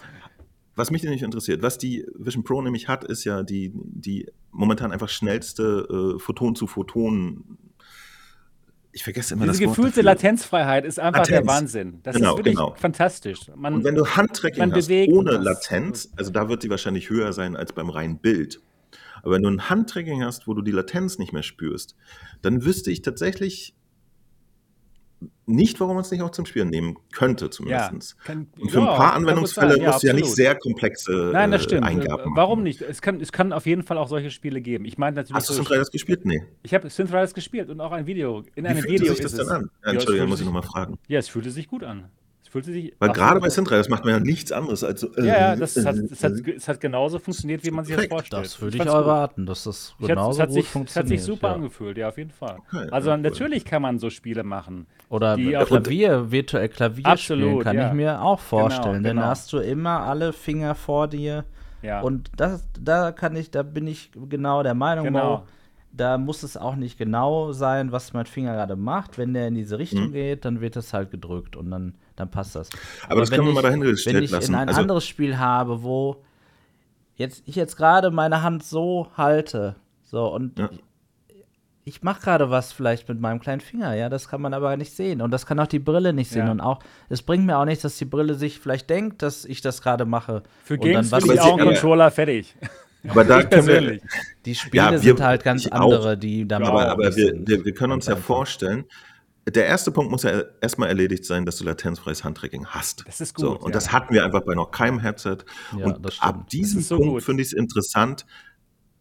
Was 0.75 0.91
mich 0.91 1.03
nämlich 1.03 1.23
interessiert, 1.23 1.63
was 1.63 1.79
die 1.79 2.05
Vision 2.19 2.45
Pro 2.45 2.61
nämlich 2.61 2.87
hat, 2.89 3.05
ist 3.05 3.25
ja 3.25 3.43
die, 3.43 3.73
die 3.75 4.27
momentan 4.51 4.93
einfach 4.93 5.09
schnellste 5.09 6.17
äh, 6.17 6.19
Photon 6.19 6.55
zu 6.55 6.67
Photon. 6.67 7.59
Ich 8.95 9.05
vergesse 9.05 9.35
immer 9.35 9.47
Diese 9.47 9.59
das 9.61 9.67
Wort 9.69 9.77
gefühlte 9.77 10.03
dafür. 10.03 10.23
Latenzfreiheit 10.23 10.85
ist 10.85 11.01
einfach 11.01 11.23
der 11.27 11.41
Latenz. 11.41 11.49
Wahnsinn. 11.61 12.01
Das 12.03 12.15
Genau, 12.17 12.33
ist 12.33 12.39
wirklich 12.39 12.57
genau. 12.57 12.75
fantastisch. 12.79 13.41
Man, 13.57 13.75
Und 13.75 13.85
wenn 13.85 13.95
du 13.95 14.07
Handtracking 14.07 14.71
hast 14.73 14.91
ohne 14.91 15.31
das. 15.33 15.45
Latenz, 15.45 16.11
also 16.17 16.31
da 16.31 16.49
wird 16.49 16.63
die 16.63 16.71
wahrscheinlich 16.71 17.09
höher 17.09 17.33
sein 17.33 17.57
als 17.57 17.73
beim 17.73 17.89
reinen 17.89 18.19
Bild. 18.19 18.61
Aber 19.23 19.35
wenn 19.35 19.43
du 19.43 19.49
ein 19.51 19.71
Handtracking 19.71 20.23
hast, 20.23 20.47
wo 20.47 20.55
du 20.55 20.63
die 20.63 20.73
Latenz 20.73 21.19
nicht 21.19 21.33
mehr 21.33 21.43
spürst, 21.43 21.97
dann 22.43 22.65
wüsste 22.65 22.91
ich 22.91 23.03
tatsächlich 23.03 23.75
nicht, 25.53 25.79
warum 25.81 25.95
man 25.95 26.03
es 26.05 26.11
nicht 26.11 26.23
auch 26.23 26.31
zum 26.31 26.47
Spielen 26.47 26.69
nehmen 26.71 26.97
könnte, 27.15 27.45
ja, 27.47 27.51
zumindest. 27.51 28.19
kann, 28.25 28.49
Und 28.59 28.71
für 28.71 28.79
ein 28.81 28.85
ja, 28.87 28.91
paar 28.97 29.13
kann 29.13 29.21
gut 29.23 29.29
Anwendungsfälle 29.31 29.75
sein. 29.77 29.85
musst 29.87 30.03
du 30.03 30.07
ja 30.09 30.13
nicht 30.13 30.29
sehr 30.35 30.55
komplexe 30.57 31.31
Nein, 31.33 31.51
das 31.51 31.61
äh, 31.63 31.65
stimmt. 31.65 31.85
Eingaben 31.85 32.25
machen. 32.25 32.37
Warum 32.37 32.63
nicht? 32.63 32.83
Es 32.83 33.01
kann, 33.03 33.21
es 33.21 33.33
kann 33.33 33.53
auf 33.53 33.67
jeden 33.67 33.83
Fall 33.83 33.99
auch 33.99 34.09
solche 34.09 34.31
Spiele 34.31 34.61
geben. 34.61 34.85
Ich 34.85 34.99
meine 34.99 35.17
natürlich. 35.17 35.35
Hast 35.37 35.49
du 35.51 35.55
so- 35.55 35.59
Synth 35.63 35.71
Riders 35.71 35.91
gespielt? 35.91 36.25
Nee. 36.25 36.43
ich 36.63 36.75
habe 36.75 36.89
Synth 36.91 37.11
Riders 37.11 37.35
gespielt 37.35 37.71
und 37.71 37.81
auch 37.81 37.93
ein 37.93 38.07
Video. 38.07 38.43
In 38.55 38.65
Wie 38.65 38.69
einem 38.69 38.79
fühlte 38.81 38.93
Video 39.03 39.13
sich 39.15 39.23
das 39.23 39.35
denn 39.35 39.49
an? 39.49 39.63
Ja, 39.83 39.89
Ja, 39.89 39.93
Entschuldigung, 39.93 40.05
fühlte 40.07 40.27
muss 40.31 40.41
ich 40.41 40.47
nochmal 40.47 40.63
fragen. 40.63 40.99
Ja, 41.09 41.19
es 41.19 41.29
fühlte 41.29 41.51
sich 41.51 41.69
gut 41.69 41.85
an. 41.85 42.05
Es 42.53 42.65
fühlte 42.65 42.71
sich. 42.73 42.93
Weil 42.99 43.13
gerade 43.13 43.41
bei 43.41 43.49
Synth 43.49 43.71
Riders 43.71 43.89
macht 43.89 44.05
man 44.05 44.13
ja 44.13 44.21
nichts 44.21 44.53
anderes 44.53 44.85
als 44.85 45.01
so. 45.01 45.11
äh, 45.15 45.27
Ja, 45.27 45.39
ja, 45.39 45.57
das 45.57 45.75
äh, 45.79 45.85
hat, 45.87 45.97
es, 45.97 46.23
hat, 46.23 46.33
äh, 46.47 46.51
es 46.53 46.69
hat 46.69 46.81
genauso 46.83 47.19
funktioniert, 47.19 47.65
wie 47.65 47.71
man 47.71 47.87
sich 47.87 47.97
das 47.97 48.05
vorstellt. 48.07 48.45
Das 48.45 48.61
würde 48.61 48.77
ich 48.77 48.83
auch 48.91 48.95
erwarten, 48.95 49.47
dass 49.47 49.65
das 49.65 49.95
hat, 49.99 50.07
genauso 50.09 50.43
hat 50.43 50.49
gut 50.51 50.55
sich, 50.57 50.65
es 50.65 50.69
hat 50.69 50.73
funktioniert. 50.73 51.09
sich 51.09 51.23
super 51.23 51.49
ja. 51.49 51.55
angefühlt, 51.55 51.97
ja, 51.97 52.09
auf 52.09 52.19
jeden 52.19 52.31
Fall. 52.31 52.59
Okay, 52.69 52.89
also 52.91 53.09
ja, 53.09 53.17
cool. 53.17 53.23
natürlich 53.23 53.65
kann 53.65 53.81
man 53.81 53.99
so 53.99 54.11
Spiele 54.11 54.45
machen. 54.45 54.87
Oder 55.09 55.37
die 55.37 55.47
mit 55.47 55.57
auf- 55.57 55.69
Klavier, 55.69 56.31
virtuell 56.31 56.69
Klavier 56.69 57.07
Absolut, 57.07 57.49
spielen, 57.49 57.61
kann 57.65 57.77
ja. 57.77 57.89
ich 57.89 57.95
mir 57.95 58.21
auch 58.21 58.39
vorstellen. 58.41 59.03
Denn 59.03 59.15
genau. 59.17 59.23
da 59.23 59.29
hast 59.29 59.51
du 59.55 59.59
immer 59.59 60.01
alle 60.01 60.35
Finger 60.35 60.75
vor 60.75 61.09
dir. 61.09 61.45
Ja. 61.81 62.03
Und 62.03 62.31
das, 62.37 62.65
da 62.79 63.13
kann 63.13 63.35
ich, 63.35 63.51
da 63.51 63.63
bin 63.63 63.87
ich 63.87 64.11
genau 64.29 64.63
der 64.63 64.75
Meinung, 64.75 65.07
Genau. 65.07 65.39
Mo, 65.39 65.43
da 65.95 66.17
muss 66.17 66.43
es 66.43 66.57
auch 66.57 66.77
nicht 66.77 66.97
genau 66.97 67.53
sein, 67.53 67.93
was 67.93 68.13
mein 68.15 68.25
Finger 68.27 68.55
gerade 68.55 68.77
macht. 68.77 69.19
Wenn 69.19 69.35
der 69.35 69.49
in 69.49 69.55
diese 69.55 69.79
Richtung 69.79 70.09
Mhm. 70.09 70.13
geht, 70.13 70.45
dann 70.45 70.61
wird 70.61 70.77
das 70.77 70.93
halt 70.95 71.11
gedrückt 71.11 71.57
und 71.57 71.71
dann, 71.71 71.95
dann 72.17 72.31
passt 72.31 72.55
das. 72.55 72.69
Aber 73.09 73.21
das 73.21 73.31
wenn 73.31 73.37
können 73.39 73.49
wir 73.49 73.51
ich, 73.53 73.55
mal 73.57 73.63
dahingestellt 73.63 74.17
Wenn 74.17 74.23
ich 74.25 74.31
lassen. 74.31 74.53
in 74.53 74.59
ein 74.59 74.69
Also- 74.69 74.81
anderes 74.81 75.07
Spiel 75.07 75.39
habe, 75.39 75.83
wo 75.83 76.23
jetzt, 77.17 77.43
ich 77.47 77.57
jetzt 77.57 77.77
gerade 77.77 78.11
meine 78.11 78.43
Hand 78.43 78.65
so 78.65 79.09
halte, 79.17 79.77
so 80.05 80.27
und 80.35 80.59
Ja. 80.59 80.71
ich 81.85 82.03
mache 82.03 82.21
gerade 82.23 82.51
was 82.51 82.73
vielleicht 82.73 83.09
mit 83.09 83.21
meinem 83.21 83.41
kleinen 83.41 83.61
Finger, 83.61 83.95
ja, 83.95 84.09
das 84.09 84.29
kann 84.29 84.41
man 84.41 84.55
aber 84.55 84.77
nicht 84.77 84.95
sehen 84.95 85.21
und 85.21 85.31
das 85.31 85.47
kann 85.47 85.59
auch 85.59 85.67
die 85.67 85.79
Brille 85.79 86.13
nicht 86.13 86.31
sehen 86.31 86.47
Ja. 86.47 86.53
und 86.53 86.61
auch 86.61 86.79
es 87.09 87.23
bringt 87.23 87.45
mir 87.47 87.59
auch 87.59 87.65
nichts, 87.65 87.83
dass 87.83 87.97
die 87.97 88.05
Brille 88.05 88.35
sich 88.35 88.59
vielleicht 88.61 88.89
denkt, 88.91 89.23
dass 89.23 89.45
ich 89.45 89.61
das 89.63 89.83
gerade 89.83 90.05
mache. 90.05 90.43
Für 90.65 90.75
und 90.75 90.81
Games 90.81 91.11
dann, 91.11 91.19
was 91.21 91.29
will 91.29 91.35
ich 91.35 91.41
Aber 91.41 91.51
auch 91.51 91.59
einen 91.59 91.69
sie- 91.69 91.75
Controller 91.75 92.11
fertig. 92.11 92.57
Aber 93.09 93.25
da 93.25 93.41
Ich 93.41 93.51
können 93.51 93.67
wir, 93.67 93.75
persönlich. 93.75 94.03
die 94.45 94.55
Spiele 94.55 94.85
Ja, 94.85 94.91
wir- 94.93 94.99
sind 95.01 95.21
halt 95.21 95.43
ganz 95.43 95.67
ich 95.67 95.73
auch. 95.73 95.81
andere, 95.81 96.17
die 96.17 96.47
damit 96.47 96.69
aber, 96.69 96.87
auch 96.87 96.91
aber 96.93 97.17
wir, 97.17 97.35
wir, 97.47 97.65
wir 97.65 97.75
können 97.75 97.95
uns 97.95 98.07
ja 98.07 98.15
einfach. 98.15 98.27
vorstellen, 98.27 98.85
der 99.49 99.67
erste 99.67 99.91
Punkt 99.91 100.11
muss 100.11 100.23
ja 100.23 100.43
erstmal 100.61 100.89
erledigt 100.89 101.25
sein, 101.25 101.45
dass 101.45 101.57
du 101.57 101.65
latenzfreies 101.65 102.23
Handtracking 102.25 102.67
hast. 102.67 103.05
Das 103.07 103.21
ist 103.21 103.37
So, 103.39 103.53
gut, 103.53 103.63
und 103.63 103.69
ja. 103.71 103.73
das 103.75 103.93
hatten 103.93 104.15
wir 104.15 104.25
einfach 104.25 104.43
bei 104.45 104.55
noch 104.55 104.71
keinem 104.71 105.01
Headset. 105.01 105.39
Ja, 105.77 105.87
und 105.87 106.23
ab 106.23 106.49
diesem 106.51 106.77
Das 106.77 106.83
ist 106.83 106.89
so 106.89 106.99
Punkt 106.99 107.23
finde 107.25 107.43
ich 107.43 107.49
es 107.49 107.53
interessant, 107.53 108.25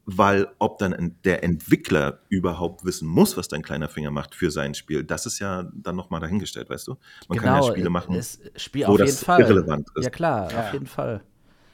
weil 0.05 0.47
ob 0.57 0.79
dann 0.79 1.15
der 1.23 1.43
Entwickler 1.43 2.21
überhaupt 2.29 2.83
wissen 2.85 3.07
muss, 3.07 3.37
was 3.37 3.47
dein 3.49 3.61
kleiner 3.61 3.87
Finger 3.87 4.09
macht 4.09 4.33
für 4.33 4.49
sein 4.49 4.73
Spiel, 4.73 5.03
das 5.03 5.25
ist 5.27 5.39
ja 5.39 5.69
dann 5.73 5.95
nochmal 5.95 6.19
dahingestellt, 6.21 6.69
weißt 6.69 6.87
du? 6.87 6.97
Man 7.29 7.37
kann 7.37 7.61
ja 7.61 7.63
Spiele 7.71 7.89
machen. 7.91 8.15
Es, 8.15 8.39
Spiel 8.55 8.87
wo 8.87 8.93
auf 8.93 8.97
das 8.97 9.09
jeden 9.11 9.25
Fall. 9.25 9.41
irrelevant 9.41 9.87
ist. 9.95 10.03
Ja 10.05 10.09
klar, 10.09 10.51
Ja. 10.51 10.61
auf 10.67 10.73
jeden 10.73 10.87
Fall. 10.87 11.21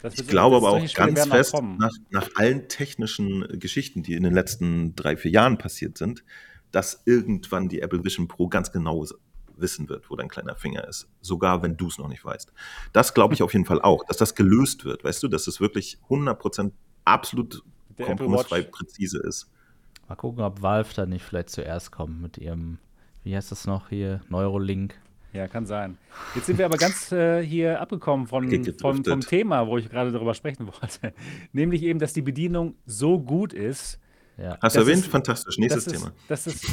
Das 0.01 0.13
Ich 0.15 0.27
glaube 0.27 0.57
aber 0.57 0.71
auch 0.71 0.93
ganz 0.93 1.25
fest, 1.25 1.55
nach, 1.79 1.91
nach 2.11 2.29
allen 2.35 2.67
technischen 2.67 3.47
Geschichten, 3.59 4.03
die 4.03 4.13
in 4.13 4.23
den 4.23 4.33
letzten 4.33 4.95
drei, 4.95 5.17
vier 5.17 5.31
Jahren 5.31 5.57
passiert 5.57 5.97
sind, 5.97 6.23
dass 6.71 7.01
irgendwann 7.05 7.69
die 7.69 7.81
Apple 7.81 8.03
Vision 8.03 8.27
Pro 8.27 8.47
ganz 8.47 8.71
genau 8.71 9.05
wissen 9.55 9.89
wird, 9.89 10.09
wo 10.09 10.15
dein 10.15 10.29
kleiner 10.29 10.55
Finger 10.55 10.87
ist. 10.87 11.07
Sogar 11.21 11.63
wenn 11.63 11.77
du 11.77 11.87
es 11.87 11.97
noch 11.97 12.07
nicht 12.07 12.23
weißt. 12.23 12.51
Das 12.93 13.13
glaube 13.13 13.33
ich 13.33 13.41
auf 13.41 13.53
jeden 13.53 13.65
Fall 13.65 13.81
auch, 13.81 14.03
dass 14.05 14.17
das 14.17 14.35
gelöst 14.35 14.85
wird, 14.85 15.03
weißt 15.03 15.23
du, 15.23 15.27
dass 15.27 15.47
es 15.47 15.59
wirklich 15.59 15.97
100% 16.09 16.71
absolut 17.05 17.63
Der 17.97 18.05
kompromissfrei 18.05 18.61
präzise 18.61 19.19
ist. 19.19 19.49
Mal 20.07 20.15
gucken, 20.15 20.43
ob 20.43 20.61
Valve 20.61 20.93
da 20.95 21.05
nicht 21.05 21.23
vielleicht 21.23 21.49
zuerst 21.49 21.91
kommt 21.91 22.21
mit 22.21 22.37
ihrem, 22.37 22.79
wie 23.23 23.35
heißt 23.35 23.51
das 23.51 23.65
noch 23.65 23.89
hier, 23.89 24.21
Neurolink. 24.29 24.95
Ja, 25.33 25.47
kann 25.47 25.65
sein. 25.65 25.97
Jetzt 26.33 26.45
sind 26.45 26.57
wir 26.57 26.65
aber 26.65 26.77
ganz 26.77 27.11
äh, 27.11 27.43
hier 27.43 27.81
abgekommen 27.81 28.27
von, 28.27 28.49
von, 28.79 29.03
vom 29.03 29.21
Thema, 29.21 29.67
wo 29.67 29.77
ich 29.77 29.89
gerade 29.89 30.11
darüber 30.11 30.33
sprechen 30.33 30.67
wollte. 30.81 31.13
Nämlich 31.51 31.83
eben, 31.83 31.99
dass 31.99 32.13
die 32.13 32.21
Bedienung 32.21 32.75
so 32.85 33.19
gut 33.19 33.53
ist. 33.53 33.99
Ja. 34.37 34.57
Hast 34.61 34.75
du 34.75 34.79
Das 34.79 34.87
erwähnt? 34.87 35.03
ist- 35.05 35.07
Fantastisch. 35.11 35.57
Nächstes 35.57 35.85
das 35.85 35.93
ist, 35.93 35.99
Thema. 35.99 36.13
Das 36.27 36.47
ist, 36.47 36.63
äh, 36.65 36.67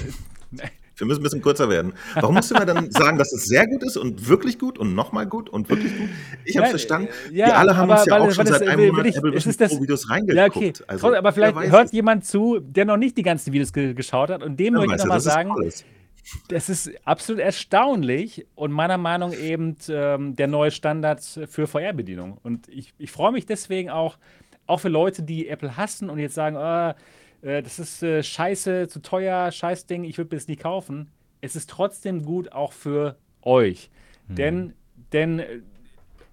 Wir 0.97 1.09
müssen 1.09 1.21
ein 1.21 1.23
bisschen 1.25 1.43
kürzer 1.43 1.69
werden. 1.69 1.93
Warum 2.15 2.37
musst 2.37 2.53
du 2.53 2.55
immer 2.55 2.67
dann 2.67 2.89
sagen, 2.93 3.19
dass 3.19 3.33
es 3.33 3.47
sehr 3.47 3.67
gut 3.67 3.83
ist 3.83 3.97
und 3.97 4.29
wirklich 4.29 4.61
gut 4.61 4.79
und 4.79 4.95
nochmal 4.95 5.27
gut 5.27 5.51
und 5.51 5.69
wirklich 5.69 5.93
gut? 5.99 6.09
Ich 6.45 6.57
habe 6.57 6.67
Ja, 6.67 6.71
verstanden. 6.71 7.09
ja, 7.33 7.47
wir 7.47 7.57
alle 7.59 7.77
haben 7.77 7.91
aber 7.91 7.99
uns 8.01 8.07
ja 8.07 8.15
weil- 8.15 8.23
auch 8.23 8.31
schon 8.33 8.47
seit 8.47 8.63
einem 8.69 8.87
Monat 8.93 9.07
ich- 9.07 9.17
Apple 9.17 9.33
Vision 9.35 9.55
Pro 9.57 9.83
Videos 9.83 10.07
Ja, 10.09 10.15
reingeguckt. 10.15 10.57
okay. 10.57 10.73
Also, 10.87 11.13
aber 11.17 11.33
vielleicht 11.33 11.57
hört 11.73 11.87
es. 11.87 11.93
jemand 11.93 12.25
zu, 12.25 12.61
der 12.61 12.85
noch 12.85 12.97
nicht 12.97 13.17
die 13.17 13.23
ganzen 13.25 13.53
Videos 13.53 13.73
ge 13.73 13.93
geschaut 13.93 14.31
hat. 14.31 14.45
Und 14.45 14.57
dem 14.61 14.75
Ja, 14.75 14.81
möchte 14.81 14.95
ich 14.95 15.03
nochmal 15.03 15.21
sagen, 15.21 15.51
alles. 15.51 15.85
das 16.47 16.69
ist 16.69 16.93
absolut 17.05 17.41
erstaunlich 17.43 18.47
und 18.55 18.71
meiner 18.71 18.97
Meinung 18.99 19.33
eben 19.33 19.77
ähm, 19.89 20.37
der 20.37 20.47
neue 20.47 20.71
Standard 20.71 21.23
für 21.25 21.67
VR-Bedienung. 21.67 22.39
Und 22.45 22.69
ich, 22.69 22.95
ich 22.99 23.11
freue 23.11 23.33
mich 23.33 23.47
deswegen 23.47 23.91
auch, 23.91 24.17
auch 24.69 24.79
für 24.79 24.89
Leute, 24.91 25.25
die 25.25 25.49
Apple 25.49 25.77
hassen 25.77 26.09
und 26.09 26.21
jetzt 26.21 26.35
sagen, 26.37 26.57
ah, 26.57 26.95
äh, 27.45 27.63
das 27.63 27.79
ist 27.79 28.03
äh, 28.03 28.23
scheiße, 28.23 28.89
zu 28.89 29.01
teuer, 29.03 29.51
scheiß 29.53 29.87
Ding, 29.87 30.05
ich 30.05 30.19
würde 30.19 30.37
es 30.37 30.49
nie 30.49 30.57
kaufen. 30.57 31.11
Es 31.41 31.57
ist 31.57 31.69
trotzdem 31.71 32.25
gut 32.25 32.53
auch 32.53 32.73
für 32.73 33.17
euch. 33.43 33.91
Denn, 34.29 34.73
denn 35.13 35.39
äh, 35.39 35.61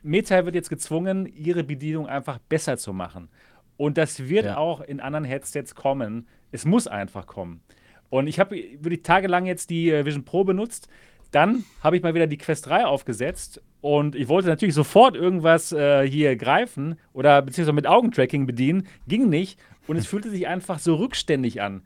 Meta 0.04 0.46
wird 0.46 0.56
jetzt 0.56 0.70
gezwungen, 0.70 1.26
ihre 1.26 1.64
Bedienung 1.64 2.08
einfach 2.08 2.40
besser 2.40 2.78
zu 2.78 2.94
machen. 2.94 3.30
Und 3.78 3.98
das 3.98 4.30
wird 4.30 4.46
Ja. 4.46 4.58
auch 4.58 4.82
in 4.82 5.00
anderen 5.00 5.26
Headsets 5.26 5.76
kommen. 5.76 6.28
Es 6.52 6.66
muss 6.66 6.88
einfach 6.88 7.28
kommen. 7.28 7.62
Und 8.10 8.28
ich 8.28 8.40
habe 8.40 8.56
wirklich 8.80 9.04
tagelang 9.04 9.46
jetzt 9.46 9.70
die 9.70 9.90
äh, 9.92 10.06
Vision 10.06 10.24
Pro 10.24 10.44
benutzt. 10.44 10.88
Dann 11.32 11.64
habe 11.82 11.96
ich 11.98 12.04
mal 12.04 12.14
wieder 12.14 12.28
die 12.28 12.38
Quest 12.38 12.66
3 12.68 12.86
aufgesetzt 12.86 13.62
und 13.80 14.16
ich 14.16 14.28
wollte 14.28 14.50
natürlich 14.50 14.76
sofort 14.76 15.16
irgendwas 15.16 15.72
äh, 15.72 16.06
hier 16.08 16.36
greifen 16.36 16.96
oder 17.14 17.42
beziehungsweise 17.42 17.74
mit 17.74 17.88
Augentracking 17.88 18.46
bedienen. 18.46 18.86
Ging 19.08 19.30
nicht 19.30 19.58
und 19.88 19.98
es 19.98 20.08
fühlte 20.08 20.30
sich 20.30 20.48
einfach 20.48 20.80
so 20.80 20.96
rückständig 20.96 21.62
an. 21.62 21.82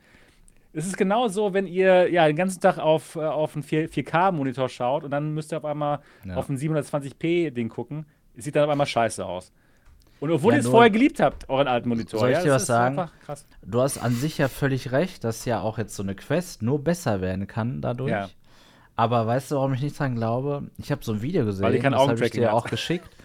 Es 0.74 0.86
ist 0.86 0.98
genau 0.98 1.30
so, 1.30 1.54
wenn 1.54 1.68
ihr 1.68 2.12
ja 2.12 2.28
den 2.28 2.36
ganzen 2.36 2.60
Tag 2.60 2.78
auf, 2.80 3.16
äh, 3.16 3.20
auf 3.20 3.56
einen 3.56 3.64
4- 3.64 3.90
4K-Monitor 3.90 4.68
schaut 4.68 5.04
und 5.06 5.12
dann 5.12 5.34
müsst 5.34 5.54
ihr 5.54 5.58
auf 5.58 5.66
einmal 5.66 6.00
Ja. 6.26 6.36
auf 6.36 6.50
ein 6.50 6.58
720p-Ding 6.58 7.70
gucken. 7.70 8.06
Es 8.36 8.44
sieht 8.44 8.56
dann 8.58 8.66
auf 8.66 8.70
einmal 8.70 8.88
scheiße 8.88 9.26
aus. 9.26 9.54
Und 10.20 10.32
obwohl 10.32 10.54
Ja, 10.54 10.58
ihr 10.60 10.64
es 10.64 10.68
vorher 10.68 10.90
geliebt 10.90 11.20
habt, 11.22 11.50
euren 11.50 11.68
alten 11.68 11.90
Monitor. 11.90 12.20
Soll 12.20 12.30
ich 12.32 12.38
ja, 12.38 12.44
dir 12.44 12.52
was 12.52 12.66
sagen? 12.66 13.10
Du 13.66 13.82
hast 13.82 13.98
an 13.98 14.14
sich 14.14 14.38
ja 14.38 14.48
völlig 14.48 14.92
recht, 14.92 15.24
dass 15.24 15.46
ja 15.46 15.62
auch 15.62 15.78
jetzt 15.78 15.96
so 15.96 16.04
eine 16.04 16.16
Quest 16.16 16.62
nur 16.62 16.84
besser 16.84 17.22
werden 17.22 17.48
kann 17.48 17.82
dadurch. 17.82 18.12
Ja. 18.12 18.30
Aber 18.98 19.28
weißt 19.28 19.52
du, 19.52 19.56
warum 19.56 19.74
ich 19.74 19.82
nicht 19.82 19.98
dran 20.00 20.16
glaube? 20.16 20.64
Ich 20.78 20.90
habe 20.92 21.04
so 21.04 21.12
ein 21.14 21.22
Video 21.22 21.46
gesehen, 21.46 21.64
Weil 21.66 21.74
die 21.74 21.80
kein 21.80 21.92
das 21.92 22.02
habe 22.08 22.26
ich 22.26 22.32
dir 22.32 22.48
hat. 22.48 22.54
auch 22.54 22.66
geschickt, 22.68 23.10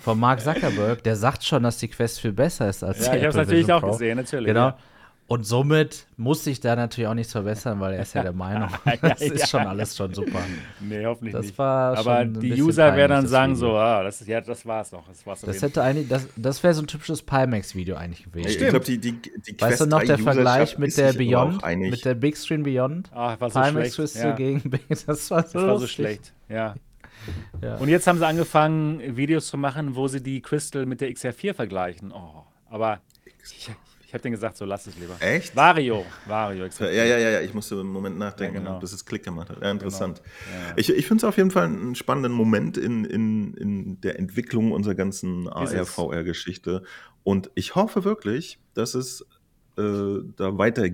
von 0.00 0.18
Mark 0.18 0.40
Zuckerberg. 0.40 1.02
Der 1.04 1.16
sagt 1.16 1.44
schon, 1.44 1.62
dass 1.62 1.78
die 1.78 1.88
Quest 1.88 2.20
viel 2.20 2.32
besser 2.32 2.68
ist 2.68 2.82
als 2.82 3.04
Ja, 3.06 3.12
die 3.12 3.18
ich 3.18 3.24
habe 3.24 3.28
es 3.28 3.34
Apple 3.34 3.40
natürlich 3.44 3.60
Vision 3.64 3.76
auch 3.76 3.80
Pro. 3.82 3.90
gesehen, 3.92 4.16
natürlich. 4.16 4.46
Genau. 4.46 4.66
Ja. 4.68 4.76
Und 5.28 5.44
somit 5.44 6.08
muss 6.18 6.44
sich 6.44 6.60
da 6.60 6.76
natürlich 6.76 7.08
auch 7.08 7.14
nichts 7.14 7.32
verbessern, 7.32 7.80
weil 7.80 7.94
er 7.94 8.02
ist 8.02 8.12
ja 8.12 8.22
der 8.22 8.32
Meinung, 8.34 8.68
das 9.00 9.22
ist 9.22 9.48
schon 9.48 9.62
alles 9.62 9.96
schon 9.96 10.12
super. 10.12 10.40
Nee, 10.80 11.06
hoffentlich 11.06 11.32
Das 11.32 11.46
nicht. 11.46 11.58
war 11.58 11.96
Aber 11.96 12.02
schon 12.24 12.34
ein 12.36 12.40
die 12.40 12.60
User 12.60 12.94
werden 12.96 13.12
dann 13.12 13.26
sagen 13.28 13.54
Video. 13.54 13.68
so, 13.70 13.76
ah, 13.78 14.02
das, 14.02 14.20
ist, 14.20 14.26
ja, 14.26 14.42
das 14.42 14.66
war's 14.66 14.92
noch. 14.92 15.08
Das 15.08 15.24
war's 15.24 15.40
Das 15.40 15.62
hätte 15.62 15.82
eigentlich, 15.82 16.08
das, 16.08 16.26
das 16.36 16.62
wäre 16.62 16.74
so 16.74 16.82
ein 16.82 16.86
typisches 16.86 17.22
Pimax-Video 17.22 17.96
eigentlich 17.96 18.24
gewesen. 18.24 18.48
Ich 18.48 18.58
glaube, 18.58 18.80
die, 18.80 18.98
die, 18.98 19.12
die 19.12 19.58
Weißt 19.58 19.80
du 19.80 19.86
noch, 19.86 20.00
3 20.00 20.06
der 20.06 20.18
Vergleich 20.18 20.76
mit 20.76 20.94
der 20.98 21.12
Beyond, 21.14 21.62
mit 21.78 22.04
der 22.04 22.14
Big 22.14 22.36
Screen 22.36 22.64
Beyond? 22.64 23.10
Ah, 23.14 23.36
war 23.38 23.48
so 23.48 23.58
Pimax 23.58 23.72
schlecht. 23.74 23.96
Crystal 23.96 24.30
Ja, 24.30 24.36
gegen 24.36 24.68
Big, 24.68 24.86
das 25.06 25.06
war 25.06 25.16
so, 25.16 25.52
das 25.52 25.54
war 25.54 25.78
so 25.78 25.86
schlecht. 25.86 26.34
Ja. 26.50 26.74
Ja. 27.62 27.76
Und 27.76 27.88
jetzt 27.88 28.06
haben 28.06 28.18
sie 28.18 28.26
angefangen, 28.26 29.16
Videos 29.16 29.46
zu 29.48 29.56
machen, 29.56 29.94
wo 29.94 30.08
sie 30.08 30.22
die 30.22 30.40
Crystal 30.40 30.86
mit 30.86 31.00
der 31.00 31.10
XR4 31.10 31.54
vergleichen. 31.54 32.12
Oh, 32.12 32.44
aber 32.68 33.00
ich, 33.44 33.70
ich 34.12 34.14
habe 34.14 34.22
denen 34.22 34.34
gesagt, 34.34 34.56
so 34.58 34.64
lass 34.64 34.86
es 34.86 34.98
lieber. 34.98 35.16
Echt? 35.20 35.56
Vario, 35.56 36.04
Vario 36.26 36.66
XR4. 36.66 36.90
Ja, 36.90 37.04
ja, 37.04 37.18
ja, 37.18 37.30
ja, 37.30 37.40
ich 37.40 37.54
musste 37.54 37.76
einen 37.80 37.88
Moment 37.88 38.18
nachdenken, 38.18 38.56
Ja, 38.56 38.60
genau. 38.62 38.78
bis 38.78 38.92
es 38.92 39.06
Klick 39.06 39.22
gemacht 39.24 39.48
hat. 39.48 39.62
Ja, 39.62 39.70
interessant. 39.70 40.20
Ja. 40.52 40.74
Ich, 40.76 40.90
ich 40.90 41.06
finde 41.06 41.22
es 41.22 41.24
auf 41.24 41.38
jeden 41.38 41.50
Fall 41.50 41.64
einen 41.64 41.94
spannenden 41.94 42.32
Moment 42.32 42.76
in, 42.76 43.04
in, 43.04 43.54
in 43.54 44.00
der 44.02 44.18
Entwicklung 44.18 44.72
unserer 44.72 44.94
ganzen. 44.94 45.48
AR-VR-Geschichte. 45.48 46.82
Und 47.24 47.50
ich 47.54 47.74
hoffe 47.74 48.04
wirklich, 48.04 48.58
dass 48.74 48.94
es 48.94 49.24
äh, 49.78 50.18
da 50.36 50.58
weiter, 50.58 50.84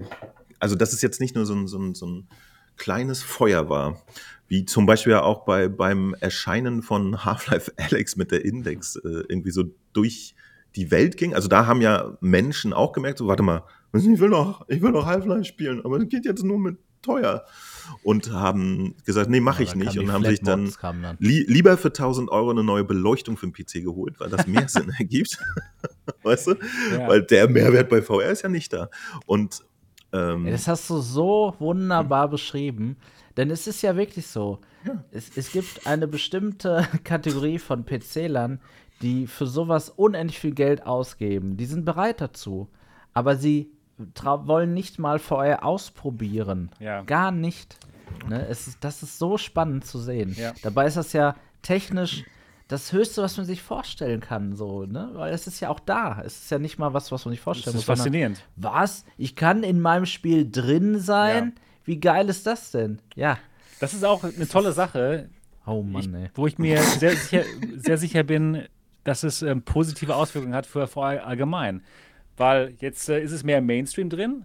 also 0.60 0.76
dass 0.76 0.92
es 0.92 1.02
jetzt 1.02 1.20
nicht 1.20 1.34
nur 1.34 1.46
so 1.46 1.54
ein, 1.54 1.66
so 1.66 1.78
ein, 1.78 1.94
so 1.94 2.06
ein 2.06 2.28
kleines 2.76 3.22
Feuer 3.22 3.68
war, 3.68 4.00
wie 4.48 4.64
zum 4.64 4.86
Beispiel 4.86 5.12
ja 5.12 5.22
auch 5.22 5.44
bei, 5.44 5.68
beim 5.68 6.14
Erscheinen 6.20 6.82
von 6.82 7.24
Half-Life 7.24 7.72
Alex 7.76 8.16
mit 8.16 8.30
der 8.30 8.44
Index 8.44 8.96
äh, 8.96 9.22
irgendwie 9.28 9.50
so 9.50 9.64
durch 9.92 10.34
die 10.74 10.90
Welt 10.90 11.16
ging. 11.16 11.34
Also 11.34 11.48
da 11.48 11.66
haben 11.66 11.80
ja 11.80 12.16
Menschen 12.20 12.72
auch 12.72 12.92
gemerkt, 12.92 13.18
so 13.18 13.26
warte 13.26 13.42
mal, 13.42 13.62
ich 13.92 14.04
will 14.20 14.28
noch, 14.28 14.68
ich 14.68 14.82
will 14.82 14.90
noch 14.90 15.06
Half-Life 15.06 15.44
spielen, 15.44 15.84
aber 15.84 15.98
das 15.98 16.08
geht 16.08 16.24
jetzt 16.24 16.44
nur 16.44 16.58
mit 16.58 16.78
teuer. 17.02 17.44
Und 18.02 18.32
haben 18.32 18.94
gesagt, 19.06 19.30
nee, 19.30 19.40
mache 19.40 19.62
ich 19.62 19.74
nicht. 19.74 19.98
Und 19.98 20.12
haben 20.12 20.24
sich 20.24 20.40
dann, 20.40 20.70
dann. 20.82 21.16
li 21.20 21.44
lieber 21.48 21.78
für 21.78 21.88
1000 21.88 22.30
Euro 22.30 22.50
eine 22.50 22.62
neue 22.62 22.84
Beleuchtung 22.84 23.36
für 23.36 23.46
den 23.46 23.52
PC 23.52 23.84
geholt, 23.84 24.20
weil 24.20 24.28
das 24.28 24.46
mehr 24.46 24.68
Sinn 24.68 24.92
ergibt. 24.98 25.38
weißt 26.22 26.48
du? 26.48 26.54
Ja. 26.92 27.08
Weil 27.08 27.22
der 27.22 27.48
Mehrwert 27.48 27.88
bei 27.88 28.02
VR 28.02 28.30
ist 28.30 28.42
ja 28.42 28.48
nicht 28.48 28.72
da. 28.72 28.90
Und 29.26 29.64
ähm, 30.12 30.50
das 30.50 30.68
hast 30.68 30.88
du 30.90 30.98
so 30.98 31.54
wunderbar 31.58 32.28
beschrieben. 32.28 32.96
Denn 33.38 33.50
es 33.50 33.66
ist 33.66 33.80
ja 33.82 33.96
wirklich 33.96 34.26
so. 34.26 34.58
Es, 35.12 35.30
es 35.36 35.52
gibt 35.52 35.86
eine 35.86 36.06
bestimmte 36.08 36.86
Kategorie 37.04 37.58
von 37.58 37.86
PC-Lern, 37.86 38.60
die 39.00 39.26
für 39.28 39.46
sowas 39.46 39.90
unendlich 39.90 40.38
viel 40.40 40.52
Geld 40.54 40.84
ausgeben. 40.84 41.56
Die 41.56 41.66
sind 41.66 41.84
bereit 41.84 42.20
dazu. 42.20 42.68
Aber 43.14 43.36
sie 43.36 43.70
wollen 44.24 44.74
nicht 44.74 44.98
mal 44.98 45.18
VR 45.20 45.64
ausprobieren. 45.64 46.70
Ja. 46.80 47.02
Gar 47.02 47.30
nicht. 47.30 47.78
Ne? 48.28 48.46
Es 48.48 48.66
ist, 48.66 48.78
das 48.82 49.02
ist 49.02 49.18
so 49.18 49.38
spannend 49.38 49.86
zu 49.86 49.98
sehen. 49.98 50.34
Ja. 50.36 50.52
Dabei 50.62 50.86
ist 50.86 50.96
das 50.96 51.12
ja 51.12 51.36
technisch 51.62 52.24
das 52.66 52.92
Höchste, 52.92 53.22
was 53.22 53.36
man 53.36 53.46
sich 53.46 53.62
vorstellen 53.62 54.20
kann. 54.20 54.54
So, 54.56 54.84
ne? 54.84 55.10
Weil 55.14 55.32
es 55.32 55.46
ist 55.46 55.60
ja 55.60 55.68
auch 55.70 55.80
da. 55.80 56.20
Es 56.24 56.42
ist 56.42 56.50
ja 56.50 56.58
nicht 56.58 56.78
mal 56.78 56.92
was, 56.92 57.10
was 57.12 57.24
man 57.24 57.32
sich 57.32 57.40
Das 57.40 57.44
vorstellen 57.44 57.76
ist 57.76 57.88
muss. 57.88 57.98
faszinierend. 57.98 58.42
was? 58.56 59.04
Ich 59.16 59.36
kann 59.36 59.62
in 59.62 59.80
meinem 59.80 60.06
Spiel 60.06 60.50
drin 60.50 60.98
sein? 60.98 61.54
Wie 61.88 61.98
geil 61.98 62.28
ist 62.28 62.46
das 62.46 62.70
denn? 62.70 62.98
Ja. 63.14 63.38
Das 63.80 63.94
ist 63.94 64.04
auch 64.04 64.22
eine 64.22 64.46
tolle 64.46 64.72
Sache, 64.72 65.30
Oh 65.64 65.82
Mann, 65.82 66.02
ich, 66.02 66.14
ey. 66.14 66.30
wo 66.34 66.46
ich 66.46 66.58
mir 66.58 66.82
sehr 66.82 67.12
sicher, 67.16 67.44
sehr 67.76 67.96
sicher 67.96 68.24
bin, 68.24 68.64
dass 69.04 69.22
es 69.22 69.40
ähm, 69.40 69.62
positive 69.62 70.14
Auswirkungen 70.14 70.54
hat 70.54 70.66
für 70.66 70.86
VR 70.86 71.26
allgemein. 71.26 71.82
Weil 72.36 72.74
jetzt 72.80 73.08
äh, 73.08 73.22
ist 73.22 73.32
es 73.32 73.42
mehr 73.42 73.62
Mainstream 73.62 74.10
drin 74.10 74.44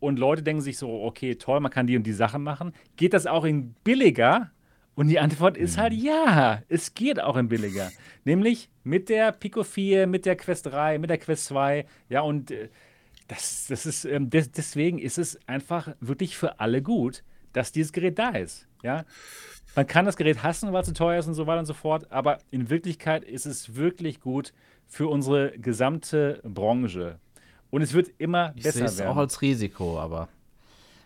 und 0.00 0.18
Leute 0.18 0.42
denken 0.42 0.60
sich 0.60 0.76
so, 0.76 1.04
okay, 1.04 1.36
toll, 1.36 1.60
man 1.60 1.70
kann 1.70 1.86
die 1.86 1.96
und 1.96 2.02
die 2.02 2.12
Sachen 2.12 2.42
machen. 2.42 2.72
Geht 2.96 3.14
das 3.14 3.28
auch 3.28 3.44
in 3.44 3.74
billiger? 3.84 4.50
Und 4.96 5.06
die 5.06 5.20
Antwort 5.20 5.56
ist 5.56 5.78
halt 5.78 5.92
ja, 5.92 6.62
es 6.68 6.94
geht 6.94 7.20
auch 7.22 7.36
in 7.36 7.48
billiger. 7.48 7.92
Nämlich 8.24 8.70
mit 8.82 9.08
der 9.08 9.30
Pico 9.30 9.62
4, 9.62 10.08
mit 10.08 10.26
der 10.26 10.34
Quest 10.34 10.66
3, 10.66 10.98
mit 10.98 11.10
der 11.10 11.18
Quest 11.18 11.46
2. 11.46 11.86
Ja, 12.08 12.22
und 12.22 12.50
äh, 12.50 12.70
das, 13.32 13.66
das 13.68 13.86
ist, 13.86 14.04
ähm, 14.04 14.30
des, 14.30 14.50
deswegen 14.50 14.98
ist 14.98 15.18
es 15.18 15.38
einfach 15.46 15.88
wirklich 16.00 16.36
für 16.36 16.60
alle 16.60 16.82
gut, 16.82 17.22
dass 17.52 17.72
dieses 17.72 17.92
Gerät 17.92 18.18
da 18.18 18.30
ist. 18.30 18.66
Ja, 18.82 19.04
man 19.74 19.86
kann 19.86 20.04
das 20.04 20.16
Gerät 20.16 20.42
hassen, 20.42 20.72
weil 20.72 20.82
es 20.82 20.88
zu 20.88 20.92
teuer 20.94 21.18
ist 21.18 21.26
und 21.28 21.34
so 21.34 21.46
weiter 21.46 21.60
und 21.60 21.66
so 21.66 21.74
fort, 21.74 22.10
aber 22.10 22.38
in 22.50 22.68
Wirklichkeit 22.68 23.24
ist 23.24 23.46
es 23.46 23.74
wirklich 23.74 24.20
gut 24.20 24.52
für 24.86 25.08
unsere 25.08 25.52
gesamte 25.58 26.40
Branche. 26.44 27.18
Und 27.70 27.80
es 27.80 27.94
wird 27.94 28.10
immer 28.18 28.52
Ich 28.56 28.64
sehe 28.64 28.72
besser 28.72 28.84
es 28.84 29.00
auch 29.00 29.04
werden. 29.06 29.18
als 29.18 29.40
Risiko, 29.40 29.98
aber 29.98 30.28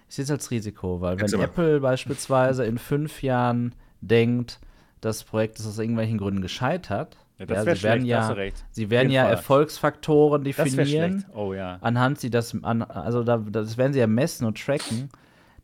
ich 0.08 0.16
sehe 0.16 0.24
es 0.24 0.30
als 0.30 0.50
Risiko, 0.50 1.00
weil 1.00 1.20
wenn. 1.20 1.40
Apple 1.40 1.80
beispielsweise 1.80 2.64
in 2.64 2.78
fünf 2.78 3.22
Jahren 3.22 3.74
denkt, 4.00 4.58
das 5.00 5.22
Projekt 5.22 5.58
ist 5.60 5.66
aus 5.66 5.78
irgendwelchen 5.78 6.18
Gründen 6.18 6.40
gescheitert, 6.40 7.16
Ja, 7.38 7.44
das 7.46 7.66
wär 7.66 7.76
sie 7.76 7.82
werden 7.82 8.00
schlecht, 8.02 8.16
hast 8.18 8.28
ja, 8.28 8.34
recht. 8.34 8.64
sie 8.70 8.90
werden 8.90 9.10
ja. 9.10 9.28
Erfolgsfaktoren 9.28 10.42
das 10.44 10.56
definieren. 10.56 11.24
Oh 11.34 11.52
ja. 11.52 11.78
anhand 11.82 12.18
sie 12.18 12.30
das, 12.30 12.56
an, 12.62 12.82
also 12.82 13.22
da, 13.24 13.36
das 13.38 13.76
werden 13.76 13.92
sie 13.92 13.98
ja 13.98 14.06
messen 14.06 14.46
und 14.46 14.58
tracken. 14.62 15.10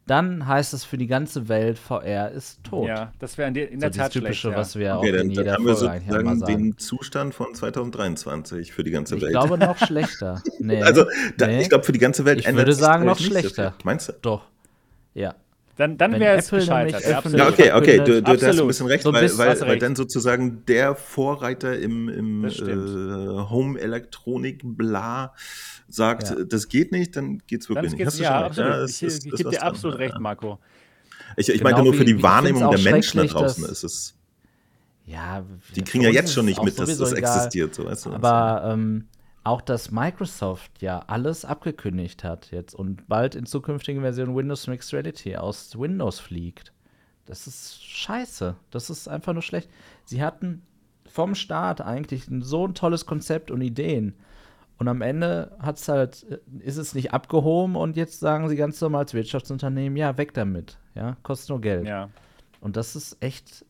Dann 0.07 0.49
heißt 0.49 0.75
es 0.75 0.83
für 0.85 0.99
die 0.99 1.07
ganze 1.07 1.49
Welt, 1.49 1.79
VR 1.79 2.31
ist 2.33 2.63
tot. 2.65 2.89
Ja, 2.89 3.13
das 3.21 3.39
wäre 3.39 3.47
in, 3.49 3.55
der- 3.55 3.71
in 3.71 3.79
so 3.81 3.87
der 3.89 3.93
Tat 3.93 4.13
typische, 4.13 4.35
schlecht. 4.35 4.53
Ja. 4.55 4.61
was 4.61 4.77
wir 4.77 4.97
okay, 4.97 5.13
auch 5.13 5.17
dann, 5.17 5.29
in 5.29 5.35
dann 5.35 5.45
jeder 5.45 5.53
haben 5.55 5.65
wir 5.65 5.77
Folge 5.77 6.01
sozusagen 6.01 6.39
sagen. 6.41 6.63
den 6.65 6.77
Zustand 6.79 7.35
von 7.35 7.55
2023 7.55 8.73
für 8.73 8.83
die 8.83 8.91
ganze 8.91 9.15
Ich 9.17 9.23
Welt. 9.23 9.31
glaube 9.33 9.59
noch 9.59 9.79
schlechter. 9.87 10.43
Nee. 10.59 10.83
also, 10.83 11.05
da, 11.39 11.47
Nee. 11.47 11.63
ich 11.63 11.69
glaube, 11.69 11.85
für 11.85 11.93
die 11.93 12.01
ganze 12.01 12.25
Welt 12.25 12.41
Ich 12.41 12.47
ändert 12.47 12.67
würde 12.67 12.75
sagen, 12.75 13.05
noch 13.07 13.19
schlechter. 13.19 13.75
Meinst 13.85 14.09
du? 14.09 14.13
Doch. 14.23 14.43
Ja. 15.15 15.35
Dann, 15.77 15.97
dann 15.97 16.21
wäre 16.21 16.37
es 16.37 16.49
Apple 16.49 16.59
gescheitert. 16.61 17.03
Ja, 17.33 17.49
okay, 17.49 17.73
okay, 17.73 17.97
du, 18.05 18.23
du, 18.23 18.31
hast 18.31 18.43
ein 18.61 18.67
bisschen 18.67 18.87
recht, 18.87 19.05
So 19.05 19.13
weil, 19.13 19.23
weil, 19.39 19.55
du 19.55 19.61
weil 19.63 19.71
recht. 19.71 19.83
dann 19.83 19.97
sozusagen 19.97 20.65
der 20.67 20.95
Vorreiter 20.95 21.79
im, 21.79 22.09
im 22.11 22.45
äh. 22.45 22.51
Home-Elektronik-Bla 23.49 25.35
sagt, 25.89 26.29
Ja. 26.31 26.45
das 26.45 26.69
geht 26.69 26.93
nicht, 26.93 27.17
dann 27.17 27.39
geht's 27.47 27.67
Dann 27.67 27.77
wirklich 27.77 27.93
nicht. 27.93 27.99
geht's, 28.01 28.13
Hast 28.13 28.19
du 28.21 28.23
ja, 28.25 28.31
schon 28.31 28.43
recht. 28.43 28.51
absolut. 28.59 28.71
Ja, 28.71 28.85
es 28.85 28.91
ich 28.91 29.03
ich 29.03 29.09
ist 29.09 29.25
gebe 29.25 29.37
dir 29.51 29.59
dran. 29.59 29.69
absolut 29.69 29.99
recht, 29.99 30.15
Ja. 30.15 30.21
Marco. 30.21 30.59
Ich, 31.37 31.49
ich 31.49 31.55
Genau 31.59 31.71
meinte 31.71 31.83
nur 31.85 31.95
für 31.95 32.05
die 32.05 32.13
ich 32.17 32.23
Wahrnehmung 32.23 32.71
der 32.71 32.81
Menschen 32.93 33.19
da 33.19 33.25
draußen 33.25 33.65
ist 33.65 33.83
es. 33.85 34.15
Ja, 35.07 35.43
Die 35.75 35.83
kriegen 35.83 36.05
ja 36.05 36.11
jetzt 36.11 36.33
schon 36.33 36.45
es 36.45 36.51
nicht 36.51 36.63
mit, 36.63 36.79
dass 36.79 36.97
das 36.99 37.13
existiert. 37.13 37.75
So, 37.75 37.87
weißt 37.87 38.07
du? 38.07 38.13
Aber 38.13 38.77
auch, 39.45 39.61
dass 39.61 39.91
Microsoft 39.91 40.83
ja 40.83 41.01
alles 41.07 41.45
abgekündigt 41.45 42.23
hat 42.25 42.51
jetzt 42.53 42.75
und 42.75 43.09
bald 43.09 43.35
in 43.35 43.47
zukünftigen 43.47 44.03
Versionen 44.03 44.37
Windows 44.37 44.67
Mixed 44.67 44.93
Reality 44.93 45.37
aus 45.37 45.79
Windows 45.79 46.21
fliegt. 46.21 46.73
Das 47.27 47.47
ist 47.47 47.85
scheiße. 47.85 48.57
Das 48.71 48.91
ist 48.91 49.09
einfach 49.09 49.33
nur 49.33 49.43
schlecht. 49.43 49.71
Sie 50.05 50.23
hatten 50.23 50.63
vom 51.07 51.35
Start 51.35 51.81
eigentlich 51.81 52.27
so 52.41 52.67
ein 52.67 52.75
tolles 52.75 53.07
Konzept 53.07 53.51
und 53.51 53.61
Ideen. 53.61 54.15
Und 54.79 54.89
am 54.89 55.03
Ende 55.03 55.57
hat's 55.61 55.89
halt, 55.89 56.23
ist 56.61 56.77
es 56.77 56.95
nicht 56.95 57.13
abgehoben 57.13 57.77
und 57.77 57.97
jetzt 57.97 58.19
sagen 58.19 58.49
sie 58.49 58.57
ganz 58.57 58.81
normal 58.81 59.03
als 59.03 59.15
Wirtschaftsunternehmen, 59.15 59.97
ja, 59.97 60.17
weg 60.17 60.35
damit. 60.35 60.79
Ja, 60.95 61.17
kostet 61.23 61.51
nur 61.51 61.61
Geld. 61.61 61.87
Ja. 61.87 62.09
Und 62.61 62.77
das 62.77 62.97
ist 62.97 63.17
echt, 63.21 63.65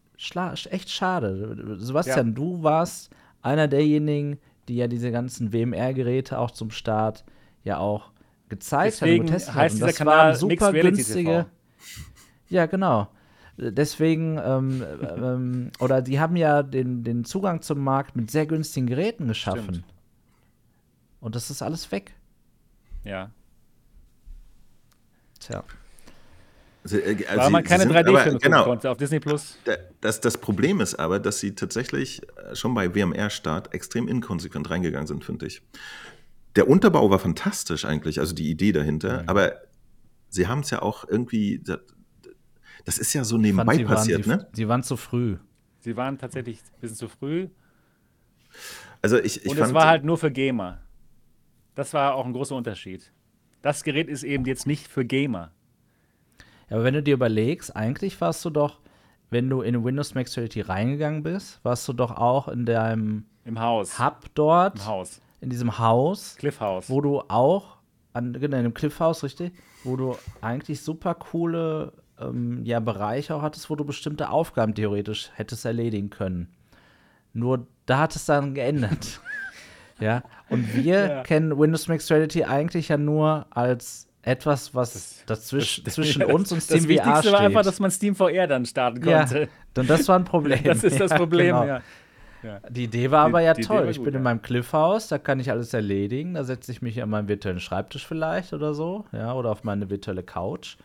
echt 0.71 0.91
schade. 0.91 1.77
Sebastian, 1.79 2.29
ja. 2.29 2.33
du 2.33 2.63
warst 2.63 3.11
einer 3.43 3.69
derjenigen, 3.69 4.39
die 4.69 4.77
ja 4.77 4.89
diese 4.89 5.11
ganzen 5.11 5.53
WMR-Geräte 5.53 6.39
auch 6.39 6.51
zum 6.51 6.71
Start 6.71 7.25
ja 7.65 7.79
auch 7.79 8.13
gezeigt 8.49 9.01
Deswegen 9.01 9.25
haben. 9.25 9.33
Deswegen 9.33 9.55
heißt 9.55 9.77
dieser 9.77 9.93
Kanal 9.93 10.37
super 10.37 10.73
günstige. 10.73 11.47
Ja, 12.49 12.67
genau. 12.67 13.09
Deswegen, 13.57 14.39
ähm, 14.43 14.85
ähm, 15.03 15.71
oder 15.79 16.03
die 16.03 16.19
haben 16.21 16.37
ja 16.37 16.63
den, 16.63 17.05
den 17.05 17.25
Zugang 17.25 17.61
zum 17.63 17.81
Markt 17.81 18.17
mit 18.17 18.31
sehr 18.31 18.47
günstigen 18.47 18.87
Geräten 18.87 19.29
geschaffen. 19.29 19.63
Stimmt. 19.63 19.85
Und 21.21 21.35
das 21.35 21.51
ist 21.51 21.63
alles 21.63 21.93
weg. 21.93 22.15
Ja. 23.05 23.31
Tja. 25.39 25.65
Also, 26.85 26.99
äh, 26.99 27.25
also 27.27 27.41
Weil 27.43 27.51
man 27.51 27.65
keine 27.65 27.85
3D-Filme 27.85 28.39
genau, 28.39 28.65
konnte 28.65 28.91
auf 28.91 28.97
Disney 28.97 29.21
Plus. 29.21 29.57
Das, 30.01 30.21
das 30.21 30.39
Problem 30.39 30.81
ist 30.81 30.95
aber, 30.97 31.21
dass 31.21 31.39
sie 31.39 31.55
tatsächlich 31.55 32.23
äh, 32.37 32.55
schon 32.55 32.75
bei 32.75 32.95
WMR-Start 32.95 33.73
extrem 33.73 34.09
inkonsequent 34.09 34.69
reingegangen 34.71 35.07
sind, 35.07 35.25
finde 35.25 35.47
ich. 35.47 35.63
Der 36.57 36.69
Unterbau 36.69 37.09
war 37.11 37.19
fantastisch 37.19 37.85
eigentlich, 37.85 38.19
also 38.19 38.35
die 38.35 38.51
Idee 38.51 38.73
dahinter, 38.73 39.23
mhm. 39.23 39.29
aber 39.29 39.55
sie 40.29 40.49
haben 40.49 40.61
es 40.61 40.71
ja 40.71 40.83
auch 40.83 41.09
irgendwie, 41.09 41.63
das 42.85 42.99
ist 42.99 43.13
ja 43.15 43.25
so 43.25 43.39
nebenbei 43.39 43.77
fand, 43.77 43.87
passiert, 43.87 44.27
waren, 44.29 44.39
ne? 44.39 44.49
Sie, 44.53 44.63
sie 44.63 44.69
waren 44.69 44.83
zu 44.83 44.97
früh. 44.97 45.37
Sie 45.81 45.97
waren 45.97 46.19
tatsächlich 46.19 46.59
ein 46.59 46.81
bisschen 46.81 46.97
zu 46.97 47.09
früh. 47.09 47.49
Also 49.01 49.19
ich, 49.19 49.45
ich 49.45 49.51
Und 49.51 49.59
es 49.59 49.73
war 49.73 49.87
halt 49.87 50.05
nur 50.05 50.19
für 50.19 50.31
Gamer. 50.31 50.81
Das 51.75 51.95
war 51.95 52.15
auch 52.15 52.27
ein 52.27 52.33
großer 52.33 52.55
Unterschied. 52.55 53.13
Das 53.63 53.83
Gerät 53.83 54.09
ist 54.09 54.25
eben 54.25 54.45
jetzt 54.45 54.67
nicht 54.67 54.89
für 54.89 55.05
Gamer. 55.05 55.53
Ja, 56.73 56.79
aber 56.79 56.85
wenn 56.85 56.95
du 56.95 57.03
dir 57.03 57.13
überlegst, 57.13 57.77
eigentlich 57.77 58.19
warst 58.23 58.43
du 58.47 58.49
doch, 58.51 58.79
wenn 59.29 59.51
du 59.51 59.61
in 59.61 59.85
Windows 59.85 60.15
Max 60.15 60.35
Reality 60.39 60.63
reingegangen 60.63 61.23
bist, 61.23 61.63
warst 61.63 61.87
du 61.87 61.93
doch 61.93 62.13
auch 62.13 62.49
in 62.49 62.65
deinem 62.65 63.27
Im 63.45 63.61
Haus. 63.61 63.99
Hub 63.99 64.25
dort. 64.33 64.77
Im 64.79 64.87
Haus. 64.87 65.21
In 65.43 65.51
diesem 65.51 65.79
Haus. 65.79 66.35
Cliff 66.39 66.61
House. 66.61 66.89
Wo 66.89 67.03
du 67.03 67.21
auch, 67.29 67.77
an, 68.15 68.33
genau, 68.33 68.57
in 68.57 68.63
dem 68.63 68.73
Cliff 68.73 69.01
House, 69.01 69.23
richtig, 69.23 69.53
wo 69.85 69.97
du 69.97 70.17
eigentlich 70.41 70.81
super 70.81 71.15
coole 71.15 71.93
ähm, 72.19 72.65
ja, 72.65 72.81
Bereiche 72.81 73.35
auch 73.35 73.43
hattest, 73.43 73.69
wo 73.69 73.77
du 73.77 73.85
bestimmte 73.85 74.31
Aufgaben 74.31 74.75
theoretisch 74.75 75.31
hättest 75.35 75.67
erledigen 75.67 76.09
können. 76.09 76.49
Nur 77.35 77.67
da 77.85 77.99
hat 77.99 78.17
es 78.17 78.25
dann 78.25 78.55
geendet. 78.55 79.21
ja. 80.01 80.23
Und 80.49 80.75
wir 80.75 81.07
ja. 81.07 81.23
kennen 81.23 81.59
Windows 81.59 81.89
Mixed 81.89 82.11
Reality 82.11 82.45
eigentlich 82.45 82.89
ja 82.89 82.97
nur 82.97 83.47
als 83.51 84.09
etwas, 84.23 84.75
was 84.75 84.93
das, 84.93 85.23
dazwischen, 85.27 85.85
das, 85.85 85.95
zwischen 85.95 86.23
uns 86.25 86.53
und 86.53 86.61
Steam 86.63 86.87
das 86.87 87.05
VR 87.05 87.19
steht. 87.19 87.33
war 87.33 87.41
einfach, 87.41 87.63
dass 87.63 87.81
man 87.81 87.91
Steam 87.91 88.15
VR 88.15 88.47
dann 88.47 88.65
starten 88.65 89.01
konnte. 89.01 89.41
Ja, 89.41 89.81
und 89.81 89.91
das 89.91 90.09
war 90.09 90.19
ein 90.19 90.25
Problem. 90.33 90.63
das 90.63 90.85
ist 90.85 91.01
das 91.01 91.13
Problem, 91.13 91.49
ja. 91.49 91.61
Genau. 91.61 91.81
ja. 92.45 92.61
Die 92.71 92.85
Idee 92.85 93.11
war 93.11 93.27
aber 93.27 93.41
ja 93.41 93.53
die, 93.53 93.63
toll. 93.63 93.89
ich 93.91 94.01
bin 94.01 94.15
in 94.15 94.23
meinem 94.23 94.41
Cliffhaus, 94.41 95.09
da 95.09 95.19
kann 95.19 95.41
ich 95.41 95.51
alles 95.51 95.75
erledigen. 95.75 96.35
Da 96.35 96.45
setze 96.45 96.71
ich 96.71 96.83
mich 96.83 97.03
an 97.03 97.11
meinen 97.11 97.29
virtuellen 97.29 97.61
Schreibtisch 97.61 98.07
vielleicht 98.07 98.53
oder 98.53 98.75
so, 98.75 99.07
ja, 99.13 99.35
oder 99.35 99.51
auf 99.51 99.65
meine 99.65 99.91
virtuelle 99.91 100.23
Couch. 100.23 100.77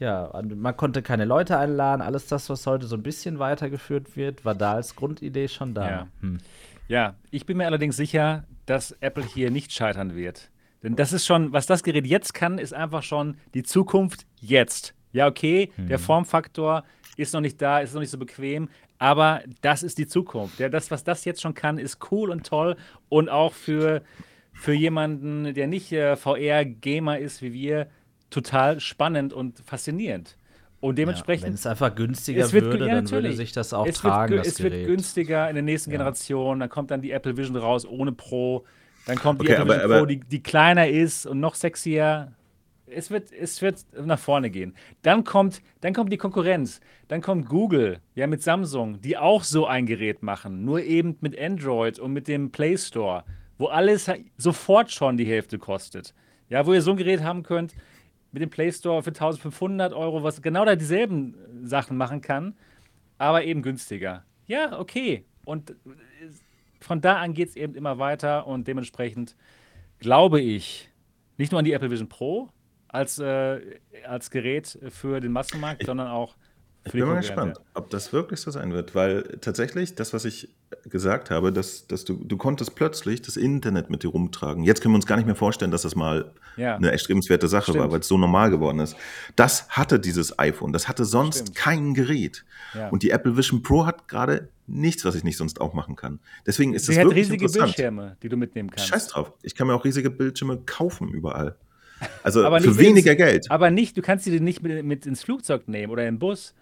Ja, 0.00 0.32
man 0.42 0.76
konnte 0.76 1.02
keine 1.02 1.24
Leute 1.24 1.56
einladen. 1.56 2.02
Alles 2.02 2.26
das, 2.26 2.50
was 2.50 2.66
heute 2.66 2.86
so 2.86 2.96
ein 2.96 3.02
bisschen 3.02 3.38
weitergeführt 3.38 4.16
wird, 4.16 4.44
war 4.44 4.54
da 4.54 4.74
als 4.74 4.96
Grundidee 4.96 5.48
schon 5.48 5.72
da. 5.72 5.88
Ja, 5.88 6.06
hm. 6.20 6.38
ja 6.88 7.14
ich 7.30 7.46
bin 7.46 7.58
mir 7.58 7.66
allerdings 7.66 7.96
sicher, 7.96 8.44
dass 8.66 8.92
Apple 9.00 9.24
hier 9.24 9.50
nicht 9.50 9.72
scheitern 9.72 10.16
wird. 10.16 10.50
Denn 10.84 10.96
das 10.96 11.14
ist 11.14 11.24
schon, 11.24 11.52
was 11.52 11.66
das 11.66 11.82
Gerät 11.82 12.06
jetzt 12.06 12.34
kann, 12.34 12.58
ist 12.58 12.74
einfach 12.74 13.02
schon 13.02 13.38
die 13.54 13.62
Zukunft 13.62 14.26
jetzt. 14.40 14.94
Ja, 15.12 15.26
okay, 15.26 15.72
hm. 15.76 15.88
der 15.88 15.98
Formfaktor 15.98 16.84
ist 17.16 17.32
noch 17.32 17.40
nicht 17.40 17.60
da, 17.62 17.80
ist 17.80 17.94
noch 17.94 18.00
nicht 18.00 18.10
so 18.10 18.18
bequem, 18.18 18.68
aber 18.98 19.42
das 19.62 19.82
ist 19.82 19.96
die 19.96 20.06
Zukunft. 20.06 20.58
Ja, 20.58 20.68
das, 20.68 20.90
was 20.90 21.02
das 21.02 21.24
jetzt 21.24 21.40
schon 21.40 21.54
kann, 21.54 21.78
ist 21.78 21.98
cool 22.10 22.30
und 22.30 22.46
toll 22.46 22.76
und 23.08 23.30
auch 23.30 23.54
für, 23.54 24.02
für 24.52 24.74
jemanden, 24.74 25.54
der 25.54 25.68
nicht 25.68 25.90
äh, 25.92 26.16
VR-Gamer 26.16 27.18
ist 27.18 27.40
wie 27.40 27.54
wir, 27.54 27.88
total 28.28 28.78
spannend 28.80 29.32
und 29.32 29.60
faszinierend. 29.60 30.36
Und 30.80 30.98
dementsprechend. 30.98 31.44
Ja, 31.44 31.48
wenn 31.48 31.54
es 31.54 31.66
einfach 31.66 31.94
günstiger 31.94 32.44
es 32.44 32.52
wird, 32.52 32.66
würde, 32.66 32.86
ja, 32.86 32.96
dann 32.96 33.10
würde 33.10 33.32
sich 33.32 33.52
das 33.52 33.72
auch 33.72 33.86
es 33.86 33.96
tragen. 33.96 34.34
Wird, 34.34 34.46
es 34.46 34.56
Gerät. 34.56 34.72
wird 34.72 34.86
günstiger 34.86 35.48
in 35.48 35.54
der 35.54 35.62
nächsten 35.62 35.90
ja. 35.90 35.96
Generation. 35.96 36.60
Dann 36.60 36.68
kommt 36.68 36.90
dann 36.90 37.00
die 37.00 37.12
Apple 37.12 37.38
Vision 37.38 37.56
raus 37.56 37.86
ohne 37.86 38.12
Pro. 38.12 38.66
Dann 39.06 39.18
kommt 39.18 39.42
die 39.42 39.50
okay, 39.50 39.56
aber, 39.56 39.98
Pro, 39.98 40.06
die, 40.06 40.20
die 40.20 40.42
kleiner 40.42 40.88
ist 40.88 41.26
und 41.26 41.40
noch 41.40 41.54
sexier. 41.54 42.32
Es 42.86 43.10
wird, 43.10 43.32
es 43.32 43.60
wird 43.60 43.84
nach 44.04 44.18
vorne 44.18 44.50
gehen. 44.50 44.74
Dann 45.02 45.24
kommt, 45.24 45.62
dann 45.80 45.94
kommt 45.94 46.12
die 46.12 46.16
Konkurrenz. 46.16 46.80
Dann 47.08 47.20
kommt 47.20 47.48
Google, 47.48 48.00
ja, 48.14 48.26
mit 48.26 48.42
Samsung, 48.42 49.00
die 49.00 49.16
auch 49.16 49.42
so 49.42 49.66
ein 49.66 49.86
Gerät 49.86 50.22
machen. 50.22 50.64
Nur 50.64 50.82
eben 50.82 51.16
mit 51.20 51.38
Android 51.38 51.98
und 51.98 52.12
mit 52.12 52.28
dem 52.28 52.50
Play 52.50 52.76
Store, 52.76 53.24
wo 53.58 53.66
alles 53.66 54.10
sofort 54.36 54.92
schon 54.92 55.16
die 55.16 55.26
Hälfte 55.26 55.58
kostet. 55.58 56.14
Ja, 56.48 56.66
wo 56.66 56.72
ihr 56.72 56.82
so 56.82 56.92
ein 56.92 56.96
Gerät 56.96 57.22
haben 57.22 57.42
könnt, 57.42 57.74
mit 58.32 58.42
dem 58.42 58.50
Play 58.50 58.70
Store 58.70 59.02
für 59.02 59.10
1500 59.10 59.92
Euro, 59.92 60.22
was 60.22 60.42
genau 60.42 60.64
da 60.64 60.76
dieselben 60.76 61.36
Sachen 61.62 61.96
machen 61.96 62.20
kann, 62.20 62.54
aber 63.16 63.44
eben 63.44 63.62
günstiger. 63.62 64.24
Ja, 64.46 64.78
okay. 64.78 65.24
Und 65.44 65.74
von 66.84 67.00
da 67.00 67.16
an 67.16 67.34
geht 67.34 67.48
es 67.48 67.56
eben 67.56 67.74
immer 67.74 67.98
weiter 67.98 68.46
und 68.46 68.68
dementsprechend 68.68 69.36
glaube 69.98 70.40
ich 70.40 70.90
nicht 71.38 71.50
nur 71.50 71.58
an 71.58 71.64
die 71.64 71.72
Apple 71.72 71.90
Vision 71.90 72.08
Pro 72.08 72.50
als, 72.88 73.18
äh, 73.18 73.80
als 74.06 74.30
Gerät 74.30 74.78
für 74.90 75.20
den 75.20 75.32
Massenmarkt, 75.32 75.84
sondern 75.84 76.08
auch 76.08 76.36
ich 76.84 76.92
bin 76.92 77.06
mal 77.06 77.16
gespannt, 77.16 77.60
ob 77.72 77.88
das 77.90 78.12
wirklich 78.12 78.40
so 78.40 78.50
sein 78.50 78.72
wird, 78.72 78.94
weil 78.94 79.22
tatsächlich 79.40 79.94
das, 79.94 80.12
was 80.12 80.24
ich 80.26 80.50
gesagt 80.84 81.30
habe, 81.30 81.52
dass, 81.52 81.86
dass 81.86 82.04
du, 82.04 82.14
du 82.14 82.36
konntest 82.36 82.74
plötzlich 82.74 83.22
das 83.22 83.36
Internet 83.36 83.88
mit 83.88 84.02
dir 84.02 84.08
rumtragen. 84.08 84.64
Jetzt 84.64 84.82
können 84.82 84.92
wir 84.92 84.96
uns 84.96 85.06
gar 85.06 85.16
nicht 85.16 85.26
mehr 85.26 85.34
vorstellen, 85.34 85.70
dass 85.70 85.82
das 85.82 85.94
mal 85.94 86.32
ja. 86.56 86.76
eine 86.76 86.90
erstrebenswerte 86.90 87.48
Sache 87.48 87.70
Stimmt. 87.72 87.78
war, 87.78 87.92
weil 87.92 88.00
es 88.00 88.08
so 88.08 88.18
normal 88.18 88.50
geworden 88.50 88.80
ist. 88.80 88.96
Das 89.34 89.68
hatte 89.70 89.98
dieses 89.98 90.38
iPhone, 90.38 90.72
das 90.72 90.86
hatte 90.86 91.06
sonst 91.06 91.38
Stimmt. 91.38 91.54
kein 91.54 91.94
Gerät. 91.94 92.44
Ja. 92.74 92.88
Und 92.90 93.02
die 93.02 93.10
Apple 93.10 93.36
Vision 93.36 93.62
Pro 93.62 93.86
hat 93.86 94.06
gerade 94.08 94.48
nichts, 94.66 95.04
was 95.04 95.14
ich 95.14 95.24
nicht 95.24 95.38
sonst 95.38 95.60
auch 95.60 95.72
machen 95.72 95.96
kann. 95.96 96.20
Deswegen 96.46 96.74
ist 96.74 96.88
es 96.88 96.96
wirklich 96.96 97.30
riesige 97.30 97.48
Bildschirme, 97.48 98.16
die 98.22 98.28
du 98.28 98.36
mitnehmen 98.36 98.70
kannst. 98.70 98.88
Scheiß 98.88 99.08
drauf. 99.08 99.32
Ich 99.42 99.54
kann 99.54 99.66
mir 99.66 99.74
auch 99.74 99.84
riesige 99.84 100.10
Bildschirme 100.10 100.58
kaufen 100.66 101.08
überall. 101.08 101.56
Also 102.22 102.42
für 102.60 102.78
weniger 102.78 103.12
ins, 103.12 103.18
Geld. 103.18 103.50
Aber 103.50 103.70
nicht, 103.70 103.96
du 103.96 104.02
kannst 104.02 104.24
sie 104.24 104.40
nicht 104.40 104.62
mit, 104.62 104.84
mit 104.84 105.06
ins 105.06 105.22
Flugzeug 105.22 105.68
nehmen 105.68 105.92
oder 105.92 106.06
im 106.06 106.18
Bus. 106.18 106.54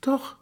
Doch. 0.00 0.36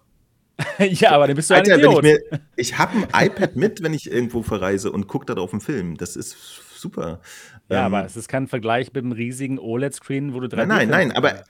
ja, 0.79 1.13
aber 1.13 1.29
dann 1.29 1.37
bist 1.37 1.51
du 1.51 1.55
Alter, 1.55 1.75
ein 1.75 1.81
Idiot. 1.81 2.05
ich, 2.05 2.19
ich 2.57 2.79
habe 2.79 2.97
ein 2.97 3.27
iPad 3.27 3.57
mit, 3.57 3.83
wenn 3.83 3.95
ich 3.95 4.11
irgendwo 4.11 4.43
verreise 4.43 4.91
und 4.91 5.07
gucke 5.07 5.27
darauf 5.27 5.53
einen 5.53 5.61
Film. 5.61 5.97
Das 5.97 6.17
ist 6.17 6.37
super. 6.77 7.21
Ja, 7.69 7.87
ähm, 7.87 7.95
aber 7.95 8.05
es 8.05 8.17
ist 8.17 8.29
kein 8.29 8.49
Vergleich 8.49 8.93
mit 8.93 9.05
einem 9.05 9.13
riesigen 9.13 9.59
OLED-Screen, 9.59 10.35
wo 10.35 10.41
du 10.41 10.49
drei 10.49 10.65
Nein, 10.67 10.89
nein, 10.89 11.09
nein, 11.09 11.13
aber 11.17 11.45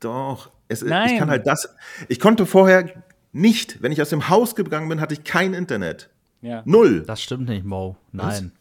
doch. 0.00 0.50
Es, 0.68 0.82
nein. 0.82 1.12
Ich 1.12 1.18
kann 1.18 1.30
halt 1.30 1.46
das. 1.46 1.74
Ich 2.08 2.20
konnte 2.20 2.46
vorher 2.46 3.04
nicht, 3.32 3.82
wenn 3.82 3.92
ich 3.92 4.00
aus 4.02 4.10
dem 4.10 4.28
Haus 4.28 4.54
gegangen 4.54 4.88
bin, 4.88 5.00
hatte 5.00 5.14
ich 5.14 5.24
kein 5.24 5.54
Internet. 5.54 6.10
Ja. 6.42 6.62
Null. 6.64 7.02
Das 7.02 7.22
stimmt 7.22 7.48
nicht, 7.48 7.64
Mo. 7.64 7.96
Nein. 8.12 8.52
Was? 8.52 8.60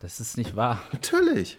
Das 0.00 0.20
ist 0.20 0.36
nicht 0.36 0.56
wahr. 0.56 0.82
Natürlich. 0.92 1.58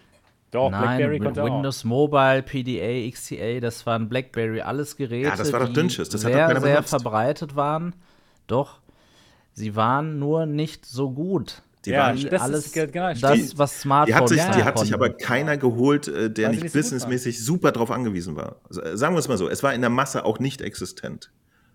Doch, 0.54 0.70
Nein, 0.70 0.82
BlackBerry 0.82 1.20
konnte 1.20 1.44
Windows 1.44 1.80
auch. 1.82 1.86
Mobile, 1.86 2.44
PDA, 2.44 3.10
XCA, 3.12 3.60
das 3.60 3.88
waren 3.88 4.08
BlackBerry, 4.08 4.62
alles 4.62 4.96
Geräte, 4.96 5.30
ja, 5.30 5.36
das 5.36 5.52
war 5.52 5.62
doch 5.62 5.74
Dünnschiss. 5.74 6.10
Das 6.10 6.22
die 6.22 6.28
sehr, 6.28 6.48
sehr 6.48 6.60
benutzt. 6.60 6.90
verbreitet 6.90 7.56
waren. 7.56 7.96
Doch, 8.46 8.80
sie 9.54 9.76
waren 9.76 10.20
nur 10.20 10.46
nicht 10.46 10.86
so 10.86 11.12
gut. 11.12 11.64
Die 11.86 11.90
ja, 11.90 12.02
waren 12.02 12.30
das 12.30 12.42
alles, 12.42 12.68
ist, 12.68 12.74
genau, 12.94 13.14
das, 13.14 13.58
was 13.58 13.82
Smartphone 13.82 14.16
Die 14.16 14.22
hat 14.22 14.30
sich, 14.30 14.56
die 14.56 14.64
hat 14.64 14.80
sich 14.80 14.94
aber 14.94 15.10
keiner 15.10 15.58
geholt, 15.58 16.08
äh, 16.08 16.30
der 16.30 16.50
nicht, 16.50 16.64
nicht 16.64 16.74
businessmäßig 16.74 17.44
super 17.44 17.72
drauf 17.72 17.90
angewiesen 17.90 18.36
war. 18.36 18.58
Also, 18.70 18.96
sagen 18.96 19.16
wir 19.16 19.20
es 19.20 19.28
mal 19.28 19.38
so, 19.38 19.50
es 19.50 19.64
war 19.64 19.74
in 19.74 19.82
der 19.82 19.90
Masse 19.90 20.24
auch 20.24 20.38
nicht 20.40 20.62
existent. 20.62 21.32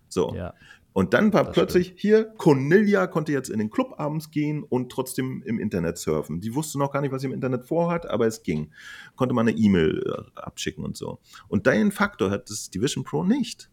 So. 0.07 0.33
Ja. 0.33 0.53
Und 0.93 1.13
dann 1.13 1.31
war 1.33 1.45
das 1.45 1.53
plötzlich 1.53 1.87
stimmt. 1.87 1.99
hier, 1.99 2.23
Cornelia 2.25 3.07
konnte 3.07 3.31
jetzt 3.31 3.49
in 3.49 3.59
den 3.59 3.69
Club 3.69 3.93
abends 3.97 4.31
gehen 4.31 4.63
und 4.63 4.91
trotzdem 4.91 5.43
im 5.45 5.59
Internet 5.59 5.97
surfen. 5.97 6.41
Die 6.41 6.55
wusste 6.55 6.79
noch 6.79 6.91
gar 6.91 7.01
nicht, 7.01 7.11
was 7.11 7.21
sie 7.21 7.27
im 7.27 7.33
Internet 7.33 7.65
vorhat, 7.67 8.09
aber 8.09 8.25
es 8.25 8.43
ging. 8.43 8.71
Konnte 9.15 9.35
man 9.35 9.47
eine 9.47 9.57
E-Mail 9.57 10.03
äh, 10.05 10.39
abschicken 10.39 10.83
und 10.83 10.97
so. 10.97 11.19
Und 11.47 11.67
dein 11.67 11.91
Faktor 11.91 12.31
hat 12.31 12.49
das 12.49 12.69
Division 12.69 13.03
Pro 13.03 13.23
nicht. 13.23 13.69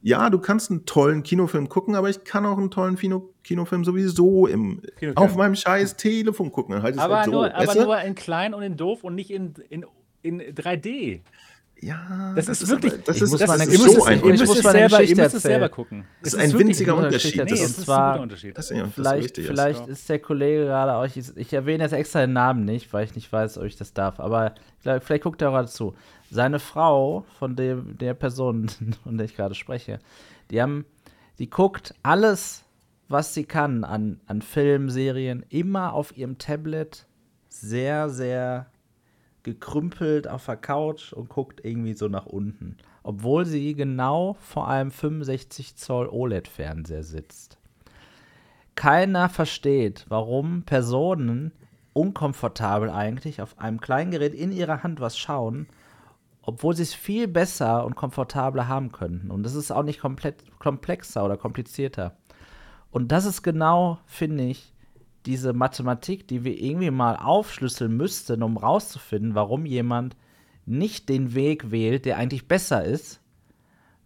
ja, 0.00 0.30
du 0.30 0.38
kannst 0.38 0.70
einen 0.70 0.86
tollen 0.86 1.24
Kinofilm 1.24 1.68
gucken, 1.68 1.96
aber 1.96 2.08
ich 2.08 2.22
kann 2.22 2.46
auch 2.46 2.58
einen 2.58 2.70
tollen 2.70 2.96
Kino 2.96 3.34
Kinofilm 3.42 3.84
sowieso 3.84 4.46
im, 4.46 4.82
auf 5.16 5.36
meinem 5.36 5.56
scheiß 5.56 5.96
Telefon 5.96 6.52
gucken. 6.52 6.80
Halt 6.82 6.98
aber, 6.98 7.16
halt 7.16 7.24
so, 7.26 7.30
nur, 7.32 7.54
aber 7.54 7.74
nur 7.74 8.00
in 8.00 8.14
klein 8.14 8.54
und 8.54 8.62
in 8.62 8.76
doof 8.76 9.02
und 9.02 9.14
nicht 9.14 9.30
in, 9.30 9.54
in, 9.68 9.84
in 10.22 10.40
3D. 10.40 11.22
Ja, 11.80 12.32
das, 12.34 12.46
das 12.46 12.62
ist 12.62 12.70
wirklich. 12.70 12.92
Das 13.04 13.20
ist, 13.20 13.30
muss 13.30 13.40
das 13.40 13.66
ist 13.66 13.92
so 13.92 14.04
ein 14.04 14.20
Unterschied. 14.20 14.62
Selber, 14.62 15.02
ihr 15.02 15.16
müsst 15.16 15.34
es 15.34 15.42
selber 15.42 15.68
gucken. 15.68 16.04
Das, 16.22 16.32
das 16.32 16.44
ist 16.44 16.54
ein 16.54 16.58
winziger 16.58 16.96
Unterschied. 16.96 17.36
Nee, 17.36 17.50
das 17.50 17.60
ist 17.60 17.82
zwar, 17.82 18.14
ein 18.14 18.20
Unterschied. 18.20 18.58
Das 18.58 18.70
ist, 18.70 18.92
vielleicht, 18.94 19.36
vielleicht 19.36 19.82
ist. 19.82 20.00
ist 20.00 20.08
der 20.08 20.18
Kollege 20.18 20.64
gerade 20.64 20.98
euch. 20.98 21.16
Ich, 21.16 21.36
ich 21.36 21.52
erwähne 21.52 21.84
jetzt 21.84 21.92
extra 21.92 22.20
den 22.20 22.32
Namen 22.32 22.64
nicht, 22.64 22.92
weil 22.92 23.04
ich 23.04 23.14
nicht 23.14 23.32
weiß, 23.32 23.58
ob 23.58 23.64
ich 23.64 23.76
das 23.76 23.92
darf. 23.92 24.18
Aber 24.18 24.54
vielleicht, 24.80 25.04
vielleicht 25.04 25.22
guckt 25.22 25.40
er 25.40 25.50
gerade 25.50 25.68
zu. 25.68 25.94
Seine 26.30 26.58
Frau, 26.58 27.24
von 27.38 27.54
dem, 27.54 27.96
der 27.98 28.14
Person, 28.14 28.68
von 29.04 29.16
der 29.16 29.26
ich 29.26 29.36
gerade 29.36 29.54
spreche, 29.54 30.00
die 30.50 30.60
haben, 30.60 30.84
die 31.38 31.48
guckt 31.48 31.94
alles, 32.02 32.64
was 33.08 33.34
sie 33.34 33.44
kann 33.44 33.84
an, 33.84 34.20
an 34.26 34.42
Filmen, 34.42 34.90
Serien, 34.90 35.44
immer 35.48 35.92
auf 35.92 36.16
ihrem 36.16 36.38
Tablet 36.38 37.06
sehr, 37.48 38.10
sehr 38.10 38.66
gekrümpelt 39.42 40.28
auf 40.28 40.46
der 40.46 40.56
Couch 40.56 41.12
und 41.12 41.28
guckt 41.28 41.64
irgendwie 41.64 41.94
so 41.94 42.08
nach 42.08 42.26
unten. 42.26 42.76
Obwohl 43.02 43.46
sie 43.46 43.74
genau 43.74 44.36
vor 44.40 44.68
einem 44.68 44.90
65 44.90 45.76
Zoll 45.76 46.08
OLED-Fernseher 46.08 47.02
sitzt. 47.02 47.58
Keiner 48.74 49.28
versteht, 49.28 50.06
warum 50.08 50.62
Personen 50.62 51.52
unkomfortabel 51.92 52.90
eigentlich 52.90 53.42
auf 53.42 53.58
einem 53.58 53.80
kleinen 53.80 54.12
Gerät 54.12 54.34
in 54.34 54.52
ihrer 54.52 54.82
Hand 54.82 55.00
was 55.00 55.18
schauen, 55.18 55.66
obwohl 56.42 56.76
sie 56.76 56.84
es 56.84 56.94
viel 56.94 57.26
besser 57.28 57.84
und 57.84 57.96
komfortabler 57.96 58.68
haben 58.68 58.92
könnten. 58.92 59.30
Und 59.30 59.42
das 59.42 59.54
ist 59.54 59.70
auch 59.70 59.82
nicht 59.82 60.00
komplett 60.00 60.44
komplexer 60.58 61.24
oder 61.24 61.36
komplizierter. 61.36 62.16
Und 62.90 63.12
das 63.12 63.24
ist 63.24 63.42
genau, 63.42 63.98
finde 64.06 64.44
ich, 64.44 64.72
diese 65.26 65.52
Mathematik, 65.52 66.28
die 66.28 66.44
wir 66.44 66.58
irgendwie 66.58 66.90
mal 66.90 67.16
aufschlüsseln 67.16 67.96
müssten, 67.96 68.42
um 68.42 68.56
rauszufinden, 68.56 69.34
warum 69.34 69.66
jemand 69.66 70.16
nicht 70.66 71.08
den 71.08 71.34
Weg 71.34 71.70
wählt, 71.70 72.04
der 72.04 72.18
eigentlich 72.18 72.48
besser 72.48 72.84
ist, 72.84 73.20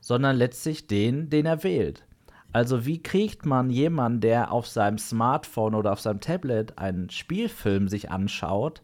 sondern 0.00 0.36
letztlich 0.36 0.86
den, 0.86 1.30
den 1.30 1.46
er 1.46 1.64
wählt. 1.64 2.04
Also 2.52 2.84
wie 2.84 3.02
kriegt 3.02 3.46
man 3.46 3.70
jemanden, 3.70 4.20
der 4.20 4.52
auf 4.52 4.66
seinem 4.66 4.98
Smartphone 4.98 5.74
oder 5.74 5.92
auf 5.92 6.00
seinem 6.00 6.20
Tablet 6.20 6.78
einen 6.78 7.08
Spielfilm 7.08 7.88
sich 7.88 8.10
anschaut, 8.10 8.82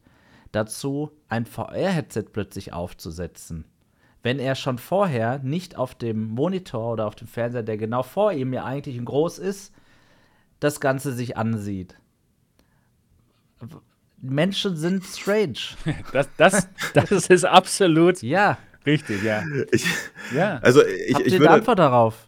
dazu 0.52 1.10
ein 1.28 1.44
VR-Headset 1.44 2.24
plötzlich 2.32 2.72
aufzusetzen? 2.72 3.64
Wenn 4.22 4.38
er 4.38 4.54
schon 4.54 4.78
vorher 4.78 5.38
nicht 5.40 5.76
auf 5.76 5.94
dem 5.94 6.28
Monitor 6.30 6.92
oder 6.92 7.06
auf 7.06 7.14
dem 7.14 7.28
Fernseher, 7.28 7.62
der 7.62 7.76
genau 7.76 8.02
vor 8.02 8.32
ihm 8.32 8.52
ja 8.52 8.64
eigentlich 8.64 9.02
groß 9.04 9.38
ist, 9.38 9.72
das 10.60 10.80
Ganze 10.80 11.12
sich 11.12 11.36
ansieht. 11.36 11.94
Menschen 14.20 14.76
sind 14.76 15.04
strange. 15.04 15.58
Das, 16.12 16.28
das, 16.36 16.68
das 16.94 17.10
ist 17.28 17.44
absolut 17.44 18.22
ja. 18.22 18.58
richtig, 18.86 19.22
ja. 19.22 19.42
Ich, 19.70 19.84
ja. 20.34 20.58
Also 20.62 20.84
ich, 20.84 21.14
Habt 21.14 21.26
ich 21.26 21.32
ihr 21.34 21.38
würde, 21.40 21.50
eine 21.50 21.58
Antwort 21.60 21.78
darauf? 21.78 22.26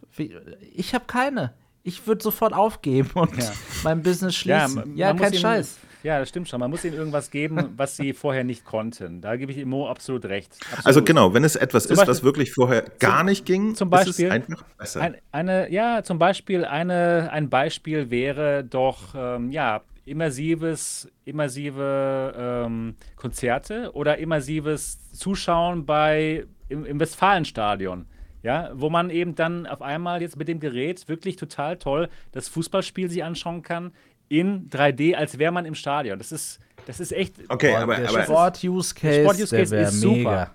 Ich 0.73 0.93
habe 0.93 1.05
keine. 1.05 1.53
Ich 1.83 2.05
würde 2.05 2.21
sofort 2.23 2.53
aufgeben 2.53 3.09
und 3.15 3.35
ja. 3.37 3.51
mein 3.83 4.03
Business 4.03 4.35
schließen. 4.35 4.95
Ja, 4.95 5.09
ja 5.09 5.13
kein 5.13 5.33
Scheiß. 5.33 5.79
Ja, 6.03 6.19
das 6.19 6.29
stimmt 6.29 6.49
schon. 6.49 6.59
Man 6.59 6.71
muss 6.71 6.83
ihnen 6.83 6.95
irgendwas 6.95 7.29
geben, 7.29 7.73
was 7.77 7.97
sie 7.97 8.13
vorher 8.13 8.43
nicht 8.43 8.65
konnten. 8.65 9.21
Da 9.21 9.35
gebe 9.35 9.51
ich 9.51 9.57
Immo 9.57 9.87
absolut 9.87 10.25
recht. 10.25 10.53
Absolut. 10.63 10.85
Also 10.85 11.03
genau, 11.03 11.33
wenn 11.33 11.43
es 11.43 11.55
etwas 11.55 11.83
zum 11.83 11.93
ist, 11.93 11.99
Beispiel, 11.99 12.11
was 12.11 12.23
wirklich 12.23 12.51
vorher 12.51 12.85
gar 12.99 13.19
zum, 13.19 13.25
nicht 13.27 13.45
ging, 13.45 13.75
zum 13.75 13.89
Beispiel, 13.89 14.11
ist 14.11 14.19
es 14.19 14.31
einfach 14.31 14.63
besser. 14.77 15.01
Ein, 15.01 15.17
eine, 15.31 15.71
ja, 15.71 16.03
zum 16.03 16.17
Beispiel 16.17 16.65
eine, 16.65 17.29
ein 17.31 17.49
Beispiel 17.49 18.09
wäre 18.09 18.63
doch, 18.63 19.13
ähm, 19.15 19.51
ja, 19.51 19.81
immersives, 20.05 21.09
immersive 21.25 22.33
ähm, 22.37 22.95
Konzerte 23.15 23.91
oder 23.93 24.17
immersives 24.17 25.11
Zuschauen 25.11 25.85
bei 25.85 26.45
im, 26.69 26.85
im 26.85 26.99
Westfalenstadion. 26.99 28.05
Ja, 28.43 28.71
wo 28.73 28.89
man 28.89 29.11
eben 29.11 29.35
dann 29.35 29.67
auf 29.67 29.83
einmal 29.83 30.19
jetzt 30.23 30.35
mit 30.35 30.47
dem 30.47 30.59
Gerät 30.59 31.07
wirklich 31.07 31.35
total 31.35 31.77
toll 31.77 32.09
das 32.31 32.47
Fußballspiel 32.47 33.07
sich 33.07 33.23
anschauen 33.23 33.61
kann 33.61 33.91
in 34.29 34.67
3D, 34.69 35.13
als 35.13 35.37
wäre 35.37 35.51
man 35.51 35.65
im 35.65 35.75
Stadion. 35.75 36.17
Das 36.17 36.31
ist, 36.31 36.59
das 36.87 36.99
ist 36.99 37.11
echt. 37.11 37.35
Okay, 37.49 37.75
aber, 37.75 37.97
der 37.97 38.09
aber 38.09 38.23
Sport-Use-Case 38.23 39.21
Sport 39.21 39.39
ist 39.39 39.51
mega. 39.51 39.85
super. 39.85 40.51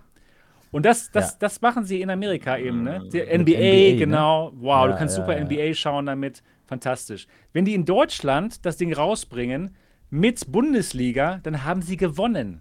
Und 0.73 0.85
das, 0.85 1.11
das, 1.11 1.33
ja. 1.33 1.37
das 1.41 1.61
machen 1.61 1.85
sie 1.85 2.01
in 2.01 2.11
Amerika 2.11 2.59
eben, 2.59 2.83
ne? 2.83 3.03
Der 3.13 3.27
NBA, 3.27 3.53
NBA, 3.53 3.61
ne? 3.61 3.97
genau. 3.97 4.51
Ne? 4.51 4.57
Wow, 4.61 4.87
ja, 4.87 4.93
du 4.93 4.99
kannst 4.99 5.17
ja, 5.17 5.25
super 5.25 5.41
NBA 5.41 5.75
schauen 5.75 6.07
damit. 6.07 6.43
Fantastisch. 6.67 7.27
Wenn 7.53 7.65
die 7.65 7.75
in 7.75 7.85
Deutschland 7.85 8.65
das 8.67 8.77
Ding 8.77 8.93
rausbringen 8.93 9.77
mit 10.11 10.51
Bundesliga, 10.51 11.41
dann 11.43 11.65
haben 11.65 11.83
sie 11.83 11.97
gewonnen. 11.97 12.61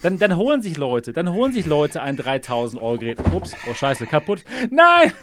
Dann, 0.00 0.18
dann 0.18 0.36
holen 0.36 0.62
sich 0.62 0.76
Leute, 0.76 1.12
dann 1.12 1.32
holen 1.32 1.52
sich 1.52 1.66
Leute 1.66 2.02
ein 2.02 2.16
3000 2.16 2.80
Euro 2.80 2.98
Gerät. 2.98 3.18
Ups, 3.32 3.56
oh 3.68 3.74
Scheiße, 3.74 4.06
kaputt. 4.06 4.44
Nein! 4.70 5.12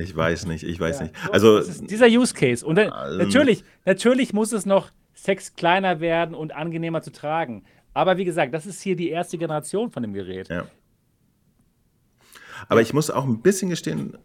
Ich 0.00 0.14
weiß 0.14 0.46
nicht, 0.46 0.62
ich 0.62 0.78
weiß 0.78 1.00
ja, 1.00 1.06
nicht. 1.06 1.16
Also 1.32 1.60
dieser 1.60 2.06
Use 2.06 2.32
Case. 2.32 2.64
Und 2.64 2.76
dann, 2.76 2.86
ähm, 2.86 3.18
natürlich, 3.18 3.64
natürlich 3.84 4.32
muss 4.32 4.52
es 4.52 4.64
noch 4.64 4.92
Sex 5.12 5.56
kleiner 5.56 5.98
werden 5.98 6.36
und 6.36 6.54
angenehmer 6.54 7.02
zu 7.02 7.10
tragen. 7.10 7.64
Aber 7.94 8.16
wie 8.16 8.24
gesagt, 8.24 8.54
das 8.54 8.64
ist 8.64 8.80
hier 8.80 8.94
die 8.94 9.10
erste 9.10 9.38
Generation 9.38 9.90
von 9.90 10.04
dem 10.04 10.12
Gerät. 10.12 10.50
Ja. 10.50 10.68
Aber 12.68 12.80
ich 12.80 12.94
muss 12.94 13.10
auch 13.10 13.24
ein 13.24 13.42
bisschen 13.42 13.70
gestehen, 13.70 14.16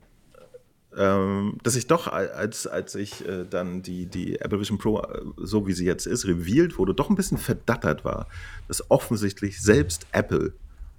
ähm, 0.97 1.57
dass 1.63 1.75
ich 1.75 1.87
doch, 1.87 2.07
als, 2.07 2.67
als 2.67 2.95
ich 2.95 3.27
äh, 3.27 3.45
dann 3.49 3.81
die, 3.81 4.05
die 4.05 4.39
Apple 4.39 4.59
Vision 4.59 4.77
Pro, 4.77 5.01
äh, 5.01 5.21
so 5.37 5.67
wie 5.67 5.73
sie 5.73 5.85
jetzt 5.85 6.05
ist, 6.05 6.27
revealed 6.27 6.77
wurde, 6.77 6.93
doch 6.93 7.09
ein 7.09 7.15
bisschen 7.15 7.37
verdattert 7.37 8.05
war, 8.05 8.27
dass 8.67 8.89
offensichtlich 8.89 9.61
selbst 9.61 10.07
Apple 10.11 10.53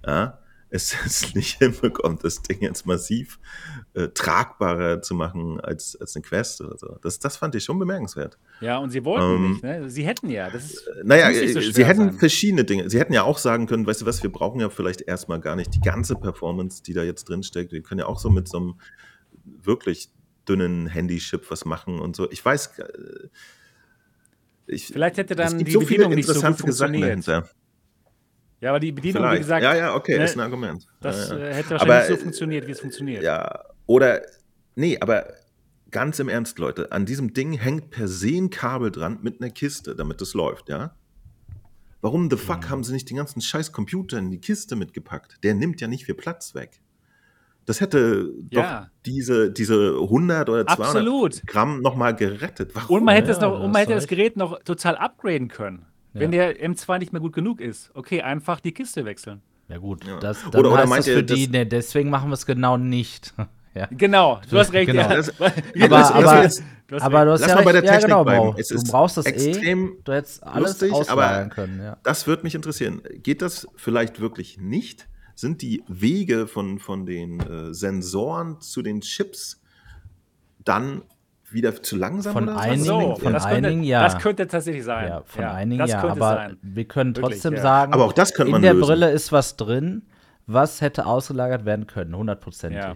ja, 0.05 0.37
es, 0.69 0.95
es 1.05 1.33
nicht 1.35 1.57
hinbekommt, 1.57 2.23
das 2.23 2.41
Ding 2.41 2.61
jetzt 2.61 2.85
massiv 2.85 3.39
äh, 3.93 4.09
tragbarer 4.09 5.01
zu 5.01 5.15
machen 5.15 5.59
als, 5.61 5.95
als 5.99 6.15
eine 6.15 6.23
Quest 6.23 6.61
oder 6.61 6.77
so. 6.77 6.97
Das, 7.01 7.19
das 7.19 7.37
fand 7.37 7.55
ich 7.55 7.63
schon 7.63 7.79
bemerkenswert. 7.79 8.37
Ja, 8.61 8.77
und 8.77 8.91
sie 8.91 9.03
wollten 9.05 9.35
ähm, 9.35 9.51
nicht, 9.51 9.63
ne? 9.63 9.89
Sie 9.89 10.05
hätten 10.05 10.29
ja. 10.29 10.49
Das 10.49 10.65
ist, 10.65 10.87
äh, 10.87 11.03
naja, 11.03 11.31
so 11.53 11.59
sie 11.59 11.85
hätten 11.85 12.09
sein. 12.09 12.13
verschiedene 12.13 12.63
Dinge. 12.63 12.89
Sie 12.89 12.99
hätten 12.99 13.13
ja 13.13 13.23
auch 13.23 13.37
sagen 13.37 13.67
können, 13.67 13.85
weißt 13.85 14.01
du 14.01 14.05
was, 14.05 14.23
wir 14.23 14.31
brauchen 14.31 14.59
ja 14.59 14.69
vielleicht 14.69 15.01
erstmal 15.01 15.39
gar 15.39 15.55
nicht 15.55 15.73
die 15.73 15.81
ganze 15.81 16.15
Performance, 16.15 16.83
die 16.83 16.93
da 16.93 17.03
jetzt 17.03 17.25
drin 17.29 17.43
steckt. 17.43 17.71
Wir 17.71 17.81
können 17.81 17.99
ja 17.99 18.05
auch 18.05 18.19
so 18.19 18.29
mit 18.29 18.47
so 18.47 18.57
einem 18.57 18.75
wirklich 19.45 20.09
dünnen 20.47 20.87
Handychip 20.87 21.49
was 21.49 21.65
machen 21.65 21.99
und 21.99 22.15
so. 22.15 22.29
Ich 22.31 22.43
weiß. 22.43 22.79
Äh, 22.79 23.29
ich, 24.67 24.87
Vielleicht 24.87 25.17
hätte 25.17 25.35
dann 25.35 25.59
die 25.63 25.71
so 25.71 25.79
Bedienung 25.79 26.13
nicht 26.15 26.27
so 26.27 26.41
gut 26.41 26.57
funktioniert. 26.57 27.25
Ja, 28.61 28.69
aber 28.69 28.79
die 28.79 28.91
Bedienung, 28.91 29.21
Vielleicht. 29.21 29.35
wie 29.35 29.41
gesagt. 29.41 29.63
Ja, 29.63 29.75
ja, 29.75 29.95
okay, 29.95 30.17
ne, 30.17 30.23
ist 30.23 30.35
ein 30.35 30.39
Argument. 30.39 30.87
Das 31.01 31.29
ja, 31.29 31.37
ja. 31.37 31.45
Äh, 31.45 31.53
hätte 31.53 31.69
wahrscheinlich 31.71 31.95
aber, 31.95 32.07
so 32.07 32.17
funktioniert, 32.17 32.67
wie 32.67 32.71
es 32.71 32.79
funktioniert. 32.79 33.23
Ja, 33.23 33.63
oder. 33.85 34.21
Nee, 34.75 34.97
aber 34.99 35.27
ganz 35.91 36.19
im 36.19 36.29
Ernst, 36.29 36.59
Leute, 36.59 36.91
an 36.91 37.05
diesem 37.05 37.33
Ding 37.33 37.53
hängt 37.53 37.89
per 37.89 38.07
se 38.07 38.35
ein 38.35 38.49
Kabel 38.49 38.91
dran 38.91 39.19
mit 39.21 39.41
einer 39.41 39.51
Kiste, 39.51 39.95
damit 39.95 40.21
es 40.21 40.33
läuft, 40.33 40.69
ja? 40.69 40.95
Warum 42.01 42.29
the 42.29 42.37
fuck 42.37 42.65
mhm. 42.65 42.69
haben 42.69 42.83
sie 42.83 42.93
nicht 42.93 43.09
den 43.09 43.17
ganzen 43.17 43.41
scheiß 43.41 43.71
Computer 43.71 44.17
in 44.17 44.29
die 44.29 44.39
Kiste 44.39 44.75
mitgepackt? 44.75 45.43
Der 45.43 45.53
nimmt 45.55 45.79
ja 45.79 45.87
nicht 45.87 46.05
viel 46.05 46.15
Platz 46.15 46.53
weg. 46.53 46.81
Das 47.65 47.81
hätte 47.81 48.31
ja. 48.51 48.61
doch 48.81 48.87
diese, 49.05 49.51
diese 49.51 49.97
100 50.01 50.49
oder 50.49 50.67
200 50.67 50.79
Absolut. 50.79 51.47
Gramm 51.47 51.81
nochmal 51.81 52.15
gerettet. 52.15 52.71
Warum? 52.73 52.97
Und 52.97 53.03
man 53.05 53.15
hätte, 53.15 53.29
ja, 53.29 53.33
das, 53.33 53.41
noch, 53.41 53.59
und 53.59 53.71
man 53.71 53.81
hätte 53.81 53.95
das 53.95 54.07
Gerät 54.07 54.37
noch 54.37 54.61
total 54.63 54.95
upgraden 54.97 55.47
können. 55.47 55.85
Ja. 56.13 56.21
Wenn 56.21 56.31
der 56.31 56.57
M2 56.63 56.99
nicht 56.99 57.11
mehr 57.11 57.21
gut 57.21 57.33
genug 57.33 57.59
ist. 57.59 57.91
Okay, 57.93 58.21
einfach 58.21 58.59
die 58.59 58.71
Kiste 58.71 59.03
wechseln. 59.03 59.41
Ja 59.67 59.79
gut, 59.79 60.05
ja. 60.05 60.19
das 60.19 60.43
dann 60.51 60.59
oder, 60.59 60.73
oder 60.73 60.81
heißt 60.83 61.07
das 61.07 61.07
für 61.07 61.23
die, 61.23 61.47
ne, 61.47 61.65
deswegen 61.65 62.09
machen 62.11 62.29
wir 62.29 62.35
es 62.35 62.45
genau 62.45 62.77
nicht. 62.77 63.33
ja. 63.73 63.87
Genau, 63.89 64.39
du 64.49 64.59
hast 64.59 64.73
recht. 64.73 64.91
Genau. 64.91 65.01
Ja. 65.01 65.15
Das, 65.15 65.31
aber, 65.39 66.15
aber, 66.15 66.43
jetzt, 66.43 66.63
du 66.87 66.97
aber, 66.97 67.25
du 67.25 67.31
hast 67.31 67.41
Lass 67.41 67.49
ja 67.49 67.55
recht. 67.55 67.65
Bei 67.65 67.71
der 67.71 67.81
Technik 67.81 68.09
ja, 68.09 68.23
genau, 68.23 68.55
Es 68.57 68.67
du 68.67 68.83
brauchst 68.83 69.17
das 69.17 69.25
eh. 69.25 69.29
extrem 69.29 69.87
eh, 69.87 69.91
du 70.03 70.13
hättest 70.13 70.43
alles 70.43 70.81
lustig, 70.81 71.09
aber 71.09 71.45
können. 71.47 71.81
Ja. 71.81 71.97
Das 72.03 72.27
würde 72.27 72.43
mich 72.43 72.53
interessieren. 72.53 73.01
Geht 73.23 73.41
das 73.41 73.67
vielleicht 73.75 74.21
wirklich 74.21 74.59
nicht? 74.59 75.07
Sind 75.35 75.61
die 75.61 75.83
Wege 75.87 76.47
von, 76.47 76.79
von 76.79 77.05
den 77.05 77.39
äh, 77.39 77.73
Sensoren 77.73 78.61
zu 78.61 78.81
den 78.81 79.01
Chips 79.01 79.61
dann 80.63 81.03
wieder 81.51 81.81
zu 81.81 81.95
langsam 81.95 82.33
von 82.33 82.43
oder 82.49 82.57
einigen, 82.57 82.83
so? 82.83 83.15
Von 83.17 83.33
das 83.33 83.45
einigen 83.45 83.75
könnte, 83.75 83.87
ja. 83.87 84.03
Das 84.03 84.17
könnte 84.17 84.47
tatsächlich 84.47 84.83
sein. 84.83 85.09
Ja, 85.09 85.23
von 85.25 85.41
ja, 85.43 85.53
einigen 85.53 85.85
ja, 85.85 86.03
aber 86.03 86.35
sein. 86.35 86.57
wir 86.61 86.85
können 86.85 87.13
trotzdem 87.13 87.51
Wirklich, 87.51 87.61
sagen, 87.61 87.93
aber 87.93 88.05
auch 88.05 88.13
das 88.13 88.33
könnte 88.33 88.51
man 88.51 88.59
in 88.59 88.63
der 88.63 88.73
lösen. 88.73 88.87
Brille 88.87 89.11
ist 89.11 89.31
was 89.31 89.55
drin, 89.55 90.03
was 90.47 90.81
hätte 90.81 91.05
ausgelagert 91.05 91.65
werden 91.65 91.87
können, 91.87 92.15
hundertprozentig. 92.15 92.81
Ja. 92.81 92.95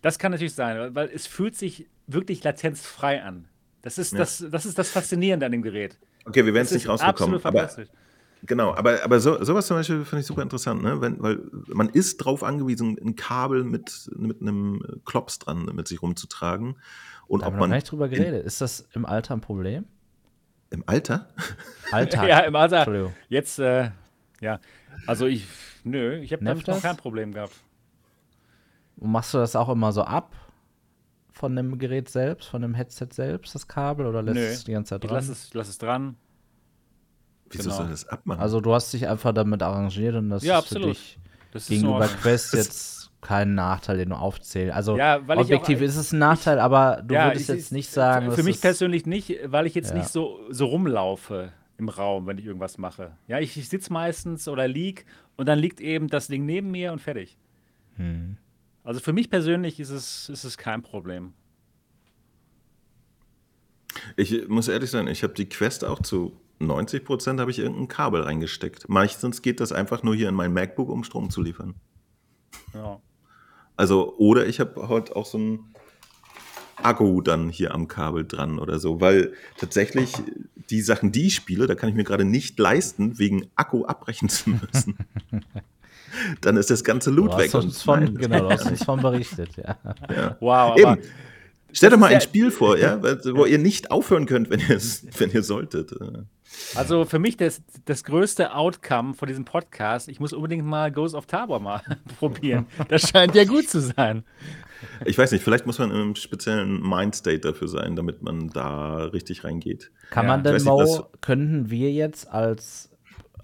Das 0.00 0.18
kann 0.18 0.32
natürlich 0.32 0.54
sein, 0.54 0.94
weil 0.94 1.10
es 1.14 1.26
fühlt 1.26 1.54
sich 1.54 1.86
wirklich 2.06 2.42
latenzfrei 2.42 3.22
an. 3.22 3.46
Das 3.82 3.98
ist, 3.98 4.16
das, 4.16 4.44
das 4.50 4.64
ist 4.64 4.78
das 4.78 4.90
Faszinierende 4.90 5.46
an 5.46 5.52
dem 5.52 5.62
Gerät. 5.62 5.98
Okay, 6.24 6.44
wir 6.44 6.54
werden 6.54 6.64
es 6.64 6.72
nicht 6.72 6.88
rausbekommen. 6.88 7.40
Aber 7.42 7.68
Genau, 8.44 8.74
aber, 8.74 9.04
aber 9.04 9.20
so, 9.20 9.42
sowas 9.44 9.66
zum 9.68 9.76
Beispiel 9.76 10.04
finde 10.04 10.20
ich 10.20 10.26
super 10.26 10.42
interessant, 10.42 10.82
ne? 10.82 11.00
Wenn, 11.00 11.22
weil 11.22 11.40
man 11.68 11.88
ist 11.88 12.16
drauf 12.18 12.42
angewiesen, 12.42 12.98
ein 13.00 13.14
Kabel 13.14 13.62
mit, 13.62 14.10
mit 14.16 14.40
einem 14.40 14.82
Klops 15.04 15.38
dran 15.38 15.64
mit 15.74 15.86
sich 15.86 16.02
rumzutragen. 16.02 16.76
Und 17.28 17.42
Da 17.42 17.46
ob 17.46 17.52
haben 17.52 17.54
wir 17.54 17.60
noch 17.60 17.68
man 17.68 17.76
nicht 17.76 17.90
drüber 17.90 18.08
geredet. 18.08 18.44
Ist 18.44 18.60
das 18.60 18.88
im 18.92 19.06
Alter 19.06 19.34
ein 19.34 19.40
Problem? 19.40 19.84
im 20.70 20.82
Alter, 20.86 21.28
Alltag. 21.92 22.26
Ja, 22.28 22.40
im 22.40 22.56
Alter. 22.56 22.78
Entschuldigung. 22.78 23.12
Jetzt, 23.28 23.58
äh, 23.58 23.90
ja. 24.40 24.58
Also 25.06 25.26
ich, 25.26 25.46
nö, 25.84 26.16
ich 26.16 26.32
habe 26.32 26.42
damit 26.44 26.66
noch 26.66 26.80
kein 26.80 26.96
Problem 26.96 27.32
gehabt. 27.32 27.52
Und 28.96 29.12
machst 29.12 29.34
du 29.34 29.38
das 29.38 29.54
auch 29.54 29.68
immer 29.68 29.92
so 29.92 30.02
ab 30.02 30.34
von 31.30 31.54
dem 31.56 31.78
Gerät 31.78 32.08
selbst, 32.08 32.48
von 32.48 32.62
dem 32.62 32.74
Headset 32.74 33.08
selbst, 33.12 33.54
das 33.54 33.68
Kabel, 33.68 34.06
oder 34.06 34.22
lässt 34.22 34.34
Nö, 34.36 34.44
es 34.46 34.64
die 34.64 34.72
ganze 34.72 34.90
Zeit 34.90 35.04
Ich 35.04 35.08
dran? 35.10 35.16
lasse 35.20 35.32
es, 35.32 35.52
lass 35.54 35.68
es 35.68 35.78
dran. 35.78 36.16
Wieso 37.52 37.64
Genau. 37.70 37.76
soll 37.76 37.88
das 37.88 38.06
abmachen? 38.08 38.40
Also 38.40 38.60
du 38.60 38.72
hast 38.74 38.92
dich 38.92 39.06
einfach 39.08 39.32
damit 39.32 39.62
arrangiert 39.62 40.14
und 40.16 40.30
das 40.30 40.42
Ja, 40.42 40.58
ist 40.58 40.68
für 40.68 40.76
absolut. 40.76 40.96
dich 40.96 41.18
Das 41.52 41.62
ist 41.64 41.68
gegenüber 41.68 42.06
Quest 42.08 42.54
jetzt 42.54 43.10
kein 43.20 43.54
Nachteil, 43.54 43.98
den 43.98 44.08
du 44.10 44.16
aufzählst. 44.16 44.74
Also 44.74 44.96
Ja, 44.96 45.20
weil 45.28 45.38
ich 45.38 45.44
objektiv 45.44 45.78
auch- 45.78 45.82
ist 45.82 45.96
es 45.96 46.12
ein 46.12 46.18
Nachteil, 46.18 46.58
aber 46.58 47.02
du 47.06 47.14
Ja, 47.14 47.26
würdest 47.26 47.42
ich- 47.50 47.56
jetzt 47.56 47.66
ich- 47.66 47.72
nicht 47.72 47.90
sagen, 47.90 48.30
Für, 48.30 48.36
für 48.38 48.42
mich 48.42 48.56
ist- 48.56 48.62
persönlich 48.62 49.06
nicht, 49.06 49.38
weil 49.46 49.66
ich 49.66 49.74
jetzt 49.74 49.90
Ja. 49.90 49.96
nicht 49.98 50.08
so, 50.08 50.40
so 50.50 50.66
rumlaufe 50.66 51.52
im 51.78 51.88
Raum, 51.88 52.26
wenn 52.26 52.38
ich 52.38 52.44
irgendwas 52.46 52.78
mache. 52.78 53.12
Ja, 53.28 53.38
ich, 53.38 53.56
ich 53.56 53.68
sitze 53.68 53.92
meistens 53.92 54.48
oder 54.48 54.66
lieg 54.66 55.04
und 55.36 55.46
dann 55.46 55.58
liegt 55.58 55.80
eben 55.80 56.08
das 56.08 56.26
Ding 56.28 56.44
neben 56.46 56.70
mir 56.70 56.92
und 56.92 57.00
fertig. 57.00 57.36
Hm. 57.96 58.36
Also 58.84 58.98
für 58.98 59.12
mich 59.12 59.30
persönlich 59.30 59.78
ist 59.78 59.90
es, 59.90 60.28
ist 60.28 60.42
es 60.44 60.58
kein 60.58 60.82
Problem. 60.82 61.32
Ich 64.16 64.48
muss 64.48 64.68
ehrlich 64.68 64.90
sein, 64.90 65.06
ich 65.06 65.22
habe 65.22 65.34
die 65.34 65.48
Quest 65.48 65.84
auch 65.84 66.00
zu 66.00 66.32
90 66.66 67.04
Prozent 67.04 67.40
habe 67.40 67.50
ich 67.50 67.58
irgendein 67.58 67.88
Kabel 67.88 68.22
reingesteckt. 68.22 68.88
Meistens 68.88 69.42
geht 69.42 69.60
das 69.60 69.72
einfach 69.72 70.02
nur 70.02 70.14
hier 70.14 70.28
in 70.28 70.34
mein 70.34 70.52
MacBook, 70.52 70.88
um 70.88 71.04
Strom 71.04 71.30
zu 71.30 71.42
liefern. 71.42 71.74
Ja. 72.74 73.00
Also, 73.76 74.14
oder 74.18 74.46
ich 74.46 74.60
habe 74.60 74.88
heute 74.88 75.16
auch 75.16 75.26
so 75.26 75.38
ein 75.38 75.74
Akku 76.76 77.20
dann 77.20 77.48
hier 77.48 77.74
am 77.74 77.88
Kabel 77.88 78.24
dran 78.26 78.58
oder 78.58 78.78
so, 78.78 79.00
weil 79.00 79.32
tatsächlich 79.58 80.14
die 80.70 80.80
Sachen, 80.80 81.12
die 81.12 81.26
ich 81.28 81.34
spiele, 81.34 81.66
da 81.66 81.74
kann 81.74 81.88
ich 81.88 81.94
mir 81.94 82.04
gerade 82.04 82.24
nicht 82.24 82.58
leisten, 82.58 83.18
wegen 83.18 83.48
Akku 83.56 83.84
abbrechen 83.84 84.28
zu 84.28 84.50
müssen. 84.50 84.96
dann 86.40 86.56
ist 86.56 86.70
das 86.70 86.84
ganze 86.84 87.10
Du 87.10 87.16
Loot 87.16 87.32
hast 87.32 87.38
weg. 87.38 87.54
uns 87.54 87.82
von, 87.82 88.00
nein, 88.00 88.14
das 88.14 88.22
genau, 88.22 88.38
du 88.40 88.50
hast 88.50 88.66
uns 88.70 88.84
von 88.84 89.00
berichtet, 89.00 89.50
ja. 89.56 90.36
Wow, 90.40 90.78
Eben. 90.78 90.98
Stellt 91.74 91.94
euch 91.94 91.98
mal 91.98 92.06
ein 92.08 92.12
ja- 92.14 92.20
Spiel 92.20 92.50
vor, 92.50 92.76
ja, 92.76 93.00
wo 93.34 93.46
ihr 93.46 93.58
nicht 93.58 93.90
aufhören 93.90 94.26
könnt, 94.26 94.50
wenn 94.50 94.60
ihr, 94.60 94.78
wenn 95.18 95.30
ihr 95.30 95.42
solltet. 95.42 95.94
Also 96.74 97.04
für 97.04 97.18
mich 97.18 97.36
das, 97.36 97.62
das 97.84 98.04
größte 98.04 98.54
Outcome 98.54 99.14
von 99.14 99.28
diesem 99.28 99.44
Podcast, 99.44 100.08
ich 100.08 100.20
muss 100.20 100.32
unbedingt 100.32 100.64
mal 100.64 100.90
Ghost 100.92 101.14
of 101.14 101.26
Tabor 101.26 101.60
mal 101.60 101.80
probieren. 102.18 102.66
Das 102.88 103.08
scheint 103.08 103.34
ja 103.34 103.44
gut 103.44 103.68
zu 103.68 103.80
sein. 103.80 104.24
Ich 105.04 105.16
weiß 105.16 105.30
nicht, 105.32 105.44
vielleicht 105.44 105.64
muss 105.66 105.78
man 105.78 105.90
in 105.90 105.96
einem 105.96 106.14
speziellen 106.16 106.80
Mindstate 106.82 107.38
dafür 107.40 107.68
sein, 107.68 107.94
damit 107.94 108.22
man 108.22 108.48
da 108.48 109.04
richtig 109.04 109.44
reingeht. 109.44 109.90
Kann 110.10 110.24
Ja. 110.26 110.32
man 110.32 110.42
denn, 110.44 110.54
nicht, 110.54 110.64
Mo, 110.64 110.78
was- 110.78 111.02
könnten 111.20 111.70
wir 111.70 111.92
jetzt 111.92 112.28
als, 112.28 112.90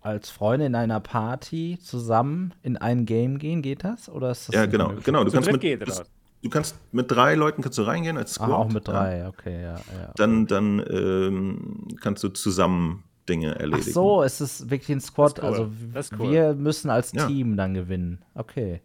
als 0.01 0.31
Freunde 0.31 0.67
in 0.67 0.75
einer 0.75 0.99
Party 1.01 1.79
zusammen 1.81 2.55
in 2.63 2.77
ein 2.77 3.07
Game 3.07 3.39
gehen? 3.39 3.63
Geht 3.63 3.85
das? 3.85 4.09
Oder 4.09 4.33
ist 4.33 4.49
das 4.49 4.55
Ja, 4.55 4.63
nicht 4.63 4.73
genau, 4.73 4.95
genau. 5.05 5.23
Du 5.25 5.31
kannst 5.31 5.51
mit, 5.53 5.61
geht, 5.61 5.81
oder? 5.83 6.05
Du 6.43 6.51
kannst 6.51 6.77
mit 6.93 7.11
drei 7.11 7.35
Leuten 7.35 7.63
kannst 7.63 7.79
du 7.79 7.83
reingehen 7.83 8.17
als 8.17 8.35
Squad. 8.35 8.51
Ach, 8.51 8.55
auch 8.59 8.69
mit 8.73 8.87
Ja. 8.87 8.93
drei, 8.95 9.29
okay, 9.29 9.63
ja. 9.63 9.75
ja. 9.75 10.13
Dann, 10.17 10.47
dann 10.47 10.85
ähm, 10.91 11.89
kannst 12.01 12.23
du 12.25 12.29
zusammen 12.29 13.05
Dinge 13.29 13.55
Ach 13.57 13.61
erledigen. 13.61 13.93
so, 13.93 14.23
es 14.23 14.41
ist 14.41 14.71
wirklich 14.71 14.91
ein 14.97 15.01
Squad. 15.01 15.39
Cool. 15.39 15.45
Also 15.45 15.71
cool. 16.19 16.31
wir 16.31 16.55
müssen 16.55 16.89
als 16.91 17.13
Ja. 17.13 17.27
Team 17.27 17.57
dann 17.57 17.75
gewinnen. 17.75 18.23
Okay. 18.35 18.81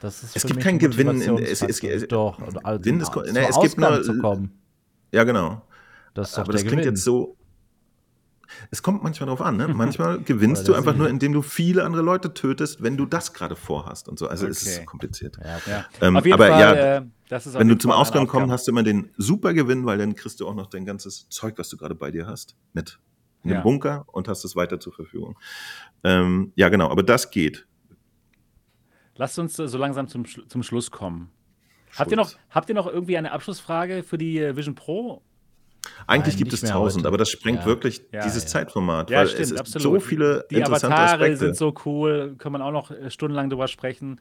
Das 0.00 0.22
ist 0.22 0.36
Es 0.36 0.42
für 0.42 0.48
gibt 0.48 0.56
mich 0.56 0.64
kein 0.64 0.74
ein 0.74 0.78
Gewinnen 0.78 1.20
in- 1.22 1.38
es- 1.38 1.62
es- 1.62 1.82
es- 1.82 2.08
Doch, 2.08 2.38
und 2.38 2.64
als, 2.66 2.82
Gewinnen 2.82 3.00
ist- 3.00 3.12
zum 3.12 3.22
ne, 3.22 3.48
es 3.48 3.60
gibt 3.60 3.78
nur- 3.78 4.02
zu 4.02 4.18
kommen. 4.18 4.50
Ja, 5.12 5.24
genau. 5.24 5.62
Das 6.14 6.28
ist 6.28 6.34
doch 6.36 6.42
Aber 6.42 6.52
der 6.52 6.60
das 6.60 6.62
klingt 6.62 6.82
Gewinn. 6.82 6.94
jetzt 6.94 7.04
so. 7.04 7.36
Es 8.70 8.82
kommt 8.82 9.02
manchmal 9.02 9.28
drauf 9.28 9.40
an, 9.40 9.56
ne? 9.56 9.68
Manchmal 9.68 10.20
gewinnst 10.20 10.68
du 10.68 10.74
einfach 10.74 10.96
nur, 10.96 11.08
indem 11.08 11.32
du 11.32 11.42
viele 11.42 11.84
andere 11.84 12.02
Leute 12.02 12.34
tötest, 12.34 12.82
wenn 12.82 12.96
du 12.96 13.06
das 13.06 13.32
gerade 13.32 13.56
vorhast 13.56 14.08
und 14.08 14.18
so. 14.18 14.28
Also 14.28 14.46
es 14.46 14.62
ist 14.62 14.76
Okay. 14.76 14.86
kompliziert. 14.86 15.38
Ja, 15.42 15.56
okay. 15.56 15.70
Ja. 15.70 15.84
Ähm, 16.00 16.16
auf 16.16 16.24
jeden 16.24 16.34
aber 16.34 16.48
Fall, 16.48 16.60
ja, 16.60 16.96
äh, 16.98 17.02
das 17.28 17.46
ist 17.46 17.54
auf 17.56 17.60
Wenn 17.60 17.68
du 17.68 17.76
zum 17.76 17.90
Fall 17.90 18.00
Ausgang 18.00 18.26
kommst, 18.26 18.50
hast 18.52 18.66
du 18.66 18.72
immer 18.72 18.82
den 18.82 19.10
super 19.16 19.54
Gewinn, 19.54 19.86
weil 19.86 19.98
dann 19.98 20.14
kriegst 20.14 20.40
du 20.40 20.46
auch 20.48 20.54
noch 20.54 20.66
dein 20.66 20.84
ganzes 20.84 21.28
Zeug, 21.28 21.54
was 21.58 21.68
du 21.68 21.76
gerade 21.76 21.94
bei 21.94 22.10
dir 22.10 22.26
hast, 22.26 22.56
mit 22.72 22.98
in 23.42 23.50
den 23.50 23.56
Ja. 23.56 23.62
Bunker 23.62 24.04
und 24.08 24.28
hast 24.28 24.44
es 24.44 24.56
weiter 24.56 24.80
zur 24.80 24.92
Verfügung. 24.92 25.38
Ähm, 26.04 26.52
ja, 26.56 26.68
genau, 26.68 26.90
aber 26.90 27.02
das 27.02 27.30
geht. 27.30 27.66
Lasst 29.16 29.38
uns 29.38 29.56
so 29.56 29.78
langsam 29.78 30.08
zum, 30.08 30.24
zum 30.26 30.62
Schluss 30.62 30.90
kommen. 30.90 31.30
Habt 31.96 32.10
ihr, 32.10 32.16
noch, 32.18 32.34
habt 32.50 32.68
ihr 32.68 32.74
noch 32.74 32.86
irgendwie 32.86 33.16
eine 33.16 33.32
Abschlussfrage 33.32 34.02
für 34.02 34.18
die 34.18 34.38
äh, 34.38 34.54
Vision 34.56 34.74
Pro? 34.74 35.22
Eigentlich 36.06 36.34
Nein, 36.34 36.38
gibt 36.44 36.52
es 36.52 36.60
tausend, 36.62 37.00
heute. 37.02 37.08
aber 37.08 37.18
das 37.18 37.30
sprengt 37.30 37.60
Ja. 37.60 37.66
wirklich 37.66 38.02
Ja, 38.12 38.22
dieses 38.22 38.44
ja. 38.44 38.48
Zeitformat, 38.48 39.10
Ja, 39.10 39.18
weil 39.18 39.26
stimmt, 39.28 39.42
es 39.42 39.50
ist 39.52 39.60
absolut. 39.60 40.00
so 40.02 40.08
viele 40.08 40.46
Die 40.50 40.56
interessante 40.56 40.96
Avatare 40.96 41.14
Aspekte. 41.14 41.36
sind 41.38 41.56
so 41.56 41.74
cool, 41.84 42.34
kann 42.38 42.52
man 42.52 42.62
auch 42.62 42.72
noch 42.72 42.90
äh, 42.90 43.10
stundenlang 43.10 43.50
drüber 43.50 43.68
sprechen. 43.68 44.20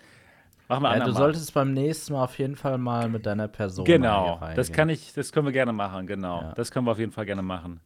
Machen 0.67 0.81
wir 0.83 0.89
Ja, 0.89 0.95
du 0.95 1.01
andermal. 1.03 1.21
solltest 1.21 1.53
beim 1.53 1.73
nächsten 1.73 2.13
Mal 2.13 2.23
auf 2.23 2.39
jeden 2.39 2.55
Fall 2.55 2.77
mal 2.79 3.07
mit 3.07 3.25
deiner 3.25 3.47
Person 3.47 3.85
Genau, 3.85 4.39
das 4.55 4.71
kann 4.71 4.89
ich, 4.89 5.13
das 5.13 5.31
können 5.31 5.45
wir 5.45 5.51
gerne 5.53 5.73
machen, 5.73 6.07
genau. 6.07 6.41
Ja. 6.41 6.53
Das 6.55 6.71
können 6.71 6.87
wir 6.87 6.91
auf 6.91 6.99
jeden 6.99 7.11
Fall 7.11 7.25
gerne 7.27 7.43
machen. 7.43 7.79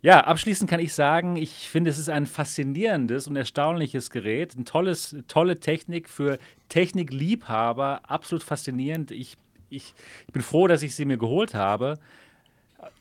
Ja, 0.00 0.20
abschließend 0.20 0.70
kann 0.70 0.78
ich 0.78 0.94
sagen, 0.94 1.34
ich 1.36 1.68
finde, 1.68 1.90
es 1.90 1.98
ist 1.98 2.08
ein 2.08 2.26
faszinierendes 2.26 3.26
und 3.26 3.34
erstaunliches 3.34 4.10
Gerät. 4.10 4.54
Ein 4.56 4.64
tolles, 4.64 5.16
tolle 5.26 5.58
Technik 5.58 6.08
für 6.08 6.38
Technikliebhaber, 6.68 8.00
absolut 8.06 8.42
faszinierend. 8.42 9.10
Ich, 9.10 9.36
ich, 9.70 9.94
ich 10.26 10.32
bin 10.32 10.42
froh, 10.42 10.66
dass 10.68 10.82
ich 10.82 10.94
sie 10.94 11.04
mir 11.04 11.18
geholt 11.18 11.54
habe. 11.54 11.98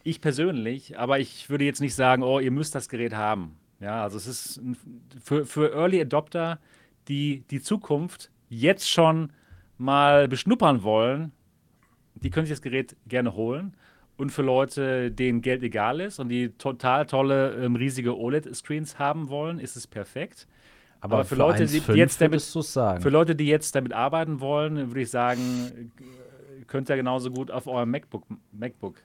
Ich 0.04 0.22
persönlich, 0.22 0.98
aber 0.98 1.20
ich 1.20 1.50
würde 1.50 1.66
jetzt 1.66 1.82
nicht 1.82 1.96
sagen, 1.96 2.24
oh, 2.24 2.40
ihr 2.40 2.52
müsst 2.52 2.74
das 2.74 2.90
Gerät 2.90 3.14
haben. 3.14 3.58
Ja, 3.80 4.04
also 4.04 4.18
es 4.18 4.26
ist 4.26 4.58
ein, 4.58 4.76
für, 5.24 5.46
für 5.46 5.74
Early 5.74 6.02
Adopter, 6.02 6.60
die 7.08 7.44
die 7.52 7.62
Zukunft 7.62 8.32
jetzt 8.50 8.90
schon 8.90 9.32
mal 9.78 10.28
beschnuppern 10.28 10.84
wollen, 10.84 11.32
die 12.16 12.30
können 12.30 12.48
sich 12.48 12.56
das 12.56 12.62
Gerät 12.62 12.96
gerne 13.08 13.36
holen. 13.36 13.76
Und 14.18 14.32
für 14.32 14.42
Leute, 14.42 15.12
denen 15.12 15.42
Geld 15.42 15.62
egal 15.62 16.02
ist 16.02 16.20
und 16.20 16.30
die 16.30 16.50
total 16.50 17.06
tolle, 17.06 17.54
ähm, 17.64 17.76
riesige 17.76 18.18
OLED-Screens 18.18 18.98
haben 18.98 19.30
wollen, 19.30 19.60
ist 19.60 19.76
es 19.76 19.86
perfekt. 19.86 20.48
Aber, 21.00 21.18
aber 21.18 21.26
für 21.26 21.36
Leute, 21.36 21.68
die 21.68 21.82
1,5 21.82 21.94
jetzt 21.94 22.20
damit-. 22.20 23.04
Für 23.04 23.10
Leute, 23.10 23.36
die 23.36 23.46
jetzt 23.46 23.76
damit 23.76 23.94
arbeiten 23.94 24.40
wollen, 24.40 24.88
würde 24.88 25.02
ich 25.02 25.12
sagen, 25.12 25.92
äh, 26.00 26.66
könnt 26.66 26.90
ihr 26.90 26.96
genauso 26.96 27.30
gut 27.30 27.52
auf 27.52 27.68
eurem 27.68 27.92
MacBook, 27.92 28.26
MacBook 28.52 28.96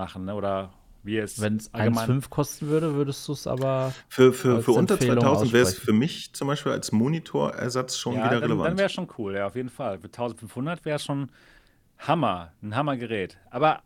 machen. 0.00 0.24
Ne? 0.24 0.34
Oder 0.34 0.72
wie 1.02 1.16
es 1.18 1.40
Wenn 1.40 1.56
es 1.56 1.72
allgemein- 1.72 2.08
1,5 2.22 2.28
kosten 2.30 2.68
würde, 2.68 2.94
würdest 2.94 3.26
du 3.28 3.32
es 3.32 3.46
aber. 3.46 3.92
Für, 4.08 4.32
für, 4.32 4.56
als 4.56 4.64
für 4.64 4.72
unter 4.72 4.94
Empfehlung 4.94 5.20
2000 5.20 5.52
wäre 5.52 5.62
es 5.62 5.78
für 5.78 5.92
mich 5.92 6.32
zum 6.34 6.48
Beispiel 6.48 6.72
als 6.72 6.92
Monitorersatz 6.92 7.96
schon 7.96 8.14
ja, 8.14 8.20
wieder 8.26 8.40
dann, 8.40 8.50
relevant. 8.50 8.68
dann 8.70 8.78
wäre 8.78 8.86
es 8.86 8.92
schon 8.92 9.08
cool, 9.18 9.34
ja, 9.36 9.46
auf 9.46 9.56
jeden 9.56 9.70
Fall. 9.70 9.98
Für 9.98 10.06
1500 10.08 10.84
wäre 10.84 10.96
es 10.96 11.04
schon 11.04 11.30
Hammer, 11.98 12.52
ein 12.62 12.74
Hammergerät. 12.76 13.38
Aber 13.50 13.80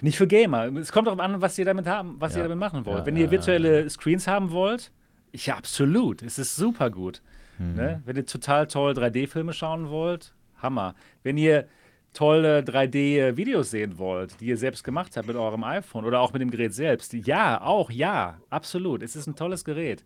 nicht 0.00 0.16
für 0.18 0.26
Gamer. 0.26 0.66
Es 0.76 0.90
kommt 0.92 1.06
darauf 1.06 1.20
an, 1.20 1.40
was 1.40 1.58
ihr 1.58 1.64
damit 1.64 1.86
haben, 1.86 2.16
was 2.18 2.32
ihr 2.34 2.38
Ja. 2.38 2.44
damit 2.44 2.58
machen 2.58 2.84
wollt. 2.86 2.98
Ja, 3.00 3.06
Wenn 3.06 3.16
ihr 3.16 3.30
virtuelle 3.30 3.88
Screens 3.90 4.26
haben 4.26 4.50
wollt, 4.50 4.90
ja, 5.32 5.56
absolut. 5.56 6.22
Es 6.22 6.38
ist 6.38 6.56
super 6.56 6.90
gut. 6.90 7.22
Mhm. 7.58 7.74
Ne? 7.74 8.02
Wenn 8.04 8.16
ihr 8.16 8.26
total 8.26 8.66
toll 8.66 8.92
3D-Filme 8.92 9.52
schauen 9.52 9.88
wollt, 9.90 10.34
Hammer. 10.60 10.94
Wenn 11.22 11.36
ihr 11.36 11.68
tolle 12.12 12.60
3D-Videos 12.60 13.70
sehen 13.70 13.98
wollt, 13.98 14.40
die 14.40 14.46
ihr 14.46 14.56
selbst 14.56 14.84
gemacht 14.84 15.16
habt 15.16 15.28
mit 15.28 15.36
eurem 15.36 15.64
iPhone 15.64 16.04
oder 16.04 16.20
auch 16.20 16.32
mit 16.32 16.42
dem 16.42 16.50
Gerät 16.50 16.74
selbst, 16.74 17.12
ja, 17.12 17.60
auch, 17.60 17.90
ja, 17.90 18.38
absolut. 18.50 19.02
Es 19.02 19.16
ist 19.16 19.26
ein 19.26 19.36
tolles 19.36 19.64
Gerät. 19.64 20.04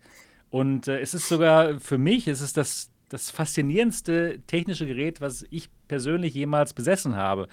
Und 0.51 0.89
äh, 0.89 1.01
es 1.01 1.15
ist 1.15 1.28
sogar 1.28 1.81
für 1.81 1.99
mich, 1.99 2.28
es 2.28 2.41
ist 2.41 2.57
das, 2.57 2.91
das 3.09 3.31
faszinierendste 3.31 4.41
technische 4.47 4.86
Gerät, 4.86 5.20
was 5.20 5.44
ich 5.51 5.68
persönlich 5.89 6.35
jemals 6.35 6.73
besessen 6.73 7.17
habe. 7.17 7.49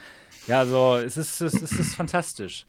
Ja, 0.48 0.60
also 0.60 0.98
es 0.98 1.18
ist, 1.18 1.42
es 1.42 1.54
ist, 1.56 1.64
es 1.64 1.80
ist 1.80 1.96
fantastisch. 1.96 2.66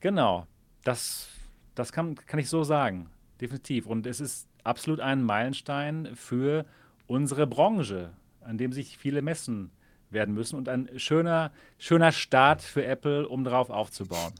Genau, 0.00 0.46
das, 0.84 1.28
das 1.74 1.92
kann, 1.92 2.14
kann 2.14 2.40
ich 2.40 2.48
so 2.48 2.64
sagen, 2.64 3.10
definitiv. 3.40 3.86
Und 3.86 4.06
es 4.06 4.20
ist 4.20 4.48
absolut 4.64 5.00
ein 5.00 5.22
Meilenstein 5.22 6.10
für 6.14 6.64
unsere 7.06 7.46
Branche, 7.46 8.10
an 8.40 8.58
dem 8.58 8.72
sich 8.72 8.98
viele 8.98 9.22
messen 9.22 9.70
werden 10.10 10.34
müssen 10.34 10.56
und 10.56 10.68
ein 10.68 10.88
schöner, 10.96 11.52
schöner 11.78 12.12
Start 12.12 12.62
für 12.62 12.84
Apple, 12.84 13.28
um 13.28 13.44
darauf 13.44 13.70
aufzubauen. 13.70 14.32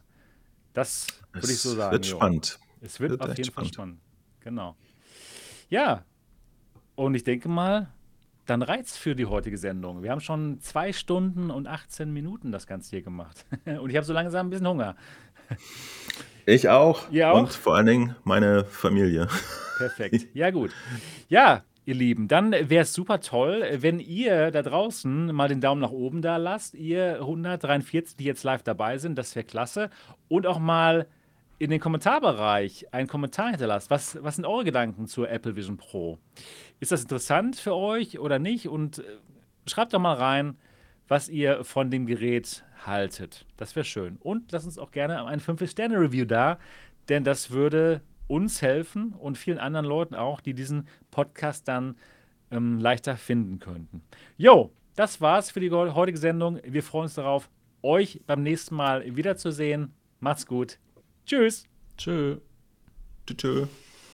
Das 0.73 1.07
würde 1.33 1.53
ich 1.53 1.59
so 1.61 1.71
Es 1.71 1.77
sagen. 1.77 1.93
Wird 1.93 2.07
jo. 2.07 2.17
spannend. 2.17 2.59
Es 2.81 3.01
wird, 3.01 3.11
Wird 3.13 3.23
auf 3.23 3.29
jeden 3.37 3.45
Fall 3.53 3.65
spannend. 3.65 3.75
spannend. 3.75 4.01
Genau. 4.41 4.77
Ja, 5.69 6.05
und 6.95 7.15
ich 7.15 7.25
denke 7.25 7.49
mal, 7.49 7.89
dann 8.47 8.63
reizt 8.63 8.97
für 8.97 9.15
die 9.15 9.27
heutige 9.27 9.59
Sendung. 9.59 10.03
Wir 10.03 10.11
haben 10.11 10.21
schon 10.21 10.61
zwei 10.61 10.93
Stunden 10.93 11.51
und 11.51 11.67
18 11.67 12.11
Minuten 12.13 12.51
das 12.51 12.67
Ganze 12.67 12.91
hier 12.91 13.03
gemacht. 13.03 13.45
Und 13.67 13.91
ich 13.91 13.97
habe 13.97 14.07
so 14.07 14.15
langsam 14.15 14.47
ein 14.47 14.51
bisschen 14.51 14.69
Hunger. 14.69 14.97
Ich 16.47 16.67
auch. 16.71 17.11
Ihr 17.11 17.31
auch? 17.31 17.41
Und 17.41 17.53
vor 17.53 17.77
allen 17.77 17.85
Dingen 17.85 18.17
meine 18.25 18.65
Familie. 18.65 19.29
Perfekt. 19.77 20.29
Ja, 20.35 20.51
gut. 20.51 20.71
Ja, 21.29 21.63
ihr 21.89 21.95
Lieben, 21.95 22.29
dann 22.29 22.53
wäre 22.53 22.83
es 22.83 22.93
super 22.93 23.21
toll, 23.21 23.67
wenn 23.79 23.99
ihr 23.99 24.51
da 24.51 24.61
draußen 24.61 25.35
mal 25.35 25.49
den 25.49 25.63
Daumen 25.63 25.81
nach 25.81 25.91
oben 25.91 26.21
da 26.21 26.37
lasst. 26.37 26.75
Ihr 26.75 27.21
143, 27.21 28.15
die 28.15 28.25
jetzt 28.25 28.45
live 28.45 28.63
dabei 28.63 28.99
sind, 28.99 29.17
das 29.17 29.35
wäre 29.35 29.47
klasse. 29.47 29.89
Und 30.29 30.47
auch 30.47 30.59
mal 30.59 31.07
in 31.59 31.71
den 31.71 31.81
Kommentarbereich 31.81 32.93
einen 32.93 33.09
Kommentar 33.09 33.49
hinterlasst. 33.49 33.91
Was, 33.91 34.23
was 34.23 34.37
sind 34.37 34.45
eure 34.45 34.65
Gedanken 34.65 35.07
zur 35.07 35.31
Apple 35.31 35.57
Vision 35.57 35.79
Pro? 35.79 36.19
Ist 36.79 36.93
das 36.93 37.01
interessant 37.03 37.57
für 37.57 37.75
euch 37.75 38.19
oder 38.19 38.39
nicht? 38.39 38.69
Und 38.69 38.99
äh, 38.99 39.03
schreibt 39.67 39.95
doch 39.95 39.99
mal 39.99 40.15
rein, 40.15 40.59
was 41.09 41.31
ihr 41.31 41.65
von 41.65 41.91
dem 41.91 42.05
Gerät 42.05 42.65
haltet. 42.85 43.47
Das 43.57 43.75
wäre 43.75 43.85
schön. 43.85 44.19
Und 44.21 44.53
lasst 44.53 44.67
uns 44.67 44.79
auch 44.79 44.91
gerne 44.91 45.25
ein 45.25 45.41
5-Sterne-Review 45.41 46.27
da, 46.27 46.59
denn 47.09 47.25
das 47.25 47.51
würde 47.51 48.03
uns 48.29 48.63
helfen 48.63 49.15
und 49.15 49.37
vielen 49.37 49.59
anderen 49.59 49.87
Leuten 49.87 50.15
auch, 50.15 50.41
die 50.41 50.55
diesen 50.55 50.87
Podcast 51.11 51.67
dann 51.67 51.97
ähm, 52.51 52.79
leichter 52.79 53.17
finden 53.17 53.59
könnten. 53.59 54.03
Jo, 54.37 54.73
das 54.95 55.21
war's 55.21 55.51
für 55.51 55.61
die 55.61 55.71
heutige 55.71 56.19
Sendung. 56.19 56.61
Wir 56.65 56.83
freuen 56.83 57.05
uns 57.05 57.15
darauf, 57.15 57.51
euch 57.83 58.21
beim 58.27 58.43
nächsten 58.43 58.75
Mal 58.75 59.17
wiederzusehen. 59.17 59.93
Macht's 60.21 60.47
gut. 60.47 60.79
Tschüss. 61.25 61.67
Tschö. 61.97 62.39
Tschüss. 63.27 63.69